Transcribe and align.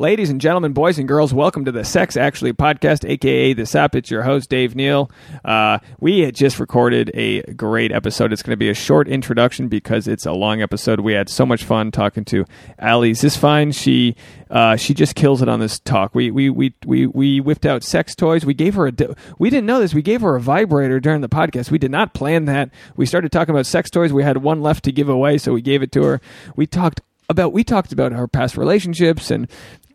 Ladies 0.00 0.30
and 0.30 0.40
gentlemen, 0.40 0.74
boys 0.74 0.96
and 1.00 1.08
girls, 1.08 1.34
welcome 1.34 1.64
to 1.64 1.72
the 1.72 1.82
Sex 1.84 2.16
Actually 2.16 2.52
podcast, 2.52 3.04
aka 3.04 3.52
The 3.52 3.66
Sap. 3.66 3.96
It's 3.96 4.12
your 4.12 4.22
host, 4.22 4.48
Dave 4.48 4.76
Neal. 4.76 5.10
Uh, 5.44 5.80
we 5.98 6.20
had 6.20 6.36
just 6.36 6.60
recorded 6.60 7.10
a 7.14 7.42
great 7.54 7.90
episode. 7.90 8.32
It's 8.32 8.40
going 8.44 8.52
to 8.52 8.56
be 8.56 8.70
a 8.70 8.74
short 8.74 9.08
introduction 9.08 9.66
because 9.66 10.06
it's 10.06 10.24
a 10.24 10.30
long 10.30 10.62
episode. 10.62 11.00
We 11.00 11.14
had 11.14 11.28
so 11.28 11.44
much 11.44 11.64
fun 11.64 11.90
talking 11.90 12.24
to 12.26 12.44
Allie 12.78 13.10
Zisfein. 13.10 13.74
She 13.74 14.14
uh, 14.48 14.76
she 14.76 14.94
just 14.94 15.16
kills 15.16 15.42
it 15.42 15.48
on 15.48 15.58
this 15.58 15.80
talk. 15.80 16.14
We 16.14 16.30
we 16.30 16.48
we 16.48 16.72
we 16.86 17.08
we 17.08 17.40
whipped 17.40 17.66
out 17.66 17.82
sex 17.82 18.14
toys. 18.14 18.46
We 18.46 18.54
gave 18.54 18.74
her 18.76 18.86
a. 18.86 18.92
di- 18.92 19.14
We 19.40 19.50
didn't 19.50 19.66
know 19.66 19.80
this. 19.80 19.94
We 19.94 20.02
gave 20.02 20.20
her 20.20 20.36
a 20.36 20.40
vibrator 20.40 21.00
during 21.00 21.22
the 21.22 21.28
podcast. 21.28 21.72
We 21.72 21.78
did 21.78 21.90
not 21.90 22.14
plan 22.14 22.44
that. 22.44 22.70
We 22.94 23.04
started 23.04 23.32
talking 23.32 23.52
about 23.52 23.66
sex 23.66 23.90
toys. 23.90 24.12
We 24.12 24.22
had 24.22 24.36
one 24.44 24.62
left 24.62 24.84
to 24.84 24.92
give 24.92 25.08
away, 25.08 25.38
so 25.38 25.52
we 25.52 25.60
gave 25.60 25.82
it 25.82 25.90
to 25.90 26.04
her. 26.04 26.20
We 26.54 26.68
talked 26.68 27.00
about 27.28 27.52
we 27.52 27.64
talked 27.64 27.92
about 27.92 28.12
her 28.12 28.28
past 28.28 28.56
relationships 28.56 29.32
and 29.32 29.48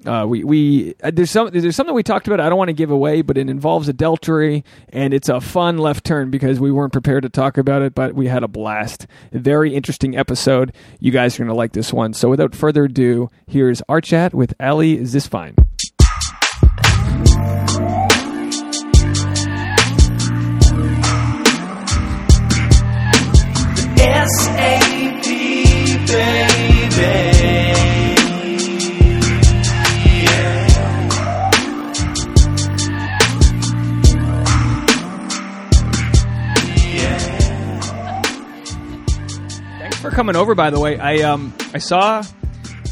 uh, 0.05 0.25
we 0.27 0.43
we 0.43 0.95
uh, 1.03 1.11
there's 1.13 1.31
some 1.31 1.49
there's 1.51 1.75
something 1.75 1.95
we 1.95 2.03
talked 2.03 2.27
about 2.27 2.39
I 2.39 2.49
don't 2.49 2.57
want 2.57 2.69
to 2.69 2.73
give 2.73 2.91
away, 2.91 3.21
but 3.21 3.37
it 3.37 3.49
involves 3.49 3.87
adultery 3.87 4.63
and 4.89 5.13
it's 5.13 5.29
a 5.29 5.41
fun 5.41 5.77
left 5.77 6.05
turn 6.05 6.31
because 6.31 6.59
we 6.59 6.71
weren't 6.71 6.93
prepared 6.93 7.23
to 7.23 7.29
talk 7.29 7.57
about 7.57 7.81
it, 7.81 7.95
but 7.95 8.13
we 8.13 8.27
had 8.27 8.43
a 8.43 8.47
blast. 8.47 9.07
A 9.31 9.39
very 9.39 9.73
interesting 9.73 10.17
episode. 10.17 10.73
You 10.99 11.11
guys 11.11 11.39
are 11.39 11.43
gonna 11.43 11.55
like 11.55 11.73
this 11.73 11.93
one. 11.93 12.13
So 12.13 12.29
without 12.29 12.55
further 12.55 12.85
ado, 12.85 13.29
here's 13.47 13.81
our 13.89 14.01
chat 14.01 14.33
with 14.33 14.53
Allie 14.59 14.97
Zisfein. 14.99 15.55
S-A-P, 24.05 25.97
baby. 26.07 27.32
For 40.03 40.11
coming 40.11 40.35
over. 40.35 40.53
By 40.53 40.69
the 40.69 40.79
way, 40.79 40.99
I 40.99 41.21
um 41.21 41.53
I 41.73 41.77
saw, 41.79 42.23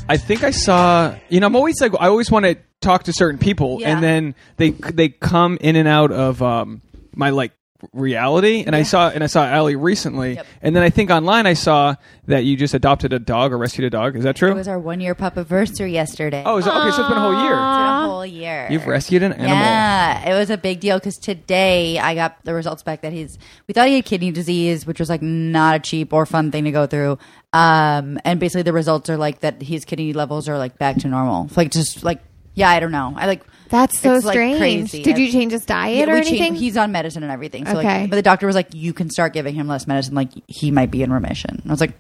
I 0.10 0.18
think 0.18 0.44
I 0.44 0.52
saw. 0.52 1.14
You 1.30 1.40
know, 1.42 1.48
I'm 1.48 1.56
always 1.56 1.80
like 1.82 1.92
I 2.00 2.08
always 2.08 2.32
want 2.32 2.46
to 2.46 2.56
talk 2.80 3.04
to 3.04 3.14
certain 3.14 3.38
people, 3.38 3.78
Yeah. 3.82 3.90
and 3.94 4.02
then 4.04 4.36
they 4.58 4.72
they 4.72 5.10
come 5.10 5.58
in 5.62 5.76
and 5.76 5.88
out 5.88 6.12
of 6.12 6.42
um 6.42 6.82
my 7.14 7.30
like 7.30 7.52
reality. 7.94 8.64
And 8.66 8.76
I 8.76 8.84
saw 8.84 9.10
and 9.10 9.24
I 9.24 9.28
saw 9.28 9.46
Allie 9.46 9.76
recently, 9.76 10.36
Yep. 10.36 10.46
and 10.62 10.76
then 10.76 10.84
I 10.84 10.90
think 10.90 11.10
online 11.10 11.46
I 11.48 11.54
saw 11.54 11.96
that 12.28 12.44
you 12.46 12.56
just 12.58 12.74
adopted 12.74 13.14
a 13.14 13.20
dog 13.20 13.52
or 13.52 13.58
rescued 13.58 13.86
a 13.86 13.90
dog. 13.90 14.16
Is 14.16 14.24
that 14.24 14.36
true? 14.36 14.52
It 14.52 14.56
was 14.56 14.68
our 14.68 14.80
one 14.80 15.00
year 15.02 15.16
pup 15.16 15.38
anniversary 15.38 15.92
yesterday. 15.94 16.44
oh, 16.46 16.58
is 16.58 16.68
it, 16.68 16.70
okay. 16.70 16.92
So 16.92 17.02
it's 17.02 17.10
been 17.10 17.18
a 17.18 17.22
whole 17.22 17.44
year. 17.44 17.54
It's 17.54 17.78
been 17.78 17.88
a 17.88 18.08
whole 18.08 18.26
year. 18.26 18.68
You've 18.70 18.88
rescued 18.88 19.24
an 19.24 19.34
animal. 19.34 19.50
Yeah, 19.58 20.30
it 20.30 20.38
was 20.38 20.50
a 20.50 20.58
big 20.58 20.80
deal 20.80 20.98
because 21.00 21.18
today 21.18 21.98
I 22.00 22.16
got 22.16 22.44
the 22.46 22.54
results 22.54 22.84
back 22.84 23.02
that 23.02 23.14
he's. 23.14 23.38
We 23.68 23.74
thought 23.74 23.88
he 23.88 23.96
had 23.96 24.06
kidney 24.06 24.32
disease, 24.32 24.86
which 24.86 25.00
was 25.00 25.10
like 25.10 25.22
not 25.22 25.76
a 25.76 25.80
cheap 25.80 26.14
or 26.14 26.26
fun 26.26 26.52
thing 26.52 26.64
to 26.66 26.72
go 26.72 26.86
through. 26.88 27.18
Um, 27.54 28.18
and 28.24 28.40
basically 28.40 28.62
the 28.64 28.74
results 28.74 29.10
are 29.10 29.18
like 29.18 29.42
that 29.42 29.62
his 29.62 29.84
kidney 29.86 30.14
levels 30.14 30.48
are 30.48 30.58
like 30.58 30.78
back 30.78 30.98
to 30.98 31.08
normal. 31.08 31.50
Like 31.56 31.72
just 31.72 32.04
like 32.04 32.22
yeah, 32.54 32.70
I 32.70 32.80
don't 32.80 32.92
know. 32.92 33.14
I 33.16 33.28
like 33.28 33.44
That's 33.72 33.98
so 34.00 34.14
It's, 34.16 34.26
like, 34.26 34.34
strange. 34.34 34.58
crazy. 34.60 35.02
Did 35.02 35.18
you 35.18 35.32
change 35.32 35.54
his 35.54 35.66
diet 35.66 35.98
Yeah, 35.98 36.04
or 36.04 36.16
we 36.16 36.20
anything? 36.20 36.38
changed- 36.38 36.60
he's 36.62 36.78
on 36.78 36.92
medicine 36.92 37.24
and 37.24 37.32
everything. 37.32 37.66
So 37.66 37.78
Okay. 37.80 38.02
like, 38.02 38.10
but 38.10 38.18
the 38.18 38.22
doctor 38.22 38.46
was 38.46 38.56
like, 38.56 38.68
you 38.76 38.94
can 38.94 39.10
start 39.10 39.34
giving 39.34 39.56
him 39.56 39.68
less 39.68 39.88
medicine. 39.88 40.14
Like 40.14 40.30
he 40.48 40.70
might 40.72 40.92
be 40.92 41.02
in 41.04 41.12
remission. 41.12 41.60
And 41.62 41.72
I 41.72 41.74
was 41.74 41.82
like, 41.82 41.94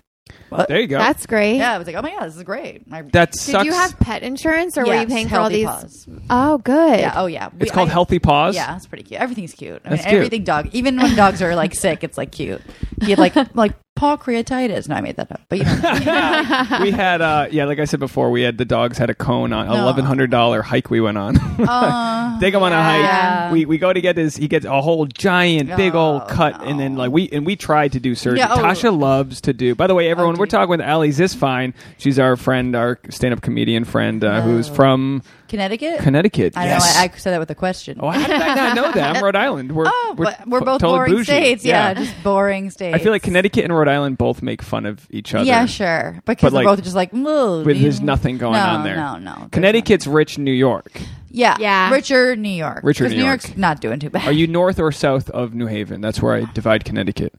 what? 0.49 0.67
There 0.67 0.79
you 0.79 0.87
go. 0.87 0.97
That's 0.97 1.25
great. 1.25 1.57
Yeah, 1.57 1.73
I 1.73 1.77
was 1.77 1.87
like, 1.87 1.95
oh 1.95 2.01
my 2.01 2.11
god, 2.11 2.25
this 2.27 2.35
is 2.35 2.43
great. 2.43 2.83
I, 2.91 3.01
that 3.13 3.33
sucks. 3.35 3.45
Did 3.45 3.51
sucks. 3.51 3.65
you 3.65 3.73
have 3.73 3.99
pet 3.99 4.21
insurance 4.23 4.77
or 4.77 4.85
were 4.85 4.95
you 4.99 5.07
paying 5.07 5.27
for 5.29 5.39
all 5.39 5.49
these? 5.49 5.65
Paws. 5.65 6.07
Oh, 6.29 6.57
good. 6.57 6.99
Yeah. 6.99 7.13
Oh 7.15 7.25
yeah. 7.25 7.49
We- 7.53 7.61
it's 7.61 7.71
called 7.71 7.89
I- 7.89 7.93
Healthy 7.93 8.19
Paws. 8.19 8.55
Yeah, 8.55 8.75
it's 8.75 8.85
pretty 8.85 9.03
cute. 9.03 9.19
Everything's 9.21 9.53
cute. 9.53 9.81
I 9.85 9.89
That's 9.91 10.01
mean, 10.03 10.09
cute. 10.09 10.15
everything 10.17 10.43
dog. 10.43 10.69
Even 10.73 10.97
when 10.97 11.15
dogs 11.15 11.41
are 11.41 11.55
like 11.55 11.73
sick, 11.73 12.03
it's 12.03 12.17
like 12.17 12.31
cute. 12.31 12.61
He 13.01 13.09
had 13.11 13.19
like 13.19 13.33
like 13.55 13.73
paw 14.01 14.17
creatitis. 14.17 14.89
No, 14.89 14.95
I 14.95 15.01
made 15.01 15.15
that 15.17 15.31
up. 15.31 15.41
But 15.47 15.59
you 15.59 15.63
know, 15.65 15.71
we 16.81 16.89
had 16.89 17.21
uh 17.21 17.47
yeah, 17.51 17.65
like 17.65 17.77
I 17.77 17.85
said 17.85 17.99
before, 17.99 18.31
we 18.31 18.41
had 18.41 18.57
the 18.57 18.65
dogs 18.65 18.97
had 18.97 19.11
a 19.11 19.13
cone 19.15 19.53
on 19.53 19.67
eleven 19.67 20.05
hundred 20.05 20.31
dollar 20.31 20.63
hike 20.63 20.89
we 20.89 20.99
went 20.99 21.19
on. 21.19 21.37
uh, 21.37 22.39
Take 22.39 22.55
him 22.55 22.63
on 22.63 22.71
a 22.71 22.75
Yeah. 22.75 23.43
hike. 23.43 23.51
We 23.53 23.65
we 23.65 23.77
go 23.77 23.93
to 23.93 24.01
get 24.01 24.17
his. 24.17 24.35
He 24.35 24.47
gets 24.47 24.65
a 24.65 24.81
whole 24.81 25.05
giant, 25.05 25.75
big 25.77 25.93
old 25.93 26.23
Oh, 26.23 26.25
cut, 26.25 26.63
and 26.65 26.79
then 26.79 26.95
like 26.95 27.11
we 27.11 27.29
and 27.29 27.45
we 27.45 27.55
tried 27.55 27.91
to 27.91 27.99
do 27.99 28.15
surgery. 28.15 28.39
Yeah, 28.39 28.53
oh. 28.53 28.57
Tasha 28.57 28.97
loves 28.97 29.39
to 29.41 29.53
do. 29.53 29.75
By 29.75 29.85
the 29.85 29.93
way, 29.93 30.09
everyone, 30.09 30.35
Oh, 30.35 30.39
we're 30.39 30.47
talking 30.47 30.69
with 30.71 30.81
Allie 30.81 31.09
Zisfein. 31.09 31.73
She's 31.99 32.17
our 32.17 32.35
friend, 32.35 32.75
our 32.75 32.99
stand 33.09 33.33
up 33.35 33.41
comedian 33.41 33.85
friend, 33.85 34.23
uh, 34.23 34.41
who's 34.41 34.67
from 34.67 35.21
Connecticut. 35.51 35.99
Connecticut. 35.99 36.57
I 36.57 36.65
yes. 36.65 36.95
know. 36.95 37.01
I, 37.01 37.03
I 37.03 37.17
said 37.17 37.31
that 37.33 37.39
with 37.39 37.51
a 37.51 37.55
question. 37.55 37.99
oh, 38.01 38.09
how 38.09 38.25
did 38.25 38.41
I 38.41 38.55
not 38.55 38.75
know 38.75 38.91
that? 38.91 39.17
I'm 39.17 39.23
Rhode 39.23 39.35
Island. 39.47 39.73
We're 39.73 39.83
Oh, 39.85 40.15
we're, 40.17 40.25
but 40.25 40.47
we're 40.47 40.59
both 40.61 40.81
totally 40.81 40.97
boring 40.99 41.11
bougie. 41.13 41.23
states. 41.25 41.65
Yeah, 41.65 41.93
just 41.93 42.23
boring 42.23 42.69
states. 42.71 42.95
I 42.95 42.99
feel 42.99 43.11
like 43.11 43.21
Connecticut 43.21 43.63
and 43.65 43.73
Rhode 43.75 43.87
Island 43.87 44.17
both 44.17 44.41
make 44.41 44.61
fun 44.61 44.85
of 44.87 45.05
each 45.11 45.35
other. 45.35 45.43
Yeah, 45.45 45.65
sure. 45.67 46.21
Because 46.25 46.25
But, 46.25 46.57
they're 46.57 46.65
like, 46.65 46.65
both 46.77 46.83
just 46.83 46.95
like, 46.95 47.13
"Ooh, 47.13 47.63
With 47.63 47.75
you- 47.77 47.83
there's 47.83 48.01
nothing 48.01 48.37
going 48.39 48.53
no, 48.53 48.59
on 48.65 48.83
there. 48.83 48.95
No, 48.95 49.17
no. 49.17 49.35
there's 49.37 49.49
Connecticut's 49.51 50.07
rich 50.07 50.37
New 50.37 50.51
York. 50.53 50.91
Yeah, 51.29 51.55
Yeah. 51.59 51.91
Richer 51.91 52.35
New 52.35 52.49
York. 52.49 52.81
Richer 52.83 53.03
'Cause 53.05 53.11
New 53.11 53.19
New 53.19 53.25
York. 53.25 53.43
York's 53.45 53.57
not 53.57 53.79
doing 53.81 53.99
too 53.99 54.09
bad. 54.09 54.27
Are 54.27 54.31
you 54.33 54.47
north 54.47 54.79
or 54.79 54.91
south 54.91 55.29
of 55.29 55.53
New 55.53 55.67
Haven? 55.67 56.01
That's 56.01 56.21
where 56.21 56.33
I 56.35 56.45
divide 56.53 56.83
Connecticut. 56.85 57.33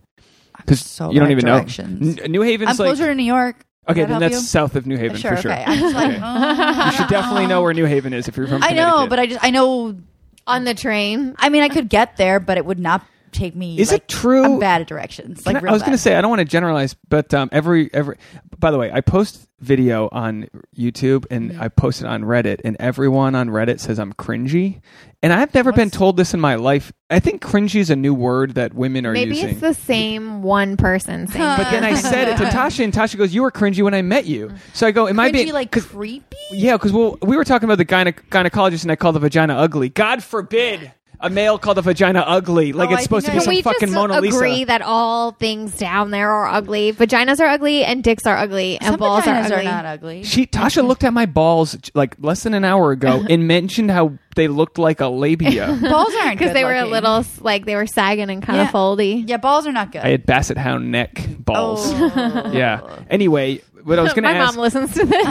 Because 0.56 0.80
so 0.80 1.10
you 1.10 1.18
don't 1.20 1.30
even 1.30 1.44
directions. 1.44 2.16
know. 2.18 2.22
N- 2.24 2.30
New 2.30 2.42
Haven's 2.42 2.70
I'm 2.70 2.76
like 2.76 2.94
closer 2.96 3.06
to 3.06 3.14
New 3.14 3.22
York. 3.24 3.56
Does 3.87 3.93
okay, 3.93 4.00
that 4.03 4.09
then 4.09 4.20
that's 4.20 4.34
you? 4.34 4.41
south 4.41 4.76
of 4.76 4.87
New 4.87 4.97
Haven 4.97 5.16
sure. 5.16 5.37
for 5.37 5.43
sure. 5.43 5.53
Okay. 5.53 5.65
I'm 5.66 5.78
just 5.78 5.94
like, 5.94 6.19
oh. 6.22 6.84
You 6.87 6.93
should 6.93 7.09
definitely 7.09 7.47
know 7.47 7.62
where 7.62 7.75
New 7.75 7.84
Haven 7.84 8.12
is 8.12 8.28
if 8.28 8.37
you're 8.37 8.47
from. 8.47 8.62
I 8.62 8.70
know, 8.70 9.06
but 9.09 9.19
I 9.19 9.26
just 9.26 9.44
I 9.44 9.50
know. 9.50 9.97
On 10.44 10.65
the 10.65 10.75
train. 10.75 11.37
I 11.38 11.50
mean, 11.50 11.62
I 11.62 11.69
could 11.69 11.88
get 11.88 12.16
there, 12.16 12.41
but 12.41 12.59
it 12.59 12.65
would 12.65 12.81
not 12.81 13.06
take 13.32 13.56
me. 13.56 13.78
Is 13.78 13.91
like, 13.93 14.03
it 14.03 14.09
true- 14.09 14.44
I'm 14.44 14.59
bad 14.59 14.81
at 14.82 14.87
directions. 14.87 15.44
Like 15.47 15.56
I, 15.56 15.60
real 15.60 15.70
I 15.70 15.72
was 15.72 15.82
going 15.82 15.93
to 15.93 15.98
say 15.98 16.15
I 16.16 16.20
don't 16.20 16.31
want 16.31 16.41
to 16.41 16.44
generalize, 16.44 16.94
but 17.09 17.32
um, 17.34 17.48
every 17.53 17.93
every. 17.93 18.16
By 18.59 18.70
the 18.70 18.78
way, 18.78 18.91
I 18.93 19.00
post 19.00 19.48
video 19.59 20.09
on 20.12 20.48
YouTube 20.76 21.25
and 21.31 21.50
Mm-hmm. 21.53 21.62
I 21.62 21.69
post 21.69 22.00
it 22.03 22.06
on 22.06 22.22
Reddit, 22.22 22.60
and 22.65 22.76
everyone 22.81 23.34
on 23.34 23.48
Reddit 23.48 23.81
says 23.81 23.98
I'm 23.98 24.12
cringy, 24.12 24.81
and 25.22 25.32
I've 25.32 25.53
never 25.54 25.72
been 25.72 25.91
told 25.91 26.16
this 26.16 26.34
in 26.34 26.41
my 26.41 26.54
life. 26.56 26.92
I 27.10 27.19
think 27.21 27.42
cringy 27.42 27.76
is 27.81 27.91
a 27.91 27.97
new 27.97 28.15
word 28.15 28.54
that 28.54 28.72
women 28.75 29.04
are 29.06 29.12
Maybe 29.12 29.31
using. 29.31 29.47
Maybe 29.47 29.53
it's 29.66 29.78
the 29.78 29.84
same 29.84 30.42
one 30.42 30.76
person 30.76 31.26
saying 31.26 31.44
but 31.59 31.71
then 31.71 31.84
I 31.84 31.94
said 31.94 32.28
it 32.28 32.37
to 32.38 32.44
Tasha, 32.56 32.84
and 32.84 32.92
Tasha 32.92 33.16
goes, 33.19 33.34
"You 33.34 33.42
were 33.42 33.50
cringy 33.50 33.82
when 33.82 33.94
I 33.94 34.03
met 34.03 34.26
you." 34.26 34.53
So 34.75 34.87
I 34.87 34.91
go, 34.92 35.09
"Am 35.09 35.19
I 35.21 35.28
Cringy, 35.31 35.32
being 35.32 35.53
like 35.53 35.71
'cause- 35.72 35.87
creepy? 35.87 36.37
Yeah, 36.53 36.76
because 36.76 36.92
well, 36.92 37.19
we 37.22 37.37
were 37.37 37.44
talking 37.44 37.65
about 37.69 37.78
the 37.78 37.84
gyne- 37.84 38.15
gynecologist, 38.31 38.82
and 38.82 38.92
I 38.92 38.97
called 38.97 39.16
the 39.16 39.21
vagina 39.21 39.54
ugly. 39.54 39.88
God 39.88 40.22
forbid 40.22 40.92
a 41.22 41.31
male 41.31 41.59
called 41.59 41.77
the 41.77 41.83
vagina 41.83 42.21
ugly, 42.27 42.72
like 42.72 42.91
Oh, 42.91 42.94
it's 42.94 43.05
supposed 43.05 43.27
to 43.27 43.33
be 43.33 43.41
some 43.41 43.55
we 43.55 43.62
fucking 43.62 43.81
just 43.88 43.93
Mona 43.94 44.21
Lisa. 44.21 44.37
I 44.37 44.38
agree 44.38 44.65
that 44.65 44.83
all 44.83 45.33
things 45.33 45.77
down 45.78 46.10
there 46.10 46.31
are 46.31 46.49
ugly? 46.49 46.93
Vaginas 46.93 47.41
are 47.41 47.47
ugly 47.47 47.84
and 47.84 48.03
dicks 48.03 48.27
are 48.27 48.37
ugly 48.37 48.77
and 48.78 48.87
Some 48.91 48.99
balls 48.99 49.27
are 49.27 49.34
vaginas 49.34 49.50
ugly. 49.53 49.65
not 49.65 49.84
ugly. 49.87 50.22
She 50.25 50.47
Tasha 50.47 50.87
looked 50.87 51.05
at 51.05 51.12
my 51.12 51.27
balls 51.27 51.78
like 51.94 52.16
less 52.21 52.43
than 52.43 52.55
an 52.55 52.65
hour 52.65 52.91
ago 52.91 53.25
and 53.31 53.47
mentioned 53.49 53.91
how 53.91 54.19
they 54.34 54.48
looked 54.48 54.78
like 54.78 55.00
a 55.00 55.09
labia. 55.09 55.66
balls 55.82 56.15
aren't 56.22 56.38
Because 56.38 56.53
they 56.54 56.65
were 56.65 56.70
a 56.72 56.82
good-looking. 56.82 56.93
little 57.04 57.25
like 57.41 57.65
they 57.66 57.75
were 57.76 57.87
sagging 57.87 58.31
and 58.31 58.43
kind 58.43 58.56
Yeah. 58.59 58.65
of 58.69 58.70
foldy. 58.70 59.25
Yeah, 59.28 59.37
balls 59.38 59.66
are 59.66 59.72
not 59.72 59.93
good. 59.93 60.03
I 60.03 60.09
had 60.09 60.26
basset 60.26 60.56
hound 60.56 60.91
neck 60.91 61.26
balls. 61.38 61.81
Oh. 61.84 62.50
Yeah. 62.53 62.81
Anyway, 63.10 63.60
what 63.84 63.98
I 63.98 64.03
was 64.03 64.12
going 64.15 64.22
to 64.25 64.31
My 64.32 64.37
ask. 64.38 64.54
mom 64.54 64.62
listens 64.62 64.94
to 64.94 65.04
this. 65.04 65.26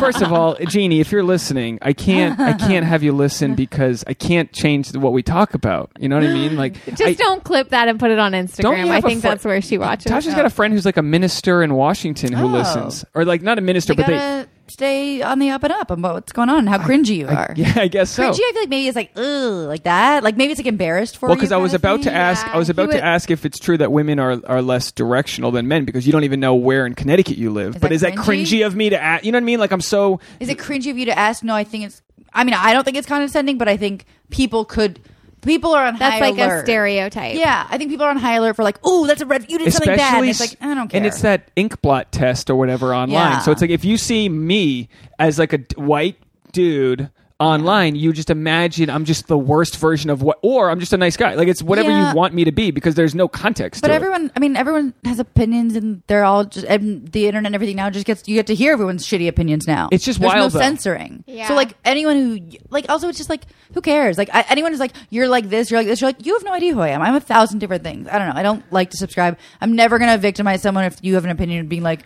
First 0.00 0.22
of 0.22 0.32
all, 0.32 0.56
Jeannie, 0.56 1.00
if 1.00 1.12
you're 1.12 1.22
listening, 1.22 1.78
I 1.82 1.92
can't 1.92 2.38
I 2.40 2.52
can't 2.54 2.84
have 2.86 3.02
you 3.02 3.12
listen 3.12 3.54
because 3.54 4.02
I 4.06 4.14
can't 4.14 4.52
change 4.52 4.94
what 4.96 5.12
we 5.12 5.22
talk 5.22 5.54
about. 5.54 5.90
You 5.98 6.08
know 6.08 6.16
what 6.16 6.24
I 6.24 6.32
mean? 6.32 6.56
Like 6.64 6.84
Just 6.86 7.02
I, 7.02 7.12
don't 7.14 7.42
clip 7.44 7.70
that 7.70 7.88
and 7.88 7.98
put 8.00 8.10
it 8.10 8.18
on 8.18 8.32
Don't 8.32 8.46
Instagram. 8.46 8.88
I 8.90 8.94
have 8.96 9.04
a 9.04 9.08
think 9.08 9.20
fr- 9.20 9.28
that's 9.28 9.44
where 9.44 9.60
she 9.60 9.78
watches. 9.78 10.10
Tasha's 10.10 10.34
got 10.34 10.44
a 10.46 10.50
friend 10.50 10.72
who's 10.74 10.84
like 10.86 10.96
a 10.96 11.02
minister 11.02 11.62
in 11.62 11.74
Washington 11.74 12.32
who 12.32 12.44
Oh. 12.44 12.48
listens, 12.48 13.04
or 13.14 13.24
like 13.24 13.42
not 13.42 13.58
a 13.58 13.60
minister, 13.60 13.92
you 13.92 13.96
but 13.98 14.06
they. 14.06 14.12
gotta 14.14 14.48
stay 14.68 15.22
on 15.22 15.38
the 15.38 15.50
up 15.50 15.62
and 15.62 15.72
up 15.72 15.90
about 15.90 16.14
what's 16.14 16.32
going 16.32 16.48
on 16.48 16.60
and 16.60 16.68
how 16.68 16.78
cringy 16.78 17.16
you 17.16 17.28
are. 17.28 17.52
Yeah, 17.56 17.72
I 17.76 17.88
guess 17.88 18.10
so. 18.10 18.22
Cringy, 18.22 18.40
I 18.40 18.52
feel 18.52 18.62
like 18.62 18.68
maybe 18.68 18.88
it's 18.88 18.96
like 18.96 19.10
ugh, 19.16 19.68
like 19.68 19.84
that. 19.84 20.22
Like 20.22 20.36
maybe 20.36 20.52
it's 20.52 20.58
like 20.58 20.66
embarrassed 20.66 21.18
for 21.18 21.28
Well, 21.28 21.36
because 21.36 21.52
I 21.52 21.56
was 21.56 21.74
about 21.74 22.02
to 22.02 22.12
ask, 22.12 22.46
I 22.46 22.58
was 22.58 22.70
about 22.70 22.90
to 22.90 23.02
ask 23.02 23.30
if 23.30 23.44
it's 23.44 23.58
true 23.58 23.76
that 23.78 23.92
women 23.92 24.18
are 24.18 24.40
are 24.46 24.62
less 24.62 24.90
directional 24.92 25.50
than 25.50 25.68
men 25.68 25.84
because 25.84 26.06
you 26.06 26.12
don't 26.12 26.24
even 26.24 26.40
know 26.40 26.54
where 26.54 26.86
in 26.86 26.94
Connecticut 26.94 27.36
you 27.36 27.50
live. 27.50 27.80
But 27.80 27.92
is 27.92 28.00
that 28.02 28.14
cringy 28.14 28.66
of 28.66 28.74
me 28.74 28.90
to 28.90 29.00
ask? 29.00 29.24
You 29.24 29.32
know 29.32 29.36
what 29.36 29.42
I 29.42 29.46
mean? 29.46 29.60
Like 29.60 29.72
I'm 29.72 29.80
so. 29.80 30.20
Is 30.40 30.48
it 30.48 30.58
cringy 30.58 30.90
of 30.90 30.98
you 30.98 31.06
to 31.06 31.18
ask? 31.18 31.42
No, 31.44 31.54
I 31.54 31.64
think 31.64 31.84
it's. 31.86 32.02
I 32.32 32.42
mean, 32.44 32.54
I 32.54 32.72
don't 32.72 32.84
think 32.84 32.96
it's 32.96 33.06
condescending, 33.06 33.58
but 33.58 33.68
I 33.68 33.76
think 33.76 34.06
people 34.30 34.64
could. 34.64 35.00
People 35.44 35.72
are 35.72 35.84
on 35.86 35.98
That's 35.98 36.14
high 36.14 36.20
like 36.30 36.34
alert. 36.38 36.60
a 36.60 36.62
stereotype. 36.64 37.36
Yeah, 37.36 37.66
I 37.70 37.78
think 37.78 37.90
people 37.90 38.06
are 38.06 38.10
on 38.10 38.16
high 38.16 38.34
alert 38.34 38.56
for 38.56 38.62
like, 38.62 38.78
oh, 38.84 39.06
that's 39.06 39.20
a 39.22 39.26
red. 39.26 39.50
You 39.50 39.58
did 39.58 39.72
something 39.72 39.96
bad. 39.96 40.18
And 40.20 40.28
it's 40.28 40.40
like 40.40 40.56
I 40.60 40.74
don't 40.74 40.88
care. 40.88 40.98
And 40.98 41.06
it's 41.06 41.22
that 41.22 41.50
ink 41.56 41.80
blot 41.82 42.12
test 42.12 42.50
or 42.50 42.56
whatever 42.56 42.94
online. 42.94 43.10
Yeah. 43.10 43.38
So 43.40 43.52
it's 43.52 43.60
like 43.60 43.70
if 43.70 43.84
you 43.84 43.96
see 43.96 44.28
me 44.28 44.88
as 45.18 45.38
like 45.38 45.52
a 45.52 45.58
d- 45.58 45.76
white 45.76 46.16
dude 46.52 47.10
online, 47.40 47.96
you 47.96 48.12
just 48.12 48.30
imagine 48.30 48.88
I'm 48.88 49.04
just 49.04 49.26
the 49.26 49.36
worst 49.36 49.76
version 49.78 50.08
of 50.08 50.22
what, 50.22 50.38
or 50.42 50.70
I'm 50.70 50.78
just 50.78 50.92
a 50.92 50.96
nice 50.96 51.16
guy. 51.16 51.34
Like 51.34 51.48
it's 51.48 51.62
whatever 51.62 51.90
Yeah. 51.90 52.10
you 52.10 52.16
want 52.16 52.32
me 52.32 52.44
to 52.44 52.52
be 52.52 52.70
because 52.70 52.94
there's 52.94 53.14
no 53.14 53.26
context. 53.26 53.82
But 53.82 53.88
to 53.88 53.94
it. 53.94 53.96
everyone, 53.96 54.30
I 54.36 54.40
mean, 54.40 54.56
everyone 54.56 54.94
has 55.04 55.18
opinions, 55.18 55.74
and 55.74 56.02
they're 56.06 56.24
all 56.24 56.44
just 56.44 56.64
and 56.66 57.08
the 57.08 57.26
internet 57.26 57.46
and 57.46 57.54
everything 57.54 57.76
now 57.76 57.90
just 57.90 58.06
gets 58.06 58.26
you 58.28 58.34
get 58.36 58.46
to 58.46 58.54
hear 58.54 58.72
everyone's 58.72 59.04
shitty 59.06 59.26
opinions 59.28 59.66
now. 59.66 59.88
It's 59.90 60.04
just 60.04 60.20
There's 60.20 60.32
wild, 60.32 60.52
no 60.52 60.58
though. 60.58 60.64
censoring. 60.64 61.24
Yeah. 61.26 61.48
So 61.48 61.54
like 61.54 61.74
anyone 61.84 62.16
who 62.16 62.40
like 62.70 62.88
also 62.88 63.08
it's 63.08 63.18
just 63.18 63.30
like 63.30 63.42
who 63.74 63.80
cares? 63.80 64.16
Like 64.16 64.30
I, 64.32 64.44
anyone 64.48 64.70
who's 64.70 64.80
like 64.80 64.92
you're 65.10 65.28
like 65.28 65.48
this, 65.48 65.70
you're 65.70 65.80
like 65.80 65.88
this, 65.88 66.00
you're 66.00 66.08
like 66.10 66.24
you 66.24 66.34
have 66.34 66.44
no 66.44 66.52
idea 66.52 66.72
who 66.72 66.80
I 66.80 66.90
am. 66.90 67.02
I'm 67.02 67.16
a 67.16 67.20
thousand 67.20 67.58
different 67.58 67.82
things. 67.82 68.06
I 68.08 68.18
don't 68.18 68.28
know. 68.28 68.38
I 68.38 68.42
don't 68.44 68.62
like 68.72 68.90
to 68.90 68.96
subscribe. 68.96 69.38
I'm 69.60 69.74
never 69.74 69.98
gonna 69.98 70.18
victimize 70.18 70.62
someone 70.62 70.84
if 70.84 70.98
you 71.02 71.14
have 71.16 71.24
an 71.24 71.30
opinion 71.30 71.60
of 71.62 71.68
being 71.68 71.82
like. 71.82 72.02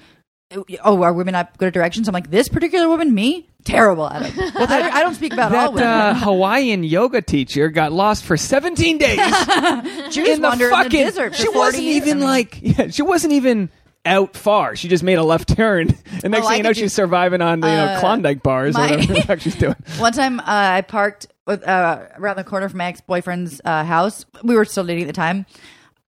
Oh, 0.82 1.02
are 1.02 1.12
women 1.12 1.32
not 1.32 1.58
good 1.58 1.68
at 1.68 1.74
directions? 1.74 2.08
I'm 2.08 2.14
like 2.14 2.30
this 2.30 2.48
particular 2.48 2.88
woman, 2.88 3.14
me 3.14 3.46
terrible 3.68 4.08
at 4.08 4.22
it. 4.22 4.34
Well, 4.54 4.66
I, 4.68 4.90
I 4.90 5.02
don't 5.02 5.14
speak 5.14 5.32
about 5.32 5.54
all 5.54 5.72
that 5.72 5.74
women. 5.74 5.88
uh, 5.88 6.14
Hawaiian 6.14 6.84
yoga 6.84 7.22
teacher 7.22 7.68
got 7.68 7.92
lost 7.92 8.24
for 8.24 8.36
17 8.36 8.98
days 8.98 9.16
she 10.10 10.20
was 10.22 10.30
in 10.36 10.42
the 10.42 10.68
fucking. 10.70 11.00
in 11.06 11.14
the 11.14 11.32
she 11.34 11.44
40 11.46 11.58
wasn't 11.58 11.84
years. 11.84 11.96
even 11.96 12.16
I 12.18 12.20
mean- 12.20 12.24
like. 12.28 12.58
Yeah, 12.62 12.88
she 12.88 13.02
wasn't 13.02 13.32
even 13.34 13.70
out 14.04 14.36
far. 14.36 14.74
She 14.76 14.88
just 14.88 15.02
made 15.02 15.18
a 15.18 15.22
left 15.24 15.54
turn, 15.54 15.88
and 16.24 16.30
next 16.32 16.46
Oh, 16.46 16.48
thing 16.48 16.56
you 16.58 16.62
know, 16.62 16.70
could 16.70 16.76
she's 16.78 16.92
do- 16.92 17.02
surviving 17.02 17.42
on 17.42 17.60
the 17.60 17.68
you 17.68 17.74
know, 17.74 17.84
Uh, 17.84 18.00
Klondike 18.00 18.42
bars 18.42 18.74
my- 18.74 18.86
or 18.86 18.90
whatever 18.96 19.12
the 19.14 19.22
fuck 19.22 19.40
she's 19.40 19.54
doing. 19.56 19.76
One 19.98 20.12
time, 20.12 20.40
uh, 20.40 20.44
I 20.46 20.80
parked 20.80 21.26
with, 21.46 21.62
uh, 21.66 22.06
around 22.16 22.36
the 22.36 22.44
corner 22.44 22.68
from 22.68 22.78
my 22.78 22.86
ex 22.86 23.00
boyfriend's 23.02 23.60
uh, 23.64 23.84
house. 23.84 24.24
We 24.42 24.54
were 24.56 24.64
still 24.64 24.84
dating 24.84 25.04
at 25.04 25.08
the 25.08 25.12
time, 25.12 25.44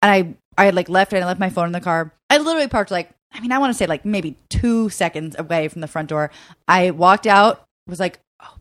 and 0.03 0.11
I 0.13 0.63
I 0.63 0.65
had 0.67 0.75
like 0.75 0.89
left 0.89 1.13
and 1.13 1.23
I 1.23 1.27
left 1.27 1.41
my 1.41 1.51
phone 1.51 1.67
in 1.67 1.73
the 1.73 1.81
car. 1.81 2.13
I 2.31 2.39
literally 2.39 2.69
parked 2.69 2.91
like 2.91 3.11
I 3.33 3.41
mean 3.41 3.53
I 3.53 3.59
want 3.59 3.71
to 3.71 3.75
say 3.75 3.87
like 3.87 4.05
maybe 4.05 4.37
two 4.49 4.89
seconds 4.89 5.37
away 5.39 5.69
from 5.69 5.81
the 5.81 5.89
front 5.89 6.09
door. 6.09 6.31
I 6.67 6.91
walked 6.91 7.27
out, 7.27 7.65
was 7.87 8.01
like. 8.01 8.21
oh, 8.43 8.55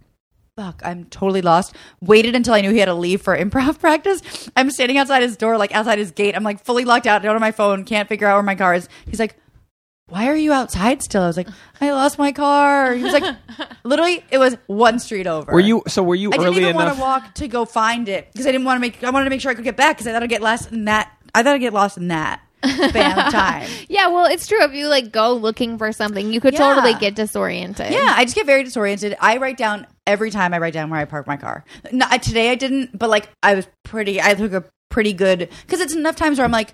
Fuck, 0.55 0.81
I'm 0.83 1.05
totally 1.05 1.41
lost. 1.41 1.75
Waited 2.01 2.35
until 2.35 2.53
I 2.53 2.61
knew 2.61 2.71
he 2.71 2.79
had 2.79 2.85
to 2.85 2.93
leave 2.93 3.21
for 3.21 3.37
improv 3.43 3.79
practice. 3.79 4.49
I'm 4.55 4.71
standing 4.71 4.97
outside 4.97 5.21
his 5.21 5.37
door, 5.37 5.57
like 5.57 5.73
outside 5.73 5.99
his 5.99 6.11
gate. 6.11 6.35
I'm 6.35 6.43
like 6.43 6.63
fully 6.63 6.83
locked 6.85 7.07
out, 7.07 7.21
don't 7.21 7.33
have 7.33 7.41
my 7.41 7.51
phone, 7.51 7.85
can't 7.85 8.09
figure 8.09 8.27
out 8.27 8.35
where 8.35 8.43
my 8.43 8.55
car 8.55 8.73
is. 8.73 8.89
He's 9.05 9.19
like, 9.19 9.35
why 10.09 10.27
are 10.27 10.35
you 10.35 10.53
outside 10.53 11.03
still? 11.03 11.23
I 11.23 11.27
was 11.27 11.35
like, 11.37 11.49
I 11.81 11.91
lost 11.91 12.17
my 12.17 12.31
car. 12.31 12.93
He 12.93 13.03
was 13.03 13.11
like, 13.11 13.35
literally, 13.83 14.23
it 14.31 14.37
was 14.37 14.55
one 14.67 14.99
street 14.99 15.27
over. 15.27 15.51
Were 15.51 15.59
you 15.59 15.83
so? 15.87 16.01
Were 16.01 16.15
you 16.15 16.29
I 16.29 16.37
didn't 16.37 16.47
early 16.47 16.61
even 16.61 16.75
want 16.75 16.95
to 16.95 17.01
walk 17.01 17.35
to 17.35 17.47
go 17.47 17.65
find 17.65 18.07
it 18.07 18.31
because 18.31 18.47
I 18.47 18.51
didn't 18.51 18.65
want 18.65 18.77
to 18.77 18.79
make. 18.81 19.03
I 19.03 19.09
wanted 19.09 19.25
to 19.25 19.29
make 19.29 19.41
sure 19.41 19.51
I 19.51 19.55
could 19.55 19.65
get 19.65 19.75
back 19.75 19.97
because 19.97 20.07
I 20.07 20.13
thought 20.13 20.23
I'd 20.23 20.29
get 20.29 20.41
lost 20.41 20.71
in 20.71 20.85
that. 20.85 21.11
I 21.35 21.43
thought 21.43 21.55
I'd 21.55 21.59
get 21.59 21.73
lost 21.73 21.97
in 21.97 22.07
that 22.07 22.41
span 22.89 23.31
time. 23.31 23.69
Yeah, 23.89 24.07
well, 24.07 24.25
it's 24.25 24.47
true. 24.47 24.61
If 24.63 24.73
you 24.73 24.87
like 24.87 25.11
go 25.11 25.33
looking 25.33 25.77
for 25.77 25.91
something, 25.91 26.31
you 26.31 26.39
could 26.41 26.53
Yeah. 26.53 26.59
totally 26.59 26.93
get 26.95 27.15
disoriented. 27.15 27.91
Yeah, 27.91 28.13
I 28.15 28.23
just 28.25 28.35
get 28.35 28.45
very 28.45 28.63
disoriented. 28.63 29.15
I 29.19 29.37
write 29.37 29.57
down 29.57 29.87
every 30.05 30.31
time 30.31 30.53
I 30.53 30.59
write 30.59 30.73
down 30.73 30.89
where 30.89 30.99
I 30.99 31.05
park 31.05 31.27
my 31.27 31.37
car. 31.37 31.63
No, 31.91 32.05
today 32.21 32.49
I 32.51 32.55
didn't, 32.55 32.97
but 32.97 33.09
like 33.09 33.29
I 33.43 33.55
was 33.55 33.67
pretty. 33.83 34.21
I 34.21 34.33
took 34.33 34.53
a 34.53 34.63
pretty 34.89 35.13
good 35.13 35.49
because 35.65 35.79
it's 35.81 35.93
enough 35.95 36.15
times 36.15 36.37
where 36.37 36.45
I'm 36.45 36.51
like. 36.51 36.73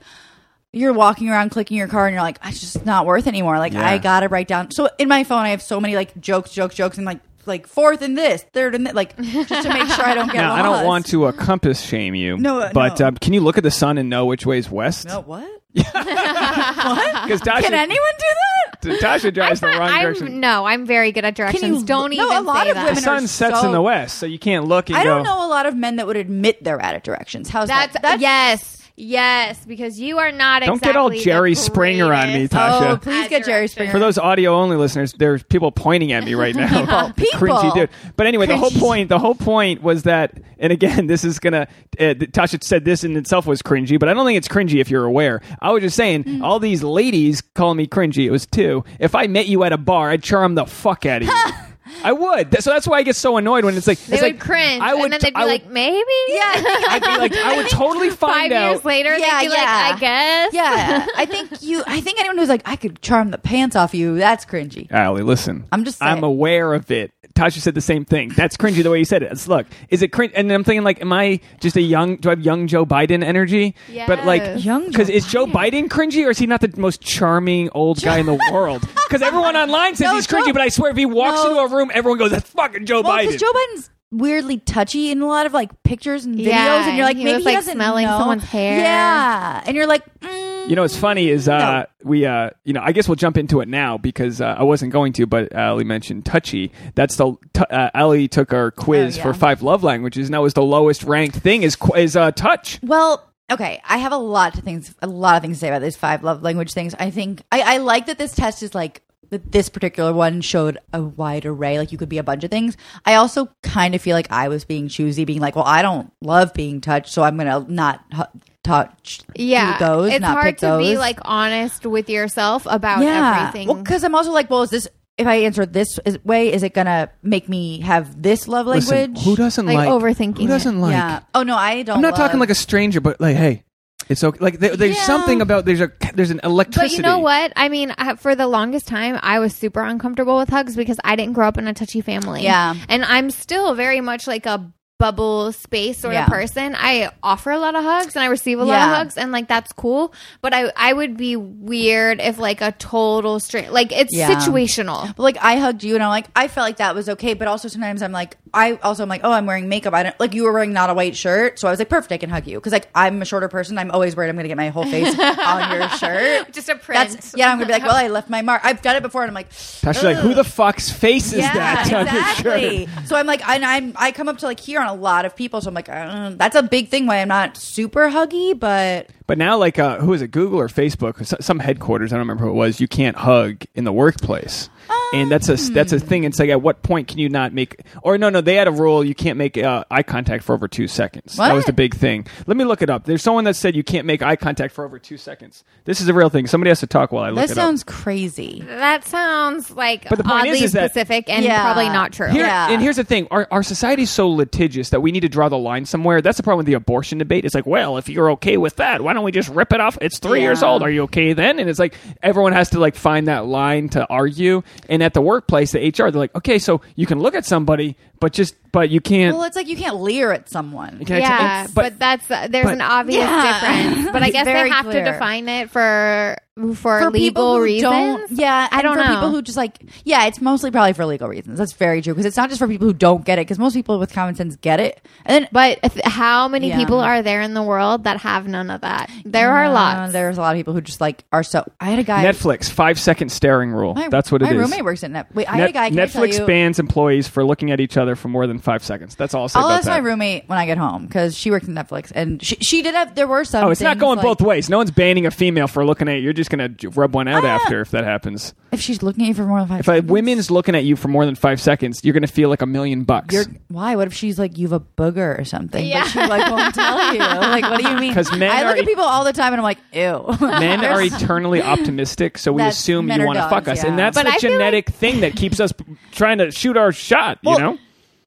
You're 0.75 0.91
walking 0.93 1.29
around 1.29 1.51
clicking 1.51 1.77
your 1.77 1.87
car 1.87 2.07
and 2.07 2.15
you're 2.15 2.23
like, 2.23 2.39
it's 2.43 2.59
just 2.59 2.83
not 2.83 3.05
worth 3.05 3.27
anymore. 3.27 3.59
Like 3.59 3.73
Yeah. 3.73 3.87
I 3.87 3.99
gotta 3.99 4.27
write 4.27 4.47
down. 4.47 4.71
So 4.71 4.89
in 4.97 5.07
my 5.07 5.23
phone, 5.23 5.41
I 5.45 5.49
have 5.49 5.61
so 5.61 5.79
many 5.79 5.95
like 5.95 6.19
jokes, 6.19 6.51
jokes, 6.51 6.73
jokes, 6.73 6.97
and 6.97 7.05
like 7.05 7.19
like 7.45 7.67
fourth 7.67 8.01
in 8.01 8.15
this, 8.15 8.43
third 8.53 8.75
in 8.75 8.83
that, 8.85 8.95
like 8.95 9.17
just 9.17 9.49
to 9.49 9.69
make 9.69 9.87
sure 9.89 10.05
I 10.05 10.13
don't 10.15 10.27
get 10.31 10.35
Now, 10.35 10.49
lost. 10.49 10.59
I 10.59 10.63
don't 10.63 10.85
want 10.85 11.05
to 11.07 11.25
uh, 11.25 11.31
compass 11.31 11.81
shame 11.81 12.15
you. 12.15 12.37
No, 12.37 12.59
uh, 12.59 12.71
but 12.73 12.99
no. 12.99 13.07
Um, 13.07 13.15
can 13.17 13.33
you 13.33 13.41
look 13.41 13.57
at 13.57 13.63
the 13.63 13.71
sun 13.71 13.97
and 13.97 14.09
know 14.09 14.25
which 14.25 14.45
way 14.45 14.57
is 14.57 14.69
west? 14.69 15.07
No, 15.07 15.21
what? 15.21 15.49
because 15.73 17.41
Tasha, 17.41 17.61
Can 17.61 17.73
anyone 17.73 17.97
do 18.19 18.25
that? 18.25 18.99
Tasha 19.01 19.33
drives 19.33 19.59
the 19.61 19.67
I'm, 19.67 19.79
wrong 19.79 19.89
I'm- 19.89 20.03
direction. 20.03 20.39
no, 20.39 20.65
I'm 20.65 20.85
very 20.85 21.11
good 21.11 21.25
at 21.25 21.35
directions. 21.35 21.79
you- 21.81 21.85
Don't 21.85 22.13
no, 22.15 22.23
even 22.25 22.37
a 22.37 22.41
lot 22.41 22.63
say 22.63 22.69
of 22.69 22.75
that. 22.75 22.95
The 22.95 23.01
sun 23.01 23.27
sets 23.27 23.61
so- 23.61 23.65
in 23.67 23.71
the 23.71 23.81
west, 23.81 24.17
so 24.17 24.25
you 24.25 24.37
can't 24.39 24.65
look 24.65 24.89
and 24.89 24.97
I 24.97 25.03
go. 25.03 25.15
don't 25.15 25.23
know 25.23 25.45
a 25.45 25.49
lot 25.49 25.65
of 25.65 25.75
men 25.75 25.95
that 25.95 26.05
would 26.07 26.17
admit 26.17 26.63
they're 26.63 26.81
out 26.81 26.95
of 26.95 27.03
directions. 27.03 27.49
How's 27.49 27.69
That's, 27.69 27.97
that? 28.01 28.19
yes, 28.19 28.82
yes, 28.95 29.63
because 29.65 29.99
you 29.99 30.19
are 30.19 30.31
not. 30.31 30.61
Don't 30.63 30.77
exactly 30.77 30.87
get 30.87 30.95
all 30.97 31.09
Jerry 31.11 31.55
Springer 31.55 32.13
on 32.13 32.27
me, 32.33 32.47
Tasha. 32.47 32.91
Oh, 32.91 32.97
please 32.97 33.25
at 33.25 33.29
get 33.29 33.45
Jerry. 33.45 33.67
Springer. 33.67 33.91
For 33.91 33.99
those 33.99 34.17
audio 34.17 34.53
only 34.55 34.77
listeners, 34.77 35.13
there's 35.13 35.43
people 35.43 35.71
pointing 35.71 36.11
at 36.11 36.23
me 36.23 36.33
right 36.35 36.55
now. 36.55 37.11
People, 37.15 37.39
Cringy 37.39 37.61
people. 37.61 37.71
dude. 37.71 37.89
But 38.15 38.27
anyway, 38.27 38.45
the 38.45 38.57
whole 38.57 38.71
point, 38.71 39.09
the 39.09 39.19
whole 39.19 39.35
point 39.35 39.81
was 39.83 40.03
that, 40.03 40.39
and 40.59 40.71
again, 40.73 41.07
this 41.07 41.23
is 41.23 41.39
gonna. 41.39 41.67
Uh, 41.99 42.13
Tasha 42.15 42.63
said 42.63 42.85
this 42.85 43.03
in 43.03 43.15
itself 43.17 43.45
was 43.45 43.61
cringy, 43.61 43.99
but 43.99 44.09
I 44.09 44.13
don't 44.13 44.25
think 44.25 44.37
it's 44.37 44.47
cringy 44.47 44.79
if 44.81 44.89
you're 44.89 45.05
aware. 45.05 45.41
I 45.61 45.71
was 45.71 45.81
just 45.83 45.95
saying, 45.95 46.23
Mm. 46.23 46.43
all 46.43 46.59
these 46.59 46.83
ladies 46.83 47.41
call 47.41 47.73
me 47.75 47.85
cringy. 47.87 48.25
It 48.25 48.31
was 48.31 48.45
two. 48.45 48.83
If 48.99 49.15
I 49.15 49.27
met 49.27 49.47
you 49.47 49.63
at 49.63 49.73
a 49.73 49.77
bar, 49.77 50.09
I'd 50.09 50.23
charm 50.23 50.55
the 50.55 50.65
fuck 50.65 51.05
out 51.05 51.21
of 51.21 51.27
you. 51.27 51.33
I 52.03 52.11
would. 52.13 52.51
Th- 52.51 52.63
So 52.63 52.71
that's 52.71 52.87
why 52.87 52.97
I 52.99 53.03
get 53.03 53.15
so 53.15 53.37
annoyed 53.37 53.65
when 53.65 53.75
it's 53.75 53.87
like 53.87 53.99
They 54.05 54.13
it's 54.15 54.23
would 54.23 54.31
like, 54.33 54.39
cringe, 54.39 54.81
I 54.81 54.93
would. 54.93 55.03
and 55.05 55.13
then 55.13 55.19
they'd 55.21 55.33
be 55.33 55.35
I 55.35 55.43
would- 55.45 55.51
like, 55.51 55.67
maybe. 55.69 55.97
Yeah, 56.29 56.41
I 56.43 56.87
I'd 56.91 57.01
be 57.01 57.17
like, 57.19 57.35
I 57.35 57.57
would 57.57 57.69
totally 57.69 58.09
Five 58.13 58.19
find 58.19 58.53
out. 58.53 58.69
years 58.71 58.85
later, 58.85 59.17
Yeah, 59.17 59.39
they'd 59.41 59.47
be 59.47 59.53
yeah. 59.53 59.61
like, 59.91 59.95
I 59.95 59.99
guess. 59.99 60.53
yeah. 60.53 61.07
I 61.17 61.25
think 61.25 61.61
you. 61.61 61.83
I 61.85 61.99
think 62.01 62.19
anyone 62.19 62.37
who's 62.37 62.49
like, 62.49 62.61
I 62.65 62.75
could 62.75 63.01
charm 63.01 63.31
the 63.31 63.37
pants 63.37 63.75
off 63.75 63.93
you. 63.93 64.17
That's 64.17 64.45
cringy. 64.45 64.91
Allie, 64.91 65.23
listen. 65.23 65.65
I'm 65.71 65.83
just 65.83 66.01
I'm 66.01 66.15
saying. 66.15 66.23
aware 66.23 66.73
of 66.73 66.89
it. 66.91 67.11
Tasha 67.35 67.59
said 67.59 67.73
the 67.73 67.81
same 67.81 68.05
thing. 68.05 68.29
That's 68.29 68.55
cringy 68.55 68.83
the 68.83 68.91
way 68.91 68.99
you 68.99 69.05
said 69.05 69.23
it. 69.23 69.31
It's, 69.31 69.47
look, 69.47 69.65
is 69.89 70.01
it 70.03 70.09
cringe? 70.09 70.33
And 70.35 70.51
I'm 70.51 70.63
thinking, 70.63 70.83
like, 70.83 71.01
am 71.01 71.11
I 71.11 71.39
just 71.59 71.75
a 71.75 71.81
young? 71.81 72.17
Do 72.17 72.29
I 72.29 72.33
have 72.33 72.41
young 72.41 72.67
Joe 72.67 72.85
Biden 72.85 73.23
energy? 73.23 73.75
Yeah. 73.89 74.05
But 74.07 74.25
like, 74.25 74.63
Young 74.63 74.85
because 74.87 75.09
is 75.09 75.25
Joe 75.25 75.47
Biden. 75.47 75.53
Biden 75.53 75.87
cringy, 75.89 76.25
or 76.25 76.29
is 76.29 76.37
he 76.37 76.45
not 76.45 76.61
the 76.61 76.71
most 76.77 77.01
charming 77.01 77.69
old 77.73 78.01
guy 78.01 78.19
in 78.19 78.27
the 78.27 78.35
world? 78.51 78.81
Because 79.07 79.21
everyone 79.21 79.55
online 79.55 79.95
says 79.95 80.05
No, 80.05 80.15
he's 80.15 80.27
cringy, 80.27 80.45
Joe- 80.47 80.53
but 80.53 80.61
I 80.61 80.69
swear, 80.69 80.91
if 80.91 80.97
he 80.97 81.05
walks 81.07 81.43
No. 81.43 81.49
into 81.49 81.73
a 81.73 81.77
room, 81.77 81.89
everyone 81.93 82.19
goes, 82.19 82.31
"That's 82.31 82.49
fucking 82.51 82.85
Joe 82.85 83.01
Well, 83.01 83.13
Biden." 83.17 83.25
because 83.27 83.41
Joe 83.41 83.51
Biden's 83.51 83.89
weirdly 84.13 84.57
touchy 84.59 85.11
in 85.11 85.21
a 85.21 85.27
lot 85.27 85.45
of 85.45 85.53
like 85.53 85.83
pictures 85.83 86.25
and 86.25 86.35
videos, 86.35 86.45
Yeah, 86.45 86.87
and 86.87 86.97
you're 86.97 87.05
like, 87.05 87.17
he 87.17 87.23
maybe 87.23 87.35
was, 87.35 87.43
he 87.43 87.45
like, 87.49 87.55
doesn't 87.57 87.73
smelling 87.73 88.05
know. 88.05 88.17
someone's 88.17 88.43
hair. 88.43 88.79
Yeah, 88.79 89.63
and 89.65 89.75
you're 89.75 89.87
like, 89.87 90.03
mm, 90.19 90.69
You 90.69 90.75
know, 90.75 90.83
what's 90.83 90.95
funny 90.97 91.29
is 91.29 91.49
uh, 91.49 91.85
we, 92.03 92.25
uh, 92.25 92.51
you 92.63 92.73
know, 92.73 92.81
I 92.81 92.91
guess 92.91 93.07
we'll 93.09 93.15
jump 93.15 93.37
into 93.37 93.59
it 93.61 93.67
now 93.67 93.97
because 93.97 94.39
uh, 94.41 94.55
I 94.57 94.63
wasn't 94.63 94.93
going 94.93 95.13
to, 95.13 95.25
but 95.25 95.53
Allie 95.53 95.83
mentioned 95.83 96.25
touchy. 96.25 96.71
That's 96.95 97.15
the 97.15 97.33
t- 97.53 97.63
uh, 97.69 97.89
Allie 97.93 98.27
took 98.27 98.53
our 98.53 98.71
quiz 98.71 99.15
Oh, 99.15 99.17
yeah. 99.17 99.23
for 99.23 99.33
five 99.33 99.61
love 99.61 99.83
languages, 99.83 100.27
and 100.27 100.33
that 100.33 100.41
was 100.41 100.53
the 100.53 100.63
lowest 100.63 101.03
ranked 101.03 101.35
thing 101.37 101.63
is 101.63 101.75
qu- 101.75 101.95
is 101.95 102.15
uh, 102.15 102.31
touch. 102.31 102.79
Well, 102.83 103.27
okay, 103.51 103.81
I 103.87 103.97
have 103.97 104.11
a 104.11 104.17
lot 104.17 104.57
of 104.57 104.63
things, 104.63 104.93
a 105.01 105.07
lot 105.07 105.35
of 105.37 105.41
things 105.41 105.57
to 105.57 105.61
say 105.61 105.67
about 105.69 105.81
these 105.81 105.95
five 105.97 106.23
love 106.23 106.43
language 106.43 106.71
things. 106.73 106.95
I 106.99 107.09
think 107.11 107.41
I, 107.51 107.61
I 107.61 107.77
like 107.77 108.05
that 108.05 108.17
this 108.17 108.33
test 108.35 108.63
is 108.63 108.73
like 108.75 109.01
that. 109.33 109.51
This 109.51 109.69
particular 109.69 110.13
one 110.13 110.41
showed 110.41 110.77
a 110.93 111.01
wide 111.03 111.45
array. 111.45 111.77
Like 111.77 111.91
you 111.91 111.97
could 111.97 112.09
be 112.09 112.17
a 112.17 112.23
bunch 112.23 112.43
of 112.43 112.49
things. 112.51 112.77
I 113.05 113.15
also 113.15 113.49
kind 113.61 113.93
of 113.95 114.01
feel 114.01 114.15
like 114.15 114.31
I 114.31 114.47
was 114.47 114.65
being 114.65 114.87
choosy, 114.87 115.25
being 115.25 115.41
like, 115.41 115.55
well, 115.55 115.65
I 115.65 115.81
don't 115.81 116.11
love 116.21 116.53
being 116.53 116.79
touched, 116.81 117.11
so 117.13 117.23
I'm 117.23 117.37
gonna 117.37 117.65
not 117.67 118.03
hu- 118.13 118.39
touch 118.63 119.19
Yeah, 119.35 119.77
those, 119.77 120.11
it's 120.13 120.21
not 120.21 120.31
hard 120.31 120.45
pick 120.45 120.57
to 120.59 120.77
be 120.77 120.97
like 120.97 121.19
honest 121.23 121.85
with 121.85 122.09
yourself 122.09 122.65
about 122.69 123.03
yeah. 123.03 123.41
everything. 123.49 123.67
Well, 123.67 123.77
because 123.77 124.03
I'm 124.03 124.15
also 124.15 124.31
like, 124.31 124.49
well, 124.49 124.61
is 124.63 124.69
this 124.69 124.87
if 125.17 125.27
I 125.27 125.35
answer 125.41 125.65
this 125.65 125.99
is- 126.05 126.23
way, 126.23 126.51
is 126.51 126.63
it 126.63 126.73
gonna 126.73 127.09
make 127.21 127.47
me 127.49 127.81
have 127.81 128.21
this 128.23 128.47
love 128.47 128.65
Listen, 128.65 128.95
language? 129.13 129.23
who 129.25 129.35
doesn't 129.35 129.65
Like 129.65 129.75
like, 129.75 129.89
overthinking 129.89 130.37
Who 130.39 130.47
doesn't 130.47 130.77
it. 130.77 130.79
like? 130.79 130.91
yeah. 130.93 131.19
Oh 131.35 131.43
no, 131.43 131.55
I 131.55 131.83
don't. 131.83 131.97
I'm 131.97 132.01
not 132.01 132.15
talking 132.15 132.39
like 132.39 132.49
a 132.49 132.55
stranger, 132.55 133.01
but 133.01 133.19
like, 133.21 133.35
hey, 133.35 133.63
it's 134.09 134.23
okay. 134.23 134.39
Like 134.39 134.59
there, 134.59 134.75
there's 134.75 134.95
Yeah. 134.95 135.03
something 135.05 135.41
about 135.41 135.65
there's 135.65 135.81
a 135.81 135.91
there's 136.13 136.31
an 136.31 136.41
electricity. 136.43 136.89
But 136.89 136.97
you 136.97 137.01
know 137.03 137.19
what? 137.19 137.53
I 137.55 137.69
mean, 137.69 137.93
I, 137.97 138.15
for 138.15 138.35
the 138.35 138.47
longest 138.47 138.87
time, 138.87 139.17
I 139.21 139.39
was 139.39 139.55
super 139.55 139.81
uncomfortable 139.81 140.37
with 140.37 140.49
hugs 140.49 140.75
because 140.75 140.99
I 141.03 141.15
didn't 141.15 141.33
grow 141.33 141.47
up 141.47 141.57
in 141.57 141.67
a 141.67 141.73
touchy 141.73 142.01
family. 142.01 142.43
Yeah. 142.43 142.75
And 142.89 143.03
I'm 143.05 143.31
still 143.31 143.73
very 143.75 144.01
much 144.01 144.27
like 144.27 144.45
a 144.45 144.71
bubble 145.03 145.51
space 145.51 145.97
sort 145.99 146.13
Yeah. 146.13 146.23
of 146.25 146.31
person. 146.31 146.75
I 146.79 147.09
offer 147.21 147.51
a 147.51 147.59
lot 147.59 147.75
of 147.75 147.83
hugs 147.83 148.15
and 148.15 148.23
I 148.23 148.27
receive 148.27 148.57
a 148.59 148.63
lot 148.63 148.87
of 148.87 148.95
hugs 148.95 149.17
and 149.17 149.33
like 149.33 149.49
that's 149.49 149.73
cool. 149.73 150.13
But 150.41 150.53
I 150.53 150.71
I 150.77 150.93
would 150.93 151.17
be 151.17 151.35
weird 151.35 152.21
if 152.21 152.37
like 152.39 152.61
a 152.61 152.71
total 152.73 153.39
straight 153.41 153.71
like 153.73 153.91
it's 153.91 154.15
Yeah. 154.15 154.29
situational. 154.33 155.13
But, 155.15 155.23
like 155.23 155.37
I 155.41 155.57
hugged 155.57 155.83
you 155.83 155.95
and 155.95 156.03
I'm 156.03 156.09
like 156.09 156.27
I 156.37 156.47
felt 156.47 156.63
like 156.65 156.77
that 156.77 156.95
was 156.95 157.09
okay, 157.09 157.33
but 157.33 157.49
also 157.49 157.67
sometimes 157.67 158.01
I'm 158.01 158.13
like 158.13 158.37
I 158.53 158.79
also 158.81 159.03
I'm 159.03 159.09
like 159.09 159.21
oh 159.25 159.31
I'm 159.33 159.45
wearing 159.45 159.67
makeup. 159.67 159.93
I 159.93 160.03
don't 160.03 160.19
like 160.21 160.33
you 160.33 160.43
were 160.43 160.53
wearing 160.53 160.71
not 160.71 160.89
a 160.89 160.93
white 160.93 161.17
shirt, 161.17 161.59
so 161.59 161.67
I 161.67 161.71
was 161.71 161.79
like 161.79 161.89
perfect. 161.89 162.13
I 162.13 162.17
can 162.17 162.29
hug 162.29 162.47
you 162.47 162.57
because 162.59 162.71
like 162.71 162.87
I'm 162.95 163.21
a 163.21 163.25
shorter 163.25 163.49
person. 163.49 163.77
I'm 163.77 163.91
always 163.91 164.15
worried 164.15 164.29
I'm 164.29 164.37
gonna 164.37 164.47
get 164.47 164.55
my 164.57 164.69
whole 164.69 164.85
face 164.85 165.13
on 165.19 165.71
your 165.77 165.89
shirt. 165.89 166.51
Just 166.53 166.69
a 166.69 166.75
print. 166.75 167.09
That's 167.11 167.33
yeah. 167.35 167.49
I'm 167.51 167.57
gonna 167.57 167.65
be 167.67 167.73
like 167.73 167.83
well 167.83 167.95
I 167.95 168.07
left 168.07 168.29
my 168.29 168.41
mark. 168.41 168.61
I've 168.63 168.81
done 168.81 168.95
it 168.95 169.03
before 169.03 169.23
and 169.23 169.29
I'm 169.31 169.35
like 169.35 169.49
Tasha's 169.51 170.03
like, 170.03 170.17
who 170.17 170.33
the 170.33 170.45
fuck's 170.45 170.89
face 170.89 171.33
is 171.33 171.39
yeah 171.39 171.53
that 171.53 171.85
on 171.85 171.89
your 171.91 172.01
exactly. 172.01 172.85
shirt? 172.85 173.07
So 173.07 173.15
I'm 173.17 173.27
like 173.27 173.45
and 173.45 173.65
I'm 173.65 173.91
I 173.97 174.11
come 174.13 174.29
up 174.29 174.37
to 174.39 174.45
like 174.45 174.59
here 174.61 174.79
on 174.79 174.87
a 174.87 174.92
lot 174.95 175.25
of 175.25 175.35
people, 175.35 175.61
so 175.61 175.69
I'm 175.69 175.73
like 175.73 175.89
uh, 175.89 176.31
that's 176.35 176.55
a 176.55 176.63
big 176.63 176.89
thing. 176.89 177.05
Why 177.07 177.17
I'm 177.21 177.27
not 177.27 177.57
super 177.57 178.09
huggy, 178.09 178.57
but 178.57 179.07
But 179.27 179.37
now, 179.37 179.57
like, 179.57 179.79
uh, 179.79 179.99
who 179.99 180.13
is 180.13 180.21
it? 180.21 180.29
Google 180.31 180.59
or 180.59 180.67
Facebook? 180.67 181.41
Some 181.43 181.59
headquarters. 181.59 182.11
I 182.11 182.15
don't 182.17 182.21
remember 182.27 182.43
who 182.43 182.49
it 182.49 182.55
was. 182.55 182.79
You 182.79 182.87
can't 182.87 183.15
hug 183.17 183.63
in 183.75 183.83
the 183.83 183.93
workplace. 183.93 184.69
And 185.13 185.29
that's 185.31 185.49
a 185.49 185.55
that's 185.71 185.91
a 185.93 185.99
thing. 185.99 186.23
It's 186.23 186.39
like 186.39 186.49
at 186.49 186.61
what 186.61 186.81
point 186.83 187.07
can 187.07 187.17
you 187.19 187.29
not 187.29 187.53
make? 187.53 187.81
Or 188.01 188.17
no, 188.17 188.29
no, 188.29 188.41
they 188.41 188.55
had 188.55 188.67
a 188.67 188.71
rule 188.71 189.03
you 189.03 189.15
can't 189.15 189.37
make 189.37 189.57
uh, 189.57 189.83
eye 189.91 190.03
contact 190.03 190.43
for 190.43 190.53
over 190.53 190.67
two 190.67 190.87
seconds. 190.87 191.35
That 191.37 191.53
was 191.53 191.65
the 191.65 191.73
big 191.73 191.95
thing. 191.95 192.25
Let 192.47 192.57
me 192.57 192.63
look 192.65 192.81
it 192.81 192.89
up. 192.89 193.05
There's 193.05 193.21
someone 193.23 193.43
that 193.45 193.55
said 193.55 193.75
you 193.75 193.83
can't 193.83 194.05
make 194.05 194.21
eye 194.21 194.35
contact 194.35 194.73
for 194.73 194.85
over 194.85 194.99
two 194.99 195.17
seconds. 195.17 195.63
This 195.85 196.01
is 196.01 196.07
a 196.07 196.13
real 196.13 196.29
thing. 196.29 196.47
Somebody 196.47 196.69
has 196.69 196.79
to 196.81 196.87
talk 196.87 197.11
while 197.11 197.23
I 197.23 197.29
look 197.29 197.37
That 197.47 197.51
it 197.51 197.55
sounds 197.55 197.81
up. 197.83 197.87
crazy. 197.87 198.63
That 198.65 199.05
sounds 199.05 199.71
like 199.71 200.07
But 200.09 200.17
the 200.17 200.23
point 200.23 200.35
oddly 200.41 200.51
is- 200.57 200.61
is 200.63 200.71
that- 200.73 200.91
specific 200.91 201.29
and 201.29 201.43
Yeah. 201.45 201.61
probably 201.61 201.89
not 201.89 202.11
true. 202.11 202.27
Here, 202.29 202.45
Yeah. 202.45 202.69
And 202.71 202.81
here's 202.81 202.95
the 202.97 203.03
thing: 203.03 203.27
our 203.31 203.47
our 203.51 203.63
society's 203.63 204.09
so 204.09 204.29
litigious 204.29 204.89
that 204.89 205.01
we 205.01 205.11
need 205.11 205.21
to 205.21 205.29
draw 205.29 205.49
the 205.49 205.57
line 205.57 205.85
somewhere. 205.85 206.21
That's 206.21 206.37
the 206.37 206.43
problem 206.43 206.57
with 206.59 206.65
the 206.67 206.73
abortion 206.73 207.17
debate. 207.17 207.45
It's 207.45 207.55
like, 207.55 207.65
well, 207.65 207.97
if 207.97 208.09
you're 208.09 208.31
okay 208.31 208.57
with 208.57 208.77
that, 208.77 209.01
why 209.01 209.13
don't 209.13 209.23
we 209.23 209.31
just 209.31 209.49
rip 209.49 209.73
it 209.73 209.79
off? 209.79 209.97
It's 210.01 210.19
three 210.19 210.39
Yeah. 210.39 210.47
years 210.47 210.63
old. 210.63 210.81
Are 210.83 210.89
you 210.89 211.03
okay 211.03 211.33
then? 211.33 211.59
And 211.59 211.69
it's 211.69 211.79
like 211.79 211.95
everyone 212.21 212.53
has 212.53 212.69
to 212.71 212.79
like 212.79 212.95
find 212.95 213.27
that 213.27 213.45
line 213.45 213.89
to 213.89 214.05
argue. 214.09 214.63
And 214.89 215.03
at 215.03 215.13
the 215.13 215.21
workplace, 215.21 215.71
the 215.71 215.79
HR, 215.79 216.11
they're 216.11 216.11
like, 216.11 216.35
okay, 216.35 216.59
so 216.59 216.81
you 216.95 217.05
can 217.05 217.19
look 217.19 217.35
at 217.35 217.45
somebody, 217.45 217.95
but 218.23 218.31
just 218.33 218.55
but 218.71 218.89
you 218.89 219.01
can't. 219.01 219.35
Well, 219.35 219.45
it's 219.45 219.55
like 219.55 219.67
you 219.67 219.75
can't 219.77 220.01
leer 220.01 220.31
at 220.31 220.49
someone. 220.49 221.03
Can 221.05 221.17
I 221.17 221.19
t- 221.19 221.25
yeah, 221.25 221.59
it's- 221.65 221.73
but, 221.75 221.99
that's 221.99 222.31
uh, 222.31 222.47
there's 222.49 222.63
but- 222.65 222.73
an 222.73 222.81
obvious 222.81 223.19
Yeah. 223.19 223.59
difference. 223.83 224.09
But 224.13 224.23
I 224.23 224.29
guess 224.31 224.45
they 224.45 224.69
have 224.69 224.85
clear. 224.85 225.03
to 225.05 225.11
define 225.11 225.47
it 225.49 225.69
for 225.69 226.37
for, 226.55 226.73
for 226.75 227.09
legal 227.11 227.59
reasons. 227.59 227.81
don't, 228.29 228.31
yeah, 228.31 228.67
I 228.71 228.83
don't 228.83 228.95
for 228.95 229.03
know. 229.03 229.09
people 229.15 229.31
who 229.31 229.41
just 229.41 229.57
like, 229.57 229.75
yeah, 230.03 230.27
it's 230.27 230.39
mostly 230.39 230.69
probably 230.69 230.93
for 230.93 231.03
legal 231.03 231.27
reasons. 231.27 231.57
That's 231.57 231.73
very 231.73 231.99
true 232.03 232.13
because 232.13 232.27
it's 232.27 232.37
not 232.37 232.49
just 232.49 232.59
for 232.59 232.67
people 232.67 232.85
who 232.87 232.93
don't 232.93 233.25
get 233.25 233.39
it. 233.39 233.41
Because 233.47 233.57
most 233.57 233.73
people 233.73 233.97
with 233.99 234.13
common 234.13 234.35
sense 234.35 234.55
get 234.57 234.79
it, 234.79 235.01
and 235.25 235.43
then 235.43 235.49
but 235.51 235.79
if- 235.83 235.99
how 236.05 236.47
many 236.47 236.69
Yeah. 236.69 236.77
people 236.77 236.99
are 236.99 237.21
there 237.23 237.41
in 237.41 237.53
the 237.55 237.63
world 237.63 238.03
that 238.05 238.17
have 238.21 238.47
none 238.47 238.69
of 238.69 238.81
that? 238.81 239.09
There 239.25 239.51
are 239.51 239.65
Uh, 239.65 239.71
lots. 239.71 240.13
There's 240.13 240.37
a 240.37 240.41
lot 240.41 240.55
of 240.55 240.59
people 240.59 240.73
who 240.73 240.81
just 240.81 241.01
like 241.01 241.23
are 241.31 241.43
so. 241.43 241.63
I 241.81 241.85
had 241.91 241.99
a 241.99 242.03
guy. 242.03 242.23
Netflix 242.23 242.69
five 242.71 242.99
second 242.99 243.29
staring 243.31 243.71
rule. 243.71 243.93
My, 243.95 244.09
That's 244.09 244.31
what 244.31 244.41
it 244.41 244.45
my 244.45 244.51
is. 244.51 244.57
roommate 244.57 244.83
works 244.85 245.03
at 245.03 245.09
Net. 245.11 245.27
Wait, 245.33 245.47
I 245.47 245.51
had 245.53 245.59
Net- 245.59 245.69
a 245.69 245.73
guy. 245.73 245.89
Can 245.89 245.99
I 245.99 246.05
tell 246.07 246.21
Netflix 246.23 246.39
you, 246.39 246.45
bans 246.45 246.79
employees 246.79 247.27
for 247.27 247.43
looking 247.45 247.71
at 247.71 247.79
each 247.79 247.97
other 247.97 248.12
for 248.15 248.27
more 248.29 248.47
than 248.47 248.59
five 248.59 248.83
seconds. 248.83 249.15
That's 249.15 249.33
all 249.33 249.43
I'll 249.43 249.49
say 249.49 249.59
I'll 249.59 249.65
about 249.67 249.75
ask 249.79 249.85
that. 249.85 249.91
my 249.91 249.97
roommate 250.09 250.47
when 250.47 250.57
I 250.57 250.65
get 250.65 250.77
home 250.77 251.05
because 251.05 251.37
she 251.37 251.51
works 251.51 251.67
at 251.67 251.71
Netflix 251.73 252.11
and 252.13 252.41
she, 252.43 252.55
she 252.57 252.81
did 252.81 252.95
have. 252.95 253.15
There 253.15 253.27
were 253.27 253.45
some. 253.45 253.65
Oh, 253.65 253.69
it's 253.71 253.81
not 253.81 253.91
things, 253.93 254.01
going 254.01 254.17
like, 254.17 254.23
both 254.23 254.41
ways. 254.41 254.69
No 254.69 254.77
one's 254.77 254.91
banning 254.91 255.25
a 255.25 255.31
female 255.31 255.67
for 255.67 255.85
looking 255.85 256.07
at 256.07 256.15
you. 256.17 256.21
You're 256.23 256.33
just 256.33 256.49
gonna 256.49 256.69
j- 256.69 256.87
rub 256.87 257.13
one 257.15 257.27
out 257.27 257.43
Ah. 257.43 257.47
after 257.61 257.81
if 257.81 257.91
that 257.91 258.03
happens. 258.03 258.53
If 258.71 258.81
she's 258.81 259.03
looking 259.03 259.23
at 259.25 259.27
you 259.27 259.33
for 259.35 259.45
more 259.45 259.59
than 259.59 259.67
five. 259.67 259.79
If 259.81 259.87
a 259.87 259.91
seconds, 259.97 260.11
women's 260.11 260.49
looking 260.51 260.75
at 260.75 260.83
you 260.83 260.95
for 260.95 261.07
more 261.07 261.25
than 261.25 261.35
five 261.35 261.61
seconds, 261.61 262.03
you're 262.03 262.13
gonna 262.13 262.27
feel 262.27 262.49
like 262.49 262.61
a 262.61 262.65
million 262.65 263.03
bucks. 263.03 263.33
You're, 263.33 263.45
why? 263.67 263.95
What 263.95 264.07
if 264.07 264.13
she's 264.13 264.39
like 264.39 264.57
you 264.57 264.67
have 264.67 264.73
a 264.73 264.79
booger 264.79 265.39
or 265.39 265.45
something? 265.45 265.85
Yeah. 265.85 266.01
But 266.03 266.07
she 266.09 266.19
like 266.19 266.51
won't 266.51 266.73
tell 266.75 267.13
you. 267.13 267.19
Like, 267.53 267.63
what 267.69 267.81
do 267.81 267.87
you 267.89 267.97
mean? 267.97 268.13
'Cause 268.13 268.31
men 268.35 268.49
I 268.49 268.63
look 268.63 268.77
are- 268.77 268.79
at 268.79 268.85
people 268.85 269.03
all 269.03 269.23
the 269.25 269.33
time 269.33 269.53
and 269.53 269.59
I'm 269.59 269.63
like, 269.63 269.77
ew. 269.91 270.25
Men 270.41 270.83
are 270.85 271.01
eternally 271.01 271.61
optimistic, 271.61 272.37
so 272.37 272.51
we 272.51 272.59
That's- 272.59 272.77
assume 272.79 273.05
men 273.07 273.17
you 273.19 273.23
are 273.23 273.27
want 273.27 273.37
to 273.37 273.41
dogs, 273.41 273.51
fuck 273.53 273.67
us, 273.67 273.83
yeah. 273.83 273.89
and 273.89 273.99
that's 273.99 274.15
But 274.17 274.23
the 274.23 274.29
I 274.29 274.37
feel 274.37 274.51
genetic 274.51 274.89
thing 274.89 275.19
that 275.21 275.35
keeps 275.35 275.59
us 275.59 275.71
p- 275.71 275.83
trying 276.11 276.39
to 276.39 276.49
shoot 276.51 276.77
our 276.77 276.91
shot. 276.91 277.39
Well, 277.43 277.55
you 277.55 277.63
know, 277.63 277.77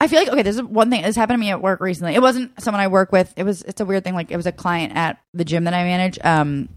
I 0.01 0.09
feel 0.09 0.19
like 0.21 0.29
okay. 0.29 0.43
There's 0.43 0.63
one 0.63 0.91
thing. 0.91 1.03
This 1.03 1.17
happened 1.17 1.39
to 1.39 1.41
me 1.41 1.51
at 1.51 1.63
work 1.63 1.81
recently. 1.81 2.15
It 2.15 2.23
wasn't 2.23 2.61
someone 2.61 2.81
I 2.81 2.89
work 2.89 3.13
with. 3.13 3.33
It 3.37 3.45
was. 3.45 3.63
It's 3.63 3.81
a 3.81 3.85
weird 3.85 4.05
thing. 4.05 4.15
Like 4.15 4.31
it 4.31 4.37
was 4.37 4.47
a 4.47 4.53
client 4.53 4.95
at 4.95 5.19
the 5.33 5.45
gym 5.45 5.65
that 5.65 5.75
I 5.75 5.85
manage. 5.85 6.19
Um, 6.23 6.69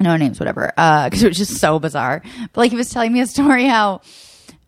no 0.00 0.16
names, 0.16 0.40
whatever. 0.40 0.72
Uh, 0.76 1.04
because 1.08 1.22
it 1.22 1.28
was 1.28 1.36
just 1.36 1.58
so 1.58 1.78
bizarre. 1.78 2.22
But 2.52 2.56
like 2.56 2.70
he 2.70 2.76
was 2.76 2.90
telling 2.90 3.12
me 3.12 3.20
a 3.20 3.26
story 3.26 3.66
how 3.66 4.00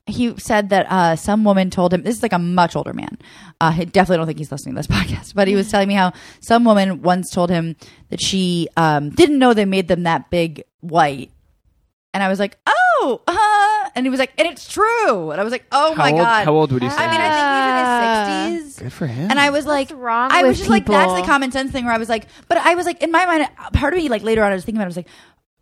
he 0.09 0.39
said 0.39 0.69
that 0.69 0.87
uh 0.91 1.17
some 1.17 1.43
woman 1.45 1.71
told 1.71 1.93
him. 1.93 2.03
This 2.03 2.17
is 2.17 2.23
like 2.23 2.33
a 2.33 2.39
much 2.39 2.77
older 2.77 2.93
man. 2.93 3.19
Uh, 3.61 3.75
I 3.77 3.85
definitely 3.85 4.19
don't 4.19 4.27
think 4.27 4.39
he's 4.39 4.53
listening 4.53 4.75
to 4.75 4.81
this 4.81 4.87
podcast. 4.99 5.35
But 5.35 5.49
he 5.49 5.55
was 5.55 5.71
telling 5.71 5.89
me 5.89 5.95
how 5.95 6.13
some 6.41 6.65
woman 6.65 7.03
once 7.03 7.31
told 7.31 7.51
him 7.51 7.77
that 8.11 8.21
she 8.21 8.69
um 8.77 9.11
didn't 9.11 9.39
know 9.39 9.55
they 9.55 9.65
made 9.65 9.89
them 9.89 10.03
that 10.05 10.31
big 10.31 10.65
white. 10.81 11.31
And 12.15 12.23
I 12.23 12.29
was 12.29 12.39
like, 12.39 12.57
oh, 12.67 13.21
uh, 13.27 13.33
and 13.97 14.05
he 14.05 14.11
was 14.11 14.21
like, 14.21 14.33
and 14.39 14.47
it's 14.47 14.69
true. 14.69 15.31
And 15.31 15.41
I 15.41 15.45
was 15.45 15.51
like, 15.51 15.65
oh 15.73 15.95
how 15.95 16.03
my 16.05 16.11
old, 16.13 16.21
god. 16.21 16.45
How 16.45 16.53
old 16.53 16.71
would 16.71 16.83
you 16.83 16.91
say? 16.91 16.97
I 16.97 17.11
mean, 17.11 17.21
I 17.21 18.53
think 18.53 18.59
he's 18.59 18.61
in 18.61 18.61
his 18.61 18.67
ah. 18.69 18.69
sixties. 18.69 18.83
Good 18.83 18.93
for 18.93 19.07
him. 19.07 19.31
And 19.31 19.41
I 19.41 19.51
was 19.51 19.65
like, 19.67 19.91
wrong 19.95 20.31
I 20.31 20.43
was 20.43 20.51
with 20.51 20.59
just 20.59 20.71
like, 20.71 20.87
that's 20.87 21.19
the 21.19 21.27
common 21.27 21.51
sense 21.51 21.73
thing 21.73 21.87
where 21.87 21.95
I 21.95 21.99
was 21.99 22.11
like, 22.11 22.27
but 22.47 22.59
I 22.59 22.75
was 22.75 22.85
like, 22.87 23.03
in 23.03 23.11
my 23.11 23.25
mind, 23.25 23.49
part 23.73 23.95
of 23.95 23.99
me, 23.99 24.09
like 24.09 24.23
later 24.23 24.45
on, 24.45 24.53
I 24.53 24.55
was 24.55 24.65
thinking 24.65 24.79
about 24.79 24.85
it, 24.85 24.87
I 24.87 24.89
was 24.89 24.97
like, 24.99 25.09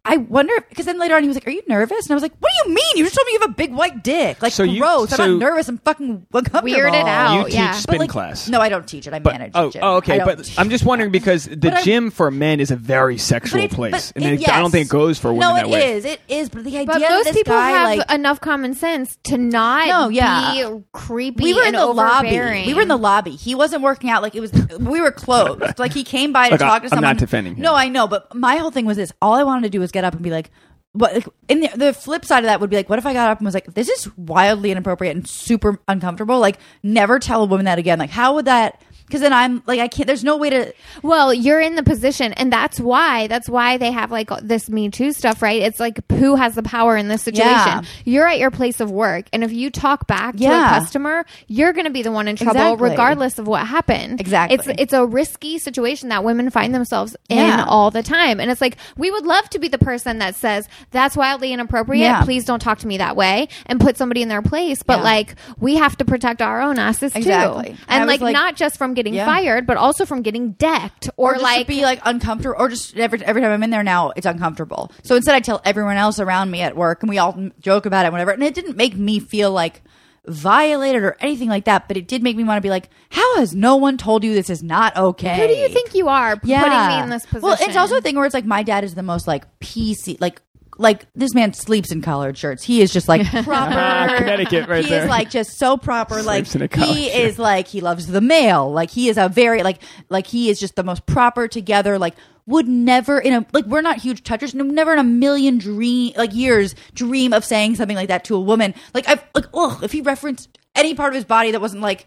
I 0.07 0.19
wonder, 0.19 0.53
because 0.69 0.85
then 0.85 0.99
later 0.99 1.15
on 1.17 1.23
he 1.23 1.29
was 1.29 1.37
like, 1.37 1.47
are 1.47 1.51
you 1.51 1.63
nervous? 1.67 2.05
And 2.05 2.13
I 2.13 2.15
was 2.15 2.23
like, 2.23 2.35
what 2.39 2.51
do 2.51 2.69
you 2.69 2.75
mean? 2.75 2.85
You 2.97 3.05
just 3.05 3.15
told 3.17 3.25
me 3.27 3.33
you 3.33 3.41
have 3.41 3.51
a 3.51 3.55
big 3.55 3.73
white 3.73 4.05
dick. 4.05 4.43
Like, 4.43 4.53
So 4.53 4.63
you- 4.63 4.79
gross. 4.81 5.11
I'm 5.13 5.17
so- 5.17 5.27
not 5.29 5.39
nervous. 5.39 5.67
I'm 5.69 5.79
fucking 5.79 6.27
uncomfortable. 6.33 6.69
Weirded 6.79 7.05
out. 7.07 7.39
you 7.39 7.45
teach 7.47 7.55
yeah. 7.55 7.73
spin 7.73 7.95
But 7.95 7.99
like, 8.01 8.11
class. 8.11 8.49
No, 8.49 8.61
I 8.61 8.69
don't 8.69 8.87
teach 8.87 9.07
it. 9.07 9.15
I 9.15 9.19
But, 9.19 9.33
manage 9.33 9.53
oh, 9.55 9.71
gym. 9.71 9.81
oh, 9.83 9.97
okay. 9.97 10.19
But 10.23 10.53
I'm 10.59 10.69
just 10.69 10.85
wondering 10.85 11.11
because 11.11 11.47
the 11.47 11.57
But 11.57 11.73
I- 11.75 11.83
gym 11.83 12.11
for 12.11 12.31
men 12.31 12.61
is 12.61 12.71
a 12.71 12.77
very 12.77 13.17
sexual 13.17 13.61
But 13.61 13.65
it's- 13.65 13.77
place, 13.77 14.13
but 14.13 14.23
and 14.25 14.41
it- 14.43 14.49
I 14.49 14.59
don't 14.61 14.71
think 14.71 14.89
it 14.89 14.91
goes 14.91 15.19
for 15.19 15.33
women 15.33 15.49
No, 15.49 15.55
that 15.55 15.67
it 15.67 15.71
way. 15.71 15.93
is. 15.95 16.05
It 16.05 16.21
is. 16.29 16.49
But 16.51 16.65
the 16.65 16.77
idea 16.77 16.87
But 16.87 16.99
that 16.99 17.11
most 17.11 17.25
this 17.25 17.37
people 17.37 17.55
guy, 17.55 17.71
have 17.71 17.99
like, 17.99 18.13
enough 18.13 18.41
common 18.43 18.75
sense 18.75 19.17
to 19.25 19.39
not 19.39 19.89
No, 19.89 20.09
yeah. 20.11 20.53
be 20.53 20.83
creepy 20.93 21.45
we 21.45 21.55
were 21.55 21.63
in 21.63 21.69
and 21.69 21.77
the 21.77 21.87
lobby. 21.87 22.29
We 22.67 22.75
were 22.75 22.83
in 22.83 22.89
the 22.89 22.99
lobby. 22.99 23.31
He 23.37 23.55
wasn't 23.55 23.81
working 23.83 24.11
out. 24.11 24.21
Like 24.23 24.35
it 24.35 24.41
was. 24.41 24.53
We 24.79 25.01
were 25.01 25.11
closed. 25.13 25.79
like 25.79 25.95
he 25.95 26.05
came 26.05 26.33
by 26.33 26.49
to 26.49 26.55
Look, 26.55 26.61
talk 26.61 26.83
to 26.83 26.87
I'm 26.87 26.89
someone. 26.91 27.03
not 27.05 27.17
defending 27.17 27.55
him. 27.57 27.63
No, 27.63 27.75
I 27.75 27.89
know. 27.89 28.07
But 28.07 28.35
my 28.35 28.57
whole 28.57 28.71
thing 28.71 28.85
was 28.85 28.99
this. 28.99 29.11
All 29.23 29.33
I 29.33 29.45
wanted 29.45 29.63
to 29.63 29.71
do 29.71 29.81
was 29.81 29.93
get 29.95 30.05
up 30.05 30.13
and 30.13 30.23
be 30.23 30.31
like. 30.31 30.51
Like, 30.97 31.27
in 31.49 31.59
the, 31.59 31.71
the 31.75 31.93
flip 31.93 32.25
side 32.25 32.45
of 32.45 32.45
that 32.45 32.61
would 32.61 32.71
be 32.71 32.77
like, 32.77 32.89
what 32.89 33.01
if 33.01 33.07
I 33.07 33.13
got 33.13 33.29
up 33.29 33.39
and 33.39 33.45
was 33.45 33.53
like, 33.53 33.75
this 33.75 33.89
is 33.89 34.17
wildly 34.17 34.71
inappropriate 34.71 35.17
and 35.17 35.27
super 35.29 35.81
uncomfortable? 35.89 36.39
Like, 36.39 36.61
never 36.85 37.19
tell 37.19 37.43
a 37.43 37.47
woman 37.47 37.65
that 37.65 37.81
again. 37.81 37.99
Like, 37.99 38.11
how 38.11 38.37
would 38.37 38.45
that? 38.45 38.81
Because 39.07 39.21
then 39.21 39.33
I'm 39.33 39.63
like, 39.67 39.81
I 39.81 39.89
can't. 39.89 40.07
There's 40.07 40.25
no 40.25 40.37
way 40.39 40.51
to. 40.51 40.73
Well, 41.03 41.33
you're 41.35 41.61
in 41.61 41.75
the 41.75 41.83
position, 41.83 42.33
and 42.33 42.53
that's 42.53 42.81
why 42.81 43.27
that's 43.27 43.49
why 43.49 43.77
they 43.77 43.91
have 43.93 44.11
like 44.11 44.31
this 44.43 44.69
Me 44.71 44.89
Too 44.89 45.13
stuff, 45.13 45.43
right? 45.43 45.61
It's 45.63 45.79
like 45.79 46.11
who 46.13 46.37
has 46.37 46.55
the 46.55 46.63
power 46.63 46.97
in 46.97 47.09
this 47.09 47.23
situation. 47.23 47.45
Yeah. 47.55 47.83
You're 48.05 48.27
at 48.27 48.39
your 48.39 48.51
place 48.51 48.81
of 48.81 48.91
work, 48.91 49.27
and 49.33 49.45
if 49.45 49.53
you 49.53 49.71
talk 49.71 50.07
back 50.07 50.37
to 50.37 50.43
Yeah. 50.43 50.75
a 50.75 50.81
customer, 50.81 51.27
you're 51.49 51.73
going 51.75 51.85
to 51.85 51.91
be 51.93 52.03
the 52.03 52.11
one 52.13 52.29
in 52.29 52.37
trouble, 52.37 52.53
Exactly. 52.73 52.91
regardless 52.91 53.39
of 53.39 53.47
what 53.47 53.67
happened. 53.67 54.21
Exactly. 54.21 54.55
It's 54.55 54.67
it's 54.81 54.93
a 54.95 55.05
risky 55.05 55.59
situation 55.59 56.09
that 56.09 56.25
women 56.25 56.49
find 56.51 56.75
themselves 56.75 57.15
in 57.29 57.37
Yeah. 57.39 57.67
all 57.69 57.91
the 57.91 58.03
time, 58.03 58.41
and 58.41 58.51
it's 58.51 58.61
like 58.63 58.79
we 58.97 59.11
would 59.11 59.27
love 59.27 59.49
to 59.51 59.59
be 59.59 59.69
the 59.69 59.79
person 59.79 60.19
that 60.21 60.35
says 60.35 60.67
that's 60.93 61.15
wildly 61.17 61.53
inappropriate. 61.53 62.23
Please 62.25 62.45
don't 62.47 62.61
talk 62.61 62.79
to 62.79 62.87
me 62.87 62.97
that 62.99 63.17
way, 63.17 63.49
and 63.67 63.79
put 63.81 63.97
somebody 63.99 64.23
in 64.23 64.29
their 64.29 64.43
place. 64.43 64.83
But 64.83 65.03
like 65.05 65.35
we 65.61 65.77
have 65.77 65.97
to 65.99 66.05
protect 66.07 66.41
our 66.41 66.63
own 66.63 66.79
asses 66.79 67.15
Exactly. 67.15 67.65
too, 67.73 67.77
And 67.89 68.01
and 68.03 68.07
like, 68.09 68.21
like- 68.23 68.33
not 68.33 68.57
just 68.57 68.79
from 68.79 68.94
getting 68.95 69.15
Yeah. 69.15 69.27
fired, 69.27 69.67
but 69.67 69.77
also 69.77 70.07
from 70.07 70.23
getting 70.23 70.53
decked 70.53 71.11
or, 71.17 71.31
or, 71.31 71.35
just 71.35 71.43
like 71.43 71.67
be 71.67 71.83
like 71.83 72.01
uncomfortable, 72.05 72.57
or 72.59 72.69
just 72.69 72.97
every 72.97 73.25
every 73.25 73.43
time 73.43 73.53
I'm 73.53 73.63
in 73.63 73.71
there 73.71 73.83
now, 73.83 74.13
it's 74.17 74.27
uncomfortable. 74.27 74.91
So 75.03 75.17
instead, 75.17 75.35
I 75.35 75.41
tell 75.41 75.61
everyone 75.65 75.97
else 75.97 76.19
around 76.19 76.51
me 76.51 76.63
at 76.63 76.77
work, 76.77 77.03
and 77.03 77.11
we 77.11 77.19
all 77.19 77.51
joke 77.61 77.87
about 77.87 78.07
it, 78.07 78.13
whatever. 78.13 78.31
And 78.31 78.43
it 78.43 78.55
didn't 78.55 78.77
make 78.77 78.97
me 78.97 79.19
feel 79.21 79.51
like 79.51 79.83
violated 80.27 81.03
or 81.03 81.17
anything 81.21 81.49
like 81.49 81.65
that, 81.67 81.87
but 81.87 81.97
it 81.97 82.09
did 82.09 82.23
make 82.23 82.37
me 82.37 82.45
want 82.45 82.57
to 82.57 82.63
be 82.63 82.71
like, 82.71 82.89
how 83.11 83.37
has 83.37 83.55
no 83.55 83.77
one 83.77 83.99
told 83.99 84.25
you 84.25 84.35
this 84.35 84.49
is 84.49 84.63
not 84.63 84.97
okay? 84.97 85.37
Who 85.37 85.47
do 85.47 85.55
you 85.55 85.69
think 85.69 85.95
you 85.95 86.09
are 86.09 86.39
yeah. 86.45 86.63
putting 86.63 86.97
me 86.97 87.03
in 87.03 87.11
this 87.11 87.27
position? 87.27 87.43
Well, 87.43 87.57
it's 87.61 87.77
also 87.77 87.99
a 87.99 88.01
thing 88.01 88.17
where 88.17 88.25
it's 88.25 88.35
like 88.35 88.47
my 88.47 88.63
dad 88.63 88.85
is 88.85 88.95
the 88.95 89.03
most 89.03 89.27
like 89.27 89.45
PC, 89.61 90.19
like 90.21 90.41
like 90.79 91.07
this 91.15 91.35
man 91.35 91.53
sleeps 91.53 91.93
in 91.93 92.03
collared 92.03 92.37
shirts. 92.37 92.63
He 92.63 92.81
is 92.81 92.93
just 92.93 93.09
like 93.09 93.27
proper 93.31 93.53
ah, 93.53 94.15
Connecticut 94.19 94.69
right 94.69 94.85
he 94.85 94.91
there. 94.91 95.05
is 95.05 95.09
like 95.09 95.31
just 95.31 95.59
so 95.59 95.77
proper. 95.77 96.23
Like 96.23 96.47
Sleeps 96.47 96.57
in 96.57 96.63
a 96.63 96.69
collared 96.69 96.97
he 96.97 97.07
is 97.09 97.39
like 97.39 97.69
he 97.69 97.81
loves 97.81 98.07
the 98.07 98.21
mail. 98.21 98.71
Like 98.71 98.91
he 98.91 99.09
is 99.09 99.17
a 99.17 99.29
very 99.29 99.63
like 99.63 99.83
like 100.09 100.27
he 100.27 100.51
is 100.51 100.61
just 100.61 100.77
the 100.77 100.85
most 100.85 101.07
proper 101.07 101.49
together. 101.49 101.99
Like 101.99 102.15
would 102.47 102.69
never 102.69 103.19
in 103.19 103.33
a 103.33 103.47
like 103.53 103.67
we're 103.67 103.81
not 103.81 103.99
huge 103.99 104.23
touchers. 104.23 104.55
No, 104.55 104.65
never 104.65 104.93
in 104.93 104.99
a 104.99 105.05
million 105.05 105.59
dream 105.59 106.13
like 106.17 106.35
years 106.35 106.75
dream 106.95 107.33
of 107.33 107.45
saying 107.45 107.77
something 107.77 107.97
like 107.97 108.09
that 108.09 108.25
to 108.25 108.37
a 108.37 108.41
woman. 108.41 108.75
Like 108.93 109.09
I've 109.09 109.23
like 109.35 109.47
oh 109.55 109.81
if 109.83 109.93
he 109.93 110.01
referenced 110.01 110.59
any 110.75 110.95
part 110.95 111.13
of 111.13 111.15
his 111.15 111.25
body 111.25 111.53
that 111.53 111.61
wasn't 111.61 111.83
like 111.83 112.07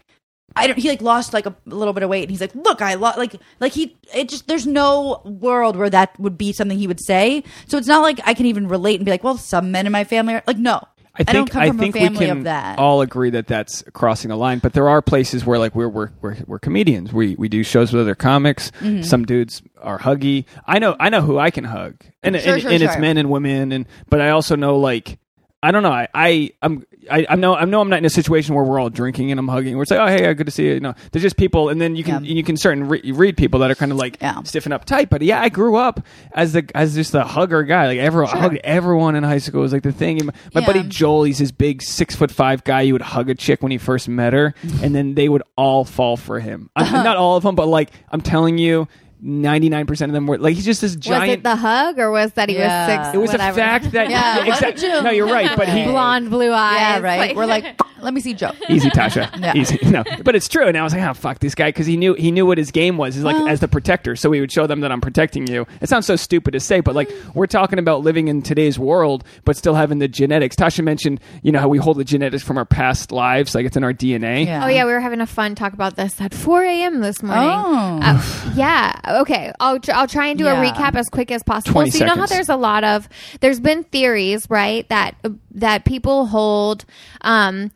I 0.56 0.66
don't. 0.66 0.78
He 0.78 0.88
like 0.88 1.02
lost 1.02 1.32
like 1.32 1.46
a 1.46 1.54
little 1.66 1.92
bit 1.92 2.02
of 2.02 2.10
weight, 2.10 2.22
and 2.22 2.30
he's 2.30 2.40
like, 2.40 2.54
"Look, 2.54 2.82
I 2.82 2.94
lost." 2.94 3.18
Like, 3.18 3.34
like 3.60 3.72
he. 3.72 3.96
It 4.14 4.28
just 4.28 4.48
there's 4.48 4.66
no 4.66 5.20
world 5.24 5.76
where 5.76 5.90
that 5.90 6.18
would 6.18 6.36
be 6.36 6.52
something 6.52 6.78
he 6.78 6.86
would 6.86 7.00
say. 7.00 7.44
So 7.66 7.78
it's 7.78 7.86
not 7.86 8.02
like 8.02 8.20
I 8.24 8.34
can 8.34 8.46
even 8.46 8.66
relate 8.66 8.96
and 8.96 9.04
be 9.04 9.10
like, 9.10 9.22
"Well, 9.22 9.36
some 9.36 9.70
men 9.70 9.86
in 9.86 9.92
my 9.92 10.04
family 10.04 10.34
are 10.34 10.42
like." 10.46 10.58
No, 10.58 10.80
I 11.14 11.18
think 11.18 11.28
don't 11.28 11.50
come 11.50 11.62
I 11.62 11.68
from 11.68 11.78
think 11.78 11.94
a 11.94 11.98
we 11.98 12.04
family 12.06 12.26
can 12.26 12.38
of 12.38 12.44
that. 12.44 12.78
all 12.78 13.02
agree 13.02 13.30
that 13.30 13.46
that's 13.46 13.84
crossing 13.92 14.30
the 14.30 14.36
line. 14.36 14.58
But 14.58 14.72
there 14.72 14.88
are 14.88 15.02
places 15.02 15.44
where 15.44 15.58
like 15.58 15.74
we're 15.74 15.88
we're 15.88 16.10
we're, 16.22 16.36
we're 16.46 16.58
comedians. 16.58 17.12
We 17.12 17.34
we 17.36 17.48
do 17.48 17.62
shows 17.62 17.92
with 17.92 18.00
other 18.02 18.14
comics. 18.14 18.70
Mm-hmm. 18.80 19.02
Some 19.02 19.24
dudes 19.26 19.62
are 19.80 19.98
huggy. 19.98 20.46
I 20.66 20.78
know 20.78 20.96
I 20.98 21.08
know 21.10 21.20
who 21.20 21.38
I 21.38 21.50
can 21.50 21.64
hug, 21.64 22.02
and 22.22 22.34
Sure, 22.40 22.54
and, 22.54 22.62
sure, 22.62 22.70
and 22.72 22.82
it's 22.82 22.98
men 22.98 23.16
and 23.16 23.30
women. 23.30 23.70
And 23.72 23.86
but 24.08 24.20
I 24.20 24.30
also 24.30 24.56
know 24.56 24.78
like. 24.78 25.18
I 25.60 25.72
don't 25.72 25.82
know. 25.82 25.90
I, 25.90 26.06
I 26.14 26.50
I'm 26.62 26.86
I, 27.10 27.26
I 27.30 27.34
know 27.34 27.54
I 27.56 27.64
know 27.64 27.80
I'm 27.80 27.88
not 27.88 27.98
in 27.98 28.04
a 28.04 28.10
situation 28.10 28.54
where 28.54 28.62
we're 28.64 28.78
all 28.78 28.90
drinking 28.90 29.32
and 29.32 29.40
I'm 29.40 29.48
hugging. 29.48 29.76
We're 29.76 29.84
like, 29.90 29.98
oh 29.98 30.06
hey, 30.06 30.28
uh, 30.28 30.32
good 30.32 30.46
to 30.46 30.52
see 30.52 30.66
you. 30.66 30.74
You 30.74 30.80
know, 30.80 30.94
there's 31.10 31.22
just 31.24 31.36
people, 31.36 31.68
and 31.68 31.80
then 31.80 31.96
you 31.96 32.04
can 32.04 32.24
Yeah. 32.24 32.32
you 32.34 32.44
can 32.44 32.56
certain 32.56 32.86
re- 32.88 33.10
read 33.12 33.36
people 33.36 33.58
that 33.60 33.70
are 33.70 33.74
kind 33.74 33.90
of 33.90 33.98
like 33.98 34.18
Yeah. 34.20 34.40
stiff 34.44 34.66
and 34.66 34.72
uptight. 34.74 35.08
But 35.08 35.22
yeah, 35.22 35.40
I 35.40 35.48
grew 35.48 35.74
up 35.76 36.00
as 36.32 36.52
the 36.52 36.64
as 36.76 36.94
just 36.94 37.12
a 37.14 37.24
hugger 37.24 37.64
guy. 37.64 37.88
Like 37.88 37.98
everyone, 37.98 38.30
I 38.36 38.38
hugged 38.38 38.58
everyone 38.62 39.16
in 39.16 39.24
high 39.24 39.38
school. 39.38 39.60
It 39.60 39.62
was 39.64 39.72
like 39.72 39.82
the 39.82 39.90
thing. 39.90 40.18
And 40.20 40.26
my 40.54 40.60
Yeah. 40.60 40.66
buddy 40.66 40.82
Joel, 40.84 41.24
he's 41.24 41.38
this 41.38 41.50
big 41.50 41.82
six 41.82 42.14
foot 42.14 42.30
five 42.30 42.62
guy. 42.62 42.82
You 42.82 42.92
would 42.92 43.02
hug 43.02 43.28
a 43.28 43.34
chick 43.34 43.60
when 43.60 43.72
he 43.72 43.78
first 43.78 44.08
met 44.08 44.34
her, 44.34 44.54
and 44.82 44.94
then 44.94 45.14
they 45.14 45.28
would 45.28 45.42
all 45.56 45.84
fall 45.84 46.16
for 46.16 46.38
him. 46.38 46.70
I'm, 46.76 46.84
uh-huh. 46.84 47.02
not 47.02 47.16
all 47.16 47.36
of 47.36 47.42
them, 47.42 47.56
but 47.56 47.66
like 47.66 47.90
I'm 48.12 48.20
telling 48.20 48.58
you. 48.58 48.86
Ninety 49.20 49.68
nine 49.68 49.86
percent 49.86 50.10
of 50.10 50.14
them 50.14 50.26
were 50.26 50.38
like 50.38 50.54
he's 50.54 50.64
just 50.64 50.80
this 50.80 50.94
giant 50.96 51.28
Was 51.28 51.34
it 51.38 51.42
the 51.42 51.56
hug 51.56 51.98
or 51.98 52.10
was 52.10 52.32
that 52.34 52.48
he 52.48 52.54
Yeah. 52.56 52.86
was 52.86 53.06
six? 53.06 53.14
it 53.14 53.18
was 53.18 53.30
whatever? 53.32 53.54
the 53.56 53.60
fact 53.60 53.92
that 53.92 54.10
Yeah, 54.10 54.38
what 54.38 54.48
exact- 54.48 54.78
did 54.80 54.92
you- 54.94 55.02
no, 55.02 55.10
you're 55.10 55.26
right, 55.26 55.56
but 55.56 55.68
he 55.68 55.84
blonde, 55.90 56.30
blue 56.30 56.52
eyes. 56.52 56.76
yeah, 56.78 56.98
right. 57.00 57.34
We're 57.36 57.46
like, 57.46 57.80
let 58.00 58.14
me 58.14 58.20
see 58.20 58.32
Joe. 58.34 58.52
easy, 58.68 58.90
Tasha, 58.90 59.28
Yeah. 59.40 59.54
easy. 59.56 59.78
No, 59.84 60.04
but 60.22 60.36
it's 60.36 60.48
true. 60.48 60.66
And 60.68 60.76
I 60.76 60.82
was 60.84 60.92
like, 60.94 61.02
oh 61.02 61.14
fuck 61.14 61.40
this 61.40 61.54
guy 61.54 61.68
because 61.70 61.86
he 61.86 61.96
knew 61.96 62.14
he 62.14 62.30
knew 62.30 62.46
what 62.46 62.58
his 62.58 62.70
game 62.70 62.96
was. 62.96 63.14
He's 63.16 63.24
like 63.24 63.36
Well- 63.36 63.48
as 63.48 63.60
the 63.60 63.68
protector, 63.68 64.14
so 64.16 64.30
he 64.30 64.40
would 64.40 64.52
show 64.52 64.66
them 64.66 64.80
that 64.80 64.92
I'm 64.92 65.00
protecting 65.00 65.46
you. 65.48 65.66
It 65.80 65.88
sounds 65.88 66.06
so 66.06 66.16
stupid 66.16 66.52
to 66.52 66.60
say, 66.60 66.80
but 66.80 66.94
like 66.94 67.10
we're 67.34 67.46
talking 67.46 67.78
about 67.78 68.02
living 68.02 68.28
in 68.28 68.42
today's 68.42 68.78
world, 68.78 69.24
but 69.44 69.56
still 69.56 69.74
having 69.74 69.98
the 69.98 70.08
genetics. 70.08 70.54
Tasha 70.56 70.84
mentioned, 70.84 71.20
you 71.42 71.50
know, 71.52 71.58
how 71.58 71.68
we 71.68 71.78
hold 71.78 71.96
the 71.98 72.04
genetics 72.04 72.42
from 72.44 72.56
our 72.56 72.64
past 72.64 73.10
lives, 73.12 73.54
like 73.54 73.66
it's 73.66 73.76
in 73.76 73.82
our 73.84 73.92
DNA. 73.92 74.46
Yeah. 74.46 74.64
Oh 74.64 74.68
yeah, 74.68 74.84
we 74.84 74.92
were 74.92 75.00
having 75.00 75.20
a 75.20 75.26
fun 75.26 75.54
talk 75.56 75.72
about 75.72 75.96
this 75.96 76.20
at 76.20 76.32
4 76.34 76.62
a.m. 76.64 77.00
this 77.00 77.22
morning. 77.22 77.48
Oh. 77.48 77.98
Uh, 78.02 78.52
yeah. 78.54 78.92
Okay. 79.16 79.52
I'll 79.60 79.78
tr- 79.80 79.92
I'll 79.92 80.06
try 80.08 80.28
and 80.28 80.38
do 80.38 80.46
a 80.46 80.54
recap 80.72 80.94
as 80.96 81.08
quick 81.08 81.30
as 81.30 81.42
possible. 81.42 81.72
so 81.90 81.98
you 81.98 82.04
know 82.06 82.14
how 82.14 82.26
there's 82.30 82.48
a 82.48 82.56
lot 82.56 82.84
of 82.84 83.08
there's 83.40 83.60
been 83.60 83.84
theories 83.84 84.46
right 84.50 84.88
that 84.88 85.16
that 85.52 85.84
people 85.84 86.26
hold 86.26 86.84
um 87.22 87.70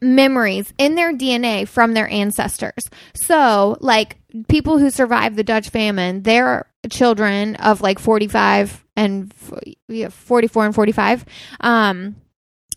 memories 0.00 0.72
in 0.78 0.94
their 0.94 1.12
DNA 1.12 1.66
from 1.66 1.94
their 1.94 2.08
ancestors. 2.08 2.88
So, 3.14 3.76
like 3.80 4.16
people 4.48 4.78
who 4.78 4.90
survived 4.90 5.36
the 5.36 5.44
Dutch 5.44 5.70
famine, 5.70 6.22
their 6.22 6.68
children 6.90 7.56
of 7.56 7.80
like 7.80 7.98
45 7.98 8.84
and 8.96 9.32
f- 9.42 9.58
yeah, 9.88 10.08
44 10.08 10.66
and 10.66 10.74
45 10.74 11.24
um 11.60 12.16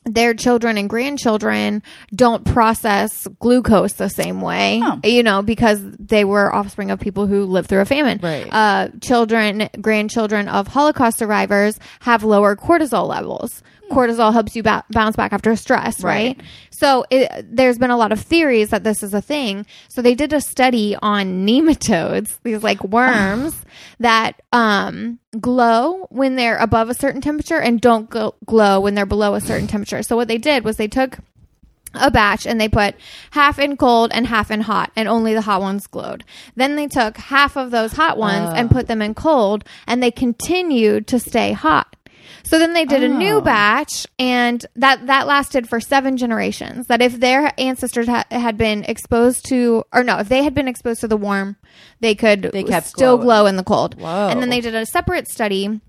their 0.06 0.34
children 0.34 0.78
and 0.78 0.90
grandchildren 0.90 1.84
don't 2.16 2.44
process 2.46 3.28
glucose 3.40 3.94
the 3.94 4.10
same 4.10 4.42
way, 4.42 4.82
Oh. 4.84 5.00
you 5.04 5.22
know, 5.24 5.42
because 5.44 5.80
they 6.00 6.24
were 6.26 6.54
offspring 6.54 6.90
of 6.90 7.00
people 7.00 7.28
who 7.28 7.46
lived 7.46 7.70
through 7.70 7.82
a 7.82 7.86
famine. 7.86 8.20
Right. 8.22 8.48
Uh, 8.52 8.88
children, 9.02 9.70
grandchildren 9.80 10.48
of 10.48 10.68
Holocaust 10.68 11.18
survivors 11.20 11.80
have 12.00 12.24
lower 12.24 12.56
cortisol 12.56 13.08
levels. 13.08 13.62
Cortisol 13.92 14.34
helps 14.34 14.56
you 14.56 14.64
ba- 14.64 14.84
bounce 14.90 15.16
back 15.16 15.34
after 15.34 15.56
stress, 15.56 16.04
right? 16.04 16.38
Right. 16.38 16.42
So 16.72 17.06
it, 17.10 17.46
there's 17.56 17.78
been 17.78 17.92
a 17.92 17.98
lot 17.98 18.12
of 18.12 18.20
theories 18.20 18.70
that 18.70 18.84
this 18.84 19.04
is 19.04 19.14
a 19.14 19.22
thing. 19.22 19.66
So 19.88 20.02
they 20.02 20.16
did 20.16 20.34
a 20.34 20.42
study 20.42 20.96
on 21.02 21.46
nematodes, 21.46 22.40
these 22.44 22.64
like 22.64 22.84
worms 22.98 23.56
that 24.00 24.42
um, 24.52 25.20
glow 25.40 26.08
when 26.10 26.36
they're 26.36 26.58
above 26.58 26.90
a 26.90 26.94
certain 26.94 27.22
temperature 27.22 27.60
and 27.60 27.80
don't 27.80 28.10
go- 28.10 28.36
glow 28.46 28.80
when 28.80 28.96
they're 28.96 29.06
below 29.06 29.36
a 29.36 29.42
certain 29.42 29.68
temperature. 29.68 30.02
So 30.04 30.16
what 30.16 30.28
they 30.28 30.38
did 30.38 30.64
was 30.64 30.78
they 30.78 30.88
took 30.88 31.20
a 31.94 32.10
batch 32.10 32.48
and 32.48 32.60
they 32.60 32.70
put 32.70 32.96
half 33.32 33.60
in 33.60 33.76
cold 33.76 34.12
and 34.14 34.26
half 34.26 34.50
in 34.50 34.62
hot 34.62 34.92
and 34.96 35.08
only 35.10 35.34
the 35.34 35.42
hot 35.42 35.62
ones 35.62 35.88
glowed. 35.88 36.24
Then 36.56 36.76
they 36.76 36.88
took 36.88 37.18
half 37.18 37.58
of 37.58 37.72
those 37.72 37.94
hot 37.94 38.18
ones 38.18 38.50
and 38.56 38.72
put 38.72 38.88
them 38.88 39.02
in 39.02 39.14
cold 39.14 39.66
and 39.88 40.02
they 40.02 40.12
continued 40.12 41.08
to 41.08 41.20
stay 41.20 41.52
hot. 41.52 41.96
So 42.52 42.60
then 42.60 42.74
they 42.74 42.84
did 42.84 43.02
a 43.02 43.08
new 43.08 43.36
Oh. 43.36 43.42
batch 43.42 44.06
and 44.20 44.66
that 44.76 45.08
that 45.08 45.26
lasted 45.26 45.70
for 45.70 45.80
7 45.80 46.18
generations. 46.18 46.88
That 46.88 47.02
if 47.02 47.18
their 47.20 47.54
ancestors 47.58 48.08
ha- 48.08 48.26
had 48.30 48.58
been 48.58 48.84
exposed 48.84 49.46
to 49.48 49.84
or 49.94 50.04
no, 50.04 50.18
if 50.20 50.28
they 50.28 50.44
had 50.44 50.54
been 50.54 50.68
exposed 50.68 51.00
to 51.00 51.08
the 51.08 51.16
warm, 51.16 51.56
they 52.02 52.14
could 52.14 52.50
They 52.52 52.64
kept 52.64 52.88
still 52.88 53.16
glowing. 53.16 53.26
glow 53.26 53.46
in 53.46 53.56
the 53.56 53.64
cold. 53.64 54.00
Whoa. 54.00 54.28
And 54.28 54.42
then 54.42 54.50
they 54.50 54.60
did 54.60 54.76
a 54.76 54.86
separate 54.86 55.30
study 55.30 55.80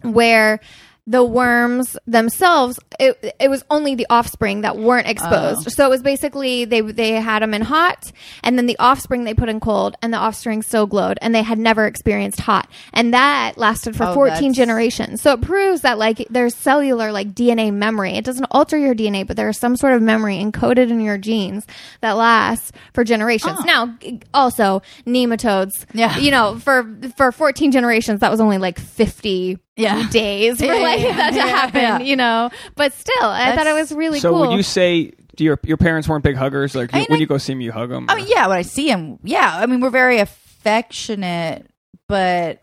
where 0.00 0.60
the 1.04 1.24
worms 1.24 1.96
themselves 2.06 2.78
it, 3.00 3.34
it 3.40 3.48
was 3.48 3.64
only 3.70 3.96
the 3.96 4.06
offspring 4.08 4.60
that 4.60 4.76
weren't 4.78 5.08
oh. 5.08 5.10
exposed 5.10 5.66
Oh. 5.66 5.70
so 5.70 5.86
it 5.86 5.90
was 5.90 6.00
basically 6.00 6.64
they 6.64 6.80
they 6.80 7.12
had 7.14 7.42
them 7.42 7.54
in 7.54 7.62
hot 7.62 8.12
and 8.44 8.56
then 8.56 8.66
the 8.66 8.76
offspring 8.78 9.24
they 9.24 9.34
put 9.34 9.48
in 9.48 9.58
cold 9.58 9.96
and 10.00 10.12
the 10.12 10.18
offspring 10.18 10.62
still 10.62 10.86
glowed 10.86 11.18
and 11.20 11.34
they 11.34 11.42
had 11.42 11.58
never 11.58 11.86
experienced 11.86 12.38
hot 12.40 12.70
and 12.92 13.12
that 13.14 13.54
lasted 13.58 13.96
for 13.96 14.04
Oh, 14.04 14.14
14 14.14 14.34
that's- 14.34 14.56
generations 14.56 15.20
so 15.22 15.32
it 15.32 15.40
proves 15.42 15.80
that 15.80 15.98
like 15.98 16.24
there's 16.30 16.54
cellular 16.54 17.10
like 17.10 17.32
dna 17.32 17.72
memory 17.72 18.12
it 18.12 18.24
doesn't 18.24 18.46
alter 18.52 18.78
your 18.78 18.94
dna 18.94 19.26
but 19.26 19.36
there's 19.36 19.58
some 19.58 19.76
sort 19.76 19.94
of 19.94 20.02
memory 20.02 20.36
encoded 20.36 20.88
in 20.90 21.00
your 21.00 21.18
genes 21.18 21.66
that 22.00 22.12
lasts 22.12 22.70
for 22.94 23.02
generations 23.02 23.58
Oh. 23.58 23.64
now 23.64 23.98
also 24.32 24.82
nematodes 25.04 25.84
Yeah. 25.92 26.16
you 26.18 26.30
know 26.30 26.58
for 26.60 26.88
for 27.16 27.32
14 27.32 27.72
generations 27.72 28.20
that 28.20 28.30
was 28.30 28.40
only 28.40 28.58
like 28.58 28.78
50 28.78 29.58
Yeah. 29.76 30.08
days 30.10 30.58
for 30.58 30.66
Yeah, 30.66 30.74
like 30.74 31.00
yeah, 31.00 31.16
that 31.16 31.30
to 31.30 31.36
yeah, 31.36 31.46
happen, 31.46 31.80
yeah. 31.80 31.98
you 32.00 32.16
know. 32.16 32.50
But 32.76 32.92
still, 32.92 33.14
I 33.22 33.56
thought 33.56 33.66
it 33.66 33.72
was 33.74 33.92
really 33.92 34.20
so 34.20 34.30
cool. 34.30 34.44
So 34.44 34.48
would 34.50 34.56
you 34.56 34.62
say 34.62 35.12
do 35.36 35.44
your 35.44 35.58
your 35.64 35.76
parents 35.78 36.06
weren't 36.08 36.22
big 36.24 36.36
huggers? 36.36 36.74
Like 36.74 36.92
I 36.94 36.98
mean, 36.98 37.06
when 37.08 37.16
I- 37.16 37.20
you 37.20 37.26
go 37.26 37.38
see 37.38 37.52
them, 37.52 37.60
you 37.62 37.72
hug 37.72 37.88
them. 37.88 38.06
I 38.10 38.16
mean, 38.16 38.26
yeah, 38.28 38.46
when 38.48 38.58
I 38.58 38.62
see 38.62 38.88
him, 38.90 39.18
yeah. 39.24 39.50
I 39.58 39.66
mean, 39.66 39.80
we're 39.80 39.90
very 39.90 40.18
affectionate, 40.18 41.66
but 42.08 42.62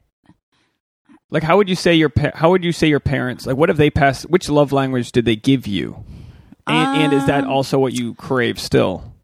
Like 1.31 1.43
how 1.43 1.57
would 1.57 1.67
you 1.69 1.75
say 1.75 1.93
your 1.95 2.09
pa- 2.09 2.31
how 2.35 2.49
would 2.51 2.63
you 2.63 2.71
say 2.71 2.87
your 2.87 2.99
parents 2.99 3.45
like 3.45 3.57
what 3.57 3.69
have 3.69 3.77
they 3.77 3.89
passed? 3.89 4.29
Which 4.29 4.49
love 4.49 4.71
language 4.71 5.11
did 5.11 5.25
they 5.25 5.35
give 5.35 5.67
you? 5.67 6.03
And, 6.67 7.01
and 7.01 7.13
is 7.13 7.25
that 7.25 7.45
Um, 7.45 7.49
also 7.49 7.79
what 7.79 7.93
you 7.93 8.13
crave 8.13 8.59
still? 8.59 9.15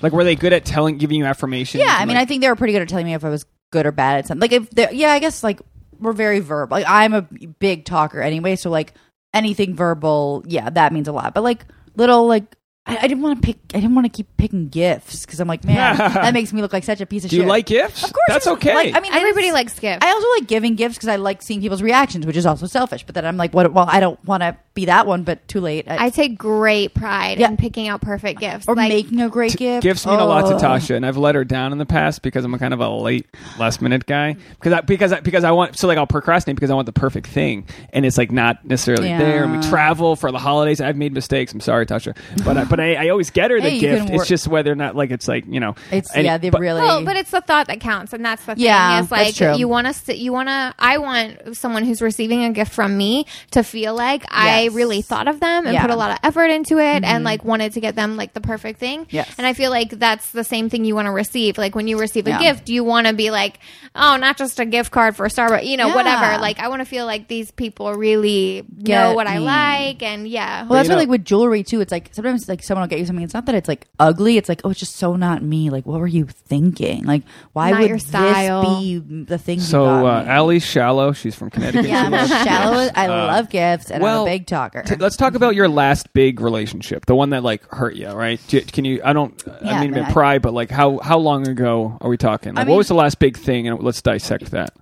Like 0.00 0.12
were 0.12 0.24
they 0.24 0.34
good 0.36 0.54
at 0.54 0.64
telling 0.64 0.96
giving 0.96 1.18
you 1.18 1.26
affirmation? 1.26 1.80
yeah, 1.80 1.94
I 1.98 2.06
mean, 2.06 2.16
I 2.16 2.24
think 2.24 2.40
they 2.40 2.48
were 2.48 2.56
pretty 2.56 2.72
good 2.72 2.80
at 2.82 2.88
telling 2.88 3.04
me 3.04 3.12
if 3.12 3.24
I 3.24 3.28
was 3.28 3.44
good 3.70 3.84
or 3.84 3.92
bad 3.92 4.18
at 4.20 4.26
something. 4.26 4.40
Like 4.40 4.52
if 4.52 4.70
they're, 4.70 4.92
yeah, 4.92 5.10
I 5.12 5.18
guess 5.18 5.42
like 5.44 5.60
we're 6.02 6.12
very 6.12 6.40
verbal. 6.40 6.76
Like 6.76 6.86
I'm 6.88 7.14
a 7.14 7.22
big 7.22 7.84
talker 7.84 8.20
anyway, 8.20 8.56
so 8.56 8.68
like 8.70 8.94
anything 9.32 9.74
verbal, 9.74 10.44
yeah, 10.46 10.68
that 10.70 10.92
means 10.92 11.08
a 11.08 11.12
lot. 11.12 11.34
But 11.34 11.42
like 11.42 11.64
little 11.96 12.26
like. 12.26 12.56
I, 12.84 12.96
I 12.96 13.06
didn't 13.06 13.22
want 13.22 13.40
to 13.40 13.46
pick. 13.46 13.58
I 13.74 13.80
didn't 13.80 13.94
want 13.94 14.06
to 14.06 14.10
keep 14.10 14.26
picking 14.36 14.68
gifts 14.68 15.24
because 15.24 15.38
I'm 15.38 15.46
like, 15.46 15.64
man, 15.64 15.96
that 15.98 16.34
makes 16.34 16.52
me 16.52 16.60
look 16.62 16.72
like 16.72 16.82
such 16.82 17.00
a 17.00 17.06
piece 17.06 17.24
of 17.24 17.30
do 17.30 17.36
shit. 17.36 17.44
you 17.44 17.48
like 17.48 17.66
gifts? 17.66 18.02
Of 18.02 18.12
course, 18.12 18.24
that's 18.28 18.46
I 18.48 18.52
okay. 18.52 18.74
Like, 18.74 18.94
I 18.96 19.00
mean, 19.00 19.12
Everybody 19.12 19.46
it's- 19.48 19.54
likes 19.54 19.78
gifts. 19.78 20.04
I 20.04 20.10
also 20.10 20.26
like 20.38 20.48
giving 20.48 20.74
gifts 20.74 20.96
because 20.96 21.08
I 21.08 21.16
like 21.16 21.42
seeing 21.42 21.60
people's 21.60 21.80
reactions, 21.82 22.26
which 22.26 22.36
is 22.36 22.44
also 22.44 22.66
selfish. 22.66 23.04
But 23.06 23.14
then 23.14 23.24
I'm 23.24 23.36
like, 23.36 23.54
what? 23.54 23.72
Well, 23.72 23.86
I 23.88 24.00
don't 24.00 24.22
want 24.24 24.42
to 24.42 24.56
be 24.74 24.86
that 24.86 25.06
one, 25.06 25.22
but 25.22 25.46
too 25.48 25.60
late. 25.60 25.84
I, 25.88 26.06
I 26.06 26.10
take 26.10 26.36
great 26.36 26.92
pride 26.94 27.38
Yeah. 27.38 27.50
in 27.50 27.56
picking 27.56 27.86
out 27.88 28.00
perfect 28.00 28.40
gifts. 28.40 28.66
or 28.66 28.74
like, 28.74 28.88
making 28.88 29.20
a 29.20 29.28
great 29.28 29.54
gift. 29.56 29.82
Gifts 29.82 30.04
mean 30.06 30.18
a 30.18 30.24
lot 30.24 30.48
to 30.48 30.56
Oh. 30.56 30.58
Tasha, 30.58 30.96
and 30.96 31.06
I've 31.06 31.16
let 31.18 31.34
her 31.36 31.44
down 31.44 31.70
in 31.72 31.78
the 31.78 31.86
past 31.86 32.22
because 32.22 32.44
I'm 32.44 32.54
a 32.54 32.58
kind 32.58 32.74
of 32.74 32.80
a 32.80 32.88
late, 32.88 33.26
last 33.58 33.80
minute 33.80 34.06
guy. 34.06 34.32
Mm-hmm. 34.32 34.50
Because 34.54 34.72
I, 34.72 34.80
because 34.80 35.12
I, 35.12 35.20
because 35.20 35.44
I 35.44 35.50
want 35.52 35.78
so 35.78 35.86
like 35.86 35.98
I'll 35.98 36.06
procrastinate 36.06 36.56
because 36.56 36.70
I 36.70 36.74
want 36.74 36.86
the 36.86 36.92
perfect 36.92 37.28
thing, 37.28 37.68
and 37.92 38.04
it's 38.04 38.18
like 38.18 38.32
not 38.32 38.64
necessarily 38.64 39.08
Yeah. 39.08 39.18
there. 39.18 39.44
And 39.44 39.52
we 39.60 39.68
travel 39.68 40.16
for 40.16 40.32
the 40.32 40.38
holidays. 40.38 40.80
I've 40.80 40.96
made 40.96 41.12
mistakes. 41.12 41.52
I'm 41.52 41.60
sorry, 41.60 41.86
Tasha, 41.86 42.16
but 42.44 42.56
I, 42.56 42.64
but 42.72 42.80
I, 42.80 42.94
I 42.94 43.08
always 43.10 43.28
get 43.30 43.50
her 43.50 43.60
the 43.60 43.68
Hey, 43.68 43.74
you 43.74 43.80
gift. 43.82 44.06
can 44.06 44.14
It's 44.16 44.26
just 44.28 44.48
whether 44.48 44.72
or 44.72 44.74
not 44.74 44.96
like 44.96 45.10
it's 45.10 45.28
like 45.28 45.44
you 45.46 45.60
know. 45.60 45.74
It's 45.90 46.10
and- 46.14 46.24
yeah, 46.24 46.38
they 46.38 46.48
but- 46.50 46.60
really. 46.62 46.80
Well, 46.80 47.04
but 47.04 47.16
it's 47.16 47.30
the 47.30 47.42
thought 47.42 47.66
that 47.66 47.80
counts, 47.80 48.12
and 48.14 48.24
that's 48.24 48.42
the 48.46 48.54
thing. 48.54 48.64
Yeah, 48.64 49.00
is 49.02 49.08
that's 49.10 49.10
like 49.26 49.34
true. 49.34 49.56
you 49.58 49.68
want 49.68 49.86
to, 49.94 50.16
you 50.16 50.32
want 50.32 50.48
to. 50.48 50.74
I 50.78 50.96
want 50.98 51.54
someone 51.56 51.84
who's 51.84 52.00
receiving 52.00 52.44
a 52.44 52.50
gift 52.52 52.72
from 52.72 52.96
me 52.96 53.26
to 53.50 53.62
feel 53.62 53.94
like 53.94 54.24
I 54.30 54.62
Yes. 54.62 54.72
really 54.74 55.02
thought 55.02 55.28
of 55.28 55.38
them 55.40 55.66
and 55.66 55.74
Yeah. 55.74 55.80
Mm-hmm. 55.80 55.88
put 55.88 55.94
a 55.94 55.96
lot 55.98 56.10
of 56.12 56.18
effort 56.22 56.46
into 56.46 56.78
it, 56.78 57.04
and 57.04 57.24
like 57.24 57.44
wanted 57.44 57.74
to 57.74 57.80
get 57.80 57.94
them 57.94 58.16
like 58.16 58.32
the 58.32 58.40
perfect 58.40 58.78
thing. 58.80 59.06
Yes. 59.10 59.28
and 59.36 59.46
I 59.46 59.52
feel 59.52 59.70
like 59.70 59.90
that's 59.90 60.30
the 60.30 60.44
same 60.44 60.70
thing 60.70 60.84
you 60.86 60.94
want 60.94 61.06
to 61.06 61.12
receive. 61.12 61.58
Like 61.58 61.74
when 61.74 61.86
you 61.88 61.98
receive 61.98 62.26
a 62.26 62.30
Yeah. 62.30 62.40
gift, 62.40 62.68
you 62.70 62.84
want 62.84 63.06
to 63.06 63.12
be 63.12 63.30
like, 63.30 63.58
oh, 63.94 64.16
not 64.16 64.38
just 64.38 64.58
a 64.60 64.64
gift 64.64 64.90
card 64.90 65.14
for 65.16 65.26
Starbucks, 65.28 65.66
you 65.66 65.76
know, 65.76 65.88
Yeah. 65.88 65.94
whatever. 65.94 66.40
Like 66.40 66.58
I 66.58 66.68
want 66.68 66.80
to 66.80 66.86
feel 66.86 67.04
like 67.04 67.28
these 67.28 67.50
people 67.50 67.92
really 67.94 68.64
know 68.78 68.84
Get 68.84 69.14
what 69.14 69.26
I 69.26 69.38
me. 69.38 69.44
like, 69.44 70.02
and 70.02 70.26
yeah. 70.26 70.62
well, 70.62 70.78
that's 70.78 70.88
what 70.88 70.94
know- 70.94 71.00
like 71.00 71.08
with 71.08 71.24
jewelry 71.24 71.62
too. 71.62 71.80
It's 71.82 71.92
like 71.92 72.08
sometimes 72.12 72.42
it's 72.42 72.48
like 72.48 72.61
someone 72.64 72.82
will 72.82 72.88
get 72.88 72.98
you 72.98 73.06
something. 73.06 73.24
It's 73.24 73.34
not 73.34 73.46
that 73.46 73.54
it's 73.54 73.68
like 73.68 73.86
ugly. 73.98 74.36
It's 74.36 74.48
like 74.48 74.60
oh, 74.64 74.70
it's 74.70 74.80
just 74.80 74.96
so 74.96 75.16
not 75.16 75.42
me. 75.42 75.70
Like 75.70 75.86
what 75.86 76.00
were 76.00 76.06
you 76.06 76.26
thinking? 76.26 77.04
Like 77.04 77.22
why 77.52 77.70
Not 77.70 77.80
would 77.80 77.88
your 77.90 77.98
style. 77.98 78.62
this 78.62 78.80
be 78.80 78.98
the 79.24 79.38
thing? 79.38 79.58
you 79.58 79.64
So 79.64 79.84
got 79.84 80.04
uh, 80.04 80.24
me? 80.24 80.30
Allie's 80.30 80.64
shallow. 80.64 81.12
She's 81.12 81.34
from 81.34 81.50
Connecticut. 81.50 81.88
yeah, 81.88 82.04
I'm 82.04 82.14
a 82.14 82.16
loves- 82.18 82.28
shallow. 82.30 82.90
I 82.94 83.06
Uh, 83.06 83.26
love 83.26 83.48
gifts, 83.50 83.90
and 83.90 84.02
well, 84.02 84.22
I'm 84.22 84.28
a 84.28 84.30
big 84.30 84.46
talker. 84.46 84.82
T- 84.82 84.96
let's 84.96 85.16
talk 85.16 85.34
about 85.34 85.54
your 85.54 85.68
last 85.68 86.12
big 86.12 86.40
relationship, 86.40 87.06
the 87.06 87.14
one 87.14 87.30
that 87.30 87.42
like 87.42 87.64
hurt 87.72 87.96
you, 87.96 88.08
right? 88.10 88.40
Do 88.48 88.60
Can 88.62 88.84
you? 88.84 89.00
I 89.04 89.12
don't. 89.12 89.34
I 89.48 89.58
Yeah, 89.64 89.80
mean, 89.80 89.90
man, 89.92 90.04
I- 90.04 90.12
pry, 90.12 90.38
but 90.38 90.52
like, 90.54 90.70
how 90.70 90.98
how 90.98 91.18
long 91.18 91.48
ago 91.48 91.98
are 92.00 92.08
we 92.08 92.16
talking? 92.16 92.54
Like, 92.54 92.62
I 92.62 92.64
mean- 92.64 92.70
what 92.72 92.78
was 92.78 92.88
the 92.88 92.94
last 92.94 93.18
big 93.18 93.36
thing? 93.36 93.68
And 93.68 93.82
let's 93.82 94.00
dissect 94.02 94.50
that 94.52 94.72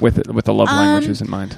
with 0.00 0.18
it, 0.18 0.32
with 0.32 0.44
the 0.44 0.54
love 0.54 0.68
Um, 0.68 0.76
languages 0.76 1.20
in 1.20 1.30
mind. 1.30 1.56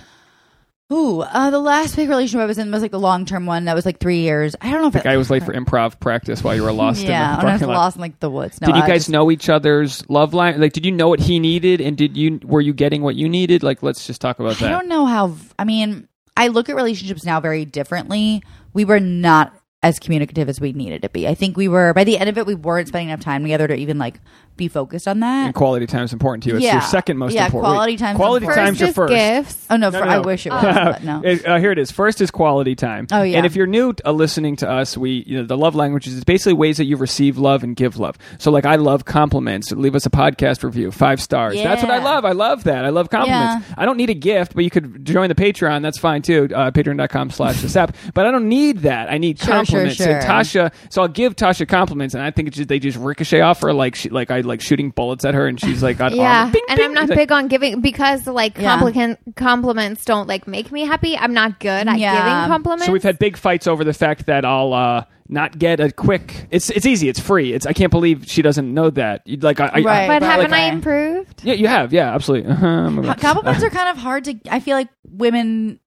Ooh, 0.90 1.20
uh, 1.22 1.50
the 1.50 1.58
last 1.58 1.96
big 1.96 2.08
relationship 2.10 2.40
I 2.42 2.46
was 2.46 2.58
in 2.58 2.70
was 2.70 2.82
like 2.82 2.90
the 2.90 2.98
long 3.00 3.24
term 3.24 3.46
one. 3.46 3.64
That 3.64 3.74
was 3.74 3.86
like 3.86 3.98
three 3.98 4.18
years. 4.20 4.54
I 4.60 4.70
don't 4.70 4.82
know 4.82 4.88
if 4.88 4.92
The 4.92 5.00
guy 5.00 5.16
was 5.16 5.30
late 5.30 5.42
for 5.42 5.54
improv 5.54 5.98
practice 6.00 6.44
while 6.44 6.54
you 6.54 6.62
were 6.62 6.72
lost 6.72 7.02
yeah, 7.02 7.34
in 7.34 7.38
the 7.40 7.44
when 7.46 7.50
I 7.50 7.56
was 7.56 7.62
lot. 7.62 7.74
lost 7.74 7.96
in 7.96 8.02
like 8.02 8.20
the 8.20 8.28
woods. 8.30 8.60
No, 8.60 8.66
did 8.66 8.76
you 8.76 8.82
I 8.82 8.86
guys 8.86 9.00
just- 9.02 9.10
know 9.10 9.30
each 9.30 9.48
other's 9.48 10.08
love 10.10 10.34
line? 10.34 10.60
Like, 10.60 10.74
did 10.74 10.84
you 10.84 10.92
know 10.92 11.08
what 11.08 11.20
he 11.20 11.38
needed, 11.38 11.80
and 11.80 11.96
did 11.96 12.16
you 12.16 12.40
were 12.42 12.60
you 12.60 12.74
getting 12.74 13.00
what 13.02 13.14
you 13.16 13.28
needed? 13.28 13.62
Like, 13.62 13.82
let's 13.82 14.06
just 14.06 14.20
talk 14.20 14.38
about 14.38 14.56
I 14.56 14.60
that. 14.60 14.64
I 14.66 14.68
don't 14.70 14.88
know 14.88 15.06
how. 15.06 15.34
I 15.58 15.64
mean, 15.64 16.08
I 16.36 16.48
look 16.48 16.68
at 16.68 16.76
relationships 16.76 17.24
now 17.24 17.40
very 17.40 17.64
differently. 17.64 18.42
We 18.74 18.84
were 18.84 19.00
not 19.00 19.54
as 19.82 19.98
communicative 19.98 20.48
as 20.48 20.60
we 20.60 20.72
needed 20.72 21.02
to 21.02 21.08
be. 21.08 21.26
I 21.26 21.34
think 21.34 21.56
we 21.56 21.66
were 21.68 21.92
by 21.92 22.04
the 22.04 22.16
end 22.18 22.28
of 22.28 22.38
it, 22.38 22.46
we 22.46 22.54
weren't 22.54 22.88
spending 22.88 23.08
enough 23.08 23.20
time 23.20 23.42
together 23.42 23.66
to 23.68 23.74
even 23.74 23.98
like 23.98 24.20
be 24.56 24.68
focused 24.68 25.08
on 25.08 25.20
that. 25.20 25.46
And 25.46 25.54
quality 25.54 25.86
time 25.86 26.04
is 26.04 26.12
important 26.12 26.42
to 26.44 26.50
you. 26.50 26.56
It's 26.56 26.64
Yeah. 26.64 26.74
your 26.74 26.82
second 26.82 27.16
most 27.16 27.32
Yeah, 27.34 27.46
important. 27.46 27.72
quality 27.72 27.96
time. 27.96 28.16
Quality 28.16 28.44
important. 28.44 28.66
time's 28.66 28.80
your 28.80 28.92
first. 28.92 29.12
gifts. 29.12 29.66
Oh 29.70 29.76
no, 29.76 29.88
No, 29.90 29.98
for, 30.00 30.04
no, 30.04 30.10
I 30.12 30.18
wish 30.18 30.46
it 30.46 30.50
was, 30.52 30.62
but 30.62 31.02
no. 31.02 31.22
It- 31.24 31.46
uh, 31.48 31.58
here 31.58 31.72
it 31.72 31.78
is. 31.78 31.90
First 31.90 32.20
is 32.20 32.30
quality 32.30 32.74
time. 32.76 33.06
Oh, 33.10 33.22
yeah. 33.22 33.38
And 33.38 33.46
if 33.46 33.56
you're 33.56 33.66
new 33.66 33.94
uh, 34.04 34.12
listening 34.12 34.56
to 34.56 34.70
us, 34.70 34.96
we 34.96 35.24
you 35.26 35.38
know 35.38 35.44
the 35.46 35.56
love 35.56 35.74
languages 35.74 36.14
is 36.14 36.22
basically 36.22 36.52
ways 36.52 36.76
that 36.76 36.84
you 36.84 36.96
receive 36.96 37.38
love 37.38 37.64
and 37.64 37.74
give 37.74 37.96
love. 37.98 38.18
So 38.38 38.50
like 38.50 38.66
I 38.66 38.76
love 38.76 39.04
compliments. 39.06 39.72
Leave 39.72 39.94
us 39.96 40.04
a 40.06 40.10
podcast 40.10 40.62
review, 40.62 40.92
five 40.92 41.20
stars. 41.20 41.54
That's 41.56 41.82
what 41.82 41.90
I 41.90 41.98
love. 41.98 42.24
I 42.24 42.32
love 42.32 42.64
that. 42.64 42.84
I 42.84 42.90
love 42.90 43.08
compliments. 43.10 43.66
I 43.76 43.84
don't 43.86 43.96
need 43.96 44.10
a 44.10 44.14
gift, 44.14 44.54
but 44.54 44.64
you 44.64 44.70
could 44.70 45.04
join 45.04 45.28
the 45.28 45.34
Patreon. 45.34 45.80
That's 45.82 45.98
fine 45.98 46.20
too. 46.22 46.48
Uh, 46.54 46.70
Patreon.com 46.70 47.30
slash 47.30 47.62
the 47.62 47.68
sap. 47.70 47.96
But 48.14 48.26
I 48.26 48.30
don't 48.30 48.48
need 48.48 48.80
that. 48.80 49.10
I 49.10 49.16
need 49.18 49.38
Sure, 49.38 49.64
sure, 49.64 49.71
compliments. 49.72 49.96
sure. 49.96 50.16
And 50.18 50.24
Tasha. 50.24 50.72
So 50.90 51.02
I'll 51.02 51.08
give 51.08 51.36
Tasha 51.36 51.66
compliments, 51.68 52.14
and 52.14 52.22
I 52.22 52.30
think 52.30 52.48
it's 52.48 52.56
just, 52.56 52.68
they 52.68 52.78
just 52.78 52.98
ricochet 52.98 53.40
off 53.40 53.60
her 53.62 53.72
like 53.72 53.94
she, 53.94 54.08
like 54.08 54.30
I 54.30 54.40
like 54.40 54.60
shooting 54.60 54.90
bullets 54.90 55.24
at 55.24 55.34
her, 55.34 55.46
and 55.46 55.60
she's 55.60 55.82
like, 55.82 55.98
got 55.98 56.12
Yeah. 56.14 56.50
Bing, 56.50 56.62
and 56.68 56.76
bing. 56.76 56.84
I'm 56.86 56.94
not 56.94 57.02
It's 57.04 57.10
like- 57.10 57.18
big 57.18 57.32
on 57.32 57.48
giving 57.48 57.80
because 57.80 58.26
like 58.26 58.58
Yeah. 58.58 58.72
complicant 58.76 59.18
compliments 59.36 60.04
don't 60.04 60.28
like 60.28 60.46
make 60.46 60.70
me 60.72 60.84
happy. 60.86 61.16
I'm 61.16 61.34
not 61.34 61.60
good 61.60 61.88
at 61.88 61.98
Yeah. 61.98 62.14
giving 62.16 62.48
compliments. 62.52 62.86
So 62.86 62.92
we've 62.92 63.02
had 63.02 63.18
big 63.18 63.36
fights 63.36 63.66
over 63.66 63.84
the 63.84 63.92
fact 63.92 64.26
that 64.26 64.44
I'll 64.44 64.72
uh, 64.72 65.04
not 65.28 65.58
get 65.58 65.80
a 65.80 65.90
quick. 65.90 66.46
It's 66.50 66.68
it's 66.70 66.84
easy. 66.86 67.08
It's 67.08 67.20
free. 67.20 67.52
It's 67.52 67.64
I 67.66 67.72
can't 67.72 67.90
believe 67.90 68.24
she 68.26 68.42
doesn't 68.42 68.72
know 68.72 68.90
that. 68.90 69.22
You'd 69.26 69.42
like 69.42 69.60
I, 69.60 69.66
I- 69.66 69.80
Right. 69.80 70.06
but 70.08 70.20
But 70.20 70.22
haven't 70.22 70.52
I 70.52 70.62
improved? 70.70 71.42
yeah, 71.44 71.54
you 71.54 71.68
have. 71.68 71.92
Yeah, 71.92 72.14
absolutely. 72.14 72.50
Uh-huh. 72.52 73.14
compliments 73.18 73.62
are 73.64 73.70
kind 73.70 73.88
of 73.88 73.96
hard 73.96 74.24
to 74.24 74.34
i 74.50 74.60
feel 74.60 74.76
like 74.76 74.88
women 75.08 75.78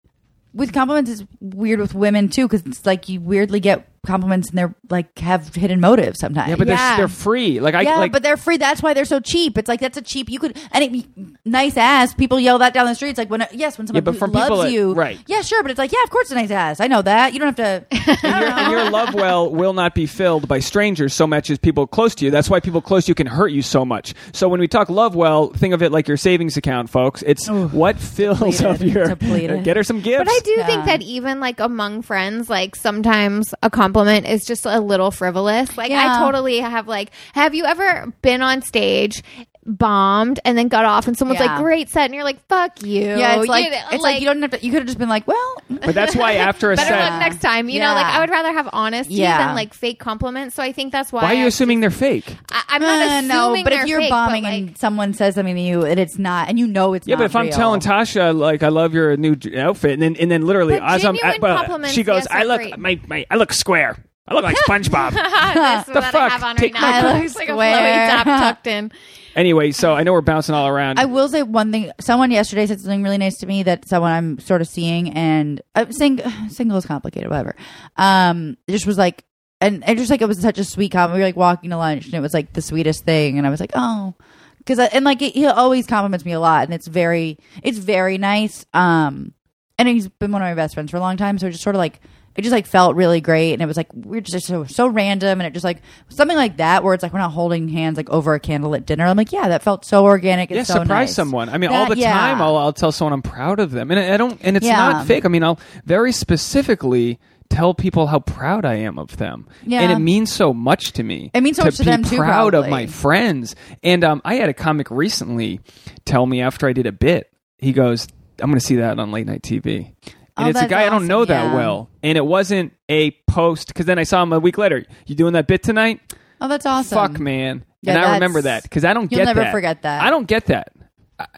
with 0.55 0.73
compliments 0.73 1.11
is 1.11 1.25
weird 1.39 1.79
with 1.79 1.93
women 1.93 2.29
too 2.29 2.47
because 2.47 2.65
it's 2.65 2.85
like 2.85 3.09
you 3.09 3.19
weirdly 3.19 3.59
get 3.59 3.94
compliments 4.05 4.49
and 4.49 4.57
they're 4.57 4.75
like 4.89 5.17
have 5.19 5.53
hidden 5.55 5.79
motives 5.79 6.19
sometimes 6.19 6.49
yeah, 6.49 6.55
but 6.55 6.67
Yeah. 6.67 6.75
they're 6.89 6.97
they're 6.97 7.07
free. 7.15 7.59
Like 7.59 7.75
I 7.75 7.81
yeah, 7.81 7.97
like. 7.97 8.11
but 8.11 8.23
they're 8.23 8.37
free. 8.37 8.57
That's 8.57 8.81
why 8.83 8.93
they're 8.93 9.05
so 9.05 9.19
cheap. 9.19 9.57
It's 9.57 9.67
like 9.67 9.79
that's 9.79 9.97
a 9.97 10.01
cheap. 10.01 10.29
You 10.29 10.39
could 10.39 10.57
and 10.71 10.95
it, 10.95 11.05
nice 11.45 11.77
ass. 11.77 12.13
People 12.13 12.39
yell 12.39 12.57
that 12.59 12.73
down 12.73 12.85
the 12.85 12.95
streets. 12.95 13.17
Like 13.17 13.29
when 13.29 13.41
uh, 13.41 13.47
yes, 13.51 13.77
when 13.77 13.87
someone 13.87 14.03
but 14.03 14.11
who 14.13 14.17
from 14.17 14.31
loves 14.31 14.45
people 14.45 14.57
that- 14.63 14.71
you, 14.71 14.93
right. 14.93 15.19
Yeah, 15.27 15.41
sure. 15.41 15.61
But 15.63 15.71
it's 15.71 15.77
like 15.77 15.91
yeah, 15.91 16.03
of 16.03 16.09
course, 16.09 16.25
it's 16.25 16.31
a 16.31 16.35
nice 16.35 16.51
ass. 16.51 16.79
I 16.79 16.87
know 16.87 17.01
that. 17.01 17.33
You 17.33 17.39
don't 17.39 17.57
have 17.57 17.85
to. 17.91 17.95
and, 18.25 18.41
your, 18.41 18.51
and 18.51 18.71
your 18.71 18.89
love 18.91 19.13
well 19.13 19.49
will 19.49 19.73
not 19.73 19.95
be 19.95 20.05
filled 20.05 20.47
by 20.47 20.59
strangers 20.59 21.13
so 21.13 21.25
much 21.27 21.49
as 21.49 21.57
people 21.57 21.87
close 21.87 22.13
to 22.15 22.25
you. 22.25 22.31
That's 22.31 22.49
why 22.49 22.59
people 22.59 22.81
close 22.81 23.05
to 23.05 23.09
you 23.11 23.15
can 23.15 23.27
hurt 23.27 23.47
you 23.49 23.61
so 23.61 23.85
much. 23.85 24.13
So 24.33 24.47
when 24.49 24.59
we 24.59 24.67
talk 24.67 24.89
love 24.89 25.15
well, 25.15 25.49
think 25.49 25.73
of 25.73 25.81
it 25.81 25.91
like 25.91 26.07
your 26.07 26.17
savings 26.17 26.57
account, 26.57 26.89
folks. 26.89 27.23
It's 27.25 27.49
what 27.49 27.99
fills 27.99 28.57
Depleted. 28.57 28.65
of 28.65 28.81
your. 28.83 29.05
Depleted. 29.07 29.63
Get 29.63 29.77
her 29.77 29.83
some 29.83 30.01
gifts. 30.01 30.19
But 30.25 30.29
I 30.29 30.39
do 30.43 30.51
Yeah. 30.57 30.65
think 30.67 30.85
that 30.85 31.01
even 31.01 31.39
like 31.39 31.59
among 31.59 32.01
friends, 32.01 32.49
like 32.49 32.75
sometimes 32.75 33.53
a 33.63 33.69
compliment 33.69 33.94
is 34.25 34.45
just 34.45 34.65
a 34.65 34.79
little 34.79 35.11
frivolous. 35.11 35.77
Like 35.77 35.89
Yeah. 35.89 36.17
I 36.17 36.25
totally 36.25 36.59
have 36.59 36.87
like, 36.87 37.11
have 37.33 37.55
you 37.55 37.65
ever 37.65 38.13
been 38.21 38.41
on 38.41 38.61
stage? 38.61 39.23
Bombed 39.65 40.39
and 40.45 40.57
then 40.57 40.67
got 40.67 40.85
off 40.85 41.07
and 41.07 41.17
someone's 41.17 41.39
Yeah. 41.39 41.47
like 41.55 41.61
great 41.63 41.89
set 41.89 42.05
and 42.05 42.13
you're 42.13 42.23
like 42.23 42.45
fuck 42.47 42.83
you 42.83 43.01
Yeah, 43.01 43.39
it's 43.39 43.47
like 43.47 43.65
You 43.65 43.71
it's 43.91 44.03
like, 44.03 44.19
you 44.21 44.27
don't 44.27 44.41
have 44.41 44.51
to. 44.51 44.63
You 44.65 44.71
could 44.71 44.79
have 44.79 44.85
just 44.87 44.97
been 44.99 45.09
like, 45.09 45.27
well, 45.27 45.57
But 45.69 45.95
that's 45.95 46.15
why 46.15 46.33
after 46.49 46.71
a 46.71 46.75
better 46.75 46.89
set, 46.89 47.09
luck 47.11 47.19
next 47.19 47.41
time 47.41 47.67
you 47.69 47.79
know 47.79 47.93
like 47.93 48.05
Yeah. 48.05 48.17
i 48.17 48.19
would 48.21 48.29
rather 48.29 48.51
have 48.53 48.69
honesty 48.71 49.15
Yeah. 49.15 49.39
than 49.47 49.55
like 49.55 49.73
fake 49.73 49.99
compliments 49.99 50.55
so 50.55 50.61
i 50.63 50.71
think 50.71 50.91
that's 50.91 51.11
why 51.11 51.23
why 51.23 51.31
are 51.31 51.33
you 51.35 51.45
I- 51.45 51.47
assuming 51.47 51.79
they're 51.79 51.89
fake? 51.89 52.25
I, 52.51 52.63
i'm 52.69 52.81
not 52.81 53.01
uh, 53.01 53.05
assuming 53.05 53.27
no. 53.27 53.63
But 53.63 53.73
if 53.73 53.79
they're 53.79 53.87
you're 53.87 53.99
fake, 54.01 54.09
bombing 54.11 54.43
but, 54.43 54.53
and 54.53 54.77
someone 54.77 55.13
says 55.13 55.35
something 55.35 55.55
to 55.55 55.61
you 55.61 55.83
and 55.85 55.99
it's 55.99 56.17
not, 56.19 56.47
and 56.49 56.59
you 56.59 56.67
know 56.67 56.93
it's 56.93 57.07
Yeah, 57.07 57.15
not 57.15 57.19
but 57.19 57.25
if 57.25 57.35
I'm 57.35 57.45
real. 57.47 57.55
telling 57.55 57.81
Tasha 57.81 58.37
like 58.37 58.61
I 58.63 58.69
love 58.69 58.93
your 58.93 59.17
new 59.17 59.35
j- 59.35 59.59
outfit, 59.59 59.91
and 59.93 60.01
then 60.01 60.15
and 60.17 60.29
then 60.29 60.45
literally 60.45 60.75
But 60.79 60.83
as 60.83 61.05
I'm 61.05 61.15
genuine 61.15 61.41
but 61.41 61.57
compliments, 61.57 61.93
she 61.95 62.03
goes, 62.03 62.23
yes, 62.23 62.27
I 62.29 62.41
are 62.41 62.45
look 62.45 62.61
great. 62.61 62.77
my, 62.77 62.99
my 63.07 63.25
I 63.31 63.35
look 63.35 63.51
square. 63.53 63.97
I 64.27 64.33
look 64.33 64.43
like 64.43 64.57
SpongeBob. 64.57 65.11
that's 65.13 65.87
The 65.87 65.93
what 65.95 66.03
fuck? 66.05 66.15
i 66.15 66.29
have 66.29 66.43
on 66.43 66.55
right 66.55 66.57
Take 66.57 66.73
now 66.73 66.81
my- 66.81 66.97
I 66.99 67.13
look 67.13 67.25
it's 67.25 67.35
like 67.35 67.49
a 67.49 67.51
square. 67.51 68.07
flowy 68.09 68.23
top 68.23 68.25
tucked 68.25 68.67
in 68.67 68.91
anyway, 69.35 69.71
so 69.71 69.93
I 69.93 70.03
know 70.03 70.13
we're 70.13 70.21
bouncing 70.21 70.55
all 70.55 70.67
around. 70.67 70.97
I 70.99 71.05
will 71.05 71.27
say 71.29 71.43
one 71.43 71.71
thing. 71.71 71.91
Someone 71.99 72.31
yesterday 72.31 72.65
said 72.65 72.79
something 72.79 73.03
really 73.03 73.17
nice 73.19 73.37
to 73.39 73.45
me 73.45 73.61
that 73.63 73.87
someone 73.87 74.11
I'm 74.11 74.39
sort 74.39 74.61
of 74.61 74.67
seeing, 74.67 75.11
and 75.13 75.61
I'm 75.75 75.91
saying 75.91 76.21
single 76.49 76.77
is 76.77 76.85
complicated, 76.85 77.29
whatever. 77.29 77.55
Um, 77.97 78.57
it 78.67 78.71
just 78.71 78.87
was 78.87 78.97
like, 78.97 79.23
and 79.61 79.83
it 79.87 79.97
just 79.97 80.09
like 80.09 80.21
it 80.21 80.27
was 80.27 80.39
such 80.41 80.57
a 80.57 80.63
sweet 80.63 80.91
comment. 80.91 81.13
We 81.13 81.19
were 81.19 81.25
like 81.25 81.35
walking 81.35 81.69
to 81.69 81.77
lunch, 81.77 82.05
and 82.05 82.13
it 82.15 82.19
was 82.21 82.33
like 82.33 82.53
the 82.53 82.61
sweetest 82.61 83.03
thing, 83.05 83.37
and 83.37 83.45
I 83.45 83.49
was 83.51 83.59
like, 83.59 83.71
oh, 83.75 84.15
because 84.57 84.79
and 84.79 85.05
like 85.05 85.19
he 85.21 85.45
always 85.45 85.85
compliments 85.85 86.25
me 86.25 86.31
a 86.31 86.39
lot, 86.39 86.63
and 86.63 86.73
it's 86.73 86.87
very, 86.87 87.37
it's 87.61 87.77
very 87.77 88.17
nice. 88.17 88.65
Um, 88.73 89.33
and 89.77 89.87
he's 89.87 90.07
been 90.07 90.31
one 90.31 90.41
of 90.41 90.47
my 90.47 90.55
best 90.55 90.73
friends 90.73 90.89
for 90.89 90.97
a 90.97 91.01
long 91.01 91.17
time, 91.17 91.37
so 91.37 91.45
it 91.47 91.51
just 91.51 91.63
sort 91.63 91.75
of 91.75 91.79
like. 91.79 92.01
It 92.35 92.41
just 92.41 92.51
like 92.51 92.65
felt 92.67 92.95
really 92.95 93.21
great, 93.21 93.53
and 93.53 93.61
it 93.61 93.65
was 93.65 93.77
like 93.77 93.87
we're 93.93 94.19
just 94.21 94.45
so 94.45 94.65
so 94.65 94.87
random, 94.87 95.39
and 95.39 95.47
it 95.47 95.53
just 95.53 95.63
like 95.63 95.81
something 96.09 96.35
like 96.35 96.57
that 96.57 96.83
where 96.83 96.93
it's 96.93 97.01
like 97.01 97.13
we're 97.13 97.19
not 97.19 97.31
holding 97.31 97.69
hands 97.69 97.95
like 97.95 98.09
over 98.09 98.33
a 98.33 98.39
candlelit 98.39 98.85
dinner. 98.85 99.05
I'm 99.05 99.15
like, 99.15 99.31
yeah, 99.31 99.47
that 99.49 99.63
felt 99.63 99.85
so 99.85 100.03
organic. 100.03 100.49
Yeah, 100.49 100.63
so 100.63 100.73
surprise 100.73 100.89
nice. 100.89 101.15
someone. 101.15 101.47
I 101.47 101.57
mean, 101.57 101.69
all 101.69 101.87
the 101.87 101.97
yeah. 101.97 102.11
time 102.11 102.41
I'll, 102.41 102.57
I'll 102.57 102.73
tell 102.73 102.91
someone 102.91 103.13
I'm 103.13 103.21
proud 103.21 103.59
of 103.59 103.71
them, 103.71 103.89
and 103.89 103.99
I 103.99 104.17
don't, 104.17 104.37
and 104.43 104.57
it's 104.57 104.65
Yeah. 104.65 104.75
not 104.75 105.07
fake. 105.07 105.23
I 105.23 105.29
mean, 105.29 105.43
I'll 105.43 105.59
very 105.85 106.11
specifically 106.11 107.19
tell 107.49 107.73
people 107.73 108.07
how 108.07 108.19
proud 108.19 108.65
I 108.65 108.75
am 108.75 108.99
of 108.99 109.15
them, 109.17 109.47
Yeah. 109.65 109.81
and 109.81 109.91
it 109.91 109.99
means 109.99 110.31
so 110.31 110.53
much 110.53 110.91
to 110.93 111.03
me. 111.03 111.31
It 111.33 111.41
means 111.41 111.57
so 111.57 111.63
much 111.63 111.77
to 111.77 111.83
be 111.83 111.91
them, 111.91 112.03
too, 112.03 112.17
Proud 112.17 112.53
of 112.53 112.67
my 112.67 112.87
friends, 112.87 113.55
and 113.81 114.03
um, 114.03 114.21
I 114.25 114.35
had 114.35 114.49
a 114.49 114.53
comic 114.53 114.91
recently 114.91 115.61
tell 116.05 116.25
me 116.25 116.41
after 116.41 116.67
I 116.67 116.73
did 116.73 116.85
a 116.85 116.91
bit, 116.91 117.31
he 117.59 117.71
goes, 117.71 118.07
"I'm 118.41 118.49
going 118.49 118.59
to 118.59 118.65
see 118.65 118.75
that 118.77 118.99
on 118.99 119.11
late 119.11 119.25
night 119.27 119.41
TV." 119.41 119.93
And 120.37 120.47
Oh, 120.47 120.49
it's 120.49 120.61
a 120.61 120.67
guy 120.67 120.85
I 120.85 120.89
don't 120.89 121.07
know 121.07 121.21
awesome, 121.21 121.29
that 121.29 121.55
well, 121.55 121.89
and 122.03 122.17
it 122.17 122.25
wasn't 122.25 122.73
a 122.89 123.11
post 123.27 123.67
because 123.69 123.85
then 123.85 123.97
I 123.97 124.03
saw 124.03 124.21
him 124.21 124.33
a 124.33 124.39
week 124.39 124.57
later. 124.57 124.85
You 125.05 125.15
doing 125.15 125.33
that 125.33 125.47
bit 125.47 125.63
tonight? 125.63 126.01
Oh, 126.41 126.47
that's 126.49 126.65
awesome. 126.65 126.95
Fuck, 126.97 127.19
man. 127.19 127.63
Yeah, 127.81 127.95
and 127.95 128.03
I 128.05 128.13
remember 128.15 128.41
that 128.41 128.63
because 128.63 128.83
I 128.83 128.93
don't 128.93 129.09
you'll 129.11 129.19
get 129.19 129.25
never 129.25 129.41
that. 129.41 129.51
forget 129.51 129.81
that. 129.83 130.01
I 130.03 130.09
don't 130.09 130.27
get 130.27 130.47
that. 130.47 130.73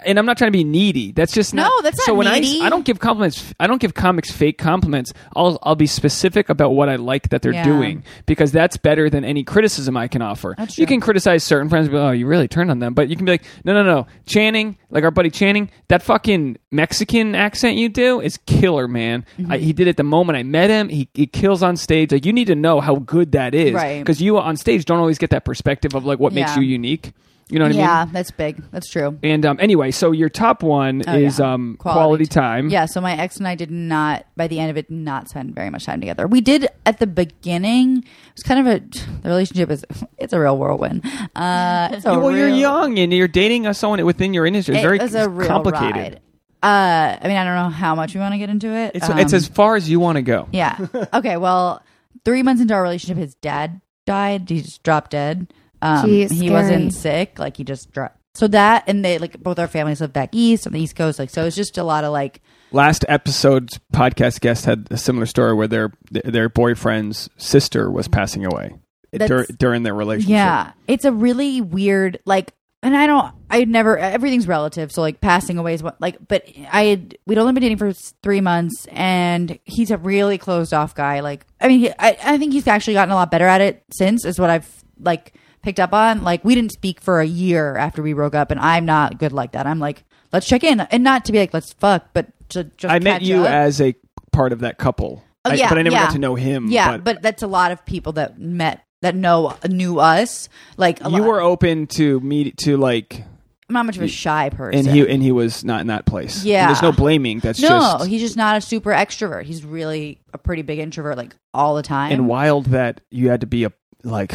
And 0.05 0.17
I'm 0.17 0.25
not 0.25 0.39
trying 0.39 0.47
to 0.51 0.57
be 0.57 0.63
needy. 0.63 1.11
That's 1.11 1.31
just 1.31 1.53
not. 1.53 1.69
No, 1.69 1.81
that's 1.83 1.99
not 1.99 2.05
so 2.05 2.15
when 2.15 2.25
needy. 2.31 2.61
I 2.61 2.65
I 2.65 2.69
don't 2.69 2.83
give 2.83 2.99
compliments. 2.99 3.53
I 3.59 3.67
don't 3.67 3.79
give 3.79 3.93
comics 3.93 4.31
fake 4.31 4.57
compliments. 4.57 5.13
I'll 5.35 5.59
I'll 5.61 5.75
be 5.75 5.85
specific 5.85 6.49
about 6.49 6.71
what 6.71 6.89
I 6.89 6.95
like 6.95 7.29
that 7.29 7.43
they're 7.43 7.53
Yeah. 7.53 7.63
doing 7.63 8.03
because 8.25 8.51
that's 8.51 8.75
better 8.77 9.07
than 9.07 9.23
any 9.23 9.43
criticism 9.43 9.95
I 9.95 10.07
can 10.07 10.23
offer. 10.23 10.55
You 10.75 10.87
can 10.87 10.99
criticize 10.99 11.43
certain 11.43 11.69
friends, 11.69 11.89
but 11.89 11.97
oh, 11.97 12.09
you 12.11 12.25
really 12.25 12.47
turned 12.47 12.71
on 12.71 12.79
them. 12.79 12.95
But 12.95 13.09
you 13.09 13.15
can 13.15 13.25
be 13.25 13.33
like, 13.33 13.43
no, 13.65 13.73
no, 13.73 13.83
no, 13.83 14.07
Channing, 14.25 14.77
like 14.89 15.03
our 15.03 15.11
buddy 15.11 15.29
Channing, 15.29 15.69
that 15.89 16.01
fucking 16.01 16.57
Mexican 16.71 17.35
accent 17.35 17.75
you 17.77 17.87
do 17.89 18.19
is 18.19 18.37
killer, 18.47 18.87
man. 18.87 19.25
Mm-hmm. 19.37 19.51
I, 19.51 19.57
he 19.59 19.73
did 19.73 19.87
it 19.87 19.97
the 19.97 20.03
moment 20.03 20.37
I 20.37 20.43
met 20.43 20.71
him. 20.71 20.89
He 20.89 21.07
he 21.13 21.27
kills 21.27 21.61
on 21.61 21.77
stage. 21.77 22.11
Like 22.11 22.25
you 22.25 22.33
need 22.33 22.47
to 22.47 22.55
know 22.55 22.81
how 22.81 22.95
good 22.95 23.33
that 23.33 23.53
is, 23.53 23.73
Right. 23.73 23.99
Because 23.99 24.21
you 24.23 24.39
on 24.39 24.57
stage 24.57 24.85
don't 24.85 24.97
always 24.99 25.19
get 25.19 25.29
that 25.29 25.45
perspective 25.45 25.93
of 25.93 26.03
like 26.03 26.17
what 26.17 26.33
makes 26.33 26.55
you 26.55 26.63
unique. 26.63 27.11
You 27.49 27.59
know 27.59 27.65
what 27.65 27.69
I 27.69 27.71
mean? 27.75 27.79
yeah, 27.79 28.05
that's 28.11 28.31
big. 28.31 28.61
That's 28.71 28.89
true. 28.89 29.17
And 29.23 29.45
um, 29.45 29.57
anyway, 29.61 29.91
so 29.91 30.11
your 30.11 30.27
top 30.27 30.63
one 30.63 31.01
Oh, 31.07 31.15
is 31.17 31.39
yeah. 31.39 31.53
um, 31.53 31.77
quality, 31.79 32.25
time. 32.25 32.69
Yeah, 32.69 32.85
so 32.85 32.99
my 32.99 33.15
ex 33.17 33.37
and 33.37 33.47
I 33.47 33.55
did 33.55 33.71
not, 33.71 34.25
by 34.35 34.47
the 34.47 34.59
end 34.59 34.69
of 34.69 34.75
it, 34.77 34.91
not 34.91 35.29
spend 35.29 35.55
very 35.55 35.69
much 35.69 35.85
time 35.85 36.01
together. 36.01 36.27
We 36.27 36.41
did 36.41 36.67
at 36.85 36.99
the 36.99 37.07
beginning. 37.07 37.99
It 37.99 38.05
was 38.35 38.43
kind 38.43 38.59
of 38.59 38.75
a 38.75 38.79
the 39.23 39.29
relationship 39.29 39.69
is 39.71 39.85
it's 40.17 40.33
a 40.33 40.39
real 40.39 40.57
whirlwind. 40.57 41.05
Uh, 41.35 41.89
it's 41.93 42.05
a 42.05 42.19
well, 42.19 42.35
you're 42.35 42.47
real- 42.47 42.57
young 42.57 42.99
and 42.99 43.13
you're 43.13 43.27
dating 43.29 43.71
someone 43.73 44.03
within 44.05 44.33
your 44.33 44.45
industry. 44.45 44.75
It's 44.75 44.83
It 44.83 44.85
very 44.87 44.97
was 44.99 45.15
a 45.15 45.29
real 45.29 45.47
complicated. 45.47 45.95
ride. 45.95 46.21
Uh, 46.63 47.17
I 47.21 47.27
mean, 47.27 47.37
I 47.37 47.43
don't 47.45 47.55
know 47.55 47.69
how 47.69 47.95
much 47.95 48.13
we 48.13 48.19
want 48.19 48.33
to 48.33 48.37
get 48.39 48.49
into 48.49 48.73
it. 48.75 48.91
It's 48.95 49.09
Um, 49.09 49.19
it's 49.19 49.31
as 49.31 49.47
far 49.47 49.75
as 49.75 49.89
you 49.89 49.99
want 49.99 50.15
to 50.17 50.21
go. 50.21 50.49
Yeah. 50.51 50.77
Okay. 51.13 51.37
Well, 51.37 51.81
three 52.25 52.43
months 52.43 52.61
into 52.61 52.73
our 52.73 52.81
relationship, 52.83 53.17
his 53.17 53.35
dad 53.35 53.79
died. 54.05 54.49
He 54.49 54.61
just 54.63 54.83
dropped 54.83 55.11
dead. 55.11 55.53
Um, 55.81 56.05
Jeez, 56.09 56.31
he 56.31 56.49
wasn't 56.49 56.93
sick. 56.93 57.39
Like 57.39 57.57
he 57.57 57.63
just 57.63 57.91
dropped. 57.91 58.17
So 58.35 58.47
that 58.49 58.83
and 58.87 59.03
they 59.03 59.17
like 59.17 59.41
both 59.41 59.57
our 59.57 59.67
families 59.67 59.99
live 59.99 60.13
back 60.13 60.29
east 60.31 60.67
on 60.67 60.73
the 60.73 60.79
east 60.79 60.95
coast. 60.95 61.17
Like 61.19 61.29
so, 61.29 61.45
it's 61.45 61.55
just 61.55 61.77
a 61.77 61.83
lot 61.83 62.03
of 62.03 62.11
like 62.11 62.41
Last 62.71 63.05
episode's 63.07 63.79
podcast 63.93 64.41
guest 64.41 64.65
had 64.65 64.87
a 64.91 64.97
similar 64.97 65.25
story 65.25 65.53
where 65.53 65.67
their 65.67 65.93
their 66.11 66.49
boyfriend's 66.49 67.29
sister 67.37 67.89
was 67.89 68.07
passing 68.09 68.45
away 68.45 68.73
dur- 69.13 69.45
during 69.57 69.83
their 69.83 69.93
relationship. 69.93 70.29
yeah. 70.29 70.71
It's 70.87 71.05
a 71.05 71.11
really 71.11 71.61
weird 71.61 72.19
like. 72.25 72.53
And 72.83 72.95
I 72.95 73.07
don't. 73.07 73.33
I 73.49 73.63
never. 73.65 73.97
Everything's 73.97 74.47
relative. 74.47 74.91
So 74.91 75.01
like 75.01 75.19
passing 75.19 75.57
away 75.57 75.73
is 75.73 75.81
what 75.81 75.99
like. 75.99 76.17
But 76.27 76.45
I 76.71 76.83
had 76.83 77.17
we'd 77.25 77.39
only 77.39 77.53
been 77.53 77.63
dating 77.63 77.77
for 77.79 77.91
three 77.91 78.39
months, 78.39 78.85
and 78.91 79.57
he's 79.63 79.89
a 79.89 79.97
really 79.97 80.37
closed 80.37 80.75
off 80.75 80.93
guy. 80.93 81.21
Like 81.21 81.47
I 81.59 81.67
mean, 81.69 81.79
he, 81.79 81.89
I 81.89 82.17
I 82.23 82.37
think 82.37 82.53
he's 82.53 82.67
actually 82.67 82.93
gotten 82.93 83.11
a 83.11 83.15
lot 83.15 83.31
better 83.31 83.47
at 83.47 83.61
it 83.61 83.83
since. 83.91 84.25
Is 84.25 84.39
what 84.39 84.51
I've 84.51 84.85
like 84.99 85.33
picked 85.61 85.79
up 85.79 85.93
on. 85.93 86.23
Like 86.23 86.43
we 86.45 86.55
didn't 86.55 86.71
speak 86.71 87.01
for 87.01 87.19
a 87.19 87.25
year 87.25 87.75
after 87.77 88.01
we 88.01 88.13
broke 88.13 88.35
up, 88.35 88.51
and 88.51 88.59
I'm 88.59 88.85
not 88.85 89.19
good 89.19 89.31
like 89.33 89.51
that. 89.53 89.65
I'm 89.67 89.79
like, 89.79 90.03
let's 90.31 90.47
check 90.47 90.63
in, 90.63 90.79
and 90.79 91.03
not 91.03 91.25
to 91.25 91.31
be 91.31 91.39
like 91.39 91.53
let's 91.53 91.73
fuck, 91.73 92.09
but 92.13 92.27
to 92.49 92.65
just 92.65 92.91
I 92.91 92.99
met 92.99 93.21
you 93.21 93.41
up. 93.41 93.49
as 93.49 93.81
a 93.81 93.95
part 94.31 94.53
of 94.53 94.59
that 94.59 94.77
couple. 94.77 95.23
Oh, 95.45 95.51
I- 95.51 95.57
but 95.69 95.77
I 95.77 95.81
never 95.81 95.95
yeah. 95.95 96.05
got 96.05 96.13
to 96.13 96.19
know 96.19 96.35
him. 96.35 96.67
Yeah, 96.69 96.91
but, 96.91 97.03
but, 97.03 97.21
that's 97.21 97.43
a 97.43 97.47
lot 97.47 97.71
of 97.71 97.85
people 97.85 98.13
that 98.13 98.39
met 98.39 98.83
that 99.01 99.15
know 99.15 99.55
knew 99.67 99.99
us. 99.99 100.49
Like 100.77 101.01
a 101.01 101.09
you 101.09 101.19
lot. 101.19 101.27
were 101.27 101.41
open 101.41 101.87
to 101.87 102.19
meet 102.19 102.57
to 102.59 102.77
like 102.77 103.23
I'm 103.69 103.73
not 103.73 103.85
much 103.85 103.97
of 103.97 104.03
a 104.03 104.07
shy 104.07 104.49
person. 104.49 104.79
and 104.79 104.87
he 104.87 105.07
and 105.07 105.21
he 105.21 105.31
was 105.31 105.63
not 105.65 105.81
in 105.81 105.87
that 105.87 106.05
place. 106.05 106.37
And 106.37 106.45
Yeah. 106.47 106.67
there's 106.67 106.81
no 106.81 106.91
blaming. 106.91 107.39
That's 107.39 107.61
no, 107.61 107.67
just 107.69 108.07
he's 108.07 108.21
just 108.21 108.37
not 108.37 108.57
a 108.57 108.61
super 108.61 108.91
extrovert. 108.91 109.43
He's 109.43 109.63
really 109.63 110.19
a 110.33 110.37
pretty 110.37 110.61
big 110.61 110.79
introvert, 110.79 111.17
like 111.17 111.35
all 111.53 111.75
the 111.75 111.83
time. 111.83 112.11
and 112.13 112.27
wild 112.27 112.67
that 112.67 113.01
you 113.11 113.29
had 113.29 113.41
to 113.41 113.47
be 113.47 113.65
a 113.65 113.71
like 114.07 114.31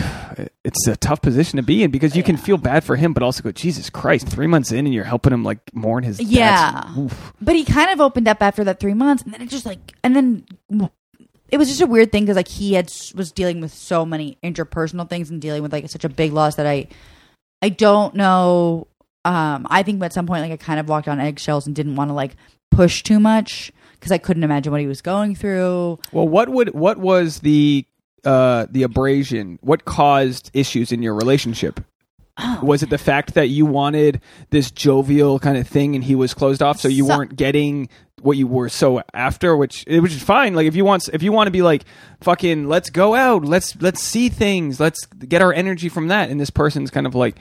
it's 0.64 0.86
a 0.86 0.96
tough 0.96 1.22
position 1.22 1.56
to 1.56 1.62
be 1.62 1.82
in 1.82 1.90
because 1.90 2.14
you 2.14 2.22
can 2.22 2.36
feel 2.36 2.58
bad 2.58 2.84
for 2.84 2.94
him 2.94 3.12
but 3.12 3.22
also 3.22 3.42
go 3.42 3.50
jesus 3.50 3.88
christ 3.90 4.28
three 4.28 4.46
months 4.46 4.70
in 4.70 4.84
and 4.86 4.94
you're 4.94 5.04
helping 5.04 5.32
him 5.32 5.42
like 5.42 5.58
mourn 5.74 6.04
his 6.04 6.20
Yeah. 6.20 6.84
But 7.40 7.56
he 7.56 7.64
kind 7.64 7.90
of 7.90 8.00
opened 8.00 8.28
up 8.28 8.42
after 8.42 8.64
that 8.64 8.78
three 8.80 8.94
months, 8.94 9.22
and 9.22 9.32
then 9.32 9.40
it 9.42 9.48
just 9.48 9.66
like, 9.66 9.92
and 10.04 10.14
then 10.14 10.44
it 11.50 11.58
was 11.58 11.68
just 11.68 11.80
a 11.80 11.86
weird 11.86 12.12
thing 12.12 12.24
because 12.24 12.36
like 12.36 12.48
he 12.48 12.74
had 12.74 12.92
was 13.14 13.32
dealing 13.32 13.60
with 13.60 13.72
so 13.72 14.06
many 14.06 14.38
interpersonal 14.42 15.08
things 15.08 15.30
and 15.30 15.40
dealing 15.40 15.62
with 15.62 15.72
like 15.72 15.88
such 15.90 16.04
a 16.04 16.08
big 16.08 16.32
loss 16.32 16.56
that 16.56 16.66
I, 16.66 16.88
I 17.60 17.68
don't 17.70 18.14
know. 18.14 18.86
Um, 19.24 19.66
I 19.70 19.82
think 19.82 20.02
at 20.02 20.12
some 20.12 20.26
point 20.26 20.42
like 20.42 20.52
I 20.52 20.56
kind 20.56 20.80
of 20.80 20.88
walked 20.88 21.08
on 21.08 21.20
eggshells 21.20 21.66
and 21.66 21.74
didn't 21.76 21.96
want 21.96 22.10
to 22.10 22.14
like 22.14 22.36
push 22.70 23.02
too 23.02 23.20
much 23.20 23.72
because 23.94 24.12
I 24.12 24.18
couldn't 24.18 24.42
imagine 24.44 24.72
what 24.72 24.80
he 24.80 24.86
was 24.86 25.02
going 25.02 25.34
through. 25.34 25.98
well 26.12 26.26
what 26.28 26.48
would 26.48 26.74
what 26.74 26.98
was 26.98 27.40
the 27.40 27.84
uh 28.24 28.66
the 28.70 28.82
abrasion 28.82 29.58
what 29.62 29.84
caused 29.84 30.50
issues 30.54 30.92
in 30.92 31.02
your 31.02 31.14
relationship 31.14 31.80
Oh. 32.38 32.60
was 32.62 32.82
it 32.82 32.88
the 32.88 32.96
fact 32.96 33.34
that 33.34 33.48
you 33.48 33.66
wanted 33.66 34.22
this 34.48 34.70
jovial 34.70 35.38
kind 35.38 35.58
of 35.58 35.68
thing 35.68 35.94
and 35.94 36.02
he 36.02 36.14
was 36.14 36.32
closed 36.32 36.62
off 36.62 36.80
so 36.80 36.88
you 36.88 37.06
So- 37.06 37.16
weren't 37.18 37.36
getting 37.36 37.90
what 38.22 38.38
you 38.38 38.46
were 38.46 38.70
so 38.70 39.02
after 39.12 39.54
which 39.54 39.84
it 39.86 40.00
was 40.00 40.16
fine 40.22 40.54
like 40.54 40.66
if 40.66 40.74
you 40.74 40.82
want 40.84 41.10
if 41.12 41.22
you 41.22 41.30
want 41.30 41.48
to 41.48 41.50
be 41.50 41.60
like 41.60 41.84
fucking 42.22 42.68
let's 42.68 42.88
go 42.88 43.14
out 43.14 43.44
let's 43.44 43.76
let's 43.82 44.00
see 44.00 44.30
things 44.30 44.80
let's 44.80 45.04
get 45.06 45.42
our 45.42 45.52
energy 45.52 45.90
from 45.90 46.08
that 46.08 46.30
and 46.30 46.40
this 46.40 46.48
person's 46.48 46.90
kind 46.90 47.06
of 47.06 47.14
like 47.14 47.36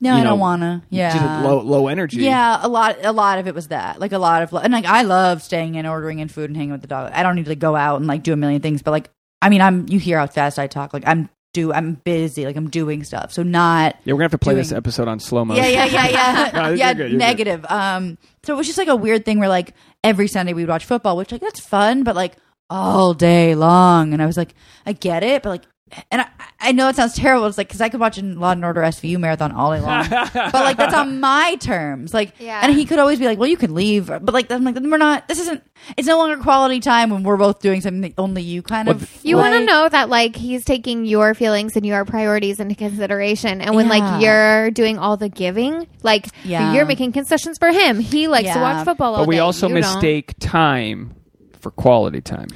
No, 0.00 0.12
I 0.12 0.18
know, 0.18 0.30
don't 0.30 0.38
wanna. 0.40 0.82
Yeah, 0.90 1.42
low 1.44 1.60
low 1.60 1.86
energy 1.88 2.18
Yeah, 2.18 2.58
a 2.60 2.66
lot. 2.68 2.96
A 3.04 3.12
lot 3.12 3.38
of 3.38 3.46
it 3.46 3.54
was 3.54 3.68
that. 3.68 4.00
Like 4.00 4.10
a 4.12 4.18
lot 4.18 4.42
of, 4.42 4.52
and 4.52 4.72
like 4.72 4.84
I 4.84 5.02
love 5.02 5.42
staying 5.42 5.76
in, 5.76 5.86
ordering 5.86 6.18
in 6.18 6.26
food, 6.26 6.50
and 6.50 6.56
hanging 6.56 6.72
with 6.72 6.80
the 6.80 6.88
dog. 6.88 7.12
I 7.14 7.22
don't 7.22 7.36
need 7.36 7.44
to 7.44 7.50
like, 7.52 7.60
go 7.60 7.76
out 7.76 7.98
and 8.00 8.06
like 8.08 8.24
do 8.24 8.32
a 8.32 8.36
million 8.36 8.60
things, 8.60 8.82
but 8.82 8.90
like, 8.90 9.10
I 9.46 9.48
mean, 9.48 9.60
I'm. 9.60 9.86
You 9.88 10.00
hear 10.00 10.18
how 10.18 10.26
fast 10.26 10.58
I 10.58 10.66
talk. 10.66 10.92
Like 10.92 11.04
I'm 11.06 11.30
do. 11.54 11.72
I'm 11.72 11.94
busy. 11.94 12.44
Like 12.44 12.56
I'm 12.56 12.68
doing 12.68 13.04
stuff. 13.04 13.32
So 13.32 13.44
not. 13.44 13.94
yeah 14.02 14.12
we're 14.12 14.18
gonna 14.18 14.24
have 14.24 14.32
to 14.32 14.38
play 14.38 14.54
this 14.54 14.72
episode 14.72 15.06
on 15.06 15.20
slow 15.20 15.44
mo 15.44 15.54
Yeah, 15.54 15.68
yeah, 15.68 15.84
yeah, 15.84 16.08
yeah. 16.08 16.50
No, 16.54 16.66
you're 16.66 16.76
yeah, 16.76 16.94
good, 16.94 17.12
you're 17.12 17.18
negative. 17.18 17.64
Um. 17.68 18.18
So 18.42 18.54
it 18.54 18.56
was 18.56 18.66
just 18.66 18.76
like 18.76 18.88
a 18.88 18.96
weird 18.96 19.24
thing 19.24 19.38
where 19.38 19.48
like 19.48 19.72
every 20.02 20.26
Sunday 20.26 20.52
we'd 20.52 20.66
watch 20.66 20.84
football, 20.84 21.16
which 21.16 21.30
like 21.30 21.42
that's 21.42 21.60
fun, 21.60 22.02
but 22.02 22.16
like 22.16 22.34
all 22.68 23.14
day 23.14 23.54
long, 23.54 24.12
and 24.12 24.20
I 24.20 24.26
was 24.26 24.36
like, 24.36 24.52
I 24.84 24.92
get 24.92 25.22
it, 25.22 25.44
but 25.44 25.50
like. 25.50 25.62
And 26.10 26.20
I, 26.22 26.26
I 26.58 26.72
know 26.72 26.88
it 26.88 26.96
sounds 26.96 27.14
terrible. 27.14 27.46
It's 27.46 27.56
like 27.56 27.68
because 27.68 27.80
I 27.80 27.88
could 27.88 28.00
watch 28.00 28.18
a 28.18 28.22
Law 28.22 28.50
and 28.50 28.64
Order 28.64 28.80
SVU 28.80 29.18
marathon 29.20 29.52
all 29.52 29.72
day 29.72 29.80
long, 29.80 30.08
but 30.10 30.52
like 30.52 30.76
that's 30.76 30.92
on 30.94 31.20
my 31.20 31.54
terms. 31.60 32.12
Like, 32.12 32.32
Yeah. 32.40 32.60
and 32.64 32.74
he 32.74 32.84
could 32.84 32.98
always 32.98 33.20
be 33.20 33.24
like, 33.26 33.38
"Well, 33.38 33.48
you 33.48 33.56
can 33.56 33.72
leave," 33.72 34.08
but 34.08 34.32
like 34.32 34.50
I'm 34.50 34.64
like, 34.64 34.74
we're 34.74 34.96
not. 34.98 35.28
This 35.28 35.38
isn't. 35.38 35.62
It's 35.96 36.08
no 36.08 36.18
longer 36.18 36.42
quality 36.42 36.80
time 36.80 37.10
when 37.10 37.22
we're 37.22 37.36
both 37.36 37.60
doing 37.60 37.80
something 37.82 38.00
that 38.00 38.14
only 38.18 38.42
you 38.42 38.62
kind 38.62 38.88
Well, 38.88 38.96
of. 38.96 39.24
You 39.24 39.36
want 39.36 39.54
to 39.54 39.64
know 39.64 39.88
that 39.88 40.08
like 40.08 40.34
he's 40.34 40.64
taking 40.64 41.04
your 41.04 41.34
feelings 41.34 41.76
and 41.76 41.86
your 41.86 42.04
priorities 42.04 42.58
into 42.58 42.74
consideration, 42.74 43.60
and 43.60 43.76
when 43.76 43.86
Yeah. 43.86 43.98
like 43.98 44.22
you're 44.22 44.70
doing 44.72 44.98
all 44.98 45.16
the 45.16 45.28
giving, 45.28 45.86
like 46.02 46.26
Yeah. 46.44 46.72
you're 46.74 46.84
making 46.86 47.12
concessions 47.12 47.58
for 47.58 47.70
him. 47.70 48.00
He 48.00 48.26
likes 48.26 48.52
to 48.52 48.58
watch 48.58 48.84
football, 48.84 49.14
all 49.14 49.22
but 49.22 49.28
we 49.28 49.36
day. 49.36 49.40
also 49.40 49.68
You 49.68 49.74
don't. 49.74 49.82
mistake 49.82 50.34
time 50.40 51.14
for 51.60 51.70
quality 51.70 52.20
time. 52.20 52.48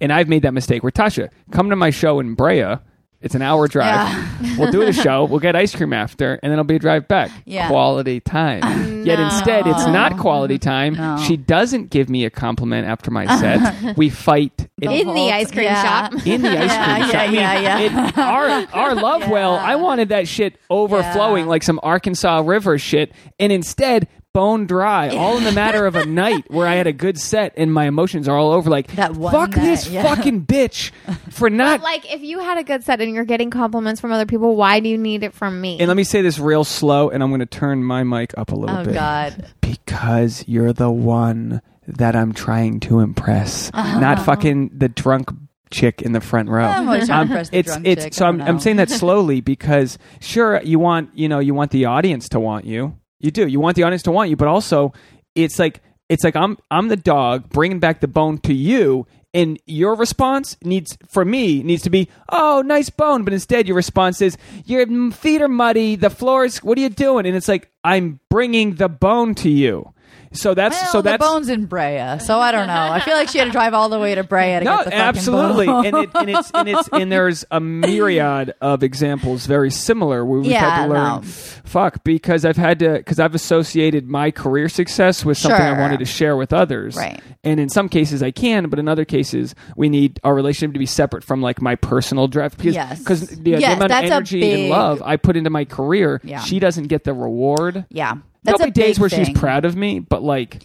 And 0.00 0.12
I've 0.12 0.28
made 0.28 0.42
that 0.42 0.54
mistake 0.54 0.82
where 0.82 0.92
Tasha, 0.92 1.30
come 1.50 1.70
to 1.70 1.76
my 1.76 1.90
show 1.90 2.20
in 2.20 2.34
Brea. 2.34 2.76
It's 3.20 3.34
an 3.34 3.40
hour 3.40 3.66
drive. 3.68 4.12
we'll 4.58 4.70
do 4.70 4.84
the 4.84 4.92
show. 4.92 5.24
We'll 5.24 5.38
get 5.40 5.56
ice 5.56 5.74
cream 5.74 5.94
after, 5.94 6.34
and 6.34 6.50
then 6.50 6.52
it'll 6.52 6.64
be 6.64 6.76
a 6.76 6.78
drive 6.78 7.08
back. 7.08 7.30
Yeah. 7.46 7.68
Quality 7.68 8.20
time. 8.20 8.60
Yet 9.06 9.18
instead, 9.18 9.66
it's 9.66 9.86
not 9.86 10.18
quality 10.18 10.58
time. 10.58 10.92
No. 10.94 11.16
She 11.26 11.38
doesn't 11.38 11.88
give 11.88 12.10
me 12.10 12.26
a 12.26 12.30
compliment 12.30 12.86
after 12.86 13.10
my 13.10 13.24
set. 13.38 13.96
we 13.96 14.10
fight 14.10 14.68
in, 14.82 14.90
in 14.90 15.06
the 15.06 15.14
t- 15.14 15.32
ice 15.32 15.50
cream 15.50 15.64
yeah. 15.64 15.82
shop. 16.10 16.26
in 16.26 16.42
the 16.42 16.50
ice 16.50 16.58
cream 16.58 17.06
shop. 17.06 17.12
yeah, 17.14 17.20
I 17.22 17.26
mean, 17.28 17.34
yeah, 17.36 17.60
yeah. 17.60 17.78
it- 17.78 18.18
our 18.18 18.48
our 18.74 18.94
love 18.94 19.26
well, 19.30 19.54
I 19.54 19.76
wanted 19.76 20.10
that 20.10 20.28
shit 20.28 20.58
overflowing 20.68 21.44
Yeah. 21.44 21.50
like 21.50 21.62
some 21.62 21.80
Arkansas 21.82 22.42
River 22.44 22.76
shit, 22.76 23.10
and 23.38 23.50
instead 23.50 24.06
bone 24.34 24.66
dry, 24.66 25.08
all 25.16 25.38
in 25.38 25.44
the 25.44 25.52
matter 25.52 25.86
of 25.86 25.96
a 25.96 26.04
night 26.04 26.44
where 26.50 26.66
I 26.66 26.74
had 26.74 26.86
a 26.86 26.92
good 26.92 27.18
set 27.18 27.54
and 27.56 27.72
my 27.72 27.86
emotions 27.86 28.28
are 28.28 28.36
all 28.36 28.52
over. 28.52 28.68
Like 28.68 28.88
That 28.96 29.14
one 29.14 29.32
fuck 29.32 29.56
night, 29.56 29.64
this 29.64 29.88
yeah. 29.88 30.02
fucking 30.02 30.44
bitch 30.44 30.90
for 31.30 31.48
not. 31.48 31.80
But 31.80 31.84
like, 31.84 32.12
if 32.12 32.20
you 32.20 32.40
had 32.40 32.58
a 32.58 32.64
good 32.64 32.84
set 32.84 33.00
and 33.00 33.14
you're 33.14 33.24
getting 33.24 33.50
compliments 33.50 34.02
from 34.02 34.12
other 34.12 34.26
people, 34.26 34.56
why 34.56 34.80
do 34.80 34.90
you 34.90 34.98
need 34.98 35.22
it 35.22 35.32
from 35.32 35.58
me? 35.58 35.78
and 35.80 35.88
let 35.88 35.96
me 35.96 36.04
say 36.04 36.20
this 36.20 36.38
real 36.38 36.64
slow, 36.64 37.08
and 37.08 37.22
I'm 37.22 37.30
going 37.30 37.40
to 37.40 37.46
turn 37.46 37.82
my 37.82 38.02
mic 38.02 38.36
up 38.36 38.52
a 38.52 38.54
little 38.54 38.76
bit. 38.76 38.82
Oh 38.82 38.84
bit. 38.90 38.94
God. 38.94 39.46
Because 39.62 40.44
you're 40.46 40.72
the 40.74 40.90
one 40.90 41.62
that 41.86 42.16
I'm 42.16 42.32
trying 42.32 42.80
to 42.80 43.00
impress, 43.00 43.72
not 43.72 44.18
fucking 44.24 44.70
the 44.76 44.88
drunk 44.88 45.28
chick 45.70 46.02
in 46.02 46.12
the 46.12 46.20
front 46.20 46.48
row. 46.48 46.64
I'm 46.64 46.88
always 46.88 47.06
trying 47.06 47.26
to 47.28 47.32
impress 47.32 47.50
the 47.50 47.58
it's 47.58 47.68
drunk 47.68 47.86
it's 47.86 48.04
chick. 48.04 48.14
so 48.14 48.24
I 48.24 48.28
I'm 48.28 48.38
don't 48.38 48.48
I'm 48.48 48.54
know. 48.56 48.60
saying 48.60 48.76
that 48.76 48.90
slowly 48.90 49.40
because 49.40 49.98
sure 50.20 50.62
you 50.62 50.78
want 50.78 51.10
you 51.14 51.28
know 51.28 51.40
you 51.40 51.52
want 51.54 51.72
the 51.72 51.86
audience 51.86 52.28
to 52.30 52.40
want 52.40 52.64
you 52.64 52.96
you 53.24 53.30
do. 53.30 53.46
You 53.46 53.60
want 53.60 53.76
the 53.76 53.82
audience 53.82 54.02
to 54.04 54.12
want 54.12 54.30
you 54.30 54.36
but 54.36 54.48
also 54.48 54.92
it's 55.34 55.58
like 55.58 55.80
it's 56.08 56.24
like 56.24 56.36
I'm 56.36 56.58
I'm 56.70 56.88
the 56.88 56.96
dog 56.96 57.48
bringing 57.48 57.80
back 57.80 58.00
the 58.00 58.08
bone 58.08 58.38
to 58.38 58.54
you 58.54 59.06
and 59.32 59.58
your 59.66 59.96
response 59.96 60.56
needs 60.62 60.96
for 61.08 61.24
me 61.24 61.62
needs 61.62 61.82
to 61.82 61.90
be 61.90 62.08
oh 62.28 62.62
nice 62.64 62.90
bone 62.90 63.24
but 63.24 63.32
instead 63.32 63.66
your 63.66 63.76
response 63.76 64.20
is 64.20 64.36
your 64.64 64.86
feet 65.10 65.42
are 65.42 65.48
muddy 65.48 65.96
the 65.96 66.10
floor 66.10 66.44
is 66.44 66.62
what 66.62 66.78
are 66.78 66.82
you 66.82 66.90
doing? 66.90 67.26
And 67.26 67.36
it's 67.36 67.48
like 67.48 67.70
I'm 67.82 68.20
bringing 68.30 68.74
the 68.74 68.88
bone 68.88 69.34
to 69.36 69.50
you 69.50 69.92
so 70.34 70.52
that's 70.54 70.74
Well, 70.82 70.92
so 70.92 70.98
the 70.98 71.10
that's 71.10 71.24
bones 71.24 71.48
in 71.48 71.66
Brea, 71.66 72.18
so 72.18 72.38
I 72.38 72.52
don't 72.52 72.66
know. 72.66 72.74
I 72.74 73.00
feel 73.00 73.14
like 73.14 73.28
she 73.28 73.38
had 73.38 73.46
to 73.46 73.50
drive 73.50 73.72
all 73.74 73.88
the 73.88 73.98
way 73.98 74.14
to 74.14 74.22
Brea 74.24 74.58
to 74.58 74.64
no, 74.64 74.76
get 74.78 74.84
the 74.84 74.90
fucking 74.90 75.00
absolutely, 75.00 75.68
and, 75.68 75.96
it, 75.96 76.10
and 76.14 76.30
it's 76.30 76.50
and 76.52 76.68
it's 76.68 76.88
and 76.92 77.10
there's 77.12 77.44
a 77.50 77.60
myriad 77.60 78.54
of 78.60 78.82
examples 78.82 79.46
very 79.46 79.70
similar 79.70 80.24
where 80.24 80.40
we've 80.40 80.52
had 80.52 80.84
to 80.86 80.92
learn. 80.92 81.20
no. 81.20 81.22
Fuck, 81.22 82.04
because 82.04 82.44
I've 82.44 82.56
had 82.56 82.78
to 82.80 82.94
because 82.94 83.18
I've 83.18 83.34
associated 83.34 84.08
my 84.08 84.30
career 84.30 84.68
success 84.68 85.24
with 85.24 85.38
something 85.38 85.60
I 85.60 85.78
wanted 85.80 85.98
to 86.00 86.04
share 86.04 86.36
with 86.36 86.52
others. 86.52 86.96
Right. 86.96 87.20
And 87.42 87.60
in 87.60 87.68
some 87.68 87.88
cases 87.88 88.22
I 88.22 88.30
can, 88.30 88.68
but 88.70 88.78
in 88.78 88.88
other 88.88 89.04
cases 89.04 89.54
we 89.76 89.88
need 89.88 90.18
our 90.24 90.34
relationship 90.34 90.72
to 90.74 90.78
be 90.78 90.86
separate 90.86 91.24
from 91.24 91.42
like 91.42 91.60
my 91.62 91.74
personal 91.74 92.28
drive 92.28 92.56
because 92.56 92.74
Yes. 92.74 92.98
because 92.98 93.28
the, 93.28 93.36
the 93.36 93.54
amount 93.64 93.82
of 93.84 93.90
energy 93.90 94.52
and 94.62 94.70
love 94.70 95.02
I 95.02 95.16
put 95.16 95.36
into 95.36 95.50
my 95.50 95.64
career, 95.64 96.20
Yeah. 96.24 96.40
she 96.40 96.58
doesn't 96.58 96.88
get 96.88 97.04
the 97.04 97.12
reward. 97.14 97.84
yeah, 97.90 98.16
that's 98.44 98.58
There'll 98.58 98.70
a 98.70 98.72
be 98.72 98.80
days 98.80 98.98
where 99.00 99.08
thing. 99.08 99.24
she's 99.24 99.38
proud 99.38 99.64
of 99.64 99.74
me, 99.74 99.98
but 99.98 100.22
like 100.22 100.62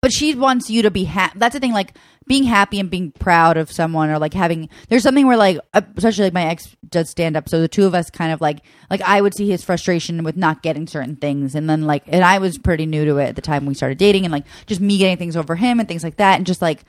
but 0.00 0.12
she 0.12 0.34
wants 0.34 0.70
you 0.70 0.82
to 0.82 0.90
be 0.90 1.04
happy. 1.04 1.38
That's 1.38 1.54
the 1.54 1.60
thing, 1.60 1.72
like 1.72 1.94
being 2.26 2.44
happy 2.44 2.78
and 2.78 2.88
being 2.88 3.10
proud 3.10 3.56
of 3.56 3.72
someone, 3.72 4.10
or 4.10 4.18
like 4.18 4.32
having. 4.32 4.68
There's 4.88 5.02
something 5.02 5.26
where, 5.26 5.36
like, 5.36 5.58
uh, 5.74 5.82
especially 5.96 6.24
like 6.24 6.32
my 6.34 6.46
ex 6.46 6.76
does 6.88 7.10
stand 7.10 7.36
up, 7.36 7.48
so 7.48 7.60
the 7.60 7.68
two 7.68 7.84
of 7.84 7.94
us 7.94 8.08
kind 8.08 8.32
of 8.32 8.40
like, 8.40 8.60
like 8.90 9.00
I 9.02 9.20
would 9.20 9.34
see 9.34 9.48
his 9.50 9.64
frustration 9.64 10.22
with 10.22 10.36
not 10.36 10.62
getting 10.62 10.86
certain 10.86 11.16
things, 11.16 11.56
and 11.56 11.68
then 11.68 11.82
like, 11.82 12.04
and 12.06 12.24
I 12.24 12.38
was 12.38 12.58
pretty 12.58 12.86
new 12.86 13.04
to 13.06 13.16
it 13.18 13.30
at 13.30 13.36
the 13.36 13.42
time 13.42 13.66
we 13.66 13.74
started 13.74 13.98
dating, 13.98 14.24
and 14.24 14.30
like 14.30 14.44
just 14.66 14.80
me 14.80 14.98
getting 14.98 15.16
things 15.16 15.36
over 15.36 15.56
him 15.56 15.80
and 15.80 15.88
things 15.88 16.04
like 16.04 16.16
that, 16.16 16.36
and 16.36 16.46
just 16.46 16.62
like. 16.62 16.84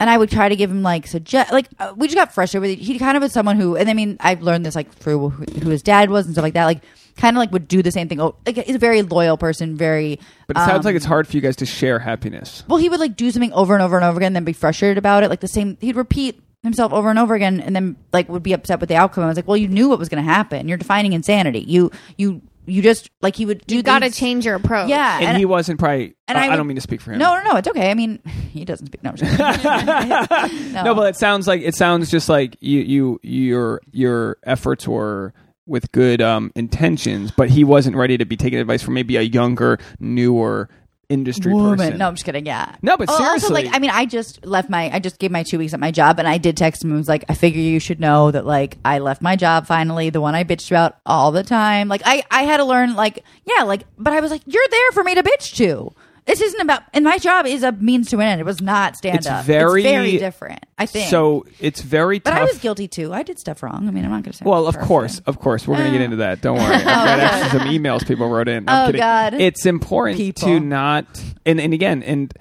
And 0.00 0.08
I 0.08 0.16
would 0.16 0.30
try 0.30 0.48
to 0.48 0.54
give 0.54 0.70
him 0.70 0.84
like 0.84 1.08
suggest 1.08 1.50
like 1.50 1.66
uh, 1.80 1.92
we 1.96 2.06
just 2.06 2.14
got 2.14 2.32
frustrated 2.32 2.68
with 2.70 2.78
it. 2.78 2.84
He 2.84 3.00
kind 3.00 3.16
of 3.16 3.20
was 3.20 3.32
someone 3.32 3.56
who, 3.56 3.74
and 3.74 3.90
I 3.90 3.94
mean, 3.94 4.16
I've 4.20 4.42
learned 4.42 4.64
this 4.64 4.76
like 4.76 4.92
through 4.92 5.30
who, 5.30 5.44
who 5.58 5.70
his 5.70 5.82
dad 5.82 6.08
was 6.08 6.24
and 6.24 6.36
stuff 6.36 6.44
like 6.44 6.54
that. 6.54 6.66
Like, 6.66 6.84
kind 7.18 7.36
of 7.36 7.38
like 7.38 7.52
would 7.52 7.68
do 7.68 7.82
the 7.82 7.90
same 7.92 8.08
thing. 8.08 8.20
Oh, 8.20 8.36
like 8.46 8.56
he's 8.56 8.76
a 8.76 8.78
very 8.78 9.02
loyal 9.02 9.36
person, 9.36 9.76
very. 9.76 10.18
but 10.46 10.56
it 10.56 10.60
sounds 10.60 10.78
um, 10.78 10.82
like 10.84 10.96
it's 10.96 11.04
hard 11.04 11.28
for 11.28 11.36
you 11.36 11.42
guys 11.42 11.56
to 11.56 11.66
share 11.66 11.98
happiness. 11.98 12.64
well, 12.68 12.78
he 12.78 12.88
would 12.88 13.00
like 13.00 13.16
do 13.16 13.30
something 13.30 13.52
over 13.52 13.74
and 13.74 13.82
over 13.82 13.96
and 13.96 14.04
over 14.04 14.16
again, 14.16 14.28
and 14.28 14.36
then 14.36 14.44
be 14.44 14.54
frustrated 14.54 14.96
about 14.96 15.22
it. 15.22 15.28
Like 15.28 15.40
the 15.40 15.48
same, 15.48 15.76
he'd 15.80 15.96
repeat 15.96 16.40
himself 16.62 16.92
over 16.92 17.10
and 17.10 17.18
over 17.18 17.34
again, 17.34 17.60
and 17.60 17.76
then 17.76 17.96
like 18.12 18.28
would 18.28 18.42
be 18.42 18.54
upset 18.54 18.80
with 18.80 18.88
the 18.88 18.96
outcome. 18.96 19.24
I 19.24 19.26
was 19.26 19.36
like, 19.36 19.46
well, 19.46 19.56
you 19.56 19.68
knew 19.68 19.88
what 19.88 19.98
was 19.98 20.08
going 20.08 20.24
to 20.24 20.30
happen. 20.30 20.68
You're 20.68 20.78
defining 20.78 21.12
insanity. 21.12 21.60
You 21.60 21.90
you 22.16 22.40
you 22.68 22.82
just 22.82 23.10
like 23.22 23.34
he 23.34 23.46
would 23.46 23.66
do. 23.66 23.76
you 23.76 23.82
got 23.82 24.00
to 24.00 24.10
change 24.10 24.44
your 24.44 24.54
approach. 24.54 24.88
Yeah, 24.88 25.18
And, 25.20 25.38
he 25.38 25.44
wasn't 25.44 25.80
probably. 25.80 26.14
and 26.28 26.36
I, 26.36 26.48
I 26.48 26.52
I 26.52 26.56
don't 26.56 26.66
mean 26.66 26.76
to 26.76 26.82
speak 26.82 27.00
for 27.00 27.12
him. 27.12 27.18
No, 27.18 27.34
no, 27.36 27.52
no. 27.52 27.56
It's 27.56 27.68
okay. 27.68 27.90
I 27.90 27.94
mean, 27.94 28.20
he 28.52 28.64
doesn't 28.64 28.86
speak. 28.86 29.02
No, 29.02 29.10
I'm 29.10 29.16
just 29.16 29.36
kidding. 29.36 30.72
no, 30.84 30.94
but 30.94 31.08
it 31.08 31.16
sounds 31.16 31.48
like 31.48 31.62
it 31.62 31.74
sounds 31.74 32.10
just 32.10 32.28
like 32.28 32.56
you 32.60 32.80
you 32.80 33.20
your 33.22 33.80
your 33.90 34.36
efforts 34.44 34.86
were 34.86 35.32
with 35.68 35.92
good 35.92 36.20
um, 36.22 36.50
intentions, 36.54 37.30
but 37.30 37.50
he 37.50 37.62
wasn't 37.64 37.94
ready 37.96 38.16
to 38.18 38.24
be 38.24 38.36
taking 38.36 38.58
advice 38.58 38.82
from 38.82 38.94
maybe 38.94 39.16
a 39.16 39.22
younger, 39.22 39.78
newer 40.00 40.68
industry 41.08 41.54
woman. 41.54 41.78
person. 41.78 41.98
No, 41.98 42.08
I'm 42.08 42.14
just 42.14 42.26
kidding. 42.26 42.44
Yeah. 42.44 42.74
No, 42.82 42.96
but 42.98 43.08
Oh, 43.08 43.12
Also, 43.14 43.24
seriously. 43.24 43.64
like, 43.64 43.74
I 43.74 43.78
mean, 43.78 43.90
I 43.90 44.04
just 44.04 44.44
left 44.44 44.68
my, 44.68 44.90
I 44.92 44.98
just 44.98 45.18
gave 45.18 45.30
my 45.30 45.42
two 45.42 45.56
weeks 45.58 45.72
at 45.72 45.80
my 45.80 45.90
job, 45.90 46.18
and 46.18 46.28
I 46.28 46.36
did 46.36 46.56
text 46.56 46.84
him 46.84 46.90
and 46.90 46.98
was 46.98 47.08
like, 47.08 47.24
I 47.30 47.34
figure 47.34 47.62
you 47.62 47.80
should 47.80 47.98
know 47.98 48.30
that, 48.30 48.44
like, 48.44 48.76
I 48.84 48.98
left 48.98 49.22
my 49.22 49.34
job 49.34 49.66
finally, 49.66 50.10
the 50.10 50.20
one 50.20 50.34
I 50.34 50.44
bitched 50.44 50.70
about 50.70 50.98
all 51.06 51.32
the 51.32 51.42
time. 51.42 51.88
Like, 51.88 52.02
I, 52.04 52.24
I 52.30 52.42
had 52.42 52.58
to 52.58 52.64
learn, 52.64 52.94
like, 52.94 53.24
yeah, 53.46 53.62
like, 53.62 53.84
but 53.96 54.12
I 54.12 54.20
was 54.20 54.30
like, 54.30 54.42
you're 54.46 54.66
there 54.70 54.92
for 54.92 55.02
me 55.02 55.14
to 55.14 55.22
bitch 55.22 55.56
to. 55.56 55.92
This 56.28 56.40
isn't 56.42 56.60
about, 56.60 56.82
and 56.92 57.04
my 57.04 57.18
job 57.18 57.46
is 57.46 57.62
a 57.62 57.72
means 57.72 58.10
to 58.10 58.16
an 58.16 58.22
end. 58.22 58.40
It 58.40 58.44
was 58.44 58.60
not 58.60 58.96
stand 58.96 59.26
up. 59.26 59.38
It's 59.38 59.46
very- 59.46 59.82
very 59.82 60.18
different. 60.18 60.64
I 60.78 60.84
think. 60.86 61.08
So 61.10 61.44
it's 61.58 61.80
very 61.80 62.18
but 62.20 62.30
tough. 62.30 62.40
I 62.40 62.44
was 62.44 62.58
guilty 62.58 62.86
too. 62.86 63.12
I 63.12 63.22
did 63.22 63.38
stuff 63.38 63.62
wrong. 63.62 63.88
I 63.88 63.90
mean, 63.90 64.04
I'm 64.04 64.10
not 64.10 64.22
going 64.22 64.32
to 64.32 64.36
say. 64.38 64.44
Well, 64.46 64.66
of 64.68 64.74
perfect. 64.74 64.86
course, 64.88 65.18
of 65.26 65.40
course, 65.40 65.66
we're 65.66 65.76
going 65.78 65.90
to 65.90 65.98
get 65.98 66.02
into 66.04 66.18
that. 66.18 66.40
Don't 66.42 66.58
worry. 66.58 66.74
I've 66.76 66.84
got 66.84 67.18
oh, 67.18 67.22
actually 67.22 67.58
some 67.58 67.68
emails 67.68 68.06
people 68.06 68.28
wrote 68.28 68.46
in. 68.48 68.68
I'm 68.68 68.82
Oh, 68.84 68.86
kidding. 68.88 69.00
God. 69.00 69.34
It's 69.34 69.64
important 69.66 70.36
to 70.36 70.60
not, 70.60 71.06
and 71.46 71.58
and 71.60 71.72
again, 71.72 72.02
and 72.02 72.32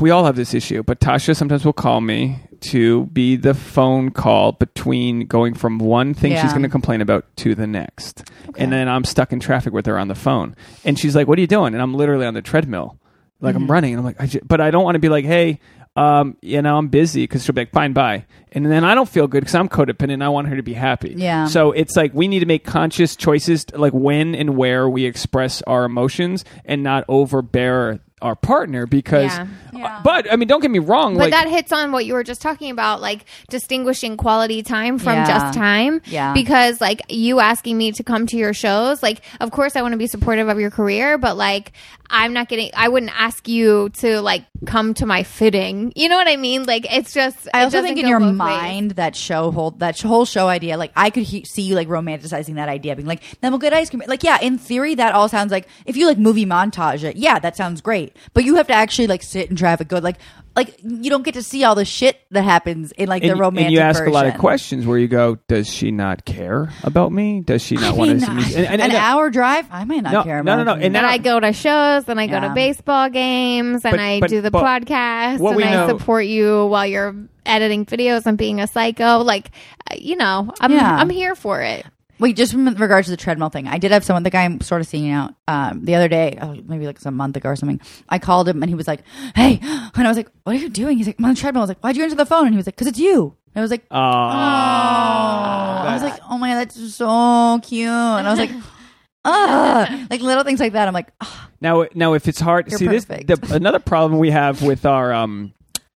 we 0.00 0.10
all 0.10 0.24
have 0.26 0.36
this 0.36 0.52
issue. 0.54 0.82
But 0.82 1.00
Tasha 1.00 1.34
sometimes 1.34 1.64
will 1.64 1.72
call 1.72 2.00
me 2.02 2.38
to 2.62 3.06
be 3.06 3.36
the 3.36 3.54
phone 3.54 4.10
call 4.10 4.52
between 4.52 5.26
going 5.26 5.54
from 5.54 5.78
one 5.78 6.14
thing 6.14 6.32
she's 6.32 6.52
going 6.52 6.62
to 6.62 6.68
complain 6.68 7.00
about 7.00 7.24
to 7.38 7.54
the 7.54 7.66
next, 7.66 8.28
and 8.56 8.72
then 8.72 8.88
I'm 8.88 9.04
stuck 9.04 9.32
in 9.32 9.40
traffic 9.40 9.72
with 9.72 9.86
her 9.86 9.98
on 9.98 10.08
the 10.08 10.14
phone, 10.14 10.54
and 10.84 10.98
she's 10.98 11.14
like, 11.16 11.26
"What 11.28 11.38
are 11.38 11.40
you 11.42 11.46
doing?" 11.46 11.74
And 11.74 11.82
I'm 11.82 11.94
literally 11.94 12.26
on 12.26 12.34
the 12.34 12.42
treadmill, 12.42 12.98
like 13.40 13.54
Mm-hmm. 13.54 13.64
I'm 13.64 13.70
running, 13.70 13.92
and 13.94 13.98
I'm 14.00 14.04
like, 14.04 14.20
I 14.20 14.26
ju- 14.26 14.40
but 14.44 14.60
I 14.60 14.70
don't 14.70 14.84
want 14.84 14.94
to 14.96 15.00
be 15.00 15.08
like, 15.08 15.24
"Hey." 15.24 15.60
Um, 15.98 16.36
you 16.42 16.60
know, 16.60 16.76
I'm 16.76 16.88
busy 16.88 17.22
because 17.22 17.42
she'll 17.42 17.54
be 17.54 17.62
like, 17.62 17.72
fine, 17.72 17.94
bye. 17.94 18.26
And 18.52 18.66
then 18.70 18.84
I 18.84 18.94
don't 18.94 19.08
feel 19.08 19.26
good 19.26 19.40
because 19.40 19.54
I'm 19.54 19.66
codependent. 19.66 20.22
I 20.22 20.28
want 20.28 20.46
her 20.48 20.56
to 20.56 20.62
be 20.62 20.74
happy. 20.74 21.14
Yeah. 21.16 21.46
So 21.46 21.72
it's 21.72 21.96
like 21.96 22.12
we 22.12 22.28
need 22.28 22.40
to 22.40 22.44
make 22.46 22.66
conscious 22.66 23.16
choices, 23.16 23.64
like 23.72 23.94
when 23.94 24.34
and 24.34 24.58
where 24.58 24.90
we 24.90 25.06
express 25.06 25.62
our 25.62 25.86
emotions, 25.86 26.44
and 26.66 26.82
not 26.82 27.06
overbear 27.08 28.00
our 28.22 28.34
partner. 28.34 28.86
Because, 28.86 29.32
Yeah. 29.32 29.42
Uh, 29.74 29.78
yeah. 29.78 30.00
but 30.02 30.32
I 30.32 30.36
mean, 30.36 30.48
don't 30.48 30.60
get 30.60 30.70
me 30.70 30.78
wrong. 30.78 31.14
But 31.14 31.24
like, 31.24 31.30
that 31.32 31.48
hits 31.48 31.70
on 31.72 31.92
what 31.92 32.06
you 32.06 32.14
were 32.14 32.24
just 32.24 32.40
talking 32.40 32.70
about, 32.70 33.00
like 33.00 33.24
distinguishing 33.50 34.16
quality 34.16 34.62
time 34.62 34.98
from 34.98 35.14
Yeah. 35.14 35.26
just 35.26 35.58
time. 35.58 36.00
Yeah. 36.06 36.32
Because 36.32 36.80
like 36.80 37.02
you 37.08 37.40
asking 37.40 37.76
me 37.76 37.92
to 37.92 38.02
come 38.02 38.26
to 38.28 38.36
your 38.36 38.54
shows, 38.54 39.02
like 39.02 39.20
of 39.40 39.50
course 39.50 39.76
I 39.76 39.82
want 39.82 39.92
to 39.92 39.98
be 39.98 40.06
supportive 40.06 40.48
of 40.48 40.58
your 40.60 40.70
career, 40.70 41.18
but 41.18 41.36
like 41.36 41.72
I'm 42.08 42.32
not 42.32 42.48
getting. 42.48 42.70
I 42.76 42.88
wouldn't 42.88 43.10
ask 43.20 43.48
you 43.48 43.88
to 43.94 44.20
like 44.20 44.44
come 44.64 44.94
to 44.94 45.06
my 45.06 45.24
fitting. 45.24 45.92
You 45.96 46.08
know 46.08 46.14
what 46.16 46.28
I 46.28 46.36
mean? 46.36 46.62
Like 46.62 46.86
it's 46.88 47.12
just. 47.12 47.48
I 47.52 47.62
it 47.62 47.64
also 47.64 47.78
doesn't 47.78 47.88
think 47.88 47.98
in 47.98 48.06
your 48.08 48.20
both 48.20 48.28
ways. 48.28 48.36
mind 48.38 48.90
that 48.92 49.16
show 49.16 49.50
whole 49.50 49.72
that 49.72 50.00
whole 50.00 50.24
show 50.24 50.46
idea, 50.46 50.76
like 50.78 50.92
I 50.94 51.10
could 51.10 51.24
he- 51.24 51.44
see 51.44 51.62
you 51.62 51.74
like 51.74 51.88
romanticizing 51.88 52.54
that 52.54 52.68
idea, 52.68 52.94
being 52.94 53.08
like, 53.08 53.22
"Then 53.40 53.50
we'll 53.50 53.58
get 53.58 53.72
ice 53.72 53.90
cream." 53.90 54.04
Like, 54.06 54.22
yeah, 54.22 54.38
in 54.40 54.56
theory, 54.56 54.94
that 54.94 55.14
all 55.16 55.28
sounds 55.28 55.50
like 55.50 55.66
if 55.84 55.96
you 55.96 56.06
like 56.06 56.16
movie 56.16 56.46
montage 56.46 57.02
it, 57.02 57.16
yeah, 57.16 57.40
that 57.40 57.56
sounds 57.56 57.80
great. 57.80 58.05
But 58.34 58.44
you 58.44 58.56
have 58.56 58.66
to 58.68 58.72
actually 58.74 59.06
like 59.08 59.22
sit 59.22 59.50
in 59.50 59.56
traffic, 59.56 59.88
go 59.88 59.98
like, 59.98 60.16
like 60.54 60.78
you 60.82 61.10
don't 61.10 61.22
get 61.22 61.34
to 61.34 61.42
see 61.42 61.64
all 61.64 61.74
the 61.74 61.84
shit 61.84 62.18
that 62.30 62.42
happens 62.42 62.92
in 62.92 63.08
like 63.08 63.22
and, 63.22 63.32
the 63.32 63.36
romantic. 63.36 63.66
and 63.66 63.72
you 63.74 63.80
ask 63.80 64.04
a 64.04 64.10
lot 64.10 64.26
of 64.26 64.38
questions 64.38 64.86
where 64.86 64.98
you 64.98 65.08
go, 65.08 65.36
does 65.48 65.68
she 65.68 65.90
not 65.90 66.24
care 66.24 66.72
about 66.82 67.12
me? 67.12 67.40
Does 67.40 67.62
she 67.62 67.76
I 67.76 67.80
not 67.80 67.96
mean, 67.96 67.98
want 67.98 68.20
to 68.20 68.26
see 68.26 68.32
me? 68.32 68.42
And, 68.56 68.66
and- 68.66 68.82
an 68.82 68.90
and- 68.90 68.94
hour 68.94 69.28
drive, 69.30 69.66
I 69.70 69.84
might 69.84 70.02
not 70.02 70.12
No, 70.12 70.22
care. 70.24 70.42
no, 70.42 70.52
about 70.52 70.64
no, 70.64 70.74
no, 70.74 70.78
you. 70.80 70.86
and 70.86 70.94
Then 70.94 71.04
I 71.04 71.18
go 71.18 71.38
to 71.40 71.52
shows, 71.52 72.04
then 72.04 72.18
I 72.18 72.26
go 72.26 72.34
Yeah. 72.34 72.48
to 72.48 72.54
baseball 72.54 73.10
games, 73.10 73.84
and 73.84 73.92
But- 73.92 74.00
I 74.00 74.20
but- 74.20 74.30
do 74.30 74.40
the 74.40 74.50
but 74.50 74.64
podcast, 74.64 75.46
and 75.46 75.56
we 75.56 75.64
I 75.64 75.72
know- 75.72 75.88
support 75.88 76.24
you 76.26 76.66
while 76.66 76.86
you're 76.86 77.14
editing 77.44 77.84
videos 77.86 78.26
and 78.26 78.36
being 78.38 78.60
a 78.60 78.66
psycho. 78.66 79.18
Like, 79.18 79.50
uh, 79.90 79.94
you 79.98 80.16
know, 80.16 80.52
I'm 80.60 80.72
Yeah. 80.72 80.96
I'm 80.96 81.10
here 81.10 81.34
for 81.34 81.60
it. 81.62 81.84
Wait, 82.18 82.36
just 82.36 82.54
in 82.54 82.64
regards 82.64 83.06
to 83.06 83.10
the 83.10 83.16
treadmill 83.16 83.50
thing, 83.50 83.66
I 83.68 83.78
did 83.78 83.90
have 83.90 84.04
someone, 84.04 84.22
the 84.22 84.30
guy 84.30 84.44
I'm 84.44 84.60
sort 84.60 84.80
of 84.80 84.86
seeing 84.86 85.10
out 85.10 85.34
um, 85.48 85.84
the 85.84 85.94
other 85.94 86.08
day, 86.08 86.38
oh, 86.40 86.56
maybe 86.66 86.86
like 86.86 86.98
some 86.98 87.14
month 87.14 87.36
ago 87.36 87.50
or 87.50 87.56
something. 87.56 87.80
I 88.08 88.18
called 88.18 88.48
him 88.48 88.62
and 88.62 88.70
he 88.70 88.74
was 88.74 88.88
like, 88.88 89.00
"Hey," 89.34 89.58
and 89.62 90.06
I 90.06 90.08
was 90.08 90.16
like, 90.16 90.30
"What 90.44 90.56
are 90.56 90.58
you 90.58 90.68
doing?" 90.70 90.96
He's 90.96 91.06
like, 91.06 91.16
"I'm 91.18 91.24
on 91.26 91.34
the 91.34 91.40
treadmill." 91.40 91.60
I 91.62 91.64
was 91.64 91.70
like, 91.70 91.80
"Why'd 91.80 91.96
you 91.96 92.02
answer 92.04 92.16
the 92.16 92.26
phone?" 92.26 92.46
And 92.46 92.54
he 92.54 92.56
was 92.56 92.66
like, 92.66 92.76
"Cause 92.76 92.86
it's 92.86 92.98
you." 92.98 93.36
And 93.54 93.60
I 93.60 93.62
was 93.62 93.70
like, 93.70 93.84
"Oh," 93.90 93.96
I 93.98 95.90
was 95.92 96.02
like, 96.02 96.20
"Oh 96.30 96.38
my 96.38 96.48
god, 96.50 96.56
that's 96.56 96.94
so 96.94 97.58
cute." 97.62 97.88
And 97.88 98.26
I 98.26 98.30
was 98.30 98.38
like, 98.38 98.50
"Ugh," 99.24 100.06
like 100.10 100.20
little 100.20 100.44
things 100.44 100.60
like 100.60 100.72
that. 100.72 100.88
I'm 100.88 100.94
like, 100.94 101.12
"Ugh." 101.20 101.50
Now, 101.60 101.86
now, 101.94 102.12
if 102.14 102.28
it's 102.28 102.40
hard, 102.40 102.70
You're 102.70 102.78
see 102.78 102.86
this. 102.86 103.04
perfect. 103.04 103.28
The, 103.28 103.54
another 103.54 103.78
problem 103.78 104.18
we 104.20 104.30
have 104.30 104.62
with 104.62 104.84
our 104.84 105.12
um, 105.12 105.54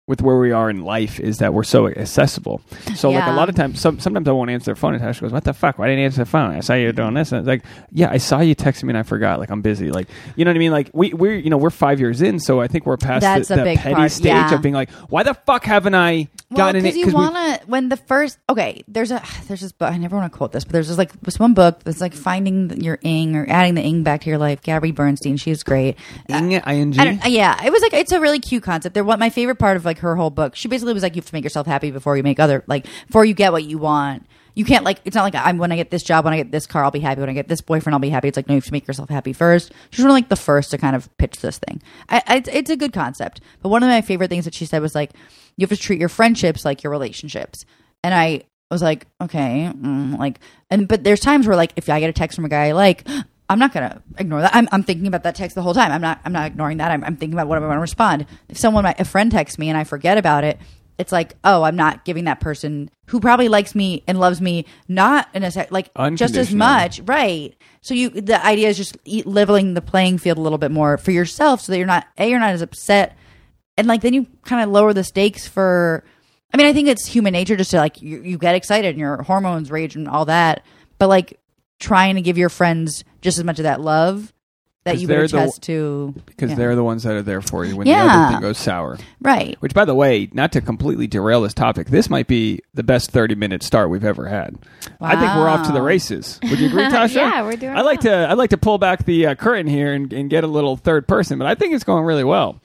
with 0.07 0.23
where 0.23 0.38
we 0.38 0.53
are 0.53 0.71
in 0.71 0.85
life 0.85 1.19
is 1.19 1.38
that 1.38 1.53
we're 1.53 1.64
so 1.64 1.88
accessible. 1.88 2.61
So, 2.95 3.11
like 3.11 3.27
a 3.27 3.33
lot 3.33 3.49
of 3.49 3.55
times, 3.55 3.81
some, 3.81 3.99
sometimes 3.99 4.29
I 4.29 4.33
won't 4.33 4.51
answer 4.51 4.73
the 4.73 4.79
phone, 4.79 4.95
and 4.95 5.03
Tasha 5.03 5.21
goes, 5.23 5.33
"What 5.33 5.45
the 5.45 5.53
fuck? 5.53 5.79
Why 5.79 5.87
didn't 5.87 6.01
you 6.01 6.05
answer 6.05 6.25
the 6.25 6.31
phone? 6.31 6.53
I 6.53 6.61
saw 6.61 6.75
you 6.75 6.92
doing 6.92 7.14
this." 7.14 7.33
And 7.33 7.40
it's 7.40 7.49
like, 7.49 7.64
"Yeah, 7.90 8.11
I 8.11 8.19
saw 8.19 8.40
you 8.40 8.55
texting 8.55 8.85
me, 8.85 8.90
and 8.90 8.99
I 8.99 9.03
forgot. 9.03 9.40
Like, 9.40 9.51
I'm 9.51 9.62
busy. 9.62 9.90
Like, 9.90 10.09
you 10.37 10.45
know 10.45 10.51
what 10.51 10.57
I 10.57 10.59
mean? 10.59 10.71
Like, 10.73 10.90
we 10.92 11.12
we're 11.12 11.35
you 11.35 11.51
know 11.51 11.57
we're 11.57 11.71
five 11.71 11.99
years 11.99 12.23
in, 12.23 12.38
so 12.38 12.61
I 12.61 12.69
think 12.69 12.87
we're 12.87 12.97
past 12.97 13.23
That's 13.23 13.49
the, 13.49 13.55
a 13.55 13.57
the 13.59 13.77
petty 13.77 13.95
part, 13.95 14.11
stage 14.12 14.27
yeah. 14.27 14.55
of 14.55 14.62
being 14.62 14.75
like, 14.75 14.90
"Why 15.09 15.25
the 15.25 15.35
fuck 15.35 15.64
haven't 15.64 15.95
I 15.95 16.29
Well, 16.51 16.59
gotten 16.59 16.83
because 16.83 16.97
it?" 16.97 17.07
you 17.07 17.12
want 17.12 17.35
to 17.35 17.66
when 17.66 17.88
the 17.88 17.97
first 17.97 18.38
okay, 18.49 18.85
there's 18.87 19.11
a 19.11 19.21
there's 19.49 19.61
this 19.61 19.73
book. 19.73 19.90
I 19.90 19.99
never 19.99 20.16
want 20.16 20.33
to 20.33 20.37
quote 20.37 20.53
this, 20.53 20.64
but 20.64 20.73
there's 20.73 20.88
this 20.88 20.99
like 20.99 21.19
this 21.23 21.40
one 21.40 21.55
book 21.55 21.83
that's 21.83 22.01
like 22.01 22.14
finding 22.14 22.81
your 22.81 22.99
ing 23.03 23.35
or 23.35 23.45
adding 23.49 23.75
the 23.75 23.83
ing 23.83 24.05
back 24.05 24.21
to 24.21 24.29
your 24.29 24.38
life. 24.38 24.62
Gabby 24.62 24.92
Bernstein, 24.92 25.37
she 25.37 25.51
she's 25.51 25.62
great. 25.62 25.97
Ing, 26.29 26.53
ing. 26.53 26.92
Yeah, 27.27 27.64
it 27.64 27.73
was 27.73 27.83
like 27.83 27.95
it's 27.95 28.12
a 28.12 28.21
really 28.21 28.38
cute 28.40 28.62
concept. 28.62 28.95
They're 28.95 29.05
what 29.05 29.19
my 29.19 29.31
favorite 29.31 29.57
part 29.59 29.77
of 29.77 29.85
like 29.85 29.95
her 29.98 30.16
whole 30.16 30.30
book. 30.30 30.54
She 30.56 30.68
basically 30.68 30.94
was 30.94 31.02
like, 31.02 31.14
you 31.16 31.20
have 31.20 31.26
to 31.28 31.35
make 31.35 31.44
yourself 31.44 31.66
happy 31.66 31.90
before 31.90 32.16
you 32.16 32.22
make 32.22 32.38
other 32.40 32.64
like 32.66 32.87
before 33.06 33.24
you 33.24 33.35
get 33.35 33.52
what 33.52 33.64
you 33.64 33.78
want. 33.78 34.26
You 34.54 34.64
can't 34.64 34.85
like 34.85 35.00
it's 35.04 35.14
not 35.14 35.22
like 35.22 35.35
I'm 35.35 35.59
when 35.59 35.70
I 35.70 35.76
get 35.76 35.90
this 35.90 36.02
job, 36.02 36.24
when 36.24 36.32
I 36.32 36.38
get 36.38 36.50
this 36.50 36.66
car, 36.66 36.82
I'll 36.85 36.90
be 36.90 37.00
happy. 37.00 37.20
When 37.20 37.28
I 37.28 37.35
get 37.35 37.48
this 37.48 37.61
boyfriend, 37.61 37.94
I'll 37.94 38.00
be 38.00 38.09
happy. 38.09 38.28
It's 38.28 38.37
like 38.37 38.48
no, 38.48 38.54
you 38.54 38.59
have 38.59 38.64
to 38.66 38.72
make 38.72 38.87
yourself 38.87 39.11
happy 39.11 39.32
first. 39.35 39.72
She's 39.90 40.02
one 40.02 40.11
of 40.11 40.14
like 40.14 40.30
the 40.30 40.37
first 40.37 40.70
to 40.70 40.78
kind 40.78 40.96
of 40.96 41.14
pitch 41.18 41.40
this 41.40 41.59
thing. 41.59 41.82
I, 42.09 42.22
I, 42.26 42.37
it's- 42.37 42.70
a 42.70 42.76
good 42.76 42.92
concept, 42.94 43.40
but 43.62 43.68
one 43.68 43.82
of 43.82 43.88
my 43.90 44.00
favorite 44.00 44.28
things 44.28 44.44
that 44.46 44.54
she 44.54 44.64
said 44.66 44.80
was 44.82 44.94
like, 44.94 45.12
you 45.56 45.66
have 45.66 45.76
to 45.76 45.82
treat 45.82 46.00
your 46.00 46.09
friendships 46.09 46.64
like 46.64 46.82
your 46.82 46.90
relationships. 46.90 47.64
And 48.02 48.14
I 48.14 48.42
was 48.70 48.82
like, 48.82 49.06
okay, 49.20 49.70
mm, 49.74 50.18
like, 50.18 50.40
and 50.70 50.88
but 50.88 51.04
there's 51.04 51.20
times 51.20 51.46
where 51.46 51.54
like 51.56 51.72
if 51.76 51.88
I 51.88 52.00
get 52.00 52.11
a 52.11 52.14
text 52.14 52.37
from 52.37 52.44
a 52.46 52.48
guy 52.48 52.68
I 52.68 52.72
like. 52.72 53.06
I'm 53.48 53.59
not 53.59 53.72
gonna 53.72 54.02
ignore 54.18 54.40
that. 54.40 54.54
I'm, 54.54 54.68
I'm 54.72 54.82
thinking 54.82 55.06
about 55.06 55.22
that 55.22 55.35
text 55.35 55.54
the 55.54 55.62
whole 55.62 55.74
time. 55.74 55.92
I'm 55.92 56.00
not. 56.00 56.20
I'm 56.24 56.32
not 56.32 56.46
ignoring 56.46 56.78
that. 56.78 56.90
I'm, 56.90 57.04
I'm 57.04 57.16
thinking 57.16 57.35
about 57.35 57.48
what 57.48 57.56
I'm 57.59 57.62
going 57.62 57.76
to 57.76 57.80
respond. 57.80 58.26
If 58.48 58.59
someone, 58.59 58.85
a 58.87 59.04
friend, 59.04 59.30
texts 59.30 59.59
me 59.59 59.68
and 59.68 59.78
I 59.78 59.85
forget 59.85 60.18
about 60.18 60.42
it, 60.44 60.59
it's 60.98 61.12
like, 61.12 61.35
oh, 61.44 61.62
I'm 61.62 61.76
not 61.76 62.04
giving 62.04 62.24
that 62.24 62.40
person 62.40 62.90
who 63.06 63.20
probably 63.20 63.48
likes 63.48 63.74
me 63.74 64.02
and 64.06 64.18
loves 64.18 64.40
me 64.40 64.64
not 64.88 65.28
in 65.35 65.44
a 65.44 65.50
sec, 65.50 65.70
like 65.70 65.90
just 66.16 66.37
as 66.37 66.54
much, 66.54 67.00
right? 67.00 67.54
So 67.82 67.94
you, 67.94 68.11
the 68.11 68.44
idea 68.44 68.68
is 68.68 68.76
just 68.76 68.96
leveling 69.26 69.74
the 69.74 69.82
playing 69.82 70.18
field 70.18 70.38
a 70.38 70.40
little 70.40 70.59
bit 70.59 70.70
more 70.70 70.96
for 70.96 71.12
yourself, 71.12 71.61
so 71.61 71.72
that 71.72 71.78
you're 71.78 71.87
not 71.87 72.06
a 72.18 72.28
you're 72.28 72.40
not 72.40 72.50
as 72.50 72.62
upset, 72.62 73.16
and 73.76 73.87
like 73.87 74.00
then 74.00 74.14
you 74.14 74.26
kind 74.44 74.62
of 74.62 74.70
lower 74.70 74.92
the 74.92 75.04
stakes 75.04 75.46
for. 75.46 76.02
I 76.52 76.56
mean, 76.56 76.66
I 76.66 76.72
think 76.72 76.88
it's 76.88 77.06
human 77.06 77.32
nature 77.32 77.56
just 77.56 77.72
to 77.72 77.76
like 77.76 78.00
you, 78.00 78.22
you 78.22 78.38
get 78.38 78.54
excited 78.54 78.88
and 78.88 78.98
your 78.98 79.22
hormones 79.22 79.70
rage 79.70 79.94
and 79.96 80.09
all 80.09 80.24
that, 80.24 80.64
but 80.98 81.09
like 81.09 81.38
trying 81.79 82.15
to 82.17 82.21
give 82.23 82.39
your 82.39 82.49
friends 82.49 83.05
just 83.23 83.39
as 83.39 83.45
much 83.45 83.59
of 83.59 83.65
that 83.65 83.81
love 83.81 84.33
that 84.85 84.99
you 84.99 85.09
would 85.09 85.17
they're 85.17 85.27
the- 85.27 85.59
to 85.62 86.15
because 86.27 86.51
yeah. 86.51 86.57
they're 86.57 86.77
the 86.77 86.85
ones 86.85 87.03
that 87.03 87.15
are 87.17 87.23
there 87.23 87.43
for 87.43 87.65
you 87.65 87.75
when 87.77 87.87
the 87.87 87.91
Yeah. 87.91 88.05
other 88.05 88.33
thing 88.35 88.41
goes 88.41 88.57
sour. 88.57 88.99
right. 89.21 89.57
Which, 89.61 89.75
by 89.75 89.85
the 89.85 89.97
way, 89.97 90.29
not 90.33 90.53
to 90.53 90.61
completely 90.61 91.09
derail 91.09 91.43
this 91.43 91.53
topic, 91.55 91.89
this 91.89 92.09
might 92.09 92.29
be 92.29 92.61
the 92.73 92.85
best 92.85 93.11
30 93.11 93.35
minute 93.35 93.65
start 93.65 93.91
we've 93.91 94.05
ever 94.05 94.29
had. 94.29 94.55
I 95.01 95.17
think 95.17 95.35
we're 95.35 95.49
off 95.49 95.67
to 95.67 95.73
the 95.73 95.83
races. 95.83 96.39
Would 96.49 96.61
you 96.61 96.69
agree, 96.69 96.85
Tasha? 96.85 97.17
Yeah, 97.17 97.43
we're 97.43 97.57
doing 97.57 97.77
I 97.77 97.81
like 97.81 98.01
to 98.03 98.12
I 98.12 98.35
like 98.35 98.51
to 98.51 98.59
pull 98.59 98.79
back 98.79 99.05
the 99.05 99.27
uh, 99.27 99.35
curtain 99.35 99.67
here 99.67 99.93
and, 99.93 100.12
and 100.12 100.31
get 100.31 100.45
a 100.45 100.47
little 100.49 100.77
third 100.77 101.09
person, 101.09 101.37
but 101.39 101.49
I 101.49 101.57
think 101.57 101.75
it's 101.75 101.83
going 101.85 102.05
really 102.05 102.23
well. 102.25 102.61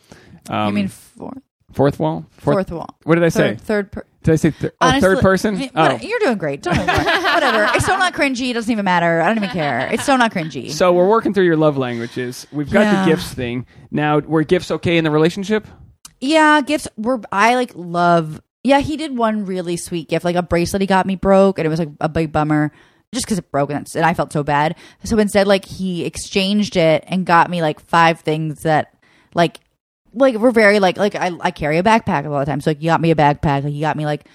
Um, 0.47 0.67
you 0.69 0.73
mean 0.73 0.87
fourth, 0.89 1.39
fourth 1.73 1.99
wall? 1.99 2.27
fourth 2.37 2.71
wall? 2.71 2.97
What 3.03 3.15
did 3.15 3.23
I 3.23 3.29
say? 3.29 3.55
Third, 3.55 3.61
third 3.61 3.91
per- 3.91 4.05
Did 4.23 4.33
I 4.33 4.35
say 4.35 4.51
th- 4.51 4.71
oh, 4.79 4.87
Honestly, 4.87 5.01
third 5.01 5.19
person? 5.19 5.61
eh, 5.61 5.69
Oh. 5.75 5.97
You're 6.01 6.19
doing 6.19 6.37
great. 6.37 6.61
Don't 6.61 6.77
worry. 6.77 6.87
Whatever. 6.87 7.63
It's 7.75 7.83
still 7.85 7.97
not 7.97 8.13
cringy. 8.13 8.51
It 8.51 8.53
doesn't 8.53 8.71
even 8.71 8.85
matter. 8.85 9.19
I 9.21 9.27
don't 9.27 9.37
even 9.37 9.49
care. 9.49 9.87
It's 9.91 10.03
still 10.03 10.17
not 10.17 10.31
cringy. 10.31 10.69
So 10.71 10.93
we're 10.93 11.07
working 11.09 11.33
through 11.33 11.45
your 11.45 11.57
love 11.57 11.75
languages. 11.77 12.45
We've 12.51 12.69
got 12.69 12.81
Yeah. 12.81 13.03
the 13.05 13.11
gifts 13.11 13.33
thing. 13.33 13.65
Now, 13.89 14.19
were 14.19 14.43
gifts 14.43 14.69
okay 14.71 14.97
in 14.97 15.03
the 15.03 15.11
relationship? 15.11 15.65
yeah, 16.19 16.61
gifts 16.61 16.87
were. 16.97 17.19
I 17.31 17.55
like 17.55 17.71
love. 17.75 18.41
Yeah, 18.63 18.79
he 18.79 18.95
did 18.95 19.17
one 19.17 19.45
really 19.45 19.75
sweet 19.75 20.07
gift, 20.07 20.23
like 20.23 20.35
a 20.35 20.43
bracelet 20.43 20.81
he 20.81 20.85
got 20.87 21.07
me 21.07 21.15
broke, 21.15 21.57
and 21.57 21.65
it 21.65 21.69
was 21.69 21.79
like 21.79 21.89
a 21.99 22.07
big 22.07 22.31
bummer 22.31 22.71
just 23.11 23.25
because 23.25 23.39
it 23.39 23.51
broke 23.51 23.71
and, 23.71 23.87
and 23.95 24.05
I 24.05 24.13
felt 24.13 24.31
so 24.31 24.43
bad. 24.43 24.75
So 25.03 25.17
instead, 25.17 25.47
like 25.47 25.65
he 25.65 26.05
exchanged 26.05 26.77
it 26.77 27.03
and 27.07 27.25
got 27.25 27.49
me 27.49 27.63
like 27.63 27.79
five 27.79 28.19
things 28.19 28.61
that 28.61 28.93
like 29.33 29.59
like 30.13 30.35
we're 30.35 30.51
very 30.51 30.79
like 30.79 30.97
like 30.97 31.15
I, 31.15 31.31
I 31.39 31.51
carry 31.51 31.77
a 31.77 31.83
backpack 31.83 32.25
a 32.25 32.29
lot 32.29 32.41
of 32.41 32.47
times. 32.47 32.65
So 32.65 32.71
like 32.71 32.79
he 32.79 32.85
got 32.85 33.01
me 33.01 33.11
a 33.11 33.15
backpack. 33.15 33.63
Like 33.63 33.73
he 33.73 33.81
got 33.81 33.97
me 33.97 34.05
like 34.05 34.25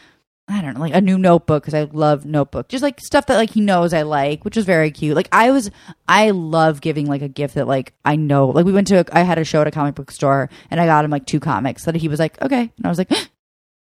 I 0.48 0.62
don't 0.62 0.74
know, 0.74 0.80
like 0.80 0.94
a 0.94 1.00
new 1.00 1.18
notebook 1.18 1.64
because 1.64 1.74
I 1.74 1.84
love 1.92 2.24
notebook. 2.24 2.68
Just 2.68 2.82
like 2.82 3.00
stuff 3.00 3.26
that 3.26 3.36
like 3.36 3.50
he 3.50 3.60
knows 3.60 3.92
I 3.92 4.02
like, 4.02 4.44
which 4.44 4.56
is 4.56 4.64
very 4.64 4.92
cute. 4.92 5.16
Like 5.16 5.28
I 5.32 5.50
was, 5.50 5.72
I 6.06 6.30
love 6.30 6.80
giving 6.80 7.06
like 7.06 7.20
a 7.20 7.28
gift 7.28 7.54
that 7.56 7.66
like 7.66 7.94
I 8.04 8.14
know. 8.14 8.46
Like 8.50 8.64
we 8.64 8.72
went 8.72 8.86
to, 8.88 9.00
a, 9.00 9.04
I 9.10 9.22
had 9.22 9.38
a 9.38 9.44
show 9.44 9.60
at 9.60 9.66
a 9.66 9.72
comic 9.72 9.96
book 9.96 10.12
store 10.12 10.48
and 10.70 10.80
I 10.80 10.86
got 10.86 11.04
him 11.04 11.10
like 11.10 11.26
two 11.26 11.40
comics 11.40 11.84
that 11.84 11.96
he 11.96 12.06
was 12.06 12.20
like, 12.20 12.40
okay, 12.40 12.60
and 12.60 12.86
I 12.86 12.88
was 12.88 12.98
like, 12.98 13.10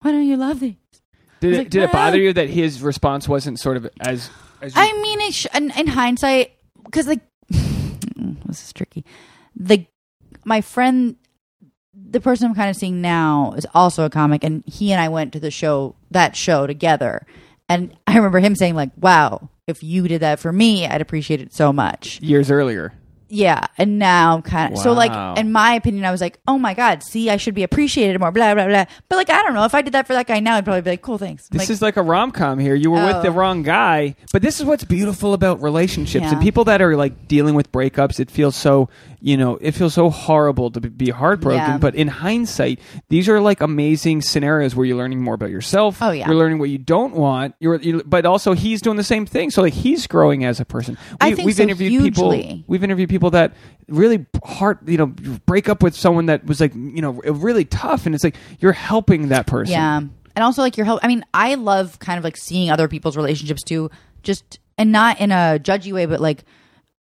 why 0.01 0.11
don't 0.11 0.25
you 0.25 0.37
love 0.37 0.59
these? 0.59 0.75
Did 1.39 1.53
it, 1.53 1.57
like, 1.57 1.69
did 1.69 1.83
it 1.83 1.91
bother 1.91 2.17
you 2.17 2.33
that 2.33 2.49
his 2.49 2.81
response 2.81 3.29
wasn't 3.29 3.59
sort 3.59 3.77
of 3.77 3.87
as 3.99 4.31
as 4.59 4.75
you, 4.75 4.81
I 4.81 4.91
mean, 4.93 5.21
it 5.21 5.33
sh- 5.35 5.47
in, 5.53 5.69
in 5.77 5.85
hindsight, 5.85 6.53
because 6.83 7.07
like 7.07 7.21
this 7.49 8.63
is 8.63 8.73
tricky. 8.73 9.05
The 9.55 9.85
my 10.45 10.61
friend, 10.61 11.17
the 12.09 12.21
person 12.21 12.47
I'm 12.47 12.55
kind 12.55 12.69
of 12.69 12.75
seeing 12.75 13.01
now, 13.01 13.53
is 13.57 13.67
also 13.73 14.05
a 14.05 14.09
comic, 14.09 14.43
and 14.43 14.63
he 14.65 14.91
and 14.91 15.01
I 15.01 15.09
went 15.09 15.33
to 15.33 15.39
the 15.39 15.51
show 15.51 15.95
that 16.11 16.35
show 16.35 16.67
together, 16.67 17.25
and 17.67 17.95
I 18.07 18.15
remember 18.15 18.39
him 18.39 18.55
saying 18.55 18.75
like, 18.75 18.91
"Wow, 18.97 19.49
if 19.67 19.83
you 19.83 20.07
did 20.07 20.21
that 20.21 20.39
for 20.39 20.51
me, 20.51 20.87
I'd 20.87 21.01
appreciate 21.01 21.41
it 21.41 21.53
so 21.53 21.73
much." 21.73 22.19
years 22.21 22.51
earlier? 22.51 22.93
Yeah, 23.27 23.65
and 23.77 23.97
now 23.97 24.41
kind 24.41 24.73
of 24.73 24.79
so 24.79 24.93
like 24.93 25.11
Wow. 25.11 25.33
in 25.35 25.51
my 25.51 25.73
opinion, 25.73 26.05
I 26.05 26.11
was 26.11 26.21
like, 26.21 26.37
oh 26.47 26.57
my 26.57 26.73
god, 26.73 27.03
see, 27.03 27.29
I 27.29 27.37
should 27.37 27.55
be 27.55 27.63
appreciated 27.63 28.19
more. 28.19 28.31
Blah 28.31 28.53
blah 28.55 28.67
blah. 28.67 28.85
But 29.09 29.15
like, 29.15 29.29
I 29.29 29.41
don't 29.41 29.53
know 29.53 29.65
if 29.65 29.73
I 29.73 29.81
did 29.81 29.93
that 29.93 30.05
for 30.07 30.13
that 30.13 30.27
guy 30.27 30.39
now, 30.39 30.55
I'd 30.55 30.63
probably 30.65 30.81
be 30.81 30.91
like, 30.91 31.01
cool, 31.01 31.17
thanks. 31.17 31.47
This 31.49 31.63
like, 31.63 31.69
is 31.69 31.81
like 31.81 31.97
a 31.97 32.01
rom 32.01 32.31
com 32.31 32.59
here. 32.59 32.75
You 32.75 32.91
were 32.91 33.03
with 33.05 33.15
Oh. 33.17 33.21
the 33.23 33.31
wrong 33.31 33.63
guy. 33.63 34.15
But 34.31 34.41
this 34.41 34.59
is 34.59 34.65
what's 34.65 34.83
beautiful 34.83 35.33
about 35.33 35.61
relationships 35.61 36.25
and 36.27 36.41
people 36.41 36.65
that 36.65 36.81
are 36.81 36.95
like 36.95 37.27
dealing 37.27 37.55
with 37.55 37.71
breakups. 37.71 38.19
It 38.19 38.29
feels 38.29 38.55
so, 38.55 38.89
you 39.21 39.37
know, 39.37 39.57
it 39.61 39.71
feels 39.71 39.93
so 39.93 40.09
horrible 40.09 40.69
to 40.71 40.81
be 40.81 41.09
heartbroken. 41.09 41.59
Yeah. 41.59 41.77
But 41.77 41.95
in 41.95 42.07
hindsight, 42.07 42.79
these 43.09 43.27
are 43.29 43.39
like 43.41 43.61
amazing 43.61 44.21
scenarios 44.21 44.75
where 44.75 44.85
you're 44.85 44.97
learning 44.97 45.21
more 45.23 45.33
about 45.33 45.49
yourself. 45.49 45.97
Oh, 46.01 46.11
yeah. 46.11 46.27
You're 46.27 46.35
learning 46.35 46.59
what 46.59 46.69
you 46.69 46.77
don't 46.77 47.15
want. 47.15 47.55
You're, 47.59 47.75
you 47.81 48.03
but 48.05 48.25
also 48.25 48.53
he's 48.53 48.81
doing 48.81 48.97
the 48.97 49.03
same 49.03 49.25
thing. 49.25 49.49
So 49.51 49.61
like 49.61 49.73
he's 49.73 50.05
growing 50.07 50.43
as 50.45 50.59
a 50.59 50.65
person. 50.65 50.97
I 51.19 51.33
think 51.33 51.45
we've 51.47 51.55
so 51.55 51.63
interviewed 51.63 52.03
people. 52.03 52.31
hugely. 52.31 52.63
We've 52.67 52.83
interviewed 52.83 53.09
people 53.09 53.24
that 53.31 53.53
really 53.87 54.25
heart, 54.43 54.79
you 54.87 54.97
know, 54.97 55.07
break 55.07 55.69
up 55.69 55.83
with 55.83 55.95
someone 55.95 56.27
that 56.27 56.45
was 56.45 56.59
like, 56.59 56.73
you 56.73 57.01
know, 57.01 57.11
really 57.11 57.65
tough. 57.65 58.05
And 58.05 58.15
it's 58.15 58.23
like 58.23 58.35
you're 58.59 58.71
helping 58.71 59.29
that 59.29 59.47
person. 59.47 59.73
Yeah. 59.73 59.97
And 59.97 60.43
also 60.43 60.61
like 60.61 60.77
your 60.77 60.85
help 60.85 60.99
I 61.03 61.07
mean, 61.07 61.23
I 61.33 61.55
love 61.55 61.99
kind 61.99 62.17
of 62.17 62.23
like 62.23 62.37
seeing 62.37 62.69
other 62.69 62.87
people's 62.87 63.15
relationships 63.15 63.63
too, 63.63 63.89
just 64.23 64.59
and 64.77 64.91
not 64.91 65.19
in 65.19 65.31
a 65.31 65.59
judgy 65.61 65.93
way, 65.93 66.05
but 66.05 66.19
like 66.19 66.43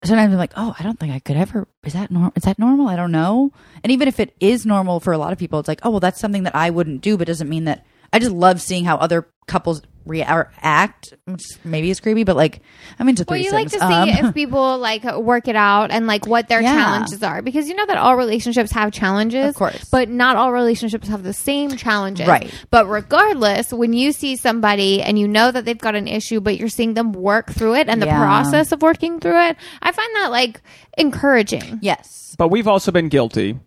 sometimes 0.04 0.34
I'm 0.34 0.40
like, 0.40 0.54
oh, 0.56 0.76
I 0.78 0.84
don't 0.84 1.00
think 1.00 1.14
I 1.14 1.20
could 1.20 1.38
ever 1.38 1.68
is 1.84 1.94
that 1.94 2.12
normal 2.12 2.34
is 2.36 2.44
that 2.44 2.60
normal? 2.60 2.88
I 2.88 2.96
don't 2.96 3.12
know. 3.12 3.52
And 3.84 3.92
even 3.92 4.08
if 4.08 4.20
it 4.20 4.36
is 4.40 4.66
normal 4.66 5.00
for 5.00 5.14
a 5.14 5.18
lot 5.18 5.32
of 5.32 5.40
people, 5.40 5.60
it's 5.60 5.68
like, 5.68 5.82
oh 5.84 5.92
well 5.92 6.00
that's 6.00 6.20
something 6.20 6.44
that 6.44 6.56
I 6.56 6.70
wouldn't 6.70 7.02
do, 7.02 7.18
but 7.18 7.28
doesn't 7.28 7.50
mean 7.50 7.66
that 7.66 7.86
I 8.12 8.20
just 8.20 8.32
love 8.32 8.62
seeing 8.62 8.86
how 8.86 8.98
other 8.98 9.28
couples 9.48 9.82
react, 10.06 11.14
which 11.26 11.44
maybe 11.64 11.90
is 11.90 12.00
creepy, 12.00 12.24
but 12.24 12.36
like 12.36 12.62
I'm 13.00 13.08
into 13.10 13.26
Well, 13.28 13.38
you 13.40 13.52
like 13.52 13.70
to 13.70 13.80
see 13.80 13.86
Um, 13.86 14.10
if 14.10 14.34
people 14.34 14.78
like 14.78 15.04
work 15.18 15.48
it 15.48 15.56
out 15.56 15.92
and 15.92 16.08
like 16.08 16.26
what 16.28 16.48
their 16.48 16.62
Yeah. 16.62 16.74
challenges 16.76 17.22
are 17.24 17.42
because 17.42 17.68
you 17.70 17.76
know 17.76 17.86
that 17.86 17.98
all 17.98 18.16
relationships 18.16 18.72
have 18.72 18.92
challenges, 18.92 19.50
Of 19.50 19.56
course. 19.56 19.88
but 19.92 20.10
not 20.10 20.36
all 20.36 20.52
relationships 20.52 21.08
have 21.08 21.24
the 21.24 21.34
same 21.34 21.78
challenges. 21.78 22.28
Right. 22.28 22.52
But 22.72 22.88
regardless, 22.88 23.72
when 23.72 23.94
you 23.94 24.12
see 24.12 24.36
somebody 24.36 25.02
and 25.02 25.18
you 25.20 25.28
know 25.28 25.52
that 25.52 25.66
they've 25.66 25.78
got 25.78 25.96
an 25.96 26.08
issue, 26.08 26.42
but 26.42 26.58
you're 26.58 26.70
seeing 26.70 26.94
them 26.96 27.12
work 27.14 27.52
through 27.52 27.76
it 27.76 27.88
and 27.90 28.02
the 28.02 28.08
Yeah. 28.08 28.18
process 28.20 28.72
of 28.72 28.82
working 28.82 29.20
through 29.20 29.40
it, 29.50 29.58
I 29.82 29.92
find 29.92 30.16
that 30.16 30.32
like 30.32 30.62
encouraging. 30.98 31.80
yes. 31.82 32.36
but 32.38 32.48
we've 32.50 32.68
also 32.68 32.92
been 32.92 33.10
guilty. 33.10 33.60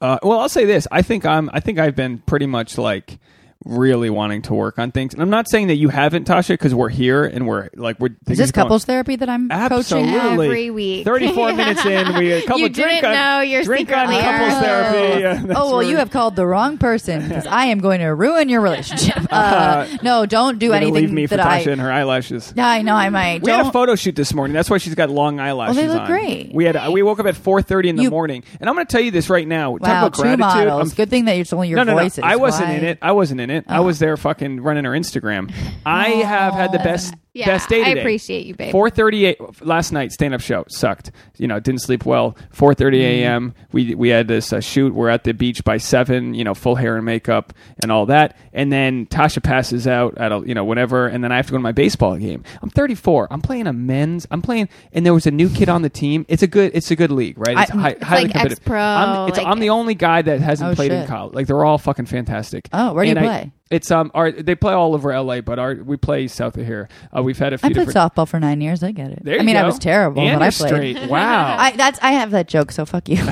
Uh, 0.00 0.18
well, 0.22 0.38
I'll 0.38 0.48
say 0.48 0.64
this: 0.64 0.86
I 0.92 1.02
think 1.02 1.26
I'm. 1.26 1.50
I 1.52 1.58
think 1.58 1.78
I've 1.80 1.96
been 1.96 2.18
pretty 2.18 2.46
much 2.46 2.78
like 2.78 3.18
really 3.64 4.08
wanting 4.10 4.42
to 4.42 4.54
work 4.54 4.78
on 4.78 4.92
things. 4.92 5.12
And 5.12 5.22
I'm 5.22 5.30
not 5.30 5.48
saying 5.50 5.66
that 5.68 5.76
you 5.76 5.88
haven't, 5.88 6.26
Tasha, 6.26 6.48
because 6.50 6.74
we're 6.74 6.88
here 6.88 7.24
and 7.24 7.46
we're 7.46 7.68
like 7.74 7.98
we're. 7.98 8.10
Is 8.28 8.38
this 8.38 8.52
couples 8.52 8.84
therapy 8.84 9.16
that 9.16 9.28
I'm 9.28 9.48
coaching? 9.48 10.08
Every 10.08 10.70
week. 10.70 11.04
34 11.04 11.52
minutes 11.54 11.84
in, 11.84 12.16
we 12.16 12.32
a 12.32 12.42
couple 12.42 12.60
You 12.60 12.68
drink 12.68 13.02
didn't 13.02 13.04
on 13.06 13.14
know 13.14 13.40
you're 13.40 13.62
drink 13.64 13.90
on 13.92 14.06
couples 14.06 14.60
therapy. 14.60 15.20
Yeah, 15.20 15.54
oh 15.56 15.70
well, 15.72 15.82
you 15.82 15.96
have 15.96 16.10
called 16.10 16.36
the 16.36 16.46
wrong 16.46 16.78
person 16.78 17.26
because 17.28 17.46
I 17.46 17.66
am 17.66 17.80
going 17.80 18.00
to 18.00 18.08
ruin 18.08 18.48
your 18.48 18.60
relationship. 18.60 19.16
Uh, 19.38 19.86
no, 20.02 20.26
don't 20.26 20.58
do 20.58 20.72
anything 20.72 20.94
leave 20.94 21.12
me 21.12 21.26
for 21.26 21.34
I. 21.34 21.62
Tasha 21.62 21.72
and 21.72 21.80
her 21.80 21.92
eyelashes. 21.92 22.52
Yeah, 22.56 22.66
I 22.66 22.82
know 22.82 22.94
I 22.94 23.08
might. 23.10 23.42
We 23.42 23.50
had 23.50 23.66
a 23.66 23.70
photo 23.70 23.94
shoot 23.94 24.16
this 24.16 24.32
morning. 24.34 24.54
That's 24.54 24.70
why 24.70 24.78
she's 24.78 24.94
got 24.94 25.10
long 25.10 25.38
eyelashes. 25.38 25.76
Well, 25.76 25.86
they 25.86 25.92
look 25.92 26.02
on. 26.02 26.06
great. 26.06 26.52
We 26.52 26.64
had 26.64 26.88
we 26.90 27.02
woke 27.02 27.20
up 27.20 27.26
at 27.26 27.34
4:30 27.34 27.88
in 27.90 27.96
the 27.96 28.04
You- 28.04 28.10
morning, 28.10 28.42
and 28.60 28.68
I'm 28.68 28.74
going 28.74 28.86
to 28.86 28.90
tell 28.90 29.02
you 29.02 29.10
this 29.10 29.28
right 29.30 29.46
now. 29.46 29.72
Talk 29.78 29.82
wow, 29.86 30.06
about 30.06 30.14
two 30.14 30.22
gratitude. 30.22 30.68
models. 30.68 30.94
Good 30.94 31.10
thing 31.10 31.26
that 31.26 31.36
it's 31.36 31.52
only 31.52 31.68
your 31.68 31.76
no, 31.76 31.84
no, 31.84 31.94
no. 31.96 32.02
voices. 32.02 32.24
I 32.24 32.36
wasn't 32.36 32.68
Why? 32.68 32.74
in 32.74 32.84
it. 32.84 32.98
I 33.02 33.12
wasn't 33.12 33.40
in 33.42 33.50
it. 33.50 33.57
I 33.66 33.80
was 33.80 33.98
there 33.98 34.16
fucking 34.16 34.60
running 34.60 34.84
her 34.84 34.92
Instagram. 34.92 35.52
I 35.84 36.12
oh, 36.12 36.24
have 36.24 36.54
had 36.54 36.72
the 36.72 36.78
best 36.78 37.14
Yeah, 37.34 37.46
best 37.46 37.68
day 37.68 37.84
today. 37.84 38.00
I 38.00 38.02
appreciate 38.02 38.46
you, 38.46 38.54
babe. 38.54 38.72
4:38 38.74 39.64
last 39.64 39.92
night 39.92 40.12
stand 40.12 40.34
up 40.34 40.40
show 40.40 40.64
sucked. 40.68 41.12
You 41.36 41.46
know, 41.46 41.60
didn't 41.60 41.82
sleep 41.82 42.04
well. 42.04 42.36
4:30 42.54 43.00
a.m. 43.00 43.54
We 43.70 43.94
we 43.94 44.08
had 44.08 44.26
this 44.28 44.52
uh, 44.52 44.60
shoot. 44.60 44.94
We're 44.94 45.08
at 45.10 45.24
the 45.24 45.32
beach 45.34 45.62
by 45.62 45.76
7, 45.76 46.34
you 46.34 46.42
know, 46.42 46.54
full 46.54 46.74
hair 46.74 46.96
and 46.96 47.04
makeup 47.04 47.52
and 47.82 47.92
all 47.92 48.06
that. 48.06 48.36
And 48.52 48.72
then 48.72 49.06
Tasha 49.06 49.42
passes 49.42 49.86
out 49.86 50.16
at 50.18 50.32
a, 50.32 50.42
you 50.44 50.54
know, 50.54 50.64
whatever 50.64 51.06
and 51.06 51.22
then 51.22 51.30
I 51.30 51.36
have 51.36 51.46
to 51.46 51.52
go 51.52 51.58
to 51.58 51.62
my 51.62 51.70
baseball 51.72 52.16
game. 52.16 52.42
I'm 52.62 52.70
34. 52.70 53.28
I'm 53.30 53.40
playing 53.42 53.66
a 53.66 53.72
men's. 53.72 54.26
I'm 54.30 54.42
playing 54.42 54.68
and 54.92 55.04
there 55.06 55.14
was 55.14 55.26
a 55.26 55.30
new 55.30 55.48
kid 55.48 55.68
on 55.68 55.82
the 55.82 55.90
team. 55.90 56.24
It's 56.28 56.42
a 56.42 56.46
good 56.48 56.72
it's 56.74 56.90
a 56.90 56.96
good 56.96 57.12
league, 57.12 57.38
right? 57.38 57.58
It's, 57.58 57.70
I- 57.70 57.76
hi- 57.76 57.90
it's 57.90 58.02
highly 58.04 58.22
like 58.24 58.32
competitive. 58.32 58.58
ex-pro, 58.58 58.80
I'm, 58.80 59.28
it's, 59.28 59.38
like- 59.38 59.46
I'm 59.46 59.60
the 59.60 59.70
only 59.70 59.94
guy 59.94 60.22
that 60.22 60.40
hasn't 60.40 60.72
Oh, 60.72 60.74
played 60.74 60.92
in 60.92 61.06
college. 61.06 61.34
Like 61.34 61.46
they're 61.46 61.64
all 61.64 61.78
fucking 61.78 62.06
fantastic. 62.06 62.68
Oh, 62.72 62.94
where 62.94 63.04
do 63.04 63.10
you 63.10 63.16
And 63.16 63.24
I- 63.26 63.28
play? 63.42 63.52
It's 63.70 63.90
um, 63.90 64.10
our 64.14 64.32
they 64.32 64.54
play 64.54 64.72
all 64.72 64.94
over 64.94 65.12
L.A., 65.12 65.40
but 65.40 65.58
our 65.58 65.74
we 65.74 65.96
play 65.96 66.26
south 66.28 66.56
of 66.56 66.64
here. 66.66 66.88
Uh, 67.14 67.22
we've 67.22 67.36
had 67.38 67.52
a 67.52 67.58
few 67.58 67.68
I 67.68 67.72
played 67.72 67.88
softball 67.88 68.26
for 68.26 68.40
nine 68.40 68.60
years. 68.60 68.82
I 68.82 68.92
get 68.92 69.10
it. 69.10 69.24
There 69.24 69.38
I 69.38 69.42
mean, 69.42 69.56
I 69.56 69.64
was 69.64 69.78
terrible, 69.78 70.22
And 70.22 70.38
but 70.38 70.44
I 70.46 70.50
played. 70.50 70.96
straight. 70.96 71.10
Wow. 71.10 71.56
I 71.58 71.72
that's 71.72 71.98
I 72.00 72.12
have 72.12 72.30
that 72.30 72.48
joke, 72.48 72.72
so 72.72 72.86
fuck 72.86 73.08
you. 73.08 73.16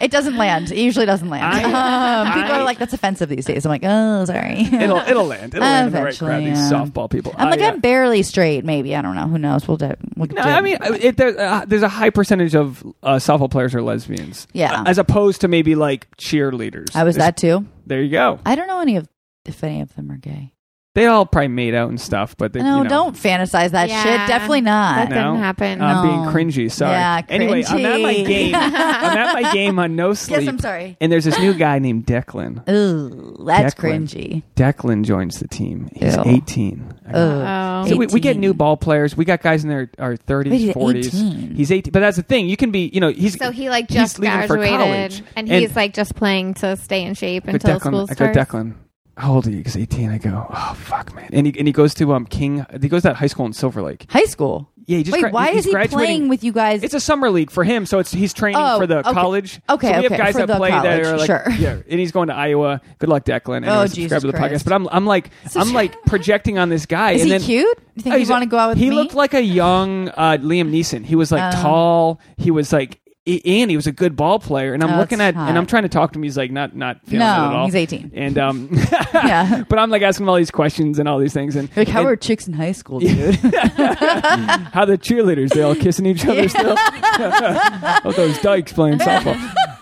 it 0.00 0.10
doesn't 0.10 0.36
land. 0.36 0.70
It 0.70 0.78
usually 0.78 1.06
doesn't 1.06 1.28
land. 1.28 1.44
I- 1.44 1.64
um, 1.64 2.26
people 2.34 2.52
I- 2.54 2.60
are 2.60 2.64
like, 2.64 2.78
"That's 2.78 2.92
offensive 2.92 3.28
these 3.28 3.44
days." 3.46 3.64
I'm 3.64 3.70
like, 3.70 3.82
"Oh, 3.84 4.24
sorry." 4.24 4.60
it'll 4.60 4.98
it'll 4.98 5.24
land. 5.26 5.54
It'll 5.54 5.60
land 5.66 5.88
in 5.88 5.92
the 5.92 5.98
right 6.02 6.14
Eventually, 6.14 6.30
crowd. 6.30 6.44
These 6.44 6.72
softball 6.72 7.10
people. 7.10 7.34
I'm 7.36 7.50
like, 7.50 7.60
I, 7.60 7.66
uh, 7.68 7.72
I'm 7.72 7.80
barely 7.80 8.22
straight. 8.22 8.64
Maybe 8.64 8.94
I 8.94 9.02
don't 9.02 9.14
know. 9.16 9.26
Who 9.28 9.38
knows? 9.38 9.66
We'll 9.66 9.76
do. 9.76 9.92
We'll 10.16 10.28
no, 10.28 10.34
do- 10.42 10.48
I 10.48 10.60
mean, 10.60 10.78
it, 10.80 11.16
there, 11.16 11.38
uh, 11.38 11.64
there's 11.66 11.82
a 11.82 11.88
high 11.88 12.10
percentage 12.10 12.54
of 12.54 12.84
uh, 13.02 13.16
softball 13.16 13.50
players 13.50 13.74
are 13.74 13.82
lesbians. 13.82 14.46
Yeah. 14.52 14.82
Uh, 14.82 14.84
as 14.86 14.98
opposed 14.98 15.40
to 15.42 15.48
maybe 15.48 15.74
like 15.74 16.14
cheerleaders. 16.16 16.94
I 16.94 17.04
was 17.04 17.16
There's- 17.16 17.26
that 17.28 17.36
too. 17.36 17.66
There 17.90 18.00
you 18.00 18.10
go. 18.10 18.38
I 18.46 18.54
don't 18.54 18.68
know 18.68 18.78
any 18.78 18.94
of 18.94 19.08
if 19.44 19.64
any 19.64 19.80
of 19.80 19.96
them 19.96 20.12
are 20.12 20.16
gay. 20.16 20.54
They 20.96 21.06
all 21.06 21.24
probably 21.24 21.46
made 21.48 21.72
out 21.72 21.88
and 21.88 22.00
stuff, 22.00 22.36
but 22.36 22.52
they, 22.52 22.60
No, 22.60 22.78
you 22.78 22.82
know, 22.84 22.90
don't 22.90 23.14
fantasize 23.14 23.70
that 23.70 23.88
Yeah. 23.88 24.02
shit. 24.02 24.26
Definitely 24.28 24.62
not. 24.62 24.96
That 24.96 25.08
didn't 25.10 25.36
happen. 25.36 25.80
I'm 25.80 26.04
being 26.04 26.20
cringy. 26.50 26.68
Sorry. 26.68 26.90
Yeah, 26.90 27.22
Anyway, 27.28 27.62
I'm 27.68 27.86
at 27.86 28.00
my 28.00 28.12
cringy. 28.14 28.26
game. 28.26 28.54
I'm 28.56 29.16
at 29.16 29.32
my 29.40 29.52
game 29.52 29.78
on 29.78 29.94
no 29.94 30.14
sleep. 30.14 30.40
Yes, 30.40 30.48
I'm 30.48 30.58
sorry. 30.58 30.96
And 31.00 31.12
there's 31.12 31.24
this 31.26 31.38
new 31.38 31.54
guy 31.54 31.78
named 31.78 32.06
Declan. 32.06 32.68
Ooh, 32.68 33.36
that's 33.46 33.72
Declan. 33.76 34.08
cringy. 34.08 34.42
Declan 34.56 35.04
joins 35.04 35.38
the 35.38 35.46
team. 35.46 35.90
He's 35.94 36.16
Ew. 36.16 36.22
18. 36.26 36.94
Ugh. 37.06 37.14
Oh. 37.14 37.88
So 37.88 37.96
we, 37.96 38.06
we 38.08 38.18
get 38.18 38.30
18. 38.30 38.40
new 38.40 38.52
ball 38.52 38.76
players. 38.76 39.16
We 39.16 39.24
got 39.24 39.42
guys 39.42 39.62
in 39.62 39.70
their 39.70 39.90
our 40.00 40.16
30s, 40.16 40.50
Wait, 40.50 40.58
he's 40.58 40.74
40s. 40.74 41.06
18. 41.06 41.54
He's 41.54 41.70
18. 41.70 41.92
But 41.92 42.00
that's 42.00 42.16
the 42.16 42.24
thing. 42.24 42.48
You 42.48 42.56
can 42.56 42.72
be, 42.72 42.90
you 42.92 43.00
know, 43.00 43.10
he's 43.10 43.38
So 43.38 43.52
he 43.52 43.70
like 43.70 43.88
he's 43.88 43.96
just 44.00 44.18
leaving 44.18 44.40
for 44.48 44.56
graduated, 44.56 44.80
college. 45.12 45.22
and 45.36 45.48
he's 45.48 45.76
like 45.76 45.94
just 45.94 46.16
playing 46.16 46.54
to 46.54 46.76
stay 46.76 47.04
in 47.04 47.14
shape 47.14 47.44
I 47.46 47.52
until 47.52 47.78
Declan, 47.78 47.80
school 47.80 48.00
I 48.00 48.06
go, 48.06 48.14
starts. 48.32 48.36
Declan, 48.38 48.74
how 49.16 49.34
old 49.34 49.46
are 49.46 49.50
you? 49.50 49.62
He's 49.62 49.76
18. 49.76 50.10
I 50.10 50.18
go, 50.18 50.46
oh 50.48 50.74
fuck, 50.74 51.14
man. 51.14 51.28
And 51.32 51.46
he 51.46 51.58
and 51.58 51.66
he 51.66 51.72
goes 51.72 51.94
to 51.94 52.12
um 52.14 52.26
King. 52.26 52.64
He 52.80 52.88
goes 52.88 53.02
to 53.02 53.08
that 53.08 53.16
high 53.16 53.26
school 53.26 53.46
in 53.46 53.52
Silver 53.52 53.82
Lake. 53.82 54.06
High 54.10 54.24
school. 54.24 54.70
Yeah, 54.86 54.96
he 54.98 55.04
just 55.04 55.12
Wait, 55.14 55.20
gra- 55.20 55.30
why 55.30 55.48
he's 55.50 55.58
is 55.60 55.64
he 55.66 55.70
graduating- 55.72 55.98
playing 55.98 56.28
with 56.28 56.42
you 56.42 56.52
guys? 56.52 56.82
It's 56.82 56.94
a 56.94 57.00
summer 57.00 57.30
league 57.30 57.50
for 57.52 57.62
him, 57.62 57.86
so 57.86 58.00
it's 58.00 58.10
he's 58.12 58.32
training 58.34 58.60
Oh, 58.60 58.78
for 58.80 58.86
the 58.88 58.98
okay. 59.00 59.12
college. 59.12 59.60
Okay, 59.68 59.86
so 59.86 59.96
we 59.98 60.02
have 60.02 60.04
okay, 60.06 60.16
guys 60.16 60.32
for 60.32 60.38
that 60.38 60.46
the 60.48 60.56
play 60.56 60.70
that 60.70 60.82
college, 60.82 61.06
are 61.06 61.16
like, 61.18 61.26
sure. 61.26 61.44
yeah, 61.60 61.78
and 61.88 62.00
he's 62.00 62.10
going 62.10 62.26
to 62.28 62.34
Iowa. 62.34 62.80
Good 62.98 63.08
luck, 63.08 63.24
Declan. 63.24 63.64
Oh, 63.68 63.70
Anyway, 63.82 63.86
Jesus 63.88 63.94
subscribe 64.10 64.20
to 64.22 64.26
the 64.26 64.32
Christ. 64.32 64.54
podcast. 64.54 64.64
But 64.64 64.72
I'm 64.72 64.88
I'm 64.90 65.06
like 65.06 65.30
I'm 65.54 65.72
like 65.72 66.02
projecting 66.06 66.58
on 66.58 66.70
this 66.70 66.86
guy. 66.86 67.12
is 67.12 67.22
and 67.22 67.28
he 67.30 67.38
then, 67.38 67.40
cute? 67.42 67.78
You 67.94 68.02
think 68.02 68.12
Oh, 68.14 68.16
you 68.16 68.20
he's 68.20 68.30
a- 68.30 68.32
want 68.32 68.42
to 68.44 68.48
go 68.48 68.58
out 68.58 68.68
with 68.70 68.78
him? 68.78 68.84
he 68.84 68.90
me? 68.90 68.96
looked 68.96 69.14
like 69.14 69.34
a 69.34 69.42
young 69.42 70.08
uh, 70.08 70.38
Liam 70.40 70.70
Neeson. 70.72 71.04
He 71.04 71.14
was 71.14 71.30
like 71.30 71.54
Oh. 71.54 71.62
tall. 71.62 72.20
He 72.36 72.50
was 72.50 72.72
like, 72.72 72.99
and 73.26 73.70
he 73.70 73.76
was 73.76 73.86
a 73.86 73.92
good 73.92 74.16
ball 74.16 74.38
player. 74.38 74.72
And 74.72 74.82
I'm 74.82 74.94
Oh, 74.94 74.96
looking 74.98 75.20
at, 75.20 75.34
and 75.34 75.56
I'm 75.58 75.66
trying 75.66 75.82
to 75.82 75.88
talk 75.90 76.12
to 76.12 76.18
him. 76.18 76.22
He's 76.22 76.36
like, 76.38 76.50
not 76.50 76.74
not 76.74 77.04
feeling 77.04 77.18
No, 77.20 77.26
it 77.26 77.46
at 77.48 77.54
all. 77.54 77.64
he's 77.66 77.74
18. 77.74 78.12
And 78.14 78.38
um, 78.38 78.68
Yeah. 79.14 79.64
but 79.68 79.78
I'm 79.78 79.90
like 79.90 80.02
asking 80.02 80.24
him 80.24 80.30
all 80.30 80.36
these 80.36 80.50
questions 80.50 80.98
and 80.98 81.08
all 81.08 81.18
these 81.18 81.32
things. 81.34 81.54
And 81.56 81.68
like, 81.76 81.88
how 81.88 82.00
and 82.00 82.08
are 82.08 82.16
chicks 82.16 82.46
in 82.48 82.54
high 82.54 82.72
school, 82.72 82.98
dude? 83.00 83.34
how 83.34 84.84
the 84.84 84.96
cheerleaders? 84.98 85.50
They 85.52 85.62
all 85.62 85.74
kissing 85.74 86.06
each 86.06 86.24
other 86.26 86.48
still. 86.48 86.76
oh, 86.78 88.12
those 88.16 88.38
dykes 88.40 88.72
playing 88.72 88.98
softball. 88.98 89.36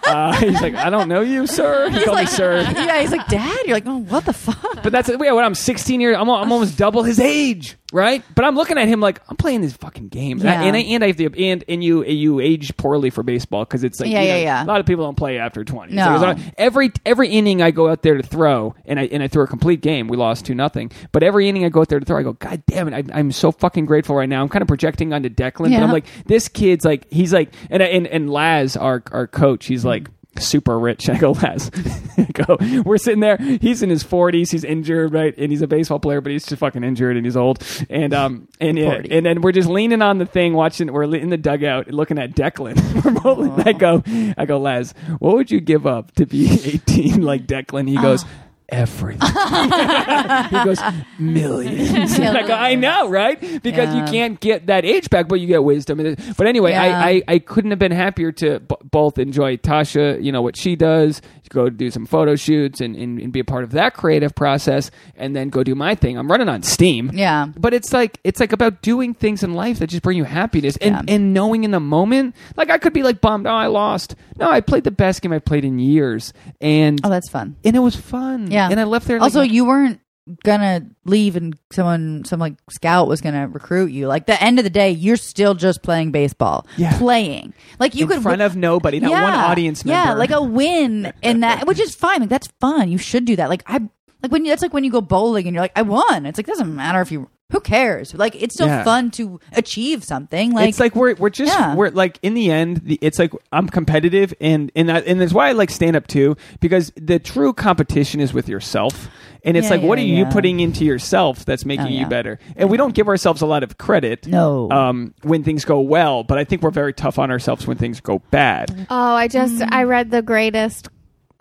Uh, 0.05 0.33
he's 0.41 0.61
like, 0.63 0.75
I 0.75 0.89
don't 0.89 1.07
know 1.09 1.21
you, 1.21 1.47
sir. 1.47 1.91
He 1.91 2.03
called 2.03 2.19
me 2.19 2.27
sir. 2.27 2.61
yeah, 2.63 3.01
he's 3.01 3.13
like, 3.13 3.27
Dad. 3.29 3.59
You're 3.67 3.77
like, 3.77 3.87
oh, 3.87 3.99
what 3.99 4.25
the 4.25 4.33
fuck? 4.33 4.83
But 4.83 4.91
that's 4.91 5.09
yeah. 5.09 5.33
When 5.33 5.45
I'm 5.45 5.55
16 5.55 6.01
years, 6.01 6.17
I'm, 6.17 6.29
I'm 6.31 6.51
almost 6.51 6.79
double 6.79 7.03
his 7.03 7.21
age, 7.21 7.77
right? 7.93 8.23
But 8.35 8.45
I'm 8.45 8.55
looking 8.55 8.79
at 8.79 8.89
him 8.89 9.01
like 9.01 9.21
I'm 9.29 9.37
playing 9.37 9.61
this 9.63 9.75
fucking 9.77 10.09
game, 10.09 10.39
Yeah. 10.39 10.63
and 10.63 10.77
I, 10.77 10.81
and 10.81 11.05
I 11.05 11.09
have 11.09 11.17
to, 11.17 11.45
and 11.45 11.65
and 11.69 11.83
you 11.83 12.05
you 12.05 12.41
age 12.41 12.77
poorly 12.77 13.11
for 13.11 13.23
baseball 13.23 13.65
because 13.65 13.85
it's 13.85 14.01
like 14.01 14.11
Yeah, 14.11 14.21
you 14.23 14.29
yeah, 14.29 14.35
know, 14.35 14.41
yeah. 14.43 14.65
A 14.65 14.67
lot 14.67 14.81
of 14.81 14.87
people 14.87 15.05
don't 15.05 15.17
play 15.17 15.39
after 15.39 15.65
20. 15.65 15.95
No. 15.95 16.19
So 16.19 16.27
not- 16.27 16.39
every 16.57 16.91
every 17.07 17.29
inning 17.29 17.63
I 17.63 17.71
go 17.71 17.89
out 17.89 18.03
there 18.03 18.17
to 18.17 18.23
throw, 18.23 18.75
and 18.85 18.99
I 19.01 19.05
and 19.05 19.23
I 19.23 19.29
threw 19.29 19.43
a 19.43 19.47
complete 19.47 19.81
game. 19.81 20.09
We 20.09 20.17
lost 20.17 20.47
two 20.47 20.55
nothing, 20.55 20.91
but 21.13 21.23
every 21.23 21.49
inning 21.49 21.65
I 21.65 21.69
go 21.69 21.81
out 21.81 21.89
there 21.89 22.01
to 22.01 22.05
throw, 22.07 22.19
I 22.19 22.23
go, 22.23 22.33
God 22.35 22.63
damn 22.67 22.93
it, 22.93 23.11
I, 23.11 23.19
I'm 23.19 23.33
so 23.33 23.53
fucking 23.53 23.87
grateful 23.87 24.17
right 24.17 24.29
now. 24.29 24.43
I'm 24.43 24.49
kind 24.49 24.63
of 24.63 24.69
projecting 24.69 25.13
onto 25.13 25.29
Declan, 25.29 25.71
but 25.71 25.83
I'm 25.83 25.93
like, 25.93 26.07
this 26.27 26.49
kid's 26.49 26.85
like, 26.85 27.11
he's 27.11 27.33
like, 27.33 27.53
and 27.71 27.83
and 27.83 28.07
and 28.07 28.31
Laz, 28.31 28.77
our 28.77 29.03
our 29.13 29.27
coach, 29.27 29.67
he's 29.67 29.85
like 29.85 30.09
super 30.41 30.79
rich. 30.79 31.09
I 31.11 31.19
go, 31.19 31.33
Les. 31.33 31.71
I 32.19 32.25
go, 32.33 32.57
we're 32.85 32.99
sitting 32.99 33.21
there. 33.21 33.37
He's 33.37 33.83
in 33.83 33.91
his 33.91 34.05
40s. 34.05 34.51
He's 34.51 34.65
injured, 34.65 35.13
right? 35.13 35.35
And 35.37 35.51
he's 35.51 35.63
a 35.63 35.67
baseball 35.67 36.01
player, 36.01 36.21
but 36.21 36.33
he's 36.33 36.47
just 36.47 36.61
fucking 36.61 36.85
injured 36.85 37.17
and 37.17 37.25
he's 37.25 37.37
old. 37.37 37.63
And 37.89 38.13
um 38.15 38.49
and 38.61 38.79
yeah, 38.79 39.01
and 39.11 39.25
then 39.25 39.41
we're 39.41 39.53
just 39.53 39.69
leaning 39.69 40.03
on 40.03 40.19
the 40.19 40.27
thing, 40.27 40.55
watching. 40.55 40.93
We're 40.93 41.05
in 41.15 41.31
the 41.31 41.37
dugout, 41.37 41.89
looking 41.89 42.19
at 42.19 42.33
Declan. 42.33 43.05
we're 43.05 43.21
both, 43.21 43.67
I 43.67 43.73
go, 43.73 44.03
I 44.37 44.45
go, 44.45 44.59
Les, 44.59 44.93
what 45.19 45.35
would 45.35 45.51
you 45.51 45.61
give 45.61 45.87
up 45.87 46.13
to 46.17 46.27
be 46.27 46.51
18 46.65 47.23
like 47.23 47.47
Declan? 47.47 47.89
He 47.89 47.97
goes. 47.97 48.25
Everything. 48.69 49.27
he 50.51 50.65
goes, 50.65 50.79
millions. 51.19 52.19
like, 52.19 52.51
I 52.51 52.75
know, 52.75 53.09
right? 53.09 53.41
Because 53.63 53.95
you 53.95 54.03
can't 54.05 54.39
get 54.41 54.67
that 54.67 54.85
age 54.85 55.11
back, 55.11 55.29
but 55.29 55.41
you 55.41 55.47
get 55.47 55.65
wisdom. 55.65 55.99
But 56.37 56.47
anyway, 56.47 56.73
Yeah. 56.73 56.99
I, 57.01 57.09
I, 57.11 57.23
I 57.29 57.39
couldn't 57.39 57.71
have 57.71 57.79
been 57.79 57.93
happier 57.93 58.33
to 58.33 58.61
b- 58.61 58.77
both 58.91 59.19
enjoy 59.19 59.57
Tasha, 59.57 60.23
you 60.23 60.33
know, 60.33 60.43
what 60.43 60.57
she 60.57 60.77
does, 60.77 61.23
go 61.49 61.69
do 61.71 61.91
some 61.91 62.07
photo 62.07 62.37
shoots 62.37 62.81
and, 62.81 62.95
and, 62.97 63.19
and 63.19 63.33
be 63.33 63.41
a 63.41 63.45
part 63.45 63.65
of 63.65 63.73
that 63.73 63.95
creative 63.95 64.35
process, 64.35 64.91
and 65.17 65.35
then 65.35 65.49
go 65.49 65.63
do 65.65 65.75
my 65.75 65.95
thing. 65.95 66.17
I'm 66.19 66.31
running 66.31 66.49
on 66.49 66.63
Steam. 66.63 67.11
Yeah. 67.15 67.47
But 67.57 67.75
it's 67.75 67.93
like 67.93 68.19
it's 68.25 68.41
like 68.41 68.53
about 68.53 68.83
doing 68.83 69.15
things 69.15 69.43
in 69.43 69.55
life 69.55 69.79
that 69.81 69.89
just 69.89 70.03
bring 70.03 70.17
you 70.17 70.25
happiness 70.25 70.77
and, 70.79 70.95
Yeah. 71.09 71.15
and 71.15 71.33
knowing 71.35 71.65
in 71.65 71.71
the 71.71 71.81
moment. 71.81 72.35
Like 72.57 72.71
I 72.71 72.79
could 72.79 72.93
be 72.93 73.03
like 73.03 73.21
bummed, 73.21 73.47
oh 73.47 73.51
I 73.51 73.67
lost. 73.67 74.15
No, 74.37 74.51
I 74.51 74.61
played 74.61 74.85
the 74.85 74.91
best 74.91 75.23
game 75.23 75.33
I 75.33 75.39
played 75.39 75.65
in 75.65 75.79
years. 75.79 76.33
And 76.61 77.01
Oh, 77.05 77.09
that's 77.11 77.29
fun. 77.29 77.57
and 77.65 77.75
it 77.77 77.81
was 77.81 77.97
fun. 77.97 78.51
Yeah. 78.51 78.69
And 78.71 78.79
I 78.79 78.85
left 78.85 79.07
there 79.07 79.19
like, 79.19 79.25
Also, 79.25 79.41
you 79.43 79.65
weren't 79.65 80.01
gonna 80.45 80.87
leave 81.05 81.37
and 81.37 81.59
someone 81.73 82.25
some 82.25 82.41
like 82.41 82.55
scout 82.71 83.09
was 83.09 83.21
gonna 83.21 83.49
recruit 83.49 83.91
you. 83.91 84.07
Like 84.07 84.27
the 84.27 84.41
end 84.43 84.59
of 84.59 84.65
the 84.65 84.71
day 84.71 84.91
you're 84.91 85.17
still 85.17 85.55
just 85.55 85.83
playing 85.83 86.13
baseball. 86.13 86.67
Yeah. 86.77 86.97
playing. 86.99 87.55
Like 87.79 87.95
you 87.95 88.05
in 88.05 88.09
could 88.09 88.23
front 88.23 88.43
of 88.43 88.57
nobody, 88.57 89.01
not 89.01 89.11
one 89.11 89.23
audience 89.23 89.85
member. 89.85 90.11
yeah 90.11 90.15
like 90.15 90.31
a 90.31 90.43
win 90.43 91.13
in 91.23 91.41
that 91.41 91.67
which 91.67 91.81
is 91.81 91.95
fine. 91.95 92.21
Like 92.21 92.31
that's 92.31 92.49
fun. 92.61 92.91
You 92.91 92.99
should 92.99 93.25
do 93.25 93.37
that. 93.37 93.49
Like 93.49 93.63
i 93.67 93.81
like 94.23 94.33
when 94.33 94.45
you 94.45 94.51
that's 94.51 94.63
like 94.63 94.73
when 94.75 94.85
you 94.85 94.91
go 94.91 95.01
bowling 95.01 95.47
and 95.47 95.55
you're 95.55 95.63
like 95.63 95.77
i 95.77 95.83
won. 95.83 96.27
It's 96.27 96.39
like 96.39 96.47
doesn't 96.47 96.75
matter 96.75 97.01
if 97.01 97.13
you 97.13 97.29
who 97.51 97.61
cares 97.61 98.13
like 98.15 98.41
it's 98.41 98.55
so 98.55 98.67
Yeah. 98.67 98.85
fun 98.85 99.11
to 99.13 99.41
achieve 99.53 100.05
something 100.05 100.53
like 100.53 100.69
it's 100.69 100.79
like 100.79 100.95
we're 100.95 101.15
we're 101.15 101.31
just 101.31 101.53
Yeah. 101.59 101.75
we're 101.75 101.89
like 101.91 102.19
in 102.23 102.35
the 102.35 102.51
end 102.51 102.83
the, 102.85 102.99
it's 103.01 103.19
like 103.19 103.33
I'm 103.53 103.69
competitive 103.69 104.35
and 104.41 104.71
and 104.77 104.93
I, 104.93 104.99
and 105.01 105.19
that's 105.21 105.33
why 105.33 105.49
I 105.49 105.53
like 105.53 105.71
stand 105.71 105.97
up 105.97 106.07
too 106.07 106.37
because 106.61 106.93
the 106.97 107.19
true 107.19 107.55
competition 107.55 108.21
is 108.21 108.35
with 108.35 108.49
yourself 108.51 109.09
and 109.45 109.57
it's 109.57 109.67
Yeah, 109.71 109.77
like 109.77 109.83
what 109.83 109.99
are 109.99 110.03
yeah, 110.03 110.19
you 110.19 110.27
putting 110.27 110.61
into 110.61 110.85
yourself 110.85 111.47
that's 111.47 111.65
making 111.65 111.87
Oh, 111.87 111.91
you 112.01 112.07
better 112.07 112.39
and 112.57 112.69
we 112.69 112.77
don't 112.77 112.95
give 112.95 113.09
ourselves 113.09 113.41
a 113.41 113.47
lot 113.47 113.63
of 113.63 113.79
credit 113.79 114.27
No. 114.27 114.71
um 114.71 115.15
when 115.23 115.43
things 115.43 115.65
go 115.65 115.81
well 115.81 116.25
but 116.25 116.37
I 116.37 116.45
think 116.45 116.61
we're 116.61 116.71
very 116.71 116.93
tough 116.93 117.19
on 117.19 117.31
ourselves 117.31 117.67
when 117.67 117.79
things 117.79 118.01
go 118.01 118.19
bad 118.31 118.87
Oh, 118.91 119.15
I 119.15 119.27
just 119.29 119.55
Mm. 119.55 119.69
I 119.73 119.85
read 119.85 120.11
the 120.11 120.21
greatest 120.23 120.89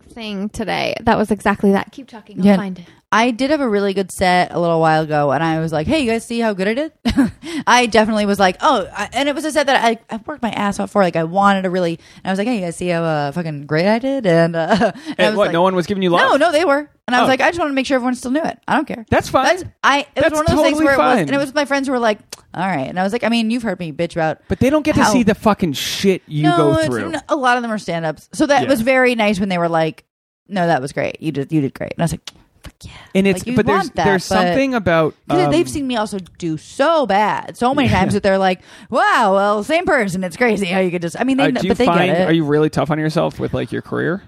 thing 0.10 0.49
today. 0.49 0.95
That 1.01 1.18
was 1.18 1.30
exactly 1.32 1.72
that. 1.74 1.91
Keep 1.91 2.08
talking. 2.08 2.39
I'll 2.39 2.45
Yeah. 2.45 2.55
find 2.55 2.80
it. 2.80 2.86
I 3.10 3.32
did 3.32 3.51
have 3.51 3.62
a 3.62 3.70
really 3.70 3.93
good 3.93 4.12
set 4.12 4.51
a 4.53 4.60
little 4.60 4.82
while 4.82 5.03
ago, 5.03 5.32
and 5.32 5.41
I 5.41 5.60
was 5.62 5.72
like, 5.72 5.88
"Hey, 5.88 6.01
you 6.01 6.12
guys 6.12 6.26
see 6.26 6.39
how 6.41 6.51
good 6.51 6.68
I 6.68 6.74
did?" 6.74 6.91
I 7.66 7.86
definitely 7.86 8.26
was 8.26 8.38
like, 8.38 8.58
"Oh," 8.60 8.86
I, 8.91 9.08
and 9.14 9.30
it 9.30 9.34
was 9.36 9.45
a 9.45 9.51
set 9.53 9.68
that 9.68 9.82
I, 9.82 9.97
I 10.14 10.20
worked 10.26 10.41
my 10.43 10.49
ass 10.51 10.78
off 10.78 10.91
for. 10.91 11.01
Like, 11.01 11.16
I 11.16 11.24
wanted 11.24 11.62
to 11.62 11.70
really, 11.70 11.99
and 12.18 12.26
I 12.26 12.30
was 12.32 12.38
like, 12.38 12.49
"Hey, 12.49 12.55
you 12.55 12.62
guys 12.62 12.76
see 12.76 12.89
how 12.89 13.03
uh, 13.03 13.32
fucking 13.32 13.66
great 13.66 13.88
I 13.88 13.99
did?" 13.99 14.26
And, 14.26 14.58
uh, 14.58 14.68
and 14.93 14.93
I 15.18 15.24
and 15.24 15.28
was 15.30 15.38
what 15.38 15.45
like, 15.47 15.53
no 15.53 15.62
one 15.62 15.74
was 15.74 15.88
giving 15.88 16.03
you 16.03 16.10
love 16.10 16.32
no, 16.32 16.47
no, 16.47 16.51
they 16.51 16.66
were, 16.66 16.80
and 17.08 17.16
I 17.16 17.22
was 17.22 17.28
Oh. 17.28 17.30
like, 17.30 17.39
I 17.39 17.47
just 17.47 17.60
want 17.60 17.70
to 17.72 17.76
make 17.76 17.86
sure 17.86 17.95
everyone 17.95 18.14
still 18.16 18.32
knew 18.32 18.43
it. 18.43 18.60
I 18.68 18.76
don't 18.76 18.86
care. 18.86 19.05
That's 19.10 19.30
fine. 19.30 19.45
That's 19.45 19.64
I. 19.86 19.99
It 20.01 20.08
That's 20.16 20.30
was 20.32 20.39
one 20.39 20.45
of 20.47 20.51
those 20.51 20.62
things 20.66 20.78
totally 20.80 20.86
where 20.86 20.95
it 20.95 20.97
was, 20.97 21.20
and 21.22 21.30
it 21.32 21.38
was 21.38 21.53
my 21.53 21.64
friends 21.64 21.88
who 21.88 21.93
were 21.93 21.99
like, 21.99 22.20
"All 22.53 22.68
right," 22.68 22.89
and 22.89 22.99
I 22.99 23.03
was 23.03 23.14
like, 23.14 23.24
I 23.24 23.30
mean, 23.30 23.49
you've 23.51 23.64
heard 23.64 23.80
me 23.80 23.93
bitch 23.93 24.14
about, 24.18 24.41
but 24.49 24.60
they 24.60 24.70
don't 24.70 24.84
get 24.84 24.95
to 24.95 25.05
see 25.05 25.24
the 25.24 25.34
fucking 25.36 25.72
shit 25.74 26.24
you 26.28 26.43
no, 26.43 26.58
go 26.58 26.86
through 26.86 27.14
a 27.30 27.38
lot 27.38 27.55
of 27.55 27.64
them 27.64 27.72
are 27.72 27.78
stand 27.78 28.05
ups, 28.05 28.28
so 28.34 28.45
that 28.47 28.64
Yeah. 28.64 28.70
was 28.70 28.82
very 28.82 29.16
nice 29.16 29.39
when 29.39 29.47
they 29.47 29.58
were 29.58 29.70
like, 29.70 30.03
"No, 30.49 30.68
that 30.68 30.82
was 30.82 30.91
great. 30.91 31.22
You 31.22 31.32
did, 31.32 31.53
you 31.53 31.62
did 31.62 31.74
great," 31.74 31.93
and 31.93 32.01
I 32.01 32.03
was 32.03 32.12
like, 32.12 32.30
"Fuck 32.30 32.36
yeah." 32.82 32.91
and 33.15 33.28
it's 33.28 33.45
Like, 33.45 33.55
but 33.55 33.65
there's 33.65 33.89
that, 33.91 34.05
there's 34.05 34.28
but- 34.30 34.36
something 34.36 34.74
about 34.74 35.15
um, 35.30 35.51
they've 35.51 35.70
seen 35.70 35.88
me 35.88 35.95
also 35.95 36.20
do 36.38 36.57
so 36.57 37.05
bad 37.05 37.57
so 37.57 37.74
many 37.74 37.88
Yeah. 37.91 37.99
times 37.99 38.13
that 38.13 38.24
they're 38.24 38.38
like, 38.38 38.61
"Wow, 38.89 39.34
well, 39.36 39.63
same 39.63 39.86
person. 39.86 40.24
It's 40.24 40.38
crazy 40.38 40.65
how 40.68 40.80
you 40.80 40.91
could 40.91 41.01
just." 41.01 41.20
I 41.20 41.24
mean, 41.24 41.38
they, 41.38 41.45
uh, 41.45 41.51
do 41.51 41.61
you 41.68 41.70
but 41.70 41.78
they 41.78 41.86
find 41.86 42.11
get 42.11 42.22
it. 42.22 42.28
are 42.30 42.34
you 42.34 42.45
really 42.45 42.70
tough 42.70 42.91
on 42.91 42.99
yourself 42.99 43.39
with 43.39 43.53
like 43.53 43.72
your 43.72 43.82
career 43.82 44.24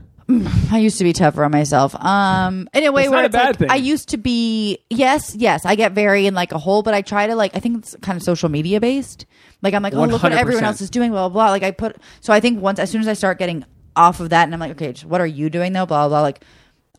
I 0.72 0.78
used 0.78 1.00
to 1.00 1.04
be 1.04 1.12
tougher 1.12 1.44
on 1.44 1.52
myself. 1.52 1.96
Um, 1.96 2.70
in 2.74 2.84
a 2.86 2.92
way 2.92 3.04
That's 3.04 3.12
where 3.12 3.30
not 3.30 3.48
a 3.48 3.50
it's 3.50 3.60
like. 3.62 3.72
I 3.72 3.76
used 3.78 4.10
to 4.10 4.18
be. 4.18 4.78
Yes, 4.90 5.34
yes, 5.36 5.66
I 5.66 5.74
get 5.74 5.94
very 5.94 6.28
in 6.28 6.36
like 6.36 6.52
a 6.52 6.60
hole, 6.60 6.84
but 6.84 6.94
I 6.94 7.02
try 7.02 7.26
to 7.26 7.36
like. 7.36 7.56
I 7.56 7.60
think 7.60 7.80
it's 7.80 7.96
kind 8.04 8.16
of 8.16 8.22
social 8.22 8.48
media 8.48 8.80
based. 8.80 9.26
Like 9.64 9.74
I'm 9.74 9.82
like, 9.82 9.94
oh, 9.96 10.04
look 10.06 10.22
what 10.22 10.32
everyone 10.32 10.64
else 10.66 10.82
is 10.82 10.92
doing, 10.92 11.10
blah 11.12 11.30
blah 11.30 11.46
blah. 11.46 11.50
Like 11.50 11.64
I 11.64 11.72
put. 11.72 11.98
So 12.22 12.32
I 12.32 12.40
think 12.40 12.62
once, 12.62 12.78
as 12.78 12.92
soon 12.92 13.02
as 13.02 13.08
I 13.08 13.14
start 13.14 13.40
getting 13.40 13.66
off 13.96 14.20
of 14.20 14.30
that, 14.30 14.44
and 14.44 14.54
I'm 14.54 14.60
like, 14.60 14.72
okay, 14.74 14.94
just 14.94 15.06
what 15.06 15.20
are 15.20 15.28
you 15.28 15.50
doing 15.50 15.74
though? 15.74 15.88
Blah 15.88 16.08
blah. 16.08 16.10
blah. 16.10 16.22
Like 16.22 16.44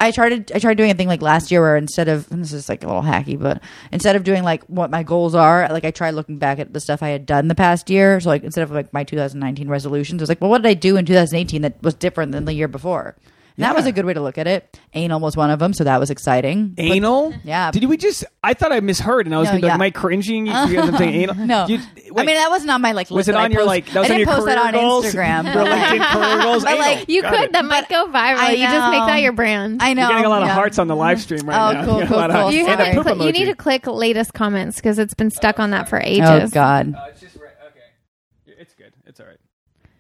I 0.01 0.11
tried. 0.13 0.51
I 0.53 0.59
tried 0.59 0.79
doing 0.79 0.91
a 0.91 0.95
thing 0.95 1.09
like 1.09 1.21
last 1.21 1.51
year 1.51 1.61
where 1.61 1.77
instead 1.77 2.09
of 2.09 2.27
this 2.31 2.55
is 2.55 2.71
like 2.71 2.83
a 2.83 2.87
little 2.87 3.03
hacky, 3.03 3.39
but 3.39 3.63
instead 3.93 4.17
of 4.17 4.25
doing 4.25 4.43
like 4.43 4.65
what 4.65 4.91
my 4.91 5.03
goals 5.03 5.35
are, 5.35 5.69
like 5.69 5.85
I 5.85 5.91
tried 5.91 6.13
looking 6.13 6.39
back 6.39 6.59
at 6.59 6.73
the 6.73 6.81
stuff 6.81 7.03
I 7.03 7.11
had 7.11 7.27
done 7.27 7.49
the 7.49 7.55
past 7.55 7.91
year. 7.91 8.19
So 8.19 8.31
like 8.31 8.43
instead 8.43 8.63
of 8.63 8.71
like 8.71 8.93
my 8.95 9.05
2019 9.05 9.69
resolutions, 9.69 10.21
I 10.21 10.23
was 10.23 10.29
like, 10.31 10.41
well, 10.41 10.49
what 10.49 10.63
did 10.63 10.69
I 10.69 10.75
do 10.75 10.97
in 10.97 11.05
2018 11.05 11.63
that 11.63 11.83
was 11.83 11.95
different 11.95 12.33
than 12.33 12.47
the 12.47 12.55
year 12.55 12.69
before? 12.69 13.15
And 13.61 13.71
that 13.71 13.77
was 13.77 13.87
a 13.87 13.93
good 13.93 14.05
way 14.05 14.15
to 14.15 14.21
look 14.21 14.39
at 14.39 14.47
it. 14.47 14.79
Anal 14.95 15.21
was 15.21 15.37
one 15.37 15.51
of 15.51 15.59
them, 15.59 15.73
so 15.73 15.85
that 15.85 16.01
was 16.01 16.11
exciting. 16.11 16.69
But- 16.71 16.85
anal 16.85 17.35
yeah. 17.45 17.71
did 17.71 17.85
we 17.85 17.97
just 17.97 18.25
I 18.43 18.55
thought 18.55 18.73
I 18.73 18.81
misheard 18.81 19.27
and 19.27 19.35
I 19.35 19.39
was 19.39 19.47
No, 19.47 19.53
gonna 19.53 19.61
be 19.61 19.63
like 19.67 19.71
yeah. 19.71 19.75
am 19.75 19.83
I 19.83 19.91
cringing 19.91 20.45
because 20.45 20.89
I'm 20.89 20.97
saying 20.97 21.15
anal 21.15 21.35
no, 21.47 21.67
You- 21.67 21.79
I 22.17 22.25
mean 22.25 22.35
that 22.37 22.51
wasn't 22.51 22.71
on 22.71 22.81
my 22.81 22.93
like. 22.93 23.09
Was 23.11 23.17
list 23.17 23.29
it 23.29 23.33
that 23.33 23.41
I 23.41 23.45
on 23.45 23.53
your 23.53 23.61
post- 23.61 23.67
like? 23.69 23.87
That 23.91 24.01
was 24.01 24.11
I 24.11 24.13
on 24.15 24.19
didn't 24.19 24.29
your 24.29 24.37
post 24.37 24.47
that 24.47 24.59
on 24.59 24.73
goals? 24.75 25.05
Instagram. 25.07 25.55
Your 25.55 25.65
LinkedIn 25.65 26.13
career 26.13 26.43
goals. 26.43 26.65
But, 26.65 26.73
Anal. 26.73 26.81
like, 26.81 27.09
You 27.09 27.23
Got 27.23 27.35
could. 27.35 27.43
it. 27.45 27.53
That 27.53 27.65
might 27.65 27.89
go 27.89 28.07
viral. 28.07 28.37
I 28.39 28.51
you 28.53 28.67
just 28.67 28.91
make 28.91 29.07
that 29.07 29.17
your 29.23 29.33
brand. 29.33 29.83
I 29.83 29.93
know. 29.95 30.03
You're 30.03 30.11
getting 30.11 30.25
a 30.25 30.29
lot 30.29 30.43
of 30.43 30.49
yeah. 30.49 30.55
hearts 30.55 30.79
on 30.79 30.89
the 30.89 30.97
live 30.97 31.21
stream 31.21 31.49
right 31.49 31.69
Oh, 31.71 31.73
now. 31.73 31.85
cool, 31.85 31.99
You're 31.99 32.07
cool, 32.09 32.17
a 32.17 32.19
lot 32.19 32.31
cool. 32.31 32.41
hearts. 32.41 32.57
You 32.57 32.67
have 32.67 32.81
a 32.81 32.85
to. 32.87 32.95
poop 32.95 33.03
Click, 33.17 33.19
you 33.27 33.33
need 33.33 33.45
to 33.47 33.55
click 33.55 33.87
latest 33.87 34.33
comments 34.35 34.77
because 34.77 34.99
it's 34.99 35.15
been 35.15 35.31
stuck 35.31 35.61
on 35.61 35.71
that 35.71 35.89
for 35.89 35.99
oh, 35.99 36.05
ages. 36.05 36.25
Oh 36.27 36.49
God. 36.49 36.95
Uh, 36.95 37.05
it's 37.11 37.21
just 37.21 37.37
right. 37.37 37.51
Okay, 37.69 38.55
it's 38.59 38.75
good. 38.75 38.93
It's 39.07 39.21
all 39.21 39.27
right. 39.27 39.37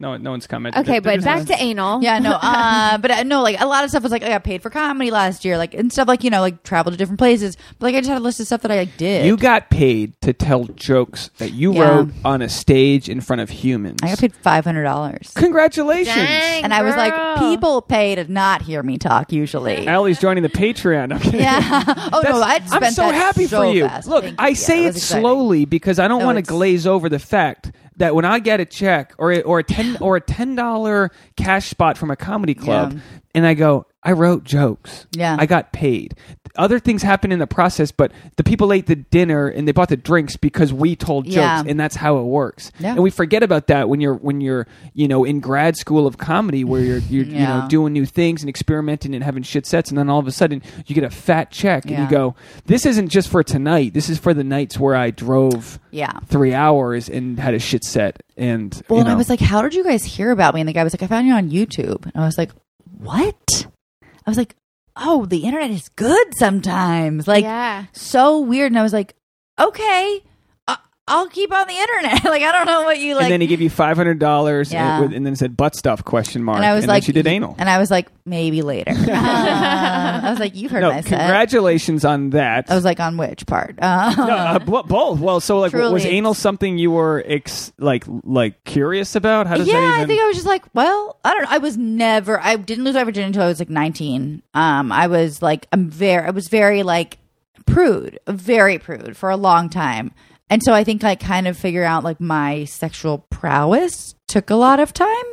No, 0.00 0.16
no 0.16 0.30
one's 0.30 0.46
commenting. 0.46 0.80
Okay, 0.80 0.92
They're 0.94 1.00
but 1.02 1.14
just- 1.22 1.24
back 1.26 1.44
to 1.56 1.62
anal. 1.62 2.02
Yeah, 2.02 2.18
no, 2.18 2.32
uh, 2.42 2.96
but 2.98 3.10
uh, 3.10 3.22
no, 3.22 3.42
like 3.42 3.60
a 3.60 3.66
lot 3.66 3.84
of 3.84 3.90
stuff 3.90 4.02
was 4.02 4.10
like 4.10 4.22
I 4.22 4.28
got 4.28 4.44
paid 4.44 4.62
for 4.62 4.70
comedy 4.70 5.10
last 5.10 5.44
year, 5.44 5.58
like 5.58 5.74
and 5.74 5.92
stuff 5.92 6.08
like 6.08 6.24
you 6.24 6.30
know, 6.30 6.40
like 6.40 6.62
travel 6.62 6.90
to 6.90 6.96
different 6.96 7.18
places. 7.18 7.56
But 7.78 7.86
like 7.86 7.94
I 7.94 8.00
just 8.00 8.08
had 8.08 8.18
a 8.18 8.24
list 8.24 8.40
of 8.40 8.46
stuff 8.46 8.62
that 8.62 8.70
I 8.72 8.78
like, 8.78 8.96
did. 8.96 9.26
You 9.26 9.36
got 9.36 9.68
paid 9.70 10.18
to 10.22 10.32
tell 10.32 10.64
jokes 10.64 11.28
that 11.38 11.52
you 11.52 11.74
Yeah. 11.74 11.82
wrote 11.96 12.10
on 12.24 12.40
a 12.42 12.48
stage 12.48 13.08
in 13.08 13.20
front 13.20 13.42
of 13.42 13.50
humans. 13.50 14.00
I 14.02 14.08
got 14.08 14.18
paid 14.18 14.34
five 14.36 14.64
hundred 14.64 14.84
dollars, 14.84 15.30
Congratulations. 15.36 16.16
Dang, 16.16 16.64
and 16.64 16.72
I 16.72 16.82
was 16.82 16.96
like, 16.96 17.12
girl. 17.14 17.36
people 17.50 17.82
pay 17.82 18.14
to 18.14 18.24
not 18.32 18.62
hear 18.62 18.82
me 18.82 18.96
talk 18.96 19.30
usually. 19.32 19.86
Allie's 19.86 20.18
joining 20.18 20.42
the 20.42 20.48
Patreon. 20.48 21.14
Okay. 21.16 21.40
Yeah. 21.40 21.84
Oh 22.12 22.22
no, 22.24 22.40
I 22.42 22.60
I'm 22.70 22.92
so 22.92 23.02
that 23.02 23.14
happy 23.14 23.46
so 23.46 23.60
for 23.62 23.72
you. 23.74 23.86
fast. 23.86 24.08
Look, 24.08 24.24
Thank 24.24 24.40
I 24.40 24.48
you. 24.48 24.54
say 24.54 24.76
Yeah, 24.78 24.82
it 24.84 24.86
was 24.88 24.96
exciting. 24.96 25.22
slowly 25.22 25.64
because 25.64 25.98
I 25.98 26.08
don't 26.08 26.20
No, 26.20 26.26
want 26.26 26.36
to 26.36 26.40
it's- 26.40 26.50
glaze 26.50 26.86
over 26.86 27.08
the 27.08 27.18
fact 27.18 27.72
that 28.00 28.14
when 28.14 28.24
I 28.24 28.38
get 28.40 28.60
a 28.60 28.64
check 28.64 29.14
or 29.18 29.30
a, 29.32 29.42
or 29.42 29.60
a 29.60 29.64
ten 29.64 29.96
or 30.00 30.16
a 30.16 30.20
ten 30.20 30.54
dollar 30.56 31.10
cash 31.36 31.68
spot 31.68 31.96
from 31.96 32.10
a 32.10 32.16
comedy 32.16 32.54
club, 32.54 32.94
Yeah. 32.94 33.00
and 33.34 33.46
I 33.46 33.54
go, 33.54 33.86
I 34.02 34.12
wrote 34.12 34.44
jokes. 34.44 35.06
Yeah. 35.12 35.36
I 35.38 35.44
got 35.44 35.72
paid. 35.72 36.14
Other 36.56 36.78
things 36.80 37.02
happen 37.02 37.30
in 37.32 37.38
the 37.38 37.46
process, 37.46 37.92
but 37.92 38.10
the 38.36 38.42
people 38.42 38.72
ate 38.72 38.86
the 38.86 38.96
dinner 38.96 39.46
and 39.46 39.68
they 39.68 39.72
bought 39.72 39.90
the 39.90 39.96
drinks 39.96 40.36
because 40.36 40.72
we 40.72 40.96
told 40.96 41.26
jokes, 41.26 41.36
Yeah. 41.36 41.62
and 41.66 41.78
that's 41.78 41.94
how 41.96 42.16
it 42.18 42.22
works. 42.24 42.72
Yeah. 42.80 42.92
And 42.94 43.02
we 43.02 43.10
forget 43.10 43.42
about 43.42 43.66
that 43.68 43.88
when 43.88 44.00
you're 44.00 44.14
when 44.14 44.40
you're 44.40 44.66
you 44.94 45.06
know 45.06 45.24
in 45.24 45.40
grad 45.40 45.76
school 45.76 46.06
of 46.06 46.16
comedy 46.18 46.64
where 46.64 46.80
you're 46.80 46.98
you're 46.98 47.24
you 47.24 47.34
know 47.34 47.58
Yeah. 47.62 47.68
doing 47.68 47.92
new 47.92 48.04
things 48.06 48.42
and 48.42 48.48
experimenting 48.48 49.14
and 49.14 49.22
having 49.22 49.42
shit 49.42 49.64
sets, 49.66 49.90
and 49.90 49.98
then 49.98 50.08
all 50.08 50.18
of 50.18 50.26
a 50.26 50.32
sudden 50.32 50.62
you 50.86 50.94
get 50.94 51.04
a 51.04 51.10
fat 51.10 51.50
check 51.50 51.82
and 51.84 51.92
Yeah. 51.92 52.04
you 52.04 52.10
go, 52.10 52.34
this 52.66 52.86
isn't 52.86 53.10
just 53.10 53.28
for 53.28 53.42
tonight. 53.44 53.92
This 53.94 54.08
is 54.08 54.18
for 54.18 54.32
the 54.34 54.42
nights 54.44 54.78
where 54.80 54.96
I 54.96 55.10
drove 55.10 55.78
Yeah. 55.92 56.12
three 56.26 56.54
hours 56.54 57.08
and 57.08 57.38
had 57.38 57.54
a 57.54 57.58
shit 57.60 57.84
set. 57.84 58.22
And 58.36 58.72
Well, 58.88 58.98
you 58.98 59.04
and 59.04 59.12
I 59.12 59.14
was 59.14 59.28
like, 59.28 59.40
"How 59.40 59.60
did 59.62 59.74
you 59.74 59.84
guys 59.84 60.04
hear 60.04 60.30
about 60.32 60.54
me?" 60.54 60.62
And 60.62 60.68
the 60.68 60.72
guy 60.72 60.82
was 60.84 60.94
like, 60.94 61.02
"I 61.02 61.06
found 61.06 61.26
you 61.28 61.34
on 61.34 61.50
YouTube." 61.50 62.04
And 62.06 62.12
I 62.16 62.24
was 62.26 62.38
like, 62.38 62.50
"What?" 62.98 63.66
I 64.30 64.32
was 64.32 64.38
like, 64.38 64.54
"Oh, 64.96 65.26
the 65.26 65.44
internet 65.44 65.70
is 65.70 65.88
good 65.90 66.28
sometimes." 66.38 67.26
Like, 67.26 67.42
yeah. 67.44 67.86
so 67.92 68.38
weird. 68.40 68.70
And 68.70 68.78
I 68.78 68.82
was 68.82 68.92
like, 68.92 69.14
"Okay, 69.58 70.22
I'll 71.08 71.28
keep 71.28 71.52
on 71.52 71.66
the 71.66 71.74
internet." 71.74 72.24
like, 72.30 72.42
I 72.42 72.52
don't 72.52 72.66
know 72.66 72.82
what 72.82 72.98
you 72.98 73.14
like. 73.14 73.24
and 73.24 73.32
then 73.32 73.40
he 73.40 73.46
gave 73.46 73.60
you 73.60 73.70
five 73.70 73.96
hundred 73.96 74.18
dollars, 74.18 74.72
Yeah. 74.72 75.02
and, 75.02 75.12
and 75.12 75.26
then 75.26 75.34
said 75.36 75.56
butt 75.56 75.74
stuff 75.74 76.04
question 76.04 76.42
mark, 76.44 76.56
and 76.56 76.66
I 76.66 76.74
was 76.74 76.82
then 76.82 76.88
like, 76.88 77.02
she 77.04 77.12
did 77.12 77.26
anal. 77.26 77.54
And 77.58 77.68
I 77.68 77.78
was 77.78 77.90
like, 77.90 78.08
maybe 78.24 78.62
later. 78.62 78.92
Um, 78.92 79.10
I 79.10 80.30
was 80.30 80.38
like, 80.38 80.54
you've 80.54 80.70
heard 80.70 80.82
no, 80.82 80.90
my 80.90 81.00
set. 81.00 81.18
congratulations 81.18 82.04
on 82.04 82.30
that. 82.30 82.70
I 82.70 82.74
was 82.74 82.84
like, 82.84 83.00
on 83.00 83.16
which 83.16 83.46
part? 83.46 83.76
Uh, 83.80 84.14
no, 84.16 84.28
uh, 84.28 84.58
bo- 84.64 84.82
both. 84.84 85.18
Well, 85.20 85.40
so 85.40 85.58
like, 85.58 85.72
Truly. 85.72 85.92
was 85.92 86.06
anal 86.06 86.34
something 86.34 86.78
you 86.78 86.90
were 86.90 87.22
ex- 87.26 87.72
like 87.78 88.04
like 88.24 88.62
curious 88.64 89.16
about? 89.16 89.46
How 89.46 89.56
does 89.56 89.66
yeah, 89.66 89.74
that 89.74 89.86
even? 89.88 90.00
I 90.00 90.06
think 90.06 90.20
I 90.20 90.26
was 90.26 90.36
just 90.36 90.46
like, 90.46 90.64
well, 90.74 91.18
I 91.24 91.32
don't 91.34 91.42
know. 91.42 91.48
I 91.50 91.58
was 91.58 91.76
never. 91.76 92.40
I 92.40 92.56
didn't 92.56 92.84
lose 92.84 92.94
my 92.94 93.04
virginity 93.04 93.28
until 93.28 93.42
I 93.42 93.46
was 93.46 93.58
like 93.58 93.70
nineteen. 93.70 94.42
Um, 94.54 94.92
I 94.92 95.06
was 95.08 95.42
like, 95.42 95.66
I'm 95.72 95.90
very. 95.90 96.26
I 96.26 96.30
was 96.30 96.48
very 96.48 96.82
like 96.82 97.18
prude, 97.66 98.18
very 98.28 98.78
prude 98.78 99.16
for 99.16 99.30
a 99.30 99.36
long 99.36 99.68
time, 99.68 100.12
and 100.50 100.62
so 100.62 100.74
I 100.74 100.84
think 100.84 101.02
like 101.02 101.20
kind 101.20 101.48
of 101.48 101.56
figure 101.56 101.84
out 101.84 102.04
like 102.04 102.20
my 102.20 102.64
sexual 102.64 103.24
prowess 103.30 104.14
took 104.28 104.50
a 104.50 104.56
lot 104.56 104.80
of 104.80 104.92
time, 104.92 105.24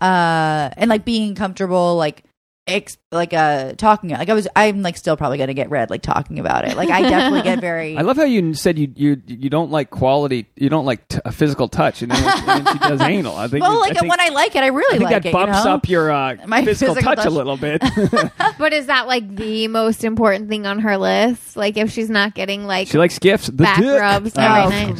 uh, 0.00 0.70
and 0.76 0.90
like 0.90 1.04
being 1.04 1.34
comfortable 1.34 1.96
like 1.96 2.24
ex- 2.66 2.98
like 3.12 3.32
uh 3.32 3.72
talking 3.74 4.10
like 4.10 4.28
I 4.28 4.34
was 4.34 4.46
I'm 4.56 4.82
like 4.82 4.96
still 4.96 5.16
probably 5.16 5.38
gonna 5.38 5.54
get 5.54 5.70
red 5.70 5.88
like 5.88 6.02
talking 6.02 6.38
about 6.38 6.66
it. 6.66 6.76
Like 6.76 6.90
I 6.90 7.00
definitely 7.02 7.42
get 7.42 7.60
very 7.60 7.96
I 7.98 8.02
love 8.02 8.16
how 8.16 8.24
you 8.24 8.52
said 8.54 8.78
you 8.78 8.92
you 8.94 9.22
you 9.26 9.48
don't 9.48 9.70
like 9.70 9.90
quality, 9.90 10.46
you 10.56 10.68
don't 10.68 10.84
like 10.84 11.06
t- 11.08 11.18
a 11.24 11.32
physical 11.32 11.68
touch, 11.68 12.02
and 12.02 12.10
then, 12.12 12.22
and 12.24 12.66
then 12.66 12.72
she 12.74 12.78
does 12.80 13.00
anal. 13.02 13.36
I 13.36 13.48
think 13.48 13.62
well 13.62 13.74
you- 13.74 13.80
like 13.80 13.92
I 13.96 14.00
think, 14.00 14.10
when 14.10 14.20
I 14.20 14.28
like 14.30 14.54
it 14.56 14.62
I 14.62 14.66
really 14.66 14.96
I 14.96 14.98
think 14.98 15.10
like 15.10 15.22
that 15.22 15.28
it. 15.28 15.32
bumps 15.32 15.58
you 15.58 15.64
know? 15.64 15.70
up 15.74 15.88
your 15.88 16.10
uh, 16.10 16.36
My 16.46 16.64
physical, 16.64 16.94
physical 16.94 17.14
touch, 17.14 17.24
touch. 17.24 17.26
a 17.26 17.30
little 17.30 17.56
bit. 17.56 17.82
But 18.58 18.72
is 18.72 18.86
that 18.86 19.06
like 19.06 19.34
the 19.36 19.68
most 19.68 20.04
important 20.04 20.48
thing 20.48 20.66
on 20.66 20.80
her 20.80 20.96
list? 20.98 21.56
Like 21.56 21.76
if 21.76 21.90
she's 21.92 22.10
not 22.10 22.34
getting 22.34 22.66
like 22.66 22.88
she 22.88 22.98
likes 22.98 23.18
gifts. 23.18 23.46
The 23.46 23.52
back 23.52 23.78
dick. 23.78 23.98
rubs 24.00 24.36
Uh, 24.36 24.40
every 24.42 24.62
Oh, 24.62 24.68
night. 24.68 24.96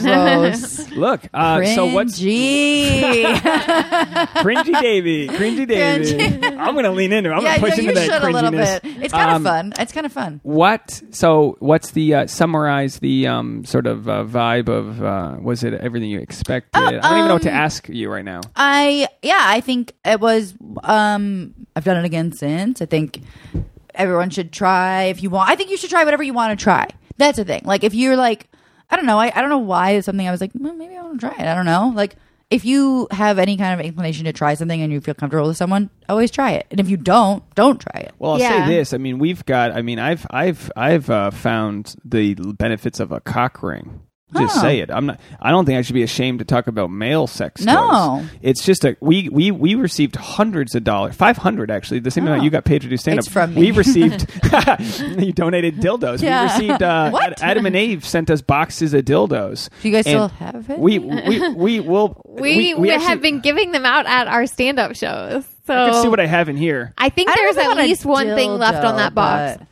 gross. 0.53 0.91
Look, 0.93 1.21
uh, 1.35 1.64
so 1.64 1.87
what's 1.93 2.19
Cringy. 2.21 3.35
cringy 3.35 4.81
Davy? 4.81 5.29
Cringy 5.29 5.67
Davy. 5.67 6.05
Cringy. 6.14 6.57
I'm 6.59 6.75
gonna 6.75 6.93
lean 6.93 7.12
into. 7.12 7.31
it. 7.31 7.35
I'm 7.35 7.43
yeah, 7.43 7.55
gonna 7.61 7.70
push 7.70 7.76
no, 7.78 7.82
you 7.82 7.88
into 7.90 8.00
should 8.02 8.11
that 8.11 8.22
a 8.22 8.30
little 8.30 8.50
bit. 8.50 8.80
It's 8.84 9.12
kind 9.12 9.30
of 9.30 9.36
Um, 9.36 9.44
fun. 9.44 9.72
It's 9.78 9.92
kind 9.92 10.07
of 10.07 10.12
fun. 10.12 10.40
What? 10.42 11.02
So, 11.11 11.57
what's 11.61 11.90
the 11.92 12.14
uh, 12.14 12.26
summarize 12.26 12.98
the 12.98 13.26
um, 13.26 13.64
sort 13.64 13.86
of 13.86 14.09
uh, 14.09 14.24
vibe 14.24 14.68
of? 14.68 15.02
Uh, 15.02 15.36
was 15.40 15.64
it 15.64 15.74
everything 15.74 16.11
you 16.11 16.20
expected? 16.20 16.78
I 16.80 16.90
don't 16.92 17.04
even 17.18 17.28
know 17.28 17.34
what 17.34 17.42
to 17.42 17.50
um, 17.50 17.57
ask 17.57 17.88
you 17.88 18.11
right 18.11 18.24
now. 18.24 18.40
I 18.54 19.09
yeah, 19.22 19.40
I 19.40 19.61
think 19.61 19.92
it 20.04 20.20
was. 20.20 20.54
Um, 20.82 21.54
I've 21.74 21.84
done 21.84 21.96
it 21.98 22.04
again 22.04 22.32
since. 22.32 22.80
I 22.80 22.86
think 22.86 23.20
everyone 23.94 24.30
should 24.30 24.52
try 24.52 25.04
if 25.04 25.22
you 25.22 25.30
want. 25.30 25.50
I 25.50 25.57
think 25.57 25.70
you 25.70 25.76
should 25.76 25.90
try 25.90 26.04
whatever 26.04 26.22
you 26.22 26.32
want 26.34 26.59
to 26.59 26.62
try. 26.62 26.88
That's 27.18 27.38
the 27.38 27.44
thing. 27.44 27.62
Like 27.64 27.82
if 27.84 27.94
you're 27.94 28.16
like, 28.16 28.48
I 28.90 28.96
don't 28.96 29.07
know. 29.07 29.18
I, 29.18 29.32
I 29.34 29.40
don't 29.40 29.50
know 29.50 29.59
why 29.59 29.92
it's 29.92 30.07
something 30.07 30.26
I 30.28 30.30
was 30.30 30.40
like, 30.40 30.52
well, 30.54 30.74
maybe 30.74 30.96
I 30.96 31.02
want 31.02 31.20
to 31.20 31.28
try 31.28 31.36
it. 31.36 31.46
I 31.48 31.54
don't 31.54 31.64
know. 31.66 31.92
Like 31.94 32.16
if 32.51 32.64
you 32.64 33.09
have 33.11 33.38
any 33.38 33.57
kind 33.57 33.78
of 33.78 33.84
inclination 33.84 34.24
to 34.26 34.32
try 34.32 34.55
something 34.55 34.80
and 34.80 34.92
you 34.92 35.01
feel 35.01 35.14
comfortable 35.14 35.49
with 35.49 35.57
someone, 35.57 35.90
always 36.09 36.30
try 36.30 36.53
it. 36.53 36.66
And 36.70 36.78
if 36.78 36.88
you 36.88 36.97
don't, 36.97 37.42
don't 37.57 37.80
try 37.80 38.03
it. 38.03 38.12
Well, 38.18 38.32
I'll 38.34 38.38
Yeah. 38.40 38.66
say 38.66 38.74
this. 38.76 38.92
I 38.94 38.99
mean, 38.99 39.18
we've 39.18 39.44
got. 39.47 39.72
I 39.72 39.82
mean, 39.82 39.99
I've 39.99 40.24
I've 40.30 40.70
I've 40.76 41.11
uh, 41.11 41.30
found 41.32 41.97
the 42.05 42.34
benefits 42.34 43.01
of 43.01 43.11
a 43.12 43.20
cock 43.20 43.62
ring. 43.62 44.01
Just 44.35 44.57
Oh. 44.57 44.61
say 44.61 44.81
it. 44.81 44.91
I'm 44.91 45.07
not. 45.07 45.20
I 45.41 45.53
don't 45.53 45.64
think 45.66 45.79
I 45.79 45.83
should 45.83 45.95
be 45.95 46.03
ashamed 46.03 46.41
to 46.41 46.45
talk 46.45 46.66
about 46.66 46.91
male 46.91 47.29
sex. 47.29 47.62
No. 47.64 48.18
toys. 48.22 48.31
it's 48.43 48.64
just 48.64 48.85
a 48.85 48.97
we 49.01 49.29
we 49.29 49.53
we 49.53 49.77
received 49.77 50.16
hundreds 50.16 50.74
of 50.74 50.83
dollars, 50.83 51.14
five 51.14 51.37
hundred 51.37 51.70
actually, 51.70 52.01
the 52.01 52.11
same 52.11 52.24
amount 52.27 52.41
Oh. 52.41 52.45
you 52.45 52.51
got 52.51 52.64
paid 52.64 52.83
to 52.83 52.89
do 52.89 52.97
stand 52.97 53.20
up. 53.20 53.24
It's 53.24 53.33
from 53.33 53.55
me. 53.55 53.61
We 53.61 53.70
received. 53.70 54.27
you 55.20 55.33
donated 55.33 55.77
dildos. 55.77 56.22
Yeah. 56.22 56.59
We 56.59 56.64
received. 56.66 56.83
Uh, 56.83 57.11
What? 57.16 57.41
Adam 57.41 57.66
and 57.66 57.77
Eve 57.77 58.05
sent 58.05 58.29
us 58.29 58.43
boxes 58.43 58.95
of 58.95 59.05
dildos. 59.05 59.68
Do 59.81 59.89
you 59.89 59.95
guys 59.95 60.07
And 60.07 60.12
still 60.12 60.29
have 60.29 60.70
it? 60.70 60.79
We 60.81 60.99
we 60.99 61.49
we 61.55 61.81
will. 61.81 62.20
we, 62.27 62.74
we, 62.74 62.91
actually- 62.91 63.07
have 63.07 63.22
been 63.22 63.39
giving 63.41 63.70
them 63.70 63.87
out 63.87 64.07
at 64.07 64.27
our 64.27 64.47
stand 64.47 64.81
up 64.81 64.97
shows. 64.97 65.45
So 65.68 65.74
I 65.74 65.91
can 65.91 66.03
see 66.03 66.09
what 66.09 66.18
I 66.20 66.27
have 66.27 66.49
in 66.49 66.57
here. 66.57 66.93
I 66.99 67.11
think 67.11 67.31
I 67.31 67.35
there's 67.37 67.55
know 67.57 67.62
if 67.62 67.68
I 67.68 67.70
at 67.83 67.87
least 67.89 68.05
one 68.05 68.27
thing 68.35 68.59
left 68.59 68.85
on 68.85 68.97
that 68.97 69.14
box. 69.14 69.59
but- 69.59 69.66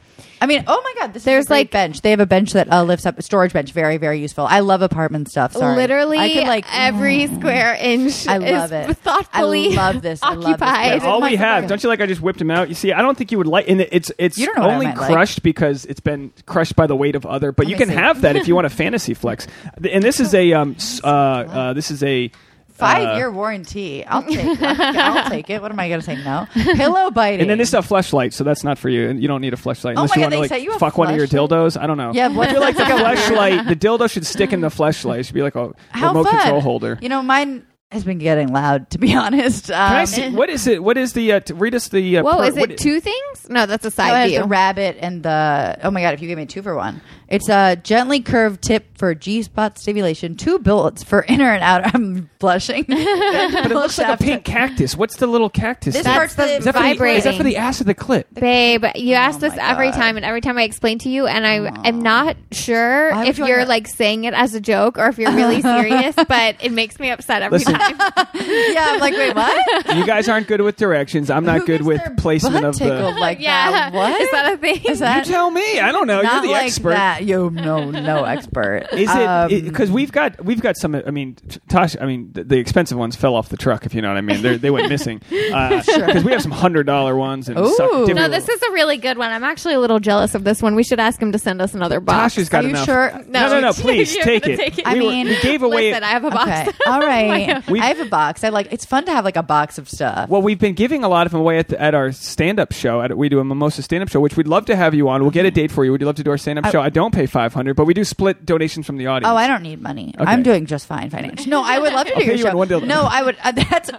I 0.44 0.46
mean, 0.46 0.62
oh 0.66 0.80
my 0.84 1.00
god, 1.00 1.14
this 1.14 1.24
There's 1.24 1.44
is 1.44 1.46
a 1.46 1.48
great 1.48 1.58
like- 1.60 1.70
bench. 1.70 2.02
They 2.02 2.10
have 2.10 2.20
a 2.20 2.26
bench 2.26 2.52
that 2.52 2.70
uh, 2.70 2.82
lifts 2.82 3.06
up 3.06 3.18
a 3.18 3.22
storage 3.22 3.54
bench. 3.54 3.72
Very, 3.72 3.96
very 3.96 4.20
useful. 4.20 4.44
I 4.44 4.60
love 4.60 4.82
apartment 4.82 5.30
stuff. 5.30 5.54
Sorry, 5.54 5.74
Literally 5.74 6.18
I 6.18 6.32
could 6.32 6.46
like 6.46 6.66
every 6.70 7.26
square 7.34 7.74
inch 7.80 8.28
I 8.28 8.36
love 8.36 8.72
is 8.72 8.90
it. 8.90 8.96
thoughtfully 8.98 9.72
I 9.76 9.90
love 9.92 10.02
this. 10.02 10.22
I 10.22 10.34
love 10.34 10.42
this. 10.42 10.46
occupied. 10.62 11.02
All 11.02 11.22
we 11.22 11.36
have. 11.36 11.62
God. 11.62 11.68
Don't 11.68 11.82
you 11.82 11.88
like? 11.88 12.00
I 12.02 12.06
just 12.06 12.20
whipped 12.20 12.40
him 12.40 12.50
out. 12.50 12.68
You 12.68 12.74
see, 12.74 12.92
I 12.92 13.00
don't 13.00 13.16
think 13.16 13.32
you 13.32 13.38
would 13.38 13.46
like. 13.46 13.68
And 13.68 13.80
it's 13.80 14.12
it's 14.18 14.36
You 14.36 14.46
don't 14.46 14.58
know 14.58 14.68
only 14.70 14.86
might 14.86 14.98
like. 14.98 15.10
crushed 15.10 15.42
because 15.42 15.86
it's 15.86 16.00
been 16.00 16.30
crushed 16.44 16.76
by 16.76 16.86
the 16.86 16.94
weight 16.96 17.16
of 17.16 17.24
other. 17.24 17.50
But 17.50 17.66
Let 17.66 17.70
you 17.70 17.76
can 17.78 17.88
see. 17.88 17.94
have 17.94 18.20
that 18.20 18.36
if 18.36 18.46
you 18.46 18.54
want 18.54 18.66
a 18.66 18.70
fantasy 18.84 19.14
flex. 19.14 19.46
And 19.90 20.02
this 20.02 20.20
is 20.20 20.34
a 20.34 20.52
um 20.52 20.76
uh, 21.02 21.06
uh 21.08 21.72
this 21.72 21.90
is 21.90 22.02
a 22.02 22.30
Five 22.74 23.08
uh, 23.10 23.16
year 23.16 23.30
warranty. 23.30 24.04
I'll 24.04 24.22
take 24.22 24.38
it. 24.44 24.62
I'll 24.62 25.30
take 25.30 25.48
it. 25.48 25.62
What 25.62 25.70
am 25.70 25.78
I 25.78 25.88
going 25.88 26.00
to 26.00 26.04
say? 26.06 26.16
No. 26.24 26.46
Pillow 26.52 27.10
biting. 27.12 27.40
And 27.42 27.50
then 27.50 27.58
this 27.58 27.68
is 27.68 27.74
a 27.74 27.78
fleshlight, 27.78 28.32
so 28.32 28.42
that's 28.44 28.64
not 28.64 28.78
for 28.78 28.88
you. 28.88 29.08
And 29.08 29.22
you 29.22 29.28
don't 29.28 29.40
need 29.40 29.54
a 29.54 29.56
fleshlight 29.56 29.90
Oh 29.96 30.02
unless 30.02 30.10
my 30.10 30.16
you 30.16 30.20
God, 30.20 30.22
want 30.22 30.32
to 30.32 30.36
they 30.36 30.40
like 30.40 30.48
sent 30.48 30.62
you 30.64 30.78
fuck 30.78 30.98
one 30.98 31.08
of 31.10 31.16
your 31.16 31.26
dildos. 31.28 31.80
I 31.80 31.86
don't 31.86 31.96
know. 31.98 32.12
Yeah, 32.12 32.28
what- 32.28 32.48
I 32.48 32.52
feel 32.52 32.60
like 32.60 32.76
the 32.76 32.82
fleshlight. 32.82 33.68
the 33.68 33.76
dildo 33.76 34.10
should 34.10 34.26
stick 34.26 34.52
in 34.52 34.60
the 34.60 34.70
flashlight. 34.70 35.20
It 35.20 35.26
should 35.26 35.34
be 35.36 35.42
like 35.42 35.54
a 35.54 35.70
How 35.90 36.08
remote 36.08 36.24
fun. 36.24 36.40
control 36.40 36.60
holder. 36.60 36.98
You 37.00 37.08
know, 37.08 37.22
mine 37.22 37.64
has 37.92 38.02
been 38.04 38.18
getting 38.18 38.52
loud. 38.52 38.90
To 38.90 38.98
be 38.98 39.14
honest. 39.16 39.70
Um, 39.70 39.76
Can 39.76 39.96
I 39.96 40.04
see 40.06 40.30
what 40.30 40.50
is 40.50 40.66
it? 40.66 40.82
What 40.82 40.98
is 40.98 41.12
the? 41.12 41.32
Uh, 41.34 41.40
t- 41.40 41.52
read 41.54 41.76
us 41.76 41.88
the. 41.88 42.18
Uh, 42.18 42.22
Whoa, 42.24 42.38
per- 42.38 42.44
is 42.46 42.54
what- 42.56 42.72
it 42.72 42.78
two 42.78 42.98
things? 43.00 43.48
No, 43.48 43.66
that's 43.66 43.84
a 43.84 43.90
side 43.92 44.08
has 44.16 44.30
view. 44.30 44.40
the 44.40 44.46
rabbit 44.46 44.96
and 44.98 45.22
the 45.22 45.78
oh 45.84 45.92
my 45.92 46.00
god! 46.00 46.14
If 46.14 46.22
you 46.22 46.26
gave 46.28 46.38
me 46.38 46.46
two 46.46 46.62
for 46.62 46.74
one, 46.74 47.00
it's 47.28 47.48
a 47.48 47.76
gently 47.76 48.20
curved 48.20 48.62
tip 48.62 48.96
for 48.98 49.14
G 49.14 49.42
spot 49.42 49.78
stimulation. 49.78 50.36
Two 50.36 50.58
bullets 50.58 51.02
for 51.02 51.22
inner 51.28 51.50
and 51.52 51.62
outer. 51.62 51.90
I'm 51.94 52.30
blushing. 52.38 52.84
But 52.88 52.96
it 52.98 53.70
looks 53.74 53.98
like 53.98 54.20
a 54.20 54.22
pink 54.22 54.44
cactus. 54.44 54.96
What's 54.96 55.16
the 55.16 55.26
little 55.26 55.50
cactus? 55.50 55.94
This 55.94 56.04
thing? 56.04 56.14
part's 56.14 56.34
the 56.34 56.44
is 56.44 56.64
that 56.64 56.74
for 56.74 56.80
the, 57.04 57.08
is 57.10 57.24
that 57.24 57.34
for 57.36 57.42
the 57.42 57.56
ass 57.56 57.80
of 57.80 57.86
the 57.86 57.94
clit? 57.94 58.24
Babe, 58.34 58.84
you 58.94 59.14
oh 59.14 59.18
ask 59.18 59.40
this 59.40 59.52
Oh 59.52 59.56
my 59.56 59.70
every 59.70 59.90
God. 59.90 59.96
time, 59.96 60.16
and 60.16 60.24
every 60.24 60.40
time 60.40 60.58
I 60.58 60.62
explain 60.62 60.98
to 61.00 61.08
you, 61.08 61.26
and 61.26 61.46
I 61.46 61.88
am 61.88 62.00
not 62.02 62.36
sure 62.52 63.10
Why 63.10 63.18
would 63.20 63.28
if 63.28 63.38
you 63.38 63.46
you're 63.46 63.58
wanna- 63.58 63.68
like 63.68 63.88
saying 63.88 64.24
it 64.24 64.34
as 64.34 64.54
a 64.54 64.60
joke 64.60 64.98
or 64.98 65.06
if 65.08 65.18
you're 65.18 65.32
really 65.32 65.60
serious, 65.62 66.14
but 66.28 66.56
it 66.60 66.72
makes 66.72 66.98
me 67.00 67.10
upset 67.10 67.42
every 67.42 67.58
Listen. 67.58 67.74
time. 67.74 67.96
yeah, 68.34 68.86
I'm 68.90 69.00
like, 69.00 69.14
wait, 69.14 69.34
what? 69.34 69.96
You 69.96 70.06
guys 70.06 70.28
aren't 70.28 70.46
good 70.46 70.60
with 70.60 70.76
directions. 70.76 71.30
I'm 71.30 71.44
not 71.44 71.60
Who 71.60 71.66
good 71.66 71.82
with 71.82 72.00
placement 72.18 72.54
butt 72.62 72.64
of 72.64 72.78
the. 72.78 73.10
like 73.20 73.40
yeah, 73.40 73.70
that? 73.70 73.92
What 73.92 74.20
is 74.20 74.30
that 74.30 74.52
a 74.54 74.56
thing? 74.56 74.82
Is 74.84 74.98
that... 75.00 75.26
You 75.26 75.32
tell 75.32 75.50
me. 75.50 75.80
I 75.80 75.90
don't 75.92 76.06
know. 76.06 76.22
not 76.22 76.34
You're 76.34 76.42
the 76.42 76.48
like 76.52 76.66
expert. 76.66 76.90
that? 76.90 77.13
You 77.18 77.50
no 77.50 77.90
no 77.90 78.24
expert. 78.34 78.86
Is 78.92 79.08
Um, 79.08 79.50
it 79.50 79.64
because 79.64 79.90
we've 79.90 80.12
got 80.12 80.44
we've 80.44 80.60
got 80.60 80.76
some? 80.76 80.94
I 80.94 81.10
mean, 81.10 81.36
Tosh. 81.68 81.96
I 82.00 82.06
mean, 82.06 82.30
the, 82.32 82.44
the 82.44 82.58
expensive 82.58 82.98
ones 82.98 83.16
fell 83.16 83.34
off 83.34 83.48
the 83.48 83.56
truck. 83.56 83.86
If 83.86 83.94
you 83.94 84.02
know 84.02 84.08
what 84.08 84.16
I 84.16 84.20
mean, 84.20 84.42
They're, 84.42 84.58
they 84.58 84.70
went 84.70 84.88
missing 84.88 85.20
because 85.30 86.24
we 86.24 86.32
have 86.32 86.42
some 86.42 86.50
hundred 86.52 86.84
dollar 86.86 87.16
ones 87.16 87.48
and 87.48 87.58
Ooh. 87.58 87.74
suck, 87.74 88.08
No, 88.08 88.28
this 88.28 88.48
is 88.48 88.62
a 88.62 88.70
really 88.72 88.96
good 88.96 89.18
one. 89.18 89.30
I'm 89.30 89.44
actually 89.44 89.74
a 89.74 89.80
little 89.80 89.98
jealous 90.00 90.34
of 90.34 90.44
this 90.44 90.62
one. 90.62 90.74
We 90.74 90.82
should 90.82 91.00
ask 91.00 91.20
him 91.20 91.32
to 91.32 91.38
send 91.38 91.60
us 91.60 91.74
another 91.74 92.00
box. 92.00 92.34
Tosh 92.34 92.34
has 92.36 92.48
got 92.48 92.64
Are 92.64 92.68
you 92.68 92.74
enough. 92.74 92.84
sure? 92.86 93.12
No, 93.28 93.48
no, 93.48 93.60
no. 93.60 93.72
Please 93.84 94.14
You're 94.14 94.24
take 94.24 94.46
it. 94.46 94.56
take 94.56 94.78
it. 94.78 94.86
I 94.86 94.94
We, 94.94 95.00
were- 95.00 95.08
mean- 95.10 95.26
we 95.28 95.40
gave 95.40 95.62
away. 95.62 95.90
Listen, 95.90 96.04
I 96.04 96.08
have 96.10 96.24
a 96.24 96.30
box. 96.30 96.50
Okay, 96.68 96.78
all 96.86 97.00
right. 97.00 97.68
We- 97.68 97.80
I 97.80 97.86
have 97.86 98.00
a 98.00 98.04
box. 98.06 98.44
I 98.44 98.48
like. 98.48 98.68
It's 98.72 98.84
fun 98.84 99.04
to 99.06 99.12
have 99.12 99.24
like 99.24 99.36
a 99.36 99.42
box 99.42 99.78
of 99.78 99.88
stuff. 99.88 100.28
well, 100.28 100.42
we've 100.42 100.58
been 100.58 100.74
giving 100.74 101.04
a 101.04 101.08
lot 101.08 101.26
of 101.26 101.32
them 101.32 101.40
away 101.40 101.58
at, 101.58 101.68
the, 101.68 101.80
at 101.80 101.94
our 101.94 102.12
stand 102.12 102.58
up 102.60 102.72
show. 102.72 103.00
At, 103.02 103.16
we 103.16 103.28
do 103.28 103.40
a 103.40 103.44
Mimosa 103.44 103.82
stand 103.82 104.02
up 104.02 104.08
show, 104.08 104.20
which 104.20 104.36
we'd 104.36 104.46
love 104.48 104.64
to 104.66 104.76
have 104.76 104.94
you 104.94 105.08
on. 105.08 105.22
We'll 105.22 105.30
get 105.30 105.44
a 105.46 105.50
date 105.50 105.70
for 105.70 105.84
you. 105.84 105.92
Would 105.92 106.00
you 106.00 106.06
love 106.06 106.16
to 106.16 106.22
do 106.22 106.30
our 106.30 106.38
stand 106.38 106.58
up 106.58 106.70
show? 106.70 106.80
I 106.80 106.88
don't 106.88 107.03
pay 107.12 107.26
five 107.26 107.52
hundred, 107.52 107.74
but 107.74 107.84
we 107.84 107.92
do 107.94 108.04
split 108.04 108.46
donations 108.46 108.86
from 108.86 108.96
the 108.96 109.06
audience. 109.08 109.30
Oh, 109.30 109.36
I 109.36 109.46
don't 109.48 109.62
need 109.62 109.80
money. 109.82 110.14
Okay. 110.18 110.30
I'm 110.30 110.42
doing 110.42 110.64
just 110.66 110.86
fine 110.86 111.10
financially. 111.10 111.50
No, 111.50 111.62
I 111.62 111.78
would 111.78 111.92
love 111.92 112.06
to 112.06 112.14
do 112.14 112.20
I'll 112.20 112.26
your 112.26 112.34
you 112.36 112.44
in 112.46 112.50
show. 112.52 112.56
one 112.56 112.68
dildo. 112.68 112.86
No, 112.86 113.02
I 113.02 113.22
would. 113.22 113.36
Uh, 113.42 113.52
that's 113.52 113.90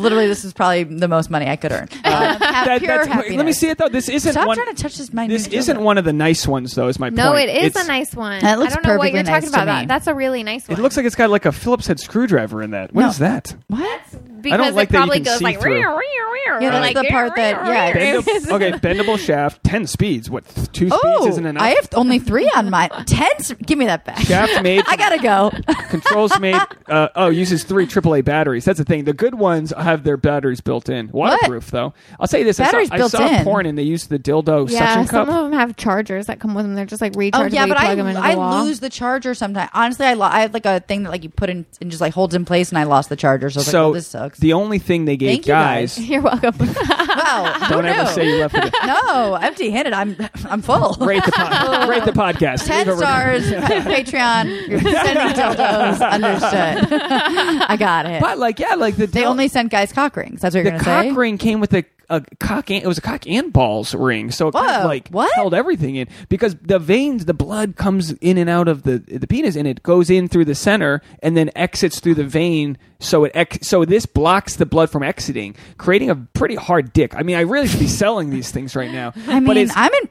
literally 0.00 0.26
this 0.26 0.44
is 0.44 0.52
probably 0.52 0.84
the 0.84 1.08
most 1.08 1.30
money 1.30 1.48
I 1.48 1.56
could 1.56 1.72
earn. 1.72 1.88
Um, 2.04 2.38
have 2.40 2.40
That- 2.66 2.80
pure 2.80 3.06
happiness. 3.06 3.36
let 3.36 3.46
me 3.46 3.52
see 3.52 3.68
it 3.68 3.78
though. 3.78 3.88
This 3.88 4.08
isn't 4.08 4.32
Stop 4.32 4.46
one. 4.46 4.56
trying 4.56 4.74
to 4.74 4.82
touch 4.82 4.96
this. 4.96 5.12
My 5.12 5.26
This 5.26 5.46
isn't 5.46 5.80
one 5.80 5.98
of 5.98 6.04
the 6.04 6.12
nice 6.12 6.46
ones, 6.46 6.74
though. 6.74 6.88
Is 6.88 6.98
my 6.98 7.08
No, 7.10 7.32
point. 7.32 7.48
it 7.48 7.56
is 7.56 7.64
It's- 7.66 7.84
a 7.84 7.88
nice 7.88 8.14
one. 8.14 8.40
That 8.42 8.58
looks 8.58 8.72
I 8.72 8.76
don't 8.76 8.86
know 8.86 8.98
what 8.98 9.12
you're 9.12 9.22
talking 9.22 9.32
nice 9.42 9.50
to 9.50 9.62
about. 9.62 9.64
That. 9.66 9.88
That's 9.88 10.06
a 10.08 10.14
really 10.14 10.42
nice 10.42 10.68
one. 10.68 10.78
It 10.78 10.82
looks 10.82 10.96
like 10.96 11.06
it's 11.06 11.14
got 11.16 11.30
like 11.30 11.46
a 11.46 11.52
Phillips 11.52 11.86
head 11.86 12.00
screwdriver 12.00 12.62
in 12.62 12.72
that. 12.72 12.92
What 12.92 13.02
No. 13.02 13.08
is 13.08 13.18
that? 13.18 13.54
What? 13.68 14.00
because 14.42 14.58
don't 14.58 14.74
like 14.74 14.88
it 14.88 14.92
that 14.92 14.98
you 14.98 15.00
probably 15.04 15.16
can 15.18 15.24
goes 15.24 15.38
see 15.38 15.44
like 15.44 15.60
through. 15.60 15.74
rear, 15.74 15.88
rear, 15.88 15.98
rear, 16.32 16.60
Yeah, 16.62 16.70
that's 16.70 16.94
like, 16.94 16.96
the 17.06 17.10
part 17.12 17.36
that- 17.36 17.64
yeah, 17.64 17.90
rear, 17.92 17.96
it 18.18 18.26
rear. 18.26 18.36
is. 18.36 18.50
okay, 18.50 18.72
bendable 18.72 19.16
shaft, 19.18 19.62
ten 19.62 19.86
speeds. 19.86 20.28
What? 20.28 20.44
th- 20.48 20.70
Two 20.72 20.88
speeds 20.88 21.00
Oh, 21.04 21.28
isn't 21.28 21.46
enough. 21.46 21.62
I 21.62 21.68
have 21.70 21.88
only 21.94 22.18
three 22.18 22.31
on 22.54 22.70
my 22.70 22.88
tens. 23.06 23.52
Give 23.64 23.78
me 23.78 23.86
that 23.86 24.04
back. 24.04 24.18
Shaft 24.18 24.62
made. 24.62 24.82
I 24.88 24.96
gotta 24.96 25.18
go. 25.22 25.50
Controls 25.88 26.38
made. 26.40 26.60
Uh, 26.88 27.08
oh, 27.14 27.28
uses 27.28 27.64
three 27.64 27.86
AAA 27.86 28.24
batteries. 28.24 28.64
That's 28.64 28.78
the 28.78 28.84
thing. 28.84 29.04
The 29.04 29.12
good 29.12 29.34
ones 29.34 29.72
have 29.76 30.04
their 30.04 30.16
batteries 30.16 30.60
built 30.60 30.88
in. 30.88 31.08
Waterproof 31.10 31.70
though. 31.70 31.94
I'll 32.18 32.26
say 32.26 32.42
this. 32.42 32.58
Batteries 32.58 32.90
I 32.90 32.96
saw, 32.96 32.98
built 32.98 33.14
I 33.14 33.18
saw 33.28 33.38
in. 33.38 33.44
porn 33.44 33.66
and 33.66 33.76
they 33.78 33.82
use 33.82 34.06
the 34.06 34.18
dildo 34.18 34.68
Yeah, 34.70 34.78
suction 34.78 35.06
some 35.06 35.26
cup. 35.26 35.34
of 35.36 35.50
them 35.50 35.52
have 35.58 35.76
chargers 35.76 36.26
that 36.26 36.40
come 36.40 36.54
with 36.54 36.64
them. 36.64 36.74
They're 36.74 36.86
just 36.86 37.00
like 37.02 37.12
Oh 37.16 37.20
yeah, 37.20 37.32
you 37.64 37.68
but 37.72 37.78
plug 37.78 37.90
I 37.90 37.94
them 37.94 38.06
into 38.06 38.20
the 38.20 38.26
I 38.26 38.34
wall. 38.34 38.64
lose 38.64 38.80
the 38.80 38.90
charger 38.90 39.34
sometimes. 39.34 39.70
Honestly, 39.74 40.06
I 40.06 40.14
lo- 40.14 40.26
I 40.26 40.40
have 40.40 40.54
like 40.54 40.66
a 40.66 40.80
thing 40.80 41.02
that 41.04 41.10
like 41.10 41.22
you 41.24 41.28
put 41.30 41.50
in 41.50 41.66
and 41.80 41.90
just 41.90 42.00
like 42.00 42.12
holds 42.14 42.34
in 42.34 42.44
place, 42.44 42.70
and 42.70 42.78
I 42.78 42.84
lost 42.84 43.08
the 43.08 43.16
charger. 43.16 43.50
So 43.50 43.58
I 43.58 43.60
was 43.60 43.66
like, 43.66 43.72
so 43.72 43.82
well, 43.84 43.92
this 43.92 44.06
sucks. 44.06 44.38
the 44.38 44.52
only 44.54 44.78
thing 44.78 45.04
they 45.04 45.16
gave 45.16 45.28
Thank 45.30 45.46
you, 45.46 45.52
guys. 45.52 45.96
guys. 45.96 46.08
You're 46.08 46.22
welcome. 46.22 46.54
wow. 46.58 47.66
Don't 47.68 47.84
ever 47.86 48.04
knew? 48.04 48.08
say 48.10 48.28
you 48.28 48.36
left 48.40 48.54
it. 48.56 48.72
no. 48.84 49.34
Empty-handed. 49.34 49.92
I'm 49.92 50.16
I'm 50.46 50.62
full. 50.62 50.94
Rate 51.00 51.24
the 51.24 51.32
pod, 51.32 51.88
rate 51.88 52.04
the 52.04 52.12
podcast. 52.22 52.66
Ten 52.66 52.86
Leave 52.86 52.94
a 52.94 52.98
stars. 52.98 53.42
Patreon. 53.50 54.68
You're 54.68 54.80
sending 54.80 55.28
dildos. 55.36 56.10
Understood. 56.10 57.00
I 57.02 57.76
got 57.78 58.06
it. 58.06 58.20
But 58.20 58.38
like, 58.38 58.58
yeah, 58.58 58.74
like 58.74 58.96
the 58.96 59.06
they 59.06 59.20
dil- 59.20 59.30
only 59.30 59.48
sent 59.48 59.70
guys 59.70 59.92
cock 59.92 60.16
rings. 60.16 60.40
That's 60.40 60.54
what 60.54 60.62
the 60.64 60.70
you're 60.70 60.78
gonna 60.78 60.84
cock 60.84 61.04
say. 61.04 61.12
ring 61.12 61.38
came 61.38 61.60
with 61.60 61.72
a, 61.74 61.84
a 62.08 62.20
cock 62.38 62.70
and 62.70 62.82
it 62.82 62.86
was 62.86 62.98
a 62.98 63.00
cock 63.00 63.26
and 63.26 63.52
balls 63.52 63.94
ring 63.94 64.30
so 64.30 64.48
it 64.48 64.52
kind 64.52 64.68
of 64.70 64.82
Whoa, 64.82 64.86
like 64.88 65.08
what? 65.08 65.32
held 65.34 65.54
everything 65.54 65.96
in 65.96 66.08
because 66.28 66.54
the 66.56 66.78
veins 66.78 67.24
the 67.24 67.32
blood 67.32 67.76
comes 67.76 68.12
in 68.12 68.36
and 68.36 68.50
out 68.50 68.68
of 68.68 68.82
the 68.82 68.98
the 68.98 69.26
penis 69.26 69.56
and 69.56 69.66
it 69.66 69.82
goes 69.82 70.10
in 70.10 70.28
through 70.28 70.44
the 70.44 70.54
center 70.54 71.00
and 71.22 71.36
then 71.38 71.50
exits 71.56 72.00
through 72.00 72.16
the 72.16 72.24
vein 72.24 72.76
so 73.00 73.24
it 73.24 73.32
ex- 73.34 73.66
so 73.66 73.84
this 73.86 74.04
blocks 74.04 74.56
the 74.56 74.66
blood 74.66 74.90
from 74.90 75.02
exiting 75.02 75.56
creating 75.78 76.10
a 76.10 76.16
pretty 76.16 76.54
hard 76.56 76.92
dick 76.92 77.14
i 77.16 77.22
mean 77.22 77.36
i 77.36 77.40
really 77.40 77.66
should 77.68 77.80
be 77.80 77.86
selling 77.86 78.28
these 78.28 78.50
things 78.50 78.76
right 78.76 78.90
now 78.92 79.12
I 79.28 79.40
but 79.40 79.54
mean, 79.54 79.56
it's 79.58 79.72
I'm 79.74 79.92
in. 79.94 80.08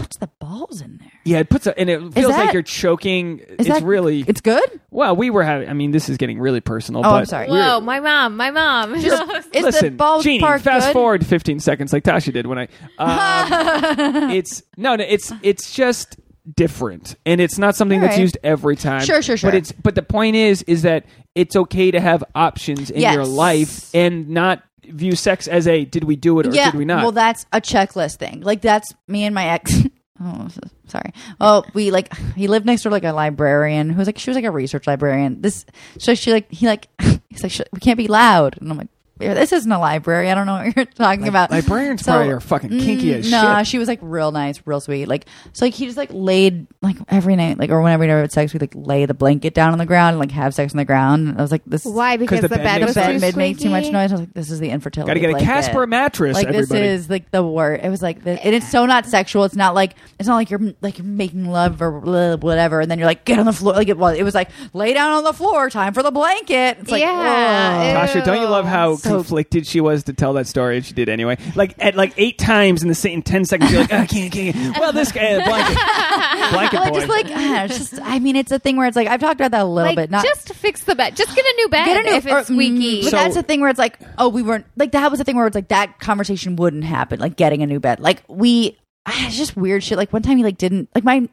Puts 0.00 0.16
the 0.16 0.28
balls 0.38 0.80
in 0.80 0.98
there. 0.98 1.12
Yeah, 1.24 1.38
it 1.40 1.50
puts 1.50 1.66
a, 1.66 1.78
and 1.78 1.90
it 1.90 1.98
feels 2.14 2.14
that- 2.32 2.44
like 2.46 2.52
you're 2.52 2.62
choking. 2.62 3.40
It's 3.48 3.68
that 3.68 3.82
really 3.82 4.24
It's 4.26 4.40
good. 4.40 4.80
well. 4.90 5.14
We 5.16 5.30
were 5.30 5.42
having. 5.42 5.68
I 5.68 5.72
mean, 5.72 5.90
this 5.90 6.08
is 6.08 6.16
getting 6.16 6.38
really 6.38 6.60
personal. 6.60 7.00
Oh, 7.00 7.10
but 7.10 7.14
I'm 7.16 7.26
sorry. 7.26 7.48
we're- 7.50 7.60
Whoa, 7.60 7.80
my 7.80 8.00
mom, 8.00 8.36
my 8.36 8.50
mom. 8.50 8.94
Is 8.96 9.04
the 9.04 9.42
Listen, 9.54 9.96
balls 9.96 10.24
Jeannie, 10.24 10.40
part 10.40 10.62
fast 10.62 10.88
good? 10.88 10.92
forward 10.94 11.26
15 11.26 11.60
seconds 11.60 11.92
like 11.92 12.04
Tasha 12.04 12.32
did 12.32 12.46
when 12.46 12.58
I. 12.58 12.68
Um, 12.98 14.30
it's 14.30 14.62
no, 14.76 14.96
no, 14.96 15.04
it's 15.06 15.32
it's 15.42 15.72
just 15.74 16.16
different, 16.56 17.14
and 17.26 17.40
it's 17.40 17.58
not 17.58 17.76
something 17.76 17.98
All 18.00 18.06
that's 18.06 18.16
right. 18.16 18.22
used 18.22 18.38
every 18.42 18.76
time. 18.76 19.04
Sure, 19.04 19.22
sure, 19.22 19.36
sure. 19.36 19.50
But 19.50 19.56
it's 19.56 19.72
but 19.72 19.94
the 19.94 20.02
point 20.02 20.36
is, 20.36 20.62
is 20.62 20.82
that 20.82 21.04
it's 21.34 21.54
okay 21.56 21.90
to 21.90 22.00
have 22.00 22.24
options 22.34 22.90
in 22.90 23.00
Yes. 23.00 23.14
your 23.14 23.24
life 23.26 23.94
and 23.94 24.28
not 24.30 24.62
view 24.90 25.14
sex 25.14 25.48
as 25.48 25.66
a 25.66 25.84
did 25.84 26.04
we 26.04 26.16
do 26.16 26.38
it 26.40 26.46
or 26.46 26.50
yeah. 26.50 26.70
did 26.70 26.78
we 26.78 26.84
not? 26.84 27.02
Well, 27.02 27.12
that's 27.12 27.46
a 27.52 27.60
checklist 27.60 28.16
thing. 28.16 28.40
Like 28.40 28.60
that's 28.60 28.92
me 29.06 29.24
and 29.24 29.34
my 29.34 29.46
ex. 29.46 29.72
Oh, 30.20 30.48
sorry. 30.88 31.12
Oh, 31.40 31.62
we 31.74 31.92
like 31.92 32.12
he 32.34 32.48
lived 32.48 32.66
next 32.66 32.82
door 32.82 32.90
to 32.90 32.94
like 32.94 33.04
a 33.04 33.12
librarian 33.12 33.88
who 33.90 33.98
was 33.98 34.08
like 34.08 34.18
she 34.18 34.30
was 34.30 34.34
like 34.34 34.44
a 34.44 34.50
research 34.50 34.88
librarian. 34.88 35.40
This 35.42 35.64
so 35.96 36.16
she 36.16 36.32
like 36.32 36.50
he 36.50 36.66
like 36.66 36.88
he's 37.28 37.44
like 37.44 37.68
we 37.72 37.78
can't 37.78 37.96
be 37.98 38.08
loud, 38.08 38.58
and 38.60 38.68
I'm 38.68 38.78
like. 38.78 38.88
"Yeah, 39.20 39.34
This 39.34 39.52
isn't 39.52 39.70
a 39.70 39.78
library. 39.78 40.30
I 40.30 40.34
don't 40.34 40.46
know 40.46 40.54
what 40.54 40.76
you're 40.76 40.84
talking 40.94 41.28
about. 41.28 41.50
librarians 41.50 42.02
So- 42.04 42.12
probably 42.12 42.32
are 42.32 42.40
fucking 42.40 42.70
mm, 42.70 42.80
kinky 42.80 43.14
as 43.14 43.30
nah, 43.30 43.58
shit. 43.58 43.66
she 43.68 43.78
was 43.78 43.88
like 43.88 43.98
real 44.02 44.30
nice, 44.32 44.60
real 44.64 44.80
sweet. 44.80 45.06
Like 45.06 45.26
so, 45.52 45.64
like 45.66 45.74
he 45.74 45.86
just 45.86 45.96
like 45.96 46.10
laid 46.12 46.66
like 46.82 46.96
every 47.08 47.36
night, 47.36 47.58
like 47.58 47.70
or 47.70 47.80
whenever 47.82 48.04
we 48.04 48.08
had 48.10 48.32
sex, 48.32 48.52
we 48.52 48.58
like 48.60 48.72
lay 48.74 49.06
the 49.06 49.14
blanket 49.14 49.54
down 49.54 49.72
on 49.72 49.78
the 49.78 49.86
ground 49.86 50.10
and 50.14 50.18
like 50.20 50.30
have 50.32 50.54
sex 50.54 50.72
on 50.72 50.78
the 50.78 50.84
ground. 50.84 51.28
And 51.28 51.38
I 51.38 51.42
was 51.42 51.50
like, 51.52 51.62
this 51.66 51.84
Why? 51.84 52.16
Because 52.16 52.40
the 52.42 52.48
the, 52.48 52.56
bed 52.56 52.64
bed 52.80 52.84
was 52.84 52.94
the 52.94 53.00
bed 53.00 53.12
too 53.14 53.20
made 53.20 53.36
make 53.36 53.58
too 53.58 53.70
much 53.70 53.90
noise. 53.90 54.10
I 54.10 54.14
was 54.14 54.20
like, 54.20 54.34
this 54.34 54.50
is 54.50 54.60
the 54.60 54.70
infertility. 54.70 55.08
Got 55.08 55.14
to 55.14 55.20
get 55.20 55.30
a 55.30 55.32
blanket. 55.32 55.46
Casper 55.46 55.86
mattress, 55.86 56.34
Like 56.34 56.46
everybody. 56.48 56.80
this 56.80 57.02
is 57.02 57.10
like 57.10 57.30
the 57.30 57.42
word. 57.42 57.80
It 57.82 57.88
was 57.90 58.02
like, 58.02 58.22
the, 58.24 58.30
and 58.44 58.54
it's 58.54 58.68
so 58.70 58.86
not 58.86 59.06
sexual. 59.06 59.44
It's 59.44 59.56
not 59.56 59.74
like 59.74 59.94
it's 60.18 60.28
not 60.28 60.36
like 60.36 60.50
you're 60.50 60.74
like 60.80 60.98
you're 60.98 61.06
making 61.06 61.46
love 61.46 61.80
or 61.82 62.00
blah, 62.00 62.36
whatever, 62.36 62.80
and 62.80 62.90
then 62.90 62.98
you're 62.98 63.06
like 63.08 63.24
get 63.24 63.38
on 63.38 63.46
the 63.46 63.52
floor. 63.52 63.74
Like 63.74 63.88
it 63.88 63.98
was. 63.98 64.16
It 64.18 64.22
was 64.22 64.34
like 64.34 64.50
lay 64.74 64.92
down 64.94 65.10
on 65.12 65.24
the 65.24 65.32
floor. 65.32 65.70
Time 65.70 65.92
for 65.94 66.02
the 66.02 66.10
blanket. 66.10 66.78
It's 66.80 66.90
like 66.90 67.00
Yeah. 67.02 67.94
whoa. 67.94 68.06
Tasha, 68.06 68.24
don't 68.24 68.40
you 68.40 68.48
love 68.48 68.64
how 68.64 68.96
So- 69.08 69.16
conflicted 69.16 69.66
she 69.66 69.80
was 69.80 70.04
to 70.04 70.12
tell 70.12 70.32
that 70.34 70.46
story, 70.46 70.76
and 70.76 70.86
she 70.86 70.94
did 70.94 71.08
anyway. 71.08 71.36
Like 71.56 71.74
at 71.78 71.96
like 71.96 72.12
eight 72.16 72.38
times 72.38 72.82
in 72.82 72.88
the 72.88 72.94
same 72.94 73.22
ten 73.22 73.44
seconds, 73.44 73.70
you're 73.72 73.80
like, 73.82 73.92
"Ah, 73.92 74.02
I 74.02 74.06
can't, 74.06 74.32
can't. 74.32 74.54
can't." 74.54 74.78
Well, 74.78 74.92
this 74.92 75.10
guy, 75.12 75.34
uh, 75.34 75.44
blanket, 75.44 75.76
blanket 76.52 76.80
Well, 76.80 76.90
boy. 76.90 76.96
just 76.98 77.08
like 77.08 77.26
it's 77.28 77.78
just. 77.90 78.02
I 78.02 78.18
mean, 78.18 78.36
it's 78.36 78.52
a 78.52 78.58
thing 78.58 78.76
where 78.76 78.86
it's 78.86 78.96
like 78.96 79.08
I've 79.08 79.20
talked 79.20 79.40
about 79.40 79.50
that 79.52 79.62
a 79.62 79.64
little 79.64 79.88
Like, 79.90 79.96
bit. 79.96 80.10
Not 80.10 80.24
just 80.24 80.54
fix 80.54 80.84
the 80.84 80.94
bed. 80.94 81.16
Just 81.16 81.34
get 81.34 81.44
a 81.44 81.52
new 81.56 81.68
bed 81.68 81.84
get 81.86 82.00
a 82.06 82.08
new 82.10 82.16
if 82.16 82.26
it's 82.26 82.32
or, 82.32 82.40
mm, 82.40 82.44
squeaky. 82.44 83.02
But 83.02 83.10
So- 83.10 83.16
that's 83.16 83.34
the 83.34 83.42
thing 83.42 83.60
where 83.60 83.70
it's 83.70 83.78
like, 83.78 83.98
oh, 84.18 84.28
we 84.28 84.42
weren't 84.42 84.66
like 84.76 84.92
that 84.92 85.10
was 85.10 85.18
the 85.18 85.24
thing 85.24 85.36
where 85.36 85.46
it's 85.46 85.54
like 85.54 85.68
that 85.68 85.98
conversation 86.00 86.56
wouldn't 86.56 86.84
happen, 86.84 87.18
like 87.20 87.36
getting 87.36 87.62
a 87.62 87.66
new 87.66 87.80
bed. 87.80 88.00
Like 88.00 88.22
we, 88.28 88.76
ah, 89.06 89.26
it's 89.26 89.36
just 89.36 89.56
weird 89.56 89.82
shit. 89.82 89.98
Like 89.98 90.12
one 90.12 90.22
time 90.22 90.36
he 90.36 90.44
like 90.44 90.58
didn't 90.58 90.88
like 90.94 91.04
my, 91.04 91.28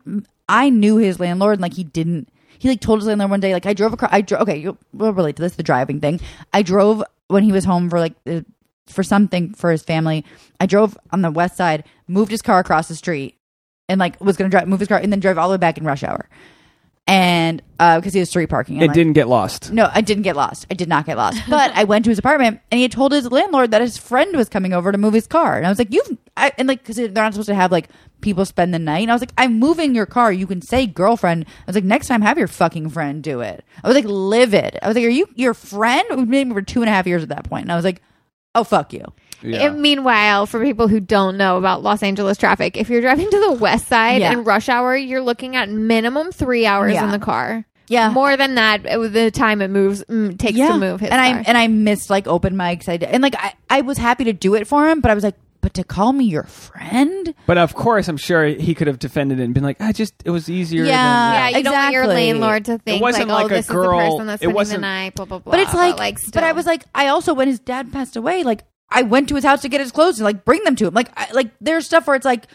I 0.50 0.70
knew 0.70 0.98
his 0.98 1.20
landlord 1.20 1.54
and 1.54 1.62
like 1.62 1.74
he 1.74 1.84
didn't. 1.84 2.30
He 2.58 2.70
like 2.70 2.80
told 2.80 3.00
his 3.00 3.08
landlord 3.08 3.30
one 3.32 3.40
day 3.42 3.52
like 3.54 3.66
I 3.66 3.74
drove 3.74 3.94
across. 3.94 4.12
I 4.14 4.22
drove. 4.22 4.44
Okay, 4.44 4.58
you 4.58 4.78
will 4.94 5.12
relate 5.14 5.36
to 5.36 5.42
this 5.42 5.56
the 5.56 5.64
driving 5.64 6.00
thing. 6.00 6.20
I 6.54 6.62
drove 6.62 7.04
when 7.28 7.44
he 7.44 7.52
was 7.52 7.66
home 7.66 7.90
for 7.90 8.00
like 8.00 8.16
uh, 8.28 8.42
for 8.88 9.04
something 9.04 9.54
for 9.54 9.72
his 9.72 9.84
family. 9.84 10.26
I 10.60 10.66
drove 10.66 10.98
on 11.12 11.22
the 11.22 11.32
west 11.32 11.58
side, 11.58 11.84
moved 12.08 12.32
his 12.32 12.42
car 12.42 12.60
across 12.60 12.88
the 12.88 12.96
street, 12.96 13.38
and 13.90 14.00
like 14.00 14.20
was 14.22 14.38
gonna 14.38 14.50
drive 14.50 14.68
move 14.68 14.80
his 14.80 14.90
car 14.90 15.00
and 15.00 15.12
then 15.12 15.20
drive 15.20 15.38
all 15.38 15.50
the 15.50 15.54
way 15.54 15.60
back 15.60 15.78
in 15.78 15.86
rush 15.86 16.04
hour. 16.04 16.30
And 17.08 17.62
uh 17.80 18.00
because 18.00 18.14
he 18.14 18.20
was 18.20 18.30
street 18.30 18.50
parking. 18.50 18.76
and, 18.78 18.84
it 18.84 18.88
like, 18.88 18.96
didn't 18.96 19.14
get 19.14 19.28
lost. 19.28 19.72
no, 19.72 19.90
I 19.94 20.02
didn't 20.02 20.24
get 20.24 20.36
lost. 20.36 20.66
I 20.72 20.74
did 20.74 20.90
not 20.90 21.06
get 21.06 21.18
lost. 21.18 21.40
But 21.50 21.72
I 21.76 21.84
went 21.84 22.06
to 22.06 22.10
his 22.10 22.18
apartment 22.18 22.62
and 22.72 22.78
he 22.78 22.82
had 22.84 22.92
told 22.92 23.12
his 23.12 23.32
landlord 23.32 23.72
that 23.72 23.82
his 23.82 23.98
friend 23.98 24.36
was 24.36 24.50
coming 24.50 24.74
over 24.74 24.92
to 24.92 24.98
move 24.98 25.14
his 25.14 25.28
car. 25.28 25.56
And 25.58 25.68
I 25.68 25.70
was 25.70 25.78
like, 25.78 25.94
you've, 25.94 26.18
I, 26.36 26.52
and 26.58 26.68
like, 26.68 26.84
cause 26.84 26.96
they're 26.96 27.10
not 27.10 27.34
supposed 27.34 27.50
to 27.50 27.56
have 27.56 27.72
like 27.72 27.90
people 28.22 28.44
spend 28.44 28.74
the 28.74 28.80
night. 28.80 29.04
And 29.04 29.12
I 29.12 29.14
was 29.14 29.22
like, 29.22 29.34
I'm 29.38 29.60
moving 29.60 29.94
your 29.94 30.08
car. 30.08 30.32
You 30.32 30.48
can 30.48 30.62
say 30.62 30.88
girlfriend. 30.88 31.46
I 31.48 31.64
was 31.68 31.76
like, 31.76 31.84
next 31.84 32.08
time 32.08 32.22
have 32.22 32.40
your 32.40 32.48
fucking 32.48 32.90
friend 32.90 33.22
do 33.22 33.42
it. 33.42 33.64
I 33.84 33.88
was 33.88 33.96
like, 33.96 34.06
livid. 34.08 34.80
I 34.82 34.88
was 34.88 34.96
like, 34.96 35.06
are 35.06 35.10
you 35.10 35.28
your 35.36 35.54
friend? 35.54 36.04
We've 36.10 36.30
been 36.30 36.54
for 36.54 36.64
two 36.64 36.82
and 36.82 36.90
a 36.90 36.92
half 36.92 37.06
years 37.06 37.22
at 37.22 37.30
that 37.30 37.48
point. 37.48 37.64
And 37.66 37.72
I 37.72 37.76
was 37.76 37.86
like, 37.86 38.02
oh, 38.56 38.64
fuck 38.64 38.94
you. 38.94 39.06
Yeah. 39.46 39.68
And 39.68 39.82
meanwhile, 39.82 40.46
for 40.46 40.62
people 40.64 40.88
who 40.88 41.00
don't 41.00 41.38
know 41.38 41.58
about 41.58 41.84
Los 41.84 42.02
Angeles 42.04 42.38
traffic, 42.38 42.78
if 42.78 42.90
you're 42.90 43.02
driving 43.02 43.30
to 43.30 43.40
the 43.40 43.52
west 43.54 43.88
side 43.88 44.22
Yeah. 44.22 44.34
in 44.34 44.44
rush 44.44 44.70
hour, 44.70 44.96
you're 44.96 45.22
looking 45.22 45.56
at 45.56 45.70
minimum 45.70 46.32
three 46.32 46.66
hours 46.66 46.94
Yeah. 46.94 47.06
in 47.06 47.12
the 47.12 47.20
car. 47.20 47.66
Yeah. 47.88 48.10
More 48.10 48.36
than 48.36 48.56
that, 48.56 48.86
it 48.86 48.98
was 48.98 49.12
the 49.12 49.30
time 49.30 49.62
it 49.62 49.70
moves 49.70 50.04
mm, 50.06 50.38
takes 50.40 50.58
to 50.58 50.78
move 50.78 51.00
his 51.02 51.10
and 51.12 51.20
car. 51.20 51.40
I 51.40 51.44
and 51.48 51.56
I 51.58 51.68
missed 51.68 52.10
like 52.10 52.28
open 52.28 52.56
mics. 52.56 52.90
I 52.90 52.98
did, 52.98 53.10
and 53.10 53.22
like 53.22 53.36
I, 53.38 53.54
I 53.70 53.82
was 53.82 53.98
happy 54.00 54.24
to 54.24 54.34
do 54.34 54.56
it 54.56 54.66
for 54.68 54.90
him, 54.90 55.02
but 55.02 55.12
I 55.12 55.14
was 55.14 55.24
like, 55.24 55.36
but 55.62 55.74
to 55.76 55.84
call 55.84 56.12
me 56.14 56.26
your 56.26 56.44
friend? 56.44 57.34
But 57.48 57.58
of 57.60 57.74
course, 57.76 58.08
I'm 58.08 58.18
sure 58.18 58.46
he 58.46 58.74
could 58.76 58.88
have 58.88 59.00
defended 59.00 59.40
it 59.40 59.44
and 59.44 59.54
been 59.54 59.64
like, 59.64 59.82
I 59.82 59.92
just, 59.94 60.14
it 60.24 60.30
was 60.30 60.48
easier. 60.50 60.84
Yeah. 60.86 60.94
yeah, 60.94 61.50
than, 61.52 61.58
you 61.58 61.64
don't 61.64 61.74
want 61.74 61.94
your 61.94 62.04
Exactly. 62.04 62.24
landlord 62.32 62.66
to 62.66 62.78
think 62.80 63.02
wasn't 63.02 63.30
like, 63.30 63.44
like 63.44 63.52
oh, 63.52 63.54
a 63.54 63.58
this 63.58 63.68
girl- 63.68 64.00
is 64.00 64.06
the 64.06 64.10
person 64.12 64.28
that's 64.28 64.42
it 64.42 64.46
spending 64.46 64.50
the 64.52 64.56
wasn't- 64.56 64.82
night, 64.82 65.16
blah 65.16 65.26
blah 65.26 65.40
blah. 65.40 65.52
But 65.52 65.60
it's 65.62 65.74
like, 65.74 65.98
like, 65.98 66.18
but 66.34 66.44
I 66.44 66.52
was 66.54 66.66
like, 66.66 66.84
I 66.96 67.08
also 67.08 67.34
when 67.36 67.48
his 67.48 67.60
dad 67.60 67.92
passed 67.92 68.16
away, 68.16 68.44
like 68.44 68.64
I 68.90 69.02
went 69.02 69.30
to 69.30 69.36
his 69.36 69.44
house 69.44 69.62
to 69.64 69.70
get 69.70 69.82
his 69.82 69.92
clothes 69.92 70.20
and 70.20 70.26
like 70.26 70.46
bring 70.46 70.64
them 70.64 70.76
to 70.78 70.88
him. 70.88 70.94
Like, 70.94 71.10
I, 71.18 71.32
like 71.34 71.52
there's 71.62 71.86
stuff 71.86 72.08
where 72.08 72.16
it's 72.16 72.26
like, 72.26 72.46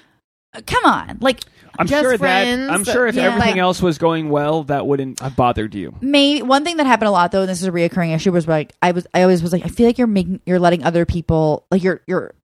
uh, 0.54 0.60
come 0.66 0.84
on, 0.84 1.18
like 1.20 1.40
I'm 1.78 1.86
Just 1.86 2.02
sure 2.02 2.18
friends, 2.18 2.66
that 2.66 2.72
I'm 2.74 2.84
sure 2.84 3.06
if 3.06 3.14
yeah. 3.14 3.22
everything 3.24 3.50
Like- 3.52 3.58
else 3.60 3.80
was 3.82 3.98
going 3.98 4.28
well, 4.30 4.64
that 4.64 4.86
wouldn't 4.86 5.20
have 5.20 5.36
bothered 5.36 5.74
you. 5.74 5.94
maybe 6.00 6.42
one 6.42 6.64
thing 6.64 6.76
that 6.78 6.86
happened 6.86 7.08
a 7.08 7.12
lot 7.12 7.30
though, 7.32 7.40
and 7.42 7.48
this 7.48 7.60
is 7.62 7.68
a 7.68 7.72
reoccurring 7.72 8.14
issue, 8.14 8.32
was 8.32 8.48
like 8.48 8.72
I 8.82 8.92
was, 8.92 9.06
I 9.14 9.22
always 9.22 9.42
was 9.42 9.52
like, 9.52 9.64
I 9.64 9.68
feel 9.68 9.86
like 9.86 9.98
you're 9.98 10.06
making, 10.06 10.40
you're 10.46 10.58
letting 10.58 10.82
other 10.84 11.04
people, 11.06 11.66
like 11.70 11.82
you're, 11.82 12.00
you're, 12.06 12.34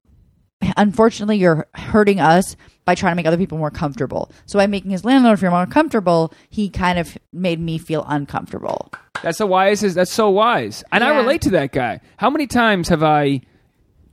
unfortunately, 0.77 1.37
you're 1.39 1.67
hurting 1.75 2.21
us 2.21 2.57
by 2.85 2.95
trying 2.95 3.13
to 3.13 3.17
make 3.17 3.27
other 3.27 3.37
people 3.37 3.59
more 3.59 3.71
comfortable. 3.71 4.31
So 4.47 4.59
by 4.59 4.67
making 4.67 4.93
his 4.93 5.05
landlord 5.05 5.41
feel 5.41 5.51
more 5.51 5.67
comfortable, 5.67 6.33
he 6.51 6.69
kind 6.71 6.99
of 6.99 7.17
made 7.33 7.59
me 7.61 7.79
feel 7.79 8.05
uncomfortable. 8.09 8.93
That's 9.23 9.39
the 9.39 9.47
wisest. 9.47 9.97
That's 9.97 10.13
so 10.13 10.31
wise, 10.31 10.85
and 10.93 11.03
I 11.03 11.17
relate 11.17 11.43
to 11.43 11.51
that 11.51 11.73
guy. 11.73 12.01
How 12.19 12.31
many 12.31 12.47
times 12.47 12.89
have 12.89 13.03
I 13.03 13.41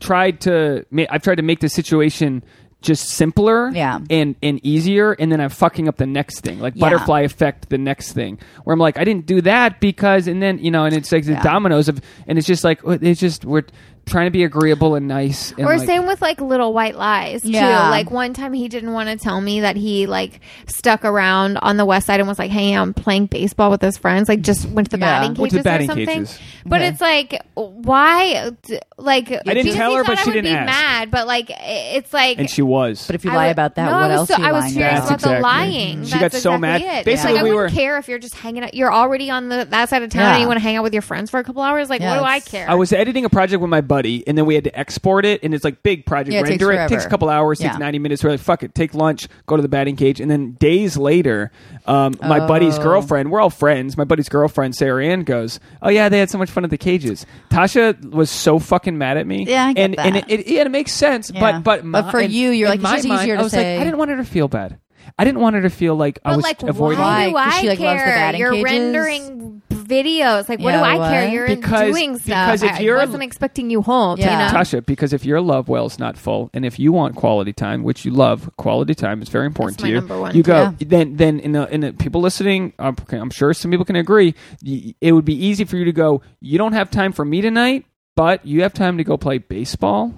tried 0.03 0.41
to? 0.41 0.85
ma- 0.91 1.05
I've 1.09 1.23
tried 1.23 1.35
to 1.35 1.43
make 1.43 1.59
the 1.59 1.69
situation 1.69 2.43
just 2.81 3.07
simpler, 3.11 3.69
Yeah. 3.73 3.99
and 4.09 4.35
and 4.43 4.59
easier, 4.61 5.13
and 5.13 5.31
then 5.31 5.39
I'm 5.39 5.49
fucking 5.49 5.87
up 5.87 5.95
the 5.95 6.05
next 6.05 6.41
thing, 6.41 6.59
like 6.59 6.73
Yeah. 6.75 6.81
butterfly 6.81 7.21
effect, 7.21 7.69
the 7.69 7.77
next 7.77 8.11
thing, 8.11 8.37
where 8.65 8.73
I'm 8.73 8.79
like, 8.79 8.97
I 8.99 9.05
didn't 9.05 9.25
do 9.25 9.39
that 9.41 9.79
because, 9.79 10.27
and 10.27 10.41
then 10.43 10.59
you 10.59 10.69
know, 10.69 10.83
and 10.83 10.93
it's 10.93 11.09
like 11.11 11.23
the 11.25 11.31
Yeah. 11.33 11.41
dominoes 11.43 11.87
of, 11.87 12.01
and 12.27 12.37
it's 12.37 12.45
just 12.45 12.65
like 12.65 12.81
oh, 12.83 12.97
it's 13.01 13.21
just 13.21 13.45
we're 13.45 13.63
trying 14.05 14.27
to 14.27 14.31
be 14.31 14.43
agreeable 14.43 14.95
and 14.95 15.07
nice, 15.07 15.51
and 15.53 15.61
or 15.65 15.77
like, 15.77 15.85
same 15.87 16.05
with 16.05 16.21
like 16.21 16.41
little 16.41 16.73
white 16.73 16.95
lies 16.95 17.41
too. 17.41 17.51
Yeah. 17.51 17.89
Like 17.89 18.11
one 18.11 18.33
time 18.33 18.53
he 18.53 18.67
didn't 18.67 18.91
want 18.93 19.09
to 19.09 19.15
tell 19.15 19.39
me 19.39 19.61
that 19.61 19.75
he 19.75 20.07
like 20.07 20.41
stuck 20.67 21.05
around 21.05 21.57
on 21.57 21.77
the 21.77 21.85
west 21.85 22.07
side 22.07 22.19
and 22.19 22.27
was 22.27 22.37
like 22.39 22.51
hanging 22.51 22.75
out 22.75 22.83
and 22.83 22.95
playing 22.95 23.27
baseball 23.27 23.71
with 23.71 23.81
his 23.81 23.97
friends. 23.97 24.27
Like 24.29 24.41
just 24.41 24.67
went 24.69 24.89
to 24.91 24.97
the 24.97 24.99
Yeah. 25.05 25.19
batting 25.21 25.33
Went 25.35 25.51
to 25.51 25.57
cages 25.57 25.63
batting 25.63 25.89
or 25.89 25.93
something. 25.93 26.07
cages. 26.25 26.39
But 26.65 26.81
Okay. 26.81 26.87
it's 26.89 27.01
like 27.01 27.41
why? 27.55 28.51
Like 28.97 29.31
I 29.31 29.53
didn't 29.53 29.73
tell 29.73 29.95
her, 29.95 30.03
but 30.03 30.19
she 30.19 30.31
I 30.31 30.33
didn't 30.33 30.45
be 30.45 30.51
ask. 30.51 30.65
mad. 30.65 31.11
But 31.11 31.27
like 31.27 31.49
it's 31.49 32.13
like. 32.13 32.39
and 32.39 32.49
she 32.49 32.61
was. 32.61 33.05
But 33.07 33.15
if 33.15 33.25
you 33.25 33.31
I 33.31 33.35
lie 33.35 33.45
would- 33.47 33.51
about 33.51 33.75
that, 33.75 33.85
no, 33.89 33.91
what 33.97 34.03
I 34.03 34.07
was 34.07 34.17
else 34.17 34.27
so, 34.29 34.35
are 34.35 34.39
you 34.39 34.45
I 34.47 34.51
was 34.51 34.61
lying 34.63 34.73
furious 34.73 34.97
about? 34.99 35.09
That's 35.09 35.23
the 35.23 35.29
exactly- 35.29 35.43
lying. 35.43 36.03
She 36.03 36.09
That's 36.11 36.21
got 36.21 36.31
so 36.33 36.53
exactly 36.55 36.59
mad. 36.61 36.81
It. 36.81 37.05
Basically, 37.05 37.33
like, 37.33 37.39
I 37.39 37.43
wouldn't 37.43 37.57
were- 37.57 37.69
care 37.69 37.97
if 37.97 38.07
you're 38.07 38.19
just 38.19 38.35
hanging 38.35 38.63
out. 38.63 38.73
You're 38.73 38.93
already 38.93 39.29
on 39.29 39.49
the 39.49 39.65
that 39.69 39.89
side 39.89 40.03
of 40.03 40.09
town 40.09 40.33
and 40.33 40.41
you 40.41 40.47
want 40.47 40.57
to 40.57 40.63
hang 40.63 40.75
out 40.75 40.83
with 40.83 40.93
your 40.93 41.01
friends 41.01 41.29
for 41.29 41.39
a 41.39 41.43
couple 41.43 41.61
hours. 41.61 41.89
Like, 41.89 42.01
what 42.01 42.17
do 42.19 42.23
I 42.25 42.39
care? 42.39 42.69
I 42.69 42.75
was 42.75 42.91
editing 42.93 43.25
a 43.25 43.29
project 43.29 43.61
with 43.61 43.69
my 43.69 43.81
buddy, 43.93 44.23
and 44.27 44.35
then 44.37 44.45
we 44.45 44.55
had 44.55 44.63
to 44.63 44.79
export 44.79 45.25
it, 45.25 45.43
and 45.43 45.53
it's 45.53 45.63
like 45.63 45.83
big 45.83 46.05
project. 46.05 46.33
Yeah, 46.33 46.39
it 46.39 46.45
takes 46.47 46.63
Render 46.63 46.83
it 46.83 46.87
takes 46.89 47.05
a 47.05 47.09
couple 47.09 47.29
hours, 47.29 47.59
takes 47.59 47.73
Yeah. 47.73 47.77
ninety 47.77 47.99
minutes. 47.99 48.23
We're 48.23 48.31
like, 48.31 48.39
fuck 48.39 48.63
it, 48.63 48.73
take 48.73 48.93
lunch, 48.93 49.27
go 49.45 49.55
to 49.55 49.61
the 49.61 49.67
batting 49.67 49.95
cage, 49.95 50.19
and 50.19 50.31
then 50.31 50.53
days 50.53 50.97
later, 50.97 51.51
um, 51.85 52.13
my 52.21 52.39
buddy's 52.47 52.79
Oh. 52.79 52.83
girlfriend, 52.83 53.29
we're 53.31 53.39
all 53.41 53.49
friends. 53.49 53.95
My 53.97 54.03
buddy's 54.03 54.29
girlfriend, 54.29 54.75
Sarah 54.75 55.05
Ann, 55.05 55.23
goes, 55.23 55.59
"Oh 55.81 55.89
yeah, 55.89 56.09
they 56.09 56.19
had 56.19 56.29
so 56.29 56.37
much 56.37 56.49
fun 56.49 56.63
at 56.63 56.69
the 56.69 56.77
cages." 56.77 57.25
Tasha 57.51 58.03
was 58.11 58.29
so 58.31 58.57
fucking 58.59 58.97
mad 58.97 59.17
at 59.17 59.27
me. 59.27 59.45
Yeah, 59.47 59.67
I 59.67 59.73
get 59.73 59.81
and 59.83 59.99
and 59.99 60.15
that. 60.15 60.31
it, 60.31 60.39
it, 60.41 60.47
yeah, 60.47 60.61
it 60.61 60.71
makes 60.71 60.91
sense, 60.93 61.31
Yeah. 61.33 61.39
but 61.39 61.63
but 61.63 61.89
But 61.91 62.05
my- 62.05 62.11
for 62.11 62.19
in- 62.19 62.31
you, 62.31 62.49
you're 62.51 62.67
in 62.71 62.71
like, 62.71 62.79
it's 62.79 62.83
my 62.83 62.95
just 62.97 63.07
mind, 63.07 63.21
easier 63.21 63.33
I 63.35 63.37
to 63.37 63.43
was 63.43 63.51
say- 63.51 63.75
like, 63.75 63.81
I 63.81 63.83
didn't 63.85 63.99
want 63.99 64.11
her 64.11 64.17
to 64.17 64.23
feel 64.25 64.47
bad. 64.47 64.77
I 65.19 65.25
didn't 65.25 65.41
want 65.41 65.55
her 65.57 65.61
to 65.63 65.69
feel 65.69 65.95
like 65.95 66.17
I 66.23 66.29
But 66.31 66.37
was 66.37 66.43
like, 66.43 66.63
avoiding. 66.63 66.99
why 66.99 67.27
do 67.27 67.33
Why? 67.33 67.43
'Cause 67.43 67.53
I 67.53 67.61
she, 67.61 67.67
like, 67.69 67.79
loves 67.79 67.99
the 67.99 68.05
care? 68.05 68.15
batting 68.15 68.39
You're 68.39 68.51
cages? 68.53 68.63
rendering 68.63 69.61
videos. 69.83 70.47
Like, 70.49 70.59
what 70.59 70.73
Yeah, 70.73 70.95
do 70.95 71.01
I 71.01 71.09
care? 71.09 71.29
You're 71.29 71.47
Because- 71.47 71.91
doing 71.93 72.17
stuff. 72.17 72.47
because 72.47 72.63
if 72.63 72.71
I 72.73 72.79
you're- 72.79 72.99
wasn't 72.99 73.23
expecting 73.23 73.69
you 73.69 73.81
home, 73.81 74.17
Yeah. 74.19 74.47
Tina. 74.47 74.59
Tasha, 74.59 74.85
because 74.85 75.13
if 75.13 75.25
your 75.25 75.41
love 75.41 75.69
well's 75.69 75.99
not 75.99 76.17
full, 76.17 76.49
and 76.53 76.65
if 76.65 76.79
you 76.79 76.91
want 76.91 77.15
quality 77.15 77.53
time, 77.53 77.83
which 77.83 78.05
you 78.05 78.11
love, 78.11 78.49
quality 78.57 78.93
time 78.95 79.21
is 79.21 79.29
very 79.29 79.45
important 79.45 79.77
That's 79.77 79.83
to 79.83 79.87
my 79.87 79.89
you. 79.89 79.95
number 80.01 80.19
one. 80.19 80.35
You 80.35 80.43
go 80.43 80.55
Yeah. 80.55 80.71
then. 80.87 81.15
Then 81.17 81.39
in 81.39 81.51
the, 81.53 81.73
in 81.73 81.81
the, 81.81 81.93
people 81.93 82.21
listening, 82.21 82.73
okay, 82.79 83.17
I'm 83.17 83.29
sure 83.29 83.53
some 83.53 83.71
people 83.71 83.85
can 83.85 83.95
agree. 83.95 84.33
It 85.01 85.11
would 85.13 85.25
be 85.25 85.35
easy 85.45 85.63
for 85.65 85.77
you 85.77 85.85
to 85.85 85.91
go. 85.93 86.21
You 86.41 86.57
don't 86.57 86.73
have 86.73 86.89
time 86.89 87.11
for 87.11 87.25
me 87.25 87.41
tonight, 87.41 87.85
but 88.15 88.45
you 88.45 88.61
have 88.63 88.73
time 88.73 88.97
to 88.97 89.03
go 89.03 89.17
play 89.17 89.37
baseball, 89.37 90.13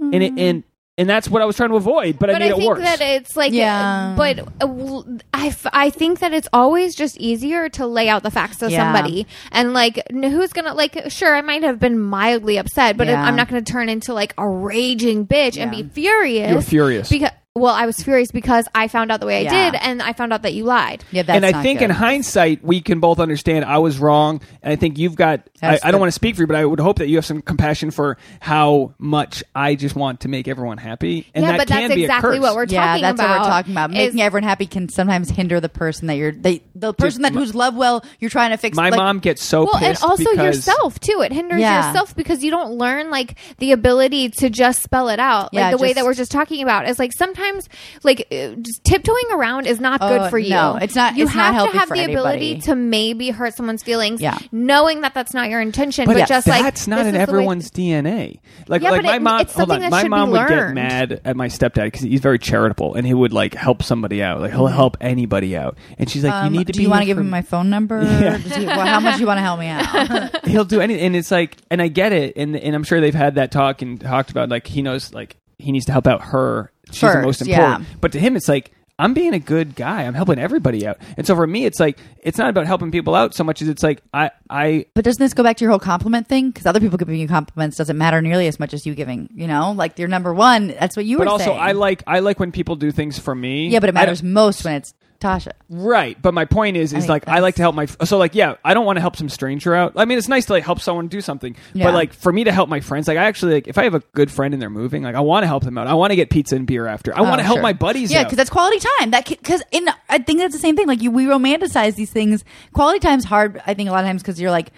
and 0.00 0.22
it, 0.22 0.32
and 0.38 0.62
and 1.00 1.08
that's 1.08 1.28
what 1.28 1.40
I 1.42 1.44
was 1.46 1.56
trying 1.56 1.70
to 1.70 1.76
avoid. 1.76 2.18
But, 2.18 2.30
I 2.30 2.34
But 2.34 2.38
made 2.40 2.44
I 2.52 2.54
it 2.54 2.56
think 2.58 2.68
worse. 2.68 2.80
that 2.84 3.00
it's 3.00 3.36
like, 3.36 3.52
Yeah. 3.52 4.14
but 4.16 4.38
uh, 4.38 4.44
w- 4.60 5.18
I, 5.32 5.46
f- 5.48 5.66
I 5.72 5.90
think 5.90 6.18
that 6.20 6.32
it's 6.32 6.48
always 6.52 6.94
just 6.94 7.16
easier 7.16 7.68
to 7.70 7.86
lay 7.86 8.08
out 8.08 8.22
the 8.22 8.30
facts 8.30 8.58
to 8.58 8.70
Yeah. 8.70 8.92
somebody. 8.92 9.26
And 9.50 9.72
like, 9.72 10.00
who's 10.12 10.52
gonna, 10.52 10.74
like, 10.74 11.10
sure, 11.10 11.34
I 11.34 11.40
might 11.40 11.62
have 11.62 11.80
been 11.80 11.98
mildly 11.98 12.58
upset, 12.58 12.96
but 12.96 13.06
Yeah. 13.08 13.22
I'm 13.22 13.34
not 13.36 13.48
gonna 13.48 13.62
turn 13.62 13.88
into 13.88 14.12
like 14.14 14.34
a 14.38 14.46
raging 14.48 15.26
bitch 15.26 15.58
and 15.58 15.70
be 15.70 15.82
furious. 15.82 16.50
You 16.50 16.56
were 16.56 16.62
furious. 16.62 17.08
Because, 17.08 17.30
well, 17.56 17.74
I 17.74 17.84
was 17.86 18.00
furious 18.00 18.30
because 18.30 18.68
I 18.76 18.86
found 18.86 19.10
out 19.10 19.18
the 19.18 19.26
way 19.26 19.38
I 19.38 19.40
Yeah. 19.52 19.70
did, 19.72 19.80
and 19.82 20.00
I 20.00 20.12
found 20.12 20.32
out 20.32 20.42
that 20.42 20.54
you 20.54 20.62
lied. 20.64 21.02
Yeah, 21.10 21.22
that's 21.24 21.34
and 21.34 21.44
I 21.44 21.50
not 21.50 21.62
think 21.64 21.80
good. 21.80 21.86
in 21.86 21.90
hindsight, 21.90 22.64
we 22.64 22.80
can 22.80 23.00
both 23.00 23.18
understand 23.18 23.64
I 23.64 23.78
was 23.78 23.98
wrong, 23.98 24.40
and 24.62 24.72
I 24.72 24.76
think 24.76 24.98
you've 24.98 25.16
got. 25.16 25.40
I, 25.60 25.72
That's 25.72 25.84
I 25.84 25.88
don't 25.90 25.98
the- 25.98 26.02
want 26.02 26.08
to 26.10 26.14
speak 26.14 26.36
for 26.36 26.42
you, 26.42 26.46
but 26.46 26.54
I 26.54 26.64
would 26.64 26.78
hope 26.78 26.98
that 26.98 27.08
you 27.08 27.16
have 27.16 27.26
some 27.26 27.42
compassion 27.42 27.90
for 27.90 28.18
how 28.38 28.94
much 28.98 29.42
I 29.52 29.74
just 29.74 29.96
want 29.96 30.20
to 30.20 30.28
make 30.28 30.46
everyone 30.46 30.78
happy, 30.78 31.26
and 31.34 31.44
yeah, 31.44 31.50
that 31.52 31.58
but 31.58 31.66
can 31.68 31.82
that's 31.88 31.94
be 31.94 32.02
a 32.02 32.04
exactly 32.04 32.30
curse. 32.36 32.40
what 32.40 32.54
we're 32.54 32.66
yeah, 32.68 32.86
talking 32.86 33.02
that's 33.02 33.14
about. 33.20 33.30
what 33.30 33.40
we're 33.40 33.46
talking 33.50 33.72
about. 33.72 33.90
is- 33.90 33.96
Making 33.96 34.22
everyone 34.22 34.48
happy 34.48 34.66
can 34.66 34.88
sometimes 34.88 35.28
hinder 35.30 35.58
the 35.58 35.68
person 35.68 36.06
that 36.06 36.14
you're 36.14 36.30
they 36.32 36.62
the 36.76 36.94
person 36.94 37.22
that 37.22 37.32
whose 37.32 37.52
love 37.56 37.74
well 37.74 38.04
you're 38.20 38.30
trying 38.30 38.50
to 38.52 38.58
fix. 38.58 38.76
My 38.76 38.90
like- 38.90 38.96
mom 38.98 39.18
gets 39.18 39.42
so 39.42 39.64
well, 39.64 39.74
and 39.76 39.86
pissed 39.86 40.04
also 40.04 40.22
because 40.30 40.36
yourself 40.56 41.00
too. 41.00 41.20
It 41.22 41.32
hinders 41.32 41.58
Yeah. 41.60 41.88
yourself 41.88 42.14
because 42.14 42.44
you 42.44 42.52
don't 42.52 42.74
learn 42.78 43.10
like 43.10 43.34
the 43.58 43.72
ability 43.72 44.28
to 44.30 44.50
just 44.50 44.82
spell 44.84 45.08
it 45.08 45.18
out, 45.18 45.52
like 45.52 45.60
Yeah, 45.60 45.70
the 45.72 45.78
way 45.78 45.88
just- 45.88 45.96
that 45.96 46.04
we're 46.04 46.14
just 46.14 46.30
talking 46.30 46.62
about. 46.62 46.88
Is 46.88 47.00
like 47.00 47.12
sometimes 47.40 47.68
like 48.02 48.26
uh, 48.32 48.54
just 48.60 48.84
tiptoeing 48.84 49.24
around 49.32 49.66
is 49.66 49.80
not 49.80 50.00
Oh, 50.02 50.08
good 50.18 50.30
for 50.30 50.38
you. 50.38 50.50
no, 50.50 50.76
it's 50.76 50.94
not- 50.94 51.16
You 51.16 51.24
it's 51.24 51.32
have 51.32 51.54
healthy 51.54 51.72
to 51.72 51.78
have 51.78 51.88
for 51.88 51.96
the 51.96 52.04
ability 52.04 52.60
to 52.62 52.74
maybe 52.74 53.30
hurt 53.30 53.54
someone's 53.54 53.82
feelings, 53.82 54.20
Yeah. 54.20 54.38
knowing 54.52 55.00
that 55.02 55.14
that's 55.14 55.34
not 55.34 55.48
your 55.50 55.60
intention, 55.60 56.06
but, 56.06 56.14
But 56.14 56.28
just 56.28 56.30
that's 56.30 56.46
like 56.46 56.62
that's 56.62 56.86
not 56.86 56.96
this 56.98 57.08
in 57.08 57.14
is 57.14 57.18
the 57.18 57.20
everyone's 57.20 57.70
DNA. 57.70 58.40
Like, 58.68 58.82
Yeah, 58.82 58.90
like 58.90 59.02
my 59.04 59.16
it- 59.16 59.22
mom. 59.22 59.40
it's 59.40 59.52
hold 59.54 59.70
on, 59.70 59.88
my 59.90 60.08
mom 60.08 60.30
would 60.30 60.48
get 60.48 60.74
mad 60.74 61.20
at 61.24 61.36
my 61.36 61.48
stepdad 61.48 61.84
because 61.84 62.02
he's 62.02 62.20
very 62.20 62.38
charitable 62.38 62.94
and 62.94 63.06
he 63.06 63.14
would 63.14 63.32
like 63.32 63.54
help 63.54 63.82
somebody 63.82 64.22
out. 64.22 64.40
Like 64.40 64.52
he'll 64.52 64.66
help 64.66 64.96
anybody 65.00 65.56
out, 65.56 65.76
and 65.98 66.08
she's 66.08 66.24
like, 66.24 66.32
Um, 66.32 66.52
"You 66.52 66.58
need 66.60 66.66
to 66.68 66.72
do 66.72 66.78
be." 66.78 66.82
you 66.84 66.90
want 66.90 67.02
to 67.02 67.06
give 67.06 67.18
him 67.18 67.30
my 67.30 67.42
phone 67.42 67.70
number? 67.76 68.02
Yeah. 68.02 68.36
He- 68.36 68.66
well, 68.66 68.86
how 68.86 69.00
much 69.00 69.18
you 69.20 69.26
want 69.26 69.38
to 69.38 69.42
help 69.42 69.60
me 69.60 69.68
out? 69.68 70.44
he'll 70.46 70.64
do 70.64 70.80
anything 70.80 71.04
and 71.06 71.16
it's 71.16 71.30
like 71.30 71.56
and 71.70 71.80
i 71.80 71.88
get 71.88 72.12
it 72.12 72.36
and 72.36 72.56
and 72.56 72.74
i'm 72.74 72.82
sure 72.82 73.00
they've 73.00 73.14
had 73.14 73.36
that 73.36 73.50
talk 73.52 73.82
and 73.82 74.00
talked 74.00 74.30
about 74.30 74.48
like 74.48 74.66
he 74.66 74.82
knows 74.82 75.12
like 75.14 75.36
he 75.58 75.70
needs 75.72 75.84
to 75.86 75.92
help 75.92 76.06
out 76.06 76.22
her 76.22 76.72
she's 76.92 77.00
the 77.00 77.06
First, 77.08 77.24
most 77.26 77.46
yeah. 77.46 77.74
important 77.74 78.00
but 78.00 78.12
to 78.12 78.18
him 78.20 78.36
it's 78.36 78.48
like 78.48 78.72
i'm 78.98 79.14
being 79.14 79.32
a 79.32 79.38
good 79.38 79.74
guy 79.74 80.02
i'm 80.02 80.12
helping 80.14 80.38
everybody 80.38 80.86
out 80.86 80.98
and 81.16 81.26
so 81.26 81.34
for 81.34 81.46
me 81.46 81.64
it's 81.64 81.80
like 81.80 81.98
it's 82.22 82.36
not 82.36 82.50
about 82.50 82.66
helping 82.66 82.90
people 82.90 83.14
out 83.14 83.34
so 83.34 83.42
much 83.42 83.62
as 83.62 83.68
it's 83.68 83.82
like 83.82 84.02
i 84.12 84.30
i 84.50 84.84
But 84.94 85.04
doesn't 85.04 85.22
this 85.22 85.32
go 85.32 85.42
back 85.42 85.56
to 85.56 85.64
your 85.64 85.70
whole 85.70 85.78
compliment 85.78 86.28
thing? 86.28 86.50
Because 86.50 86.66
other 86.66 86.80
people 86.80 86.98
giving 86.98 87.18
you 87.18 87.26
compliments 87.28 87.76
doesn't 87.78 87.96
matter 87.96 88.20
nearly 88.20 88.46
as 88.46 88.60
much 88.60 88.74
as 88.74 88.84
you 88.84 88.94
giving. 88.94 89.30
You 89.34 89.46
know, 89.46 89.72
like 89.72 89.98
you're 89.98 90.08
number 90.08 90.34
one. 90.34 90.68
That's 90.68 90.96
what 90.96 91.06
you 91.06 91.16
but 91.16 91.22
were 91.22 91.26
But 91.26 91.32
also 91.32 91.44
saying. 91.46 91.58
i 91.60 91.72
like 91.72 92.02
i 92.06 92.18
like 92.20 92.38
when 92.38 92.52
people 92.52 92.76
do 92.76 92.90
things 92.90 93.18
for 93.18 93.34
me 93.34 93.68
yeah, 93.68 93.80
but 93.80 93.88
it 93.88 93.92
matters 93.94 94.22
most 94.22 94.64
when 94.64 94.74
it's 94.74 94.92
Tasha. 95.20 95.52
Right, 95.68 96.20
but 96.20 96.32
my 96.34 96.46
point 96.46 96.76
is, 96.76 96.92
is 96.92 97.00
think 97.00 97.08
like 97.10 97.22
I 97.28 97.32
that's- 97.32 97.42
like 97.42 97.54
to 97.56 97.62
help 97.62 97.74
my. 97.74 97.86
So 97.86 98.16
like, 98.18 98.34
yeah, 98.34 98.54
I 98.64 98.74
don't 98.74 98.86
want 98.86 98.96
to 98.96 99.00
help 99.00 99.16
some 99.16 99.28
stranger 99.28 99.74
out. 99.74 99.92
I 99.96 100.04
mean, 100.06 100.16
it's 100.18 100.28
nice 100.28 100.46
to 100.46 100.54
like 100.54 100.64
help 100.64 100.80
someone 100.80 101.08
do 101.08 101.20
something, 101.20 101.54
Yeah. 101.74 101.84
but 101.84 101.94
like 101.94 102.12
for 102.12 102.32
me 102.32 102.44
to 102.44 102.52
help 102.52 102.68
my 102.68 102.80
friends, 102.80 103.06
like 103.06 103.18
I 103.18 103.24
actually 103.24 103.52
like 103.54 103.68
if 103.68 103.76
I 103.78 103.84
have 103.84 103.94
a 103.94 104.00
good 104.14 104.30
friend 104.30 104.54
and 104.54 104.60
they're 104.62 104.70
moving, 104.70 105.02
like 105.02 105.14
I 105.14 105.20
want 105.20 105.42
to 105.44 105.46
help 105.46 105.62
them 105.64 105.76
out. 105.78 105.86
I 105.86 105.94
want 105.94 106.10
to 106.10 106.16
get 106.16 106.30
pizza 106.30 106.56
and 106.56 106.66
beer 106.66 106.86
after. 106.86 107.14
I 107.16 107.20
want 107.20 107.38
to 107.38 107.42
Oh, 107.42 107.46
help 107.46 107.56
sure. 107.56 107.62
my 107.62 107.72
buddies. 107.74 108.10
Yeah, 108.10 108.20
out. 108.20 108.24
because 108.24 108.38
that's 108.38 108.50
quality 108.50 108.78
time. 108.98 109.10
That 109.10 109.26
because 109.28 109.62
in 109.70 109.86
I 110.08 110.18
think 110.18 110.38
that's 110.40 110.54
the 110.54 110.60
same 110.60 110.74
thing. 110.76 110.86
Like 110.86 111.02
you, 111.02 111.10
we 111.10 111.26
romanticize 111.26 111.94
these 111.94 112.10
things. 112.10 112.44
Quality 112.72 112.98
time's 113.00 113.24
hard. 113.24 113.62
I 113.66 113.74
think 113.74 113.88
a 113.88 113.92
lot 113.92 114.02
of 114.04 114.08
times 114.08 114.22
because 114.22 114.40
you're 114.40 114.50
like, 114.50 114.72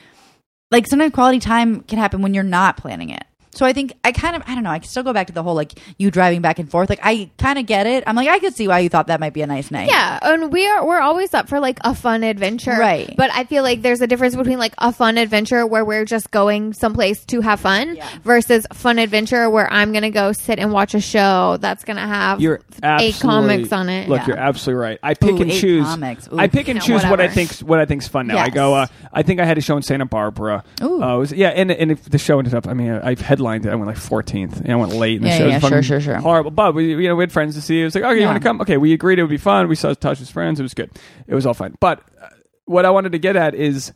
like 0.71 0.87
sometimes 0.87 1.13
quality 1.13 1.39
time 1.39 1.83
can 1.83 1.99
happen 1.99 2.21
when 2.23 2.35
you're 2.35 2.43
not 2.45 2.77
planning 2.77 3.11
it. 3.11 3.25
So 3.55 3.67
I 3.67 3.73
think 3.73 3.93
I 4.03 4.13
kind 4.13 4.35
of 4.35 4.43
I 4.47 4.55
don't 4.55 4.65
know. 4.65 4.71
I 4.71 4.79
can 4.79 4.89
still 4.89 5.03
go 5.03 5.13
back 5.13 5.27
to 5.27 5.33
the 5.33 5.43
whole 5.43 5.55
like 5.55 5.73
you 5.99 6.11
driving 6.11 6.41
back 6.41 6.59
and 6.59 6.71
forth. 6.71 6.89
Like 6.89 7.01
I 7.03 7.31
kind 7.39 7.59
of 7.59 7.67
get 7.67 7.87
it. 7.87 8.03
I'm 8.07 8.17
like 8.17 8.29
I 8.29 8.39
could 8.39 8.55
see 8.55 8.67
why 8.67 8.79
you 8.81 8.89
thought 8.89 9.09
that 9.09 9.21
might 9.21 9.35
be 9.35 9.43
a 9.43 9.47
nice 9.47 9.71
night. 9.71 9.89
Yeah, 9.89 10.19
and 10.23 10.51
we 10.53 10.67
are 10.67 10.85
we're 10.87 11.01
always 11.01 11.35
up 11.35 11.49
for 11.49 11.61
like 11.61 11.79
a 11.85 11.95
fun 11.95 12.23
adventure, 12.25 12.73
Right. 12.73 13.13
But 13.17 13.31
I 13.33 13.45
feel 13.45 13.63
like 13.63 13.83
there's 13.83 14.01
a 14.01 14.07
difference 14.07 14.35
between 14.37 14.59
like 14.59 14.75
a 14.79 14.91
fun 14.93 15.19
adventure 15.19 15.67
where 15.67 15.85
we're 15.85 16.05
just 16.07 16.31
going 16.31 16.73
someplace 16.73 17.25
to 17.27 17.41
have 17.43 17.61
fun 17.61 17.97
Yeah. 17.97 18.09
versus 18.25 18.67
fun 18.73 18.99
adventure 18.99 19.51
where 19.51 19.71
I'm 19.71 19.93
gonna 19.93 20.11
go 20.11 20.33
sit 20.33 20.59
and 20.59 20.73
watch 20.73 20.95
a 20.95 21.01
show 21.01 21.59
that's 21.61 21.85
gonna 21.85 22.07
have 22.07 22.41
You're 22.41 22.61
eight 22.83 23.19
comics 23.21 23.71
on 23.71 23.91
it. 23.91 24.09
Look, 24.09 24.21
Yeah. 24.21 24.27
you're 24.29 24.39
absolutely 24.39 24.81
right. 24.83 24.99
I 25.03 25.13
pick 25.13 25.33
Ooh, 25.33 25.43
and 25.43 25.53
choose. 25.53 25.85
comics. 25.85 26.27
Ooh. 26.33 26.39
I 26.39 26.49
pick 26.49 26.69
and 26.69 26.79
Yeah, 26.79 26.87
choose 26.87 27.03
what 27.03 27.05
I 27.05 27.11
whatever. 27.27 27.33
think 27.35 27.51
what 27.69 27.79
I 27.81 27.85
think's 27.85 28.09
fun 28.09 28.29
now. 28.29 28.39
I 28.39 28.49
go. 28.49 28.75
Uh, 28.75 28.87
I 29.13 29.23
think 29.23 29.41
I 29.41 29.45
had 29.45 29.59
a 29.59 29.61
show 29.61 29.77
in 29.77 29.83
Santa 29.83 30.07
Barbara. 30.07 30.65
Ooh. 30.83 31.03
Uh, 31.03 31.19
was, 31.19 31.33
yeah, 31.33 31.49
and 31.49 31.71
and 31.71 31.93
if 31.93 32.05
the 32.05 32.17
show 32.19 32.39
ended 32.39 32.55
up. 32.55 32.67
I 32.67 32.73
mean, 32.73 32.93
I 32.93 33.15
headlined 33.21 33.42
it. 33.43 33.67
I 33.67 33.75
went 33.75 33.87
like 33.87 33.97
14th. 33.97 34.61
And 34.61 34.73
I 34.73 34.77
went 34.77 34.93
late. 34.93 35.17
And 35.17 35.25
the 35.25 35.29
Yeah, 35.31 35.39
show 35.39 35.47
yeah, 35.47 35.55
was 35.55 35.63
fucking 35.63 35.83
sure, 35.83 36.01
sure, 36.01 36.01
sure. 36.01 36.17
Horrible, 36.21 36.51
but 36.51 36.75
we 36.75 36.91
you 36.95 37.09
know 37.09 37.17
we 37.17 37.23
had 37.23 37.33
friends 37.33 37.55
to 37.57 37.61
see. 37.63 37.81
It 37.81 37.85
was 37.85 37.95
like 37.95 38.05
okay, 38.05 38.15
you 38.15 38.21
Yeah. 38.21 38.27
want 38.29 38.43
to 38.43 38.49
come? 38.49 38.61
Okay, 38.61 38.77
we 38.77 38.93
agreed 38.93 39.19
it 39.19 39.23
would 39.23 39.31
be 39.31 39.37
fun. 39.37 39.69
We 39.69 39.75
saw 39.75 39.93
Tasha's 39.95 40.31
friends. 40.31 40.61
It 40.61 40.63
was 40.63 40.75
good. 40.75 40.91
It 41.27 41.35
was 41.35 41.47
all 41.47 41.55
fine. 41.55 41.75
But 41.81 42.01
uh, 42.21 42.29
what 42.65 42.85
I 42.85 42.91
wanted 42.91 43.13
to 43.13 43.19
get 43.19 43.37
at 43.37 43.55
is 43.55 43.93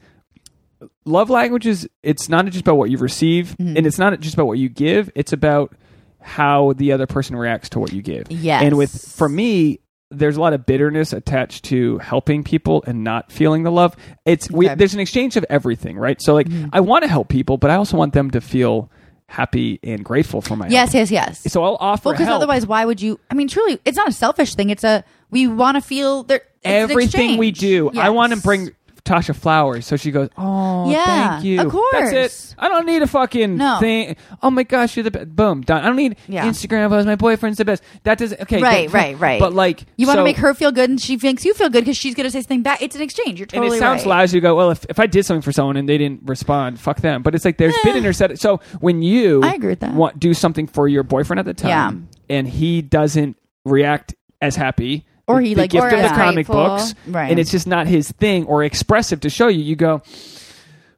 love 1.04 1.30
languages 1.30 1.86
it's 2.02 2.28
not 2.28 2.44
just 2.46 2.60
about 2.60 2.76
what 2.76 2.90
you 2.90 2.98
receive 2.98 3.56
Mm-hmm. 3.58 3.76
and 3.78 3.86
it's 3.86 3.98
not 3.98 4.18
just 4.20 4.34
about 4.34 4.46
what 4.46 4.58
you 4.58 4.68
give 4.68 5.10
it's 5.14 5.32
about 5.32 5.74
how 6.20 6.72
the 6.74 6.92
other 6.92 7.06
person 7.06 7.36
reacts 7.36 7.68
to 7.70 7.78
what 7.78 7.92
you 7.92 8.02
give 8.02 8.30
Yes. 8.30 8.62
and 8.62 8.76
with 8.76 8.90
for 9.12 9.28
me 9.28 9.78
there's 10.10 10.36
a 10.36 10.40
lot 10.40 10.52
of 10.52 10.66
bitterness 10.66 11.12
attached 11.12 11.64
to 11.66 11.98
helping 11.98 12.44
people 12.44 12.84
and 12.86 13.02
not 13.02 13.32
feeling 13.32 13.62
the 13.62 13.70
love 13.72 13.96
it's 14.26 14.50
we, 14.50 14.66
Okay. 14.66 14.72
Mm-hmm. 14.72 14.78
there's 14.78 14.94
an 14.94 15.00
exchange 15.00 15.36
of 15.36 15.46
everything 15.48 15.96
right 15.96 16.20
so 16.20 16.34
like 16.34 16.48
i 16.72 16.80
want 16.80 17.04
to 17.04 17.08
help 17.08 17.28
people 17.28 17.56
but 17.56 17.70
i 17.70 17.76
also 17.76 17.96
want 17.96 18.12
them 18.12 18.30
to 18.32 18.40
feel 18.40 18.90
happy 19.28 19.80
and 19.82 20.04
grateful 20.04 20.40
for 20.40 20.56
my 20.56 20.68
Yes. 20.68 20.92
help. 20.92 21.10
Yes. 21.10 21.42
Yes. 21.44 21.52
so 21.52 21.64
i'll 21.64 21.76
offer 21.80 22.08
Well, 22.10 22.14
because 22.14 22.26
help. 22.28 22.36
otherwise, 22.36 22.66
why 22.66 22.84
would 22.84 23.00
you? 23.02 23.18
I 23.30 23.34
mean, 23.34 23.48
truly, 23.48 23.80
it's 23.84 23.96
not 23.96 24.08
a 24.08 24.12
selfish 24.12 24.54
thing. 24.54 24.70
It's 24.70 24.84
a 24.84 25.04
we 25.30 25.46
want 25.48 25.76
to 25.76 25.80
feel 25.80 26.22
there. 26.22 26.42
everything 26.62 27.36
we 27.36 27.50
do 27.52 27.90
i 27.96 28.10
want 28.10 28.32
to 28.32 28.40
bring 28.40 28.70
Tasha 29.06 29.34
flowers, 29.34 29.86
so 29.86 29.96
she 29.96 30.10
goes. 30.10 30.28
Oh, 30.36 30.90
Yeah, 30.90 31.04
thank 31.34 31.44
you. 31.44 31.60
of 31.62 31.70
course. 31.72 32.10
That's 32.10 32.50
it. 32.50 32.54
I 32.58 32.68
don't 32.68 32.84
need 32.84 33.00
a 33.02 33.06
fucking 33.06 33.56
No. 33.56 33.78
thing. 33.80 34.16
Oh 34.42 34.50
my 34.50 34.62
gosh, 34.64 34.96
you're 34.96 35.04
the 35.04 35.10
best. 35.10 35.34
Boom, 35.34 35.62
done. 35.62 35.82
I 35.82 35.86
don't 35.86 35.96
need 35.96 36.16
Yeah. 36.28 36.46
Instagram 36.46 36.88
photos. 36.90 37.06
My 37.06 37.14
boyfriend's 37.16 37.58
the 37.58 37.64
best. 37.64 37.82
That 38.02 38.18
does 38.18 38.32
okay. 38.34 38.60
Right, 38.60 38.88
that- 38.90 38.94
right, 38.94 39.18
right. 39.20 39.40
But 39.40 39.54
like, 39.54 39.84
You 39.96 40.06
want 40.06 40.16
to 40.18 40.20
so- 40.20 40.24
make 40.24 40.36
her 40.38 40.52
feel 40.54 40.72
good, 40.72 40.90
and 40.90 41.00
she 41.00 41.18
makes 41.22 41.44
you 41.44 41.54
feel 41.54 41.68
good 41.68 41.84
because 41.84 41.96
she's 41.96 42.14
going 42.14 42.24
to 42.26 42.30
say 42.30 42.40
something 42.42 42.62
back. 42.62 42.82
It's 42.82 42.96
an 42.96 43.02
exchange. 43.02 43.38
You're 43.38 43.44
And 43.52 43.62
totally 43.62 43.76
it 43.78 43.80
sounds 43.80 44.00
right. 44.02 44.08
lousy. 44.20 44.36
You 44.36 44.40
go, 44.42 44.54
well, 44.56 44.70
if, 44.70 44.84
if 44.90 44.98
I 45.00 45.06
did 45.06 45.24
something 45.24 45.42
for 45.42 45.52
someone 45.52 45.76
and 45.76 45.88
they 45.88 45.96
didn't 45.98 46.20
respond, 46.24 46.80
fuck 46.80 47.00
them. 47.00 47.22
But 47.22 47.34
it's 47.34 47.44
like 47.44 47.56
there's. 47.58 47.74
At 48.20 48.30
it. 48.32 48.40
So 48.40 48.60
when 48.80 49.02
you 49.02 49.42
I 49.42 49.54
agree 49.54 49.70
with 49.70 49.80
that. 49.80 49.94
want 49.94 50.18
do 50.18 50.34
something 50.34 50.66
for 50.66 50.88
your 50.88 51.02
boyfriend 51.02 51.38
at 51.40 51.46
the 51.46 51.54
time, 51.54 52.08
and 52.28 52.48
he 52.48 52.82
doesn't 52.82 53.36
react 53.64 54.14
as 54.40 54.56
happy, 54.56 55.06
Or 55.28 55.40
he, 55.40 55.54
the 55.54 55.62
like, 55.62 55.70
gift 55.70 55.84
of 55.92 56.02
the 56.02 56.08
comic 56.08 56.34
grateful. 56.46 56.54
books, 56.54 56.94
Right. 57.06 57.30
and 57.30 57.38
it's 57.40 57.50
just 57.50 57.66
not 57.66 57.86
his 57.88 58.10
thing 58.12 58.44
or 58.46 58.62
expressive 58.62 59.20
to 59.20 59.30
show 59.30 59.48
you. 59.48 59.62
You 59.62 59.74
go, 59.74 60.02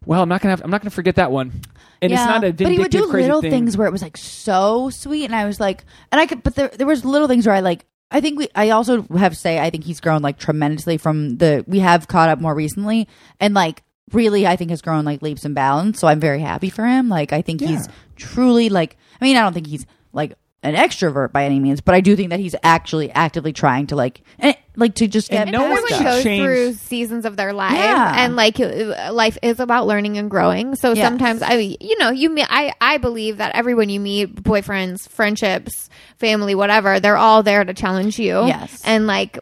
well, 0.04 0.22
I'm 0.22 0.28
not 0.28 0.40
gonna 0.42 0.52
have, 0.52 0.62
I'm 0.62 0.70
not 0.70 0.82
gonna 0.82 0.90
forget 0.90 1.16
that 1.16 1.32
one. 1.32 1.62
And 2.00 2.12
it's 2.12 2.24
not 2.24 2.44
a 2.44 2.52
but 2.52 2.70
he 2.70 2.78
would 2.78 2.90
do 2.90 3.06
little 3.06 3.40
thing. 3.40 3.50
things 3.50 3.76
where 3.76 3.88
it 3.88 3.90
was 3.90 4.02
like 4.02 4.16
so 4.16 4.88
sweet, 4.90 5.24
and 5.24 5.34
I 5.34 5.46
was 5.46 5.58
like, 5.58 5.84
and 6.12 6.20
I 6.20 6.26
could, 6.26 6.42
but 6.42 6.54
there 6.54 6.68
there 6.68 6.86
was 6.86 7.04
little 7.04 7.26
things 7.28 7.46
where 7.46 7.54
I 7.56 7.60
like. 7.60 7.84
I 8.10 8.20
think 8.20 8.38
we. 8.38 8.48
I 8.54 8.70
also 8.70 9.02
have 9.16 9.32
to 9.32 9.38
say 9.38 9.58
I 9.58 9.68
think 9.70 9.84
he's 9.84 10.00
grown 10.00 10.22
like 10.22 10.38
tremendously 10.38 10.96
from 10.96 11.38
the. 11.38 11.64
We 11.66 11.80
have 11.80 12.06
caught 12.06 12.28
up 12.28 12.40
more 12.40 12.54
recently, 12.54 13.08
and 13.40 13.52
like 13.52 13.82
really, 14.12 14.46
I 14.46 14.56
think 14.56 14.70
has 14.70 14.80
grown 14.80 15.04
like 15.04 15.22
leaps 15.22 15.44
and 15.44 15.54
bounds. 15.54 15.98
So 15.98 16.06
I'm 16.06 16.20
very 16.20 16.40
happy 16.40 16.70
for 16.70 16.86
him. 16.86 17.08
Like 17.08 17.32
I 17.32 17.42
think 17.42 17.60
he's 17.60 17.88
truly 18.16 18.68
like. 18.68 18.96
I 19.20 19.24
mean, 19.24 19.36
I 19.36 19.42
don't 19.42 19.52
think 19.52 19.66
he's 19.66 19.84
like 20.12 20.34
an 20.68 20.74
extrovert 20.76 21.32
by 21.32 21.44
any 21.44 21.58
means, 21.58 21.80
but 21.80 21.94
I 21.94 22.00
do 22.00 22.14
think 22.16 22.30
that 22.30 22.40
he's 22.40 22.54
actually 22.62 23.10
actively 23.10 23.52
trying 23.52 23.86
to 23.88 23.96
like, 23.96 24.20
eh, 24.40 24.54
like 24.76 24.94
to 24.96 25.08
just 25.08 25.30
get 25.30 25.42
And 25.48 25.52
no 25.52 25.62
one 25.62 25.70
past 25.70 25.82
Everyone 25.82 25.88
should 25.88 25.96
stuff. 26.04 26.14
goes 26.14 26.22
change- 26.24 26.42
through 26.44 26.72
seasons 26.74 27.24
of 27.24 27.36
their 27.36 27.52
life, 27.52 27.72
Yeah. 27.74 28.14
and 28.24 28.36
like 28.36 28.60
uh, 28.60 29.10
life 29.12 29.36
is 29.42 29.58
about 29.60 29.86
learning 29.86 30.18
and 30.18 30.30
growing. 30.30 30.74
So 30.76 30.92
Yes. 30.92 31.06
sometimes, 31.08 31.42
I, 31.42 31.76
you 31.80 31.98
know, 31.98 32.10
you 32.10 32.30
meet. 32.30 32.46
I, 32.48 32.72
I 32.80 32.98
believe 32.98 33.38
that 33.38 33.54
everyone 33.54 33.88
you 33.88 33.98
meet, 34.00 34.34
boyfriends, 34.42 35.08
friendships, 35.08 35.88
family, 36.18 36.54
whatever, 36.54 37.00
they're 37.00 37.16
all 37.16 37.42
there 37.42 37.64
to 37.64 37.74
challenge 37.74 38.18
you, 38.18 38.46
Yes. 38.46 38.80
and 38.84 39.06
like 39.06 39.38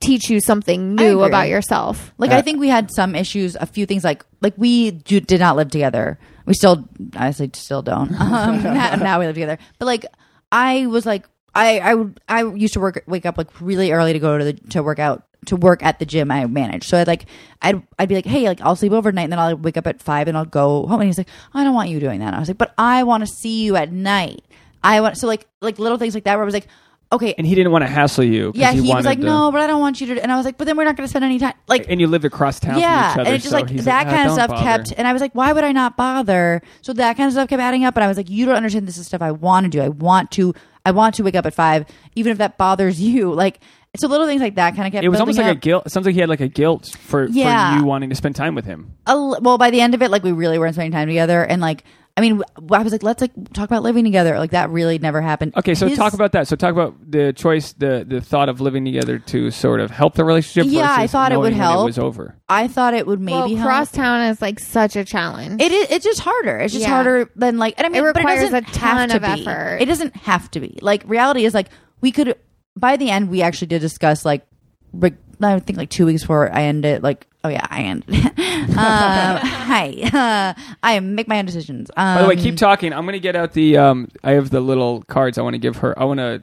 teach 0.00 0.28
you 0.30 0.40
something 0.40 0.92
I 0.98 1.02
new 1.02 1.18
agree. 1.20 1.26
about 1.28 1.48
yourself. 1.48 2.12
Like 2.18 2.30
Uh, 2.32 2.36
I 2.36 2.42
think 2.42 2.58
we 2.60 2.68
had 2.68 2.90
some 2.92 3.14
issues, 3.14 3.56
a 3.56 3.66
few 3.66 3.86
things 3.86 4.02
like 4.04 4.24
like 4.40 4.54
we 4.56 4.90
do, 4.90 5.20
did 5.20 5.38
not 5.40 5.56
live 5.56 5.70
together. 5.70 6.18
We 6.44 6.54
still, 6.54 6.88
honestly, 7.14 7.50
still 7.54 7.82
don't. 7.82 8.10
Um, 8.20 8.62
now, 8.64 8.94
now 8.96 9.20
we 9.20 9.26
live 9.26 9.36
together. 9.36 9.58
But 9.78 9.86
like 9.86 10.06
I 10.52 10.86
was 10.86 11.04
like 11.06 11.28
I 11.54 11.80
I 11.80 11.94
would 11.94 12.20
I 12.28 12.44
used 12.44 12.74
to 12.74 12.80
work 12.80 13.02
wake 13.06 13.26
up 13.26 13.36
like 13.38 13.60
really 13.60 13.90
early 13.90 14.12
to 14.12 14.18
go 14.18 14.38
to 14.38 14.44
the 14.44 14.52
to 14.70 14.82
work 14.82 14.98
out 14.98 15.24
to 15.46 15.56
work 15.56 15.82
at 15.82 15.98
the 15.98 16.06
gym 16.06 16.30
I 16.30 16.46
manage. 16.46 16.86
So 16.86 16.98
I'd 16.98 17.08
like 17.08 17.26
I'd 17.60 17.82
I'd 17.98 18.08
be 18.08 18.14
like, 18.14 18.26
hey, 18.26 18.46
like 18.46 18.60
I'll 18.60 18.76
sleep 18.76 18.92
overnight 18.92 19.24
and 19.24 19.32
then 19.32 19.38
I'll 19.38 19.56
wake 19.56 19.76
up 19.76 19.86
at 19.86 20.00
five 20.00 20.28
and 20.28 20.36
I'll 20.36 20.44
go 20.44 20.86
home. 20.86 21.00
And 21.00 21.08
he's 21.08 21.18
like, 21.18 21.28
I 21.52 21.64
don't 21.64 21.74
want 21.74 21.88
you 21.88 21.98
doing 21.98 22.20
that. 22.20 22.28
And 22.28 22.36
I 22.36 22.38
was 22.38 22.48
like, 22.48 22.58
but 22.58 22.74
I 22.78 23.02
want 23.02 23.22
to 23.22 23.26
see 23.26 23.64
you 23.64 23.76
at 23.76 23.90
night. 23.90 24.44
I 24.84 25.00
want 25.00 25.16
so 25.16 25.26
like 25.26 25.48
like 25.60 25.78
little 25.78 25.98
things 25.98 26.14
like 26.14 26.24
that 26.24 26.34
where 26.34 26.42
I 26.42 26.44
was 26.44 26.54
like, 26.54 26.68
okay, 27.12 27.34
and 27.38 27.46
he 27.46 27.54
didn't 27.54 27.70
want 27.72 27.82
to 27.82 27.88
hassle 27.88 28.24
you. 28.24 28.52
yeah, 28.54 28.72
he, 28.72 28.80
was 28.80 29.04
like, 29.04 29.20
to- 29.20 29.24
no, 29.24 29.52
but 29.52 29.60
I 29.60 29.66
don't 29.66 29.80
want 29.80 30.00
you 30.00 30.14
to. 30.14 30.22
And 30.22 30.32
I 30.32 30.36
was 30.36 30.44
like, 30.44 30.58
but 30.58 30.64
then 30.64 30.76
we're 30.76 30.84
not 30.84 30.96
going 30.96 31.04
to 31.06 31.10
spend 31.10 31.24
any 31.24 31.38
time. 31.38 31.54
Like 31.68 31.86
And 31.88 32.00
you 32.00 32.06
lived 32.06 32.24
across 32.24 32.58
town 32.58 32.78
yeah, 32.80 33.12
from 33.12 33.20
each 33.20 33.20
other. 33.20 33.26
and 33.28 33.34
it's 33.36 33.44
just 33.44 33.52
so 33.52 33.58
like 33.60 33.68
that 33.84 34.06
"Ah, 34.06 34.10
kind 34.10 34.28
of 34.28 34.34
stuff 34.34 34.50
bother." 34.50 34.62
kept. 34.62 34.94
And 34.96 35.06
I 35.06 35.12
was 35.12 35.20
like, 35.22 35.34
why 35.34 35.52
would 35.52 35.64
I 35.64 35.72
not 35.72 35.96
bother? 35.96 36.62
So 36.80 36.92
that 36.94 37.16
kind 37.16 37.26
of 37.28 37.32
stuff 37.32 37.48
kept 37.48 37.60
adding 37.62 37.84
up, 37.84 37.96
and 37.96 38.02
I 38.04 38.08
was 38.08 38.16
like, 38.16 38.30
you 38.30 38.46
don't 38.46 38.56
understand. 38.56 38.88
This 38.88 38.98
is 38.98 39.06
stuff 39.06 39.22
I 39.22 39.30
want 39.32 39.64
to 39.64 39.70
do. 39.70 39.80
I 39.80 39.88
want 39.90 40.30
to. 40.32 40.54
I 40.84 40.90
want 40.90 41.14
to 41.14 41.22
wake 41.22 41.36
up 41.36 41.46
at 41.46 41.54
five, 41.54 41.86
even 42.16 42.32
if 42.32 42.38
that 42.38 42.58
bothers 42.58 43.00
you. 43.08 43.32
Like 43.32 43.60
so, 43.96 44.08
little 44.08 44.26
things 44.26 44.40
like 44.40 44.54
that 44.56 44.74
kind 44.74 44.86
of 44.86 44.92
kept. 44.92 45.04
It 45.04 45.10
was 45.10 45.20
almost 45.20 45.38
like 45.38 45.46
up. 45.48 45.56
a 45.58 45.60
guilt. 45.60 45.82
It 45.86 45.90
sounds 45.92 46.06
like 46.06 46.14
he 46.14 46.20
had 46.20 46.28
like 46.30 46.40
a 46.40 46.48
guilt 46.48 46.96
for, 46.98 47.26
Yeah. 47.28 47.74
for 47.74 47.80
you 47.80 47.84
wanting 47.84 48.08
to 48.10 48.16
spend 48.16 48.34
time 48.36 48.54
with 48.54 48.64
him. 48.64 48.94
a 49.06 49.16
well 49.40 49.58
by 49.58 49.70
the 49.70 49.80
end 49.82 49.94
of 49.94 50.00
it 50.02 50.10
like 50.10 50.24
we 50.24 50.32
really 50.32 50.58
weren't 50.58 50.74
spending 50.74 50.90
time 50.92 51.06
together 51.08 51.44
and 51.44 51.60
like 51.60 51.84
I 52.14 52.20
mean, 52.20 52.42
I 52.70 52.82
was 52.82 52.92
like, 52.92 53.02
let's 53.02 53.22
like 53.22 53.32
talk 53.54 53.64
about 53.64 53.82
living 53.82 54.04
together. 54.04 54.38
Like 54.38 54.50
that 54.50 54.68
really 54.68 54.98
never 54.98 55.22
happened. 55.22 55.56
Okay, 55.56 55.74
so 55.74 55.88
His- 55.88 55.96
talk 55.96 56.12
about 56.12 56.32
that. 56.32 56.46
So 56.46 56.56
talk 56.56 56.72
about 56.72 56.94
the 57.10 57.32
choice, 57.32 57.72
the 57.72 58.04
the 58.06 58.20
thought 58.20 58.50
of 58.50 58.60
living 58.60 58.84
together 58.84 59.18
to 59.18 59.50
sort 59.50 59.80
of 59.80 59.90
help 59.90 60.14
the 60.14 60.24
relationship. 60.24 60.70
Yeah, 60.70 60.94
I 60.94 61.06
thought 61.06 61.32
it 61.32 61.38
would 61.38 61.54
help. 61.54 61.82
It 61.82 61.84
was 61.84 61.98
over. 61.98 62.36
I 62.50 62.68
thought 62.68 62.92
it 62.92 63.06
would 63.06 63.20
maybe 63.20 63.34
well, 63.34 63.48
help. 63.56 63.66
crosstown 63.66 64.20
is 64.30 64.42
like 64.42 64.60
such 64.60 64.94
a 64.94 65.04
challenge. 65.06 65.62
It 65.62 65.72
is. 65.72 65.90
It's 65.90 66.04
just 66.04 66.20
harder. 66.20 66.58
It's 66.58 66.74
just 66.74 66.84
Yeah. 66.86 66.92
harder 66.92 67.30
than 67.34 67.58
like. 67.58 67.74
And 67.78 67.86
I 67.86 67.88
mean, 67.88 68.02
It 68.02 68.06
requires 68.06 68.40
doesn't 68.50 68.68
a 68.68 68.72
ton 68.72 69.08
have 69.10 69.20
to 69.22 69.30
of 69.30 69.36
be. 69.36 69.46
effort. 69.48 69.78
It 69.80 69.86
doesn't 69.86 70.14
have 70.16 70.50
to 70.50 70.60
be. 70.60 70.78
Like 70.82 71.04
reality 71.08 71.46
is 71.46 71.54
like 71.54 71.68
we 72.02 72.12
could. 72.12 72.36
By 72.76 72.96
the 72.98 73.10
end, 73.10 73.30
we 73.30 73.40
actually 73.42 73.68
did 73.68 73.80
discuss 73.80 74.24
like. 74.24 74.46
Like, 74.92 75.14
I 75.40 75.58
think 75.60 75.78
like 75.78 75.88
two 75.88 76.04
weeks 76.04 76.20
before 76.22 76.54
I 76.54 76.64
ended. 76.64 77.02
Like, 77.02 77.26
oh 77.44 77.48
yeah, 77.48 77.66
I 77.70 77.82
ended. 77.82 78.14
um, 78.26 78.32
hi, 78.76 79.94
uh, 80.12 80.60
I 80.82 81.00
make 81.00 81.28
my 81.28 81.38
own 81.38 81.44
decisions. 81.46 81.90
Um, 81.96 82.16
By 82.16 82.22
the 82.22 82.28
way, 82.28 82.36
keep 82.36 82.56
talking. 82.56 82.92
I'm 82.92 83.02
going 83.04 83.12
to 83.14 83.20
get 83.20 83.36
out 83.36 83.52
the. 83.52 83.76
Um, 83.78 84.08
I 84.22 84.32
have 84.32 84.50
the 84.50 84.60
little 84.60 85.02
cards. 85.02 85.38
I 85.38 85.42
want 85.42 85.54
to 85.54 85.58
give 85.58 85.76
her. 85.78 85.98
I 85.98 86.04
want 86.04 86.18
to 86.20 86.42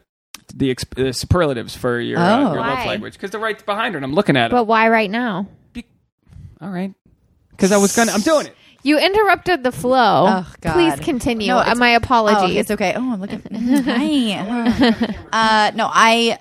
the, 0.55 0.73
exp- 0.73 0.95
the 0.95 1.13
superlatives 1.13 1.75
for 1.75 1.99
your, 1.99 2.17
uh, 2.17 2.37
Oh. 2.37 2.53
your 2.53 2.61
love 2.61 2.85
language 2.87 3.13
because 3.13 3.31
they're 3.31 3.39
right 3.39 3.63
behind 3.65 3.93
her, 3.93 3.97
and 3.97 4.05
I'm 4.05 4.13
looking 4.13 4.35
at 4.35 4.47
it. 4.47 4.51
but 4.51 4.65
why 4.65 4.89
right 4.89 5.09
now? 5.09 5.47
All 6.61 6.69
right, 6.69 6.93
because 7.51 7.71
I 7.71 7.77
was 7.77 7.95
gonna. 7.95 8.11
I'm 8.11 8.21
doing 8.21 8.47
it. 8.47 8.55
You 8.81 8.97
interrupted 8.97 9.61
the 9.63 9.71
flow. 9.73 10.25
Oh, 10.27 10.53
God. 10.61 10.73
Please 10.73 10.99
continue. 11.01 11.47
No, 11.47 11.57
Uh, 11.57 11.61
it's- 11.61 11.77
my 11.77 11.93
Oh, 11.95 11.97
apologies. 11.97 12.55
it's 12.57 12.71
okay. 12.71 12.93
Oh, 12.95 13.17
look 13.19 13.31
at 13.33 13.41
hi. 13.51 14.33
uh, 15.33 15.71
no, 15.75 15.89
I. 15.91 16.39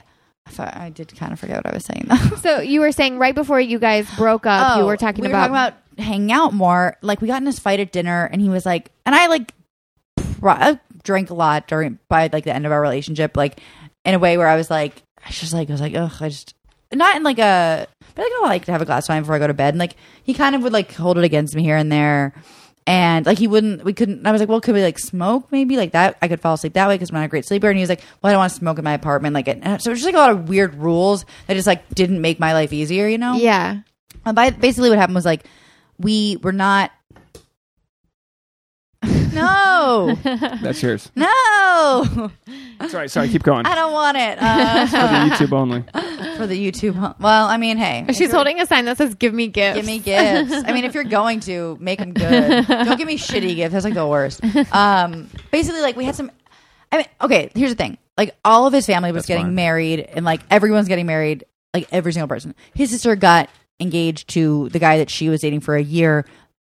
I 0.58 0.90
did 0.94 1.14
kind 1.16 1.32
of 1.32 1.38
forget 1.40 1.56
what 1.56 1.66
I 1.66 1.74
was 1.74 1.84
saying. 1.84 2.06
though. 2.08 2.36
So 2.36 2.60
you 2.60 2.80
were 2.80 2.92
saying 2.92 3.18
right 3.18 3.34
before 3.34 3.60
you 3.60 3.78
guys 3.78 4.08
broke 4.16 4.46
up, 4.46 4.76
you 4.76 4.82
Oh, 4.82 4.86
were 4.86 4.96
talking 4.96 5.22
we 5.22 5.28
about, 5.30 5.50
were 5.50 5.56
talking 5.56 5.72
about 5.98 6.04
hanging 6.04 6.32
out 6.32 6.52
more. 6.54 6.96
Like 7.02 7.20
we 7.20 7.28
got 7.28 7.38
in 7.38 7.44
this 7.44 7.58
fight 7.58 7.80
at 7.80 7.92
dinner, 7.92 8.28
and 8.32 8.40
he 8.40 8.48
was 8.48 8.64
like, 8.64 8.90
and 9.06 9.14
I 9.14 9.26
like 9.26 9.52
I 10.42 10.78
drank 11.02 11.30
a 11.30 11.34
lot 11.34 11.66
during 11.66 11.98
by 12.08 12.28
like 12.32 12.44
the 12.44 12.54
end 12.54 12.66
of 12.66 12.72
our 12.72 12.80
relationship, 12.80 13.36
like 13.36 13.60
in 14.04 14.14
a 14.14 14.18
way 14.18 14.36
where 14.38 14.48
I 14.48 14.56
was 14.56 14.70
like, 14.70 15.02
I 15.24 15.30
just 15.30 15.52
like, 15.52 15.68
I 15.68 15.72
was 15.72 15.80
like, 15.80 15.94
ugh, 15.94 16.12
I 16.20 16.28
just 16.28 16.54
not 16.92 17.16
in 17.16 17.22
like 17.22 17.38
a, 17.38 17.86
but 18.14 18.22
like 18.22 18.32
oh, 18.36 18.44
I 18.44 18.48
like 18.48 18.64
to 18.66 18.72
have 18.72 18.80
a 18.82 18.84
glass 18.86 19.06
of 19.06 19.10
wine 19.14 19.22
before 19.22 19.34
I 19.34 19.38
go 19.38 19.46
to 19.46 19.54
bed, 19.54 19.74
and 19.74 19.78
like 19.78 19.96
he 20.22 20.34
kind 20.34 20.54
of 20.54 20.62
would 20.62 20.72
like 20.72 20.92
hold 20.94 21.18
it 21.18 21.24
against 21.24 21.54
me 21.54 21.62
here 21.62 21.76
and 21.76 21.90
there. 21.92 22.32
And 22.88 23.26
like 23.26 23.36
he 23.36 23.46
wouldn't, 23.46 23.84
we 23.84 23.92
couldn't. 23.92 24.26
I 24.26 24.32
was 24.32 24.40
like, 24.40 24.48
well, 24.48 24.62
could 24.62 24.74
we 24.74 24.82
like 24.82 24.98
smoke 24.98 25.52
maybe 25.52 25.76
like 25.76 25.92
that? 25.92 26.16
I 26.22 26.28
could 26.28 26.40
fall 26.40 26.54
asleep 26.54 26.72
that 26.72 26.88
way 26.88 26.94
because 26.94 27.10
I'm 27.10 27.16
not 27.16 27.26
a 27.26 27.28
great 27.28 27.44
sleeper. 27.44 27.68
And 27.68 27.76
he 27.76 27.82
was 27.82 27.90
like, 27.90 28.00
well, 28.22 28.30
I 28.30 28.32
don't 28.32 28.38
want 28.38 28.50
to 28.50 28.58
smoke 28.58 28.78
in 28.78 28.84
my 28.84 28.94
apartment. 28.94 29.34
Like, 29.34 29.46
it, 29.46 29.62
so 29.62 29.90
it 29.90 29.92
was 29.92 29.98
just 30.00 30.06
like 30.06 30.14
a 30.14 30.18
lot 30.18 30.30
of 30.30 30.48
weird 30.48 30.74
rules 30.74 31.26
that 31.46 31.52
just 31.52 31.66
like 31.66 31.86
didn't 31.90 32.22
make 32.22 32.40
my 32.40 32.54
life 32.54 32.72
easier, 32.72 33.06
you 33.06 33.18
know? 33.18 33.34
yeah. 33.34 33.70
Um, 33.70 33.84
and 34.24 34.36
by, 34.36 34.50
basically, 34.50 34.88
what 34.88 34.98
happened 34.98 35.16
was 35.16 35.26
like 35.26 35.44
we 35.98 36.38
were 36.42 36.52
not. 36.52 36.90
No, 39.42 40.16
That's 40.62 40.82
yours. 40.82 41.10
no, 41.16 42.30
Sorry, 42.88 43.08
sorry. 43.08 43.28
Keep 43.28 43.42
going. 43.42 43.66
I 43.66 43.74
don't 43.74 43.92
want 43.92 44.16
it 44.16 44.38
uh, 44.40 44.86
For 44.86 44.96
the 44.96 45.46
YouTube 45.46 45.52
only. 45.52 45.82
for 46.36 46.46
the 46.46 46.70
YouTube. 46.72 47.18
Well, 47.20 47.46
I 47.46 47.56
mean, 47.56 47.76
hey, 47.76 48.04
if 48.08 48.14
She's 48.16 48.20
you're- 48.20 48.32
holding 48.32 48.60
a 48.60 48.66
sign 48.66 48.84
that 48.86 48.96
says 48.98 49.14
"Give 49.14 49.34
me 49.34 49.48
gifts." 49.48 49.76
Give 49.76 49.86
me 49.86 49.98
gifts. 49.98 50.52
I 50.66 50.72
mean, 50.72 50.84
if 50.84 50.94
you're 50.94 51.04
going 51.04 51.40
to 51.40 51.76
make 51.80 51.98
them 51.98 52.12
good, 52.12 52.66
don't 52.66 52.96
give 52.98 53.06
me 53.06 53.18
shitty 53.18 53.56
gifts. 53.56 53.72
That's 53.72 53.84
like 53.84 53.94
the 53.94 54.06
worst. 54.06 54.40
Um, 54.72 55.28
basically, 55.50 55.80
like 55.80 55.96
we 55.96 56.04
had 56.04 56.14
some. 56.14 56.30
I 56.92 56.98
mean, 56.98 57.06
okay. 57.20 57.50
Here's 57.54 57.70
the 57.70 57.76
thing. 57.76 57.98
Like 58.16 58.34
all 58.44 58.66
of 58.66 58.72
his 58.72 58.86
family 58.86 59.12
was 59.12 59.22
That's 59.22 59.28
getting 59.28 59.46
fine. 59.46 59.54
married, 59.54 60.00
and 60.00 60.24
like 60.24 60.40
everyone's 60.50 60.88
getting 60.88 61.06
married. 61.06 61.44
Like 61.74 61.86
every 61.92 62.12
single 62.12 62.28
person. 62.28 62.54
His 62.74 62.90
sister 62.90 63.14
got 63.16 63.50
engaged 63.80 64.28
to 64.30 64.68
the 64.70 64.78
guy 64.78 64.98
that 64.98 65.10
she 65.10 65.28
was 65.28 65.40
dating 65.42 65.60
for 65.60 65.76
a 65.76 65.82
year, 65.82 66.24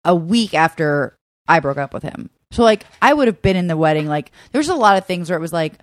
a 0.05 0.15
week 0.15 0.53
after 0.53 1.17
I 1.47 1.59
broke 1.59 1.77
up 1.77 1.93
with 1.93 2.03
him. 2.03 2.29
So 2.53 2.63
like 2.63 2.85
I 3.01 3.13
would 3.13 3.27
have 3.27 3.41
been 3.41 3.55
in 3.55 3.67
the 3.67 3.77
wedding. 3.77 4.07
Like 4.07 4.31
there 4.51 4.59
was 4.59 4.69
a 4.69 4.75
lot 4.75 4.97
of 4.97 5.05
things 5.05 5.29
where 5.29 5.37
it 5.37 5.41
was 5.41 5.53
like 5.53 5.73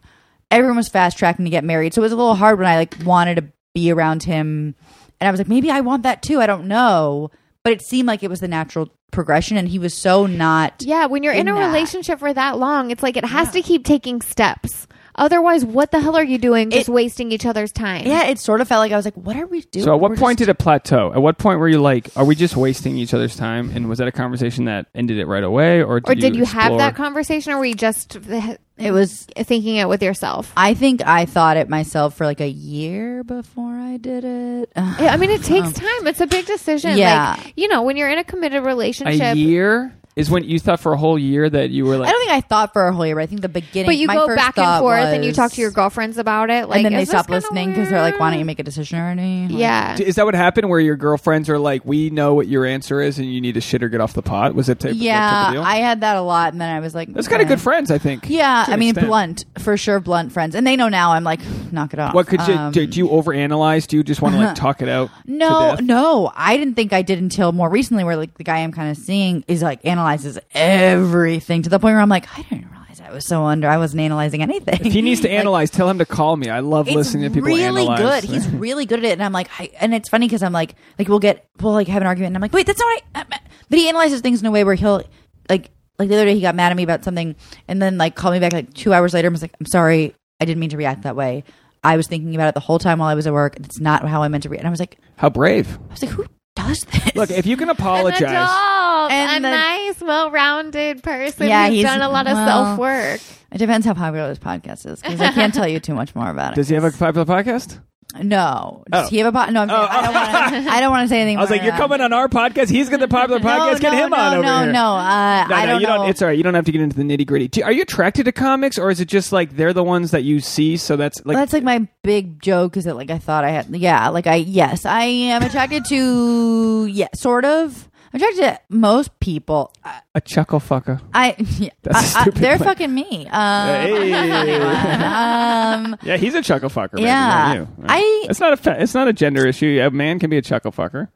everyone 0.50 0.76
was 0.76 0.88
fast 0.88 1.18
tracking 1.18 1.44
to 1.44 1.50
get 1.50 1.64
married. 1.64 1.94
So 1.94 2.00
it 2.00 2.04
was 2.04 2.12
a 2.12 2.16
little 2.16 2.34
hard 2.34 2.58
when 2.58 2.66
I 2.68 2.76
like 2.76 2.96
wanted 3.04 3.36
to 3.36 3.44
be 3.74 3.92
around 3.92 4.22
him, 4.24 4.74
and 5.20 5.28
I 5.28 5.30
was 5.30 5.38
like, 5.38 5.48
maybe 5.48 5.70
I 5.70 5.80
want 5.80 6.02
that 6.04 6.22
too. 6.22 6.40
I 6.40 6.46
don't 6.46 6.66
know, 6.66 7.30
but 7.62 7.72
it 7.72 7.82
seemed 7.82 8.08
like 8.08 8.22
it 8.22 8.30
was 8.30 8.40
the 8.40 8.48
natural 8.48 8.90
progression, 9.10 9.56
and 9.56 9.68
he 9.68 9.78
was 9.78 9.94
so 9.94 10.26
not. 10.26 10.82
Yeah, 10.82 11.06
when 11.06 11.22
you're 11.22 11.32
in, 11.32 11.40
in 11.40 11.48
a 11.48 11.54
that. 11.54 11.66
relationship 11.66 12.18
for 12.18 12.32
that 12.32 12.58
long, 12.58 12.90
it's 12.90 13.02
like 13.02 13.16
it 13.16 13.24
has 13.24 13.50
to 13.52 13.62
keep 13.62 13.84
taking 13.84 14.22
steps. 14.22 14.86
Otherwise, 15.16 15.64
what 15.64 15.90
the 15.90 16.00
hell 16.00 16.16
are 16.16 16.24
you 16.24 16.38
doing? 16.38 16.70
Just 16.70 16.88
It- 16.88 16.92
wasting 16.92 17.32
each 17.32 17.44
other's 17.46 17.72
time. 17.72 18.06
Yeah, 18.06 18.24
it 18.28 18.38
sort 18.38 18.60
of 18.60 18.68
felt 18.68 18.78
like 18.80 18.92
I 18.92 18.96
was 18.96 19.04
like, 19.04 19.14
what 19.16 19.36
are 19.36 19.46
we 19.46 19.60
doing? 19.62 19.84
So, 19.84 19.94
at 19.94 20.00
what 20.00 20.10
We're 20.12 20.16
point 20.16 20.38
just- 20.38 20.46
did 20.46 20.52
it 20.52 20.58
plateau? 20.58 21.12
At 21.12 21.20
what 21.22 21.38
point 21.38 21.58
were 21.60 21.68
you 21.68 21.80
like, 21.80 22.08
"Are 22.16 22.24
we 22.24 22.34
just 22.34 22.56
wasting 22.56 22.96
each 22.96 23.12
other's 23.14 23.36
time?" 23.36 23.70
And 23.74 23.88
was 23.88 23.98
that 23.98 24.08
a 24.08 24.12
conversation 24.12 24.66
that 24.66 24.86
ended 24.94 25.18
it 25.18 25.26
right 25.26 25.42
away, 25.44 25.82
or 25.82 26.00
did 26.00 26.10
Or 26.10 26.14
did 26.14 26.36
you, 26.36 26.44
have 26.44 26.56
explore- 26.72 26.78
that 26.78 26.94
conversation, 26.96 27.52
or 27.52 27.58
were 27.58 27.64
you 27.64 27.74
just 27.74 28.22
th- 28.24 28.58
it 28.78 28.92
was? 28.92 29.26
thinking 29.36 29.76
it 29.76 29.88
with 29.88 30.02
yourself? 30.02 30.52
I 30.56 30.74
think 30.74 31.02
I 31.06 31.24
thought 31.26 31.56
it 31.56 31.68
myself 31.68 32.14
for 32.16 32.24
like 32.24 32.40
a 32.40 32.48
year 32.48 33.24
before 33.24 33.74
I 33.74 33.96
did 33.96 34.24
it. 34.24 34.70
Yeah, 34.76 35.12
I 35.12 35.16
mean, 35.16 35.30
it 35.30 35.42
takes 35.44 35.72
time. 35.72 36.06
It's 36.06 36.20
a 36.20 36.26
big 36.26 36.46
decision. 36.46 36.96
Yeah. 36.96 37.34
Like, 37.36 37.52
you 37.56 37.68
know, 37.68 37.82
when 37.82 37.96
you're 37.96 38.08
in 38.10 38.18
a 38.18 38.24
committed 38.24 38.64
relationship, 38.64 39.34
a 39.34 39.36
year? 39.36 39.92
Is 40.20 40.30
when 40.30 40.44
you 40.44 40.58
thought 40.58 40.80
for 40.80 40.92
a 40.92 40.96
whole 40.96 41.18
year 41.18 41.48
that 41.50 41.70
you 41.70 41.84
were 41.84 41.96
like, 41.96 42.08
I 42.08 42.12
don't 42.12 42.20
think 42.20 42.32
I 42.32 42.40
thought 42.40 42.72
for 42.72 42.86
a 42.86 42.92
whole 42.92 43.04
year, 43.06 43.16
but 43.16 43.22
I 43.22 43.26
think 43.26 43.40
the 43.40 43.48
beginning. 43.48 43.86
but 43.86 43.96
you 43.96 44.06
my 44.06 44.14
go 44.14 44.26
first 44.26 44.36
back 44.36 44.56
and 44.58 44.64
thought 44.64 44.80
forth 44.80 45.00
and 45.00 45.24
you 45.24 45.32
talk 45.32 45.52
to 45.52 45.60
your 45.60 45.70
girlfriends 45.70 46.18
about 46.18 46.50
it. 46.50 46.68
Like, 46.68 46.76
and 46.78 46.86
then 46.86 46.92
they 46.92 47.04
stop 47.04 47.28
listening 47.28 47.70
because 47.70 47.88
they're 47.90 48.00
like, 48.02 48.20
"Why 48.20 48.30
don't 48.30 48.38
you 48.38 48.44
make 48.44 48.58
a 48.58 48.62
decision 48.62 48.98
already?" 48.98 49.48
Like, 49.48 49.58
Yeah. 49.58 49.96
Is 49.98 50.16
that 50.16 50.24
what 50.24 50.34
happened? 50.34 50.68
Where 50.68 50.80
your 50.80 50.96
girlfriends 50.96 51.48
are 51.48 51.58
like, 51.58 51.84
"We 51.84 52.10
know 52.10 52.34
what 52.34 52.46
your 52.48 52.64
answer 52.66 53.00
is, 53.00 53.18
and 53.18 53.32
you 53.32 53.40
need 53.40 53.54
to 53.54 53.60
shit 53.60 53.82
or 53.82 53.88
get 53.88 54.00
off 54.00 54.12
the 54.14 54.22
pot." 54.22 54.54
Was 54.54 54.68
it 54.68 54.80
type, 54.80 54.90
that 54.90 54.94
type 54.96 55.02
yeah. 55.02 55.52
of? 55.54 55.64
I 55.64 55.76
had 55.76 56.00
that 56.02 56.16
a 56.16 56.22
lot, 56.22 56.52
and 56.52 56.60
then 56.60 56.68
I 56.74 56.80
was 56.80 56.94
like, 56.94 57.12
That's 57.12 57.28
kind 57.28 57.42
of 57.42 57.48
good 57.48 57.60
friends, 57.60 57.90
I 57.90 57.98
think. 57.98 58.28
Yeah, 58.28 58.64
I 58.68 58.76
mean, 58.76 58.90
extent. 58.90 59.06
blunt 59.06 59.44
for 59.58 59.76
sure, 59.76 60.00
blunt 60.00 60.32
friends, 60.32 60.54
and 60.54 60.66
they 60.66 60.76
know 60.76 60.88
now. 60.88 61.12
I'm 61.12 61.24
like, 61.24 61.40
knock 61.72 61.92
it 61.94 61.98
off. 61.98 62.14
What 62.14 62.26
could 62.26 62.40
you 62.46 62.54
Um, 62.54 62.72
do? 62.72 62.86
Do 62.86 62.98
you 62.98 63.08
overanalyze? 63.08 63.86
Do 63.86 63.96
you 63.96 64.02
just 64.02 64.20
want 64.22 64.34
to 64.34 64.40
like 64.40 64.54
talk 64.56 64.82
it 64.82 64.88
out? 64.88 65.10
No, 65.26 65.74
no, 65.80 66.30
I 66.34 66.56
didn't 66.56 66.74
think 66.74 66.92
I 66.92 67.02
did 67.02 67.18
until 67.18 67.52
more 67.52 67.68
recently, 67.70 68.04
where 68.04 68.16
like 68.16 68.34
the 68.36 68.44
guy 68.44 68.58
I'm 68.58 68.72
kind 68.72 68.90
of 68.90 68.96
seeing 68.96 69.44
is 69.48 69.62
like 69.62 69.80
analyzes 70.10 70.38
everything 70.52 71.62
to 71.62 71.70
the 71.70 71.78
point 71.78 71.94
where 71.94 72.00
I'm 72.00 72.08
like, 72.08 72.26
I 72.38 72.42
didn't 72.42 72.70
realize 72.70 73.00
I 73.00 73.12
was 73.12 73.24
so 73.26 73.44
under. 73.44 73.68
I 73.68 73.78
wasn't 73.78 74.00
analyzing 74.00 74.42
anything. 74.42 74.84
If 74.86 74.92
he 74.92 75.02
needs 75.02 75.20
to 75.22 75.28
Like, 75.30 75.38
analyze, 75.38 75.70
tell 75.70 75.88
him 75.88 75.98
to 75.98 76.06
call 76.06 76.36
me. 76.36 76.48
I 76.48 76.60
love 76.60 76.88
listening 76.88 77.24
to 77.24 77.30
people 77.30 77.48
He's 77.50 77.58
really 77.64 77.86
analyze. 77.86 78.22
good. 78.22 78.30
He's 78.30 78.48
really 78.48 78.86
good 78.86 78.98
at 79.00 79.04
it, 79.04 79.12
and 79.12 79.22
I'm 79.22 79.32
like, 79.32 79.48
I, 79.58 79.70
and 79.80 79.94
it's 79.94 80.08
funny 80.08 80.26
because 80.26 80.42
I'm 80.42 80.52
like, 80.52 80.74
like 80.98 81.08
we'll 81.08 81.18
get 81.20 81.46
we'll 81.60 81.72
like 81.72 81.88
have 81.88 82.02
an 82.02 82.06
argument, 82.08 82.28
and 82.30 82.36
I'm 82.36 82.42
like, 82.42 82.52
wait, 82.52 82.66
that's 82.66 82.78
not 82.80 82.86
right. 82.86 83.02
Uh, 83.14 83.24
But 83.68 83.78
he 83.78 83.88
analyzes 83.88 84.20
things 84.20 84.40
in 84.40 84.46
a 84.46 84.50
way 84.50 84.64
where 84.64 84.74
he'll 84.74 85.02
like 85.48 85.70
like 85.98 86.08
the 86.08 86.14
other 86.16 86.24
day 86.24 86.34
he 86.34 86.40
got 86.40 86.54
mad 86.54 86.70
at 86.72 86.76
me 86.76 86.82
about 86.82 87.04
something, 87.04 87.36
and 87.68 87.80
then 87.80 87.98
like 87.98 88.14
called 88.16 88.34
me 88.34 88.40
back 88.40 88.52
like 88.52 88.72
two 88.74 88.92
hours 88.92 89.14
later 89.14 89.28
and 89.28 89.34
was 89.34 89.42
like, 89.42 89.54
I'm 89.60 89.66
sorry, 89.66 90.14
I 90.40 90.44
didn't 90.44 90.60
mean 90.60 90.70
to 90.70 90.76
react 90.76 91.02
that 91.02 91.16
way. 91.16 91.44
I 91.82 91.96
was 91.96 92.06
thinking 92.08 92.34
about 92.34 92.48
it 92.48 92.54
the 92.54 92.60
whole 92.60 92.78
time 92.78 92.98
while 92.98 93.08
I 93.08 93.14
was 93.14 93.26
at 93.26 93.32
work. 93.32 93.56
It's 93.56 93.80
not 93.80 94.06
how 94.06 94.22
I 94.22 94.28
meant 94.28 94.42
to 94.42 94.50
react. 94.50 94.60
And 94.62 94.68
I 94.68 94.70
was 94.70 94.80
like, 94.80 94.98
How 95.16 95.30
brave! 95.30 95.78
I 95.88 95.92
was 95.92 96.02
like, 96.02 96.10
who 96.12 96.26
does 96.56 96.80
this? 96.84 97.14
Look, 97.16 97.30
if 97.30 97.46
you 97.46 97.56
can 97.56 97.68
An 97.68 97.76
apologize, 97.76 98.22
adult, 98.22 99.12
And 99.12 99.44
a 99.44 99.48
the- 99.48 99.54
nice, 99.56 100.00
well-rounded 100.00 101.02
person 101.02 101.48
Yeah, 101.48 101.66
who's 101.66 101.74
he's- 101.76 101.86
done 101.86 102.00
a 102.02 102.08
lot 102.08 102.26
of 102.26 102.34
well- 102.34 102.46
self-work. 102.76 103.20
It 103.52 103.58
depends 103.58 103.84
how 103.84 103.94
popular 103.94 104.28
this 104.28 104.38
podcast 104.38 104.86
is 104.86 105.00
because 105.00 105.20
I 105.20 105.32
can't 105.32 105.52
tell 105.52 105.66
you 105.66 105.80
too 105.80 105.94
much 105.94 106.14
more 106.14 106.30
about 106.30 106.52
it. 106.52 106.56
does 106.56 106.68
he 106.68 106.74
have 106.76 106.84
a 106.84 106.92
popular 106.92 107.24
podcast? 107.24 107.80
No. 108.20 108.84
Does 108.90 109.06
Oh. 109.06 109.08
he 109.10 109.18
have 109.18 109.26
a 109.26 109.32
pod? 109.32 109.52
No, 109.52 109.62
I'm, 109.62 109.70
I 109.70 110.02
don't 110.02 110.14
want 110.14 110.64
to. 110.66 110.70
I 110.72 110.80
don't 110.80 110.90
want 110.90 111.04
to 111.04 111.08
say 111.08 111.20
anything. 111.20 111.36
I 111.38 111.40
was 111.40 111.50
like, 111.50 111.62
you're 111.62 111.72
that. 111.72 111.80
coming 111.80 112.00
on 112.00 112.12
our 112.12 112.28
podcast. 112.28 112.68
He's 112.70 112.88
got 112.88 113.00
the 113.00 113.08
popular 113.08 113.40
No, 113.42 113.48
podcast. 113.48 113.80
Get 113.80 113.92
no, 113.92 113.98
him 114.04 114.10
no, 114.10 114.16
on 114.16 114.34
over 114.34 114.42
no, 114.42 114.62
here. 114.62 114.72
no. 114.72 114.84
Uh, 114.96 115.46
No, 115.48 115.54
I 115.54 115.66
no, 115.66 115.72
don't 115.72 115.80
you 115.80 115.86
know. 115.86 115.96
don't. 115.98 116.08
It's 116.08 116.22
all 116.22 116.28
right. 116.28 116.36
You 116.36 116.42
don't 116.42 116.54
have 116.54 116.64
to 116.66 116.72
get 116.72 116.80
into 116.80 116.96
the 116.96 117.02
nitty 117.02 117.26
gritty. 117.26 117.62
Are 117.62 117.72
you 117.72 117.82
attracted 117.82 118.24
to 118.24 118.32
comics, 118.32 118.78
or 118.78 118.90
is 118.90 119.00
it 119.00 119.06
just 119.08 119.32
like 119.32 119.56
they're 119.56 119.72
the 119.72 119.84
ones 119.84 120.10
that 120.12 120.24
you 120.24 120.40
see? 120.40 120.76
So 120.76 120.96
that's 120.96 121.24
like 121.24 121.36
That's 121.36 121.52
like 121.52 121.62
my 121.62 121.86
big 122.02 122.40
joke. 122.42 122.76
Is 122.76 122.84
that 122.84 122.96
like 122.96 123.10
I 123.10 123.18
thought 123.18 123.44
I 123.44 123.50
had? 123.50 123.68
Yeah, 123.76 124.08
like 124.08 124.26
I 124.26 124.36
yes, 124.36 124.84
I 124.86 125.04
am 125.04 125.42
attracted 125.42 125.84
to 125.86 126.86
yeah, 126.86 127.08
sort 127.14 127.44
of. 127.44 127.88
I'm 128.12 128.16
attracted 128.20 128.42
to 128.42 128.60
most 128.70 129.18
people. 129.20 129.72
I, 129.84 130.00
a 130.16 130.20
chuckle 130.20 130.58
fucker. 130.60 131.00
I, 131.14 131.36
yeah, 131.58 131.70
That's 131.82 132.14
a 132.14 132.18
I- 132.18 132.20
I- 132.20 132.22
stupid 132.22 132.42
they're 132.42 132.56
plan. 132.56 132.68
fucking 132.68 132.94
me. 132.94 133.26
Um, 133.28 133.32
um, 135.92 135.96
Yeah, 136.02 136.16
he's 136.16 136.34
a 136.34 136.42
chuckle 136.42 136.70
fucker. 136.70 136.92
Baby, 136.92 137.02
Yeah. 137.06 137.66
not. 137.78 137.90
I- 137.90 138.26
It's 138.28 138.40
not 138.40 138.52
a. 138.52 138.56
Fa- 138.56 138.76
it's 138.80 138.94
not 138.94 139.06
a 139.08 139.12
gender 139.12 139.46
issue. 139.46 139.80
A 139.82 139.90
man 139.90 140.18
can 140.18 140.30
be 140.30 140.36
a 140.38 140.42
chuckle 140.42 140.72
fucker. 140.72 141.08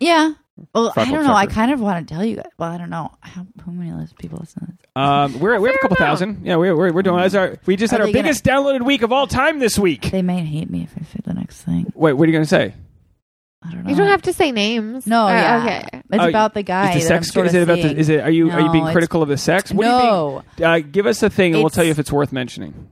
yeah. 0.00 0.32
Well, 0.74 0.92
I 0.94 1.10
don't 1.10 1.24
know. 1.24 1.32
I 1.32 1.46
kind 1.46 1.72
of 1.72 1.80
want 1.80 2.06
to 2.06 2.14
tell 2.14 2.22
you. 2.22 2.36
guys. 2.36 2.44
Well, 2.58 2.70
I 2.70 2.76
don't 2.76 2.90
know 2.90 3.10
how, 3.20 3.46
how 3.64 3.72
many 3.72 4.06
people 4.18 4.36
listen. 4.40 4.60
to 4.60 4.66
this? 4.66 4.76
Um, 4.94 5.40
we're 5.40 5.58
we 5.58 5.70
have 5.70 5.76
a 5.76 5.78
couple 5.78 5.96
amount. 5.96 6.10
thousand. 6.18 6.44
Yeah, 6.46 6.56
we're 6.56 6.76
we're, 6.76 6.92
we're 6.92 7.00
doing. 7.02 7.16
That's 7.16 7.34
our, 7.34 7.56
we 7.64 7.76
just 7.76 7.94
Are 7.94 7.96
had 7.96 8.00
our 8.02 8.06
they 8.08 8.12
gonna- 8.12 8.24
biggest 8.24 8.44
downloaded 8.44 8.84
week 8.84 9.00
of 9.00 9.10
all 9.10 9.26
time 9.26 9.58
this 9.58 9.78
week. 9.78 10.10
They 10.10 10.20
may 10.20 10.44
hate 10.44 10.68
me 10.68 10.82
if 10.82 10.92
I 10.98 11.02
say 11.04 11.20
the 11.24 11.32
next 11.32 11.62
thing. 11.62 11.90
Wait, 11.94 12.12
what 12.12 12.24
are 12.24 12.26
you 12.26 12.34
gonna 12.34 12.44
say? 12.44 12.74
I 13.62 13.72
don't 13.72 13.84
know. 13.84 13.90
You 13.90 13.96
don't 13.96 14.06
have 14.08 14.22
to 14.22 14.32
say 14.32 14.52
names. 14.52 15.06
No, 15.06 15.26
Uh, 15.26 15.30
yeah. 15.32 15.62
Okay. 15.90 16.00
It's 16.12 16.22
Oh, 16.24 16.28
about 16.28 16.54
the 16.54 16.62
guy. 16.62 16.94
Is 16.94 17.02
the 17.02 17.08
that 17.08 17.14
I'm 17.16 17.22
sex? 17.24 17.34
sort 17.34 17.46
Is 17.46 17.54
it 17.54 17.62
about 17.62 17.76
seeing. 17.76 17.88
the? 17.94 18.00
Is 18.00 18.08
it? 18.08 18.20
Are 18.20 18.30
you 18.30 18.50
are 18.50 18.58
you 18.60 18.66
No, 18.66 18.72
being 18.72 18.84
it's- 18.84 18.94
critical 18.94 19.22
of 19.22 19.28
the 19.28 19.36
sex? 19.36 19.70
What 19.70 19.84
no. 19.84 19.90
Are 19.92 20.38
you 20.38 20.42
being, 20.56 20.68
uh, 20.70 20.78
give 20.90 21.06
us 21.06 21.22
a 21.22 21.28
thing, 21.28 21.52
and 21.52 21.60
we'll 21.62 21.66
It's- 21.66 21.74
tell 21.76 21.84
you 21.84 21.90
if 21.90 21.98
it's 21.98 22.10
worth 22.10 22.32
mentioning. 22.32 22.88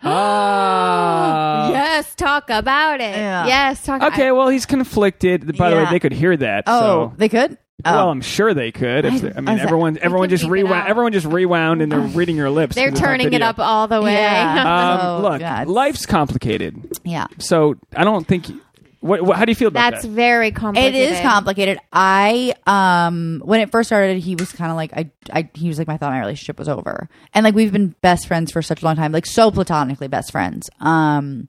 Ah. 0.04 1.70
yes, 1.70 2.14
talk 2.14 2.50
about 2.50 3.00
it. 3.00 3.16
Yeah. 3.16 3.46
Yes, 3.46 3.82
talk. 3.84 4.02
Okay, 4.02 4.30
well, 4.32 4.48
he's 4.48 4.64
conflicted. 4.66 5.56
By 5.56 5.70
the 5.70 5.76
way, 5.76 5.82
Yeah. 5.82 5.90
they 5.90 5.98
could 5.98 6.12
hear 6.12 6.36
that. 6.36 6.64
Oh, 6.66 6.80
so. 6.80 7.12
they 7.16 7.28
could. 7.28 7.58
Well, 7.84 8.10
I'm 8.10 8.20
sure 8.22 8.54
they 8.54 8.72
could. 8.72 9.04
If 9.04 9.12
I- 9.14 9.18
they- 9.18 9.28
I, 9.28 9.36
I 9.36 9.40
mean, 9.40 9.54
was- 9.54 9.62
everyone, 9.62 9.94
they 9.94 10.00
everyone 10.00 10.28
could 10.28 10.30
just 10.38 10.42
beep 10.44 10.48
it 10.50 10.52
rewound. 10.64 10.82
out. 10.82 10.88
Everyone 10.88 11.12
just 11.12 11.26
rewound, 11.26 11.82
and 11.82 11.92
they're 11.92 12.00
reading 12.18 12.36
your 12.36 12.50
lips. 12.50 12.74
They're 12.74 12.88
'cause 12.90 12.98
it's 12.98 13.00
on 13.02 13.06
turning 13.08 13.26
it 13.28 13.30
video. 13.30 13.46
up 13.46 13.58
all 13.60 13.86
the 13.88 14.02
way. 14.02 14.14
Yeah. 14.14 14.64
Um, 14.94 15.00
So, 15.22 15.28
look, 15.30 15.40
yeah, 15.40 15.62
it's- 15.62 15.68
life's 15.68 16.04
complicated, 16.06 16.76
Yeah. 17.04 17.26
so 17.38 17.76
I 17.96 18.04
don't 18.04 18.26
think. 18.26 18.46
What, 19.00 19.22
what? 19.22 19.36
How 19.36 19.44
do 19.44 19.52
you 19.52 19.54
feel 19.54 19.68
about 19.68 19.78
that? 19.80 19.90
That's 19.92 20.06
that? 20.06 20.10
very 20.10 20.48
It 20.48 20.56
complicated. 20.56 21.12
is 21.12 21.20
complicated. 21.20 21.78
I 21.92 22.52
um 22.66 23.40
when 23.44 23.60
it 23.60 23.70
first 23.70 23.88
started, 23.88 24.18
he 24.18 24.34
was 24.34 24.50
kind 24.50 24.72
of 24.72 24.76
like 24.76 24.92
I 24.92 25.10
I 25.32 25.48
he 25.54 25.68
was 25.68 25.78
like 25.78 25.88
I 25.88 25.96
thought 25.98 26.10
my 26.10 26.18
relationship 26.18 26.58
was 26.58 26.68
over, 26.68 27.08
and 27.32 27.44
like 27.44 27.54
we've 27.54 27.72
been 27.72 27.94
best 28.02 28.26
friends 28.26 28.50
for 28.50 28.60
such 28.60 28.82
a 28.82 28.84
long 28.84 28.96
time, 28.96 29.12
like 29.12 29.24
so 29.24 29.52
platonically 29.52 30.08
best 30.08 30.32
friends. 30.32 30.68
Um, 30.80 31.46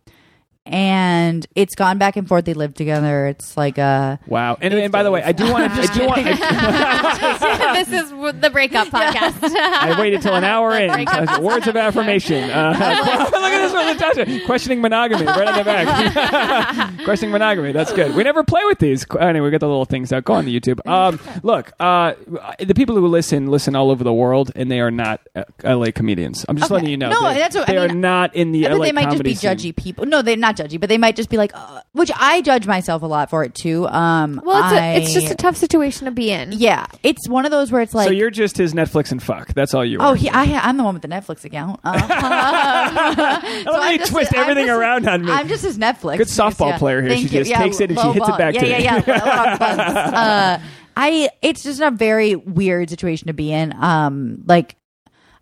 and 0.70 1.46
it's 1.56 1.76
gone 1.76 1.98
back 1.98 2.16
and 2.16 2.28
forth. 2.28 2.46
They 2.46 2.54
live 2.54 2.74
together. 2.74 3.28
It's 3.28 3.58
like 3.58 3.78
a 3.78 4.20
Wow. 4.28 4.58
And, 4.62 4.74
and 4.74 4.92
by 4.92 5.04
the 5.04 5.12
way, 5.12 5.22
I 5.24 5.32
do 5.32 5.52
want 5.52 5.74
to. 5.74 5.82
I 5.82 5.86
do 5.88 6.06
want. 6.08 6.22
I, 6.26 7.84
this 7.84 8.04
is 8.04 8.10
the 8.40 8.50
breakup 8.52 8.88
podcast. 8.90 9.40
I 9.44 10.00
waited 10.00 10.22
till 10.22 10.36
an 10.36 10.44
hour 10.46 10.78
in. 10.78 10.90
Uh, 10.90 11.40
Words 11.42 11.68
of 11.68 11.76
affirmation. 11.76 12.50
Uh, 12.50 12.72
look 12.72 13.34
at 13.34 13.62
this 13.62 13.74
one, 13.74 13.86
Natasha. 13.88 14.46
Questioning 14.46 14.82
monogamy, 14.82 15.26
right 15.26 15.48
on 15.48 15.58
the 15.58 15.64
back. 15.64 17.04
Questioning 17.04 17.32
monogamy. 17.32 17.72
That's 17.72 17.92
good. 17.94 18.16
We 18.16 18.24
never 18.24 18.44
play 18.44 18.64
with 18.66 18.80
these. 18.80 19.06
Anyway, 19.20 19.46
we 19.46 19.52
got 19.52 19.60
the 19.62 19.68
little 19.68 19.86
things 19.86 20.12
out. 20.14 20.24
Go 20.24 20.34
on 20.34 20.46
the 20.46 20.58
YouTube. 20.60 20.86
Um, 20.88 21.20
look, 21.44 21.72
uh, 21.80 22.14
the 22.60 22.74
people 22.76 22.96
who 22.96 23.08
listen 23.08 23.48
listen 23.48 23.76
all 23.76 23.92
over 23.92 24.04
the 24.04 24.14
world, 24.14 24.52
and 24.56 24.70
they 24.70 24.80
are 24.80 24.92
not 24.92 25.22
uh, 25.36 25.44
LA 25.64 25.88
comedians. 25.94 26.46
I'm 26.48 26.58
just 26.58 26.70
Okay. 26.72 26.76
letting 26.76 26.90
you 26.90 26.98
know. 26.98 27.10
No, 27.10 27.30
they, 27.34 27.40
that's 27.40 27.56
what- 27.56 27.70
I 27.70 27.74
they 27.74 27.78
are 27.78 27.88
not 27.88 28.36
in 28.36 28.52
the 28.52 28.64
but 28.64 28.74
LA 28.78 28.86
they 28.86 28.92
might 28.92 29.02
just 29.04 29.12
comedy 29.18 29.30
be 29.32 29.36
scene. 29.36 29.50
judgy 29.58 29.76
people. 29.76 30.06
No, 30.06 30.22
they're 30.22 30.38
not 30.38 30.56
judgy, 30.60 30.80
but 30.80 30.90
they 30.90 30.98
might 30.98 31.16
just 31.16 31.30
be 31.30 31.38
like, 31.38 31.52
uh, 31.54 31.82
which 31.94 32.12
I 32.16 32.42
judge 32.42 32.68
myself 32.68 33.02
a 33.02 33.06
lot 33.06 33.30
for 33.30 33.44
it 33.44 33.56
too. 33.56 33.88
Um, 33.88 34.42
well, 34.44 34.58
it's, 34.64 34.74
I- 34.74 34.86
a, 34.86 34.98
it's 35.02 35.14
just 35.14 35.32
a 35.32 35.36
tough 35.36 35.56
situation 35.58 36.06
to 36.06 36.12
be 36.12 36.32
in. 36.32 36.52
yeah. 36.52 36.86
It's 37.04 37.28
one 37.30 37.46
of 37.46 37.52
those 37.52 37.72
where 37.72 37.82
it's 37.82 37.94
like, 37.94 38.08
so 38.08 38.12
you're 38.12 38.30
just 38.32 38.58
his 38.58 38.74
Netflix 38.74 39.12
and 39.12 39.22
fuck. 39.24 39.54
That's 39.54 39.74
all 39.74 39.86
you 39.86 40.00
are. 40.00 40.12
oh, 40.12 40.14
he, 40.14 40.30
I, 40.30 40.44
I'm 40.68 40.78
the 40.78 40.84
one 40.84 40.94
with 40.94 41.02
the 41.02 41.08
Netflix 41.08 41.46
account. 41.46 41.80
Uh, 41.90 43.42
I 43.42 43.64
love 43.66 43.84
how 43.84 43.90
you 43.90 44.00
twist 44.00 44.34
everything 44.34 44.70
around 44.70 45.08
on 45.08 45.26
me. 45.26 45.32
I'm 45.32 45.48
just 45.48 45.64
his 45.64 45.78
Netflix. 45.78 46.18
Good 46.18 46.28
softball 46.28 46.70
Yeah. 46.72 46.78
player 46.78 47.02
here. 47.02 47.10
Thank 47.12 47.30
She 47.30 47.34
you. 47.36 47.40
just 47.42 47.50
Yeah, 47.52 47.60
takes 47.64 47.80
it 47.80 47.90
and 47.90 48.00
she 48.00 48.06
low 48.06 48.14
hits 48.14 48.30
it 48.30 48.38
back 48.38 48.54
yeah, 48.56 48.62
to 48.62 48.68
yeah, 48.70 48.78
you. 48.78 48.84
Yeah, 48.84 49.04
yeah. 49.08 49.58
buns. 49.58 49.80
uh, 50.16 50.60
I. 50.98 51.30
It's 51.42 51.64
just 51.64 51.80
a 51.82 51.92
very 51.92 52.36
weird 52.36 52.90
situation 52.90 53.28
to 53.28 53.34
be 53.34 53.52
in. 53.54 53.74
Um, 53.82 54.44
like, 54.46 54.76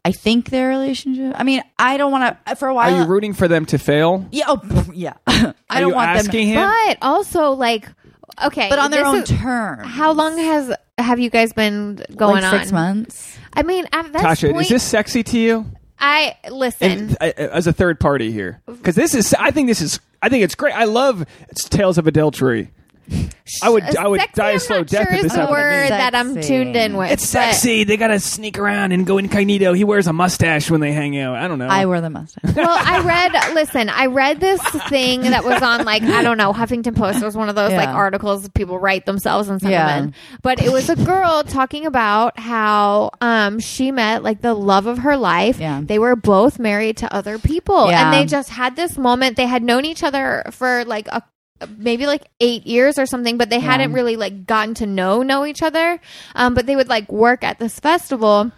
I 0.06 0.12
think 0.12 0.50
their 0.50 0.70
relationship. 0.70 1.34
I 1.38 1.44
mean, 1.44 1.62
I 1.78 1.98
don't 1.98 2.12
want 2.12 2.38
to. 2.46 2.56
For 2.56 2.68
a 2.70 2.74
while, 2.74 2.94
Are 2.94 3.02
you 3.02 3.08
rooting 3.08 3.34
for 3.34 3.48
them 3.48 3.66
to 3.68 3.78
fail? 3.78 4.26
yeah, 4.32 4.46
oh, 4.48 4.58
pff, 4.58 4.92
yeah. 4.96 5.14
I 5.28 5.54
Are 5.70 5.80
don't 5.82 5.90
you 5.90 5.96
want 5.96 6.08
them. 6.18 6.26
asking 6.26 6.48
him? 6.48 6.60
But 6.62 6.98
also, 7.02 7.52
like, 7.52 7.88
okay, 8.46 8.70
but 8.70 8.80
on 8.80 8.92
their 8.92 9.06
own 9.06 9.18
is- 9.24 9.30
terms. 9.30 9.88
How 9.88 10.12
long 10.14 10.38
has 10.38 10.74
have 10.98 11.20
you 11.20 11.30
guys 11.30 11.52
been 11.54 12.02
going 12.16 12.42
like 12.44 12.60
six 12.62 12.72
on? 12.72 12.74
months. 12.98 13.38
I 13.54 13.64
mean, 13.64 13.86
at 13.92 14.14
that 14.14 14.24
Tasha, 14.24 14.52
point, 14.52 14.64
is 14.64 14.70
this 14.70 14.84
sexy 14.84 15.24
to 15.24 15.40
you? 15.40 15.66
I 16.00 16.38
listen. 16.50 16.92
And, 16.92 17.18
uh, 17.20 17.26
as 17.38 17.66
a 17.68 17.74
third 17.74 18.00
party 18.00 18.32
here, 18.32 18.62
because 18.68 18.94
this 18.96 19.16
is, 19.16 19.34
I 19.34 19.50
think 19.52 19.68
this 19.68 19.82
is, 19.82 20.00
I 20.22 20.30
think 20.30 20.44
it's 20.44 20.54
great. 20.56 20.74
I 20.76 20.84
love 20.86 21.26
tales 21.56 21.98
of 21.98 22.06
adultery. 22.08 22.72
I 23.64 23.70
would, 23.70 23.96
I 23.96 24.06
would 24.06 24.22
die 24.34 24.50
a 24.50 24.54
I'm 24.56 24.60
slow 24.60 24.78
not 24.80 24.88
death 24.88 25.08
if 25.10 25.22
this 25.24 25.32
the 25.34 25.40
happened 25.40 25.56
to 25.58 25.84
me. 25.84 25.90
that 25.90 26.14
I'm 26.16 26.34
Sexy. 26.34 26.48
tuned 26.50 26.76
in 26.76 26.98
with. 26.98 27.12
It's 27.12 27.24
but- 27.24 27.28
sexy. 27.54 27.86
They 27.86 27.96
gotta 27.96 28.20
sneak 28.20 28.58
around 28.60 28.92
and 28.92 29.06
go 29.08 29.18
incognito. 29.18 29.72
He 29.72 29.86
wears 29.86 30.06
a 30.08 30.12
mustache 30.14 30.70
when 30.70 30.82
they 30.82 30.92
hang 30.92 31.18
out. 31.18 31.36
I 31.38 31.48
don't 31.48 31.58
know. 31.58 31.68
I 31.68 31.86
wear 31.86 32.02
the 32.02 32.10
mustache. 32.10 32.54
well, 32.56 32.68
I 32.70 33.00
read. 33.06 33.54
Listen, 33.56 33.88
I 33.90 34.08
read 34.08 34.42
this 34.42 34.62
thing 34.90 35.22
that 35.22 35.46
was 35.46 35.62
on 35.62 35.86
like 35.86 36.04
I 36.04 36.24
don't 36.24 36.38
know 36.38 36.52
Huffington 36.52 36.96
Post. 36.96 37.22
It 37.22 37.26
was 37.26 37.38
one 37.38 37.48
of 37.48 37.56
those 37.56 37.72
Yeah. 37.72 37.78
like 37.78 37.90
articles 37.90 38.50
people 38.50 38.78
write 38.80 39.06
themselves 39.06 39.48
and 39.48 39.62
send 39.62 39.72
Yeah. 39.72 39.96
them 40.00 40.04
in. 40.10 40.14
But 40.42 40.62
it 40.62 40.72
was 40.72 40.90
a 40.90 40.98
girl 40.98 41.44
talking 41.44 41.86
about 41.86 42.38
how 42.38 43.12
um 43.22 43.60
she 43.60 43.92
met 43.92 44.24
like 44.24 44.42
the 44.42 44.54
love 44.54 44.88
of 44.88 44.98
her 45.00 45.16
life. 45.16 45.58
Yeah. 45.60 45.80
They 45.82 46.00
were 46.00 46.18
both 46.18 46.60
married 46.60 46.98
to 46.98 47.14
other 47.16 47.40
people, 47.40 47.90
Yeah. 47.90 48.04
and 48.06 48.14
they 48.14 48.26
just 48.30 48.50
had 48.50 48.76
this 48.76 48.98
moment. 48.98 49.38
They 49.38 49.46
had 49.46 49.64
known 49.64 49.86
each 49.86 50.04
other 50.04 50.44
for 50.52 50.84
like 50.84 51.08
a 51.08 51.24
maybe 51.78 52.06
like 52.06 52.24
eight 52.40 52.66
years 52.68 53.00
or 53.00 53.06
something 53.06 53.38
but 53.38 53.50
they 53.50 53.60
hadn't 53.60 53.94
really 53.94 54.16
like 54.16 54.46
gotten 54.46 54.74
to 54.76 54.86
know 54.86 55.22
know 55.24 55.46
each 55.46 55.62
other. 55.62 56.00
Um, 56.36 56.54
but 56.54 56.66
they 56.66 56.76
would 56.76 56.90
like 56.90 57.12
work 57.12 57.44
at 57.44 57.60
this 57.60 57.80
festival 57.80 58.52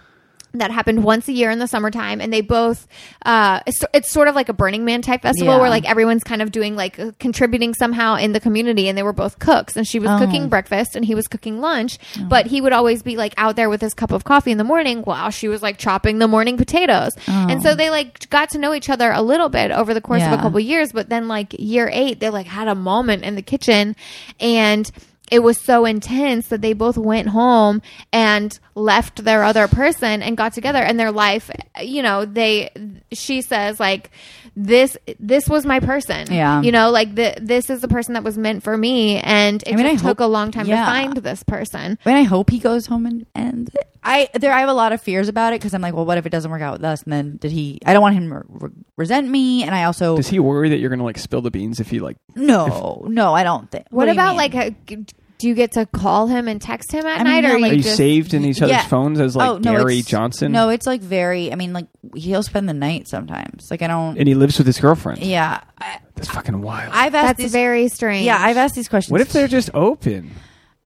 that 0.59 0.71
happened 0.71 1.03
once 1.03 1.27
a 1.27 1.33
year 1.33 1.49
in 1.49 1.59
the 1.59 1.67
summertime 1.67 2.21
and 2.21 2.31
they 2.31 2.41
both 2.41 2.87
uh 3.25 3.59
it's, 3.65 3.83
it's 3.93 4.09
sort 4.11 4.27
of 4.27 4.35
like 4.35 4.47
a 4.49 4.53
burning 4.53 4.85
man 4.85 5.01
type 5.01 5.21
festival 5.23 5.55
Yeah. 5.55 5.59
where 5.59 5.69
like 5.69 5.89
everyone's 5.89 6.23
kind 6.23 6.41
of 6.41 6.51
doing 6.51 6.75
like 6.75 6.99
uh, 6.99 7.11
contributing 7.19 7.73
somehow 7.73 8.15
in 8.15 8.31
the 8.33 8.39
community 8.39 8.87
and 8.87 8.97
they 8.97 9.03
were 9.03 9.13
both 9.13 9.39
cooks 9.39 9.75
and 9.75 9.87
she 9.87 9.99
was 9.99 10.09
Oh. 10.09 10.19
cooking 10.19 10.47
breakfast 10.49 10.95
and 10.95 11.03
he 11.03 11.15
was 11.15 11.27
cooking 11.27 11.59
lunch 11.59 11.97
but 12.29 12.45
he 12.45 12.61
would 12.61 12.73
always 12.73 13.03
be 13.03 13.17
like 13.17 13.33
out 13.37 13.55
there 13.55 13.69
with 13.69 13.81
his 13.81 13.93
cup 13.93 14.11
of 14.11 14.23
coffee 14.23 14.51
in 14.51 14.57
the 14.57 14.63
morning 14.63 15.01
while 15.01 15.29
she 15.31 15.47
was 15.47 15.61
like 15.61 15.77
chopping 15.77 16.19
the 16.19 16.27
morning 16.27 16.55
potatoes 16.57 17.11
and 17.27 17.61
so 17.63 17.75
they 17.75 17.89
like 17.89 18.29
got 18.29 18.49
to 18.51 18.57
know 18.57 18.73
each 18.73 18.89
other 18.89 19.11
a 19.11 19.21
little 19.21 19.49
bit 19.49 19.71
over 19.71 19.93
the 19.93 20.01
course 20.01 20.21
of 20.23 20.31
a 20.31 20.37
couple 20.37 20.59
years 20.59 20.91
but 20.91 21.09
then 21.09 21.27
like 21.27 21.53
year 21.57 21.89
eight 21.91 22.19
they 22.19 22.29
like 22.29 22.45
had 22.47 22.67
a 22.67 22.75
moment 22.75 23.23
in 23.23 23.35
the 23.35 23.41
kitchen 23.41 23.95
and 24.39 24.91
it 25.31 25.39
was 25.39 25.59
so 25.59 25.85
intense 25.85 26.47
that 26.47 26.61
they 26.61 26.73
both 26.73 26.97
went 26.97 27.29
home 27.29 27.81
and 28.11 28.59
left 28.75 29.23
their 29.23 29.43
other 29.43 29.67
person 29.67 30.21
and 30.21 30.37
got 30.37 30.53
together 30.53 30.79
and 30.79 30.99
their 30.99 31.11
life 31.11 31.49
you 31.81 32.01
know 32.01 32.25
they 32.25 32.69
she 33.11 33.41
says 33.41 33.79
like 33.79 34.09
this 34.55 34.97
this 35.19 35.47
was 35.47 35.65
my 35.65 35.79
person 35.79 36.31
Yeah. 36.31 36.61
you 36.61 36.71
know 36.71 36.89
like 36.91 37.15
the, 37.15 37.35
this 37.41 37.69
is 37.69 37.81
the 37.81 37.87
person 37.87 38.13
that 38.15 38.23
was 38.23 38.37
meant 38.37 38.63
for 38.63 38.77
me 38.77 39.17
and 39.19 39.61
it 39.63 39.73
I 39.73 39.75
mean, 39.75 39.85
just 39.85 40.03
I 40.03 40.09
took 40.09 40.19
hope- 40.19 40.25
a 40.25 40.29
long 40.29 40.51
time 40.51 40.65
yeah. 40.67 40.85
to 40.85 40.91
find 40.91 41.17
this 41.17 41.43
person 41.43 41.97
I 42.05 42.09
mean, 42.09 42.17
I 42.17 42.23
hope 42.23 42.49
he 42.49 42.59
goes 42.59 42.85
home 42.87 43.05
and 43.05 43.25
and. 43.35 43.69
I 44.01 44.29
there. 44.33 44.53
I 44.53 44.61
have 44.61 44.69
a 44.69 44.73
lot 44.73 44.93
of 44.93 45.01
fears 45.01 45.27
about 45.27 45.51
it 45.51 45.59
because 45.59 45.73
I'm 45.73 45.81
like, 45.81 45.93
well, 45.93 46.05
what 46.05 46.17
if 46.17 46.25
it 46.25 46.29
doesn't 46.29 46.49
work 46.49 46.61
out 46.61 46.71
with 46.71 46.85
us? 46.85 47.03
And 47.03 47.11
then 47.11 47.35
did 47.35 47.51
he? 47.51 47.79
I 47.85 47.91
don't 47.91 48.01
want 48.01 48.15
him 48.15 48.29
to 48.29 48.43
re- 48.47 48.69
resent 48.95 49.27
me, 49.27 49.63
and 49.63 49.75
I 49.75 49.83
also 49.83 50.15
Does 50.15 50.29
he 50.29 50.39
worry 50.39 50.69
that 50.69 50.77
you're 50.77 50.89
gonna 50.89 51.03
like 51.03 51.17
spill 51.17 51.41
the 51.41 51.51
beans 51.51 51.81
if 51.81 51.89
he 51.89 51.99
like? 51.99 52.15
no, 52.33 53.03
no, 53.09 53.33
I 53.33 53.43
don't 53.43 53.69
think. 53.69 53.87
what, 53.89 54.05
do 54.05 54.11
about 54.11 54.37
like 54.37 54.55
uh, 54.55 54.71
a, 54.89 55.05
do 55.39 55.47
you 55.47 55.55
get 55.55 55.71
to 55.71 55.85
call 55.87 56.27
him 56.27 56.47
and 56.47 56.61
text 56.61 56.91
him 56.91 57.05
at 57.05 57.21
I 57.21 57.23
mean, 57.23 57.33
night 57.33 57.45
or 57.45 57.47
you're 57.49 57.59
like- 57.61 57.71
Are 57.71 57.73
you 57.73 57.77
you 57.77 57.83
just 57.83 57.97
saved 57.97 58.33
in 58.33 58.45
each 58.45 58.61
other's 58.61 58.71
Yeah. 58.71 58.85
phones 58.87 59.19
as 59.19 59.35
like 59.35 59.49
oh 59.49 59.57
no, 59.57 59.71
Gary 59.77 59.93
it's- 59.99 60.05
Johnson? 60.05 60.51
No, 60.51 60.69
it's 60.69 60.85
like 60.85 61.01
very. 61.01 61.51
I 61.51 61.55
mean, 61.55 61.73
like 61.73 61.87
he'll 62.15 62.43
spend 62.43 62.69
the 62.69 62.73
night 62.73 63.07
sometimes. 63.07 63.71
Like 63.71 63.81
I 63.81 63.87
don't. 63.87 64.17
and 64.17 64.27
he 64.27 64.35
lives 64.35 64.57
with 64.57 64.67
his 64.67 64.77
girlfriend. 64.79 65.23
yeah, 65.23 65.61
I, 65.79 65.99
That's 66.15 66.29
fucking 66.29 66.61
wild. 66.61 66.91
I've 66.93 67.15
asked 67.15 67.27
that's 67.27 67.41
these. 67.43 67.51
very 67.51 67.87
strange 67.87 68.25
yeah, 68.25 68.37
I've 68.39 68.57
asked 68.57 68.75
these 68.75 68.87
questions. 68.89 69.11
what 69.11 69.21
if 69.21 69.31
they're 69.31 69.47
just 69.47 69.69
open? 69.73 70.31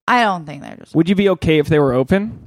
I 0.08 0.24
don't 0.24 0.45
think 0.45 0.62
they're 0.62 0.76
just. 0.76 0.93
Would 0.95 1.10
you 1.10 1.16
be 1.16 1.30
okay 1.30 1.60
if 1.60 1.68
they 1.68 1.80
were 1.80 1.93
open? 1.93 2.43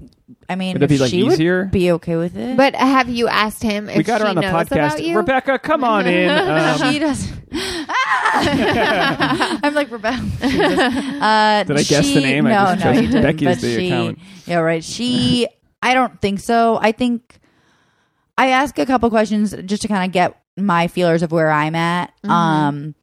I 0.49 0.55
mean, 0.55 0.75
Would 0.75 0.83
it 0.83 0.85
if 0.85 0.91
be, 0.91 0.99
like, 0.99 1.11
she 1.11 1.27
easier? 1.27 1.63
would 1.63 1.71
be 1.73 1.91
okay 1.93 2.15
with 2.17 2.37
it. 2.37 2.57
but 2.57 2.75
have 2.77 3.09
you 3.09 3.27
asked 3.27 3.63
him 3.63 3.89
if 3.89 3.97
we 3.97 4.03
got 4.05 4.21
her 4.21 4.27
she 4.27 4.31
on 4.31 4.35
the 4.37 4.43
knows 4.43 4.51
about 4.53 4.69
podcast. 4.69 5.05
you? 5.05 5.17
Rebecca, 5.17 5.59
come 5.59 5.83
on 5.85 6.07
in. 6.07 6.31
Um, 6.37 6.79
she 6.93 6.99
does. 7.01 7.29
I'm 8.39 9.75
like 9.75 9.91
Rebecca. 9.91 10.23
Uh, 11.27 11.65
Did 11.65 11.77
I 11.79 11.83
guess 11.83 12.07
the 12.13 12.21
name? 12.21 12.47
I 12.47 12.51
No, 12.51 12.57
just 12.75 12.85
no, 12.85 12.93
chose- 12.93 13.01
you 13.03 13.07
didn't. 13.09 13.23
Becky's 13.23 13.49
but 13.49 13.61
the 13.61 13.75
she, 13.77 13.87
accountant. 13.89 14.19
Yeah, 14.47 14.59
right. 14.59 14.85
She. 14.85 15.49
I 15.83 15.95
don't 15.95 16.21
think 16.21 16.41
so. 16.41 16.79
I 16.81 16.93
think 16.93 17.39
I 18.39 18.49
ask 18.49 18.79
a 18.79 18.87
couple 18.87 19.09
questions 19.11 19.55
just 19.65 19.83
to 19.83 19.89
kind 19.89 20.05
of 20.09 20.13
get 20.13 20.41
my 20.57 20.89
feelers 20.89 21.23
of 21.23 21.33
where 21.33 21.51
I'm 21.51 21.75
at. 21.75 22.11
Mm-hmm. 22.23 22.31
Um, 22.31 22.95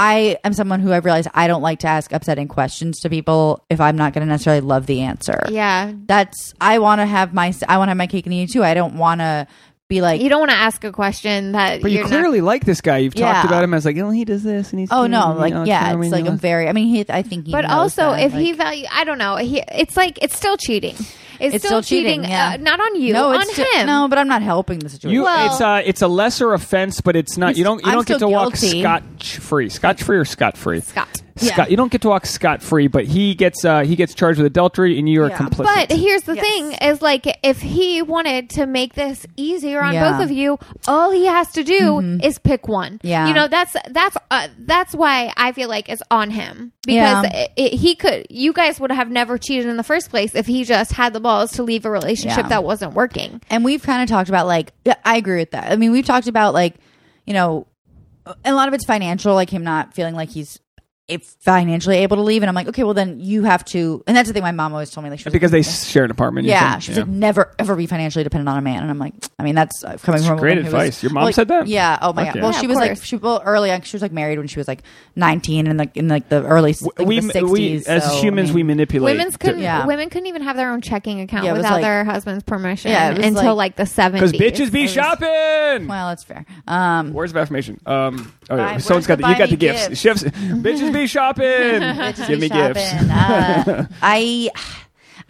I 0.00 0.38
am 0.44 0.52
someone 0.52 0.78
who 0.78 0.92
I've 0.92 1.04
realized 1.04 1.26
I 1.34 1.48
don't 1.48 1.60
like 1.62 1.80
to 1.80 1.88
ask 1.88 2.12
upsetting 2.12 2.46
questions 2.46 3.00
to 3.00 3.10
people 3.10 3.64
if 3.68 3.80
I'm 3.80 3.96
not 3.96 4.12
going 4.12 4.24
to 4.24 4.30
necessarily 4.30 4.60
love 4.60 4.86
the 4.86 5.00
answer. 5.00 5.40
yeah 5.48 5.92
That's 6.06 6.54
I 6.60 6.78
want 6.78 7.00
to 7.00 7.06
have 7.06 7.34
my 7.34 7.52
I 7.68 7.78
want 7.78 7.88
to 7.88 7.90
have 7.90 7.96
my 7.96 8.06
cake 8.06 8.26
and 8.26 8.32
eat 8.32 8.44
it 8.50 8.52
too. 8.52 8.62
I 8.62 8.74
don't 8.74 8.94
want 8.96 9.20
to 9.22 9.48
be 9.88 10.00
like 10.02 10.20
you 10.20 10.28
don't 10.28 10.38
want 10.38 10.50
to 10.52 10.56
ask 10.56 10.84
a 10.84 10.92
question 10.92 11.52
that 11.52 11.80
but 11.82 11.90
you 11.90 11.98
you're 11.98 12.06
clearly 12.06 12.40
like 12.42 12.64
this 12.64 12.80
guy. 12.80 12.98
You've 12.98 13.14
Yeah. 13.16 13.32
talked 13.32 13.46
about 13.46 13.64
him 13.64 13.74
as 13.74 13.84
like, 13.86 13.96
oh, 13.98 14.10
he 14.10 14.24
does 14.24 14.42
this 14.44 14.70
and 14.70 14.78
he's. 14.78 14.90
Oh 14.92 15.00
doing- 15.02 15.12
no, 15.12 15.32
you 15.32 15.38
like 15.40 15.54
know, 15.54 15.64
yeah, 15.64 15.98
it's 15.98 16.12
like 16.12 16.26
you 16.26 16.30
a 16.30 16.36
very. 16.36 16.68
I 16.68 16.72
mean, 16.74 16.88
he. 16.88 17.04
I 17.08 17.22
think 17.22 17.46
he. 17.46 17.52
But 17.52 17.62
knows 17.62 17.98
also, 17.98 18.10
that, 18.12 18.20
if 18.20 18.32
he 18.34 18.52
value, 18.52 18.86
I 18.92 19.04
don't 19.04 19.18
know. 19.18 19.36
He, 19.36 19.62
it's 19.72 19.96
like 19.96 20.22
it's 20.22 20.36
still 20.36 20.56
cheating. 20.58 20.94
It's, 21.40 21.54
It's 21.56 21.64
still, 21.64 21.82
still 21.82 21.98
cheating. 21.98 22.22
cheating, 22.22 22.30
yeah. 22.30 22.54
uh, 22.54 22.56
not 22.58 22.80
on 22.80 23.00
you, 23.00 23.12
no, 23.12 23.28
on 23.32 23.42
it's 23.42 23.54
ju- 23.56 23.64
him. 23.74 23.86
no, 23.86 24.08
but 24.08 24.18
I'm 24.18 24.28
not 24.28 24.42
helping 24.42 24.80
the 24.80 24.88
situation. 24.88 25.14
You, 25.14 25.22
Well- 25.24 25.46
it's 25.52 25.60
uh, 25.60 25.82
it's 25.84 26.02
a 26.02 26.08
lesser 26.08 26.52
offense, 26.52 27.00
but 27.00 27.14
it's 27.16 27.36
not. 27.38 27.56
You 27.56 27.64
don't, 27.64 27.82
you 27.84 27.88
I'm 27.90 27.94
don't 27.96 28.06
get 28.06 28.14
to 28.14 28.18
still 28.18 28.30
walk 28.30 28.56
scotch 28.56 29.36
free, 29.38 29.68
scotch 29.68 30.02
free 30.02 30.16
or 30.18 30.24
scot 30.24 30.56
free. 30.56 30.80
Scott. 30.80 31.22
Yeah. 31.42 31.52
Scott, 31.54 31.70
you 31.70 31.76
don't 31.76 31.90
get 31.92 32.02
to 32.02 32.08
walk 32.08 32.26
scot 32.26 32.62
free, 32.62 32.86
but 32.88 33.04
he 33.04 33.34
gets 33.34 33.64
uh, 33.64 33.80
he 33.80 33.96
gets 33.96 34.14
charged 34.14 34.38
with 34.38 34.46
adultery, 34.46 34.98
and 34.98 35.08
you 35.08 35.22
are 35.22 35.28
Yeah. 35.28 35.36
complicit. 35.38 35.64
But 35.88 35.92
here's 35.92 36.22
the 36.22 36.34
Yes. 36.36 36.44
thing: 36.44 36.72
is 36.88 37.02
like 37.02 37.26
if 37.42 37.60
he 37.60 38.02
wanted 38.02 38.50
to 38.50 38.66
make 38.66 38.94
this 38.94 39.26
easier 39.36 39.82
on 39.82 39.94
Yeah. 39.94 40.12
both 40.12 40.22
of 40.24 40.30
you, 40.30 40.58
all 40.86 41.10
he 41.10 41.26
has 41.26 41.50
to 41.52 41.64
do 41.64 42.18
is 42.22 42.38
pick 42.38 42.68
one. 42.68 43.00
Yeah. 43.02 43.28
you 43.28 43.34
know 43.34 43.48
that's 43.48 43.74
that's 43.90 44.16
uh, 44.30 44.48
that's 44.58 44.94
why 44.94 45.32
I 45.36 45.52
feel 45.52 45.68
like 45.68 45.88
it's 45.88 46.02
on 46.10 46.30
him 46.30 46.72
because 46.86 47.24
Yeah. 47.24 47.36
it, 47.36 47.50
it, 47.56 47.72
he 47.74 47.94
could. 47.94 48.26
You 48.30 48.52
guys 48.52 48.80
would 48.80 48.90
have 48.92 49.10
never 49.10 49.38
cheated 49.38 49.66
in 49.66 49.76
the 49.76 49.82
first 49.84 50.10
place 50.10 50.34
if 50.34 50.46
he 50.46 50.64
just 50.64 50.92
had 50.92 51.12
the 51.12 51.20
balls 51.20 51.52
to 51.52 51.62
leave 51.62 51.84
a 51.84 51.90
relationship 51.90 52.44
Yeah. 52.44 52.48
that 52.48 52.64
wasn't 52.64 52.94
working. 52.94 53.40
and 53.50 53.64
we've 53.64 53.82
kind 53.82 54.02
of 54.02 54.08
talked 54.08 54.28
about 54.28 54.46
like 54.46 54.72
I 55.04 55.16
agree 55.16 55.38
with 55.38 55.50
that. 55.52 55.70
I 55.72 55.76
mean, 55.76 55.92
we've 55.92 56.04
talked 56.06 56.28
about 56.28 56.54
like 56.54 56.74
you 57.26 57.34
know, 57.34 57.66
and 58.26 58.52
a 58.52 58.54
lot 58.54 58.68
of 58.68 58.74
it's 58.74 58.84
financial, 58.86 59.34
like 59.34 59.50
him 59.50 59.62
not 59.64 59.92
feeling 59.94 60.14
like 60.14 60.30
he's 60.30 60.56
if 60.56 60.60
financially 61.40 61.96
able 61.98 62.16
to 62.16 62.22
leave, 62.22 62.42
and 62.42 62.48
I'm 62.48 62.54
like, 62.54 62.68
okay, 62.68 62.84
well 62.84 62.94
then 62.94 63.18
you 63.20 63.44
have 63.44 63.64
to. 63.66 64.02
And 64.06 64.16
that's 64.16 64.28
the 64.28 64.34
thing 64.34 64.42
my 64.42 64.50
mom 64.52 64.72
always 64.72 64.90
told 64.90 65.04
me, 65.04 65.10
like, 65.10 65.18
she 65.20 65.24
was 65.24 65.32
because 65.32 65.52
like, 65.52 65.64
they 65.64 65.70
share 65.70 66.04
an 66.04 66.10
apartment. 66.10 66.44
you 66.46 66.50
yeah, 66.52 66.72
think? 66.72 66.82
she's 66.82 66.98
like 66.98 67.08
never 67.08 67.54
ever 67.58 67.74
be 67.76 67.86
financially 67.86 68.24
dependent 68.24 68.48
on 68.48 68.58
a 68.58 68.60
man, 68.62 68.82
and 68.82 68.90
I'm 68.90 68.98
like, 68.98 69.14
I 69.38 69.42
mean, 69.42 69.54
that's 69.54 69.82
uh, 69.84 69.96
coming 70.02 70.22
from 70.22 70.36
a 70.36 70.40
great 70.40 70.56
woman 70.56 70.66
advice. 70.66 70.96
was- 70.96 71.02
Your 71.04 71.12
mom 71.12 71.24
like, 71.24 71.34
said 71.34 71.48
that? 71.48 71.66
Yeah. 71.66 71.98
Oh 72.02 72.12
my 72.12 72.24
Fuck 72.24 72.34
god. 72.34 72.36
yeah. 72.36 72.42
Well, 72.42 72.52
Yeah, 72.52 72.58
she 72.60 72.66
of 72.66 72.68
was 72.70 72.76
like 72.78 73.02
she 73.02 73.16
well 73.16 73.42
early. 73.44 73.70
Like, 73.70 73.84
she 73.86 73.94
was 73.96 74.02
like 74.02 74.12
married 74.12 74.38
when 74.38 74.48
she 74.48 74.58
was 74.60 74.68
like 74.68 74.82
19, 75.16 75.66
and 75.66 75.78
like 75.78 75.96
in 75.96 76.08
like 76.08 76.28
the 76.28 76.44
early 76.44 76.74
like, 76.80 76.98
we, 77.08 77.20
the 77.20 77.28
60s. 77.32 77.50
we 77.50 77.74
as 77.86 78.04
so, 78.04 78.10
I 78.16 78.20
humans 78.20 78.48
mean- 78.48 78.54
we 78.56 78.62
manipulate. 78.64 79.16
Women's 79.16 79.36
couldn't. 79.36 79.60
Yeah. 79.60 79.86
Women 79.86 80.10
couldn't 80.10 80.26
even 80.26 80.42
have 80.42 80.56
their 80.56 80.70
own 80.70 80.80
checking 80.82 81.20
account 81.20 81.44
Yeah, 81.44 81.54
without 81.54 81.72
like- 81.74 81.82
their 81.82 82.04
husband's 82.04 82.44
permission. 82.44 82.90
Yeah, 82.90 83.10
until 83.10 83.54
like- 83.54 83.68
like, 83.68 83.76
the 83.76 83.86
seventies. 83.86 84.32
because 84.32 84.52
bitches 84.52 84.70
be 84.72 84.86
shopping. 84.88 85.86
Well, 85.88 86.08
that's 86.08 86.24
fair. 86.24 86.44
Um, 86.66 87.12
Words 87.12 87.32
of 87.32 87.36
affirmation. 87.38 87.80
Um, 87.86 88.32
oh, 88.50 88.56
yeah. 88.56 88.72
Buy- 88.74 88.78
someone's 88.78 88.88
where's 88.88 89.06
got 89.06 89.16
the 89.18 89.22
the, 89.22 89.28
you 89.30 89.38
got 89.38 89.48
the 89.50 89.56
gifts. 89.56 89.88
gifts? 89.88 90.00
Chefs, 90.00 90.22
bitches 90.24 90.92
be 90.92 91.06
shopping. 91.16 91.44
bitches 91.44 92.28
Give 92.28 92.40
be 92.40 92.48
me 92.48 92.48
gifts. 92.48 92.92
Uh, 92.92 93.86
I, 94.02 94.50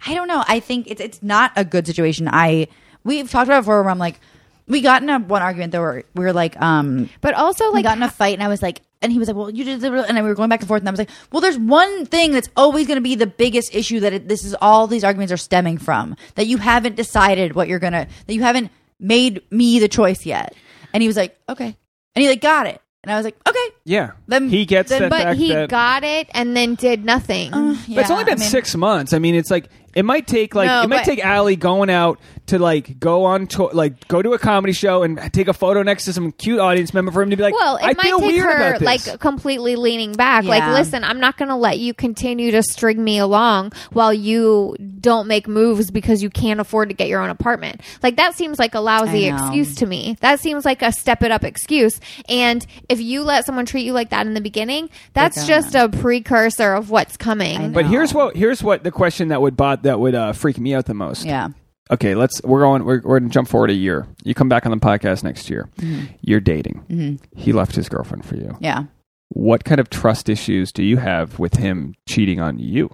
I 0.05 0.13
don't 0.13 0.27
know. 0.27 0.43
I 0.47 0.59
think 0.59 0.87
it's 0.89 1.01
it's 1.01 1.21
not 1.23 1.51
a 1.55 1.63
good 1.65 1.85
situation. 1.87 2.27
I 2.31 2.67
we've 3.03 3.29
talked 3.29 3.47
about 3.47 3.59
it 3.59 3.61
before 3.61 3.81
where 3.81 3.91
I'm 3.91 3.99
like, 3.99 4.19
we 4.67 4.81
got 4.81 5.01
in 5.01 5.09
a 5.09 5.19
one 5.19 5.41
argument 5.41 5.71
though 5.71 5.81
where 5.81 6.03
we 6.15 6.23
were 6.23 6.33
like, 6.33 6.59
um, 6.61 7.09
But 7.21 7.33
also, 7.33 7.65
we 7.69 7.75
like, 7.75 7.83
got 7.83 7.97
in 7.97 8.03
a 8.03 8.09
fight 8.09 8.33
and 8.35 8.43
I 8.43 8.47
was 8.47 8.61
like, 8.61 8.81
and 9.01 9.11
he 9.11 9.17
was 9.17 9.27
like, 9.27 9.37
well, 9.37 9.49
you 9.49 9.63
did, 9.63 9.79
the 9.81 9.91
real-" 9.91 10.03
and 10.03 10.15
we 10.17 10.21
were 10.23 10.35
going 10.35 10.49
back 10.49 10.59
and 10.59 10.67
forth 10.67 10.81
and 10.81 10.87
I 10.89 10.91
was 10.91 10.99
like, 10.99 11.09
well, 11.31 11.41
there's 11.41 11.57
one 11.57 12.05
thing 12.05 12.31
that's 12.33 12.49
always 12.55 12.85
going 12.85 12.97
to 12.97 13.01
be 13.01 13.15
the 13.15 13.27
biggest 13.27 13.73
issue 13.73 14.01
that 14.01 14.13
it, 14.13 14.27
this 14.27 14.43
is 14.43 14.55
all 14.61 14.87
these 14.87 15.03
arguments 15.03 15.31
are 15.31 15.37
stemming 15.37 15.77
from 15.77 16.15
that 16.35 16.47
you 16.47 16.57
haven't 16.57 16.95
decided 16.95 17.55
what 17.55 17.67
you're 17.67 17.79
gonna 17.79 18.07
that 18.27 18.33
you 18.33 18.41
haven't 18.41 18.71
made 18.99 19.41
me 19.51 19.79
the 19.79 19.87
choice 19.87 20.25
yet. 20.25 20.53
And 20.93 21.01
he 21.01 21.07
was 21.07 21.15
like, 21.17 21.37
okay, 21.47 21.77
and 22.15 22.21
he 22.21 22.27
like 22.27 22.41
got 22.41 22.67
it, 22.67 22.81
and 23.03 23.11
I 23.11 23.15
was 23.15 23.23
like, 23.23 23.37
okay, 23.47 23.57
Yeah, 23.85 24.11
Then- 24.27 24.49
he 24.49 24.65
gets 24.65 24.89
then- 24.89 25.03
the 25.03 25.09
but 25.09 25.21
fact 25.21 25.39
he 25.39 25.53
that. 25.53 25.69
got 25.69 26.03
it 26.03 26.27
and 26.33 26.55
then 26.55 26.75
did 26.75 27.05
nothing. 27.05 27.53
Uh, 27.53 27.75
but 27.87 27.97
it's 27.99 28.11
only 28.11 28.25
been 28.25 28.37
six 28.37 28.75
months. 28.75 29.13
I 29.13 29.19
mean, 29.19 29.35
it's 29.35 29.49
like 29.49 29.69
it 29.95 30.05
might 30.05 30.27
take 30.27 30.55
like 30.55 30.67
No, 30.67 30.83
it 30.83 30.87
might 30.89 30.97
but- 30.97 31.05
take 31.05 31.23
Allie 31.23 31.55
going 31.55 31.89
out 31.89 32.19
to 32.47 32.57
like 32.57 32.99
go 32.99 33.25
on 33.25 33.45
to 33.45 33.65
like 33.65 34.07
go 34.07 34.21
to 34.23 34.33
a 34.33 34.39
comedy 34.39 34.73
show 34.73 35.03
and 35.03 35.19
take 35.31 35.47
a 35.47 35.53
photo 35.53 35.83
next 35.83 36.05
to 36.05 36.13
some 36.13 36.31
cute 36.31 36.59
audience 36.59 36.93
member 36.95 37.11
for 37.11 37.21
him 37.21 37.29
to 37.29 37.35
be 37.37 37.43
like, 37.43 37.53
well, 37.53 37.75
it 37.77 37.83
I 37.83 37.93
might 37.93 38.01
feel 38.03 38.19
take 38.19 38.31
weird 38.31 38.45
her 38.45 38.67
about 38.69 38.79
this. 38.79 38.85
like 39.09 39.19
completely 39.19 39.75
leaning 39.75 40.13
back. 40.13 40.45
Like, 40.45 40.61
Yeah. 40.61 40.73
listen, 40.73 41.03
I'm 41.03 41.19
not 41.19 41.37
going 41.37 41.49
to 41.49 41.55
let 41.55 41.77
you 41.77 41.93
continue 41.93 42.49
to 42.51 42.63
string 42.63 43.03
me 43.03 43.19
along 43.19 43.73
while 43.91 44.11
you 44.13 44.75
don't 44.99 45.27
make 45.27 45.47
moves 45.47 45.91
because 45.91 46.23
you 46.23 46.31
can't 46.31 46.59
afford 46.59 46.89
to 46.89 46.95
get 46.95 47.07
your 47.07 47.21
own 47.21 47.29
apartment. 47.29 47.81
Like 48.01 48.15
that 48.17 48.33
seems 48.35 48.57
like 48.57 48.73
a 48.73 48.79
lousy 48.79 49.29
I 49.29 49.37
know. 49.37 49.43
excuse 49.45 49.75
to 49.75 49.85
me. 49.85 50.17
That 50.21 50.39
seems 50.39 50.65
like 50.65 50.81
a 50.81 50.91
step 50.91 51.21
it 51.21 51.31
up 51.31 51.43
excuse. 51.43 51.99
And 52.27 52.65
if 52.89 52.99
you 52.99 53.21
let 53.23 53.45
someone 53.45 53.67
treat 53.67 53.85
you 53.85 53.93
like 53.93 54.09
that 54.09 54.25
in 54.25 54.33
the 54.33 54.41
beginning, 54.41 54.89
that's 55.13 55.45
just 55.45 55.75
a 55.75 55.87
precursor 55.87 56.73
of 56.73 56.89
what's 56.89 57.15
coming. 57.15 57.73
but 57.73 57.85
here's 57.85 58.11
what 58.13 58.35
here's 58.35 58.63
what 58.63 58.83
the 58.83 58.91
question 58.91 59.27
that 59.27 59.41
would 59.41 59.55
bot 59.79 59.83
that 59.83 59.99
would 59.99 60.15
uh, 60.15 60.33
freak 60.33 60.59
me 60.59 60.73
out 60.73 60.85
the 60.85 60.93
most. 60.93 61.25
yeah, 61.25 61.49
okay, 61.91 62.15
let's 62.15 62.41
we're 62.43 62.61
going 62.61 62.85
we're, 62.85 63.01
we're 63.03 63.19
gonna 63.19 63.31
jump 63.31 63.47
forward 63.47 63.69
a 63.69 63.73
year. 63.73 64.07
You 64.23 64.33
come 64.33 64.49
back 64.49 64.65
on 64.65 64.71
the 64.71 64.77
podcast 64.77 65.23
next 65.23 65.49
year. 65.49 65.69
Mm-hmm. 65.77 66.05
You're 66.21 66.39
dating. 66.39 66.83
Mm-hmm. 66.89 67.39
He 67.39 67.51
left 67.53 67.75
his 67.75 67.89
girlfriend 67.89 68.25
for 68.25 68.35
you. 68.35 68.57
yeah. 68.59 68.83
What 69.31 69.63
kind 69.63 69.79
of 69.79 69.91
trust 69.91 70.27
issues 70.27 70.71
do 70.71 70.81
you 70.83 70.97
have 70.97 71.37
with 71.37 71.55
him 71.57 71.93
cheating 72.07 72.39
on 72.39 72.57
you? 72.57 72.89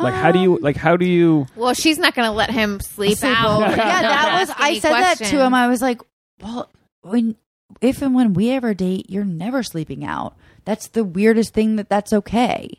Like 0.00 0.14
how 0.14 0.32
do 0.32 0.38
you 0.38 0.54
um, 0.56 0.62
like 0.62 0.76
how 0.76 0.96
do 0.96 1.04
you 1.04 1.46
well, 1.54 1.74
she's 1.74 1.98
not 1.98 2.14
going 2.14 2.26
to 2.26 2.32
let 2.32 2.50
him 2.50 2.80
sleep, 2.80 3.18
Sleep 3.18 3.30
out. 3.36 3.62
over. 3.62 3.76
Yeah, 3.76 4.00
that 4.02 4.36
was. 4.40 4.48
Ask 4.48 4.60
I 4.60 4.68
any 4.70 4.80
said 4.80 4.92
that 4.92 5.18
to 5.18 5.44
him. 5.44 5.52
I 5.52 5.68
was 5.68 5.82
like, 5.82 6.00
well, 6.40 6.70
when 7.02 7.36
if 7.82 8.00
and 8.00 8.14
when 8.14 8.32
we 8.32 8.50
ever 8.52 8.72
date, 8.72 9.10
you're 9.10 9.26
never 9.26 9.62
sleeping 9.62 10.02
out. 10.02 10.34
That's 10.64 10.88
the 10.88 11.04
weirdest 11.04 11.52
thing. 11.52 11.76
That 11.76 11.90
that's 11.90 12.14
okay. 12.14 12.78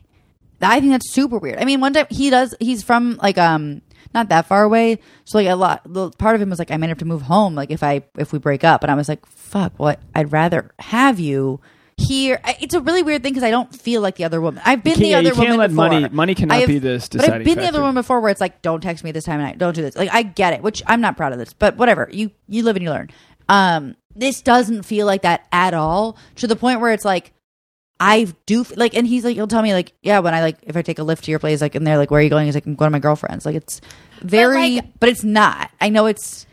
I 0.60 0.80
think 0.80 0.92
that's 0.92 1.10
super 1.12 1.38
weird. 1.38 1.58
I 1.58 1.64
mean, 1.64 1.80
one 1.80 1.92
time 1.92 2.06
he 2.10 2.30
does. 2.30 2.54
He's 2.60 2.82
from 2.82 3.18
like 3.22 3.38
um 3.38 3.82
not 4.14 4.28
that 4.28 4.46
far 4.46 4.62
away, 4.62 4.98
so 5.24 5.38
like 5.38 5.48
a 5.48 5.56
lot. 5.56 5.82
The 5.86 6.10
part 6.12 6.34
of 6.36 6.40
him 6.42 6.50
was 6.50 6.58
like, 6.58 6.70
I 6.70 6.76
might 6.76 6.88
have 6.88 6.98
to 6.98 7.04
move 7.04 7.22
home. 7.22 7.54
Like 7.54 7.70
if 7.70 7.82
I 7.82 8.02
if 8.16 8.32
we 8.32 8.38
break 8.38 8.64
up, 8.64 8.82
and 8.82 8.90
I 8.90 8.94
was 8.94 9.08
like, 9.08 9.26
fuck, 9.26 9.72
what? 9.76 10.00
I'd 10.14 10.32
rather 10.32 10.70
have 10.78 11.18
you. 11.20 11.60
Here, 11.96 12.40
I- 12.42 12.56
it's 12.60 12.74
a 12.74 12.80
really 12.80 13.04
weird 13.04 13.22
thing 13.22 13.32
because 13.34 13.44
I 13.44 13.50
don't 13.52 13.72
feel 13.72 14.00
like 14.00 14.16
the 14.16 14.24
other 14.24 14.40
woman. 14.40 14.60
I've 14.66 14.82
been 14.82 14.98
the 14.98 15.14
other 15.14 15.28
you 15.28 15.34
can't 15.34 15.38
woman 15.50 15.58
let 15.58 15.70
before. 15.70 15.88
money- 15.90 16.08
money 16.10 16.34
cannot 16.34 16.58
have- 16.58 16.66
be 16.68 16.80
this 16.80 17.08
But 17.08 17.20
I've 17.30 17.44
been 17.44 17.56
the 17.58 17.68
other 17.68 17.78
woman 17.80 17.94
before 17.94 18.20
where 18.20 18.32
it's 18.32 18.40
like, 18.40 18.62
don't 18.62 18.80
text 18.80 19.04
me 19.04 19.12
this 19.12 19.24
time 19.24 19.38
of 19.38 19.46
night, 19.46 19.58
don't 19.58 19.74
do 19.76 19.82
this. 19.82 19.94
Like 19.94 20.10
I 20.12 20.24
get 20.24 20.54
it, 20.54 20.62
which 20.62 20.82
I'm 20.88 21.00
not 21.00 21.16
proud 21.16 21.32
of 21.32 21.38
this, 21.38 21.52
but 21.52 21.76
whatever. 21.76 22.08
You 22.12 22.32
you 22.48 22.64
live 22.64 22.74
and 22.74 22.82
you 22.82 22.90
learn. 22.90 23.10
Um, 23.48 23.94
this 24.16 24.40
doesn't 24.42 24.82
feel 24.84 25.06
like 25.06 25.22
that 25.22 25.46
at 25.52 25.72
all 25.74 26.16
to 26.36 26.46
the 26.46 26.56
point 26.56 26.80
where 26.80 26.92
it's 26.92 27.04
like. 27.04 27.32
I 28.00 28.26
do 28.46 28.64
like, 28.76 28.94
and 28.94 29.06
he's 29.06 29.24
like, 29.24 29.36
he'll 29.36 29.46
tell 29.46 29.62
me 29.62 29.72
like, 29.72 29.92
yeah, 30.02 30.18
when 30.18 30.34
I 30.34 30.40
like, 30.42 30.58
if 30.62 30.76
I 30.76 30.82
take 30.82 30.98
a 30.98 31.02
Lyft 31.02 31.22
to 31.22 31.30
your 31.30 31.38
place, 31.38 31.60
like, 31.60 31.74
and 31.74 31.86
they're 31.86 31.96
like, 31.98 32.10
where 32.10 32.20
are 32.20 32.22
you 32.22 32.30
going? 32.30 32.46
He's 32.46 32.54
like, 32.54 32.66
I'm 32.66 32.74
going 32.74 32.88
to 32.88 32.92
my 32.92 32.98
girlfriend's. 32.98 33.46
Like, 33.46 33.54
it's 33.56 33.80
very, 34.20 34.80
but, 34.80 35.06
like- 35.08 35.10
it's 35.12 35.24
not. 35.24 35.70
I 35.80 35.88
know 35.90 36.06
it's, 36.06 36.46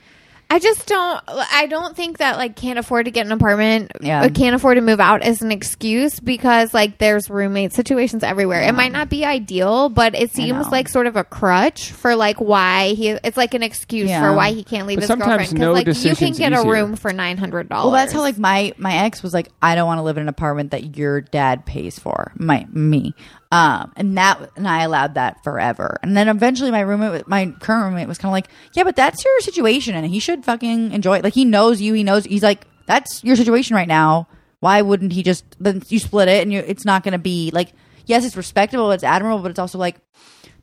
I 0.54 0.60
just 0.60 0.86
don't. 0.86 1.22
I 1.28 1.68
don't 1.68 1.96
think 1.96 2.18
that 2.18 2.36
like 2.36 2.58
can't 2.58 2.78
afford 2.78 3.06
to 3.06 3.12
get 3.12 3.26
an 3.26 3.32
apartment. 3.32 3.92
Yeah. 4.02 4.22
uh, 4.24 4.30
can't 4.30 4.54
afford 4.54 4.76
to 4.76 4.82
move 4.82 5.00
out 5.00 5.26
is 5.26 5.42
an 5.42 5.50
excuse 5.52 6.20
because 6.20 6.74
like 6.74 6.98
there's 6.98 7.30
roommate 7.30 7.72
situations 7.72 8.22
everywhere. 8.22 8.62
It 8.62 8.74
might 8.74 8.92
not 8.92 9.10
be 9.10 9.24
ideal, 9.24 9.88
but 9.88 10.14
it 10.14 10.32
seems 10.32 10.68
like 10.68 10.90
sort 10.90 11.08
of 11.08 11.16
a 11.16 11.24
crutch 11.24 11.92
for 11.92 12.16
like 12.18 12.42
why 12.42 12.90
he. 12.90 13.12
It's 13.12 13.38
like 13.38 13.54
an 13.54 13.64
excuse 13.64 14.10
Yeah. 14.10 14.22
for 14.30 14.36
why 14.36 14.52
he 14.52 14.64
can't 14.66 14.88
leave 14.88 14.98
But 14.98 15.04
his 15.04 15.08
sometimes 15.08 15.54
girlfriend. 15.54 15.60
no 15.60 15.72
like 15.72 15.88
you 15.88 15.94
can 15.94 16.02
decision's 16.04 16.38
get 16.38 16.52
a 16.54 16.68
room 16.68 16.96
for 16.98 17.14
nine 17.14 17.38
hundred 17.38 17.70
dollars. 17.70 17.86
well, 17.86 18.02
that's 18.02 18.12
how 18.12 18.20
like 18.20 18.38
my 18.38 18.74
my 18.78 18.94
ex 19.06 19.24
was 19.24 19.34
like, 19.34 19.48
I 19.62 19.76
don't 19.76 19.88
want 19.88 20.00
to 20.00 20.04
live 20.04 20.18
in 20.18 20.24
an 20.24 20.28
apartment 20.30 20.72
that 20.72 20.98
your 20.98 21.22
dad 21.22 21.66
pays 21.66 21.98
for, 21.98 22.34
my 22.36 22.68
me, 22.74 23.16
um, 23.52 23.92
and 23.98 24.18
that 24.18 24.52
and 24.56 24.68
I 24.68 24.84
allowed 24.84 25.16
that 25.16 25.44
forever. 25.44 25.98
And 26.02 26.16
then 26.16 26.30
eventually, 26.30 26.72
my 26.72 26.80
roommate, 26.80 27.28
my 27.28 27.54
current 27.60 27.92
roommate, 27.92 28.08
was 28.08 28.18
kind 28.18 28.30
of 28.30 28.34
like, 28.34 28.48
yeah, 28.74 28.84
but 28.84 28.96
that's 28.96 29.24
your 29.24 29.40
situation, 29.42 29.94
and 29.94 30.06
he 30.06 30.20
should 30.20 30.46
fucking 30.46 30.92
enjoy 30.94 31.18
it. 31.18 31.24
Like 31.24 31.34
he 31.34 31.46
knows 31.46 31.82
you, 31.82 31.94
he 31.94 32.04
knows 32.04 32.24
he's 32.24 32.44
like, 32.44 32.66
that's 32.86 33.24
your 33.24 33.36
situation 33.36 33.76
right 33.76 33.88
now. 33.88 34.28
Why 34.62 34.82
wouldn't 34.82 35.12
he 35.14 35.24
just 35.24 35.44
then 35.60 35.82
you 35.90 36.00
split 36.00 36.28
it 36.28 36.42
and 36.44 36.54
you? 36.54 36.60
It's 36.60 36.86
not 36.86 37.04
going 37.04 37.14
to 37.14 37.20
be 37.20 37.52
like, 37.52 37.74
yes, 38.06 38.26
it's 38.26 38.38
respectable, 38.38 38.92
it's 38.92 39.04
admirable, 39.04 39.42
but 39.42 39.52
it's 39.52 39.60
also 39.60 39.78
like, 39.78 39.98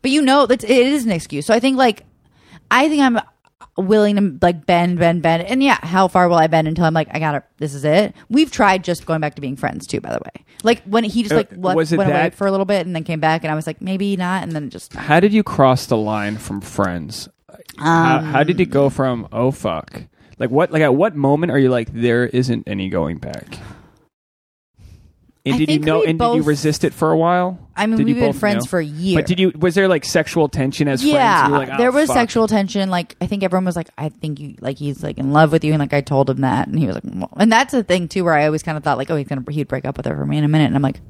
but 0.02 0.10
you 0.10 0.22
know 0.22 0.46
that 0.46 0.64
it 0.64 0.70
is 0.70 1.04
an 1.04 1.10
excuse. 1.10 1.46
So 1.46 1.52
I 1.52 1.60
think 1.60 1.76
like, 1.76 2.04
I 2.70 2.88
think 2.88 3.02
I'm 3.02 3.20
willing 3.76 4.16
to 4.16 4.38
like 4.44 4.66
bend, 4.66 4.98
bend, 4.98 5.22
bend. 5.22 5.42
And 5.44 5.62
yeah, 5.62 5.78
how 5.82 6.08
far 6.08 6.28
will 6.28 6.36
I 6.36 6.46
bend 6.46 6.68
until 6.68 6.84
I'm 6.84 6.94
like, 6.94 7.08
I 7.12 7.18
got 7.18 7.34
it. 7.36 7.44
This 7.58 7.74
is 7.74 7.84
it. 7.84 8.14
We've 8.28 8.50
tried 8.50 8.84
just 8.84 9.06
going 9.06 9.20
back 9.20 9.34
to 9.36 9.40
being 9.40 9.56
friends 9.56 9.86
too, 9.86 10.00
by 10.00 10.10
the 10.12 10.20
way. 10.24 10.44
Like 10.62 10.82
when 10.84 11.04
he 11.04 11.22
just 11.22 11.32
Uh, 11.32 11.36
like 11.38 11.50
was 11.52 11.92
it 11.92 11.96
went 11.96 12.10
away 12.10 12.30
for 12.30 12.46
a 12.46 12.50
little 12.50 12.66
bit 12.66 12.86
and 12.86 12.94
then 12.94 13.04
came 13.04 13.20
back, 13.20 13.44
and 13.44 13.50
I 13.50 13.54
was 13.54 13.66
like, 13.66 13.80
maybe 13.80 14.16
not, 14.16 14.42
and 14.42 14.52
then 14.52 14.70
just 14.70 14.92
how 14.94 15.20
did 15.20 15.32
you 15.32 15.42
cross 15.42 15.86
the 15.86 15.96
line 15.96 16.36
from 16.36 16.60
friends? 16.60 17.28
how, 17.78 18.20
how 18.20 18.42
did 18.42 18.60
it 18.60 18.66
go 18.66 18.90
from 18.90 19.28
oh 19.32 19.50
fuck? 19.50 20.02
Like 20.38 20.50
what 20.50 20.72
like 20.72 20.82
at 20.82 20.94
what 20.94 21.14
moment 21.16 21.52
are 21.52 21.58
you 21.58 21.68
like 21.68 21.92
there 21.92 22.26
isn't 22.26 22.66
any 22.66 22.88
going 22.88 23.18
back? 23.18 23.58
And 25.48 25.54
I 25.54 25.58
did 25.58 25.70
you 25.70 25.78
know 25.80 26.02
and 26.02 26.18
did 26.18 26.34
you 26.34 26.42
resist 26.42 26.84
it 26.84 26.92
for 26.94 27.10
a 27.10 27.16
while? 27.16 27.58
I 27.76 27.86
mean, 27.86 27.96
Did 27.96 28.06
we've 28.06 28.16
been 28.16 28.32
friends 28.32 28.64
know? 28.64 28.70
for 28.70 28.78
a 28.80 28.84
year. 28.84 29.18
But 29.18 29.26
did 29.26 29.38
you 29.38 29.52
was 29.56 29.74
there 29.76 29.86
like 29.86 30.04
sexual 30.04 30.48
tension 30.48 30.88
as 30.88 31.04
yeah, 31.04 31.46
friends? 31.46 31.52
Were 31.52 31.58
like, 31.66 31.78
there 31.78 31.90
"Oh, 31.90 31.94
was 31.94 32.08
fuck." 32.08 32.16
sexual 32.16 32.48
tension. 32.48 32.90
Like 32.90 33.14
I 33.20 33.26
think 33.26 33.42
everyone 33.44 33.64
was 33.64 33.76
like, 33.76 33.88
I 33.96 34.08
think 34.08 34.40
you 34.40 34.56
like 34.60 34.78
he's 34.78 35.02
like 35.02 35.18
in 35.18 35.32
love 35.32 35.52
with 35.52 35.62
you, 35.64 35.72
and 35.72 35.78
like 35.80 35.92
I 35.92 36.00
told 36.00 36.28
him 36.28 36.40
that, 36.40 36.66
and 36.66 36.78
he 36.78 36.86
was 36.86 36.96
like, 36.96 37.04
well. 37.06 37.32
and 37.36 37.52
that's 37.52 37.72
the 37.72 37.84
thing 37.84 38.08
too, 38.08 38.24
where 38.24 38.34
I 38.34 38.46
always 38.46 38.62
kind 38.62 38.76
of 38.76 38.82
thought 38.82 38.98
like, 38.98 39.10
oh, 39.10 39.16
he's 39.16 39.28
gonna 39.28 39.44
he'd 39.50 39.68
break 39.68 39.84
up 39.84 39.96
with 39.96 40.06
her 40.06 40.16
for 40.16 40.26
me 40.26 40.38
in 40.38 40.44
a 40.44 40.48
minute, 40.48 40.66
and 40.66 40.74
I'm 40.76 40.82
like, 40.82 41.00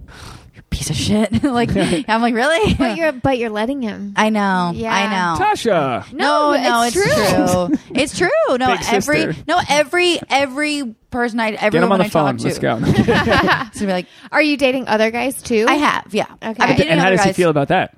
you 0.59 0.63
piece 0.71 0.91
of 0.91 0.97
shit. 0.97 1.43
like 1.45 1.71
I'm 2.09 2.21
like, 2.23 2.35
really? 2.35 2.75
But 2.75 2.97
you're 2.97 3.13
but 3.23 3.39
you're 3.39 3.51
letting 3.51 3.83
him. 3.83 4.13
I 4.17 4.31
know, 4.31 4.73
Yeah. 4.75 4.95
I 4.95 5.07
know. 5.37 5.45
Tasha. 5.45 6.13
No, 6.13 6.53
No, 6.53 6.63
no, 6.63 6.83
it's 6.83 6.97
it's, 6.97 7.05
true. 7.07 7.69
true. 7.69 7.79
it's 7.95 8.19
true. 8.19 8.57
No, 8.59 8.77
Big 8.77 8.81
every 8.93 9.21
sister. 9.23 9.35
no 9.47 9.61
every 9.69 10.19
every 10.31 10.95
person 11.11 11.41
I 11.41 11.53
every 11.53 11.71
Get 11.81 11.85
him 11.87 11.93
on 11.93 11.99
woman 11.99 11.99
the 12.01 12.05
I 12.05 12.09
phone. 12.11 12.37
talk 12.37 12.45
Let's 12.45 12.57
to, 12.57 12.63
go. 12.63 12.79
it's 12.83 13.81
gonna 13.81 13.87
be 13.87 13.93
like, 13.93 14.07
Are 14.31 14.43
you 14.43 14.57
dating 14.57 14.89
other 14.89 15.11
guys 15.11 15.41
too? 15.43 15.65
I 15.69 15.75
have, 15.75 16.13
yeah. 16.15 16.27
Okay. 16.31 16.47
I've 16.49 16.57
been 16.57 16.77
dating 16.77 16.89
and 16.93 17.01
how 17.01 17.07
other 17.07 17.17
does 17.17 17.25
he 17.25 17.29
guys. 17.31 17.37
feel 17.37 17.51
about 17.51 17.69
that? 17.69 17.95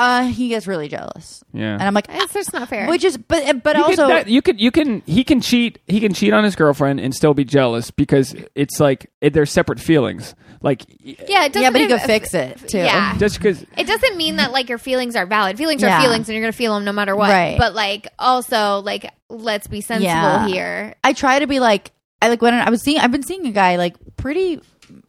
Uh, 0.00 0.24
he 0.24 0.48
gets 0.48 0.66
really 0.66 0.88
jealous, 0.88 1.44
Yeah. 1.52 1.72
and 1.74 1.82
I'm 1.82 1.94
like, 1.94 2.06
That's 2.06 2.32
just 2.32 2.52
not 2.52 2.68
fair. 2.68 2.88
which 2.88 3.04
is, 3.04 3.16
but 3.18 3.62
but 3.62 3.76
you 3.76 3.82
also, 3.84 4.06
could, 4.06 4.16
that, 4.16 4.28
you 4.28 4.40
could 4.42 4.60
you 4.60 4.70
can 4.70 5.02
he 5.06 5.24
can 5.24 5.40
cheat 5.40 5.78
he 5.86 6.00
can 6.00 6.14
cheat 6.14 6.32
on 6.32 6.42
his 6.44 6.56
girlfriend 6.56 7.00
and 7.00 7.14
still 7.14 7.34
be 7.34 7.44
jealous 7.44 7.90
because 7.90 8.34
it's 8.54 8.80
like 8.80 9.10
it, 9.20 9.32
they're 9.34 9.46
separate 9.46 9.78
feelings 9.80 10.34
like 10.62 10.84
yeah, 11.00 11.44
it 11.44 11.52
doesn't 11.52 11.62
yeah, 11.62 11.70
but 11.70 11.80
he 11.80 11.86
could 11.86 12.00
fix 12.02 12.34
it 12.34 12.58
too. 12.68 12.78
Yeah. 12.78 13.16
just 13.18 13.38
because 13.38 13.64
It 13.76 13.86
doesn't 13.86 14.16
mean 14.16 14.36
that 14.36 14.52
like 14.52 14.68
your 14.68 14.78
feelings 14.78 15.16
are 15.16 15.26
valid. 15.26 15.56
Feelings 15.58 15.82
Yeah. 15.82 15.98
are 15.98 16.02
feelings, 16.02 16.28
and 16.28 16.34
you're 16.36 16.42
gonna 16.42 16.52
feel 16.52 16.74
them 16.74 16.84
no 16.84 16.92
matter 16.92 17.14
what. 17.16 17.30
Right. 17.30 17.56
But 17.58 17.74
like 17.74 18.08
also 18.18 18.80
like 18.80 19.10
let's 19.28 19.66
be 19.68 19.80
sensible 19.80 20.06
Yeah. 20.06 20.46
here. 20.48 20.94
I 21.04 21.12
try 21.14 21.38
to 21.38 21.46
be 21.46 21.60
like, 21.60 21.92
I 22.20 22.28
like 22.28 22.42
when 22.42 22.52
I 22.54 22.68
was 22.68 22.82
seeing, 22.82 22.98
I've 22.98 23.12
been 23.12 23.22
seeing 23.22 23.46
a 23.46 23.52
guy 23.52 23.76
like 23.76 23.96
pretty 24.16 24.60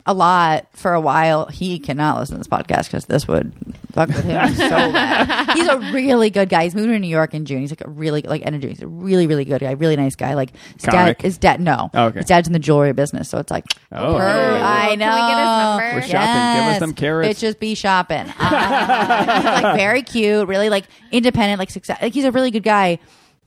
a 0.05 0.13
lot 0.13 0.68
for 0.73 0.93
a 0.93 1.01
while. 1.01 1.47
He 1.47 1.80
cannot 1.80 2.19
listen 2.19 2.35
to 2.35 2.38
this 2.39 2.47
podcast 2.47 2.85
because 2.85 3.05
this 3.05 3.27
would 3.27 3.51
fuck 3.91 4.07
with 4.09 4.23
him 4.23 4.53
so 4.55 4.69
bad. 4.69 5.51
He's 5.57 5.68
a 5.68 5.77
really 5.93 6.30
good 6.30 6.49
guy. 6.49 6.63
He's 6.63 6.76
moving 6.76 6.91
to 6.93 6.99
New 6.99 7.07
York 7.07 7.34
in 7.34 7.45
June. 7.45 7.61
He's 7.61 7.72
like 7.72 7.85
a 7.85 7.89
really 7.89 8.22
like 8.22 8.45
end 8.45 8.55
of 8.55 8.61
June. 8.61 8.72
He's 8.72 8.81
a 8.81 8.88
really 8.88 9.27
really 9.27 9.45
good 9.45 9.61
guy. 9.61 9.72
Really 9.72 9.95
nice 9.95 10.15
guy. 10.15 10.34
Like 10.34 10.51
his 10.76 10.85
Comic? 10.85 11.18
dad. 11.18 11.23
His 11.23 11.38
dad. 11.38 11.61
No. 11.61 11.89
Oh, 11.93 12.05
okay. 12.05 12.19
His 12.19 12.26
dad's 12.27 12.47
in 12.47 12.53
the 12.53 12.59
jewelry 12.59 12.93
business, 12.93 13.30
so 13.30 13.38
it's 13.39 13.51
like. 13.51 13.65
Oh, 13.91 14.18
per- 14.18 14.27
hey. 14.27 14.61
I 14.61 14.88
Can 14.89 14.99
know. 14.99 15.13
we 15.13 15.22
get 15.22 15.38
his 15.38 15.47
number? 15.47 15.95
We're 15.95 16.01
shopping. 16.01 16.61
Give 16.61 16.73
us 16.73 16.80
them 16.80 16.93
carats. 16.93 17.39
Bitches 17.41 17.59
be 17.59 17.76
shopping. 17.76 18.26
Uh, 18.39 19.45
he's 19.55 19.63
like 19.63 19.76
very 19.76 20.01
cute, 20.01 20.47
really 20.47 20.69
like 20.69 20.85
independent, 21.11 21.59
like 21.59 21.69
success. 21.69 21.97
Like 22.01 22.13
he's 22.13 22.26
a 22.26 22.31
really 22.31 22.51
good 22.51 22.63
guy. 22.63 22.99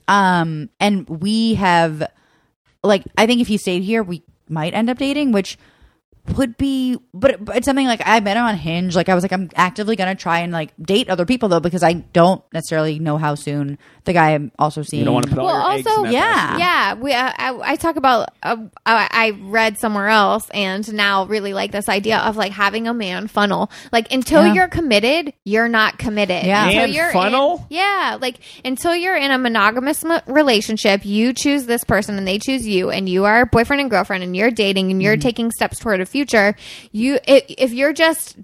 Um, 0.07 0.69
and 0.79 1.07
we 1.09 1.55
have, 1.55 2.03
like, 2.83 3.03
I 3.17 3.25
think 3.25 3.41
if 3.41 3.47
he 3.47 3.57
stayed 3.57 3.83
here, 3.83 4.03
we 4.03 4.23
might 4.49 4.73
end 4.73 4.89
up 4.89 4.97
dating, 4.97 5.31
which 5.31 5.57
would 6.37 6.57
be, 6.57 6.97
but, 7.13 7.43
but 7.43 7.57
it's 7.57 7.65
something 7.65 7.85
like 7.85 8.01
I 8.05 8.19
met 8.19 8.35
him 8.37 8.43
on 8.43 8.55
Hinge. 8.55 8.95
Like 8.95 9.09
I 9.09 9.15
was 9.15 9.23
like, 9.23 9.31
I'm 9.31 9.49
actively 9.55 9.95
gonna 9.95 10.15
try 10.15 10.39
and 10.39 10.51
like 10.51 10.71
date 10.81 11.09
other 11.09 11.25
people 11.25 11.49
though 11.49 11.59
because 11.59 11.83
I 11.83 11.93
don't 11.93 12.43
necessarily 12.51 12.97
know 12.99 13.17
how 13.17 13.35
soon 13.35 13.77
the 14.05 14.13
guy 14.13 14.31
I'm 14.31 14.51
also 14.57 14.81
seeing. 14.81 15.01
You 15.01 15.05
don't 15.05 15.13
want 15.13 15.25
to 15.27 15.31
put 15.31 15.39
all 15.39 15.45
Well, 15.45 15.61
your 15.69 15.77
eggs 15.79 15.87
also- 15.87 16.03
in 16.05 16.11
that 16.11 16.13
yeah. 16.13 16.33
basket. 16.33 16.59
Yeah, 16.59 16.93
we. 16.95 17.13
Uh, 17.13 17.31
I, 17.37 17.71
I 17.71 17.75
talk 17.75 17.95
about. 17.95 18.29
Uh, 18.41 18.57
I, 18.85 19.07
I 19.11 19.29
read 19.41 19.77
somewhere 19.77 20.07
else, 20.09 20.49
and 20.51 20.91
now 20.93 21.25
really 21.25 21.53
like 21.53 21.71
this 21.71 21.87
idea 21.89 22.17
of 22.19 22.37
like 22.37 22.51
having 22.51 22.87
a 22.87 22.93
man 22.93 23.27
funnel. 23.27 23.69
Like 23.91 24.11
until 24.11 24.45
Yeah. 24.45 24.53
you're 24.53 24.67
committed, 24.67 25.33
you're 25.43 25.67
not 25.69 25.97
committed. 25.99 26.43
Yeah. 26.45 26.65
Until 26.65 26.81
Man 26.81 26.93
you're 26.93 27.11
funnel? 27.11 27.57
In, 27.69 27.77
yeah, 27.77 28.17
like 28.19 28.39
until 28.63 28.95
you're 28.95 29.15
in 29.15 29.31
a 29.31 29.37
monogamous 29.37 30.03
m- 30.03 30.21
relationship, 30.27 31.05
you 31.05 31.33
choose 31.33 31.65
this 31.65 31.83
person 31.83 32.17
and 32.17 32.27
they 32.27 32.39
choose 32.39 32.67
you, 32.67 32.89
and 32.91 33.07
you 33.09 33.25
are 33.25 33.45
boyfriend 33.45 33.81
and 33.81 33.89
girlfriend, 33.89 34.23
and 34.23 34.35
you're 34.35 34.51
dating, 34.51 34.85
and 34.85 34.95
Mm-hmm. 34.95 35.01
you're 35.01 35.17
taking 35.17 35.51
steps 35.51 35.79
toward 35.79 35.99
a 35.99 36.05
future. 36.15 36.55
You, 36.93 37.19
if, 37.27 37.43
if 37.49 37.73
you're 37.73 37.91
just 37.91 38.37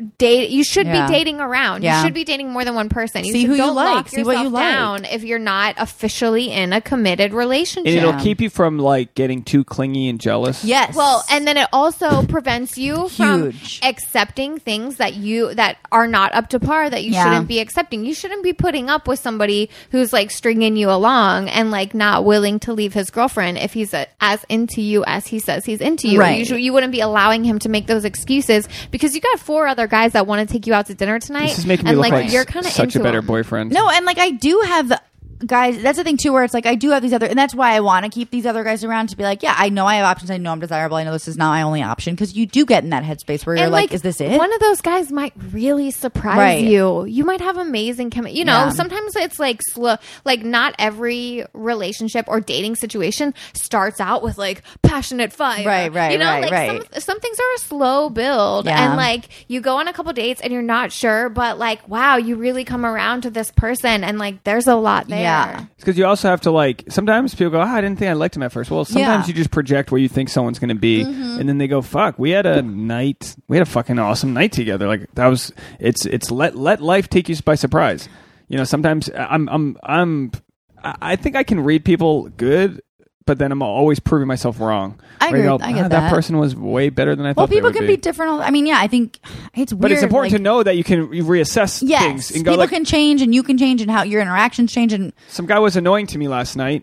date 0.00 0.50
you 0.50 0.64
should 0.64 0.86
Yeah. 0.86 1.06
be 1.06 1.12
dating 1.12 1.40
around 1.40 1.82
Yeah. 1.82 1.98
you 2.00 2.06
should 2.06 2.14
be 2.14 2.24
dating 2.24 2.50
more 2.50 2.64
than 2.64 2.74
one 2.74 2.88
person 2.88 3.24
you 3.24 3.32
See 3.32 3.42
should, 3.42 3.50
who 3.50 3.56
you 3.56 3.70
like. 3.70 3.94
lock 3.94 4.08
See 4.08 4.22
what 4.22 4.32
you 4.32 4.44
yourself 4.44 4.52
like. 4.54 4.62
down 4.72 5.04
if 5.04 5.22
you're 5.24 5.38
not 5.38 5.74
officially 5.78 6.50
in 6.52 6.72
a 6.72 6.80
committed 6.80 7.32
relationship 7.32 7.86
And 7.88 7.96
it'll 8.08 8.20
keep 8.20 8.40
you 8.40 8.50
from 8.50 8.78
like 8.78 9.14
getting 9.14 9.42
too 9.42 9.64
clingy 9.64 10.08
and 10.08 10.20
jealous. 10.20 10.64
Yes. 10.64 10.94
Well, 10.94 11.24
and 11.30 11.46
then 11.46 11.56
it 11.56 11.68
also 11.72 12.22
prevents 12.26 12.76
you 12.78 13.08
from 13.10 13.52
accepting 13.82 14.58
things 14.58 14.96
that 14.96 15.14
you 15.14 15.54
that 15.54 15.76
are 15.90 16.06
not 16.06 16.34
up 16.34 16.48
to 16.50 16.60
par 16.60 16.88
that 16.90 17.04
you 17.04 17.12
Yeah. 17.12 17.24
shouldn't 17.24 17.48
be 17.48 17.58
accepting. 17.60 18.04
You 18.04 18.14
shouldn't 18.14 18.42
be 18.42 18.52
putting 18.52 18.88
up 18.88 19.08
with 19.08 19.18
somebody 19.18 19.70
who's 19.90 20.12
like 20.12 20.30
stringing 20.30 20.76
you 20.76 20.90
along 20.90 21.48
and 21.48 21.70
like 21.70 21.94
not 21.94 22.24
willing 22.24 22.58
to 22.60 22.72
leave 22.72 22.94
his 22.94 23.10
girlfriend 23.10 23.58
if 23.58 23.72
he's 23.72 23.92
uh 23.94 24.04
as 24.20 24.44
into 24.48 24.80
you 24.80 25.04
as 25.06 25.26
he 25.26 25.38
says 25.38 25.64
he's 25.64 25.80
into 25.80 26.08
you. 26.08 26.20
Right. 26.20 26.38
You, 26.38 26.44
should, 26.44 26.60
you 26.60 26.72
wouldn't 26.72 26.92
be 26.92 27.00
allowing 27.00 27.44
him 27.44 27.58
to 27.60 27.68
make 27.68 27.86
those 27.86 28.04
excuses 28.04 28.68
because 28.90 29.14
you 29.14 29.20
got 29.20 29.40
four 29.40 29.66
other 29.66 29.86
guys 29.90 30.12
that 30.12 30.26
want 30.26 30.46
to 30.46 30.52
take 30.52 30.66
you 30.66 30.74
out 30.74 30.86
to 30.86 30.94
dinner 30.94 31.18
tonight. 31.18 31.48
This 31.48 31.58
is 31.58 31.66
making 31.66 31.84
me 31.84 31.90
and 31.90 31.98
look 31.98 32.10
like, 32.10 32.24
like 32.24 32.32
you're 32.32 32.44
kind 32.44 32.64
of 32.64 32.72
such 32.72 32.96
a 32.96 33.00
better 33.00 33.18
him. 33.18 33.26
boyfriend. 33.26 33.72
No, 33.72 33.90
and 33.90 34.06
like 34.06 34.18
I 34.18 34.30
do 34.30 34.62
have 34.66 34.88
the 34.88 35.00
guys. 35.46 35.80
That's 35.82 35.98
the 35.98 36.04
thing 36.04 36.16
too, 36.16 36.32
where 36.32 36.44
it's 36.44 36.54
like 36.54 36.66
I 36.66 36.74
do 36.74 36.90
have 36.90 37.02
these 37.02 37.12
other, 37.12 37.26
and 37.26 37.38
that's 37.38 37.54
why 37.54 37.72
I 37.74 37.80
want 37.80 38.04
to 38.04 38.10
keep 38.10 38.30
these 38.30 38.46
other 38.46 38.62
guys 38.64 38.84
around 38.84 39.08
to 39.10 39.16
be 39.16 39.22
like, 39.24 39.42
yeah, 39.42 39.54
I 39.56 39.68
know 39.68 39.86
I 39.86 39.96
have 39.96 40.06
options. 40.06 40.30
I 40.30 40.36
know 40.36 40.52
I'm 40.52 40.60
desirable. 40.60 40.96
I 40.96 41.04
know 41.04 41.12
this 41.12 41.28
is 41.28 41.36
not 41.36 41.50
my 41.50 41.62
only 41.62 41.82
option 41.82 42.14
because 42.14 42.34
you 42.36 42.46
do 42.46 42.64
get 42.66 42.84
in 42.84 42.90
that 42.90 43.02
headspace 43.04 43.44
where 43.46 43.56
you're 43.56 43.64
And, 43.64 43.72
like, 43.72 43.92
is 43.92 44.02
this 44.02 44.20
it? 44.20 44.36
One 44.38 44.52
of 44.52 44.60
those 44.60 44.80
guys 44.80 45.10
might 45.10 45.32
really 45.52 45.90
surprise 45.90 46.36
Right. 46.38 46.64
you. 46.64 47.04
You 47.04 47.24
might 47.24 47.40
have 47.40 47.56
amazing 47.56 48.10
chemistry. 48.10 48.38
You 48.38 48.44
know, 48.44 48.66
Yeah. 48.66 48.70
sometimes 48.70 49.16
it's 49.16 49.38
like 49.38 49.60
slow. 49.72 49.96
Like 50.24 50.42
not 50.44 50.74
every 50.78 51.44
relationship 51.52 52.26
or 52.28 52.40
dating 52.40 52.76
situation 52.76 53.34
starts 53.54 54.00
out 54.00 54.22
with 54.22 54.38
like 54.38 54.62
passionate 54.82 55.32
fire. 55.32 55.64
Right, 55.66 55.92
right, 55.92 56.12
You 56.12 56.18
know, 56.18 56.26
right, 56.26 56.42
like 56.42 56.50
right. 56.52 56.82
Some, 56.92 57.00
some 57.00 57.20
things 57.20 57.38
are 57.38 57.54
a 57.54 57.58
slow 57.58 58.10
build, 58.10 58.66
Yeah. 58.66 58.86
and 58.88 58.96
like 58.96 59.28
you 59.48 59.60
go 59.60 59.76
on 59.78 59.88
a 59.88 59.92
couple 59.92 60.12
dates 60.12 60.40
and 60.40 60.52
you're 60.52 60.62
not 60.62 60.92
sure, 60.92 61.28
but 61.28 61.58
like 61.58 61.86
wow, 61.88 62.16
you 62.16 62.36
really 62.36 62.64
come 62.64 62.84
around 62.84 63.22
to 63.22 63.30
this 63.30 63.50
person, 63.50 64.04
and 64.04 64.18
like 64.18 64.44
there's 64.44 64.66
a 64.66 64.74
lot 64.76 65.08
there. 65.08 65.20
Yeah. 65.20 65.29
Because 65.76 65.96
you 65.98 66.06
also 66.06 66.28
have 66.28 66.40
to 66.42 66.50
like. 66.50 66.84
Sometimes 66.88 67.34
people 67.34 67.50
go, 67.50 67.58
oh, 67.60 67.62
"I 67.64 67.80
didn't 67.80 67.98
think 67.98 68.10
I 68.10 68.14
liked 68.14 68.36
him 68.36 68.42
at 68.42 68.52
first. 68.52 68.70
Well, 68.70 68.84
sometimes 68.84 69.00
Yeah. 69.06 69.18
Mm-hmm. 69.20 69.28
you 69.28 69.34
just 69.34 69.50
project 69.50 69.90
where 69.90 70.00
you 70.00 70.08
think 70.08 70.28
someone's 70.28 70.58
going 70.58 70.68
to 70.70 70.74
be, 70.74 71.02
and 71.02 71.48
then 71.48 71.58
they 71.58 71.68
go, 71.68 71.82
"Fuck, 71.82 72.18
we 72.18 72.30
had 72.30 72.46
a 72.46 72.62
night. 72.62 73.36
We 73.48 73.56
had 73.56 73.66
a 73.66 73.70
fucking 73.70 73.98
awesome 73.98 74.32
night 74.34 74.52
together. 74.52 74.86
Like 74.86 75.06
that 75.14 75.26
was. 75.26 75.52
It's 75.78 76.06
it's 76.06 76.30
let 76.30 76.56
let 76.56 76.80
life 76.80 77.08
take 77.08 77.28
you 77.28 77.36
by 77.44 77.54
surprise. 77.54 78.08
You 78.48 78.56
know, 78.58 78.64
sometimes 78.64 79.10
I'm 79.16 79.48
I'm 79.48 79.76
I'm. 79.82 80.32
I 80.82 80.94
I 81.00 81.16
think 81.16 81.36
I 81.36 81.42
can 81.44 81.60
read 81.60 81.84
people 81.84 82.28
good, 82.30 82.80
but 83.26 83.38
then 83.38 83.52
I'm 83.52 83.62
always 83.62 84.00
proving 84.00 84.26
myself 84.26 84.58
wrong. 84.60 84.98
I 85.20 85.28
agree. 85.28 85.42
go, 85.42 85.58
I 85.60 85.72
get 85.72 85.84
"Ah, 85.84 85.88
that." 85.88 86.10
person 86.10 86.38
was 86.38 86.56
way 86.56 86.88
better 86.90 87.14
than 87.14 87.26
I 87.26 87.28
well, 87.28 87.34
thought. 87.46 87.50
Well, 87.50 87.58
people 87.58 87.72
can 87.72 87.86
be. 87.86 87.96
different. 87.96 88.32
all- 88.32 88.42
I 88.42 88.50
mean, 88.50 88.66
yeah, 88.66 88.78
I 88.78 88.86
think 88.88 89.18
it's 89.54 89.72
weird. 89.72 89.82
But 89.82 89.92
it's 89.92 90.02
important 90.02 90.32
like, 90.32 90.38
to 90.38 90.42
know 90.42 90.62
that 90.62 90.76
you 90.76 90.84
can 90.84 91.08
reassess 91.08 91.82
Yes, 91.86 92.02
things 92.02 92.30
and 92.32 92.44
go 92.44 92.52
people 92.52 92.58
like, 92.64 92.70
can 92.70 92.84
change, 92.84 93.22
and 93.22 93.34
you 93.34 93.42
can 93.42 93.56
change, 93.58 93.82
and 93.82 93.90
how 93.90 94.02
your 94.02 94.20
interactions 94.20 94.72
change, 94.72 94.92
and 94.92 95.12
some 95.28 95.46
guy 95.46 95.58
was 95.58 95.76
annoying 95.76 96.06
to 96.08 96.18
me 96.18 96.28
last 96.28 96.56
night, 96.56 96.82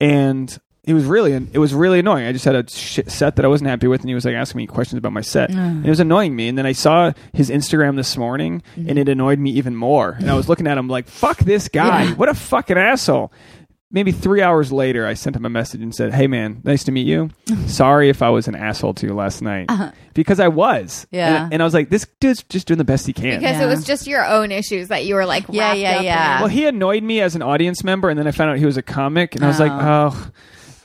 and 0.00 0.58
he 0.82 0.92
was 0.92 1.04
really 1.04 1.32
it 1.32 1.58
was 1.58 1.74
really 1.74 1.98
annoying. 2.00 2.26
I 2.26 2.32
just 2.32 2.44
had 2.44 2.54
a 2.54 2.68
sh- 2.70 3.00
set 3.08 3.36
that 3.36 3.44
I 3.44 3.48
wasn't 3.48 3.70
happy 3.70 3.86
with, 3.88 4.00
and 4.02 4.08
he 4.10 4.14
was 4.14 4.24
like 4.24 4.34
asking 4.34 4.58
me 4.58 4.66
questions 4.66 4.98
about 4.98 5.12
my 5.12 5.20
set, 5.20 5.50
and 5.50 5.84
it 5.84 5.88
was 5.88 6.00
annoying 6.00 6.36
me. 6.36 6.48
And 6.48 6.56
then 6.58 6.66
I 6.66 6.72
saw 6.72 7.12
his 7.32 7.50
Instagram 7.50 7.96
this 7.96 8.16
morning, 8.16 8.62
Mm-hmm. 8.76 8.88
and 8.90 8.98
it 8.98 9.08
annoyed 9.08 9.38
me 9.38 9.50
even 9.52 9.74
more. 9.74 10.16
And 10.18 10.30
I 10.30 10.34
was 10.34 10.48
looking 10.48 10.66
at 10.66 10.78
him 10.78 10.88
like, 10.88 11.08
"Fuck 11.08 11.38
this 11.38 11.68
guy! 11.68 12.04
Yeah. 12.04 12.14
What 12.14 12.28
a 12.28 12.34
fucking 12.34 12.76
asshole!" 12.78 13.32
Maybe 13.90 14.10
three 14.10 14.42
hours 14.42 14.72
later, 14.72 15.06
I 15.06 15.14
sent 15.14 15.36
him 15.36 15.44
a 15.46 15.48
message 15.48 15.80
and 15.80 15.94
said, 15.94 16.12
"Hey 16.12 16.26
man, 16.26 16.60
nice 16.64 16.82
to 16.84 16.92
meet 16.92 17.06
you. 17.06 17.30
Sorry 17.66 18.08
if 18.08 18.20
I 18.20 18.30
was 18.30 18.48
an 18.48 18.56
asshole 18.56 18.94
to 18.94 19.06
you 19.06 19.14
last 19.14 19.42
night, 19.42 19.70
because 20.12 20.40
I 20.40 20.48
was. 20.48 21.04
Uh-huh. 21.04 21.16
Yeah. 21.16 21.44
and, 21.44 21.54
and 21.54 21.62
I 21.62 21.64
was 21.64 21.72
like, 21.72 21.88
this 21.88 22.04
dude's 22.18 22.42
just 22.42 22.66
doing 22.66 22.78
the 22.78 22.84
best 22.84 23.06
he 23.06 23.12
can. 23.12 23.38
Because 23.38 23.56
Yeah. 23.58 23.64
it 23.64 23.68
was 23.68 23.84
just 23.84 24.08
your 24.08 24.26
own 24.26 24.50
issues 24.50 24.88
that 24.88 25.04
you 25.06 25.14
were 25.14 25.24
like 25.24 25.44
Yeah, 25.48 25.72
yeah, 25.72 25.96
up 25.98 26.02
yeah. 26.04 26.34
in. 26.36 26.40
Well, 26.42 26.48
he 26.48 26.66
annoyed 26.66 27.04
me 27.04 27.20
as 27.20 27.36
an 27.36 27.42
audience 27.42 27.84
member, 27.84 28.10
and 28.10 28.18
then 28.18 28.26
I 28.26 28.32
found 28.32 28.50
out 28.50 28.58
he 28.58 28.66
was 28.66 28.76
a 28.76 28.82
comic, 28.82 29.36
and 29.36 29.44
I 29.44 29.48
was 29.48 29.60
like, 29.60 29.72
oh. 29.72 30.30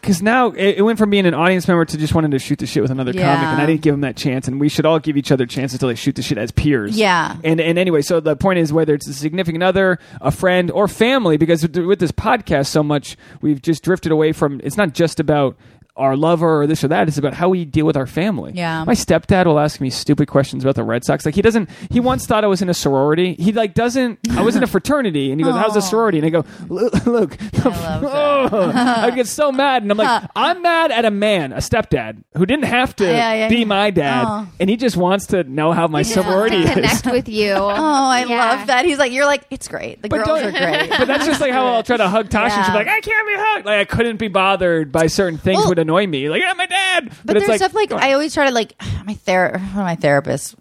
Because 0.02 0.22
now 0.22 0.48
it, 0.48 0.78
it 0.80 0.82
went 0.82 0.98
from 0.98 1.10
being 1.12 1.26
an 1.28 1.34
audience 1.36 1.68
member 1.68 1.86
to 1.86 1.98
just 1.98 2.14
wanting 2.16 2.32
to 2.32 2.40
shoot 2.40 2.58
the 2.60 2.66
shit 2.66 2.82
with 2.82 2.92
another 2.92 3.12
Yeah. 3.12 3.36
comic, 3.36 3.50
and 3.50 3.62
I 3.62 3.66
didn't 3.68 3.82
give 3.82 3.94
him 3.94 4.02
that 4.02 4.16
chance. 4.18 4.48
And 4.48 4.60
we 4.60 4.68
should 4.68 4.86
all 4.86 5.00
give 5.00 5.16
each 5.16 5.32
other 5.32 5.46
chances 5.46 5.80
till 5.80 5.88
they 5.90 5.96
shoot 5.96 6.16
the 6.16 6.22
shit 6.24 6.38
as 6.38 6.52
peers. 6.52 6.98
Yeah. 6.98 7.36
And 7.44 7.62
and 7.62 7.78
anyway, 7.78 8.02
so 8.02 8.20
the 8.20 8.36
point 8.36 8.60
is 8.60 8.74
whether 8.74 8.94
it's 8.94 9.08
a 9.08 9.14
significant 9.14 9.64
other, 9.64 10.00
a 10.20 10.32
friend, 10.32 10.72
or 10.72 10.88
family, 10.88 11.38
because 11.38 11.62
with 11.62 11.78
with 11.78 12.00
this 12.00 12.12
podcast 12.12 12.68
so 12.68 12.82
much, 12.84 13.16
we've 13.42 13.62
just 13.62 13.84
drifted 13.84 14.12
away 14.12 14.32
from. 14.32 14.60
It's 14.64 14.78
not 14.78 14.94
just 14.94 15.20
about 15.20 15.56
our 15.98 16.16
lover 16.16 16.62
or 16.62 16.68
this 16.68 16.84
or 16.84 16.88
that. 16.90 17.08
It's 17.08 17.18
about 17.18 17.34
how 17.34 17.50
we 17.50 17.66
deal 17.66 17.86
with 17.86 17.98
our 17.98 18.08
family. 18.08 18.54
Yeah. 18.56 18.84
My 18.86 18.94
stepdad 18.94 19.46
will 19.46 19.60
ask 19.60 19.80
me 19.82 19.90
stupid 19.90 20.28
questions 20.28 20.64
about 20.64 20.76
the 20.76 20.84
Red 20.84 21.04
Sox. 21.04 21.26
Like 21.26 21.36
he 21.36 21.42
doesn't. 21.42 21.70
He 21.90 22.00
once 22.00 22.26
thought 22.26 22.44
I 22.44 22.48
was 22.48 22.62
in 22.62 22.70
a 22.70 22.74
sorority. 22.74 23.36
He 23.36 23.52
like 23.52 23.74
doesn't. 23.74 24.20
I 24.32 24.42
was 24.42 24.56
in 24.56 24.64
a 24.64 24.68
fraternity, 24.76 25.32
and 25.32 25.40
he 25.40 25.44
goes, 25.44 25.56
"How's 25.56 25.76
a 25.76 25.82
sorority?" 25.82 26.18
And 26.20 26.26
I 26.28 26.30
go, 26.30 26.46
"Look, 26.70 27.06
look." 27.06 27.38
oh, 27.66 28.72
I 28.74 29.12
get 29.12 29.28
so 29.28 29.52
mad, 29.52 29.84
and 29.84 29.92
I'm 29.92 29.98
like, 29.98 30.24
I'm 30.36 30.62
mad 30.62 30.92
at 30.92 31.06
a 31.06 31.12
man, 31.12 31.54
a 31.54 31.58
stepdad, 31.58 32.24
who 32.36 32.46
didn't 32.46 32.66
have 32.66 32.96
to 32.98 33.06
Yeah, 33.06 33.34
yeah, 33.34 33.50
be 33.50 33.58
yeah. 33.58 33.66
my 33.66 33.90
dad, 33.92 34.26
Oh. 34.28 34.48
and 34.60 34.70
he 34.70 34.78
just 34.78 34.98
wants 34.98 35.28
to 35.28 35.44
know 35.44 35.72
how 35.72 35.88
my 35.88 36.00
He 36.00 36.04
just 36.06 36.16
wants 36.18 36.30
sorority 36.30 36.62
to 36.64 36.68
is. 36.70 36.74
connect 36.74 37.06
with 37.06 37.30
you. 37.30 37.52
oh, 37.54 37.68
I 37.70 38.26
Yeah. 38.28 38.56
love 38.56 38.68
that. 38.68 38.86
He's 38.86 38.98
like, 38.98 39.12
you're 39.12 39.26
like, 39.26 39.44
it's 39.50 39.68
great. 39.68 40.02
The 40.02 40.10
But 40.10 40.26
girls 40.26 40.42
don't- 40.42 40.56
are 40.56 40.60
great. 40.78 40.90
But 40.90 41.06
that's 41.08 41.26
just 41.26 41.42
like 41.42 41.52
how 41.52 41.66
I'll 41.68 41.84
try 41.84 41.98
to 41.98 42.08
hug 42.10 42.30
Tasha. 42.30 42.52
and 42.52 42.66
She'll 42.66 42.74
be 42.74 42.80
Yeah. 42.80 42.86
like, 42.86 42.88
I 42.88 43.00
can't 43.02 43.28
be 43.28 43.34
hugged. 43.38 43.66
Like 43.66 43.80
I 43.80 43.86
couldn't 43.86 44.18
be 44.18 44.28
bothered 44.28 44.92
by 44.92 45.08
certain 45.08 45.38
things 45.38 45.60
Well- 45.60 45.70
would 45.70 45.80
annoy 45.82 46.08
me. 46.08 46.30
Like, 46.30 46.42
yeah, 46.42 46.54
my 46.54 46.66
dad. 46.66 47.12
But, 47.26 47.38
it's 47.38 47.48
there's 47.48 47.60
stuff 47.60 47.74
like. 47.74 47.92
I 47.92 48.14
always 48.14 48.34
try 48.34 48.46
to 48.48 48.54
like 48.54 48.74
my 49.06 49.14
ther 49.16 49.52
one 49.52 49.62
of 49.62 49.76
my 49.76 49.96
therapists. 49.96 50.56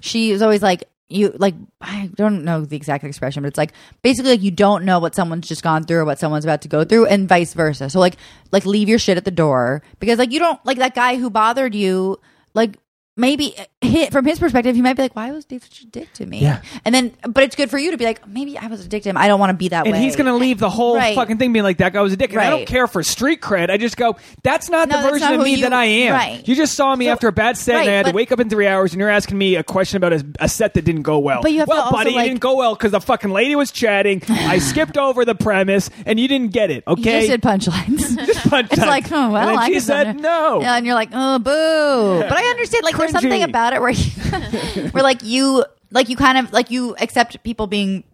She 0.00 0.32
was 0.32 0.42
always 0.42 0.62
like 0.62 0.84
you 1.10 1.34
like 1.36 1.54
I 1.80 2.08
don't 2.14 2.44
know 2.44 2.64
the 2.64 2.76
exact 2.76 3.04
expression, 3.04 3.42
but 3.42 3.48
it's 3.48 3.58
like 3.58 3.72
basically 4.02 4.32
like 4.32 4.42
you 4.42 4.52
don't 4.52 4.84
know 4.84 5.00
what 5.00 5.14
someone's 5.14 5.48
just 5.48 5.62
gone 5.62 5.84
through 5.84 5.98
or 5.98 6.04
what 6.04 6.18
someone's 6.18 6.44
about 6.44 6.62
to 6.62 6.68
go 6.68 6.84
through, 6.84 7.06
and 7.06 7.28
vice 7.28 7.52
versa. 7.52 7.90
So 7.90 7.98
like 7.98 8.16
like 8.52 8.64
leave 8.64 8.88
your 8.88 8.98
shit 8.98 9.16
at 9.16 9.24
the 9.24 9.30
door 9.30 9.82
because 9.98 10.18
like 10.18 10.30
you 10.30 10.38
don't 10.38 10.64
like 10.64 10.78
that 10.78 10.94
guy 10.94 11.16
who 11.16 11.28
bothered 11.28 11.74
you 11.74 12.18
like. 12.54 12.78
Maybe 13.20 13.56
eh, 13.58 13.64
hit, 13.82 14.12
from 14.12 14.24
his 14.24 14.38
perspective, 14.38 14.74
he 14.74 14.82
might 14.82 14.94
be 14.96 15.02
like, 15.02 15.14
"Why 15.14 15.30
was 15.30 15.44
Dave 15.44 15.62
such 15.62 15.82
a 15.82 15.86
dick 15.86 16.12
to 16.14 16.26
me?" 16.26 16.40
Yeah. 16.40 16.62
and 16.84 16.94
then, 16.94 17.12
but 17.28 17.44
it's 17.44 17.54
good 17.54 17.70
for 17.70 17.78
you 17.78 17.90
to 17.90 17.96
be 17.96 18.04
like, 18.04 18.26
"Maybe 18.26 18.56
I 18.58 18.66
was 18.66 18.84
a 18.84 18.88
dick 18.88 19.02
to 19.04 19.10
him. 19.10 19.16
I 19.16 19.28
don't 19.28 19.38
want 19.38 19.50
to 19.50 19.56
be 19.56 19.68
that 19.68 19.86
and 19.86 19.92
way." 19.94 20.00
he's 20.02 20.16
gonna 20.16 20.36
leave 20.36 20.58
the 20.58 20.70
whole 20.70 20.96
Right. 20.96 21.14
fucking 21.14 21.38
thing 21.38 21.52
being 21.52 21.62
like 21.64 21.78
that 21.78 21.92
guy 21.92 22.00
was 22.00 22.12
a 22.12 22.16
dick. 22.16 22.32
And 22.32 22.40
I 22.40 22.50
don't 22.50 22.66
care 22.66 22.86
for 22.86 23.02
street 23.02 23.40
cred. 23.40 23.70
I 23.70 23.76
just 23.76 23.96
go, 23.96 24.16
that's 24.42 24.68
not 24.70 24.88
No, 24.88 24.96
the 24.96 25.02
that's 25.02 25.12
version 25.12 25.28
not 25.30 25.38
of 25.40 25.44
me 25.44 25.54
you- 25.56 25.62
that 25.62 25.72
I 25.72 25.84
am. 25.84 26.12
right. 26.14 26.48
You 26.48 26.54
just 26.56 26.74
saw 26.74 26.94
me 26.96 27.04
So- 27.06 27.12
after 27.12 27.28
a 27.28 27.32
bad 27.32 27.56
set, 27.56 27.80
and 27.82 27.90
I 27.90 27.92
had 27.92 28.06
to 28.06 28.12
wake 28.12 28.32
up 28.32 28.40
in 28.40 28.48
three 28.48 28.66
hours, 28.66 28.92
and 28.92 29.00
you're 29.00 29.10
asking 29.10 29.38
me 29.38 29.56
a 29.56 29.62
question 29.62 29.96
about 29.98 30.12
a, 30.14 30.24
a 30.40 30.48
set 30.48 30.74
that 30.74 30.84
didn't 30.84 31.02
go 31.02 31.18
well. 31.18 31.42
But 31.42 31.52
you 31.52 31.58
have 31.60 31.68
to 31.68 31.74
well, 31.74 31.82
also, 31.82 31.96
buddy, 31.96 32.10
like- 32.12 32.24
it 32.26 32.28
didn't 32.30 32.40
go 32.40 32.56
well 32.56 32.74
because 32.74 32.92
the 32.92 33.00
fucking 33.00 33.30
lady 33.30 33.54
was 33.56 33.70
chatting. 33.70 34.22
I 34.28 34.58
skipped 34.70 34.96
over 34.96 35.24
the 35.24 35.34
premise, 35.34 35.90
and 36.06 36.18
you 36.18 36.26
didn't 36.28 36.52
get 36.52 36.70
it. 36.70 36.84
You 36.86 36.92
Okay, 36.94 37.26
just 37.26 37.30
did 37.30 37.42
punchlines. 37.42 38.16
Just 38.26 38.48
punch 38.48 38.68
it's 38.72 38.80
like, 38.80 39.10
oh 39.12 39.30
well. 39.30 39.58
And 39.58 39.72
she 39.72 39.80
said 39.80 40.20
no. 40.20 40.60
Yeah, 40.60 40.76
and 40.76 40.86
you're 40.86 40.94
like, 40.94 41.10
oh, 41.12 41.38
boo. 41.38 42.20
But 42.30 42.32
I 42.38 42.44
understand. 42.44 42.84
Like, 42.84 42.94
there's 43.12 43.22
something 43.22 43.42
about 43.42 43.72
it 43.72 43.80
where, 43.80 43.90
you, 43.90 44.10
where 44.90 45.02
like 45.02 45.22
you, 45.22 45.64
like 45.90 46.08
you 46.08 46.16
kind 46.16 46.38
of 46.38 46.52
like 46.52 46.70
you 46.70 46.94
accept 47.00 47.42
people 47.42 47.66
being, 47.66 48.04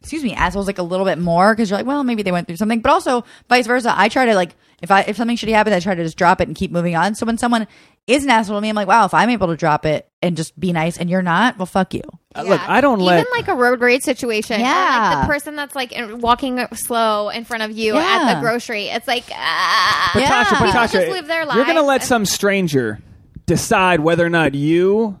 excuse 0.00 0.22
me, 0.22 0.34
assholes 0.34 0.66
like 0.66 0.78
a 0.78 0.82
little 0.82 1.06
bit 1.06 1.18
more 1.18 1.54
because 1.54 1.70
you're 1.70 1.78
like, 1.78 1.86
well, 1.86 2.04
maybe 2.04 2.22
they 2.22 2.32
went 2.32 2.46
through 2.46 2.56
something. 2.56 2.80
But 2.80 2.90
also 2.90 3.24
vice 3.48 3.66
versa. 3.66 3.92
I 3.96 4.08
try 4.08 4.26
to 4.26 4.34
like 4.34 4.54
if 4.80 4.90
I 4.90 5.02
if 5.02 5.16
something 5.16 5.36
shitty 5.36 5.52
happens, 5.52 5.74
I 5.76 5.80
try 5.80 5.94
to 5.94 6.02
just 6.04 6.16
drop 6.16 6.40
it 6.40 6.48
and 6.48 6.56
keep 6.56 6.70
moving 6.70 6.94
on. 6.96 7.14
So 7.14 7.26
when 7.26 7.36
someone 7.38 7.66
is 8.08 8.24
an 8.24 8.30
asshole 8.30 8.56
to 8.56 8.62
me. 8.62 8.70
I'm 8.70 8.74
like, 8.74 8.88
wow, 8.88 9.04
if 9.04 9.12
I'm 9.12 9.28
able 9.28 9.48
to 9.48 9.56
drop 9.56 9.84
it 9.84 10.08
and 10.22 10.34
just 10.34 10.58
be 10.58 10.72
nice 10.72 10.96
and 10.96 11.10
you're 11.10 11.20
not, 11.20 11.58
well, 11.58 11.66
fuck 11.66 11.92
you. 11.92 12.00
Uh, 12.34 12.42
Look, 12.42 12.66
I 12.66 12.80
don't 12.80 12.94
even 13.02 13.06
let. 13.06 13.26
like 13.32 13.48
a 13.48 13.54
road 13.54 13.82
rage 13.82 14.02
situation. 14.02 14.62
or, 14.62 14.64
like 14.64 14.72
Yeah. 14.74 15.20
the 15.20 15.26
person 15.26 15.56
that's 15.56 15.74
like 15.76 15.92
in- 15.92 16.20
walking 16.20 16.66
slow 16.72 17.28
in 17.28 17.44
front 17.44 17.64
of 17.64 17.70
you 17.70 17.94
Yeah. 17.96 18.00
at 18.30 18.34
the 18.34 18.40
grocery. 18.40 18.86
It's 18.86 19.06
like, 19.06 19.24
ah. 19.30 20.10
but 20.14 20.20
Yeah. 20.22 20.42
Tasha, 20.44 20.50
but 20.52 20.58
People 20.66 20.72
Tasha, 20.72 20.92
just 20.92 21.08
live 21.08 21.26
their 21.26 21.42
you're 21.44 21.66
gonna 21.66 21.82
lives 21.82 21.86
let 21.86 22.00
and- 22.00 22.04
some 22.08 22.24
stranger 22.24 22.98
decide 23.48 24.00
whether 24.00 24.24
or 24.24 24.30
not 24.30 24.54
you 24.54 25.18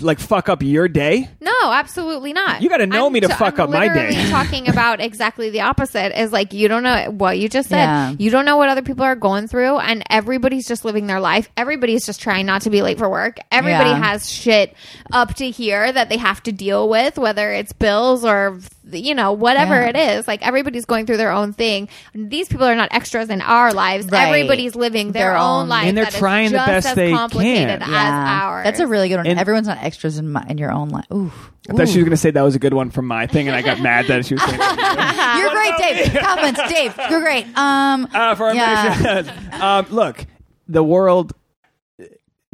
like 0.00 0.20
fuck 0.20 0.48
up 0.48 0.62
your 0.62 0.86
day. 0.86 1.28
No, 1.40 1.52
absolutely 1.72 2.32
not. 2.32 2.62
You 2.62 2.68
gotta 2.68 2.86
know 2.86 3.06
I'm 3.08 3.12
me 3.12 3.18
to 3.20 3.26
t- 3.26 3.32
fuck 3.34 3.54
I'm 3.58 3.64
up 3.64 3.70
my 3.70 3.88
day. 3.88 4.12
talking 4.30 4.68
about 4.68 5.00
exactly 5.00 5.50
the 5.50 5.62
opposite. 5.62 6.16
Is 6.20 6.30
like 6.32 6.52
you 6.52 6.68
don't 6.68 6.84
know 6.84 7.10
what 7.10 7.36
you 7.38 7.48
just 7.48 7.68
said. 7.68 7.78
Yeah. 7.84 8.14
You 8.16 8.30
don't 8.30 8.44
know 8.44 8.56
what 8.56 8.68
other 8.68 8.82
people 8.82 9.04
are 9.04 9.16
going 9.16 9.48
through, 9.48 9.78
and 9.78 10.04
everybody's 10.08 10.68
just 10.68 10.84
living 10.84 11.06
their 11.08 11.18
life. 11.20 11.48
Everybody's 11.56 12.06
just 12.06 12.20
trying 12.20 12.46
not 12.46 12.62
to 12.62 12.70
be 12.70 12.80
late 12.82 12.98
for 12.98 13.08
work. 13.08 13.38
Everybody 13.50 13.90
Yeah. 13.90 13.98
has 14.04 14.30
shit 14.30 14.74
up 15.12 15.34
to 15.36 15.50
here 15.50 15.90
that 15.90 16.08
they 16.10 16.16
have 16.18 16.44
to 16.44 16.52
deal 16.52 16.88
with, 16.88 17.18
whether 17.18 17.50
it's 17.52 17.72
bills 17.72 18.24
or 18.24 18.58
you 18.92 19.14
know 19.14 19.32
whatever 19.32 19.74
Yeah. 19.74 19.88
it 19.88 19.96
is. 20.18 20.28
Like 20.28 20.46
everybody's 20.46 20.84
going 20.84 21.06
through 21.06 21.16
their 21.18 21.32
own 21.32 21.52
thing. 21.52 21.88
These 22.14 22.48
people 22.48 22.66
are 22.66 22.74
not 22.74 22.88
extras 22.92 23.30
in 23.30 23.40
our 23.40 23.72
lives. 23.72 24.06
Right. 24.06 24.26
Everybody's 24.28 24.74
living 24.74 25.12
their, 25.12 25.30
Their 25.30 25.36
own, 25.36 25.62
own- 25.62 25.68
life, 25.68 25.86
And 25.86 25.96
they're 25.96 26.04
that 26.04 26.14
is 26.14 26.18
trying 26.18 26.50
the 26.52 26.58
just 26.58 26.66
best 26.66 26.86
as 26.88 26.94
they 26.96 27.10
complicated 27.12 27.80
can. 27.80 27.82
as 27.82 27.90
ours. 27.92 28.64
That's 28.64 28.80
a 28.80 28.86
really 28.86 29.08
good 29.08 29.16
one. 29.18 29.26
And- 29.26 29.38
Everyone's 29.40 29.66
not 29.68 29.78
extras 29.82 30.18
in 30.18 30.30
my, 30.32 30.44
in 30.48 30.58
your 30.58 30.72
own 30.72 30.88
life. 30.90 31.04
Ooh. 31.12 31.30
I 31.70 31.74
thought 31.74 31.88
she 31.88 31.98
was 31.98 32.04
gonna 32.04 32.16
say 32.16 32.30
that 32.30 32.40
was 32.42 32.54
a 32.54 32.58
good 32.58 32.72
one 32.72 32.88
from 32.90 33.06
my 33.06 33.26
thing, 33.26 33.46
and 33.46 33.54
I 33.54 33.60
got 33.60 33.80
mad 33.80 34.06
that 34.06 34.24
she 34.24 34.34
was 34.34 34.42
saying. 34.42 34.56
that. 34.58 35.38
You're 35.38 35.50
great, 35.50 36.12
Dave. 36.12 36.22
Compliments, 36.22 36.60
Dave. 36.72 37.10
You're 37.10 37.20
great. 37.20 37.44
Um, 37.58 38.08
Uh, 38.14 38.34
for 38.36 38.46
our 38.46 38.54
Yeah. 38.54 39.22
um, 39.60 39.86
look, 39.94 40.24
the 40.66 40.82
world 40.82 41.34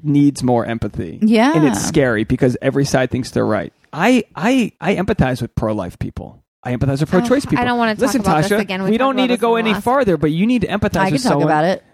needs 0.02 0.43
more 0.43 0.66
empathy. 0.66 1.19
Yeah. 1.23 1.52
and 1.55 1.66
it's 1.66 1.81
scary 1.85 2.24
because 2.24 2.56
every 2.61 2.85
side 2.85 3.11
thinks 3.11 3.31
they're 3.31 3.47
right. 3.47 3.73
I 3.95 4.25
I 4.35 4.73
I 4.81 4.97
empathize 4.97 5.41
with 5.41 5.55
pro 5.55 5.73
life 5.73 5.99
people. 5.99 6.43
I 6.66 6.75
empathize 6.75 7.01
with 7.01 7.11
pro-choice 7.11 7.45
oh, 7.47 7.51
people. 7.51 7.62
I 7.62 7.66
don't 7.66 7.79
wanna 7.79 7.95
talk 7.95 8.03
Listen, 8.03 8.23
about 8.23 8.45
Tasha, 8.45 8.49
this 8.49 8.61
again. 8.62 8.83
We 8.85 8.93
we 8.93 8.99
don't 8.99 9.16
need 9.16 9.29
to 9.29 9.37
go 9.37 9.57
any 9.57 9.75
farther, 9.75 10.16
but 10.16 10.31
you 10.31 10.47
need 10.47 10.62
to 10.62 10.69
empathize 10.69 10.97
I 10.97 11.05
can 11.07 11.12
with 11.12 11.23
talk 11.23 11.33
someone. 11.33 11.47
about 11.47 11.65
it. 11.65 11.85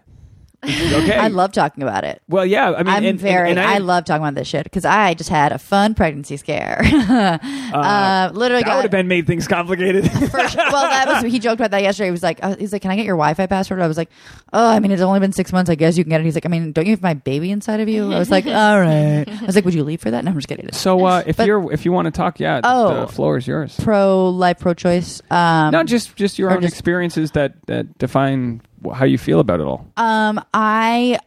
Okay, 0.62 1.16
I 1.16 1.28
love 1.28 1.53
talking 1.53 1.82
about 1.82 2.05
it. 2.05 2.20
Well, 2.28 2.45
yeah, 2.45 2.73
I 2.73 2.78
mean, 2.82 2.89
I'm 2.89 2.97
and- 2.99 3.07
and- 3.07 3.19
very. 3.20 3.51
and 3.51 3.59
I, 3.59 3.78
love 3.78 4.05
talking 4.05 4.23
about 4.23 4.35
this 4.35 4.47
shit 4.49 4.65
because 4.65 4.85
I 4.85 5.15
just 5.15 5.31
had 5.31 5.53
a 5.53 5.59
fun 5.59 5.95
pregnancy 5.95 6.37
scare. 6.37 6.81
uh, 6.85 8.31
literally 8.35 8.62
That 8.62 8.66
got 8.69 8.77
would 8.77 8.82
have 8.82 8.91
been 8.91 9.09
made 9.09 9.27
things 9.27 9.49
complicated. 9.49 10.11
first, 10.31 10.57
well, 10.57 10.89
that 10.89 11.07
was 11.23 11.32
he 11.32 11.39
joked 11.39 11.61
about 11.61 11.70
that 11.73 11.82
yesterday. 11.82 12.09
He 12.09 12.11
was 12.12 12.23
like, 12.23 12.41
uh, 12.43 12.57
he's 12.57 12.73
like, 12.73 12.82
can 12.82 12.91
I 12.91 12.97
get 12.97 13.07
your 13.07 13.16
Wi-Fi 13.16 13.47
password? 13.47 13.81
I 13.81 13.87
was 13.87 13.97
like, 13.97 14.11
oh, 14.53 14.69
I 14.69 14.81
mean, 14.81 14.91
it's 14.91 15.03
only 15.03 15.20
been 15.20 15.32
six 15.32 15.53
months. 15.53 15.70
I 15.70 15.74
guess 15.74 15.97
you 15.97 16.05
can 16.05 16.11
get 16.11 16.20
it. 16.20 16.24
He's 16.24 16.35
like, 16.35 16.47
I 16.47 16.49
mean, 16.49 16.73
don't 16.73 16.87
you 16.87 16.93
have 16.93 17.03
my 17.03 17.15
baby 17.15 17.51
inside 17.51 17.81
of 17.81 17.89
you? 17.89 18.12
I 18.12 18.19
was 18.19 18.31
like, 18.31 18.47
all 18.47 18.81
right. 18.81 19.24
I 19.28 19.45
was 19.47 19.55
like, 19.55 19.65
would 19.65 19.74
you 19.74 19.85
leave 19.85 20.01
for 20.01 20.11
that? 20.11 20.24
No, 20.24 20.31
I'm 20.31 20.37
just 20.37 20.49
kidding. 20.49 20.70
so, 20.73 21.05
uh, 21.05 21.23
if 21.27 21.37
But- 21.37 21.47
you're 21.47 21.73
if 21.73 21.85
you 21.85 21.93
want 21.93 22.07
to 22.07 22.11
talk, 22.11 22.39
yeah, 22.41 22.61
Oh. 22.65 23.07
the 23.07 23.12
floor 23.12 23.37
is 23.37 23.47
yours. 23.47 23.78
Pro 23.82 24.28
life, 24.31 24.59
pro 24.61 24.74
choice. 24.74 25.23
Um, 25.31 25.70
No, 25.73 25.85
just 25.85 26.16
just 26.16 26.39
your 26.39 26.51
own 26.51 26.62
just- 26.62 26.74
experiences 26.74 27.31
that 27.32 27.55
that 27.66 27.97
define 27.99 28.61
how 28.94 29.05
you 29.05 29.19
feel 29.19 29.40
about 29.40 29.61
it 29.61 29.66
all. 29.66 29.90
Um, 29.97 30.43
I 30.55 31.19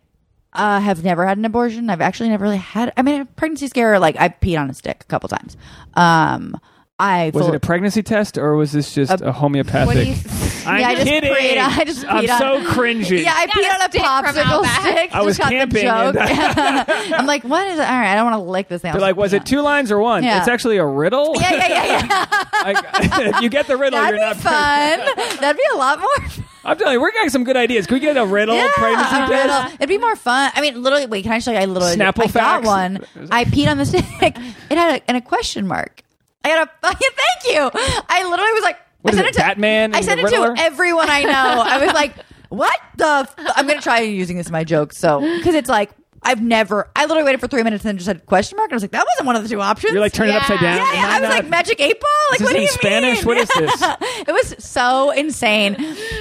uh, 0.53 0.79
have 0.79 1.03
never 1.03 1.25
had 1.25 1.37
an 1.37 1.45
abortion. 1.45 1.89
I've 1.89 2.01
actually 2.01 2.29
never 2.29 2.43
really 2.43 2.57
had. 2.57 2.93
I 2.97 3.01
mean, 3.01 3.21
a 3.21 3.25
pregnancy 3.25 3.67
scare. 3.67 3.99
Like 3.99 4.15
I 4.19 4.29
peed 4.29 4.59
on 4.59 4.69
a 4.69 4.73
stick 4.73 5.01
a 5.01 5.05
couple 5.05 5.29
times. 5.29 5.57
Um, 5.95 6.59
I 6.99 7.31
Was 7.33 7.45
full- 7.45 7.53
it 7.53 7.57
a 7.57 7.59
pregnancy 7.59 8.03
test 8.03 8.37
or 8.37 8.55
was 8.55 8.71
this 8.71 8.93
just 8.93 9.21
a, 9.21 9.31
homeopathic? 9.31 10.15
What 10.65 10.71
do 10.71 10.71
you? 10.71 10.75
I'm 10.75 10.79
Yeah, 10.81 10.87
I 10.87 10.95
just 10.95 11.07
kidding. 11.07 11.33
peed 11.33 11.63
on- 11.65 11.71
I 11.79 11.83
just 11.85 12.05
I'm 12.07 12.17
on- 12.29 12.37
so 12.39 12.71
cringy. 12.71 13.23
Yeah, 13.23 13.33
I 13.35 13.47
peed 13.47 13.63
a 13.63 13.73
on 13.73 13.81
a 13.81 13.89
popsicle 13.89 14.43
Outback. 14.65 14.81
stick. 14.81 15.15
I 15.15 15.21
was 15.21 15.37
Just 15.37 15.39
got 15.49 15.51
camping 15.51 15.85
The 15.85 15.93
and- 15.93 16.87
joke. 16.87 17.13
I'm 17.19 17.25
like, 17.25 17.43
what 17.43 17.67
is 17.67 17.79
it? 17.79 17.81
All 17.81 17.87
right, 17.99 18.11
I 18.11 18.15
don't 18.15 18.25
want 18.31 18.35
to 18.43 18.49
lick 18.49 18.67
this 18.67 18.81
thing. 18.81 18.91
They're 18.91 19.01
like, 19.01 19.15
was 19.17 19.33
it 19.33 19.45
two 19.45 19.61
lines 19.61 19.91
or 19.91 19.99
one? 19.99 20.23
Yeah. 20.23 20.39
It's 20.39 20.47
actually 20.47 20.77
a 20.77 20.85
riddle. 20.85 21.33
Yeah, 21.39 21.51
yeah, 21.53 21.67
yeah, 21.67 21.85
yeah. 21.85 22.25
I- 22.53 23.29
if 23.35 23.41
you 23.41 23.49
get 23.49 23.67
the 23.67 23.77
riddle, 23.77 23.99
That'd 23.99 24.19
you're 24.19 24.29
be 24.33 24.43
not. 24.43 24.43
fun. 24.43 25.39
That'd 25.41 25.57
be 25.57 25.63
a 25.73 25.77
lot 25.77 25.99
more. 25.99 26.15
fun. 26.29 26.45
I'm 26.65 26.77
telling 26.77 26.93
you, 26.93 27.01
we're 27.01 27.11
getting 27.11 27.29
some 27.29 27.43
good 27.43 27.57
ideas. 27.57 27.87
Can 27.87 27.95
we 27.95 27.99
get 27.99 28.15
a 28.15 28.25
riddle 28.25 28.55
Yeah, 28.55 28.69
pregnancy 28.73 29.15
a 29.15 29.19
test? 29.27 29.31
riddle. 29.31 29.73
It'd 29.79 29.89
be 29.89 29.97
more 29.97 30.15
fun. 30.15 30.49
I 30.55 30.61
mean, 30.61 30.81
literally. 30.81 31.07
Wait, 31.07 31.23
can 31.23 31.33
I 31.33 31.39
show 31.39 31.51
you? 31.51 31.57
I 31.57 31.65
literally, 31.65 31.97
Snapple 31.97 32.21
I 32.23 32.27
got 32.27 32.31
facts? 32.31 32.65
one. 32.65 33.05
I 33.31 33.43
peed 33.43 33.67
on 33.69 33.77
the 33.77 33.85
stick. 33.85 34.05
It 34.21 34.77
had 34.77 35.01
a, 35.01 35.09
and 35.09 35.17
a 35.17 35.21
question 35.21 35.67
mark. 35.67 36.03
I 36.45 36.49
got 36.49 36.67
a. 36.67 36.71
fucking 36.87 37.09
Thank 37.43 37.55
you. 37.55 37.69
I 38.09 38.23
literally 38.29 38.53
was 38.53 38.63
like, 38.63 38.77
What 39.03 39.13
I 39.13 39.17
is 39.17 39.17
sent 39.17 39.27
it, 39.27 39.29
it 39.29 39.33
to 39.33 39.39
Batman 39.39 39.93
I 39.95 40.01
sent 40.01 40.19
it 40.19 40.29
to 40.29 40.55
everyone 40.57 41.09
I 41.09 41.23
know. 41.23 41.63
I 41.65 41.85
was 41.85 41.93
like, 41.93 42.15
what 42.49 42.79
the? 42.97 43.05
F-? 43.05 43.35
I'm 43.55 43.67
gonna 43.67 43.81
try 43.81 43.99
using 43.99 44.37
this 44.37 44.47
in 44.47 44.53
my 44.53 44.63
joke. 44.63 44.93
So 44.93 45.19
because 45.37 45.55
it's 45.55 45.69
like. 45.69 45.91
I've 46.25 46.41
never. 46.41 46.89
I 46.95 47.03
literally 47.05 47.23
waited 47.23 47.39
for 47.41 47.47
three 47.47 47.63
minutes 47.63 47.83
and 47.83 47.89
then 47.89 47.97
just 47.97 48.05
said 48.05 48.25
question 48.25 48.57
mark. 48.57 48.67
And 48.69 48.73
I 48.73 48.77
was 48.77 48.83
like, 48.83 48.91
that 48.91 49.05
wasn't 49.05 49.27
one 49.27 49.35
of 49.35 49.43
the 49.43 49.49
two 49.49 49.61
options. 49.61 49.91
You're 49.93 50.01
like 50.01 50.13
turn 50.13 50.27
it 50.29 50.31
Yeah. 50.31 50.37
upside 50.37 50.59
down. 50.59 50.77
yeah, 50.77 50.83
Am 50.89 50.95
yeah. 50.95 51.07
I 51.07 51.19
was 51.19 51.29
not- 51.29 51.35
like 51.43 51.49
magic 51.49 51.81
eight 51.81 51.99
ball. 51.99 52.09
Like 52.31 52.39
Is 52.39 52.43
what 52.45 52.49
do 52.51 52.55
in 52.57 52.61
you 52.63 52.67
Spanish? 52.69 53.17
mean? 53.19 53.25
What 53.25 53.37
is 53.37 53.49
this? 53.49 53.81
it 54.27 54.31
was 54.31 54.55
so 54.63 55.11
insane. 55.11 55.75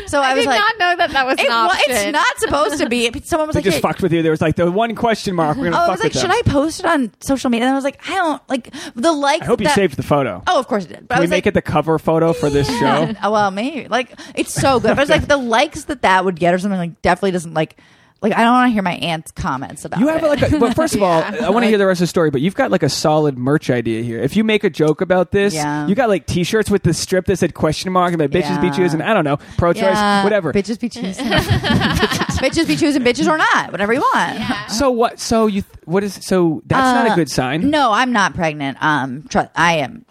So 0.06 0.20
I, 0.20 0.30
I 0.30 0.34
was 0.34 0.44
did 0.44 0.50
like, 0.50 0.58
not 0.58 0.78
know 0.78 0.96
that 0.96 1.10
that 1.12 1.26
was 1.26 1.38
it, 1.38 1.46
an 1.46 1.50
wa- 1.50 1.66
option. 1.72 1.84
it's 1.88 2.12
not 2.12 2.38
supposed 2.38 2.78
to 2.78 2.88
be. 2.88 3.10
Someone 3.24 3.46
was 3.48 3.54
they 3.54 3.58
like, 3.58 3.64
just 3.64 3.76
hey- 3.76 3.80
fucked 3.80 4.02
with 4.02 4.12
you. 4.12 4.22
There 4.22 4.30
was 4.32 4.40
like 4.40 4.56
the 4.56 4.70
one 4.70 4.94
question 4.94 5.34
mark. 5.34 5.56
We're 5.56 5.64
gonna 5.64 5.76
Oh, 5.76 5.80
I 5.80 5.86
fuck 5.86 5.90
was 5.96 6.00
like, 6.04 6.12
with 6.14 6.20
should 6.22 6.30
them. 6.30 6.38
I 6.46 6.50
post 6.50 6.80
it 6.80 6.86
on 6.86 7.12
social 7.20 7.50
media? 7.50 7.66
And 7.66 7.72
I 7.72 7.76
was 7.76 7.84
like, 7.84 8.00
I 8.08 8.14
don't 8.14 8.42
like 8.48 8.72
the 8.94 9.12
likes. 9.12 9.42
I 9.42 9.46
hope 9.46 9.60
you 9.60 9.66
that- 9.66 9.74
saved 9.74 9.96
the 9.96 10.02
photo. 10.02 10.42
Oh, 10.46 10.58
of 10.58 10.66
course 10.68 10.84
it 10.84 10.88
did. 10.88 11.08
But 11.08 11.14
I 11.14 11.16
Can 11.16 11.20
we 11.20 11.24
was 11.24 11.30
make 11.30 11.44
like, 11.44 11.46
it 11.48 11.54
the 11.54 11.62
cover 11.62 11.98
photo 11.98 12.32
for 12.32 12.50
this 12.50 12.68
show? 12.78 13.14
Oh, 13.22 13.30
well, 13.30 13.50
maybe 13.50 13.88
like 13.88 14.12
it's 14.34 14.52
so 14.52 14.80
good. 14.80 14.88
But 14.88 14.98
I 14.98 15.02
was 15.02 15.10
like, 15.10 15.28
the 15.28 15.36
likes 15.36 15.84
that 15.84 16.02
that 16.02 16.24
would 16.24 16.36
get 16.36 16.52
or 16.54 16.58
something 16.58 16.78
like 16.78 17.00
definitely 17.02 17.30
doesn't 17.32 17.54
like. 17.54 17.76
Like 18.22 18.34
I 18.34 18.44
don't 18.44 18.52
want 18.52 18.68
to 18.68 18.72
hear 18.72 18.82
my 18.82 18.94
aunt's 18.94 19.32
comments 19.32 19.84
about 19.84 19.98
You 20.00 20.06
have 20.08 20.22
it. 20.22 20.28
like 20.28 20.52
a, 20.52 20.56
well, 20.58 20.72
first 20.74 20.94
of 20.94 21.02
all, 21.02 21.18
Yeah. 21.20 21.44
I 21.46 21.50
want 21.50 21.64
to 21.64 21.68
hear 21.68 21.76
the 21.78 21.86
rest 21.86 22.00
of 22.00 22.04
the 22.04 22.06
story, 22.08 22.30
but 22.30 22.40
you've 22.40 22.54
got 22.54 22.70
like 22.70 22.82
a 22.84 22.88
solid 22.88 23.36
merch 23.36 23.68
idea 23.68 24.02
here. 24.02 24.20
If 24.20 24.36
you 24.36 24.44
make 24.44 24.62
a 24.64 24.70
joke 24.70 25.00
about 25.00 25.32
this, 25.32 25.54
Yeah. 25.54 25.86
you 25.88 25.94
got 25.96 26.08
like 26.08 26.26
T-shirts 26.26 26.70
with 26.70 26.84
the 26.84 26.94
strip 26.94 27.26
that 27.26 27.38
said 27.38 27.54
question 27.54 27.90
mark 27.92 28.12
and 28.12 28.20
the 28.20 28.28
bitches 28.28 28.60
be 28.60 28.68
Yeah. 28.68 28.72
choosing. 28.74 29.02
I 29.02 29.12
don't 29.12 29.24
know, 29.24 29.38
pro-choice, 29.58 29.82
Yeah, 29.82 30.22
whatever. 30.22 30.52
Bitches 30.52 30.78
be 30.78 30.88
choosing. 30.88 31.26
bitches 31.26 32.66
be 32.66 32.76
choosing 32.76 33.02
bitches 33.02 33.28
or 33.28 33.38
not, 33.38 33.70
whatever 33.72 33.92
you 33.92 34.00
want. 34.00 34.70
So 34.70 34.90
what? 34.90 35.18
So 35.20 35.46
you? 35.46 35.62
th- 35.62 35.72
What 35.84 36.04
is? 36.04 36.14
So 36.22 36.62
that's 36.66 36.94
not 36.94 37.06
a 37.08 37.10
Uh, 37.12 37.16
good 37.16 37.28
sign. 37.30 37.70
No, 37.70 37.90
I'm 37.92 38.12
not 38.12 38.34
pregnant. 38.34 38.78
Um, 38.80 39.24
tr- 39.28 39.40
I 39.56 39.78
am. 39.78 40.04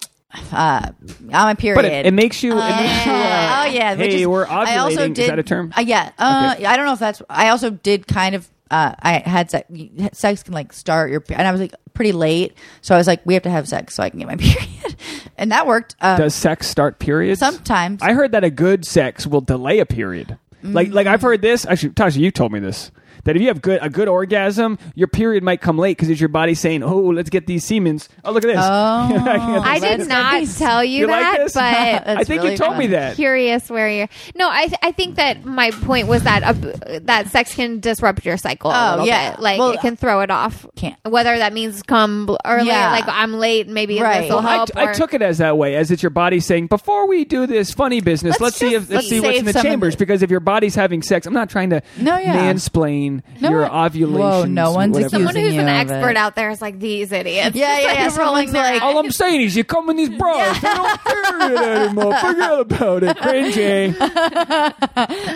Uh, 0.52 0.90
on 1.20 1.28
my 1.30 1.54
period. 1.54 1.76
but 1.76 1.84
it, 1.84 2.06
it 2.06 2.14
makes 2.14 2.42
you. 2.42 2.52
It 2.52 2.76
makes 2.76 3.06
you. 3.06 3.12
Uh, 3.12 3.62
oh 3.62 3.70
yeah. 3.70 3.94
Hey, 3.94 4.22
is- 4.22 4.26
we're 4.26 4.46
I 4.46 4.76
also 4.78 5.00
ovulating. 5.00 5.10
Is 5.10 5.16
did, 5.16 5.30
that 5.30 5.38
a 5.38 5.42
term? 5.42 5.72
Uh, 5.76 5.82
yeah. 5.82 6.12
Uh, 6.18 6.54
Okay. 6.54 6.64
I 6.64 6.76
don't 6.76 6.86
know 6.86 6.94
if 6.94 6.98
that's. 6.98 7.20
I 7.28 7.50
also 7.50 7.70
did 7.70 8.06
kind 8.06 8.34
of. 8.34 8.48
Uh, 8.70 8.94
I 9.00 9.18
had 9.18 9.50
sex. 9.50 9.68
Sex 10.14 10.42
can 10.42 10.54
like 10.54 10.72
start 10.72 11.10
your, 11.10 11.22
and 11.28 11.46
I 11.46 11.52
was 11.52 11.60
like 11.60 11.74
pretty 11.92 12.12
late, 12.12 12.54
so 12.80 12.94
I 12.94 12.98
was 12.98 13.06
like, 13.06 13.20
we 13.26 13.34
have 13.34 13.42
to 13.42 13.50
have 13.50 13.68
sex 13.68 13.94
so 13.94 14.02
I 14.02 14.08
can 14.08 14.18
get 14.18 14.28
my 14.28 14.36
period, 14.38 14.96
and 15.36 15.52
that 15.52 15.66
worked. 15.66 15.94
Um, 16.00 16.16
Does 16.16 16.34
sex 16.34 16.66
start 16.68 16.98
periods? 16.98 17.38
sometimes 17.38 18.00
I 18.00 18.14
heard 18.14 18.32
that 18.32 18.44
a 18.44 18.50
good 18.50 18.86
sex 18.86 19.26
will 19.26 19.42
delay 19.42 19.80
a 19.80 19.86
period. 19.86 20.38
Like, 20.62 20.88
like 20.90 21.06
I've 21.06 21.20
heard 21.20 21.42
this. 21.42 21.66
Actually, 21.66 21.90
Tasha, 21.90 22.18
you 22.18 22.30
told 22.30 22.52
me 22.52 22.60
this. 22.60 22.90
That 23.24 23.36
if 23.36 23.42
you 23.42 23.48
have 23.48 23.62
good 23.62 23.78
a 23.82 23.88
good 23.88 24.08
orgasm, 24.08 24.78
your 24.94 25.06
period 25.08 25.42
might 25.44 25.60
come 25.60 25.78
late 25.78 25.96
because 25.96 26.10
it's 26.10 26.20
your 26.20 26.28
body 26.28 26.54
saying, 26.54 26.82
"Oh, 26.82 26.98
let's 26.98 27.30
get 27.30 27.46
these 27.46 27.64
semens." 27.64 28.08
Oh, 28.24 28.32
look 28.32 28.44
at 28.44 28.48
this. 28.48 28.56
Oh. 28.62 29.22
I 29.64 29.78
Let's 29.78 30.02
did 30.04 30.08
not 30.08 30.40
get 30.40 30.48
tell 30.56 30.82
you, 30.84 31.00
You 31.00 31.06
like 31.06 31.20
that, 31.20 31.38
this? 31.38 31.52
but 31.54 31.62
I 31.62 32.24
think 32.24 32.42
really 32.42 32.52
you 32.52 32.58
told 32.58 32.76
me 32.78 32.88
that. 32.88 33.16
curious 33.16 33.70
where 33.70 33.88
you're. 33.90 34.08
No, 34.34 34.48
I 34.50 34.66
th- 34.66 34.78
I 34.82 34.92
think 34.92 35.16
that 35.16 35.44
my 35.44 35.70
point 35.70 36.08
was 36.08 36.24
that 36.24 36.42
uh, 36.42 36.98
that 37.02 37.28
sex 37.28 37.54
can 37.54 37.80
disrupt 37.80 38.24
your 38.24 38.36
cycle. 38.36 38.70
Oh, 38.74 38.90
little 38.92 39.06
yeah. 39.06 39.32
bit. 39.32 39.40
like 39.40 39.58
Well, 39.58 39.70
it 39.72 39.80
can 39.80 39.96
throw 39.96 40.20
it 40.20 40.30
off. 40.30 40.66
Can't. 40.76 40.96
Whether 41.08 41.36
that 41.38 41.52
means 41.52 41.82
come 41.82 42.36
early, 42.44 42.66
Yeah. 42.68 42.90
like 42.90 43.04
I'm 43.08 43.34
late, 43.34 43.68
maybe 43.68 44.00
Right. 44.00 44.22
this 44.22 44.30
will 44.30 44.38
Well, 44.38 44.46
I, 44.48 44.52
help. 44.56 44.70
I 44.76 44.84
or- 44.86 44.94
took 44.94 45.14
it 45.14 45.22
as 45.22 45.38
that 45.38 45.56
way, 45.58 45.76
as 45.76 45.90
it's 45.90 46.02
your 46.02 46.10
body 46.10 46.40
saying, 46.40 46.66
before 46.68 47.06
we 47.08 47.24
do 47.24 47.46
this 47.46 47.72
funny 47.72 48.00
business, 48.00 48.40
let's, 48.40 48.52
Let's 48.52 48.56
see 48.58 48.74
if 48.74 48.82
let's 48.82 48.90
let's 48.90 49.08
see 49.08 49.20
what's 49.20 49.38
in 49.38 49.44
the 49.44 49.52
chambers. 49.52 49.94
Because 49.96 50.22
if 50.22 50.30
your 50.30 50.40
body's 50.40 50.74
having 50.74 51.02
sex, 51.02 51.26
I'm 51.26 51.34
not 51.34 51.50
trying 51.50 51.70
to 51.70 51.82
No, 51.98 52.16
yeah. 52.18 52.36
mansplain 52.52 53.11
No 53.40 53.50
your 53.50 53.62
one- 53.62 53.70
ovulation. 53.86 54.18
Whoa, 54.20 54.44
no 54.44 54.72
one's 54.72 54.92
whatever. 54.94 55.10
Someone 55.10 55.30
accusing 55.36 55.52
who's 55.60 55.62
an 55.62 55.68
of 55.68 55.90
expert 55.90 56.10
it. 56.10 56.16
out 56.16 56.34
there 56.36 56.50
is 56.50 56.62
like 56.62 56.78
these 56.78 57.10
idiots. 57.12 57.54
Yeah, 57.56 57.74
Just, 57.80 57.82
yeah, 57.86 57.92
yeah. 58.02 58.08
like, 58.08 58.16
rolling 58.18 58.48
Someone's 58.48 58.52
like- 58.52 58.82
All. 58.82 58.98
I'm 58.98 59.10
saying 59.10 59.40
is, 59.42 59.56
you 59.56 59.64
come 59.64 59.90
in 59.90 59.96
these 59.96 60.08
bras. 60.18 60.60
They 60.60 60.68
don't 60.68 61.00
period 61.04 61.58
anymore. 61.60 62.16
Forget 62.20 62.60
about 62.60 63.02
it. 63.02 63.16
Cringy. 63.18 63.96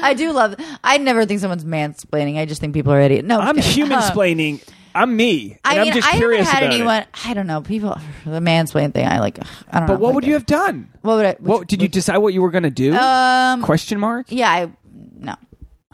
I 0.03 0.15
do 0.15 0.33
love. 0.33 0.55
I 0.85 0.99
never 0.99 1.25
think 1.27 1.41
someone's 1.41 1.65
mansplaining. 1.65 2.39
I 2.39 2.47
just 2.47 2.61
think 2.61 2.75
people 2.75 2.93
are 2.93 3.01
idiots. 3.01 3.27
No, 3.27 3.41
I'm 3.41 3.57
just 3.57 3.69
kidding. 3.69 3.85
human 3.85 3.99
Uh, 3.99 4.11
splaining. 4.11 4.63
I'm 4.95 5.15
me. 5.15 5.51
And 5.53 5.59
I 5.65 5.75
am 5.75 5.83
mean, 5.85 5.93
just 5.95 6.09
I 6.09 6.17
curious 6.17 6.49
haven't 6.49 6.55
had 6.55 6.63
about 6.63 6.75
anyone. 6.75 7.03
it. 7.03 7.09
I 7.27 7.35
don't 7.35 7.47
know. 7.47 7.61
People, 7.61 7.99
the 8.25 8.41
mansplain 8.41 8.95
thing. 8.95 9.07
I 9.07 9.21
like. 9.21 9.39
I 9.71 9.81
don't 9.81 9.89
know. 9.89 9.95
But 9.95 10.01
what 10.01 10.15
would 10.15 10.25
it. 10.25 10.29
you 10.29 10.33
have 10.35 10.47
done? 10.47 10.89
What 11.03 11.17
would 11.17 11.27
I? 11.27 11.37
What 11.39 11.69
did 11.69 11.83
you 11.83 11.89
decide 11.89 12.17
what 12.19 12.33
you 12.33 12.41
were 12.41 12.51
going 12.51 12.63
to 12.65 12.71
do? 12.71 12.95
Um. 12.97 13.63
Question 13.63 14.01
mark. 14.01 14.27
Yeah. 14.31 14.51
I. 14.51 14.71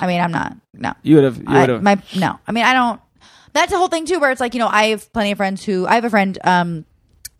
No. 0.02 0.04
I 0.04 0.08
mean, 0.08 0.20
I'm 0.20 0.32
not. 0.32 0.56
No. 0.74 0.92
You 1.02 1.16
would 1.16 1.24
have. 1.24 1.36
You 1.38 1.44
I, 1.48 1.60
would 1.60 1.68
have. 1.68 1.82
my 1.82 2.02
no. 2.16 2.38
I 2.46 2.52
mean, 2.52 2.64
I 2.64 2.72
don't. 2.74 3.00
That's 3.52 3.70
the 3.70 3.78
whole 3.78 3.88
thing 3.88 4.06
too, 4.06 4.18
where 4.18 4.30
it's 4.30 4.40
like 4.40 4.54
you 4.54 4.60
know, 4.60 4.68
I 4.68 4.86
have 4.88 5.12
plenty 5.12 5.32
of 5.32 5.36
friends 5.38 5.64
who 5.64 5.86
I 5.86 5.94
have 5.96 6.04
a 6.04 6.10
friend, 6.10 6.38
um, 6.44 6.84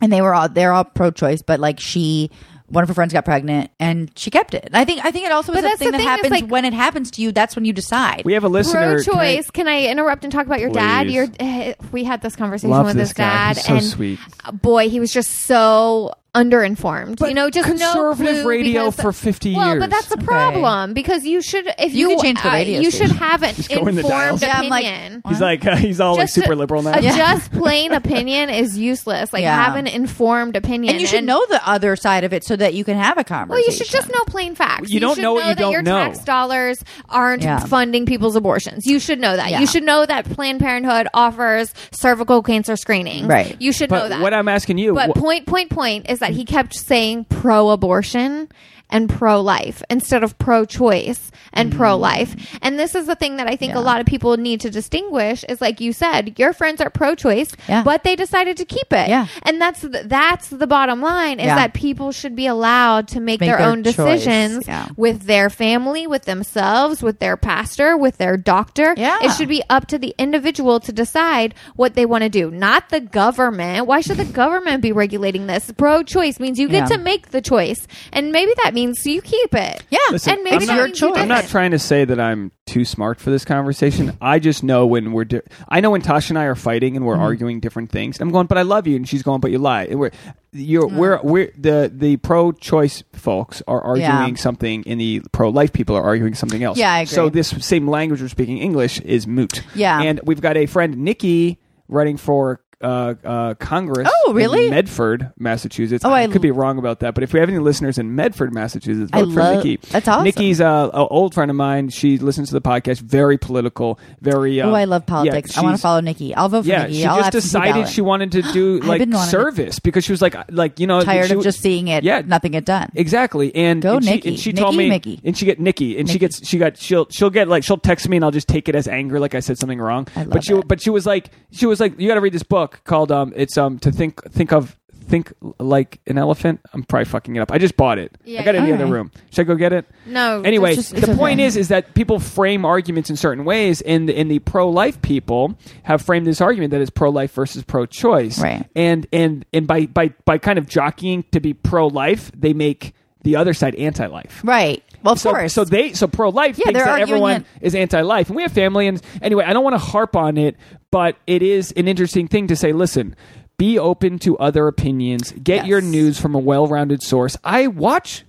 and 0.01 0.11
they 0.13 0.21
were 0.21 0.33
all 0.33 0.47
they're 0.49 0.71
all 0.71 0.83
pro-choice, 0.83 1.41
but 1.41 1.59
like 1.59 1.79
she 1.79 2.29
one 2.67 2.81
of 2.81 2.87
her 2.87 2.93
friends 2.95 3.13
got 3.13 3.23
pregnant 3.25 3.69
and 3.79 4.11
she 4.17 4.31
kept 4.31 4.53
it. 4.55 4.63
And 4.65 4.75
I 4.75 4.83
think 4.85 5.03
I 5.05 5.11
think 5.11 5.25
it 5.25 5.31
also 5.31 5.51
is 5.53 5.59
a 5.59 5.61
that's 5.61 5.77
thing 5.79 5.91
that 5.91 5.97
thing, 5.97 6.07
happens 6.07 6.31
like- 6.31 6.47
when 6.47 6.65
it 6.65 6.73
happens 6.73 7.11
to 7.11 7.21
you. 7.21 7.31
That's 7.31 7.55
when 7.55 7.65
you 7.65 7.73
decide. 7.73 8.23
We 8.25 8.33
have 8.33 8.43
a 8.43 8.47
listener. 8.49 8.95
Pro 8.95 9.03
can 9.03 9.19
I- 9.19 9.35
choice. 9.35 9.51
Can 9.51 9.67
I, 9.67 9.85
interrupt 9.87 10.23
and 10.23 10.31
talk 10.33 10.45
about 10.45 10.59
your 10.59 10.71
dad? 10.71 11.05
Please. 11.07 11.13
Your 11.13 11.27
eh, 11.39 11.73
we 11.91 12.03
had 12.03 12.21
this 12.21 12.35
conversation 12.35 12.71
Love 12.71 12.85
with 12.87 12.95
this 12.95 13.09
his 13.09 13.13
guy. 13.13 13.53
dad, 13.53 13.57
He's 13.57 13.65
so 13.65 13.73
and 13.75 13.83
sweet. 13.83 14.19
boy, 14.53 14.89
he 14.89 14.99
was 14.99 15.11
just 15.11 15.29
so 15.31 16.13
underinformed. 16.35 17.17
But 17.19 17.29
you 17.29 17.35
know, 17.35 17.49
just 17.49 17.67
conservative 17.67 18.35
clue 18.43 18.47
radio 18.49 18.89
because- 18.89 19.01
for 19.03 19.11
50 19.11 19.53
well, 19.55 19.67
years. 19.67 19.79
Well, 19.79 19.87
but 19.87 19.89
that's 19.95 20.07
the 20.07 20.17
problem 20.17 20.93
because 20.93 21.25
you 21.25 21.41
should 21.41 21.67
if 21.77 21.93
You 21.93 22.11
you, 22.11 22.21
change 22.21 22.41
the 22.41 22.49
uh, 22.51 22.55
you 22.57 22.91
should 22.91 23.11
have 23.11 23.43
an 23.43 23.55
go 23.69 23.87
in 23.87 23.95
the 23.95 24.01
dials. 24.03 24.41
informed 24.41 24.41
Yeah, 24.41 24.59
I'm 24.59 24.69
like, 24.69 24.85
opinion. 24.85 25.21
He's 25.27 25.41
like 25.41 25.63
he's 25.79 25.99
all 25.99 26.15
like 26.17 26.29
super 26.29 26.53
a- 26.53 26.55
liberal 26.55 26.81
now. 26.83 26.97
A 26.97 27.01
Yeah. 27.01 27.15
just 27.15 27.51
plain 27.51 27.91
opinion 27.91 28.49
is 28.49 28.77
useless. 28.77 29.31
Like 29.33 29.43
Yeah. 29.43 29.63
have 29.63 29.75
an 29.75 29.87
informed 29.87 30.55
opinion, 30.55 30.93
and 30.93 31.01
you 31.01 31.07
should 31.07 31.23
know 31.23 31.45
the 31.49 31.61
other 31.69 31.95
side 31.95 32.23
of 32.23 32.33
it 32.33 32.43
so 32.43 32.55
that 32.55 32.73
you 32.73 32.83
can 32.83 32.97
have 32.97 33.17
a 33.17 33.23
conversation. 33.23 33.49
Well, 33.49 33.65
you 33.65 33.71
should 33.71 33.87
just 33.91 34.09
know 34.11 34.23
plain 34.27 34.55
facts. 34.55 34.89
You 34.89 34.99
don't 34.99 35.15
should 35.15 35.21
know 35.21 35.33
what 35.33 35.43
you 35.45 35.49
that 35.49 35.57
don't 35.57 35.71
your 35.71 35.81
know. 35.81 35.97
tax 35.97 36.19
dollars 36.23 36.83
aren't 37.09 37.43
Yeah. 37.43 37.59
funding 37.59 38.05
people's 38.05 38.35
abortions. 38.35 38.85
You 38.85 38.99
should 38.99 39.19
know 39.19 39.35
that. 39.35 39.51
Yeah. 39.51 39.59
You 39.59 39.67
should 39.67 39.83
know 39.83 40.05
that 40.05 40.25
Planned 40.31 40.59
Parenthood 40.59 41.07
offers 41.13 41.73
cervical 41.91 42.41
cancer 42.41 42.75
screening. 42.75 43.27
Right. 43.27 43.55
You 43.59 43.71
should 43.71 43.91
know 43.91 44.09
that. 44.09 44.21
what 44.21 44.33
I'm 44.33 44.47
asking 44.47 44.77
you, 44.79 44.93
But 44.93 45.11
wh- 45.11 45.19
point, 45.19 45.45
point, 45.45 45.69
point 45.69 46.09
is 46.09 46.21
that 46.23 46.31
he 46.31 46.45
kept 46.45 46.73
saying 46.73 47.25
pro-abortion 47.25 48.49
and 48.93 49.09
pro-life 49.09 49.83
instead 49.89 50.23
of 50.23 50.37
pro-choice 50.37 51.31
and 51.51 51.73
pro-life. 51.75 52.35
And 52.61 52.79
this 52.79 52.95
is 52.95 53.05
the 53.07 53.15
thing 53.15 53.35
that 53.37 53.47
I 53.47 53.55
think 53.57 53.71
Mm. 53.73 53.75
Yeah. 53.75 53.81
a 53.81 53.89
lot 53.91 53.99
of 54.01 54.05
people 54.05 54.37
need 54.37 54.61
to 54.61 54.69
distinguish 54.69 55.43
is 55.49 55.59
like 55.61 55.81
you 55.81 55.93
said, 55.93 56.37
your 56.37 56.53
friends 56.53 56.79
are 56.81 56.89
pro-choice, 56.89 57.49
Yeah. 57.67 57.81
but 57.83 58.03
they 58.03 58.15
decided 58.15 58.55
to 58.57 58.65
keep 58.65 58.91
it. 58.93 59.09
Yeah. 59.09 59.25
And 59.43 59.59
that's 59.59 59.81
the, 59.81 60.03
that's 60.05 60.47
the 60.49 60.67
bottom 60.67 61.01
line 61.01 61.39
is 61.39 61.47
Yeah. 61.47 61.55
that 61.55 61.73
people 61.73 62.11
should 62.11 62.35
be 62.35 62.45
allowed 62.47 63.07
to 63.09 63.19
make, 63.19 63.39
Make 63.39 63.49
their, 63.49 63.57
their 63.57 63.67
own 63.67 63.83
choice. 63.83 63.95
decisions 63.95 64.65
with 64.95 65.23
their 65.23 65.49
family, 65.49 66.05
with 66.07 66.25
themselves, 66.25 67.01
with 67.01 67.17
their 67.19 67.35
pastor, 67.37 67.97
with 67.97 68.17
their 68.17 68.37
doctor. 68.37 68.93
Yeah. 68.95 69.17
It 69.23 69.31
should 69.31 69.49
be 69.49 69.63
up 69.69 69.87
to 69.87 69.97
the 69.97 70.13
individual 70.19 70.79
to 70.81 70.91
decide 70.91 71.55
what 71.75 71.95
they 71.95 72.05
want 72.05 72.23
to 72.23 72.29
do, 72.29 72.51
not 72.51 72.89
the 72.89 72.99
government. 72.99 73.87
Why 73.87 74.01
should 74.01 74.17
the 74.17 74.25
government 74.43 74.81
be 74.83 74.91
regulating 74.91 75.47
this? 75.47 75.71
Pro 75.77 76.03
choice 76.03 76.39
means 76.39 76.59
you 76.59 76.67
get 76.67 76.87
to 76.89 76.97
make 76.97 77.31
the 77.31 77.41
choice. 77.41 77.87
And 78.11 78.31
maybe 78.31 78.51
that 78.63 78.73
means 78.73 78.82
you 79.05 79.21
keep 79.21 79.53
it. 79.55 79.83
Yeah. 79.89 79.97
Listen, 80.11 80.33
and 80.33 80.43
maybe 80.43 80.55
I'm 80.55 80.59
that 80.67 80.75
not, 80.75 80.83
means 80.87 81.01
you 81.01 81.13
I'm 81.15 81.27
not 81.27 81.35
didn't. 81.41 81.49
trying 81.51 81.71
to 81.71 81.79
say 81.79 82.05
that 82.05 82.19
I'm 82.19 82.51
too 82.65 82.85
smart 82.85 83.19
for 83.19 83.29
this 83.29 83.45
conversation. 83.45 84.17
I 84.21 84.39
just 84.39 84.63
know 84.63 84.85
when 84.85 85.11
we're. 85.11 85.25
Di- 85.25 85.41
I 85.69 85.79
know 85.81 85.91
when 85.91 86.01
Tasha 86.01 86.29
and 86.29 86.39
I 86.39 86.45
are 86.45 86.55
fighting 86.55 86.95
and 86.95 87.05
we're 87.05 87.13
Mm-hmm. 87.15 87.23
arguing 87.23 87.59
different 87.59 87.91
things. 87.91 88.19
I'm 88.19 88.31
going, 88.31 88.47
but 88.47 88.57
I 88.57 88.61
love 88.63 88.87
you, 88.87 88.95
and 88.95 89.07
she's 89.07 89.23
going, 89.23 89.39
but 89.41 89.51
you 89.51 89.57
lie. 89.59 89.83
And 89.85 89.99
we're 89.99 90.11
you're 90.51 90.87
Mm-hmm. 90.87 90.97
we're 90.97 91.19
we're 91.23 91.51
the 91.57 91.91
the 91.93 92.17
pro-choice 92.17 93.03
folks 93.13 93.61
are 93.67 93.81
arguing 93.81 94.09
Yeah. 94.09 94.35
something, 94.35 94.83
and 94.87 94.99
the 94.99 95.21
pro-life 95.31 95.73
people 95.73 95.95
are 95.95 96.03
arguing 96.03 96.33
something 96.35 96.63
else. 96.63 96.77
Yeah, 96.77 96.91
I 96.93 96.99
agree. 97.01 97.13
So 97.15 97.29
this 97.29 97.49
same 97.65 97.87
language 97.87 98.21
we're 98.21 98.27
speaking 98.29 98.57
English 98.59 98.99
is 99.01 99.27
moot. 99.27 99.63
Yeah. 99.75 100.01
and 100.01 100.19
we've 100.23 100.41
got 100.41 100.57
a 100.57 100.65
friend 100.65 100.97
Nikki 100.97 101.59
running 101.87 102.17
for. 102.17 102.59
Uh, 102.83 103.15
uh, 103.23 103.53
Congress. 103.55 104.09
Oh, 104.25 104.31
in 104.31 104.35
really? 104.35 104.69
Medford, 104.69 105.31
Massachusetts. 105.39 106.03
Oh, 106.05 106.09
I 106.11 106.23
I 106.23 106.27
could 106.27 106.41
be 106.41 106.51
wrong 106.51 106.77
about 106.77 106.99
that, 106.99 107.13
but 107.15 107.23
if 107.23 107.33
we 107.33 107.39
have 107.39 107.49
any 107.49 107.59
listeners 107.59 107.97
in 107.97 108.15
Medford, 108.15 108.53
Massachusetts, 108.53 109.09
I 109.13 109.21
vote 109.21 109.33
for 109.33 109.39
love- 109.39 109.63
Nikki. 109.63 109.77
that's 109.89 110.07
awesome. 110.07 110.23
Nikki's 110.25 110.59
uh, 110.61 110.89
an 110.93 111.07
old 111.09 111.33
friend 111.33 111.49
of 111.49 111.57
mine. 111.57 111.89
She 111.89 112.17
listens 112.17 112.49
to 112.49 112.53
the 112.53 112.61
podcast. 112.61 112.99
Very 113.01 113.37
political. 113.37 113.99
Very. 114.21 114.59
Uh, 114.61 114.69
Oh, 114.69 114.73
I 114.73 114.85
love 114.85 115.05
politics. 115.05 115.53
yeah, 115.55 115.61
I 115.61 115.63
want 115.63 115.75
to 115.77 115.81
follow 115.81 115.99
Nikki. 116.01 116.33
I'll 116.35 116.49
vote 116.49 116.63
for 116.63 116.69
Yeah, 116.69 116.83
Nikki. 116.83 116.93
she 116.99 117.05
I'll 117.05 117.17
just 117.19 117.31
decided 117.31 117.87
she 117.89 118.01
wanted 118.01 118.31
to 118.33 118.41
do 118.41 118.79
like 118.83 118.99
been 118.99 119.11
wanting 119.11 119.25
to- 119.25 119.29
service 119.31 119.79
because 119.79 120.03
she 120.03 120.11
was 120.11 120.21
like, 120.21 120.35
like 120.51 120.79
you 120.79 120.87
know, 120.87 121.01
tired 121.03 121.27
she 121.27 121.33
of 121.35 121.43
just 121.43 121.59
seeing 121.61 121.87
it. 121.89 122.03
Yeah, 122.03 122.21
nothing 122.25 122.51
get 122.53 122.65
done. 122.65 122.89
Exactly, 122.95 123.53
and 123.55 123.81
Go 123.81 123.95
and 123.97 124.05
she, 124.05 124.11
Nikki. 124.11 124.29
and 124.29 124.39
she 124.39 124.53
told 124.53 124.75
me, 124.75 124.89
Mickey. 124.89 125.19
and 125.23 125.37
she 125.37 125.45
get 125.45 125.59
Nikki, 125.59 125.97
and 125.99 126.09
she 126.09 126.17
gets 126.19 126.47
she 126.47 126.57
got 126.57 126.77
she'll 126.77 127.07
she'll 127.09 127.29
get 127.29 127.47
like 127.47 127.63
she'll 127.63 127.77
text 127.77 128.07
me, 128.09 128.17
and 128.17 128.25
I'll 128.25 128.31
just 128.31 128.47
take 128.47 128.67
it 128.69 128.75
as 128.75 128.87
anger, 128.87 129.19
like 129.19 129.35
I 129.35 129.39
said 129.41 129.57
something 129.57 129.79
wrong. 129.79 130.07
I 130.15 130.21
love 130.21 130.29
but 130.31 130.43
she 130.43 130.53
it. 130.53 130.67
but 130.67 130.81
she 130.81 130.89
was 130.89 131.05
like 131.05 131.29
she 131.51 131.65
was 131.65 131.79
like 131.79 131.99
you 131.99 132.07
got 132.07 132.15
to 132.15 132.21
read 132.21 132.33
this 132.33 132.43
book 132.43 132.72
called 132.83 133.11
um 133.11 133.33
it's 133.35 133.57
um 133.57 133.79
to 133.79 133.91
think 133.91 134.23
think 134.31 134.51
of 134.51 134.77
think 135.03 135.33
like 135.59 135.99
an 136.07 136.17
elephant. 136.17 136.61
I'm 136.73 136.83
probably 136.83 137.05
fucking 137.05 137.35
it 137.35 137.39
up. 137.39 137.51
I 137.51 137.57
just 137.57 137.75
bought 137.75 137.99
it. 137.99 138.17
Yeah, 138.23 138.41
I 138.41 138.45
got 138.45 138.55
it 138.55 138.59
in 138.59 138.65
the 138.65 138.73
other 138.73 138.87
room. 138.87 139.11
Should 139.31 139.41
I 139.41 139.43
go 139.43 139.55
get 139.55 139.73
it? 139.73 139.85
No. 140.05 140.41
Anyway, 140.41 140.75
just- 140.75 140.95
the 140.95 141.15
point 141.15 141.39
okay. 141.39 141.45
is, 141.45 141.57
is 141.57 141.67
that 141.67 141.93
people 141.93 142.19
frame 142.19 142.63
arguments 142.65 143.09
in 143.09 143.17
certain 143.17 143.43
ways, 143.43 143.81
and 143.81 144.07
the, 144.07 144.17
and 144.17 144.31
the 144.31 144.39
pro-life 144.39 145.01
people 145.01 145.57
have 145.83 146.01
framed 146.01 146.25
this 146.25 146.39
argument 146.41 146.71
that 146.71 146.81
it's 146.81 146.89
pro-life 146.89 147.33
versus 147.33 147.63
pro-choice, 147.63 148.39
Right. 148.39 148.65
And 148.75 149.05
and 149.11 149.45
and 149.53 149.67
by 149.67 149.87
by 149.87 150.09
by 150.25 150.37
kind 150.37 150.57
of 150.57 150.67
jockeying 150.67 151.23
to 151.31 151.39
be 151.39 151.53
pro-life, 151.53 152.31
they 152.35 152.53
make 152.53 152.93
the 153.23 153.35
other 153.35 153.53
side 153.53 153.75
anti-life. 153.75 154.41
Right. 154.43 154.83
Well, 155.03 155.13
of 155.13 155.19
So, 155.19 155.31
course. 155.31 155.53
so 155.53 155.65
they 155.65 155.93
so 155.93 156.07
pro-life 156.07 156.57
Yeah, 156.57 156.65
thinks 156.65 156.83
that 156.83 157.01
everyone 157.01 157.45
that- 157.59 157.65
is 157.65 157.75
anti-life, 157.75 158.27
and 158.29 158.35
we 158.35 158.41
have 158.43 158.51
family. 158.53 158.87
And 158.87 159.01
anyway, 159.21 159.43
I 159.45 159.53
don't 159.53 159.63
want 159.63 159.73
to 159.75 159.77
harp 159.85 160.15
on 160.15 160.37
it, 160.37 160.55
but 160.91 161.17
it 161.27 161.41
is 161.43 161.71
an 161.73 161.87
interesting 161.87 162.27
thing 162.27 162.47
to 162.47 162.55
say. 162.55 162.71
Listen, 162.71 163.15
be 163.57 163.77
open 163.77 164.17
to 164.19 164.37
other 164.37 164.67
opinions. 164.67 165.31
Get 165.43 165.57
Yes. 165.57 165.67
your 165.67 165.81
news 165.81 166.19
from 166.19 166.35
a 166.35 166.39
well-rounded 166.39 167.03
source. 167.03 167.37
I 167.43 167.67
watch. 167.67 168.23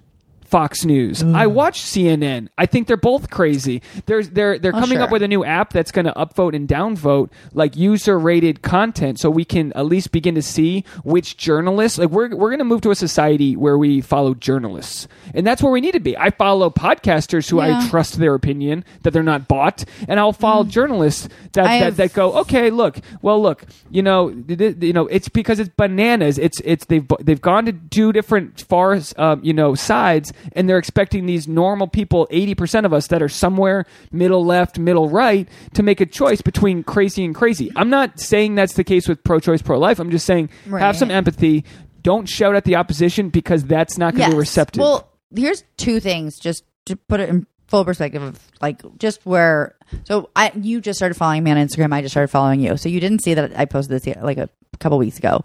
Fox 0.44 0.84
News. 0.84 1.22
I 1.22 1.46
watch 1.46 1.80
CNN. 1.82 2.48
I 2.58 2.66
think 2.66 2.86
they're 2.86 2.96
both 2.96 3.30
crazy. 3.30 3.82
There's 4.06 4.30
they're 4.30 4.58
they're 4.58 4.74
Oh, 4.74 4.80
coming 4.80 4.98
up 4.98 5.10
with 5.10 5.22
a 5.22 5.28
new 5.28 5.44
app 5.44 5.72
that's 5.72 5.90
going 5.90 6.04
to 6.06 6.12
upvote 6.12 6.54
and 6.54 6.68
downvote 6.68 7.30
like 7.52 7.76
user 7.76 8.18
rated 8.18 8.62
content, 8.62 9.18
so 9.18 9.30
we 9.30 9.44
can 9.44 9.72
at 9.72 9.86
least 9.86 10.12
begin 10.12 10.34
to 10.34 10.42
see 10.42 10.84
which 11.02 11.36
journalists. 11.36 11.98
Like 11.98 12.10
we're 12.10 12.28
we're 12.34 12.50
going 12.50 12.58
to 12.58 12.64
move 12.64 12.82
to 12.82 12.90
a 12.90 12.94
society 12.94 13.56
where 13.56 13.78
we 13.78 14.00
follow 14.00 14.34
journalists, 14.34 15.08
and 15.34 15.46
that's 15.46 15.62
where 15.62 15.72
we 15.72 15.80
need 15.80 15.92
to 15.92 16.00
be. 16.00 16.16
I 16.16 16.30
follow 16.30 16.70
podcasters 16.70 17.48
who 17.50 17.60
I 17.60 17.88
trust 17.88 18.18
their 18.18 18.34
opinion 18.34 18.84
that 19.02 19.12
they're 19.12 19.22
not 19.22 19.48
bought, 19.48 19.84
and 20.08 20.20
I'll 20.20 20.32
follow 20.32 20.64
journalists 20.64 21.28
that, 21.52 21.64
Mm. 21.64 21.68
I 21.68 21.78
that 21.78 21.84
have- 21.84 21.96
that 21.96 22.12
go, 22.12 22.32
okay, 22.40 22.70
look, 22.70 22.98
well, 23.22 23.40
look, 23.40 23.64
you 23.90 24.02
know, 24.02 24.30
th- 24.30 24.58
th- 24.58 24.76
you 24.82 24.92
know, 24.92 25.06
it's 25.06 25.28
because 25.28 25.58
it's 25.58 25.70
bananas. 25.76 26.38
It's 26.38 26.60
it's 26.64 26.84
they've 26.86 27.06
they've 27.20 27.40
gone 27.40 27.64
to 27.66 27.72
two 27.72 28.12
different 28.12 28.60
far, 28.68 28.98
um, 29.16 29.40
you 29.42 29.52
know, 29.54 29.74
sides, 29.74 30.32
and 30.52 30.68
they're 30.68 30.78
expecting 30.78 31.26
these 31.26 31.48
normal 31.48 31.86
people, 31.86 32.26
eighty 32.30 32.54
percent 32.54 32.86
of 32.86 32.92
us 32.92 33.06
that 33.08 33.22
are 33.22 33.28
somewhere 33.28 33.86
middle 34.12 34.44
left, 34.44 34.78
middle 34.78 35.08
right, 35.08 35.48
to 35.74 35.82
make 35.82 36.00
a 36.00 36.06
choice 36.06 36.40
between 36.40 36.82
crazy 36.82 37.24
and 37.24 37.34
crazy. 37.34 37.70
I'm 37.76 37.90
not 37.90 38.20
saying 38.20 38.54
that's 38.54 38.74
the 38.74 38.84
case 38.84 39.08
with 39.08 39.22
pro-choice, 39.24 39.62
pro-life. 39.62 39.98
I'm 39.98 40.10
just 40.10 40.26
saying 40.26 40.50
have 40.70 40.96
some 40.96 41.10
empathy. 41.10 41.64
Don't 42.02 42.28
shout 42.28 42.54
at 42.54 42.64
the 42.64 42.76
opposition 42.76 43.30
because 43.30 43.64
that's 43.64 43.96
not 43.96 44.14
going 44.14 44.30
to 44.30 44.36
be 44.36 44.38
receptive. 44.38 44.80
Well, 44.80 45.10
here's 45.34 45.64
two 45.76 46.00
things 46.00 46.38
just 46.38 46.64
to 46.86 46.96
put 46.96 47.20
it 47.20 47.30
in 47.30 47.46
full 47.66 47.84
perspective 47.84 48.22
of 48.22 48.38
like 48.60 48.82
just 48.98 49.24
where. 49.24 49.74
So 50.04 50.30
I 50.36 50.52
you 50.54 50.80
just 50.80 50.98
started 50.98 51.14
following 51.14 51.42
me 51.44 51.50
on 51.50 51.56
Instagram. 51.56 51.94
I 51.94 52.02
just 52.02 52.12
started 52.12 52.28
following 52.28 52.60
you. 52.60 52.76
So 52.76 52.88
you 52.88 53.00
didn't 53.00 53.22
see 53.22 53.34
that 53.34 53.58
I 53.58 53.64
posted 53.64 54.02
this 54.02 54.16
like 54.16 54.38
a 54.38 54.50
couple 54.80 54.98
weeks 54.98 55.18
ago. 55.18 55.40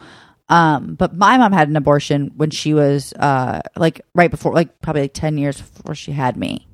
Um, 0.50 0.96
but 0.96 1.16
my 1.16 1.38
mom 1.38 1.52
had 1.52 1.70
an 1.70 1.76
abortion 1.76 2.32
when 2.36 2.50
she 2.50 2.74
was 2.74 3.14
uh 3.14 3.62
like 3.78 4.02
right 4.16 4.32
before 4.32 4.54
like 4.54 4.82
probably 4.82 5.04
like 5.04 5.14
ten 5.14 5.38
years 5.38 5.62
before 5.62 5.94
she 5.96 6.12
had 6.12 6.36
me. 6.38 6.68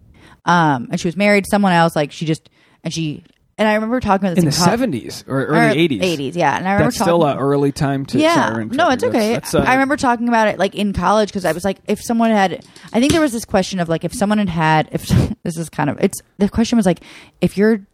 Um, 0.46 0.88
and 0.92 1.00
she 1.00 1.08
was 1.08 1.18
married 1.18 1.44
to 1.44 1.50
someone 1.50 1.74
else. 1.74 1.96
Like 1.96 2.12
she 2.12 2.26
just 2.26 2.50
and 2.84 2.94
she 2.94 3.24
and 3.58 3.68
I 3.68 3.76
remember 3.76 4.00
talking 4.02 4.26
about 4.28 4.36
this 4.36 4.44
in 4.44 4.50
the 4.50 4.56
co- 4.56 4.64
seventies 4.66 5.24
or 5.28 5.46
early 5.46 5.78
eighties, 5.80 6.02
Eighties, 6.04 6.36
yeah. 6.36 6.58
And 6.58 6.68
I 6.68 6.74
remember 6.74 6.92
That's 6.92 7.02
still 7.04 7.20
talking, 7.20 7.38
an 7.38 7.44
early 7.44 7.72
time 7.72 8.06
to. 8.08 8.20
yeah, 8.20 8.50
sorry, 8.50 8.66
no, 8.66 8.90
it's 8.90 9.04
okay. 9.04 9.34
That's- 9.34 9.52
that's, 9.52 9.56
uh, 9.56 9.70
I 9.70 9.74
remember 9.76 9.96
talking 9.98 10.28
about 10.28 10.48
it 10.50 10.60
like 10.60 10.76
in 10.76 10.92
college 10.94 11.30
because 11.30 11.46
I 11.46 11.52
was 11.54 11.64
like, 11.66 11.78
if 11.88 12.02
someone 12.02 12.32
had, 12.32 12.66
I 12.94 13.00
think 13.00 13.12
there 13.14 13.22
was 13.22 13.32
this 13.32 13.46
question 13.46 13.80
of 13.80 13.88
like, 13.90 14.04
if 14.04 14.14
someone 14.14 14.38
had 14.40 14.50
had, 14.50 14.90
if 14.92 15.08
this 15.44 15.58
is 15.58 15.70
kind 15.70 15.90
of, 15.90 15.98
it's 16.02 16.22
the 16.38 16.50
question 16.50 16.76
was 16.78 16.86
like, 16.86 17.00
if 17.42 17.58
your 17.58 17.86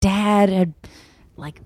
dad 0.00 0.48
had 0.48 0.74
like, 1.36 1.60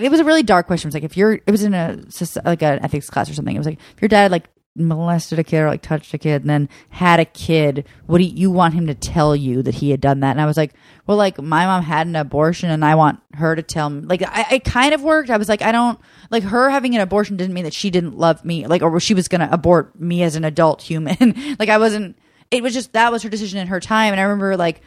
it 0.00 0.10
was 0.10 0.20
a 0.20 0.24
really 0.24 0.42
dark 0.42 0.66
question. 0.66 0.88
It 0.88 0.90
was 0.90 0.94
like, 0.94 1.04
if 1.04 1.16
you're, 1.16 1.32
it 1.34 1.50
was 1.50 1.62
in 1.62 1.74
a 1.74 1.98
like 2.44 2.62
an 2.62 2.84
ethics 2.84 3.10
class 3.10 3.28
or 3.30 3.34
something. 3.34 3.54
It 3.54 3.58
was 3.58 3.66
like, 3.66 3.78
if 3.96 4.02
your 4.02 4.08
dad 4.08 4.30
like 4.30 4.48
molested 4.74 5.38
a 5.38 5.44
kid 5.44 5.60
or 5.60 5.68
like 5.68 5.82
touched 5.82 6.14
a 6.14 6.18
kid 6.18 6.42
and 6.42 6.50
then 6.50 6.68
had 6.90 7.20
a 7.20 7.24
kid, 7.24 7.86
what 8.06 8.18
do 8.18 8.24
you, 8.24 8.50
want 8.50 8.74
him 8.74 8.86
to 8.86 8.94
tell 8.94 9.36
you 9.36 9.62
that 9.62 9.74
he 9.74 9.90
had 9.90 10.00
done 10.00 10.20
that? 10.20 10.30
And 10.30 10.40
I 10.40 10.46
was 10.46 10.56
like, 10.56 10.72
well, 11.06 11.16
like 11.16 11.40
my 11.40 11.66
mom 11.66 11.82
had 11.82 12.06
an 12.06 12.16
abortion 12.16 12.70
and 12.70 12.84
I 12.84 12.94
want 12.94 13.20
her 13.34 13.54
to 13.54 13.62
tell 13.62 13.90
me. 13.90 14.02
Like, 14.02 14.22
I, 14.22 14.56
it 14.56 14.64
kind 14.64 14.94
of 14.94 15.02
worked. 15.02 15.30
I 15.30 15.36
was 15.36 15.48
like, 15.48 15.62
I 15.62 15.72
don't 15.72 15.98
like 16.30 16.44
her 16.44 16.70
having 16.70 16.94
an 16.94 17.00
abortion 17.00 17.36
didn't 17.36 17.54
mean 17.54 17.64
that 17.64 17.74
she 17.74 17.90
didn't 17.90 18.16
love 18.16 18.44
me, 18.44 18.66
like, 18.66 18.82
or 18.82 18.98
she 19.00 19.14
was 19.14 19.28
to 19.28 19.52
abort 19.52 19.98
me 20.00 20.22
as 20.22 20.36
an 20.36 20.44
adult 20.44 20.82
human. 20.82 21.34
like, 21.58 21.68
I 21.68 21.78
wasn't. 21.78 22.16
It 22.50 22.62
was 22.62 22.74
just 22.74 22.92
that 22.92 23.10
was 23.10 23.22
her 23.22 23.30
decision 23.30 23.60
in 23.60 23.68
her 23.68 23.80
time. 23.80 24.12
And 24.12 24.20
I 24.20 24.24
remember 24.24 24.56
like, 24.56 24.82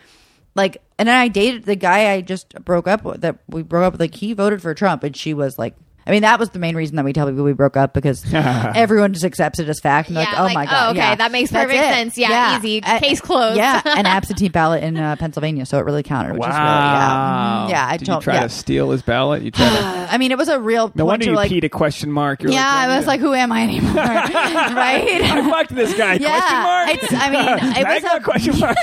like, 0.56 0.82
and 0.98 1.07
then 1.07 1.15
I 1.15 1.27
dated 1.27 1.65
the 1.65 1.76
guy 1.76 2.14
I 2.14 2.22
just 2.22 2.56
broke 2.64 2.88
up 2.88 3.03
with. 3.03 3.22
That 3.22 3.40
we 3.48 3.61
broke 3.61 3.84
up 3.84 3.94
with. 3.94 4.02
Like, 4.02 4.15
he 4.15 4.34
voted 4.34 4.61
for 4.61 4.73
Trump, 4.73 5.03
and 5.03 5.15
she 5.15 5.34
was 5.34 5.60
like 5.60 5.76
I 6.07 6.11
mean, 6.11 6.22
that 6.22 6.40
was 6.40 6.52
the 6.52 6.60
main 6.60 6.76
reason 6.76 6.98
that 6.98 7.06
we 7.06 7.14
tell 7.14 7.27
people 7.27 7.44
we 7.44 7.53
broke 7.53 7.76
up 7.76 7.94
because 7.94 8.23
everyone 8.34 9.14
just 9.14 9.26
accepts 9.26 9.57
it 9.60 9.68
as 9.68 9.80
fact. 9.80 10.10
And 10.10 10.18
Yeah, 10.18 10.23
like, 10.26 10.40
oh 10.40 10.44
like, 10.44 10.53
my 10.53 10.65
god, 10.65 10.88
oh, 10.88 10.90
okay, 10.91 10.99
yeah, 10.99 11.15
that 11.15 11.32
makes 11.32 11.49
That's 11.49 11.65
perfect 11.65 11.84
it. 11.84 11.94
sense. 11.94 12.18
Yeah, 12.18 12.60
easy. 12.60 12.84
Uh, 12.84 12.99
Case 12.99 13.19
closed. 13.22 13.57
Yeah, 13.57 13.82
an 13.86 14.06
absentee 14.06 14.49
ballot 14.49 14.84
in 14.84 14.98
uh, 14.98 15.15
Pennsylvania, 15.15 15.65
so 15.65 15.80
it 15.80 15.86
really 15.86 16.03
counted. 16.03 16.34
Which 16.34 16.41
wow. 16.41 16.48
is 16.49 16.53
really, 16.53 17.72
yeah, 17.73 17.86
yeah. 17.86 17.88
I 17.91 17.98
Did 17.98 18.06
told, 18.06 18.22
you 18.22 18.23
try 18.26 18.34
yeah. 18.36 18.41
to 18.44 18.49
steal 18.49 18.91
his 18.91 19.02
ballot? 19.02 19.41
You 19.41 19.49
tried 19.52 19.69
to. 19.69 20.07
I 20.14 20.18
mean, 20.19 20.32
it 20.32 20.38
was 20.38 20.48
a 20.48 20.60
real. 20.60 20.90
No 20.95 21.03
point 21.03 21.07
wonder 21.07 21.26
to, 21.26 21.32
you 21.32 21.36
like, 21.38 21.52
peed 21.52 21.64
a 21.64 21.69
question 21.69 22.11
mark. 22.11 22.44
You're 22.44 22.52
Yeah, 22.52 22.60
like, 22.64 22.90
I 22.90 22.98
was 22.98 23.07
like, 23.07 23.19
who 23.19 23.34
am 23.34 23.52
I 23.52 23.64
anymore? 23.64 23.94
right? 23.95 25.22
I 25.22 25.49
fucked 25.49 25.73
this 25.73 25.94
guy. 25.98 26.14
Yeah, 26.15 26.40
question 26.40 26.64
mark. 26.64 26.90
it's- 26.90 27.14
I 27.19 27.30
mean, 27.32 27.76
it 27.77 27.88
was 27.88 28.03
Magna 28.03 28.10
a- 28.15 28.22
question 28.22 28.60
mark. 28.60 28.77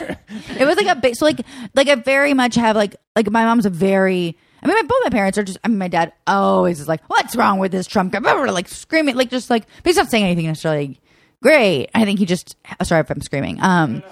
it 0.59 0.65
was 0.67 0.77
like 0.77 0.87
a 0.89 1.01
big 1.01 1.15
so 1.15 1.25
like 1.25 1.41
like 1.75 1.89
I 1.89 1.95
very 1.97 2.35
much 2.35 2.57
have 2.57 2.75
like 2.75 2.97
like 3.15 3.31
my 3.31 3.45
mom's 3.45 3.67
a 3.67 3.71
very 3.71 4.37
I 4.63 4.67
mean 4.67 4.77
my 4.77 4.83
both 4.83 5.05
my 5.05 5.11
parents 5.11 5.39
are 5.39 5.43
just 5.43 5.59
I 5.65 5.69
mean 5.69 5.79
my 5.79 5.89
dad 5.89 6.13
always 6.27 6.81
is 6.81 6.89
like 6.89 7.03
what's 7.09 7.35
wrong 7.37 7.59
with 7.59 7.73
this 7.73 7.87
Trump 7.87 8.13
guy 8.13 8.21
like 8.21 8.69
screaming 8.69 9.17
like 9.17 9.31
just 9.31 9.51
like 9.51 9.67
but 9.83 9.87
he's 9.87 9.97
not 9.97 10.11
saying 10.11 10.25
anything 10.25 10.47
necessarily 10.47 11.01
great 11.43 11.89
I 11.95 12.05
think 12.05 12.19
he 12.19 12.27
just 12.27 12.57
sorry 12.83 13.01
if 13.01 13.11
I'm 13.11 13.21
screaming 13.21 13.61
um 13.61 14.03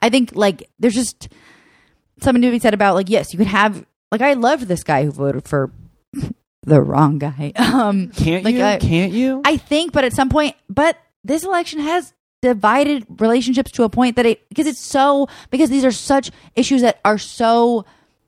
I 0.00 0.10
think 0.10 0.30
like 0.34 0.68
there's 0.78 0.94
just 0.94 1.28
something 2.20 2.42
to 2.42 2.50
be 2.50 2.58
said 2.58 2.74
about 2.74 2.94
like 2.94 3.08
yes 3.10 3.32
you 3.32 3.38
could 3.38 3.48
have 3.48 3.84
like 4.12 4.20
I 4.20 4.34
loved 4.34 4.64
this 4.68 4.84
guy 4.84 5.04
who 5.04 5.10
voted 5.10 5.48
for 5.48 5.70
the 6.62 6.80
wrong 6.80 7.18
guy 7.18 7.52
um 7.56 8.10
Can't 8.10 8.44
like, 8.44 8.54
you? 8.54 8.62
I- 8.62 8.78
Can't 8.78 9.12
you? 9.12 9.42
I 9.44 9.56
think, 9.56 9.92
but 9.92 10.04
at 10.04 10.12
some 10.12 10.28
point, 10.28 10.54
but 10.68 10.96
this 11.24 11.44
election 11.44 11.80
has 11.80 12.12
divided 12.42 13.04
relationships 13.20 13.72
to 13.72 13.82
a 13.82 13.88
point 13.88 14.14
that 14.16 14.26
it 14.26 14.48
because 14.48 14.66
it's 14.66 14.78
so 14.78 15.26
because 15.50 15.70
these 15.70 15.84
are 15.84 15.90
such 15.90 16.30
issues 16.54 16.82
that 16.82 17.00
are 17.04 17.18
so 17.18 17.84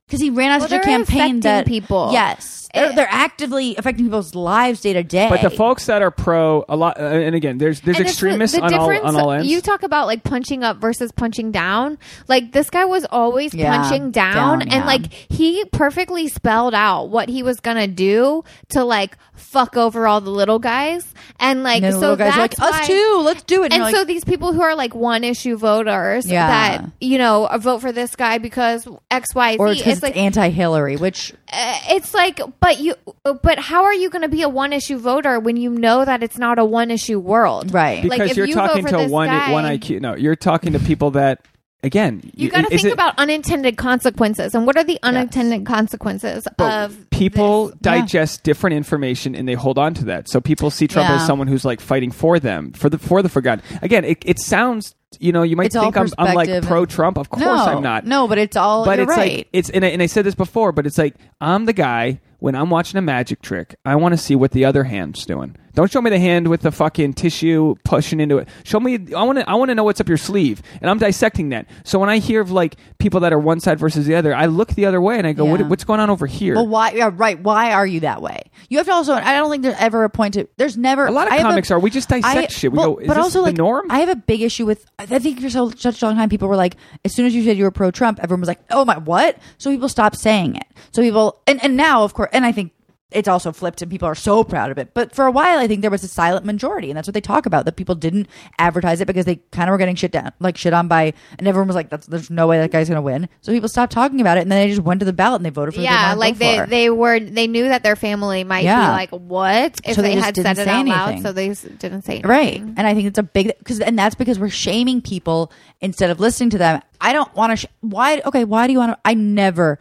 because 0.09 0.22
he 0.22 0.30
ran 0.30 0.51
on 0.52 0.68
Well, 0.68 0.80
a 0.80 0.82
campaign 0.82 1.40
that 1.40 1.66
people. 1.66 2.09
Yes, 2.12 2.67
they're, 2.74 2.86
Eh. 2.86 2.92
they're 2.94 3.08
actively 3.10 3.76
affecting 3.76 4.04
people's 4.06 4.34
lives 4.34 4.80
day 4.80 4.92
to 4.92 5.02
day. 5.02 5.28
But 5.30 5.42
the 5.42 5.50
folks 5.50 5.86
that 5.86 6.02
are 6.02 6.10
pro 6.10 6.64
a 6.68 6.76
lot, 6.76 7.00
uh, 7.00 7.04
and 7.04 7.34
again, 7.34 7.58
there's 7.58 7.80
there's 7.80 7.98
And 7.98 8.06
it's 8.06 8.18
the- 8.20 8.26
extremists 8.26 8.56
the 8.56 8.62
on 8.62 8.74
all 8.74 8.90
on 9.06 9.16
all 9.16 9.32
ends. 9.32 9.48
You 9.48 9.60
talk 9.60 9.82
about 9.82 10.06
like 10.06 10.22
punching 10.24 10.64
up 10.64 10.78
versus 10.78 11.12
punching 11.12 11.52
down. 11.52 11.98
Like 12.28 12.52
this 12.52 12.70
guy 12.70 12.84
was 12.84 13.04
always 13.10 13.54
Yeah, 13.54 13.76
punching 13.82 14.10
down, 14.10 14.34
down, 14.34 14.62
and 14.62 14.72
yeah. 14.72 14.84
like 14.86 15.12
he 15.12 15.64
perfectly 15.72 16.28
spelled 16.28 16.74
out 16.74 17.04
what 17.10 17.28
he 17.28 17.42
was 17.42 17.60
gonna 17.60 17.86
do 17.88 18.44
to 18.70 18.84
like 18.84 19.16
fuck 19.34 19.76
over 19.76 20.06
all 20.06 20.20
the 20.20 20.30
little 20.30 20.58
guys, 20.58 21.14
and 21.38 21.62
like 21.62 21.82
And 21.82 21.86
the 21.86 21.92
so 21.92 22.00
little 22.00 22.16
guys 22.16 22.34
that's 22.34 22.58
like 22.58 22.72
why- 22.72 22.80
us 22.80 22.86
too. 22.86 23.20
Let's 23.24 23.42
do 23.44 23.62
it. 23.64 23.72
And 23.72 23.82
you're 23.82 23.90
so 23.92 23.98
like, 23.98 24.06
these 24.08 24.24
people 24.24 24.52
who 24.52 24.62
are 24.62 24.74
like 24.74 24.94
one 24.94 25.24
issue 25.24 25.56
voters 25.56 26.26
Yeah. 26.30 26.46
that 26.48 26.90
you 27.00 27.16
know 27.18 27.48
vote 27.58 27.80
for 27.80 27.92
this 27.92 28.14
guy 28.16 28.38
because 28.38 28.86
X 29.10 29.34
Y 29.34 29.52
Z. 29.52 29.58
or 29.58 29.68
it's 29.72 30.02
like 30.02 30.16
anti-Hillary, 30.16 30.96
which 30.96 31.32
uh, 31.52 31.74
it's 31.90 32.12
like, 32.12 32.40
but 32.60 32.67
you, 32.72 32.94
uh, 33.24 33.32
but 33.34 33.58
how 33.58 33.84
are 33.84 33.94
you 33.94 34.10
going 34.10 34.22
to 34.22 34.28
be 34.28 34.42
a 34.42 34.48
one 34.48 34.72
issue 34.72 34.98
voter 34.98 35.40
when 35.40 35.56
you 35.56 35.70
know 35.70 36.04
that 36.04 36.22
it's 36.22 36.38
not 36.38 36.58
a 36.58 36.64
one 36.64 36.90
issue 36.90 37.18
world? 37.18 37.72
right. 37.72 38.04
Like, 38.04 38.18
because 38.18 38.30
if 38.32 38.36
you're 38.36 38.46
you 38.46 38.54
talking 38.54 38.84
to 38.86 39.06
one 39.08 39.28
guy- 39.28 39.50
one 39.52 39.64
IQ. 39.64 40.00
No, 40.00 40.14
you're 40.14 40.36
talking 40.36 40.72
to 40.74 40.78
people 40.78 41.12
that 41.12 41.40
again. 41.84 42.28
You 42.34 42.50
got 42.50 42.62
to 42.62 42.68
think 42.68 42.84
it- 42.84 42.92
about 42.92 43.18
unintended 43.18 43.76
consequences, 43.76 44.54
and 44.54 44.66
what 44.66 44.76
are 44.76 44.84
the 44.84 44.98
unintended 45.02 45.64
consequences 45.64 46.46
of 46.58 47.08
people 47.10 47.68
this? 47.68 47.76
digest 47.80 48.42
different 48.42 48.74
information 48.76 49.34
and 49.34 49.48
they 49.48 49.54
hold 49.54 49.78
on 49.78 49.94
to 49.94 50.04
that. 50.06 50.28
So 50.28 50.40
people 50.40 50.70
see 50.70 50.86
Trump 50.88 51.08
Yeah. 51.08 51.16
as 51.16 51.26
someone 51.26 51.46
who's 51.48 51.64
like 51.64 51.80
fighting 51.80 52.10
for 52.10 52.38
them 52.40 52.72
for 52.72 52.90
the 52.90 52.98
for 52.98 53.22
the 53.22 53.28
forgotten. 53.28 53.62
Again, 53.82 54.04
it, 54.04 54.18
it 54.26 54.38
sounds 54.40 54.94
you 55.20 55.32
know 55.32 55.42
you 55.42 55.56
might 55.56 55.66
It's 55.66 55.74
think 55.74 55.96
I'm, 55.96 56.08
I'm 56.18 56.34
like 56.34 56.62
pro 56.64 56.84
trump 56.84 57.16
Of 57.16 57.30
course 57.30 57.42
no, 57.44 57.54
I'm 57.54 57.82
not. 57.82 58.04
No, 58.04 58.28
but 58.28 58.36
it's 58.38 58.56
all. 58.56 58.84
but 58.84 58.98
you're 58.98 59.08
it's 59.08 59.16
right. 59.16 59.36
like 59.38 59.48
it's 59.52 59.70
and 59.70 59.84
I, 59.84 59.88
and 59.88 60.02
I 60.02 60.06
said 60.06 60.24
this 60.24 60.34
before, 60.34 60.72
but 60.72 60.84
it's 60.86 60.98
like 60.98 61.14
I'm 61.40 61.64
the 61.64 61.72
guy 61.72 62.20
when 62.39 62.55
I'm 62.55 62.70
watching 62.70 62.98
a 62.98 63.02
magic 63.02 63.43
trick. 63.43 63.77
I 63.85 63.97
want 63.97 64.12
to 64.12 64.19
see 64.19 64.35
what 64.35 64.52
the 64.52 64.65
other 64.65 64.85
hand's 64.85 65.27
doing. 65.27 65.56
Don't 65.78 65.88
show 65.88 66.02
me 66.02 66.10
the 66.10 66.18
hand 66.18 66.48
with 66.48 66.62
the 66.62 66.72
fucking 66.72 67.12
tissue 67.12 67.76
pushing 67.84 68.18
into 68.18 68.38
it. 68.38 68.48
Show 68.64 68.80
me. 68.80 68.98
I 69.14 69.22
want 69.22 69.38
to. 69.38 69.48
I 69.48 69.55
want 69.55 69.68
to 69.68 69.76
know 69.76 69.84
what's 69.84 70.00
up 70.00 70.09
your 70.09 70.16
sleeve, 70.16 70.60
and 70.80 70.90
I'm 70.90 70.98
dissecting 70.98 71.50
that. 71.50 71.68
So 71.84 72.00
when 72.00 72.09
I 72.09 72.18
hear 72.18 72.40
of 72.40 72.50
like 72.50 72.74
people 72.98 73.20
that 73.20 73.32
are 73.32 73.38
one 73.38 73.60
side 73.60 73.78
versus 73.78 74.05
the 74.05 74.16
other, 74.16 74.34
I 74.34 74.46
look 74.46 74.70
the 74.70 74.86
other 74.86 75.00
way 75.00 75.18
and 75.18 75.24
I 75.24 75.34
go, 75.34 75.44
what, 75.44 75.62
"What's 75.68 75.84
going 75.84 76.00
on 76.00 76.10
over 76.10 76.26
here?" 76.26 76.56
Well, 76.56 76.66
why? 76.66 76.90
Yeah, 76.94 77.12
right. 77.14 77.38
Why 77.40 77.70
are 77.70 77.86
you 77.86 78.00
that 78.00 78.20
way? 78.20 78.42
You 78.68 78.78
have 78.78 78.88
to 78.88 78.92
also. 78.92 79.12
I 79.12 79.34
don't 79.34 79.52
think 79.52 79.62
there's 79.62 79.76
ever 79.78 80.02
a 80.02 80.10
point 80.10 80.34
to. 80.34 80.48
There's 80.56 80.76
never. 80.76 81.06
A 81.06 81.12
lot 81.12 81.28
of 81.28 81.32
I 81.32 81.36
have 81.36 81.46
comics 81.46 81.70
are. 81.70 81.78
We 81.78 81.90
just 81.90 82.09
dissect 82.09 82.50
shit. 82.50 82.72
We 82.72 82.78
well, 82.78 82.94
go, 82.94 82.98
is 82.98 83.06
but 83.06 83.14
this 83.14 83.22
also 83.22 83.38
the 83.38 83.44
like 83.44 83.56
norm? 83.56 83.88
I 83.88 84.00
have 84.00 84.09
a 84.09 84.16
big 84.16 84.42
issue 84.42 84.66
with. 84.66 84.84
I 84.98 85.06
think 85.20 85.40
for 85.40 85.48
so 85.48 85.70
such 85.70 86.02
a 86.02 86.06
long 86.06 86.16
time, 86.16 86.28
people 86.28 86.48
were 86.48 86.56
like, 86.56 86.74
as 87.05 87.14
soon 87.14 87.24
as 87.26 87.36
you 87.36 87.44
said 87.44 87.56
you 87.56 87.62
were 87.62 87.70
pro 87.70 87.92
Trump, 87.92 88.18
everyone 88.20 88.40
was 88.40 88.48
like, 88.48 88.59
oh 88.72 88.84
my, 88.84 88.98
what? 88.98 89.38
So 89.59 89.70
people 89.70 89.88
stopped 89.88 90.18
saying 90.18 90.56
it. 90.56 90.66
So 90.90 91.02
people, 91.02 91.40
and 91.46 91.62
and 91.62 91.76
now 91.76 92.02
of 92.02 92.14
course, 92.14 92.30
and 92.32 92.44
I 92.44 92.50
think. 92.50 92.72
It's 93.10 93.26
also 93.28 93.52
flipped, 93.52 93.80
and 93.80 93.90
people 93.90 94.06
are 94.06 94.14
so 94.14 94.44
proud 94.44 94.70
of 94.70 94.76
it. 94.76 94.93
But 94.93 95.14
for 95.14 95.24
a 95.24 95.30
while, 95.30 95.59
I 95.59 95.66
think 95.66 95.80
there 95.80 95.90
was 95.90 96.05
a 96.05 96.09
silent 96.09 96.44
majority, 96.44 96.90
and 96.90 96.97
that's 96.98 97.09
what 97.09 97.14
they 97.14 97.22
talk 97.22 97.47
about. 97.47 97.64
That 97.64 97.76
people 97.76 97.94
didn't 97.94 98.28
advertise 98.59 99.01
it 99.01 99.06
because 99.06 99.24
they 99.24 99.36
kind 99.51 99.70
of 99.70 99.72
were 99.72 99.78
getting 99.78 99.94
shit 99.94 100.12
down, 100.12 100.30
like 100.40 100.59
shit 100.59 100.74
on 100.74 100.89
by, 100.89 101.14
and 101.39 101.48
everyone 101.48 101.68
was 101.68 101.74
like, 101.74 101.89
"That's 101.89 102.06
there's 102.06 102.28
no 102.28 102.47
way 102.47 102.59
that 102.59 102.70
guy's 102.70 102.86
gonna 102.86 103.01
win." 103.01 103.30
So 103.40 103.51
people 103.51 103.70
stopped 103.70 103.94
talking 103.94 104.20
about 104.20 104.36
it, 104.36 104.43
and 104.43 104.52
then 104.52 104.59
they 104.59 104.68
just 104.68 104.82
went 104.82 105.01
to 105.01 105.06
the 105.06 105.14
ballot 105.14 105.39
and 105.39 105.47
they 105.47 105.51
voted 105.51 105.74
for. 105.74 105.80
Yeah, 105.80 106.12
like 106.18 106.36
they 106.36 106.59
for. 106.59 106.66
they 106.66 106.90
were 106.90 107.18
they 107.18 107.47
knew 107.47 107.68
that 107.68 107.82
their 107.82 107.97
family 107.97 108.44
might 108.44 108.64
Yeah. 108.64 108.89
be 108.89 108.93
like 108.93 109.10
what 109.10 109.80
if 109.85 109.94
So 109.94 110.02
they 110.02 110.14
they, 110.14 110.20
had 110.20 110.36
said 110.36 110.59
it 110.59 110.68
out 110.68 110.86
loud, 110.86 111.22
so 111.22 111.32
they 111.32 111.48
didn't 111.48 112.02
say 112.02 112.16
anything. 112.16 112.28
Right. 112.28 112.60
And 112.60 112.80
I 112.80 112.93
think 112.93 113.06
it's 113.09 113.18
a 113.18 113.22
big 113.22 113.56
because 113.59 113.80
and 113.80 113.98
that's 113.98 114.16
because 114.16 114.39
we're 114.39 114.51
shaming 114.51 115.01
people 115.01 115.51
instead 115.80 116.10
of 116.10 116.20
listening 116.20 116.51
to 116.51 116.59
them. 116.59 116.82
I 117.01 117.14
don't 117.14 117.35
want 117.35 117.52
to 117.52 117.56
sh- 117.56 117.70
why 117.80 118.20
okay, 118.26 118.44
why 118.44 118.66
do 118.66 118.74
you 118.74 118.78
want 118.78 118.93
to 118.93 118.98
I 119.02 119.14
never 119.14 119.78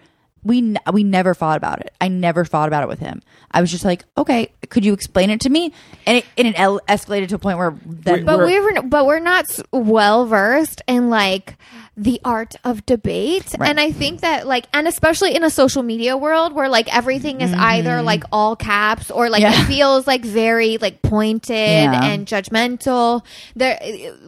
we 0.47 0.57
n- 0.59 0.79
we 0.93 1.03
never 1.03 1.33
fought 1.33 1.57
about 1.57 1.79
it. 1.81 1.93
I 2.01 2.07
never 2.07 2.45
fought 2.45 2.67
about 2.67 2.83
it 2.83 2.87
with 2.89 2.99
him. 2.99 3.21
I 3.51 3.61
was 3.61 3.69
just 3.71 3.85
like, 3.85 4.03
"Okay, 4.17 4.51
could 4.69 4.83
you 4.85 4.93
explain 4.93 5.29
it 5.29 5.41
to 5.41 5.49
me?" 5.49 5.71
And 6.05 6.17
it 6.17 6.25
and 6.37 6.47
it 6.47 6.59
el- 6.59 6.79
escalated 6.87 7.27
to 7.29 7.35
a 7.35 7.39
point 7.39 7.57
where 7.57 7.75
then 7.85 8.25
But 8.25 8.39
We're- 8.39 8.59
we're 8.59 8.81
but 8.83 9.05
we're 9.05 9.19
not 9.19 9.45
well 9.71 10.25
versed 10.25 10.81
in 10.87 11.09
like 11.09 11.57
the 11.99 12.21
art 12.23 12.55
of 12.63 12.85
debate, 12.85 13.55
Right. 13.57 13.69
and 13.71 13.79
I 13.79 13.91
think 13.91 14.21
that 14.21 14.45
like 14.45 14.67
and 14.71 14.87
especially 14.87 15.35
in 15.35 15.43
a 15.43 15.49
social 15.49 15.81
media 15.81 16.15
world 16.15 16.53
where 16.53 16.69
like 16.69 16.95
everything 16.95 17.41
is 17.41 17.51
either 17.51 18.03
like 18.03 18.23
all 18.31 18.55
caps 18.55 19.09
or 19.09 19.29
like 19.31 19.41
Mm-hmm. 19.43 19.53
Yeah. 19.53 19.63
it 19.63 19.67
feels 19.67 20.05
like 20.07 20.23
very 20.23 20.77
like 20.77 21.01
pointed 21.01 21.49
Yeah. 21.55 22.03
and 22.05 22.27
judgmental. 22.27 23.23
There 23.55 23.79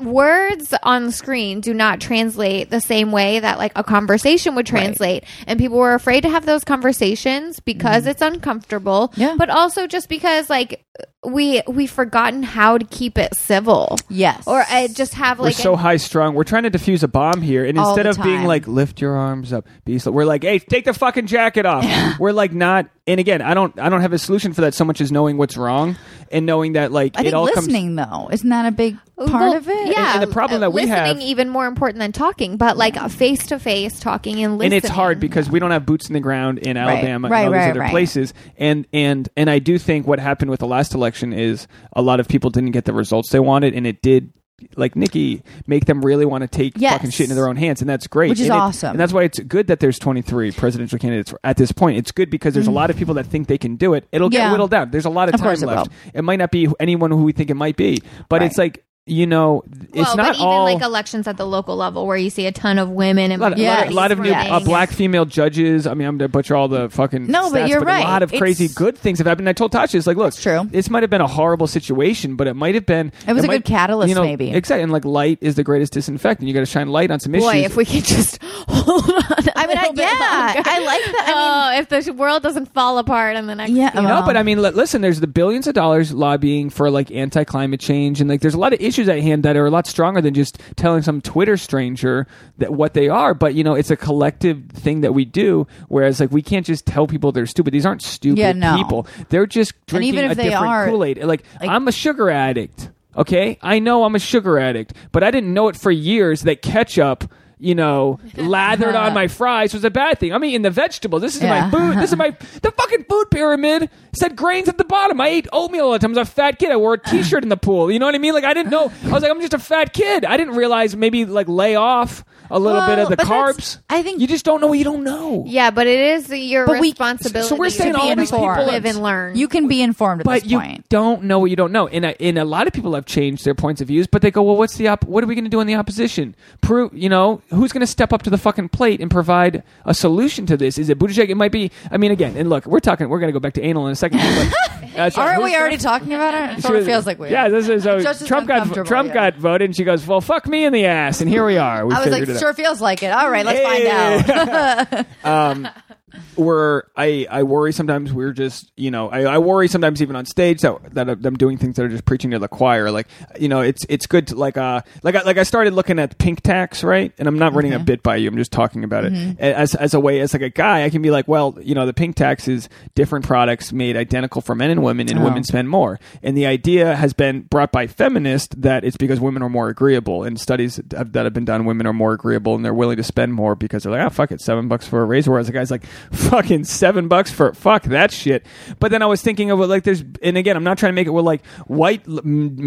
words 0.01 0.73
on 0.83 1.05
the 1.07 1.11
screen 1.11 1.61
do 1.61 1.73
not 1.73 1.99
translate 2.01 2.69
the 2.69 2.81
same 2.81 3.11
way 3.11 3.39
that 3.39 3.57
like 3.57 3.71
a 3.75 3.83
conversation 3.83 4.55
would 4.55 4.65
translate, 4.65 5.23
and 5.47 5.59
people 5.59 5.77
were 5.77 5.93
afraid 5.93 6.21
to 6.21 6.29
have 6.29 6.45
those 6.45 6.63
conversations 6.63 7.59
because 7.59 8.07
it's 8.07 8.21
uncomfortable. 8.21 9.09
Mm-hmm. 9.09 9.21
Yeah. 9.21 9.35
but 9.37 9.49
also 9.49 9.87
just 9.87 10.09
because 10.09 10.49
like 10.49 10.83
we 11.25 11.61
we've 11.67 11.91
forgotten 11.91 12.43
how 12.43 12.77
to 12.77 12.85
keep 12.85 13.17
it 13.17 13.35
civil. 13.35 13.97
yes. 14.09 14.41
Or 14.47 14.63
I 14.69 14.87
just 14.87 15.13
have 15.15 15.39
we're 15.39 15.45
like 15.45 15.55
so 15.55 15.75
high 15.75 15.97
strung. 15.97 16.33
We're 16.33 16.43
trying 16.45 16.63
to 16.63 16.71
defuse 16.71 17.03
a 17.03 17.07
bomb 17.09 17.41
here, 17.41 17.58
and 17.65 17.77
All 17.77 17.89
instead 17.89 18.05
the 18.05 18.09
of 18.11 18.23
being 18.23 18.37
time. 18.39 18.45
like 18.47 18.67
lift 18.67 19.01
your 19.01 19.15
arms 19.15 19.51
up, 19.53 19.67
be 19.85 19.97
slow, 19.99 20.11
we're 20.11 20.25
like, 20.25 20.43
hey, 20.43 20.59
take 20.59 20.85
the 20.85 20.93
fucking 20.93 21.27
jacket 21.27 21.65
off. 21.65 21.85
we're 22.19 22.31
like 22.31 22.53
not. 22.53 22.87
And 23.07 23.19
again, 23.19 23.41
I 23.41 23.55
don't. 23.55 23.77
I 23.79 23.89
don't 23.89 24.01
have 24.01 24.13
a 24.13 24.19
solution 24.19 24.53
for 24.53 24.61
that 24.61 24.75
so 24.75 24.85
much 24.85 25.01
as 25.01 25.11
knowing 25.11 25.37
what's 25.37 25.57
wrong 25.57 25.95
and 26.31 26.45
knowing 26.45 26.73
that 26.73 26.91
like 26.91 27.17
I 27.17 27.21
it 27.21 27.23
think 27.23 27.35
all 27.35 27.47
comes. 27.47 27.65
listening 27.65 27.95
though, 27.95 28.29
isn't 28.31 28.47
that 28.49 28.67
a 28.67 28.71
big 28.71 28.97
part 29.17 29.29
Well, 29.31 29.55
of 29.55 29.67
it? 29.67 29.87
Yeah, 29.87 30.13
And- 30.13 30.21
and 30.21 30.29
the 30.29 30.33
problem 30.33 30.61
that 30.61 30.71
we 30.73 30.81
listening 30.81 30.97
have- 31.17 31.21
even 31.21 31.49
more 31.49 31.65
important 31.65 31.99
than 32.01 32.11
talking, 32.11 32.57
but 32.57 32.77
like 32.77 32.97
face 33.09 33.47
to 33.47 33.57
face 33.57 33.99
talking 33.99 34.43
and 34.43 34.59
listening. 34.59 34.73
and 34.77 34.83
it's 34.85 34.93
hard 34.93 35.19
because 35.19 35.49
we 35.49 35.57
don't 35.57 35.71
have 35.71 35.87
boots 35.87 36.07
in 36.07 36.13
the 36.13 36.19
ground 36.19 36.59
in 36.59 36.77
Alabama 36.77 37.29
Right, 37.29 37.39
and 37.39 37.47
all 37.47 37.53
these 37.53 37.57
right, 37.65 37.71
other 37.71 37.79
right. 37.79 37.89
places. 37.89 38.33
And 38.59 38.85
and 38.93 39.27
and 39.35 39.49
I 39.49 39.57
do 39.57 39.79
think 39.79 40.05
what 40.05 40.19
happened 40.19 40.51
with 40.51 40.59
the 40.59 40.67
last 40.67 40.93
election 40.93 41.33
is 41.33 41.67
a 41.93 42.03
lot 42.03 42.19
of 42.19 42.27
people 42.27 42.51
didn't 42.51 42.71
get 42.71 42.85
the 42.85 42.93
results 42.93 43.29
they 43.31 43.39
wanted, 43.39 43.73
and 43.73 43.87
it 43.87 44.03
did. 44.03 44.33
Like 44.75 44.95
Nikki, 44.95 45.43
make 45.67 45.85
them 45.85 46.01
really 46.03 46.25
want 46.25 46.41
to 46.43 46.47
take 46.47 46.73
Yes. 46.77 46.93
fucking 46.93 47.11
shit 47.11 47.25
into 47.25 47.35
their 47.35 47.47
own 47.47 47.55
hands, 47.55 47.81
and 47.81 47.89
that's 47.89 48.07
great. 48.07 48.29
Which 48.29 48.39
is 48.39 48.47
And 48.47 48.55
it- 48.55 48.59
awesome. 48.59 48.91
and 48.91 48.99
that's 48.99 49.13
why 49.13 49.23
it's 49.23 49.39
good 49.39 49.67
that 49.67 49.79
there's 49.79 49.99
23 49.99 50.51
presidential 50.51 50.97
candidates 50.99 51.33
at 51.43 51.57
this 51.57 51.71
point. 51.71 51.97
It's 51.97 52.11
good 52.11 52.29
because 52.29 52.53
there's 52.53 52.67
a 52.67 52.71
lot 52.71 52.89
of 52.89 52.97
people 52.97 53.13
that 53.15 53.25
think 53.25 53.47
they 53.47 53.57
can 53.57 53.75
do 53.75 53.93
it. 53.93 54.07
It'll 54.11 54.29
get 54.29 54.47
Mm. 54.47 54.51
Whittled 54.51 54.71
down. 54.71 54.91
There's 54.91 55.05
a 55.05 55.09
lot 55.09 55.29
of, 55.29 55.35
Of 55.35 55.41
time 55.41 55.47
course 55.49 55.61
it 55.61 55.67
left. 55.67 55.91
It 56.13 56.23
might 56.23 56.39
not 56.39 56.51
be 56.51 56.67
anyone 56.79 57.11
who 57.11 57.23
we 57.23 57.31
think 57.33 57.49
it 57.49 57.55
might 57.55 57.75
be, 57.77 58.01
but 58.29 58.41
Right. 58.41 58.47
it's 58.47 58.57
like 58.57 58.83
you 59.09 59.25
know, 59.27 59.63
it's 59.93 59.95
well, 59.95 60.15
not 60.15 60.25
but 60.27 60.35
even 60.35 60.47
all 60.47 60.63
like 60.65 60.81
elections 60.81 61.27
at 61.27 61.37
the 61.37 61.45
local 61.45 61.75
level 61.75 62.05
where 62.05 62.17
you 62.17 62.29
see 62.29 62.45
a 62.45 62.51
ton 62.51 62.77
of 62.77 62.89
women 62.89 63.31
and 63.31 63.41
a 63.41 63.43
lot, 63.43 63.53
of- 63.53 63.57
Yeah. 63.59 63.75
lot, 63.77 63.87
of, 63.87 63.93
lot 63.93 64.11
of 64.11 64.19
new 64.19 64.29
Yes. 64.29 64.49
uh, 64.51 64.59
black 64.59 64.91
female 64.91 65.25
judges. 65.25 65.87
I 65.87 65.93
mean, 65.95 66.07
I'm 66.07 66.17
going 66.17 66.29
to 66.29 66.31
butcher 66.31 66.55
all 66.55 66.67
the 66.67 66.89
fucking 66.89 67.27
No, 67.27 67.51
but 67.51 67.67
you're 67.67 67.81
A 67.81 67.85
right. 67.85 68.03
lot 68.03 68.21
of 68.23 68.31
crazy 68.31 68.65
It's- 68.65 68.77
good 68.77 68.97
things 68.97 69.17
have 69.17 69.27
happened. 69.27 69.49
I 69.49 69.53
told 69.53 69.71
Tasha, 69.71 69.95
it's 69.95 70.05
like, 70.07 70.17
look, 70.17 70.27
That's 70.27 70.41
true. 70.41 70.67
This 70.71 70.89
might 70.89 71.03
have 71.03 71.09
been 71.09 71.21
a 71.21 71.27
horrible 71.27 71.67
situation, 71.67 72.35
but 72.35 72.47
it 72.47 72.53
might 72.55 72.75
have 72.75 72.85
been. 72.85 73.11
It 73.27 73.33
was 73.33 73.43
a 73.43 73.47
might- 73.47 73.53
good 73.57 73.65
catalyst, 73.65 74.09
you 74.09 74.15
know, 74.15 74.21
maybe. 74.23 74.51
Exactly, 74.51 74.83
and 74.83 74.91
like 74.91 75.05
light 75.05 75.39
is 75.41 75.55
the 75.55 75.63
greatest 75.63 75.93
disinfectant. 75.93 76.47
You 76.47 76.53
got 76.53 76.59
to 76.61 76.65
shine 76.65 76.87
light 76.89 77.09
on 77.11 77.19
some 77.19 77.33
issues. 77.35 77.45
boy, 77.49 77.57
if 77.65 77.75
we 77.75 77.85
could 77.85 78.03
just 78.05 78.41
hold 78.67 79.03
on. 79.09 79.15
a 79.47 79.51
I 79.57 79.67
mean, 79.67 79.77
I, 79.77 79.81
little 79.81 79.93
bit 79.93 80.03
yeah, 80.03 80.53
longer. 80.55 80.69
I 80.69 80.79
like 80.85 81.05
that. 81.05 81.33
I 81.35 81.75
oh, 81.75 81.79
if 81.79 81.89
the 82.05 82.13
world 82.13 82.43
doesn't 82.43 82.73
fall 82.73 82.97
apart 82.99 83.35
in 83.35 83.47
the 83.47 83.55
next, 83.55 83.71
Yeah, 83.71 83.89
few 83.91 84.01
well- 84.03 84.21
no, 84.21 84.25
but 84.25 84.37
I 84.37 84.43
mean, 84.43 84.61
li- 84.61 84.69
listen. 84.71 85.01
There's 85.01 85.19
the 85.19 85.27
billions 85.27 85.65
of 85.67 85.73
dollars 85.73 86.13
lobbying 86.13 86.69
for 86.69 86.89
like 86.91 87.11
anti-climate 87.11 87.79
change, 87.79 88.21
and 88.21 88.29
like 88.29 88.41
there's 88.41 88.53
a 88.53 88.59
lot 88.59 88.73
of 88.73 88.81
issues 88.81 88.98
issues 88.99 89.09
at 89.09 89.21
hand 89.21 89.43
that 89.43 89.55
are 89.55 89.65
a 89.65 89.69
lot 89.71 89.87
stronger 89.87 90.21
than 90.21 90.33
just 90.33 90.59
telling 90.75 91.01
some 91.01 91.21
Twitter 91.21 91.57
stranger 91.57 92.27
that 92.57 92.73
what 92.73 92.93
they 92.93 93.07
are. 93.07 93.33
But 93.33 93.55
you 93.55 93.63
know, 93.63 93.73
it's 93.75 93.91
a 93.91 93.95
collective 93.95 94.63
thing 94.71 95.01
that 95.01 95.13
we 95.13 95.25
do. 95.25 95.67
Whereas, 95.87 96.19
like, 96.19 96.31
we 96.31 96.41
can't 96.41 96.65
just 96.65 96.85
tell 96.85 97.07
people 97.07 97.31
they're 97.31 97.45
stupid. 97.45 97.73
These 97.73 97.85
aren't 97.85 98.01
stupid 98.01 98.37
Yeah, 98.39 98.51
no. 98.51 98.75
people. 98.77 99.07
They're 99.29 99.47
just 99.47 99.73
drinking 99.87 100.13
even 100.13 100.25
if 100.25 100.31
a 100.33 100.35
they 100.35 100.49
different 100.49 100.89
Kool 100.89 101.03
Aid. 101.03 101.23
Like, 101.23 101.43
like- 101.59 101.69
I'm 101.69 101.87
a 101.87 101.91
sugar 101.91 102.29
addict. 102.29 102.91
Okay, 103.17 103.57
I 103.61 103.79
know 103.79 104.03
I'm 104.03 104.15
a 104.15 104.19
sugar 104.19 104.59
addict, 104.59 104.93
but 105.11 105.23
I 105.23 105.31
didn't 105.31 105.53
know 105.53 105.67
it 105.67 105.75
for 105.75 105.91
years 105.91 106.43
that 106.43 106.61
ketchup. 106.61 107.29
You 107.61 107.75
know, 107.75 108.19
lathered 108.37 108.95
on 108.95 109.13
my 109.21 109.27
fries 109.27 109.73
was 109.73 109.83
a 109.83 109.89
bad 109.89 110.17
thing. 110.17 110.31
I'm 110.33 110.43
eating 110.45 110.61
the 110.61 110.69
vegetables. 110.69 111.21
This 111.21 111.35
is 111.35 111.41
Yeah. 111.41 111.65
my 111.65 111.69
food. 111.69 111.97
This 112.01 112.11
is 112.11 112.17
my 112.17 112.29
the 112.61 112.71
fucking 112.71 113.03
food 113.03 113.25
pyramid 113.31 113.89
said 114.17 114.37
grains 114.37 114.69
at 114.69 114.77
the 114.77 114.85
bottom. 114.85 115.19
I 115.19 115.27
ate 115.27 115.47
oatmeal 115.51 115.87
all 115.87 115.91
the 115.91 115.99
time. 115.99 116.11
I 116.15 116.19
was 116.19 116.29
a 116.29 116.31
fat 116.31 116.57
kid. 116.57 116.71
I 116.71 116.77
wore 116.77 116.93
a 116.93 116.97
t-shirt 116.97 117.43
in 117.43 117.49
the 117.49 117.57
pool. 117.57 117.91
You 117.91 117.99
know 117.99 118.05
what 118.05 118.15
I 118.15 118.19
mean? 118.19 118.33
Like 118.33 118.45
I 118.45 118.53
didn't 118.53 118.71
know. 118.71 118.89
I 119.05 119.09
was 119.11 119.23
like, 119.23 119.31
I'm 119.31 119.41
just 119.41 119.53
a 119.53 119.59
fat 119.59 119.91
kid. 119.91 120.23
I 120.23 120.37
didn't 120.37 120.55
realize 120.55 120.95
maybe 120.95 121.25
like 121.25 121.49
lay 121.49 121.75
off 121.75 122.23
a 122.51 122.57
little 122.57 122.81
bit 122.81 122.87
Well, 122.97 122.99
of 123.03 123.09
the 123.09 123.17
but 123.17 123.27
that's- 123.27 123.55
carbs. 123.57 123.79
I 123.91 124.01
think- 124.03 124.21
you 124.21 124.25
just 124.27 124.43
don't 124.43 124.59
know 124.61 124.65
what 124.67 124.79
you 124.79 124.83
don't 124.83 125.03
know. 125.03 125.43
Yeah, 125.45 125.69
but 125.69 125.85
it 125.85 125.99
is 125.99 126.29
your 126.31 126.65
But 126.65 126.79
we- 126.79 126.89
responsibility. 126.89 127.47
so 127.47 127.55
we're 127.55 127.69
saying 127.69 127.93
to 127.93 127.99
all 127.99 128.15
these 128.15 128.31
people- 128.31 128.47
informed, 128.49 128.71
live 128.71 128.85
and 128.85 129.03
learn. 129.03 129.35
You 129.37 129.47
can 129.47 129.67
be 129.67 129.81
informed 129.83 130.21
at 130.21 130.25
But 130.25 130.41
this 130.43 130.51
you 130.51 130.57
point. 130.59 130.89
don't 130.89 131.25
know 131.25 131.37
what 131.39 131.51
you 131.51 131.55
don't 131.55 131.71
know, 131.71 131.87
and 131.87 132.05
a, 132.05 132.19
and 132.19 132.39
a 132.39 132.45
lot 132.45 132.65
of 132.65 132.73
people 132.73 132.95
have 132.95 133.05
changed 133.05 133.45
their 133.45 133.53
points 133.53 133.81
of 133.81 133.87
views. 133.89 134.07
But 134.07 134.23
they 134.23 134.31
go, 134.31 134.41
well, 134.41 134.55
what's 134.55 134.77
the 134.77 134.87
op- 134.87 135.05
What 135.05 135.23
are 135.23 135.27
we 135.27 135.35
going 135.35 135.43
to 135.45 135.49
do 135.51 135.59
in 135.59 135.67
the 135.67 135.75
opposition? 135.75 136.33
Prove, 136.61 136.91
you 136.91 137.07
know, 137.09 137.41
who's 137.49 137.71
going 137.71 137.81
to 137.81 137.87
step 137.87 138.13
up 138.13 138.23
to 138.23 138.29
the 138.29 138.37
fucking 138.37 138.69
plate 138.69 139.01
and 139.01 139.09
provide 139.11 139.63
a 139.85 139.93
solution 139.93 140.45
to 140.47 140.57
this? 140.57 140.77
Is 140.77 140.89
it 140.89 140.99
Buttigieg? 140.99 141.29
It 141.29 141.35
might 141.35 141.51
be. 141.51 141.71
I 141.91 141.97
mean, 141.97 142.11
again, 142.11 142.35
and 142.37 142.49
look, 142.49 142.65
we're 142.65 142.79
talking. 142.79 143.09
We're 143.09 143.19
going 143.19 143.29
to 143.29 143.33
go 143.33 143.39
back 143.39 143.53
to 143.53 143.61
anal 143.61 143.87
in 143.87 143.93
a 143.93 143.95
second. 143.95 144.19
But, 144.19 144.89
uh, 144.99 145.09
so 145.09 145.21
Aren't 145.21 145.43
we 145.43 145.55
already 145.55 145.77
talking 145.77 146.13
about 146.13 146.33
it? 146.33 146.63
it 146.65 146.69
was- 146.71 146.85
feels 146.85 147.05
like 147.05 147.19
we. 147.19 147.29
Yeah, 147.29 147.49
this 147.49 147.67
is 147.69 147.83
so 147.83 148.01
Trump 148.25 148.47
got 148.47 148.85
Trump 148.85 149.09
yeah. 149.09 149.13
got 149.31 149.35
voted, 149.37 149.65
and 149.69 149.75
she 149.75 149.83
goes, 149.83 150.05
"Well, 150.05 150.21
fuck 150.21 150.47
me 150.47 150.65
in 150.65 150.73
the 150.73 150.85
ass," 150.85 151.21
and 151.21 151.29
here 151.29 151.45
we 151.45 151.57
are. 151.57 151.85
We 151.85 151.93
I 151.93 151.99
was 151.99 152.07
like, 152.09 152.19
figured 152.21 152.29
it 152.29 152.35
out. 152.35 152.39
sure 152.39 152.53
feels 152.53 152.81
like 152.81 153.03
it. 153.03 153.11
All 153.11 153.29
right, 153.29 153.45
let's 153.45 153.59
Hey. 153.59 153.85
find 153.85 155.05
out. 155.23 155.75
where 156.35 156.85
I, 156.95 157.27
I 157.29 157.43
worry 157.43 157.71
sometimes 157.73 158.11
we're 158.13 158.31
just 158.33 158.71
you 158.75 158.91
know 158.91 159.09
I, 159.09 159.23
I 159.23 159.37
worry 159.37 159.67
sometimes 159.67 160.01
even 160.01 160.15
on 160.15 160.25
stage 160.25 160.61
that 160.61 160.93
that 160.93 161.09
I'm 161.09 161.35
doing 161.37 161.57
things 161.57 161.75
that 161.75 161.83
are 161.85 161.89
just 161.89 162.05
preaching 162.05 162.31
to 162.31 162.39
the 162.39 162.47
choir. 162.47 162.91
Like 162.91 163.07
you 163.39 163.47
know 163.49 163.61
it's 163.61 163.85
it's 163.89 164.07
good 164.07 164.27
to 164.27 164.35
like 164.35 164.57
uh 164.57 164.81
like 165.03 165.15
I, 165.15 165.21
like 165.23 165.37
I 165.37 165.43
started 165.43 165.73
looking 165.73 165.99
at 165.99 166.17
pink 166.17 166.41
tax 166.41 166.83
right? 166.83 167.13
And 167.17 167.27
I'm 167.27 167.37
not 167.37 167.53
running 167.53 167.73
a 167.73 167.79
bit 167.79 168.03
by 168.03 168.15
you. 168.17 168.27
I'm 168.29 168.37
just 168.37 168.51
talking 168.51 168.83
about 168.83 169.05
it. 169.05 169.39
As 169.39 169.75
as 169.75 169.93
a 169.93 169.99
way 169.99 170.19
as 170.19 170.33
like 170.33 170.41
a 170.41 170.49
guy 170.49 170.83
I 170.85 170.89
can 170.89 171.01
be 171.01 171.11
like 171.11 171.27
well 171.27 171.57
you 171.61 171.75
know 171.75 171.85
the 171.85 171.93
pink 171.93 172.15
tax 172.15 172.47
is 172.47 172.69
different 172.95 173.25
products 173.25 173.71
made 173.73 173.95
identical 173.97 174.41
for 174.41 174.55
men 174.55 174.69
and 174.69 174.83
women 174.83 175.09
and 175.09 175.19
Oh. 175.19 175.23
women 175.23 175.43
spend 175.43 175.69
more. 175.69 175.99
And 176.23 176.37
the 176.37 176.45
idea 176.45 176.95
has 176.95 177.13
been 177.13 177.41
brought 177.41 177.71
by 177.71 177.87
feminists 177.87 178.55
that 178.57 178.83
it's 178.83 178.97
because 178.97 179.19
women 179.19 179.41
are 179.43 179.49
more 179.49 179.69
agreeable 179.69 180.23
and 180.23 180.39
studies 180.39 180.79
that 180.87 181.13
have 181.15 181.33
been 181.33 181.45
done 181.45 181.65
women 181.65 181.85
are 181.87 181.93
more 181.93 182.13
agreeable 182.13 182.55
and 182.55 182.63
they're 182.63 182.73
willing 182.73 182.97
to 182.97 183.03
spend 183.03 183.33
more 183.33 183.55
because 183.55 183.83
they're 183.83 183.91
like 183.91 184.05
oh 184.05 184.09
fuck 184.09 184.31
it 184.31 184.39
seven 184.41 184.67
bucks 184.67 184.87
for 184.87 185.01
a 185.01 185.05
razor. 185.05 185.31
Whereas 185.31 185.47
the 185.47 185.53
guy's 185.53 185.71
like 185.71 185.83
fucking 186.11 186.63
seven 186.63 187.07
bucks 187.07 187.31
for 187.31 187.53
fuck 187.53 187.83
that 187.83 188.11
shit. 188.11 188.45
But 188.79 188.91
then 188.91 189.01
I 189.01 189.05
was 189.05 189.21
thinking 189.21 189.51
of 189.51 189.59
it 189.61 189.67
like 189.67 189.83
there's 189.83 190.03
and 190.21 190.37
again 190.37 190.55
I'm 190.57 190.63
not 190.63 190.77
trying 190.77 190.91
to 190.91 190.95
make 190.95 191.07
it 191.07 191.11
well 191.11 191.23
like 191.23 191.45
white 191.67 192.03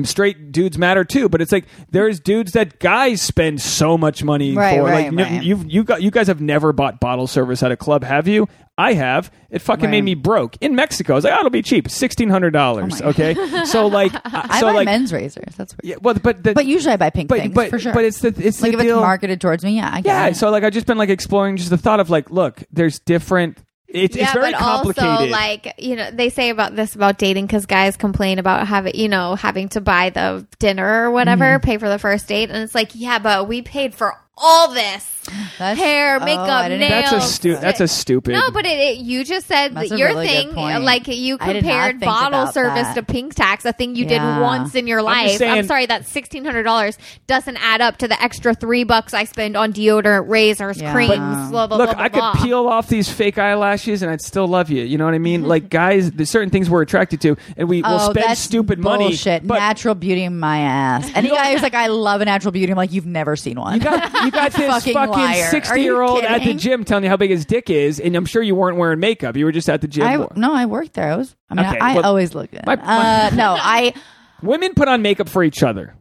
straight 0.05 0.53
dudes 0.53 0.79
matter 0.79 1.05
too 1.05 1.29
but 1.29 1.41
it's 1.41 1.53
like 1.53 1.67
there's 1.91 2.21
dudes 2.21 2.53
that 2.53 2.79
guys 2.79 3.21
spend 3.23 3.61
so 3.61 3.97
much 3.99 4.23
money 4.25 4.55
Right, 4.55 4.77
for. 4.77 4.85
Right, 4.85 5.13
like 5.13 5.27
right. 5.29 5.43
you've 5.43 5.71
you 5.71 5.85
got 5.85 6.03
you 6.03 6.11
guys 6.11 6.27
have 6.29 6.41
never 6.41 6.73
bought 6.73 7.01
bottle 7.01 7.27
service 7.27 7.63
at 7.63 7.73
a 7.73 7.77
club 7.77 8.05
have 8.05 8.29
you 8.29 8.49
I 8.79 8.95
have. 8.95 9.31
It 9.51 9.59
fucking 9.61 9.91
made 9.91 10.03
me 10.03 10.15
broke 10.15 10.57
in 10.63 10.75
Mexico. 10.75 11.13
I 11.13 11.17
was 11.17 11.25
like, 11.25 11.35
oh, 11.35 11.39
it'll 11.41 11.51
be 11.51 11.61
cheap, 11.63 11.91
sixteen 11.91 12.31
hundred 12.31 12.53
dollars. 12.53 13.03
okay, 13.03 13.35
so 13.67 13.87
like, 13.87 14.15
uh, 14.15 14.21
I 14.25 14.61
so 14.61 14.67
buy 14.69 14.73
like, 14.73 14.85
men's 14.87 15.13
razors. 15.13 15.55
That's 15.57 15.75
weird. 15.75 15.81
yeah, 15.85 15.97
well, 16.01 16.15
but 16.15 16.43
the, 16.43 16.55
But 16.55 16.65
usually 16.67 16.95
I 16.95 16.97
buy 16.97 17.11
pink 17.11 17.29
but 17.29 17.39
things 17.41 17.55
but 17.55 17.69
for 17.71 17.79
sure. 17.79 17.93
but 17.93 18.05
it's 18.05 18.21
the 18.21 18.29
it's 18.29 18.63
like 18.63 18.73
the 18.73 18.79
if 18.79 18.85
deal. 18.85 18.97
it's 18.99 19.03
marketed 19.03 19.41
towards 19.43 19.63
me, 19.63 19.77
yeah, 19.77 19.91
I 19.93 20.01
get 20.01 20.07
yeah, 20.07 20.27
it. 20.29 20.37
so 20.37 20.51
like 20.51 20.65
I've 20.65 20.73
just 20.73 20.87
been 20.87 20.97
like 20.99 21.11
exploring 21.11 21.59
just 21.59 21.69
the 21.71 21.77
thought 21.79 22.01
of 22.01 22.09
like, 22.09 22.31
look, 22.31 22.63
there's 22.73 22.99
different. 22.99 23.59
It's 23.89 24.17
yeah, 24.17 24.25
it's 24.25 24.33
very 24.33 24.53
but 24.53 24.59
complicated. 24.59 25.11
also 25.11 25.27
like 25.27 25.75
you 25.77 25.95
know 25.97 26.11
they 26.11 26.31
say 26.31 26.49
about 26.49 26.75
this 26.75 26.95
about 26.95 27.19
dating 27.19 27.45
because 27.45 27.67
guys 27.67 27.99
complain 27.99 28.39
about 28.39 28.67
having 28.67 28.95
you 28.95 29.09
know 29.11 29.35
having 29.35 29.69
to 29.71 29.83
buy 29.83 30.09
the 30.09 30.47
dinner 30.59 31.05
or 31.05 31.11
whatever, 31.11 31.45
Mm-hmm. 31.45 31.63
pay 31.65 31.77
for 31.77 31.91
the 31.91 31.99
first 31.99 32.27
date, 32.27 32.49
and 32.49 32.63
it's 32.63 32.75
like 32.75 32.93
yeah, 32.95 33.19
but 33.19 33.47
we 33.49 33.61
paid 33.61 33.95
for 33.95 34.15
all 34.39 34.73
this 34.73 35.22
That's- 35.59 35.79
hair, 35.79 36.19
oh, 36.21 36.25
makeup, 36.25 36.49
I 36.49 36.69
didn't- 36.69 36.89
nails. 36.91 37.11
that's 37.11 37.25
a 37.25 37.29
stu- 37.29 37.57
That's 37.57 37.81
a 37.81 37.89
stupid. 37.89 38.33
No, 38.33 38.51
but 38.51 38.67
it, 38.67 38.79
it, 38.79 38.97
you 38.99 39.25
just 39.25 39.47
said 39.47 39.75
That's 39.75 39.91
that 39.91 39.99
your 39.99 40.09
really 40.09 40.27
thing, 40.27 40.57
uh, 40.59 40.81
like 40.81 41.07
you 41.07 41.37
I 41.41 41.53
did 41.53 41.65
not 41.65 41.69
compared 41.71 42.01
bottle 42.01 42.47
service 42.49 42.89
that. 42.89 42.95
to 42.97 43.03
pink 43.03 43.35
tax, 43.35 43.65
a 43.65 43.73
thing 43.73 43.95
you 43.95 44.05
Yeah. 44.07 44.37
did 44.37 44.43
once 44.43 44.75
in 44.75 44.87
your 44.87 45.01
I'm 45.07 45.29
just 45.29 45.41
life. 45.41 45.51
I'm 45.59 45.67
sorry, 45.67 45.87
that 45.87 46.07
sixteen 46.09 46.45
hundred 46.45 46.65
dollars 46.65 46.99
doesn't 47.29 47.57
add 47.59 47.81
up 47.81 47.99
to 47.99 48.09
the 48.09 48.21
extra 48.23 48.55
three 48.55 48.85
bucks 48.85 49.15
I 49.15 49.25
spend 49.25 49.57
on 49.57 49.73
deodorant, 49.73 50.29
razors, 50.29 50.81
Yeah. 50.81 50.93
creams, 50.93 51.11
But- 51.19 51.51
blah 51.51 51.67
blah 51.69 51.77
Look, 51.79 51.87
blah. 51.91 51.95
blah, 51.95 52.05
I 52.05 52.09
could 52.09 52.19
blah. 52.19 52.35
peel 52.45 52.67
off 52.69 52.89
these 52.89 53.09
fake 53.09 53.39
eyelashes 53.39 54.03
and 54.03 54.11
I'd 54.11 54.23
still 54.23 54.47
love 54.49 54.71
you. 54.71 54.83
You 54.83 54.99
know 54.99 55.05
what 55.05 55.15
I 55.15 55.19
mean? 55.19 55.43
like 55.49 55.71
guys, 55.71 56.11
there's 56.11 56.31
certain 56.31 56.51
things 56.51 56.69
we're 56.69 56.83
attracted 56.83 57.21
to, 57.23 57.37
and 57.57 57.69
we 57.69 57.83
will 57.83 57.91
Oh, 58.01 58.11
spend 58.11 58.27
that's 58.27 58.41
stupid 58.41 58.79
money. 58.81 59.09
bullshit. 59.09 59.47
But 59.47 59.59
natural 59.61 59.95
beauty, 59.95 60.29
my 60.29 60.59
ass. 60.59 61.11
Any 61.15 61.29
guy 61.29 61.53
who's 61.53 61.63
like, 61.63 61.75
I 61.75 61.87
love 61.87 62.21
a 62.21 62.25
natural 62.25 62.51
beauty. 62.53 62.73
I'm 62.73 62.77
like, 62.77 62.93
you've 62.93 63.07
never 63.07 63.37
seen 63.37 63.61
one. 63.61 63.75
You 63.75 63.81
got 63.81 64.25
you 64.25 64.31
got 64.31 64.53
this 64.53 64.67
Fucking 64.67 64.95
fucking 65.13 65.25
liar. 65.25 65.45
Are 65.45 65.51
sixty-year-old 65.51 66.25
at 66.25 66.35
the 66.35 66.39
kidding? 66.41 66.59
gym 66.59 66.85
telling 66.85 67.05
you 67.05 67.11
how 67.11 67.17
big 67.17 67.31
his 67.31 67.45
dick 67.45 67.71
is, 67.71 68.01
and 68.01 68.15
I'm 68.17 68.27
sure 68.27 68.43
you 68.43 68.55
weren't 68.55 68.77
wearing 68.77 69.01
makeup. 69.01 69.37
You 69.37 69.45
were 69.45 69.53
just 69.53 69.69
at 69.69 69.81
the 69.81 69.89
gym. 69.89 70.07
I, 70.07 70.17
more. 70.17 70.33
no, 70.37 70.53
I 70.55 70.67
worked 70.67 70.95
there. 70.95 71.13
I 71.13 71.17
was. 71.17 71.35
I 71.51 71.55
mean, 71.55 71.67
Okay, 71.67 71.79
I, 71.79 71.93
I 71.93 71.95
well, 71.97 72.05
always 72.07 72.35
look 72.35 72.51
good. 72.51 72.65
my- 72.67 72.77
my- 72.77 73.27
uh, 73.27 73.31
no, 73.35 73.57
I. 73.59 73.95
Women 74.43 74.75
put 74.75 74.89
on 74.89 75.03
makeup 75.03 75.29
for 75.29 75.45
each 75.45 75.63
other. 75.63 75.95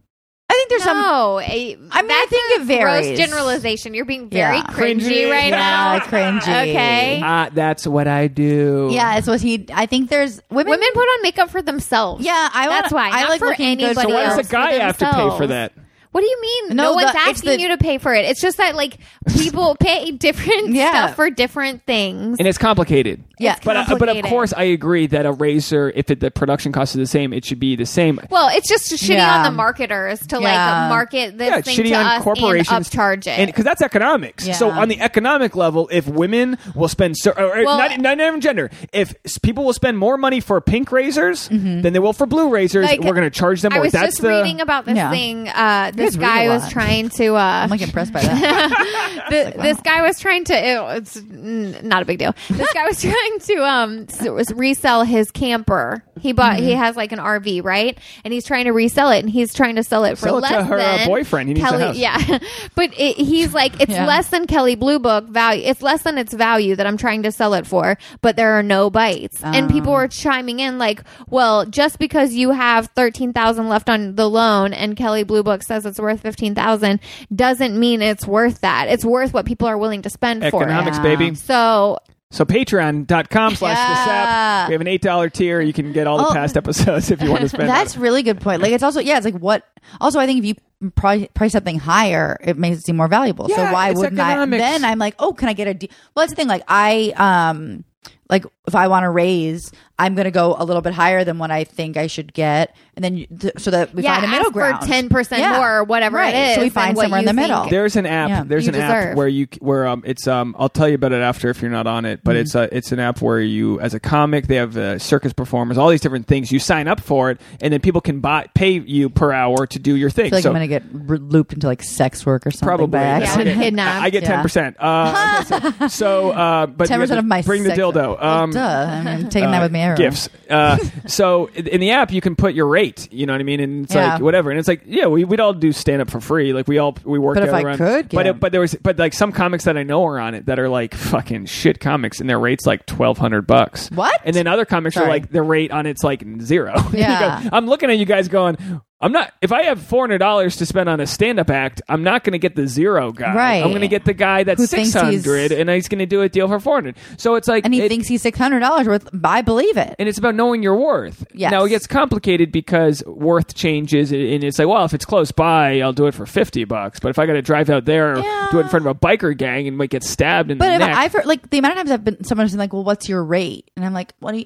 I 0.50 0.54
think 0.54 0.70
there's 0.70 0.84
some. 0.84 1.00
No, 1.00 1.40
I 1.40 1.48
mean, 1.78 1.90
I 1.94 2.26
think 2.30 2.60
a 2.60 2.62
it 2.64 2.66
varies. 2.66 3.06
Gross 3.08 3.18
generalization. 3.20 3.94
You're 3.94 4.04
being 4.04 4.30
very 4.30 4.58
Yeah. 4.58 4.64
cringy, 4.64 5.00
Cringy, 5.00 5.32
right 5.32 5.50
Yeah, 5.50 5.58
now. 5.58 6.00
cringy. 6.00 6.40
Okay. 6.42 7.22
Ah, 7.24 7.50
that's 7.54 7.88
what 7.88 8.06
I 8.10 8.28
do. 8.28 8.90
Yeah, 8.92 9.18
it's 9.18 9.28
what 9.28 9.40
he. 9.40 9.66
I 9.74 9.86
think 9.86 10.10
there's 10.10 10.42
women. 10.50 10.72
Women 10.72 10.90
put 10.94 11.04
on 11.04 11.22
makeup 11.22 11.52
for 11.52 11.62
themselves. 11.62 12.26
Yeah, 12.26 12.50
I 12.54 12.68
wanna- 12.68 12.82
That's 12.82 12.94
why. 12.94 13.10
I 13.12 13.22
not 13.22 13.30
like 13.30 13.40
for 13.40 13.46
looking 13.48 13.78
good 13.78 13.84
anybody 13.86 14.08
for 14.10 14.14
Why 14.14 14.24
does 14.24 14.34
a 14.34 14.38
else, 14.40 14.48
guy 14.50 14.72
have 14.74 14.98
to 14.98 15.06
pay 15.06 15.12
for 15.12 15.48
themselves. 15.48 15.48
that? 15.50 15.72
What 16.12 16.22
do 16.22 16.28
you 16.28 16.42
mean? 16.42 16.76
No, 16.76 16.84
No, 16.84 16.94
one's 16.94 17.12
the- 17.12 17.18
it's 17.18 17.28
asking 17.28 17.52
the- 17.52 17.62
you 17.62 17.68
to 17.70 17.78
pay 17.78 17.98
for 17.98 18.14
it. 18.14 18.26
It's 18.26 18.42
just 18.42 18.58
that 18.58 18.76
like 18.76 18.98
people 19.38 19.76
pay 19.80 20.12
different 20.12 20.70
Yeah. 20.74 20.92
stuff 20.92 21.16
for 21.16 21.30
different 21.30 21.86
things. 21.86 22.38
And 22.40 22.48
it's 22.48 22.58
complicated. 22.58 23.24
Yeah. 23.40 23.56
But, 23.64 23.76
uh, 23.76 23.84
but 23.88 23.94
of 23.94 24.00
complicated. 24.00 24.26
course, 24.30 24.54
I 24.56 24.64
agree 24.64 25.08
that 25.08 25.26
a 25.26 25.32
razor, 25.32 25.92
if 25.96 26.12
it, 26.12 26.20
the 26.20 26.30
production 26.30 26.72
cost 26.72 26.96
is 26.96 27.00
the 27.00 27.08
same, 27.08 27.34
it 27.34 27.44
should 27.46 27.60
be 27.60 27.76
the 27.76 27.86
same. 27.86 28.20
well, 28.30 28.50
it's 28.54 28.68
just 28.68 28.92
shitty 28.92 29.16
Yeah. 29.16 29.38
on 29.38 29.44
the 29.44 29.52
marketers 29.52 30.20
to 30.28 30.40
Yeah. 30.40 30.82
like 30.82 30.90
market 30.90 31.38
this 31.38 31.48
yeah, 31.50 31.62
thing 31.62 31.78
shitty 31.78 31.90
to 31.90 31.96
on 31.96 32.06
us 32.06 32.24
corporations 32.24 32.70
and 32.72 32.86
upcharge 32.86 33.28
it. 33.28 33.40
and 33.40 33.48
because 33.48 33.64
that's 33.66 33.82
economics. 33.82 34.44
So 34.58 34.68
Yeah. 34.68 34.80
on 34.80 34.90
the 34.90 35.00
economic 35.02 35.56
level, 35.56 35.88
if 35.92 36.08
women 36.08 36.58
will 36.76 36.88
spend, 36.90 37.18
so, 37.18 37.32
or, 37.32 37.58
or 37.60 37.66
Well- 37.66 37.78
not, 37.78 37.98
not 38.00 38.20
even 38.20 38.42
gender, 38.42 38.70
if 38.94 39.14
s- 39.26 39.38
people 39.40 39.64
will 39.66 39.74
spend 39.74 39.98
more 39.98 40.18
money 40.18 40.40
for 40.40 40.60
pink 40.62 40.92
razors 40.92 41.48
than 41.50 41.82
they 41.94 42.00
will 42.00 42.14
for 42.14 42.26
blue 42.28 42.50
razors, 42.50 42.86
Like, 42.86 43.00
we're 43.02 43.14
going 43.14 43.24
to 43.24 43.30
charge 43.30 43.62
them 43.62 43.72
I 43.74 43.78
more. 43.78 43.84
was 43.86 43.94
that's 43.94 44.06
just 44.08 44.22
the 44.22 44.30
reading 44.30 44.62
about 44.62 44.86
this 44.86 44.96
Yeah. 44.98 45.10
thing. 45.10 45.50
Uh, 45.50 45.92
this 45.96 46.01
read 46.04 46.20
guy 46.20 46.48
was 46.50 46.70
trying 46.72 47.10
to. 47.10 47.36
Uh, 47.36 47.40
I'm 47.64 47.70
like 47.70 47.82
impressed 47.82 48.14
by 48.14 48.22
that. 48.22 49.28
the, 49.30 49.54
this 49.62 49.80
guy 49.82 50.02
was 50.02 50.20
trying 50.20 50.44
to 50.46 50.54
ew, 50.54 50.88
it's 50.98 51.22
not 51.22 52.02
a 52.02 52.06
big 52.06 52.20
deal 52.20 52.34
this 52.50 52.72
guy 52.74 52.86
was 52.86 53.02
trying 53.02 53.40
to 53.40 53.56
um 53.66 54.06
s- 54.10 54.28
was 54.30 54.52
resell 54.54 55.04
his 55.04 55.32
camper 55.32 56.04
he 56.20 56.34
bought 56.34 56.58
Mm-hmm. 56.58 56.66
he 56.66 56.72
has 56.74 56.96
like 56.96 57.12
an 57.12 57.20
rv 57.20 57.64
right 57.64 57.98
and 58.26 58.34
he's 58.34 58.46
trying 58.46 58.66
to 58.66 58.72
resell 58.72 59.10
it 59.12 59.20
and 59.20 59.30
he's 59.30 59.54
trying 59.54 59.76
to 59.76 59.84
sell 59.84 60.04
it 60.06 60.18
for 60.18 60.26
Sell 60.28 60.38
it 60.40 60.48
to 60.50 60.54
less 60.56 60.68
her, 60.68 60.74
uh, 60.80 60.98
than 60.98 61.08
boyfriend. 61.08 61.48
He 61.50 61.54
needs 61.56 61.66
kelly 61.68 61.98
yeah 62.00 62.18
but 62.76 62.92
it, 63.00 63.18
he's 63.18 63.54
like 63.54 63.80
it's 63.82 63.92
Yeah. 63.92 64.06
less 64.06 64.28
than 64.30 64.48
Kelley 64.48 64.76
Blue 64.76 65.00
Book 65.00 65.28
value 65.30 65.64
it's 65.66 65.82
less 65.82 66.04
than 66.04 66.18
its 66.18 66.34
value 66.34 66.76
that 66.76 66.86
i'm 66.86 66.98
trying 66.98 67.24
to 67.24 67.32
sell 67.32 67.54
it 67.54 67.66
for 67.66 67.98
but 68.22 68.36
there 68.36 68.52
are 68.54 68.64
no 68.64 68.90
bites 68.90 69.42
and 69.44 69.70
people 69.72 69.94
were 69.94 70.08
chiming 70.08 70.60
in 70.60 70.78
like 70.78 71.02
well 71.30 71.66
just 71.66 72.00
because 72.00 72.34
you 72.34 72.52
have 72.52 72.90
13000 72.96 73.70
left 73.70 73.90
on 73.90 74.16
the 74.16 74.30
loan 74.30 74.74
and 74.74 74.96
Kelley 74.98 75.24
Blue 75.24 75.44
Book 75.44 75.64
says 75.64 75.86
it's 75.92 76.00
worth 76.00 76.22
15000 76.22 77.00
doesn't 77.36 77.80
mean 77.80 78.02
it's 78.02 78.26
worth 78.26 78.62
that 78.62 78.88
it's 78.90 79.06
worth 79.06 79.34
what 79.34 79.46
people 79.46 79.68
are 79.68 79.78
willing 79.78 80.02
to 80.02 80.10
spend 80.10 80.42
for 80.50 80.62
it 80.64 80.66
economics, 80.66 80.98
Yeah. 80.98 81.04
baby. 81.04 81.36
so 81.36 82.00
So 82.34 82.46
patreon.com 82.46 83.56
slash 83.56 83.76
the 83.78 83.94
Yeah. 83.94 84.06
sap. 84.06 84.70
We 84.70 84.74
have 84.74 84.82
an 84.82 84.88
$8 84.88 85.30
tier. 85.34 85.60
You 85.62 85.74
can 85.74 85.92
get 85.92 86.08
all 86.08 86.18
the 86.18 86.28
Oh. 86.28 86.34
past 86.34 86.56
episodes 86.58 87.12
if 87.12 87.22
you 87.22 87.30
want 87.30 87.42
to 87.42 87.50
spend 87.50 87.68
That's 87.70 87.98
really 87.98 88.24
good 88.24 88.40
point. 88.40 88.62
Like 88.62 88.72
it's 88.72 88.84
also 88.84 89.00
yeah, 89.02 89.18
it's 89.18 89.26
like 89.26 89.36
what. 89.38 89.64
Also, 90.00 90.20
I 90.20 90.26
think 90.28 90.40
if 90.40 90.46
you 90.46 90.92
price, 90.96 91.28
price 91.34 91.52
something 91.52 91.78
higher, 91.80 92.38
it 92.42 92.58
makes 92.58 92.78
it 92.78 92.86
seem 92.86 92.96
more 92.96 93.08
valuable. 93.10 93.50
so 93.50 93.56
why 93.72 93.92
wouldn't 93.92 94.18
economics. 94.20 94.64
I? 94.64 94.72
Then 94.72 94.86
I'm 94.86 94.98
like, 95.00 95.16
oh, 95.20 95.34
can 95.34 95.50
I 95.50 95.54
get 95.54 95.68
a? 95.68 95.74
De- 95.74 95.90
well, 96.16 96.24
that's 96.24 96.32
the 96.32 96.36
thing. 96.38 96.48
Like 96.48 96.64
I 96.70 97.14
um. 97.18 97.84
Like 98.32 98.46
if 98.68 98.74
I 98.76 98.88
want 98.88 99.04
to 99.04 99.10
raise, 99.10 99.72
I'm 100.00 100.16
going 100.16 100.26
to 100.26 100.32
go 100.32 100.56
a 100.58 100.64
little 100.64 100.82
bit 100.82 100.94
higher 100.94 101.24
than 101.24 101.38
what 101.38 101.52
I 101.52 101.64
think 101.66 101.98
I 101.98 102.08
should 102.08 102.34
get, 102.34 102.76
and 102.96 103.04
then 103.04 103.18
you, 103.18 103.28
th- 103.28 103.54
so 103.58 103.70
that 103.72 103.94
we 103.94 104.02
Yeah, 104.04 104.14
find 104.16 104.26
a 104.26 104.28
middle 104.30 104.48
ask 104.48 104.54
for 104.82 104.88
ground, 104.88 105.12
10% 105.12 105.58
more 105.58 105.78
or 105.80 105.84
whatever 105.84 106.18
it 106.18 106.22
right. 106.22 106.36
is 106.50 106.56
So 106.56 106.62
we 106.62 106.70
than 106.70 106.74
find 106.74 106.96
what 106.96 107.04
somewhere 107.04 107.20
in 107.20 107.26
you 107.26 107.30
the 107.30 107.34
middle. 107.34 107.60
think. 107.62 107.72
There's 107.72 107.96
an 107.98 108.06
app. 108.06 108.30
Yeah. 108.30 108.44
There's 108.46 108.66
You 108.66 108.74
an 108.74 108.80
app 108.80 109.02
deserve. 109.04 109.18
where 109.18 109.28
you 109.28 109.48
where 109.60 109.86
um 109.88 110.02
it's 110.06 110.28
um 110.28 110.56
I'll 110.58 110.70
tell 110.70 110.88
you 110.88 110.96
about 110.96 111.12
it 111.12 111.22
after 111.22 111.50
if 111.50 111.62
you're 111.62 111.70
not 111.72 111.86
on 111.88 112.06
it. 112.06 112.22
But 112.24 112.32
Mm-hmm. 112.32 112.42
it's 112.42 112.56
a 112.56 112.76
it's 112.76 112.92
an 112.94 113.00
app 113.00 113.22
where 113.22 113.40
you 113.42 113.80
as 113.82 113.94
a 113.94 114.00
comic 114.00 114.48
they 114.48 114.56
have 114.56 114.76
uh, 114.78 114.98
circus 114.98 115.34
performers, 115.34 115.78
all 115.78 115.90
these 115.90 116.02
different 116.02 116.26
things. 116.28 116.52
You 116.52 116.60
sign 116.60 116.88
up 116.88 117.00
for 117.02 117.30
it, 117.32 117.42
and 117.62 117.72
then 117.74 117.82
people 117.82 118.02
can 118.02 118.22
buy 118.22 118.48
pay 118.56 118.72
you 118.80 119.10
per 119.10 119.32
hour 119.34 119.68
to 119.68 119.78
do 119.80 119.96
your 119.96 120.10
thing. 120.10 120.28
I 120.28 120.30
feel 120.30 120.38
like 120.38 120.44
so 120.44 120.50
I'm 120.50 120.56
going 120.56 120.70
to 120.70 120.80
get 121.04 121.10
r- 121.12 121.18
looped 121.18 121.54
into 121.54 121.68
like 121.68 121.84
sex 121.84 122.26
work 122.26 122.48
or 122.48 122.52
something 122.52 122.68
probably 122.68 122.88
by 122.88 123.02
Yeah, 123.02 123.18
accident. 123.28 123.60
kidnapped. 123.62 124.04
I 124.04 124.10
get 124.10 124.24
Yeah. 124.24 124.30
ten 124.30 124.42
percent. 124.42 124.78
Uh, 124.80 125.44
so- 125.44 125.88
so, 125.88 126.32
uh, 126.32 126.66
but 126.78 126.88
Ten 126.88 126.96
you 126.96 127.02
have 127.02 127.10
percent 127.10 127.18
to 127.18 127.20
of 127.20 127.26
my 127.26 127.42
bring 127.42 127.64
the 127.64 127.70
sex- 127.70 127.80
dildo. 127.80 128.18
Well, 128.22 128.44
Um, 128.44 128.52
duh. 128.52 128.60
I'm 129.06 129.30
taking 129.30 129.52
that 129.52 129.60
uh, 129.60 129.66
with 129.66 129.72
me. 129.72 129.80
everywhere. 129.82 130.10
gifts. 130.12 130.30
Uh, 130.50 130.78
so 131.08 131.48
in 131.48 131.80
the 131.82 131.92
app, 131.92 132.12
you 132.12 132.22
can 132.22 132.36
put 132.36 132.54
your 132.54 132.68
rate. 132.68 133.12
You 133.12 133.26
know 133.26 133.34
what 133.34 133.42
I 133.42 133.44
mean? 133.44 133.60
And 133.60 133.86
it's 133.86 133.96
Yeah. 133.96 134.14
like 134.14 134.22
whatever. 134.22 134.52
And 134.52 134.60
it's 134.60 134.68
like 134.68 134.84
yeah, 134.86 135.08
we 135.08 135.24
we'd 135.24 135.40
all 135.40 135.54
do 135.54 135.72
stand 135.72 136.02
up 136.02 136.10
for 136.10 136.22
free. 136.22 136.54
Like 136.54 136.68
we 136.68 136.78
all 136.78 136.96
we 137.04 137.20
work. 137.20 137.36
But 137.36 137.44
if 137.44 137.50
out 137.50 137.56
I 137.56 137.62
around, 137.64 137.78
could 137.78 138.10
but 138.10 138.28
it, 138.28 138.40
but 138.40 138.52
there 138.52 138.62
was 138.62 138.76
but 138.82 138.98
like 139.00 139.14
some 139.14 139.32
comics 139.32 139.64
that 139.66 139.78
I 139.78 139.84
know 139.84 140.06
are 140.06 140.20
on 140.20 140.36
it 140.36 140.46
that 140.46 140.60
are 140.60 140.70
like 140.70 140.94
fucking 140.94 141.48
shit 141.48 141.80
comics, 141.80 142.20
and 142.22 142.30
their 142.30 142.40
rate's 142.40 142.66
like 142.66 142.86
twelve 142.86 143.18
hundred 143.18 143.48
bucks. 143.48 143.90
What? 143.92 144.22
And 144.24 144.36
then 144.36 144.48
other 144.48 144.66
comics 144.66 144.96
are 144.98 145.08
like 145.08 145.30
their 145.32 145.44
rate 145.44 145.72
on 145.72 145.86
it's 145.86 146.04
like 146.04 146.24
zero. 146.42 146.76
Yeah. 146.94 147.42
go- 147.44 147.50
I'm 147.54 147.66
looking 147.66 147.90
at 147.90 147.98
you 147.98 148.06
guys 148.06 148.28
going. 148.28 148.58
I'm 149.02 149.12
not. 149.12 149.34
If 149.42 149.52
I 149.52 149.64
have 149.64 149.82
four 149.82 150.04
hundred 150.04 150.20
dollars 150.20 150.56
to 150.58 150.66
spend 150.66 150.88
on 150.88 151.00
a 151.00 151.08
stand-up 151.08 151.50
act, 151.50 151.82
I'm 151.90 152.04
not 152.04 152.24
going 152.24 152.34
to 152.34 152.40
get 152.40 152.56
the 152.56 152.68
zero 152.68 153.12
guy. 153.12 153.34
Right. 153.36 153.64
I'm 153.64 153.70
going 153.70 153.82
to 153.82 153.88
get 153.88 154.06
the 154.06 154.14
guy 154.14 154.44
that's 154.44 154.62
Who 154.62 154.68
thinks 154.68 154.94
he's- 154.94 155.02
hundred, 155.26 155.52
and 155.52 155.70
he's 155.70 155.88
going 155.88 156.00
to 156.00 156.06
do 156.06 156.22
a 156.22 156.30
deal 156.30 156.48
for 156.48 156.60
four 156.60 156.76
hundred. 156.76 156.96
So 157.18 157.36
it's 157.36 157.48
like 157.48 157.66
and 157.66 157.74
he 157.74 157.82
it- 157.82 157.90
thinks 157.90 158.08
he's 158.08 158.22
six 158.22 158.38
hundred 158.38 158.60
dollars 158.60 158.88
worth. 158.88 159.10
I 159.24 159.42
believe 159.42 159.78
it. 159.78 159.96
and 159.98 160.08
it's 160.08 160.18
about 160.20 160.36
knowing 160.36 160.62
your 160.62 160.76
worth. 160.76 161.26
Yes. 161.34 161.52
Now 161.52 161.64
it 161.66 161.70
gets 161.70 161.88
complicated 161.88 162.52
because 162.52 163.04
worth 163.06 163.56
changes, 163.56 164.12
and 164.12 164.44
it's 164.44 164.60
like, 164.60 164.68
well, 164.68 164.86
if 164.86 164.94
it's 164.94 165.06
close 165.06 165.32
by, 165.32 165.80
I'll 165.82 165.94
do 165.94 166.06
it 166.08 166.14
for 166.14 166.26
fifty 166.26 166.64
bucks. 166.64 167.00
But 167.00 167.10
if 167.10 167.18
I 167.20 167.26
got 167.26 167.34
to 167.34 167.42
drive 167.42 167.70
out 167.70 167.86
there, 167.86 168.14
or 168.14 168.20
Yeah. 168.20 168.48
do 168.52 168.60
it 168.60 168.64
in 168.64 168.68
front 168.70 168.86
of 168.86 168.96
a 168.96 169.00
biker 169.00 169.36
gang, 169.36 169.68
and 169.68 169.78
might 169.78 169.90
get 169.90 170.04
stabbed 170.04 170.52
in 170.52 170.58
But 170.60 170.68
the 170.68 170.74
if 170.76 170.80
neck. 170.80 170.96
I've 170.96 171.14
heard 171.14 171.26
like 171.26 171.50
the 171.50 171.58
amount 171.58 171.74
of 171.74 171.78
times 171.80 171.92
I've 171.92 172.04
been 172.04 172.24
someone's 172.24 172.52
been 172.52 172.60
like, 172.60 172.72
"Well, 172.74 172.84
what's 172.84 173.10
your 173.10 173.24
rate?" 173.24 173.72
And 173.76 173.84
I'm 173.84 173.94
like, 173.94 174.14
"What 174.20 174.34
do 174.34 174.38
you? 174.40 174.46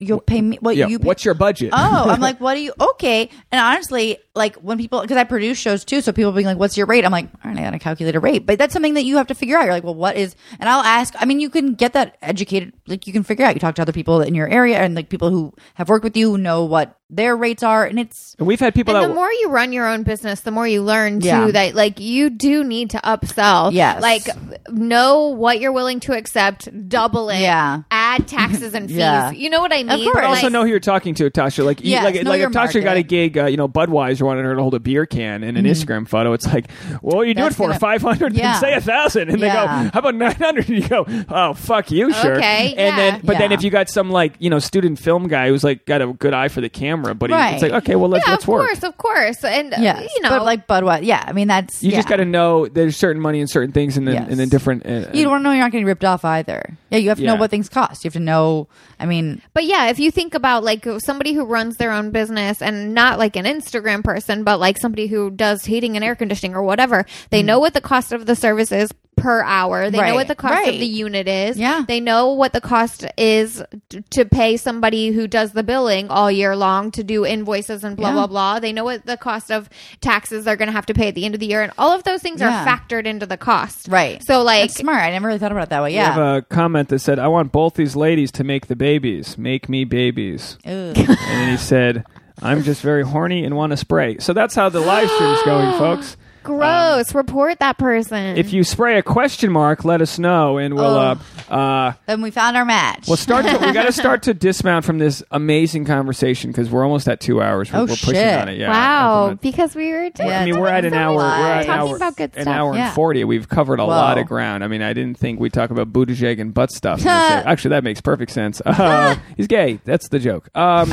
You'll 0.00 0.20
pay 0.20 0.42
me? 0.42 0.58
What 0.60 0.74
yeah, 0.76 0.88
you? 0.88 0.98
Pay? 0.98 1.06
what's 1.06 1.24
your 1.24 1.34
budget? 1.34 1.70
Oh, 1.72 2.10
I'm 2.10 2.20
like, 2.28 2.40
what 2.40 2.56
are 2.56 2.60
you? 2.60 2.72
Okay. 2.80 3.30
And 3.52 3.60
honestly, 3.60 4.18
like 4.34 4.56
when 4.56 4.78
people, 4.78 5.00
because 5.00 5.16
I 5.16 5.22
produce 5.22 5.58
shows 5.58 5.84
too, 5.84 6.00
so 6.00 6.12
people 6.12 6.32
being 6.32 6.46
like, 6.46 6.58
"What's 6.58 6.76
your 6.76 6.86
rate?" 6.86 7.04
I'm 7.04 7.12
like, 7.12 7.26
"All 7.44 7.50
right, 7.50 7.58
I 7.58 7.62
gotta 7.62 7.78
calculate 7.78 8.16
a 8.16 8.20
rate." 8.20 8.46
But 8.46 8.58
that's 8.58 8.72
something 8.72 8.94
that 8.94 9.04
you 9.04 9.16
have 9.16 9.28
to 9.28 9.34
figure 9.34 9.56
out. 9.56 9.64
You're 9.64 9.72
like, 9.72 9.84
"Well, 9.84 9.94
what 9.94 10.16
is?" 10.16 10.34
And 10.58 10.68
I'll 10.68 10.82
ask. 10.82 11.14
I 11.18 11.24
mean, 11.24 11.38
you 11.38 11.50
can 11.50 11.74
get 11.74 11.92
that 11.92 12.18
educated. 12.20 12.72
Like 12.88 13.06
you 13.06 13.12
can 13.12 13.22
figure 13.22 13.44
out. 13.44 13.54
You 13.54 13.60
talk 13.60 13.76
to 13.76 13.82
other 13.82 13.92
people 13.92 14.20
in 14.20 14.34
your 14.34 14.48
area 14.48 14.78
and 14.78 14.94
like 14.96 15.08
people 15.08 15.30
who 15.30 15.54
have 15.74 15.88
worked 15.88 16.04
with 16.04 16.16
you 16.16 16.36
know 16.36 16.64
what 16.64 16.99
their 17.10 17.36
rates 17.36 17.62
are, 17.62 17.84
and 17.84 17.98
it's 17.98 18.34
and 18.38 18.46
we've 18.46 18.60
had 18.60 18.74
people 18.74 18.94
And 18.94 19.04
that 19.04 19.08
the 19.08 19.14
more 19.14 19.30
you 19.32 19.48
run 19.50 19.72
your 19.72 19.86
own 19.88 20.02
business, 20.04 20.40
the 20.40 20.50
more 20.50 20.66
you 20.66 20.82
learn 20.82 21.20
too 21.20 21.26
Yeah. 21.26 21.50
that 21.50 21.74
like 21.74 21.98
you 22.00 22.30
do 22.30 22.62
need 22.64 22.90
to 22.90 22.98
upsell. 22.98 23.72
Yes. 23.72 24.00
Like 24.00 24.22
know 24.68 25.28
what 25.28 25.60
you're 25.60 25.72
willing 25.72 26.00
to 26.00 26.16
accept, 26.16 26.68
double 26.88 27.28
it. 27.30 27.40
Yeah. 27.40 27.82
Add 27.90 28.28
taxes 28.28 28.74
and 28.74 28.88
fees. 28.88 28.98
Yeah. 28.98 29.30
You 29.30 29.50
know 29.50 29.60
what 29.60 29.72
I 29.72 29.82
mean? 29.82 30.04
course. 30.04 30.14
But 30.14 30.24
also 30.24 30.42
Like- 30.44 30.52
know 30.52 30.62
who 30.62 30.68
you're 30.68 30.80
talking 30.80 31.14
to, 31.14 31.30
Tasha. 31.30 31.64
Like, 31.64 31.80
you, 31.80 31.90
Yes, 31.90 32.04
like, 32.04 32.24
like 32.24 32.40
if 32.40 32.50
Tasha 32.50 32.82
got 32.82 32.96
a 32.96 33.02
gig, 33.02 33.36
uh, 33.38 33.46
you 33.46 33.56
know, 33.56 33.68
Budweiser 33.68 34.22
wanted 34.22 34.44
her 34.44 34.54
to 34.54 34.60
hold 34.60 34.74
a 34.74 34.80
beer 34.80 35.06
can 35.06 35.42
in 35.42 35.56
an 35.56 35.64
Instagram 35.64 36.06
photo. 36.06 36.32
It's 36.32 36.46
like, 36.46 36.70
well, 37.02 37.16
what 37.16 37.22
do 37.24 37.28
you 37.28 37.34
do 37.34 37.40
it. 37.40 37.44
That's 37.44 37.56
for? 37.56 37.66
gonna- 37.68 37.78
Five 37.80 38.02
hundred? 38.02 38.34
Yeah. 38.34 38.58
Say 38.60 38.74
a 38.74 38.80
thousand, 38.80 39.30
and 39.30 39.40
they 39.40 39.48
go, 39.48 39.66
how 39.66 39.90
about 39.94 40.14
nine 40.14 40.34
hundred? 40.34 40.68
And 40.68 40.82
you 40.82 40.88
go, 40.88 41.06
oh, 41.28 41.54
fuck 41.54 41.90
you, 41.90 42.12
sure. 42.12 42.36
Okay, 42.36 42.74
And 42.76 42.98
then, 42.98 43.14
yeah. 43.14 43.20
but 43.24 43.38
then 43.38 43.52
if 43.52 43.62
you 43.62 43.70
got 43.70 43.88
some 43.88 44.10
like, 44.10 44.34
you 44.38 44.50
know, 44.50 44.58
student 44.58 44.98
film 44.98 45.26
guy 45.28 45.48
who's 45.48 45.64
like 45.64 45.86
got 45.86 46.02
a 46.02 46.12
good 46.12 46.34
eye 46.34 46.48
for 46.48 46.60
the 46.60 46.68
camera, 46.68 46.99
but 47.02 47.30
he, 47.30 47.34
it's 47.36 47.62
Right. 47.62 47.62
like, 47.62 47.82
okay, 47.82 47.96
well, 47.96 48.08
let's 48.08 48.26
yeah, 48.26 48.32
let's 48.32 48.44
of 48.44 48.48
work. 48.48 48.66
course, 48.66 48.82
of 48.82 48.96
course. 48.98 49.44
And 49.44 49.74
uh, 49.74 49.78
yeah, 49.80 50.00
you 50.00 50.20
know 50.22 50.30
but 50.30 50.44
like 50.44 50.66
Budweiser, 50.66 51.04
yeah. 51.04 51.24
I 51.26 51.32
mean, 51.32 51.48
that's 51.48 51.82
You 51.82 51.90
yeah. 51.90 51.96
just 51.98 52.08
got 52.08 52.16
to 52.16 52.24
know 52.24 52.66
there's 52.68 52.96
certain 52.96 53.20
money 53.20 53.40
in 53.40 53.46
certain 53.48 53.72
things, 53.72 53.96
and 53.96 54.06
then 54.06 54.14
Yes. 54.14 54.26
and 54.30 54.38
then 54.40 54.48
different. 54.48 54.84
Uh, 54.86 55.10
You 55.12 55.22
don't 55.24 55.30
want 55.32 55.40
to 55.40 55.44
know 55.44 55.52
you're 55.52 55.62
not 55.64 55.72
getting 55.72 55.86
ripped 55.86 56.04
off 56.04 56.24
either. 56.24 56.76
Yeah, 56.90 56.98
you 56.98 57.08
have 57.08 57.18
to 57.18 57.24
know 57.24 57.36
what 57.36 57.50
things 57.50 57.68
cost. 57.68 58.04
You 58.04 58.08
have 58.08 58.14
to 58.14 58.20
know. 58.20 58.68
I 58.98 59.06
mean, 59.06 59.40
But 59.54 59.64
yeah, 59.64 59.88
if 59.88 59.98
you 59.98 60.10
think 60.10 60.34
about 60.34 60.64
like 60.64 60.86
somebody 60.98 61.32
who 61.32 61.44
runs 61.44 61.76
their 61.76 61.92
own 61.92 62.10
business 62.10 62.60
and 62.62 62.94
not 62.94 63.18
like 63.18 63.36
an 63.36 63.44
Instagram 63.46 64.02
person, 64.04 64.44
but 64.44 64.60
like 64.60 64.78
somebody 64.78 65.06
who 65.06 65.30
does 65.30 65.64
heating 65.64 65.96
and 65.96 66.04
air 66.04 66.14
conditioning 66.14 66.54
or 66.54 66.62
whatever, 66.62 67.06
they 67.30 67.42
know 67.42 67.58
what 67.58 67.74
the 67.74 67.80
cost 67.80 68.12
of 68.12 68.26
the 68.26 68.36
service 68.36 68.72
is 68.72 68.90
per 69.20 69.42
hour. 69.42 69.90
They 69.90 69.98
know 69.98 70.04
Mm. 70.04 70.14
What 70.14 70.28
the 70.28 70.34
cost 70.34 70.54
right. 70.54 70.68
of 70.74 70.80
the 70.80 70.86
unit 70.86 71.28
is. 71.28 71.56
Yeah. 71.56 71.84
They 71.86 72.00
know 72.00 72.32
what 72.32 72.52
the 72.52 72.60
cost 72.60 73.04
is 73.16 73.62
t- 73.88 74.02
to 74.10 74.24
pay 74.24 74.56
somebody 74.56 75.12
who 75.12 75.26
does 75.26 75.52
the 75.52 75.62
billing 75.62 76.08
all 76.08 76.30
year 76.30 76.56
long 76.56 76.90
to 76.92 77.04
do 77.04 77.24
invoices 77.24 77.84
and 77.84 77.96
blah, 77.96 78.08
Yeah. 78.08 78.14
blah, 78.14 78.26
blah. 78.26 78.60
They 78.60 78.72
know 78.72 78.84
what 78.84 79.06
the 79.06 79.16
cost 79.16 79.50
of 79.50 79.68
taxes 80.00 80.44
they're 80.44 80.56
going 80.56 80.66
to 80.68 80.72
have 80.72 80.86
to 80.86 80.94
pay 80.94 81.08
at 81.08 81.14
the 81.14 81.24
end 81.24 81.34
of 81.34 81.40
the 81.40 81.46
year. 81.46 81.62
And 81.62 81.72
all 81.78 81.92
of 81.92 82.02
those 82.04 82.20
things 82.22 82.40
Yeah. 82.40 82.62
are 82.62 82.66
factored 82.66 83.04
into 83.06 83.26
the 83.26 83.36
cost. 83.36 83.88
right. 83.88 84.22
So 84.22 84.42
like, 84.42 84.62
That's 84.62 84.76
smart. 84.80 85.02
I 85.02 85.10
never 85.10 85.26
really 85.28 85.38
thought 85.38 85.52
about 85.52 85.64
it 85.64 85.70
that 85.70 85.82
way. 85.82 85.90
We 85.90 85.94
Yeah. 85.94 86.12
have 86.12 86.36
a 86.36 86.42
comment 86.42 86.88
that 86.88 86.98
said, 87.00 87.18
"I 87.18 87.28
want 87.28 87.52
both 87.52 87.74
these 87.74 87.96
ladies 87.96 88.30
to 88.32 88.44
make 88.44 88.66
the 88.66 88.76
babies. 88.76 89.36
Make 89.38 89.68
me 89.68 89.84
babies." 89.84 90.56
And 90.64 90.94
then 90.96 91.50
he 91.50 91.56
said, 91.56 92.04
I'm 92.42 92.62
just 92.62 92.80
very 92.80 93.02
horny 93.04 93.44
and 93.44 93.54
want 93.56 93.70
to 93.72 93.76
spray. 93.76 94.16
So 94.18 94.32
that's 94.32 94.54
how 94.54 94.68
the 94.70 94.80
live 94.80 95.10
stream 95.10 95.30
is 95.30 95.42
going, 95.42 95.72
folks. 95.78 96.16
Gross, 96.58 97.14
report 97.14 97.58
that 97.60 97.78
person. 97.78 98.36
If 98.36 98.52
you 98.52 98.64
spray 98.64 98.98
a 98.98 99.02
question 99.02 99.52
mark, 99.52 99.84
let 99.84 100.00
us 100.02 100.18
know, 100.18 100.58
and 100.58 100.74
we'll 100.74 100.84
uh, 100.98 101.18
uh, 101.48 101.92
then 102.06 102.22
we 102.22 102.30
found 102.30 102.56
our 102.56 102.64
match. 102.64 103.06
we'll 103.08 103.16
start. 103.16 103.44
To, 103.44 103.52
we 103.58 103.72
got 103.72 103.84
to 103.86 103.92
start 104.00 104.22
to 104.24 104.34
dismount 104.34 104.84
from 104.84 104.98
this 104.98 105.22
amazing 105.30 105.84
conversation 105.84 106.50
because 106.50 106.70
we're 106.70 106.84
almost 106.84 107.08
at 107.08 107.20
two 107.20 107.40
hours. 107.42 107.72
We're, 107.72 107.78
Oh, 107.80 107.82
we're 107.82 107.88
pushing 107.88 108.14
shit. 108.14 108.38
on 108.38 108.48
it. 108.48 108.58
Yeah. 108.58 108.68
wow, 108.70 109.34
because 109.40 109.74
we 109.74 109.90
were 109.92 110.10
doing 110.10 110.28
Yeah, 110.28 110.40
I 110.40 110.44
mean, 110.44 110.58
we're 110.60 110.68
at 110.68 110.84
an 110.84 110.94
hour. 110.94 111.16
We're 111.16 111.24
at 111.30 111.64
an 111.64 111.70
hour, 111.70 111.96
about 111.96 112.16
good 112.16 112.32
an 112.36 112.48
hour 112.48 112.74
Yeah. 112.74 112.86
and 112.86 112.94
forty. 112.94 113.24
We've 113.24 113.48
covered 113.48 113.80
a 113.80 113.84
Whoa. 113.84 113.88
lot 113.90 114.18
of 114.18 114.26
ground. 114.26 114.62
I 114.64 114.68
mean, 114.68 114.82
I 114.82 114.92
didn't 114.92 115.18
think 115.18 115.40
we'd 115.40 115.52
talk 115.52 115.70
about 115.70 115.92
Buttigieg 115.92 116.40
and 116.40 116.52
butt 116.52 116.70
stuff. 116.70 117.04
Actually, 117.06 117.70
that 117.70 117.84
makes 117.84 118.00
perfect 118.00 118.32
sense. 118.32 118.60
Uh, 118.64 119.16
he's 119.36 119.46
gay. 119.46 119.80
That's 119.84 120.08
the 120.08 120.18
joke. 120.18 120.48
Um, 120.56 120.90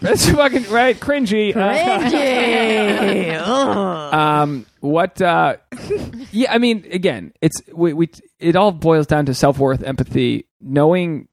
that's 0.00 0.28
fucking 0.30 0.70
right. 0.70 0.98
Cringy. 0.98 1.54
Uh, 1.54 2.00
Cringy. 2.00 3.38
Ugh. 3.40 4.14
um 4.14 4.66
what 4.80 5.20
uh 5.22 5.56
yeah 6.30 6.52
i 6.52 6.58
mean 6.58 6.86
again 6.90 7.32
it's 7.40 7.60
we, 7.72 7.92
we 7.92 8.10
it 8.38 8.56
all 8.56 8.70
boils 8.72 9.06
down 9.06 9.26
to 9.26 9.34
self-worth 9.34 9.82
empathy 9.82 10.46
knowing 10.60 11.28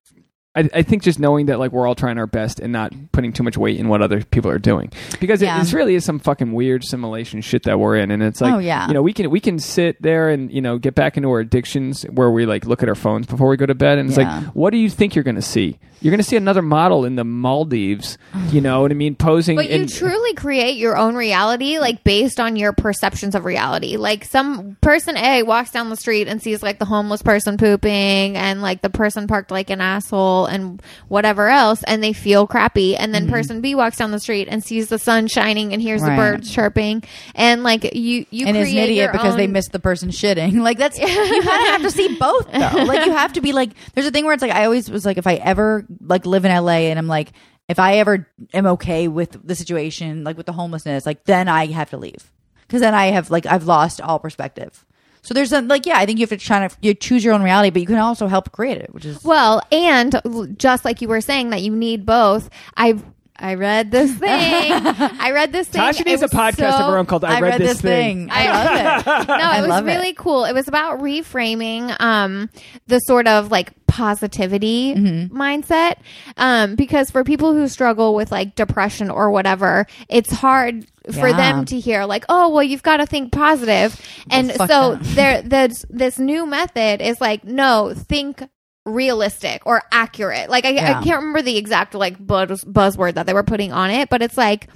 I, 0.53 0.69
I 0.73 0.81
think 0.81 1.01
just 1.03 1.17
knowing 1.17 1.45
that 1.45 1.59
like 1.59 1.71
we're 1.71 1.87
all 1.87 1.95
trying 1.95 2.17
our 2.17 2.27
best 2.27 2.59
and 2.59 2.73
not 2.73 2.91
putting 3.13 3.31
too 3.31 3.41
much 3.43 3.57
weight 3.57 3.79
in 3.79 3.87
what 3.87 4.01
other 4.01 4.21
people 4.21 4.51
are 4.51 4.59
doing 4.59 4.91
because 5.21 5.41
Yeah. 5.41 5.55
it, 5.55 5.59
this 5.61 5.71
really 5.71 5.95
is 5.95 6.03
some 6.03 6.19
fucking 6.19 6.51
weird 6.51 6.83
simulation 6.83 7.39
shit 7.41 7.63
that 7.63 7.79
we're 7.79 7.95
in 7.95 8.11
and 8.11 8.21
it's 8.21 8.41
like 8.41 8.53
Oh, 8.53 8.59
yeah. 8.59 8.85
you 8.87 8.93
know 8.93 9.01
we 9.01 9.13
can 9.13 9.29
we 9.29 9.39
can 9.39 9.59
sit 9.59 10.01
there 10.01 10.29
and 10.29 10.51
you 10.51 10.59
know 10.61 10.77
get 10.77 10.93
back 10.93 11.15
into 11.15 11.29
our 11.29 11.39
addictions 11.39 12.03
where 12.03 12.29
we 12.29 12.45
like 12.45 12.65
look 12.65 12.83
at 12.83 12.89
our 12.89 12.95
phones 12.95 13.27
before 13.27 13.47
we 13.47 13.55
go 13.55 13.65
to 13.65 13.75
bed 13.75 13.97
and 13.97 14.09
it's 14.09 14.17
Yeah. 14.17 14.39
like 14.39 14.47
what 14.53 14.71
do 14.71 14.77
you 14.77 14.89
think 14.89 15.15
you're 15.15 15.23
going 15.23 15.35
to 15.35 15.41
see 15.41 15.79
you're 16.01 16.11
going 16.11 16.17
to 16.17 16.23
see 16.27 16.35
another 16.35 16.63
model 16.63 17.05
in 17.05 17.15
the 17.15 17.23
Maldives 17.23 18.17
you 18.49 18.59
know 18.59 18.81
what 18.81 18.91
I 18.91 18.95
mean 18.95 19.15
posing 19.15 19.55
But 19.55 19.69
you 19.69 19.85
truly 19.87 20.33
create 20.33 20.75
your 20.77 20.97
own 20.97 21.15
reality, 21.15 21.77
like 21.77 22.03
based 22.03 22.39
on 22.39 22.55
your 22.55 22.73
perceptions 22.73 23.35
of 23.35 23.45
reality. 23.45 23.97
Like 23.97 24.25
some 24.25 24.77
person 24.81 25.15
A 25.15 25.43
walks 25.43 25.69
down 25.69 25.89
the 25.91 25.95
street 25.95 26.27
and 26.27 26.41
sees 26.41 26.63
like 26.63 26.79
the 26.79 26.85
homeless 26.85 27.21
person 27.21 27.55
pooping 27.57 28.35
and 28.35 28.61
like 28.63 28.81
the 28.81 28.89
person 28.89 29.27
parked 29.27 29.51
like 29.51 29.69
an 29.69 29.79
asshole 29.79 30.40
and 30.45 30.81
whatever 31.07 31.49
else, 31.49 31.83
and 31.83 32.03
they 32.03 32.13
feel 32.13 32.47
crappy. 32.47 32.95
And 32.95 33.13
then 33.13 33.29
person 33.29 33.61
B 33.61 33.75
walks 33.75 33.97
down 33.97 34.11
the 34.11 34.19
street 34.19 34.47
and 34.49 34.63
sees 34.63 34.89
the 34.89 34.99
sun 34.99 35.27
shining 35.27 35.73
and 35.73 35.81
hears 35.81 36.01
the 36.01 36.07
Mm-hmm. 36.07 36.17
Birds 36.17 36.51
chirping, 36.51 37.03
and 37.35 37.63
like 37.63 37.95
you, 37.95 38.25
you 38.29 38.45
and 38.45 38.57
is 38.57 38.69
an 38.71 38.77
idiot 38.77 39.11
because 39.13 39.35
they 39.35 39.47
missed 39.47 39.71
the 39.71 39.79
person 39.79 40.09
shitting. 40.09 40.61
Like 40.61 40.77
that's 40.77 40.99
you 40.99 41.05
kind 41.07 41.43
of 41.43 41.67
have 41.69 41.81
to 41.83 41.91
see 41.91 42.17
both 42.17 42.51
though. 42.51 42.83
Like 42.83 43.05
you 43.05 43.13
have 43.13 43.33
to 43.33 43.41
be 43.41 43.51
like. 43.53 43.71
There's 43.93 44.05
a 44.07 44.11
thing 44.11 44.25
where 44.25 44.33
it's 44.33 44.41
like 44.41 44.51
I 44.51 44.65
always 44.65 44.89
was 44.91 45.05
like 45.05 45.17
if 45.17 45.25
I 45.27 45.35
ever 45.35 45.85
like 46.01 46.25
live 46.25 46.45
in 46.45 46.51
LA 46.51 46.89
and 46.89 46.99
I'm 46.99 47.07
like 47.07 47.31
if 47.69 47.79
I 47.79 47.97
ever 47.97 48.27
am 48.53 48.65
okay 48.67 49.07
with 49.07 49.37
the 49.45 49.55
situation 49.55 50.23
like 50.23 50.37
with 50.37 50.45
the 50.45 50.51
homelessness 50.53 51.05
like 51.05 51.23
then 51.25 51.47
I 51.47 51.67
have 51.67 51.89
to 51.91 51.97
leave 51.97 52.31
because 52.67 52.81
then 52.81 52.93
I 52.93 53.07
have 53.07 53.29
like 53.31 53.45
I've 53.45 53.65
lost 53.65 54.01
all 54.01 54.19
perspective. 54.19 54.85
So 55.21 55.33
there's 55.33 55.51
a, 55.53 55.61
like 55.61 55.85
yeah 55.85 55.97
I 55.97 56.05
think 56.05 56.19
you 56.19 56.23
have 56.23 56.29
to 56.29 56.37
try 56.37 56.67
to 56.67 56.75
you 56.81 56.93
choose 56.93 57.23
your 57.23 57.33
own 57.33 57.43
reality, 57.43 57.69
but 57.69 57.81
you 57.81 57.87
can 57.87 57.97
also 57.97 58.27
help 58.27 58.51
create 58.51 58.77
it, 58.77 58.93
which 58.93 59.05
is 59.05 59.23
Well, 59.23 59.61
and 59.71 60.19
just 60.57 60.83
like 60.85 61.01
you 61.01 61.07
were 61.07 61.21
saying 61.21 61.51
that 61.51 61.61
you 61.61 61.75
need 61.75 62.05
both, 62.05 62.49
I 62.75 62.97
I 63.41 63.55
read 63.55 63.91
this 63.91 64.11
thing. 64.17 64.29
I 64.71 65.31
read 65.33 65.51
this 65.51 65.67
thing. 65.67 65.81
Tasha 65.81 66.05
needs 66.05 66.21
a 66.21 66.27
podcast 66.27 66.71
so- 66.77 66.85
of 66.85 66.91
her 66.91 66.97
own 66.97 67.05
called 67.07 67.23
I, 67.25 67.39
read, 67.41 67.59
this 67.59 67.81
thing. 67.81 68.29
I 68.31 68.45
love 68.47 68.99
it. 69.01 69.05
no, 69.27 69.33
I 69.35 69.57
it 69.57 69.61
was 69.61 69.69
love 69.69 69.87
it. 69.87 69.91
really 69.91 70.13
cool. 70.13 70.45
It 70.45 70.53
was 70.53 70.67
about 70.67 70.99
reframing 70.99 71.99
um, 71.99 72.49
the 72.87 72.99
sort 72.99 73.27
of 73.27 73.51
like 73.51 73.73
positivity 73.87 74.93
Mm-hmm. 74.95 75.35
mindset. 75.37 75.95
Um, 76.37 76.75
because 76.75 77.11
for 77.11 77.23
people 77.23 77.53
who 77.53 77.67
struggle 77.67 78.13
with 78.15 78.31
like 78.31 78.55
depression 78.55 79.09
or 79.09 79.31
whatever, 79.31 79.85
it's 80.07 80.31
hard 80.31 80.85
for 81.11 81.27
Yeah. 81.29 81.35
them 81.37 81.65
to 81.65 81.79
hear 81.79 82.05
like, 82.05 82.23
oh, 82.29 82.49
well, 82.49 82.63
you've 82.63 82.83
got 82.83 82.97
to 82.97 83.05
think 83.05 83.31
positive. 83.31 83.99
And 84.29 84.51
fuck 84.53 84.69
so 84.69 84.95
that. 84.95 85.03
there, 85.15 85.41
there's 85.41 85.85
this 85.89 86.19
new 86.19 86.45
method 86.45 87.01
is 87.01 87.19
like, 87.19 87.43
no, 87.43 87.93
think 87.95 88.43
realistic 88.85 89.61
or 89.65 89.83
accurate. 89.91 90.49
Like 90.49 90.65
I, 90.65 90.69
Yeah. 90.69 90.99
I 90.99 91.03
can't 91.03 91.17
remember 91.19 91.41
the 91.41 91.57
exact 91.57 91.93
like 91.93 92.25
buzz, 92.25 92.63
buzzword 92.63 93.15
that 93.15 93.25
they 93.25 93.33
were 93.33 93.43
putting 93.43 93.71
on 93.71 93.91
it, 93.91 94.09
but 94.09 94.21
it's 94.21 94.37
like 94.37 94.67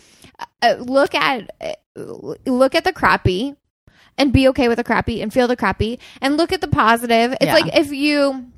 uh, 0.61 0.75
look 0.79 1.15
at 1.15 1.49
uh, 1.61 1.73
look 2.45 2.75
at 2.75 2.83
the 2.83 2.93
crappy 2.93 3.55
and 4.17 4.31
be 4.31 4.47
okay 4.49 4.67
with 4.67 4.77
the 4.77 4.83
crappy 4.83 5.21
and 5.21 5.33
feel 5.33 5.47
the 5.47 5.55
crappy 5.55 5.99
and 6.21 6.37
look 6.37 6.51
at 6.51 6.61
the 6.61 6.67
positive. 6.67 7.33
It's 7.33 7.45
Yeah. 7.45 7.53
like 7.53 7.75
if 7.75 7.91
you 7.91 8.51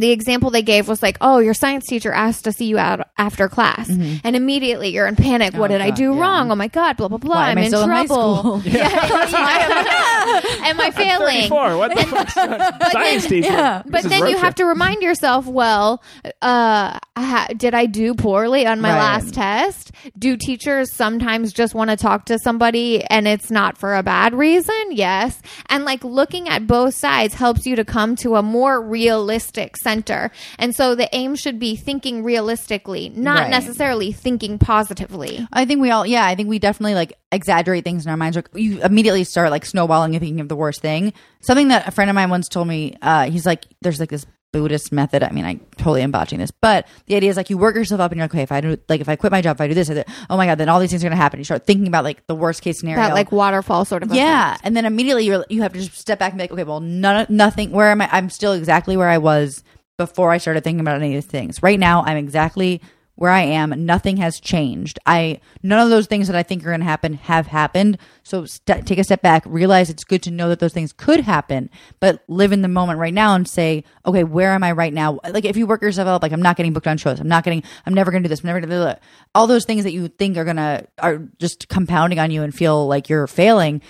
the 0.00 0.10
example 0.10 0.50
they 0.50 0.62
gave 0.62 0.88
was 0.88 1.02
like, 1.02 1.16
"Oh, 1.20 1.38
your 1.38 1.54
science 1.54 1.86
teacher 1.86 2.12
asked 2.12 2.44
to 2.44 2.52
see 2.52 2.66
you 2.66 2.78
out 2.78 3.08
after 3.18 3.48
class," 3.48 3.88
and 3.88 4.36
immediately 4.36 4.88
you're 4.90 5.06
in 5.06 5.16
panic. 5.16 5.54
what 5.54 5.70
Oh, 5.70 5.74
did 5.74 5.80
I 5.80 5.90
do 5.90 6.14
yeah. 6.14 6.20
wrong? 6.20 6.50
Oh 6.50 6.54
my 6.56 6.68
god! 6.68 6.96
Blah 6.96 7.08
blah 7.08 7.18
blah! 7.18 7.34
Why 7.36 7.50
I'm 7.50 7.58
I 7.58 7.62
in 7.62 7.66
still 7.68 7.82
in 7.84 7.90
high 7.90 8.06
trouble. 8.06 8.38
school? 8.38 8.62
Yeah, 8.72 8.88
am 10.64 10.80
I 10.80 10.90
failing? 10.94 11.48
34. 11.48 11.76
What 11.76 11.94
the 11.94 12.02
fuck's 12.06 12.34
that? 12.34 12.92
Science 12.92 13.26
teacher. 13.26 13.48
yeah. 13.48 13.82
But 13.86 14.04
is 14.04 14.10
then 14.10 14.22
road 14.22 14.30
you 14.30 14.38
have 14.38 14.54
to 14.56 14.64
remind 14.64 15.02
yourself, 15.02 15.46
well, 15.46 16.02
uh, 16.42 16.98
ha- 17.16 17.46
did 17.56 17.74
I 17.74 17.86
do 17.86 18.14
poorly 18.14 18.66
on 18.66 18.80
my 18.80 18.90
Right. 18.90 18.98
last 18.98 19.34
test? 19.34 19.92
Do 20.18 20.36
teachers 20.36 20.92
sometimes 20.92 21.52
just 21.52 21.74
want 21.74 21.90
to 21.90 21.96
talk 21.96 22.26
to 22.26 22.38
somebody 22.38 23.02
and 23.04 23.26
it's 23.28 23.50
not 23.50 23.76
for 23.78 23.94
a 23.96 24.02
bad 24.02 24.34
reason? 24.34 24.74
Yes. 24.90 25.40
And 25.68 25.84
like 25.84 26.04
looking 26.04 26.48
at 26.48 26.66
both 26.66 26.94
sides 26.94 27.34
helps 27.34 27.66
you 27.66 27.76
to 27.76 27.84
come 27.84 28.16
to 28.16 28.36
a 28.36 28.42
more 28.42 28.80
realistic 28.80 29.76
center. 29.84 30.32
And 30.58 30.74
so 30.74 30.96
the 30.96 31.08
aim 31.12 31.36
should 31.36 31.60
be 31.60 31.76
thinking 31.76 32.24
realistically, 32.24 33.10
not 33.14 33.42
Right. 33.42 33.50
necessarily 33.50 34.10
thinking 34.10 34.58
positively. 34.58 35.46
I 35.52 35.64
think 35.64 35.80
we 35.80 35.90
all, 35.92 36.04
yeah, 36.04 36.26
I 36.26 36.34
think 36.34 36.48
we 36.48 36.58
definitely 36.58 36.96
like 36.96 37.12
exaggerate 37.30 37.84
things 37.84 38.04
in 38.04 38.10
our 38.10 38.16
minds. 38.16 38.36
Or 38.36 38.42
you 38.54 38.82
immediately 38.82 39.22
start 39.22 39.50
like 39.52 39.64
snowballing 39.64 40.14
and 40.16 40.20
thinking 40.20 40.40
of 40.40 40.48
the 40.48 40.56
worst 40.56 40.80
thing. 40.80 41.12
Something 41.42 41.68
that 41.68 41.86
a 41.86 41.92
friend 41.92 42.10
of 42.10 42.14
mine 42.14 42.30
once 42.30 42.48
told 42.48 42.66
me, 42.66 42.96
uh, 43.02 43.30
he's 43.30 43.46
like, 43.46 43.64
there's 43.82 44.00
like 44.00 44.08
this 44.08 44.26
Buddhist 44.52 44.92
method. 44.92 45.24
I 45.24 45.30
mean, 45.30 45.44
I 45.44 45.58
totally 45.76 46.02
am 46.02 46.12
botching 46.12 46.38
this, 46.38 46.52
but 46.52 46.86
the 47.06 47.16
idea 47.16 47.28
is 47.28 47.36
like 47.36 47.50
you 47.50 47.58
work 47.58 47.74
yourself 47.74 48.00
up 48.00 48.12
and 48.12 48.18
you're 48.18 48.24
like, 48.24 48.34
okay, 48.34 48.42
if 48.42 48.52
I 48.52 48.60
do, 48.60 48.78
like, 48.88 49.00
if 49.00 49.08
I 49.08 49.16
quit 49.16 49.32
my 49.32 49.42
job, 49.42 49.56
if 49.56 49.60
I 49.60 49.66
do 49.66 49.74
this, 49.74 49.90
I 49.90 49.94
do, 49.94 50.04
oh 50.30 50.36
my 50.36 50.46
God, 50.46 50.58
then 50.58 50.68
all 50.68 50.78
these 50.78 50.90
things 50.90 51.02
are 51.02 51.08
going 51.08 51.18
to 51.18 51.22
happen. 51.22 51.40
You 51.40 51.44
start 51.44 51.66
thinking 51.66 51.88
about 51.88 52.04
like 52.04 52.24
the 52.28 52.36
worst 52.36 52.62
case 52.62 52.78
scenario. 52.78 53.02
That 53.02 53.14
like 53.14 53.32
waterfall 53.32 53.84
sort 53.84 54.04
of 54.04 54.14
yeah. 54.14 54.50
effect. 54.52 54.64
And 54.64 54.76
then 54.76 54.84
immediately 54.84 55.24
you're, 55.24 55.44
you 55.50 55.62
have 55.62 55.72
to 55.72 55.80
just 55.80 55.98
step 55.98 56.20
back 56.20 56.30
and 56.30 56.38
be 56.38 56.44
like, 56.44 56.52
okay, 56.52 56.62
well, 56.62 56.78
none, 56.78 57.26
nothing, 57.28 57.72
where 57.72 57.90
am 57.90 58.00
I? 58.00 58.08
I'm 58.12 58.30
still 58.30 58.52
exactly 58.52 58.96
where 58.96 59.08
I 59.08 59.18
was 59.18 59.64
before 59.96 60.30
I 60.30 60.38
started 60.38 60.64
thinking 60.64 60.80
about 60.80 60.96
any 60.96 61.16
of 61.16 61.22
these 61.22 61.30
things. 61.30 61.62
Right 61.62 61.78
now, 61.78 62.02
I'm 62.04 62.16
exactly 62.16 62.80
where 63.16 63.30
I 63.30 63.42
am. 63.42 63.86
Nothing 63.86 64.16
has 64.16 64.40
changed. 64.40 64.98
I, 65.06 65.40
none 65.62 65.78
of 65.78 65.88
those 65.88 66.06
things 66.06 66.26
that 66.26 66.36
I 66.36 66.42
think 66.42 66.62
are 66.62 66.70
going 66.70 66.80
to 66.80 66.86
happen 66.86 67.14
have 67.14 67.46
happened. 67.46 67.98
So 68.24 68.44
st- 68.44 68.86
take 68.86 68.98
a 68.98 69.04
step 69.04 69.22
back, 69.22 69.44
realize 69.46 69.88
it's 69.88 70.02
good 70.02 70.22
to 70.24 70.32
know 70.32 70.48
that 70.48 70.58
those 70.58 70.72
things 70.72 70.92
could 70.92 71.20
happen, 71.20 71.70
but 72.00 72.24
live 72.26 72.50
in 72.50 72.62
the 72.62 72.68
moment 72.68 72.98
right 72.98 73.14
now 73.14 73.36
and 73.36 73.48
say, 73.48 73.84
okay, 74.04 74.24
where 74.24 74.50
am 74.50 74.64
I 74.64 74.72
right 74.72 74.92
now? 74.92 75.20
Like 75.28 75.44
if 75.44 75.56
you 75.56 75.66
work 75.66 75.82
yourself 75.82 76.08
up, 76.08 76.22
like 76.22 76.32
I'm 76.32 76.42
not 76.42 76.56
getting 76.56 76.72
booked 76.72 76.88
on 76.88 76.98
shows. 76.98 77.20
I'm 77.20 77.28
not 77.28 77.44
getting, 77.44 77.62
I'm 77.86 77.94
never 77.94 78.10
going 78.10 78.24
to 78.24 78.28
do 78.28 78.30
this. 78.30 78.40
I'm 78.40 78.48
never 78.48 78.60
going 78.60 78.70
to 78.70 78.76
do 78.76 78.82
that. 78.82 79.02
All 79.32 79.46
those 79.46 79.64
things 79.64 79.84
that 79.84 79.92
you 79.92 80.08
think 80.08 80.36
are 80.36 80.44
going 80.44 80.56
to, 80.56 80.86
are 80.98 81.18
just 81.38 81.68
compounding 81.68 82.18
on 82.18 82.32
you 82.32 82.42
and 82.42 82.52
feel 82.52 82.88
like 82.88 83.08
you're 83.08 83.26
failing 83.26 83.80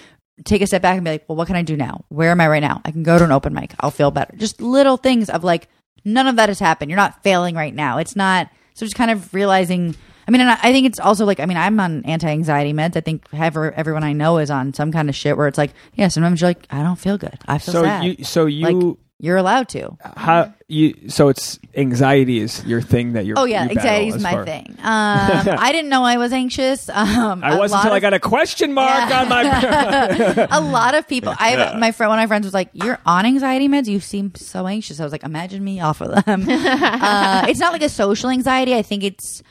take 0.45 0.61
a 0.63 0.67
step 0.67 0.83
back 0.83 0.97
and 0.97 1.05
be 1.05 1.13
like, 1.13 1.25
well, 1.29 1.37
what 1.37 1.47
can 1.47 1.55
I 1.55 1.63
do 1.63 1.77
now? 1.77 2.05
Where 2.09 2.33
am 2.33 2.41
I 2.41 2.49
right 2.49 2.61
now? 2.61 2.81
I 2.85 2.91
can 2.91 3.05
go 3.05 3.17
to 3.17 3.25
an 3.25 3.31
open 3.31 3.55
mic. 3.55 3.73
I'll 3.79 3.93
feel 3.93 4.11
better. 4.11 4.37
Just 4.37 4.61
little 4.61 4.97
things 4.97 5.31
of 5.31 5.45
like, 5.45 5.69
none 6.05 6.27
of 6.27 6.37
that 6.37 6.49
has 6.49 6.59
happened. 6.59 6.91
You're 6.91 6.97
not 6.97 7.23
failing 7.23 7.55
right 7.55 7.75
now. 7.75 7.99
It's 7.99 8.17
not. 8.17 8.49
So 8.75 8.85
just 8.87 8.97
kind 8.97 9.11
of 9.11 9.33
realizing. 9.35 9.95
I 10.27 10.31
mean, 10.31 10.41
and 10.41 10.51
I 10.51 10.55
I 10.63 10.73
think 10.73 10.87
it's 10.87 10.99
also 10.99 11.27
like, 11.27 11.39
I 11.39 11.47
mean, 11.47 11.59
I'm 11.59 11.79
on 11.81 12.03
anti-anxiety 12.07 12.73
meds. 12.73 12.97
I 12.97 13.01
think 13.01 13.27
ever, 13.33 13.73
everyone 13.73 14.05
I 14.05 14.15
know 14.15 14.39
is 14.39 14.51
on 14.51 14.73
some 14.73 14.91
kind 14.91 15.09
of 15.11 15.15
shit 15.15 15.37
where 15.37 15.49
it's 15.49 15.59
like, 15.59 15.73
yeah, 15.95 16.09
sometimes 16.09 16.41
you're 16.41 16.49
like, 16.49 16.67
I 16.71 16.83
don't 16.83 16.97
feel 16.97 17.19
good. 17.19 17.39
I 17.47 17.59
feel 17.59 17.73
So 17.75 17.83
sad. 17.83 18.05
you, 18.05 18.25
so 18.25 18.47
you, 18.47 18.65
like, 18.89 18.97
you're 19.21 19.37
allowed 19.37 19.69
to. 19.71 19.97
how 20.17 20.53
you, 20.69 21.09
so 21.09 21.29
it's 21.29 21.59
anxiety 21.77 22.41
is 22.41 22.65
your 22.67 22.83
thing 22.83 23.13
that 23.15 23.25
you're. 23.27 23.39
Oh 23.39 23.45
yeah, 23.45 23.65
you 23.65 23.71
anxiety 23.71 24.09
is 24.09 24.23
my 24.23 24.33
far- 24.33 24.45
thing. 24.45 24.67
Um, 24.71 24.77
I 24.83 25.71
didn't 25.73 25.89
know 25.91 26.03
I 26.05 26.17
was 26.19 26.33
anxious. 26.33 26.91
Um, 26.95 27.45
I 27.45 27.55
a 27.55 27.59
wasn't 27.59 27.79
lot 27.79 27.85
until 27.85 27.93
I 27.97 28.01
got 28.01 28.15
a 28.15 28.19
question 28.21 28.73
mark 28.73 29.09
Yeah. 29.11 29.21
on 29.23 29.29
my. 29.29 30.49
a 30.51 30.61
lot 30.61 30.95
of 30.95 31.07
people. 31.07 31.35
I 31.39 31.51
have 31.51 31.79
my 31.79 31.93
friend. 31.93 32.09
One 32.11 32.19
of 32.19 32.23
my 32.23 32.27
friends 32.27 32.45
was 32.45 32.55
like, 32.55 32.71
"You're 32.73 32.99
on 33.07 33.25
anxiety 33.27 33.69
meds. 33.69 33.87
You 33.87 34.01
seem 34.01 34.35
so 34.35 34.67
anxious." 34.67 35.01
I 35.01 35.05
was 35.05 35.13
like, 35.13 35.23
"Imagine 35.23 35.63
me 35.63 35.81
off 35.81 36.01
of 36.01 36.25
them." 36.25 36.47
uh, 36.49 37.45
it's 37.49 37.61
not 37.61 37.73
like 37.73 37.83
a 37.83 37.89
social 37.89 38.31
anxiety. 38.31 38.75
I 38.75 38.83
think 38.83 39.05
it's. 39.05 39.43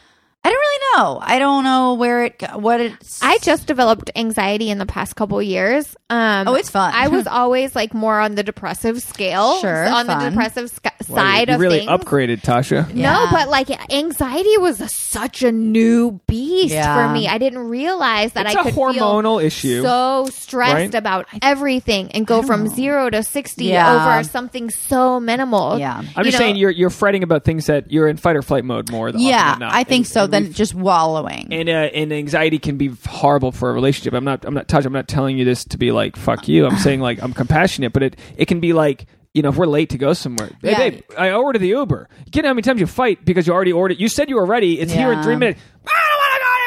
I 0.45 0.49
don't 0.49 0.59
really 0.59 0.79
know. 0.97 1.19
I 1.21 1.39
don't 1.39 1.63
know 1.63 1.93
where 1.93 2.25
it. 2.25 2.39
go- 2.39 2.57
What 2.57 2.81
it's. 2.81 3.23
I 3.23 3.37
just 3.37 3.65
developed 3.65 4.11
anxiety 4.15 4.69
in 4.69 4.77
the 4.77 4.85
past 4.85 5.15
couple 5.15 5.41
years. 5.41 5.95
Um, 6.09 6.47
Oh, 6.49 6.55
it's 6.55 6.69
fun. 6.69 6.91
I 6.93 7.07
was 7.07 7.27
always 7.27 7.75
like 7.75 7.93
more 7.93 8.19
on 8.19 8.35
the 8.35 8.43
depressive 8.43 9.01
scale, 9.01 9.59
Sure, 9.61 9.85
on 9.87 10.05
the 10.05 10.15
depressive 10.29 10.69
sc- 10.69 10.85
Wow, 11.09 11.15
side 11.17 11.47
you 11.49 11.55
of 11.55 11.59
really 11.61 11.79
things. 11.79 11.91
upgraded, 11.91 12.41
Tasha. 12.41 12.89
Yeah. 12.93 13.11
No, 13.13 13.27
but 13.31 13.49
like 13.49 13.69
anxiety 13.91 14.57
was 14.57 14.79
a, 14.81 14.87
such 14.89 15.43
a 15.43 15.51
new 15.51 16.19
beast 16.27 16.73
Yeah. 16.73 17.07
for 17.07 17.13
me. 17.13 17.27
I 17.27 17.37
didn't 17.37 17.59
realize 17.69 18.33
that 18.33 18.45
It's 18.45 18.55
I 18.55 18.61
a 18.61 18.63
could 18.63 18.73
hormonal 18.73 19.39
feel 19.39 19.45
issue, 19.47 19.81
so 19.81 20.27
stressed 20.29 20.73
right? 20.73 20.95
about 20.95 21.27
everything 21.41 22.11
and 22.11 22.25
go 22.27 22.41
from 22.41 22.67
zero 22.67 23.09
to 23.09 23.23
sixty 23.23 23.65
Yeah. 23.65 24.15
over 24.17 24.23
something 24.27 24.69
so 24.69 25.19
minimal. 25.19 25.77
Yeah. 25.79 25.97
I'm 25.97 26.05
You 26.05 26.23
just 26.31 26.33
know, 26.33 26.39
saying 26.39 26.55
you're 26.57 26.71
you're 26.71 26.89
fretting 26.89 27.23
about 27.23 27.43
things 27.43 27.65
that 27.67 27.91
you're 27.91 28.07
in 28.07 28.17
fight 28.17 28.35
or 28.35 28.41
flight 28.41 28.63
mode 28.65 28.89
more. 28.91 29.07
often 29.09 29.21
yeah, 29.21 29.51
than 29.53 29.59
not. 29.59 29.73
I 29.73 29.83
think 29.83 30.05
And- 30.05 30.13
so. 30.13 30.27
We've- 30.41 30.53
just 30.53 30.73
wallowing. 30.73 31.47
and 31.51 31.69
uh, 31.69 31.71
and 31.93 32.11
anxiety 32.11 32.59
can 32.59 32.77
be 32.77 32.91
horrible 33.07 33.51
for 33.51 33.69
a 33.69 33.73
relationship. 33.73 34.13
I'm 34.13 34.23
not 34.25 34.43
I'm 34.45 34.53
not 34.53 34.67
touching. 34.67 34.87
I'm 34.87 34.93
not 34.93 35.07
telling 35.07 35.37
you 35.37 35.45
this 35.45 35.63
to 35.65 35.77
be 35.77 35.91
like 35.91 36.15
fuck 36.15 36.47
you. 36.47 36.65
I'm 36.65 36.77
saying 36.77 36.99
like 36.99 37.21
I'm 37.21 37.33
compassionate, 37.33 37.93
but 37.93 38.03
it 38.03 38.15
it 38.37 38.45
can 38.45 38.59
be 38.59 38.73
like. 38.73 39.05
You 39.35 39.41
know, 39.41 39.49
if 39.49 39.55
we're 39.55 39.65
late 39.65 39.89
to 39.89 39.97
go 39.97 40.13
somewhere, 40.13 40.49
hey, 40.61 40.69
Yeah. 40.69 40.77
babe, 40.77 41.01
I 41.17 41.31
ordered 41.31 41.57
the 41.57 41.69
Uber. 41.69 42.07
You 42.35 42.43
know 42.43 42.49
how 42.49 42.53
many 42.53 42.61
times 42.61 42.79
you 42.79 42.85
fight 42.85 43.25
because 43.25 43.47
you 43.47 43.53
already 43.53 43.73
ordered. 43.73 43.99
You 43.99 44.07
said 44.07 44.29
you 44.29 44.35
were 44.35 44.45
ready. 44.45 44.79
It's 44.79 44.93
here 44.93 45.11
in 45.11 45.23
three 45.23 45.35
minutes. 45.35 45.59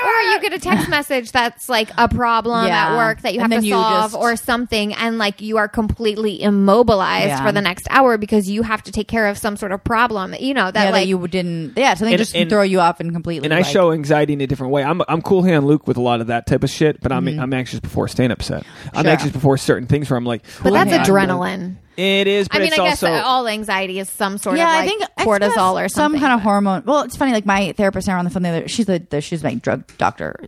Or 0.07 0.23
you 0.33 0.41
get 0.41 0.53
a 0.53 0.59
text 0.59 0.89
message 0.89 1.33
that's 1.33 1.69
like 1.69 1.91
a 1.99 2.09
problem 2.09 2.67
Yeah. 2.67 2.93
at 2.93 2.97
work 2.97 3.23
that 3.23 3.35
you 3.35 3.41
have 3.41 3.51
to 3.51 3.61
you 3.65 3.73
solve 3.73 4.13
just- 4.13 4.15
or 4.23 4.37
something, 4.37 4.95
and 4.95 5.19
like 5.19 5.41
you 5.41 5.57
are 5.59 5.69
completely 5.69 6.41
immobilized 6.43 7.27
Yeah. 7.29 7.45
for 7.45 7.53
the 7.53 7.61
next 7.61 7.87
hour 7.91 8.17
because 8.19 8.49
you 8.49 8.63
have 8.63 8.83
to 8.85 8.93
take 8.93 9.09
care 9.09 9.27
of 9.27 9.37
some 9.39 9.57
sort 9.57 9.73
of 9.73 9.83
problem. 9.85 10.35
You 10.39 10.55
know 10.55 10.71
that 10.71 10.85
yeah, 10.85 10.91
like 10.91 11.03
that 11.03 11.09
you 11.09 11.27
didn't. 11.29 11.73
Yeah, 11.77 11.95
something 11.95 12.15
And- 12.15 12.19
just 12.19 12.35
and- 12.37 12.49
throw 12.49 12.63
you 12.63 12.81
off 12.81 13.01
and 13.01 13.13
completely. 13.13 13.47
and 13.47 13.55
I 13.55 13.59
like- 13.59 13.67
show 13.67 13.93
anxiety 13.93 14.33
in 14.35 14.41
a 14.41 14.47
different 14.47 14.73
way. 14.73 14.85
I'm 14.85 15.03
I'm 15.09 15.23
cool 15.23 15.43
hand 15.43 15.67
Luke 15.67 15.87
with 15.87 15.97
a 15.97 16.03
lot 16.03 16.21
of 16.21 16.29
that 16.29 16.47
type 16.47 16.63
of 16.63 16.71
shit, 16.71 17.01
but 17.01 17.13
I'm 17.13 17.27
Mm-hmm. 17.27 17.41
I'm 17.41 17.53
anxious 17.55 17.81
before 17.81 18.05
a 18.05 18.09
stand 18.09 18.33
up 18.33 18.43
set. 18.43 18.63
I'm 18.95 19.03
Sure. 19.05 19.11
anxious 19.13 19.31
before 19.33 19.57
certain 19.59 19.89
things 19.89 20.09
where 20.09 20.17
I'm 20.17 20.25
like, 20.25 20.43
But 20.63 20.71
"Ooh, 20.71 20.75
that's 20.75 20.93
I'm- 20.93 21.05
adrenaline. 21.05 21.75
It 21.97 22.27
is, 22.27 22.49
but 22.49 22.57
I 22.57 22.59
mean, 22.61 22.69
it's 22.69 22.79
I 22.79 22.85
guess 22.85 23.03
also 23.03 23.15
all 23.15 23.49
anxiety 23.49 23.99
is 23.99 24.09
some 24.11 24.39
sort 24.39 24.59
yeah, 24.59 24.69
of 24.69 24.75
like 24.75 24.85
I 24.85 24.87
think 24.87 25.03
cortisol 25.19 25.83
or 25.83 25.89
something. 25.89 26.21
Some 26.21 26.29
kind 26.29 26.35
of 26.35 26.41
hormone. 26.43 26.83
Well, 26.85 27.01
it's 27.03 27.17
funny. 27.17 27.33
Like 27.33 27.47
my 27.47 27.73
therapist 27.73 28.07
and 28.09 28.13
I 28.13 28.17
were 28.17 28.19
on 28.19 28.25
the 28.25 28.31
phone 28.31 28.43
the 28.43 28.49
other. 28.51 28.69
She's 28.69 28.87
the, 28.87 28.99
the 29.11 29.21
she's 29.21 29.43
my 29.43 29.55
drug 29.55 29.85
doctor. 29.99 30.39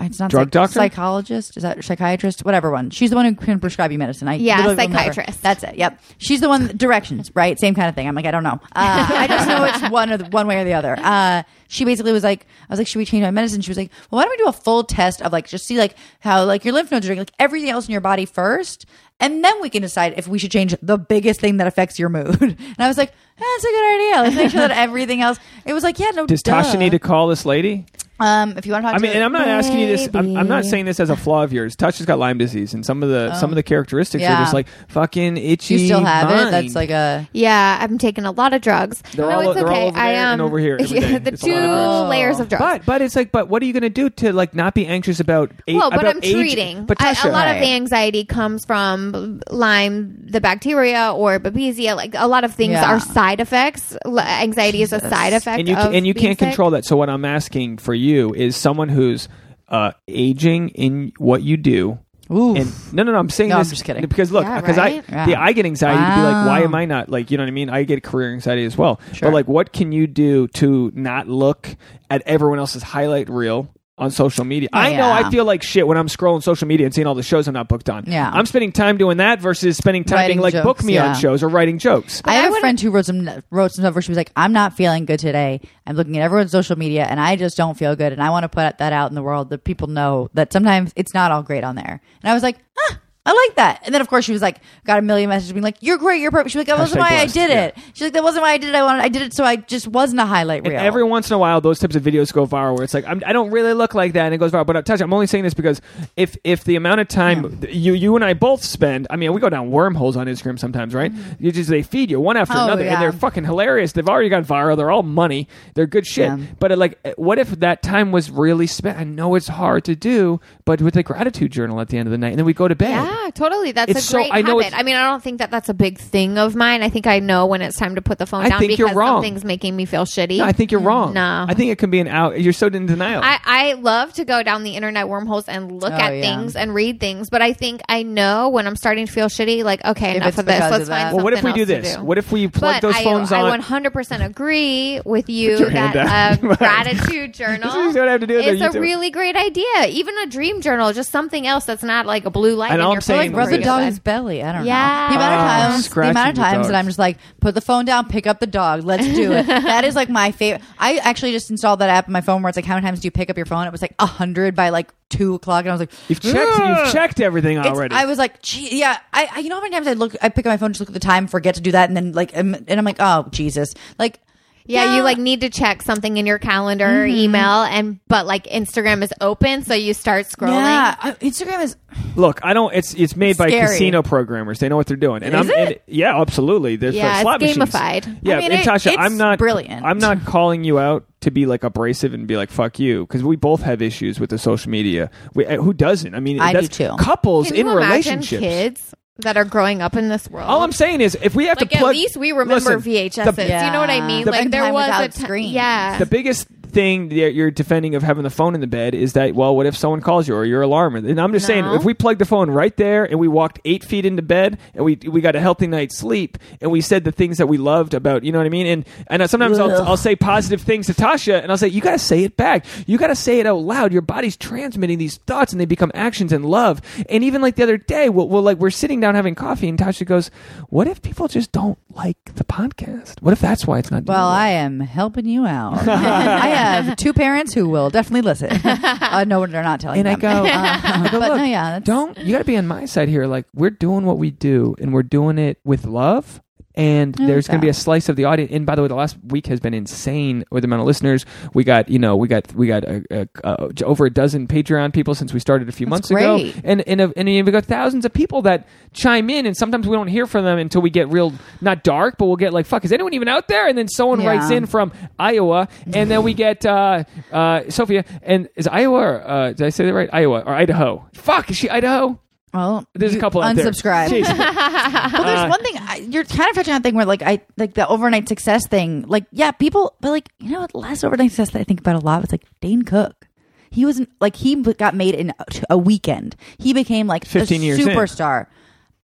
It's 0.00 0.18
not 0.18 0.30
Drug 0.30 0.46
psych- 0.46 0.50
doctor? 0.50 0.74
psychologist. 0.74 1.56
Is 1.56 1.62
that 1.62 1.84
psychiatrist? 1.84 2.44
Whatever 2.44 2.70
one. 2.70 2.90
She's 2.90 3.10
the 3.10 3.16
one 3.16 3.24
who 3.26 3.34
can 3.34 3.60
prescribe 3.60 3.92
you 3.92 3.98
medicine. 3.98 4.28
I 4.28 4.34
Yeah, 4.34 4.56
literally 4.58 4.76
will 4.76 4.88
never- 4.88 5.12
psychiatrist. 5.12 5.42
that's 5.42 5.62
it. 5.62 5.76
Yep. 5.76 6.00
She's 6.18 6.40
the 6.40 6.48
one 6.48 6.76
directions. 6.76 7.30
Right. 7.34 7.58
Same 7.58 7.74
kind 7.74 7.88
of 7.88 7.94
thing. 7.94 8.08
I'm 8.08 8.14
like 8.14 8.26
I 8.26 8.30
don't 8.30 8.42
know. 8.42 8.60
Uh, 8.74 9.08
I 9.10 9.26
just 9.28 9.46
know 9.48 9.64
it's 9.64 9.90
one 9.90 10.10
or 10.10 10.16
the, 10.16 10.24
one 10.26 10.46
way 10.46 10.60
or 10.60 10.64
the 10.64 10.74
other. 10.74 10.96
Uh, 10.98 11.42
she 11.72 11.86
basically 11.86 12.12
was 12.12 12.22
like, 12.22 12.46
I 12.68 12.72
was 12.72 12.78
like, 12.78 12.86
should 12.86 12.98
we 12.98 13.06
change 13.06 13.22
my 13.22 13.30
medicine? 13.30 13.62
She 13.62 13.70
was 13.70 13.78
like, 13.78 13.90
well, 14.10 14.18
why 14.18 14.24
don't 14.24 14.32
we 14.32 14.36
do 14.36 14.48
a 14.48 14.52
full 14.52 14.84
test 14.84 15.22
of 15.22 15.32
like 15.32 15.48
just 15.48 15.64
see 15.64 15.78
like 15.78 15.96
how 16.20 16.44
like 16.44 16.66
your 16.66 16.74
lymph 16.74 16.90
nodes 16.90 17.06
are 17.06 17.08
doing, 17.08 17.18
like 17.18 17.32
everything 17.38 17.70
else 17.70 17.86
in 17.86 17.92
your 17.92 18.02
body 18.02 18.26
first, 18.26 18.84
and 19.18 19.42
then 19.42 19.58
we 19.62 19.70
can 19.70 19.80
decide 19.80 20.12
if 20.18 20.28
we 20.28 20.38
should 20.38 20.50
change 20.50 20.76
the 20.82 20.98
biggest 20.98 21.40
thing 21.40 21.56
that 21.56 21.66
affects 21.66 21.98
your 21.98 22.10
mood. 22.10 22.40
And 22.42 22.76
I 22.78 22.88
was 22.88 22.98
like, 22.98 23.12
that's 23.38 23.64
a 23.64 23.68
good 23.68 23.94
idea. 23.94 24.22
Let's 24.22 24.36
make 24.36 24.50
sure 24.50 24.60
that 24.60 24.70
everything 24.86 25.22
else. 25.22 25.38
It 25.64 25.72
was 25.72 25.82
like, 25.82 25.98
yeah, 25.98 26.10
no. 26.10 26.26
Does 26.26 26.42
duh. 26.42 26.62
Tasha 26.62 26.78
need 26.78 26.90
to 26.90 26.98
call 26.98 27.28
this 27.28 27.46
lady? 27.46 27.86
Um, 28.20 28.56
if 28.56 28.66
you 28.66 28.72
want 28.72 28.82
to 28.84 28.86
talk 28.88 28.94
I 28.94 28.98
to 28.98 29.02
mean, 29.02 29.12
and 29.14 29.24
I'm 29.24 29.32
not 29.32 29.48
asking 29.48 29.80
you 29.80 29.86
this. 29.88 30.08
I'm, 30.14 30.36
I'm 30.36 30.46
not 30.46 30.64
saying 30.64 30.84
this 30.84 31.00
as 31.00 31.10
a 31.10 31.16
flaw 31.16 31.42
of 31.42 31.52
yours. 31.52 31.74
Tasha's 31.74 32.06
got 32.06 32.20
Lyme 32.20 32.38
disease, 32.38 32.72
and 32.72 32.86
some 32.86 33.02
of 33.02 33.08
the 33.08 33.34
some 33.34 33.50
of 33.50 33.56
the 33.56 33.62
characteristics 33.64 34.22
are 34.22 34.32
Oh. 34.32 34.36
Just 34.42 34.54
like 34.54 34.68
fucking 34.88 35.36
itchy. 35.38 35.74
You 35.74 35.86
still 35.86 36.04
have 36.04 36.30
it? 36.30 36.34
mind. 36.34 36.54
That's 36.54 36.74
like 36.76 36.90
a. 36.90 37.28
Yeah, 37.32 37.78
I'm 37.80 37.98
taking 37.98 38.24
a 38.24 38.30
lot 38.30 38.52
of 38.52 38.62
drugs. 38.62 39.02
They're 39.14 39.26
no, 39.26 39.32
all- 39.32 39.40
it's 39.50 39.54
they're 39.54 39.66
all 39.66 39.72
okay. 39.74 39.86
over 39.88 39.98
I 39.98 40.12
there 40.12 40.20
am 40.24 40.32
and 40.34 40.42
over 40.42 40.58
here 40.58 40.76
every 40.80 41.00
day. 41.00 41.18
the 41.18 41.32
It's 41.32 41.42
a 41.42 41.46
two 41.46 41.52
lot 41.52 41.58
of 41.60 41.64
drugs. 42.02 42.10
layers 42.10 42.40
of 42.40 42.48
drugs. 42.48 42.62
But 42.62 42.86
but 42.86 43.02
it's 43.02 43.16
like, 43.16 43.32
but 43.32 43.48
what 43.48 43.60
are 43.62 43.66
you 43.66 43.72
going 43.72 43.82
to 43.82 43.88
do 43.90 44.08
to 44.10 44.32
like 44.32 44.54
not 44.54 44.74
be 44.74 44.86
anxious 44.86 45.18
about? 45.18 45.50
A- 45.66 45.74
well, 45.74 45.90
but 45.90 46.00
about 46.00 46.16
I'm 46.16 46.22
age- 46.22 46.32
treating. 46.32 46.86
But 46.86 47.02
I, 47.02 47.14
Tasha, 47.14 47.24
a 47.28 47.32
lot 47.32 47.48
of 47.48 47.60
the 47.60 47.70
anxiety 47.72 48.24
comes 48.24 48.64
from 48.64 49.40
Lyme, 49.50 50.16
the 50.26 50.40
bacteria, 50.40 51.12
or 51.12 51.40
Babesia. 51.40 51.96
Like 51.96 52.14
a 52.16 52.28
lot 52.28 52.44
of 52.44 52.54
things 52.54 52.72
Yeah. 52.74 52.86
are 52.94 53.00
side 53.00 53.40
effects. 53.40 53.96
L- 54.04 54.20
Anxiety 54.20 54.82
is 54.82 54.92
a 54.92 55.00
side 55.00 55.32
effect, 55.32 55.58
and 55.58 55.68
you 55.68 55.74
of 55.76 55.92
and 55.94 56.06
you 56.06 56.14
being 56.14 56.26
can't 56.26 56.38
sick. 56.38 56.48
control 56.50 56.70
that. 56.70 56.84
So 56.84 56.96
what 56.96 57.08
I'm 57.10 57.24
asking 57.24 57.78
for 57.78 57.94
you 58.02 58.34
is 58.34 58.56
someone 58.56 58.88
who's 58.90 59.28
uh, 59.68 59.92
aging 60.08 60.68
in 60.70 61.12
what 61.18 61.42
you 61.42 61.56
do. 61.56 61.98
Ooh. 62.30 62.56
And 62.56 62.72
no, 62.94 63.02
no, 63.02 63.12
no. 63.12 63.18
I'm 63.18 63.28
saying 63.28 63.50
No, 63.50 63.56
I'm 63.56 63.60
this 63.62 63.70
just 63.70 63.84
kidding. 63.84 64.02
because 64.06 64.32
look, 64.32 64.44
Yeah, 64.44 64.60
because 64.60 64.76
right? 64.78 65.04
I, 65.10 65.24
the, 65.24 65.30
Yeah. 65.32 65.40
I 65.42 65.52
get 65.52 65.66
anxiety 65.66 65.98
to 65.98 66.16
be 66.16 66.22
like, 66.22 66.46
why 66.46 66.60
am 66.62 66.74
I 66.74 66.84
not 66.86 67.08
like, 67.10 67.30
you 67.30 67.36
know 67.36 67.42
what 67.42 67.48
I 67.48 67.52
mean? 67.52 67.68
I 67.68 67.82
get 67.84 68.02
career 68.02 68.32
anxiety 68.32 68.64
as 68.64 68.76
well. 68.76 69.00
Sure. 69.12 69.28
But 69.28 69.34
like, 69.34 69.48
what 69.48 69.72
can 69.72 69.92
you 69.92 70.06
do 70.06 70.46
to 70.48 70.90
not 70.94 71.28
look 71.28 71.68
at 72.08 72.22
everyone 72.24 72.58
else's 72.58 72.82
highlight 72.82 73.28
reel 73.28 73.68
on 74.02 74.10
social 74.10 74.44
media. 74.44 74.68
Oh, 74.72 74.78
I 74.78 74.90
know 74.90 74.96
yeah. 74.96 75.26
I 75.26 75.30
feel 75.30 75.44
like 75.44 75.62
shit 75.62 75.86
when 75.86 75.96
I'm 75.96 76.08
scrolling 76.08 76.42
social 76.42 76.66
media 76.66 76.86
and 76.86 76.94
seeing 76.94 77.06
all 77.06 77.14
the 77.14 77.22
shows 77.22 77.46
I'm 77.46 77.54
not 77.54 77.68
booked 77.68 77.88
on. 77.88 78.04
Yeah. 78.06 78.28
I'm 78.32 78.46
spending 78.46 78.72
time 78.72 78.98
doing 78.98 79.18
that 79.18 79.40
versus 79.40 79.76
spending 79.76 80.02
time 80.02 80.16
Writing 80.16 80.38
being 80.38 80.42
like 80.42 80.62
book 80.64 80.82
me 80.82 80.94
yeah. 80.94 81.10
on 81.10 81.14
shows 81.14 81.42
or 81.42 81.48
writing 81.48 81.78
jokes. 81.78 82.20
I 82.24 82.34
have 82.34 82.52
a 82.52 82.60
friend 82.60 82.78
who 82.80 82.90
wrote 82.90 83.06
some 83.06 83.30
wrote 83.50 83.72
some 83.72 83.84
stuff 83.84 83.94
where 83.94 84.02
she 84.02 84.10
was 84.10 84.18
like, 84.18 84.32
"I'm 84.36 84.52
not 84.52 84.76
feeling 84.76 85.04
good 85.04 85.20
today. 85.20 85.60
I'm 85.86 85.94
looking 85.96 86.18
at 86.18 86.24
everyone's 86.24 86.50
social 86.50 86.76
media, 86.76 87.04
and 87.04 87.20
I 87.20 87.36
just 87.36 87.56
don't 87.56 87.78
feel 87.78 87.94
good. 87.94 88.12
And 88.12 88.22
I 88.22 88.30
want 88.30 88.42
to 88.42 88.48
put 88.48 88.78
that 88.78 88.92
out 88.92 89.10
in 89.10 89.14
the 89.14 89.22
world 89.22 89.50
that 89.50 89.64
people 89.64 89.86
know 89.86 90.28
that 90.34 90.52
sometimes 90.52 90.92
it's 90.96 91.14
not 91.14 91.30
all 91.30 91.42
great 91.42 91.62
on 91.62 91.76
there." 91.76 92.00
And 92.22 92.30
I 92.30 92.34
was 92.34 92.42
like, 92.42 92.58
"Huh." 92.76 92.96
I 93.24 93.32
like 93.46 93.54
that. 93.56 93.82
And 93.84 93.94
then, 93.94 94.00
of 94.00 94.08
course, 94.08 94.24
she 94.24 94.32
was 94.32 94.42
like, 94.42 94.58
got 94.84 94.98
a 94.98 95.02
million 95.02 95.28
messages 95.28 95.52
being 95.52 95.62
like, 95.62 95.76
"You're 95.80 95.96
great, 95.96 96.20
you're 96.20 96.32
perfect." 96.32 96.50
She 96.50 96.58
was 96.58 96.66
like, 96.66 96.76
"That 96.76 96.80
wasn't 96.82 97.02
Hashtag 97.02 97.04
why 97.04 97.24
blessed, 97.24 97.36
I 97.36 97.40
did 97.46 97.50
yeah. 97.50 97.64
it." 97.66 97.76
She's 97.94 98.02
like, 98.02 98.12
"That 98.14 98.24
wasn't 98.24 98.42
why 98.42 98.50
I 98.50 98.58
did 98.58 98.70
it. 98.70 98.74
I 98.74 98.82
wanted, 98.82 99.02
I 99.04 99.08
did 99.08 99.22
it 99.22 99.32
so 99.32 99.44
I 99.44 99.54
just 99.56 99.86
wasn't 99.86 100.20
a 100.20 100.26
highlight 100.26 100.62
And 100.64 100.72
reel." 100.72 100.80
every 100.80 101.04
once 101.04 101.30
in 101.30 101.34
a 101.34 101.38
while, 101.38 101.60
those 101.60 101.78
types 101.78 101.94
of 101.94 102.02
videos 102.02 102.32
go 102.32 102.46
viral 102.48 102.74
where 102.74 102.82
it's 102.82 102.94
like, 102.94 103.06
I'm, 103.06 103.22
I 103.24 103.32
don't 103.32 103.52
really 103.52 103.74
look 103.74 103.94
like 103.94 104.14
that, 104.14 104.24
and 104.24 104.34
it 104.34 104.38
goes 104.38 104.50
viral. 104.50 104.66
But 104.66 104.76
uh, 104.76 104.82
Tasha, 104.82 105.02
I'm 105.02 105.12
only 105.14 105.28
saying 105.28 105.44
this 105.44 105.54
because 105.54 105.80
if 106.16 106.36
if 106.42 106.64
the 106.64 106.74
amount 106.74 107.00
of 107.00 107.06
time 107.06 107.60
you 107.68 107.94
you 107.94 108.16
and 108.16 108.24
I 108.24 108.34
both 108.34 108.64
spend, 108.64 109.06
I 109.08 109.14
mean, 109.14 109.32
we 109.32 109.40
go 109.40 109.48
down 109.48 109.70
wormholes 109.70 110.16
on 110.16 110.26
Instagram 110.26 110.58
sometimes, 110.58 110.92
right? 110.92 111.12
You 111.38 111.52
just 111.52 111.70
they 111.70 111.82
feed 111.84 112.10
you 112.10 112.18
one 112.18 112.36
after 112.36 112.54
Oh, 112.58 112.64
another, 112.64 112.82
yeah. 112.84 112.94
and 112.94 113.02
they're 113.02 113.12
fucking 113.12 113.44
hilarious. 113.44 113.92
They've 113.92 114.08
already 114.08 114.30
gone 114.30 114.44
viral. 114.44 114.76
They're 114.76 114.90
all 114.90 115.04
money. 115.04 115.46
They're 115.74 115.86
good 115.86 116.08
shit. 116.08 116.26
Yeah. 116.26 116.38
But 116.58 116.72
uh, 116.72 116.76
like, 116.76 116.98
uh, 117.04 117.12
what 117.16 117.38
if 117.38 117.50
that 117.60 117.84
time 117.84 118.10
was 118.10 118.32
really 118.32 118.66
spent? 118.66 118.98
I 118.98 119.04
know 119.04 119.36
it's 119.36 119.46
hard 119.46 119.84
to 119.84 119.94
do, 119.94 120.40
but 120.64 120.82
with 120.82 120.96
a 120.96 121.04
gratitude 121.04 121.52
journal 121.52 121.80
at 121.80 121.88
the 121.88 121.98
end 121.98 122.08
of 122.08 122.10
the 122.10 122.18
night, 122.18 122.30
and 122.30 122.38
then 122.40 122.46
we 122.46 122.52
go 122.52 122.66
to 122.66 122.74
bed. 122.74 123.11
Yeah, 123.24 123.30
totally. 123.30 123.72
That's 123.72 123.90
It's 123.92 124.00
a 124.00 124.02
so- 124.02 124.18
great 124.18 124.30
I 124.32 124.42
know 124.42 124.58
habit. 124.60 124.78
I 124.78 124.82
mean, 124.82 124.96
I 124.96 125.08
don't 125.08 125.22
think 125.22 125.38
that 125.38 125.50
that's 125.50 125.68
a 125.68 125.74
big 125.74 125.98
thing 125.98 126.38
of 126.38 126.54
mine. 126.54 126.82
I 126.82 126.88
think 126.88 127.06
I 127.06 127.18
know 127.18 127.46
when 127.46 127.62
it's 127.62 127.76
time 127.78 127.94
to 127.96 128.02
put 128.02 128.18
the 128.18 128.26
phone 128.26 128.44
I 128.44 128.48
down 128.48 128.58
think 128.58 128.70
because 128.72 128.78
you're 128.78 128.94
wrong. 128.94 129.16
something's 129.22 129.44
making 129.44 129.74
me 129.76 129.84
feel 129.84 130.04
shitty. 130.04 130.38
No, 130.38 130.44
I 130.44 130.52
think 130.52 130.72
you're 130.72 130.80
wrong. 130.80 131.12
No. 131.14 131.44
I 131.48 131.54
think 131.54 131.70
it 131.70 131.78
can 131.78 131.90
be 131.90 132.00
an 132.00 132.08
out. 132.08 132.40
You're 132.40 132.52
so 132.52 132.66
in 132.68 132.86
denial. 132.86 133.22
I, 133.22 133.38
I 133.44 133.72
love 133.74 134.12
to 134.14 134.24
go 134.24 134.42
down 134.42 134.62
the 134.64 134.76
internet 134.76 135.08
wormholes 135.08 135.48
and 135.48 135.80
look 135.80 135.92
Oh, 135.92 135.96
at 135.96 136.14
yeah. 136.14 136.20
things 136.22 136.56
and 136.56 136.74
read 136.74 137.00
things, 137.00 137.28
but 137.30 137.42
I 137.42 137.52
think 137.52 137.80
I 137.88 138.02
know 138.02 138.48
when 138.48 138.66
I'm 138.66 138.76
starting 138.76 139.06
to 139.06 139.12
feel 139.12 139.26
shitty. 139.28 139.62
Like, 139.64 139.84
okay, 139.84 140.10
If 140.12 140.16
enough 140.16 140.38
of 140.38 140.46
this. 140.46 140.60
Let's 140.60 140.72
of 140.82 140.88
find 140.88 140.88
that. 140.88 141.14
well, 141.14 141.24
what 141.24 141.32
if 141.34 141.42
we 141.42 141.52
do 141.52 141.64
this? 141.64 141.96
do. 141.96 142.02
What 142.04 142.18
if 142.18 142.32
we 142.32 142.48
plug 142.48 142.76
But 142.76 142.82
those 142.82 142.96
I, 142.96 143.04
phones 143.04 143.30
I 143.32 143.40
on? 143.42 143.60
100% 143.60 144.24
agree 144.24 145.00
with 145.04 145.28
you 145.28 145.58
that 145.70 145.94
down. 145.94 146.38
Um, 146.44 146.50
a 146.52 146.56
gratitude 146.56 147.34
journal 147.42 147.72
This 147.72 147.90
is 147.90 147.96
what 147.96 148.08
I 148.08 148.12
have 148.12 148.20
to 148.22 148.26
do 148.26 148.36
with 148.36 148.46
is 148.46 148.62
our 148.62 148.68
a 148.68 148.72
YouTube. 148.72 148.80
really 148.80 149.10
great 149.10 149.36
idea. 149.36 149.86
Even 149.88 150.16
a 150.18 150.26
dream 150.26 150.60
journal, 150.60 150.92
just 150.92 151.10
something 151.10 151.46
else 151.46 151.64
that's 151.64 151.82
not 151.82 152.06
like 152.06 152.24
a 152.24 152.30
blue 152.30 152.54
light 152.54 152.70
And 152.70 152.80
in 152.80 152.86
all 152.86 152.92
your 152.92 152.98
I'm 152.98 153.01
saying 153.02 153.32
phone 153.32 153.32
is 153.32 153.36
Rub 153.38 153.48
the 153.50 153.58
you 153.58 153.64
go 153.64 153.78
to 153.78 153.84
dog's 153.84 153.98
belly. 153.98 154.42
I 154.42 154.52
don't 154.52 154.64
Yeah. 154.64 155.08
know. 155.10 155.14
The 155.14 155.20
amount 155.20 155.34
of 155.34 155.40
Oh, 155.40 155.72
times, 155.72 155.88
the 155.88 156.00
amount 156.10 156.28
of 156.30 156.34
times 156.36 156.66
that 156.68 156.74
I'm 156.76 156.86
just 156.86 156.98
like, 156.98 157.18
put 157.40 157.54
the 157.54 157.60
phone 157.60 157.84
down, 157.84 158.08
pick 158.08 158.26
up 158.26 158.40
the 158.40 158.46
dog, 158.46 158.84
let's 158.84 159.06
do 159.06 159.32
it. 159.32 159.46
that 159.46 159.84
is 159.84 159.94
like 159.94 160.08
my 160.08 160.32
favorite. 160.32 160.62
I 160.78 160.96
actually 160.98 161.32
just 161.32 161.50
installed 161.50 161.80
that 161.80 161.90
app 161.90 162.06
on 162.08 162.12
my 162.12 162.20
phone 162.20 162.42
where 162.42 162.48
it's 162.48 162.56
like, 162.56 162.64
how 162.64 162.74
many 162.74 162.86
times 162.86 163.00
do 163.00 163.06
you 163.06 163.10
pick 163.10 163.30
up 163.30 163.36
your 163.36 163.46
phone? 163.46 163.66
It 163.66 163.72
was 163.72 163.82
like 163.82 163.94
a 163.98 164.06
hundred 164.06 164.54
by 164.54 164.68
like 164.70 164.90
two 165.10 165.34
o'clock, 165.34 165.60
and 165.64 165.70
I 165.70 165.72
was 165.74 165.80
like, 165.80 165.92
You've 166.08 166.20
checked. 166.20 166.36
"Ugh." 166.36 166.78
You've 166.84 166.92
checked 166.92 167.20
everything 167.20 167.58
It's- 167.58 167.74
already. 167.74 167.94
I 167.94 168.06
was 168.06 168.16
like, 168.18 168.40
gee, 168.42 168.78
yeah. 168.78 168.96
I, 169.12 169.28
I, 169.34 169.38
you 169.40 169.48
know 169.50 169.56
how 169.56 169.60
many 169.62 169.74
times 169.74 169.86
I 169.86 169.92
look, 169.92 170.14
I 170.22 170.28
pick 170.30 170.46
up 170.46 170.50
my 170.50 170.56
phone, 170.56 170.70
just 170.72 170.80
look 170.80 170.88
at 170.88 170.94
the 170.94 171.00
time, 171.00 171.26
forget 171.26 171.56
to 171.56 171.60
do 171.60 171.72
that, 171.72 171.88
and 171.90 171.96
then 171.96 172.12
like, 172.12 172.36
I'm, 172.36 172.54
and 172.54 172.70
I'm 172.78 172.84
like, 172.84 172.96
oh 173.00 173.26
Jesus, 173.30 173.74
like. 173.98 174.20
Yeah, 174.64 174.96
you 174.96 175.02
like 175.02 175.18
need 175.18 175.40
to 175.42 175.50
check 175.50 175.82
something 175.82 176.16
in 176.16 176.26
your 176.26 176.38
calendar, 176.38 176.84
or 176.86 177.06
Mm-hmm. 177.06 177.16
email, 177.16 177.62
and 177.62 177.98
but 178.08 178.26
like 178.26 178.44
Instagram 178.44 179.02
is 179.02 179.12
open, 179.20 179.64
so 179.64 179.74
you 179.74 179.94
start 179.94 180.26
scrolling. 180.26 180.52
Yeah, 180.62 180.94
I- 181.00 181.12
Instagram 181.14 181.62
is. 181.62 181.76
Look, 182.16 182.40
I 182.42 182.54
don't. 182.54 182.72
It's 182.74 182.94
it's 182.94 183.16
made 183.16 183.36
by 183.36 183.50
casino 183.50 184.02
programmers. 184.02 184.58
They 184.60 184.68
know 184.68 184.76
what 184.76 184.86
they're 184.86 184.96
doing. 184.96 185.22
And 185.22 185.34
Is 185.34 185.40
I'm, 185.40 185.50
it? 185.50 185.68
and- 185.68 185.78
yeah, 185.86 186.20
absolutely. 186.20 186.76
There's 186.76 186.94
Yeah, 186.94 187.12
it's 187.14 187.22
slot 187.22 187.40
machines. 187.40 187.58
gamified. 187.58 188.18
Yeah, 188.22 188.36
I 188.36 188.40
mean, 188.40 188.52
and 188.52 188.60
it- 188.60 188.66
Tasha, 188.66 188.86
it's 188.88 188.96
I'm 188.98 189.16
not 189.16 189.38
brilliant. 189.38 189.84
I'm 189.84 189.98
not 189.98 190.24
calling 190.24 190.64
you 190.64 190.78
out 190.78 191.04
to 191.20 191.30
be 191.30 191.46
like 191.46 191.64
abrasive 191.64 192.14
and 192.14 192.26
be 192.26 192.36
like 192.36 192.50
fuck 192.50 192.78
you 192.78 193.06
because 193.06 193.22
we 193.22 193.36
both 193.36 193.62
have 193.62 193.82
issues 193.82 194.18
with 194.18 194.30
the 194.30 194.38
social 194.38 194.70
media. 194.70 195.10
We, 195.34 195.46
uh, 195.46 195.60
who 195.62 195.72
doesn't? 195.72 196.14
I 196.14 196.20
mean, 196.20 196.40
I 196.40 196.52
do 196.52 196.66
too. 196.66 196.94
Couples 196.98 197.48
Can 197.48 197.56
in 197.56 197.66
you 197.66 197.74
relationships. 197.74 198.40
kids 198.40 198.94
that 199.22 199.36
are 199.36 199.44
growing 199.44 199.82
up 199.82 199.96
in 199.96 200.08
this 200.08 200.28
world? 200.30 200.48
All 200.48 200.62
I'm 200.62 200.72
saying 200.72 201.00
is, 201.00 201.16
if 201.22 201.34
we 201.34 201.46
have 201.46 201.58
like 201.60 201.70
to 201.70 201.78
plug, 201.78 201.90
at 201.94 201.98
least 201.98 202.16
we 202.16 202.32
remember 202.32 202.76
Listen, 202.76 202.80
VHSs. 202.92 203.34
the- 203.36 203.42
you 203.44 203.48
know 203.72 203.80
what 203.80 203.90
I 203.90 204.06
mean? 204.06 204.24
The 204.24 204.30
like 204.30 204.50
there 204.50 204.72
was 204.72 204.86
a 204.86 204.90
without 204.90 205.12
ti- 205.12 205.22
screens. 205.22 205.52
yeah. 205.52 205.98
the 205.98 206.06
biggest 206.06 206.46
thing 206.72 207.08
that 207.10 207.32
you're 207.34 207.50
defending 207.50 207.94
of 207.94 208.02
having 208.02 208.24
the 208.24 208.30
phone 208.30 208.54
in 208.54 208.60
the 208.60 208.66
bed 208.66 208.94
is 208.94 209.12
that 209.12 209.34
well 209.34 209.54
what 209.54 209.66
if 209.66 209.76
someone 209.76 210.00
calls 210.00 210.26
you 210.26 210.34
or 210.34 210.44
your 210.44 210.62
alarm? 210.62 210.96
And 210.96 211.20
i'm 211.20 211.32
just 211.32 211.46
saying 211.46 211.64
if 211.66 211.84
we 211.84 211.94
plugged 211.94 212.20
the 212.20 212.24
phone 212.24 212.50
right 212.50 212.76
there 212.76 213.04
and 213.04 213.18
we 213.18 213.28
walked 213.28 213.60
eight 213.64 213.84
feet 213.84 214.04
into 214.06 214.22
bed 214.22 214.58
and 214.74 214.84
we 214.84 214.98
we 215.06 215.20
got 215.20 215.36
a 215.36 215.40
healthy 215.40 215.66
night's 215.66 215.96
sleep 215.96 216.38
and 216.60 216.70
we 216.70 216.80
said 216.80 217.04
the 217.04 217.12
things 217.12 217.38
that 217.38 217.46
we 217.46 217.58
loved 217.58 217.94
about 217.94 218.24
you 218.24 218.32
know 218.32 218.38
what 218.38 218.46
i 218.46 218.50
mean? 218.50 218.66
And 218.66 218.86
and 219.08 219.30
sometimes 219.30 219.58
I'll, 219.58 219.82
I'll 219.82 219.96
say 219.96 220.16
positive 220.16 220.62
things 220.62 220.86
to 220.86 220.94
tasha 220.94 221.42
and 221.42 221.50
i'll 221.50 221.58
say 221.58 221.68
you 221.68 221.80
gotta 221.80 221.98
say 221.98 222.24
it 222.24 222.36
back. 222.36 222.66
You 222.86 222.98
gotta 222.98 223.16
say 223.16 223.40
it 223.40 223.46
out 223.46 223.60
loud. 223.60 223.92
Your 223.92 224.02
body's 224.02 224.36
transmitting 224.36 224.98
these 224.98 225.18
thoughts 225.18 225.52
and 225.52 225.60
they 225.60 225.66
become 225.66 225.92
actions 225.94 226.32
and 226.32 226.44
love. 226.44 226.80
And 227.08 227.22
even 227.24 227.42
like 227.42 227.56
the 227.56 227.62
other 227.62 227.76
day 227.76 228.08
we'll, 228.08 228.28
we'll 228.28 228.42
like 228.42 228.58
we're 228.58 228.70
sitting 228.70 229.00
down 229.00 229.14
having 229.14 229.34
coffee 229.34 229.68
and 229.68 229.78
tasha 229.78 230.06
goes 230.06 230.30
what 230.68 230.86
if 230.88 231.02
people 231.02 231.28
just 231.28 231.52
don't 231.52 231.78
like 231.94 232.16
the 232.34 232.44
podcast 232.44 233.20
what 233.22 233.32
if 233.32 233.40
that's 233.40 233.66
why 233.66 233.78
it's 233.78 233.90
not 233.90 234.04
Well, 234.04 234.16
well? 234.18 234.28
I 234.28 234.48
am 234.48 234.80
helping 234.80 235.26
you 235.26 235.46
out. 235.46 235.74
I 235.88 236.48
have 236.48 236.96
two 236.96 237.12
parents 237.12 237.52
who 237.54 237.68
will 237.68 237.90
definitely 237.90 238.22
listen. 238.22 238.50
Uh, 238.64 239.24
no, 239.26 239.46
they're 239.46 239.62
not 239.62 239.80
telling 239.80 240.00
And 240.00 240.08
I 240.08 240.14
go, 240.16 240.28
Uh, 240.28 240.46
I 240.52 241.08
go, 241.10 241.20
but 241.20 241.28
look, 241.30 241.38
no, 241.38 241.44
yeah, 241.44 241.78
that's- 241.78 241.82
don't 241.84 242.16
you 242.18 242.32
got 242.32 242.38
to 242.38 242.44
be 242.44 242.56
on 242.56 242.66
my 242.66 242.84
side 242.86 243.08
here. 243.08 243.26
Like 243.26 243.46
we're 243.54 243.70
doing 243.70 244.04
what 244.06 244.18
we 244.18 244.30
do, 244.30 244.74
and 244.80 244.92
we're 244.92 245.02
doing 245.02 245.38
it 245.38 245.58
with 245.64 245.84
love. 245.84 246.40
And 246.74 247.14
I 247.20 247.26
there's 247.26 247.48
like 247.48 247.52
going 247.52 247.60
to 247.60 247.64
be 247.66 247.68
a 247.68 247.74
slice 247.74 248.08
of 248.08 248.16
the 248.16 248.24
audience. 248.24 248.50
And 248.52 248.64
by 248.64 248.74
the 248.74 248.82
way, 248.82 248.88
the 248.88 248.94
last 248.94 249.16
week 249.28 249.46
has 249.48 249.60
been 249.60 249.74
insane 249.74 250.44
with 250.50 250.62
the 250.62 250.66
amount 250.66 250.80
of 250.80 250.86
listeners. 250.86 251.26
We 251.52 251.64
got, 251.64 251.88
you 251.90 251.98
know, 251.98 252.16
we 252.16 252.28
got 252.28 252.52
we 252.54 252.66
got 252.66 252.84
a, 252.84 253.04
a, 253.10 253.28
uh 253.46 253.68
over 253.84 254.06
a 254.06 254.10
dozen 254.10 254.46
Patreon 254.46 254.92
people 254.94 255.14
since 255.14 255.34
we 255.34 255.40
started 255.40 255.68
a 255.68 255.72
few 255.72 255.86
months 255.86 256.10
ago, 256.10 256.38
great. 256.38 256.56
and 256.64 256.80
and 256.88 257.00
and 257.16 257.28
we 257.28 257.42
got 257.52 257.66
thousands 257.66 258.04
of 258.06 258.12
people 258.12 258.42
that 258.42 258.66
chime 258.94 259.28
in. 259.28 259.44
And 259.46 259.56
sometimes 259.56 259.86
we 259.86 259.94
don't 259.96 260.06
hear 260.08 260.26
from 260.26 260.44
them 260.44 260.58
until 260.58 260.80
we 260.80 260.88
get 260.90 261.08
real, 261.10 261.32
not 261.60 261.84
dark, 261.84 262.16
but 262.18 262.26
we'll 262.26 262.36
get 262.36 262.52
like, 262.54 262.64
fuck, 262.66 262.84
is 262.84 262.92
anyone 262.92 263.12
even 263.14 263.28
out 263.28 263.48
there? 263.48 263.66
And 263.68 263.76
then 263.76 263.88
someone 263.88 264.20
Yeah. 264.20 264.28
writes 264.36 264.50
in 264.50 264.66
from 264.66 264.92
Iowa, 265.18 265.68
and 265.92 266.10
then 266.10 266.22
we 266.22 266.32
get 266.32 266.64
uh, 266.64 267.04
uh, 267.30 267.68
Sophia, 267.68 268.04
and 268.22 268.48
is 268.56 268.66
Iowa 268.66 268.98
or 268.98 269.28
uh, 269.28 269.48
did 269.52 269.66
I 269.66 269.68
say 269.70 269.84
that 269.84 269.92
right? 269.94 270.08
Iowa 270.12 270.40
or 270.46 270.54
Idaho? 270.54 271.06
Fuck, 271.12 271.50
is 271.50 271.56
she 271.56 271.68
Idaho? 271.68 272.18
Well, 272.54 272.86
There's 272.94 273.14
a 273.14 273.18
couple 273.20 273.40
out 273.42 273.56
there. 273.56 273.66
unsubscribe. 273.70 274.08
Jesus. 274.10 274.28
Well, 274.38 275.24
there's 275.24 275.40
Uh, 275.40 275.48
one 275.48 275.62
thing 275.62 275.74
I, 275.78 275.96
you're 276.10 276.24
kind 276.24 276.48
of 276.50 276.54
touching 276.56 276.74
on 276.74 276.80
a 276.80 276.82
thing 276.82 276.94
where 276.94 277.04
like 277.06 277.22
I 277.22 277.40
like 277.56 277.74
the 277.74 277.86
overnight 277.88 278.28
success 278.28 278.66
thing. 278.66 279.02
Like, 279.08 279.24
yeah, 279.32 279.50
people, 279.52 279.94
but 280.00 280.10
like 280.10 280.28
you 280.38 280.50
know, 280.50 280.60
what? 280.60 280.74
last 280.74 281.04
overnight 281.04 281.30
success 281.30 281.50
that 281.50 281.60
I 281.60 281.64
think 281.64 281.80
about 281.80 281.96
a 281.96 282.04
lot 282.04 282.20
was 282.22 282.30
like 282.32 282.44
Dane 282.60 282.82
Cook. 282.82 283.28
He 283.70 283.84
was 283.86 283.98
not 284.00 284.08
like 284.20 284.36
he 284.36 284.54
got 284.56 284.94
made 284.94 285.14
in 285.14 285.32
a 285.70 285.78
weekend. 285.78 286.36
He 286.58 286.72
became 286.74 287.06
like 287.06 287.24
15 287.24 287.60
a 287.60 287.64
years 287.64 287.78
in. 287.78 287.88
superstar, 287.88 288.46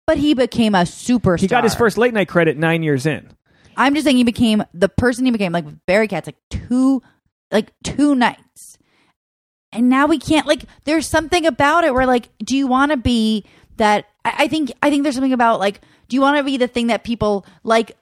but 0.06 0.18
he 0.18 0.34
became 0.34 0.74
a 0.74 0.82
superstar. 0.82 1.40
He 1.40 1.46
got 1.46 1.64
his 1.64 1.74
first 1.74 1.96
late 1.98 2.12
night 2.14 2.28
credit 2.28 2.56
nine 2.58 2.82
years 2.82 3.06
in. 3.06 3.30
I'm 3.76 3.94
just 3.94 4.04
saying 4.04 4.16
he 4.16 4.24
became 4.24 4.62
the 4.74 4.88
person 4.88 5.24
he 5.24 5.30
became. 5.30 5.52
Like 5.52 5.64
with 5.64 5.84
Barry 5.86 6.08
Katz, 6.08 6.26
like 6.26 6.36
two, 6.50 7.02
like 7.50 7.72
two 7.82 8.14
nights, 8.14 8.77
and 9.72 9.88
now 9.88 10.06
we 10.06 10.18
can't. 10.18 10.46
Like, 10.46 10.64
there's 10.84 11.08
something 11.08 11.46
about 11.46 11.84
it 11.84 11.92
where, 11.94 12.06
like, 12.06 12.30
do 12.44 12.56
you 12.56 12.66
want 12.66 12.90
to 12.92 12.96
be 12.96 13.44
that? 13.76 14.06
I, 14.24 14.34
I 14.44 14.48
think, 14.48 14.72
I 14.82 14.90
think 14.90 15.02
there's 15.02 15.14
something 15.14 15.32
about 15.32 15.60
like, 15.60 15.80
do 16.08 16.16
you 16.16 16.20
want 16.20 16.38
to 16.38 16.44
be 16.44 16.56
the 16.56 16.68
thing 16.68 16.86
that 16.88 17.04
people 17.04 17.44
like? 17.62 17.96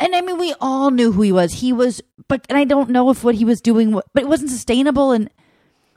And 0.00 0.14
I 0.14 0.20
mean, 0.20 0.38
we 0.38 0.54
all 0.60 0.90
knew 0.90 1.10
who 1.12 1.22
he 1.22 1.32
was. 1.32 1.54
He 1.54 1.72
was, 1.72 2.00
but 2.28 2.46
and 2.48 2.56
I 2.56 2.64
don't 2.64 2.90
know 2.90 3.10
if 3.10 3.24
what 3.24 3.34
he 3.34 3.44
was 3.44 3.60
doing, 3.60 3.92
but 3.92 4.22
it 4.22 4.28
wasn't 4.28 4.50
sustainable. 4.50 5.10
And 5.10 5.28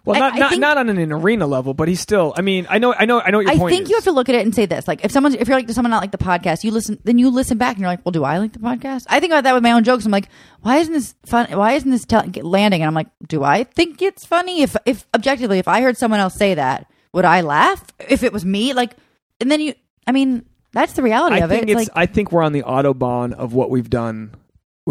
Well, 0.04 0.20
not 0.20 0.34
I 0.34 0.38
not, 0.40 0.50
think- 0.50 0.62
not 0.62 0.78
on 0.80 0.90
an 0.90 1.12
arena 1.12 1.46
level, 1.46 1.74
but 1.76 1.88
he's 1.88 2.00
still. 2.00 2.34
I 2.36 2.42
mean, 2.42 2.66
I 2.70 2.80
know, 2.80 2.92
I 2.94 3.06
know, 3.06 3.22
I 3.22 3.30
know 3.30 3.38
what 3.38 3.46
your 3.46 3.54
I 3.54 3.58
point 3.58 3.72
think 3.74 3.84
is. 3.84 3.90
you 3.92 3.96
have 3.98 4.04
to 4.06 4.12
look 4.12 4.30
at 4.30 4.36
it 4.36 4.42
and 4.44 4.56
say 4.56 4.66
this: 4.66 4.88
like, 4.88 5.06
if 5.06 5.12
someone, 5.12 5.36
if 5.36 5.48
you're 5.48 5.56
like, 5.58 5.68
does 5.68 5.76
someone 5.76 5.92
not 5.92 6.02
like 6.02 6.12
the 6.12 6.18
podcast? 6.18 6.64
You 6.64 6.72
listen, 6.72 6.98
then 7.04 7.20
you 7.20 7.30
listen 7.30 7.58
back, 7.60 7.76
and 7.76 7.82
you're 7.82 7.90
like, 7.90 8.04
well, 8.04 8.12
do 8.12 8.24
I 8.24 8.40
like 8.40 8.54
the 8.54 8.60
podcast? 8.60 9.06
I 9.10 9.20
think 9.20 9.32
about 9.32 9.44
that 9.44 9.54
with 9.54 9.62
my 9.62 9.74
own 9.74 9.84
jokes. 9.84 10.06
I'm 10.06 10.12
like, 10.12 10.28
why 10.62 10.78
isn't 10.78 10.92
this 10.94 11.14
fun? 11.28 11.52
Why 11.52 11.74
isn't 11.74 11.92
this 11.92 12.06
tell 12.06 12.24
landing? 12.42 12.82
And 12.82 12.88
I'm 12.88 12.96
like, 12.96 13.08
do 13.28 13.44
I 13.44 13.64
think 13.64 14.02
it's 14.02 14.26
funny? 14.26 14.64
If, 14.64 14.76
if 14.88 15.06
objectively, 15.14 15.60
if 15.60 15.68
I 15.68 15.82
heard 15.82 15.98
someone 15.98 16.20
else 16.20 16.34
say 16.36 16.56
that, 16.56 16.88
would 17.14 17.26
I 17.26 17.42
laugh? 17.42 17.86
If 18.00 18.24
it 18.24 18.34
was 18.34 18.44
me, 18.44 18.74
like, 18.74 18.96
and 19.40 19.52
then 19.52 19.62
you, 19.62 19.76
I 20.08 20.14
mean, 20.14 20.46
that's 20.74 20.94
the 20.94 21.04
reality 21.04 21.36
I 21.36 21.40
of 21.40 21.52
it. 21.52 21.56
think 21.60 21.70
It's 21.70 21.82
it's. 21.82 21.90
like, 21.96 22.10
I 22.10 22.12
think 22.12 22.32
we're 22.32 22.44
on 22.44 22.54
the 22.54 22.64
autobahn 22.64 23.34
of 23.34 23.54
what 23.54 23.70
we've 23.70 23.90
done 23.90 24.34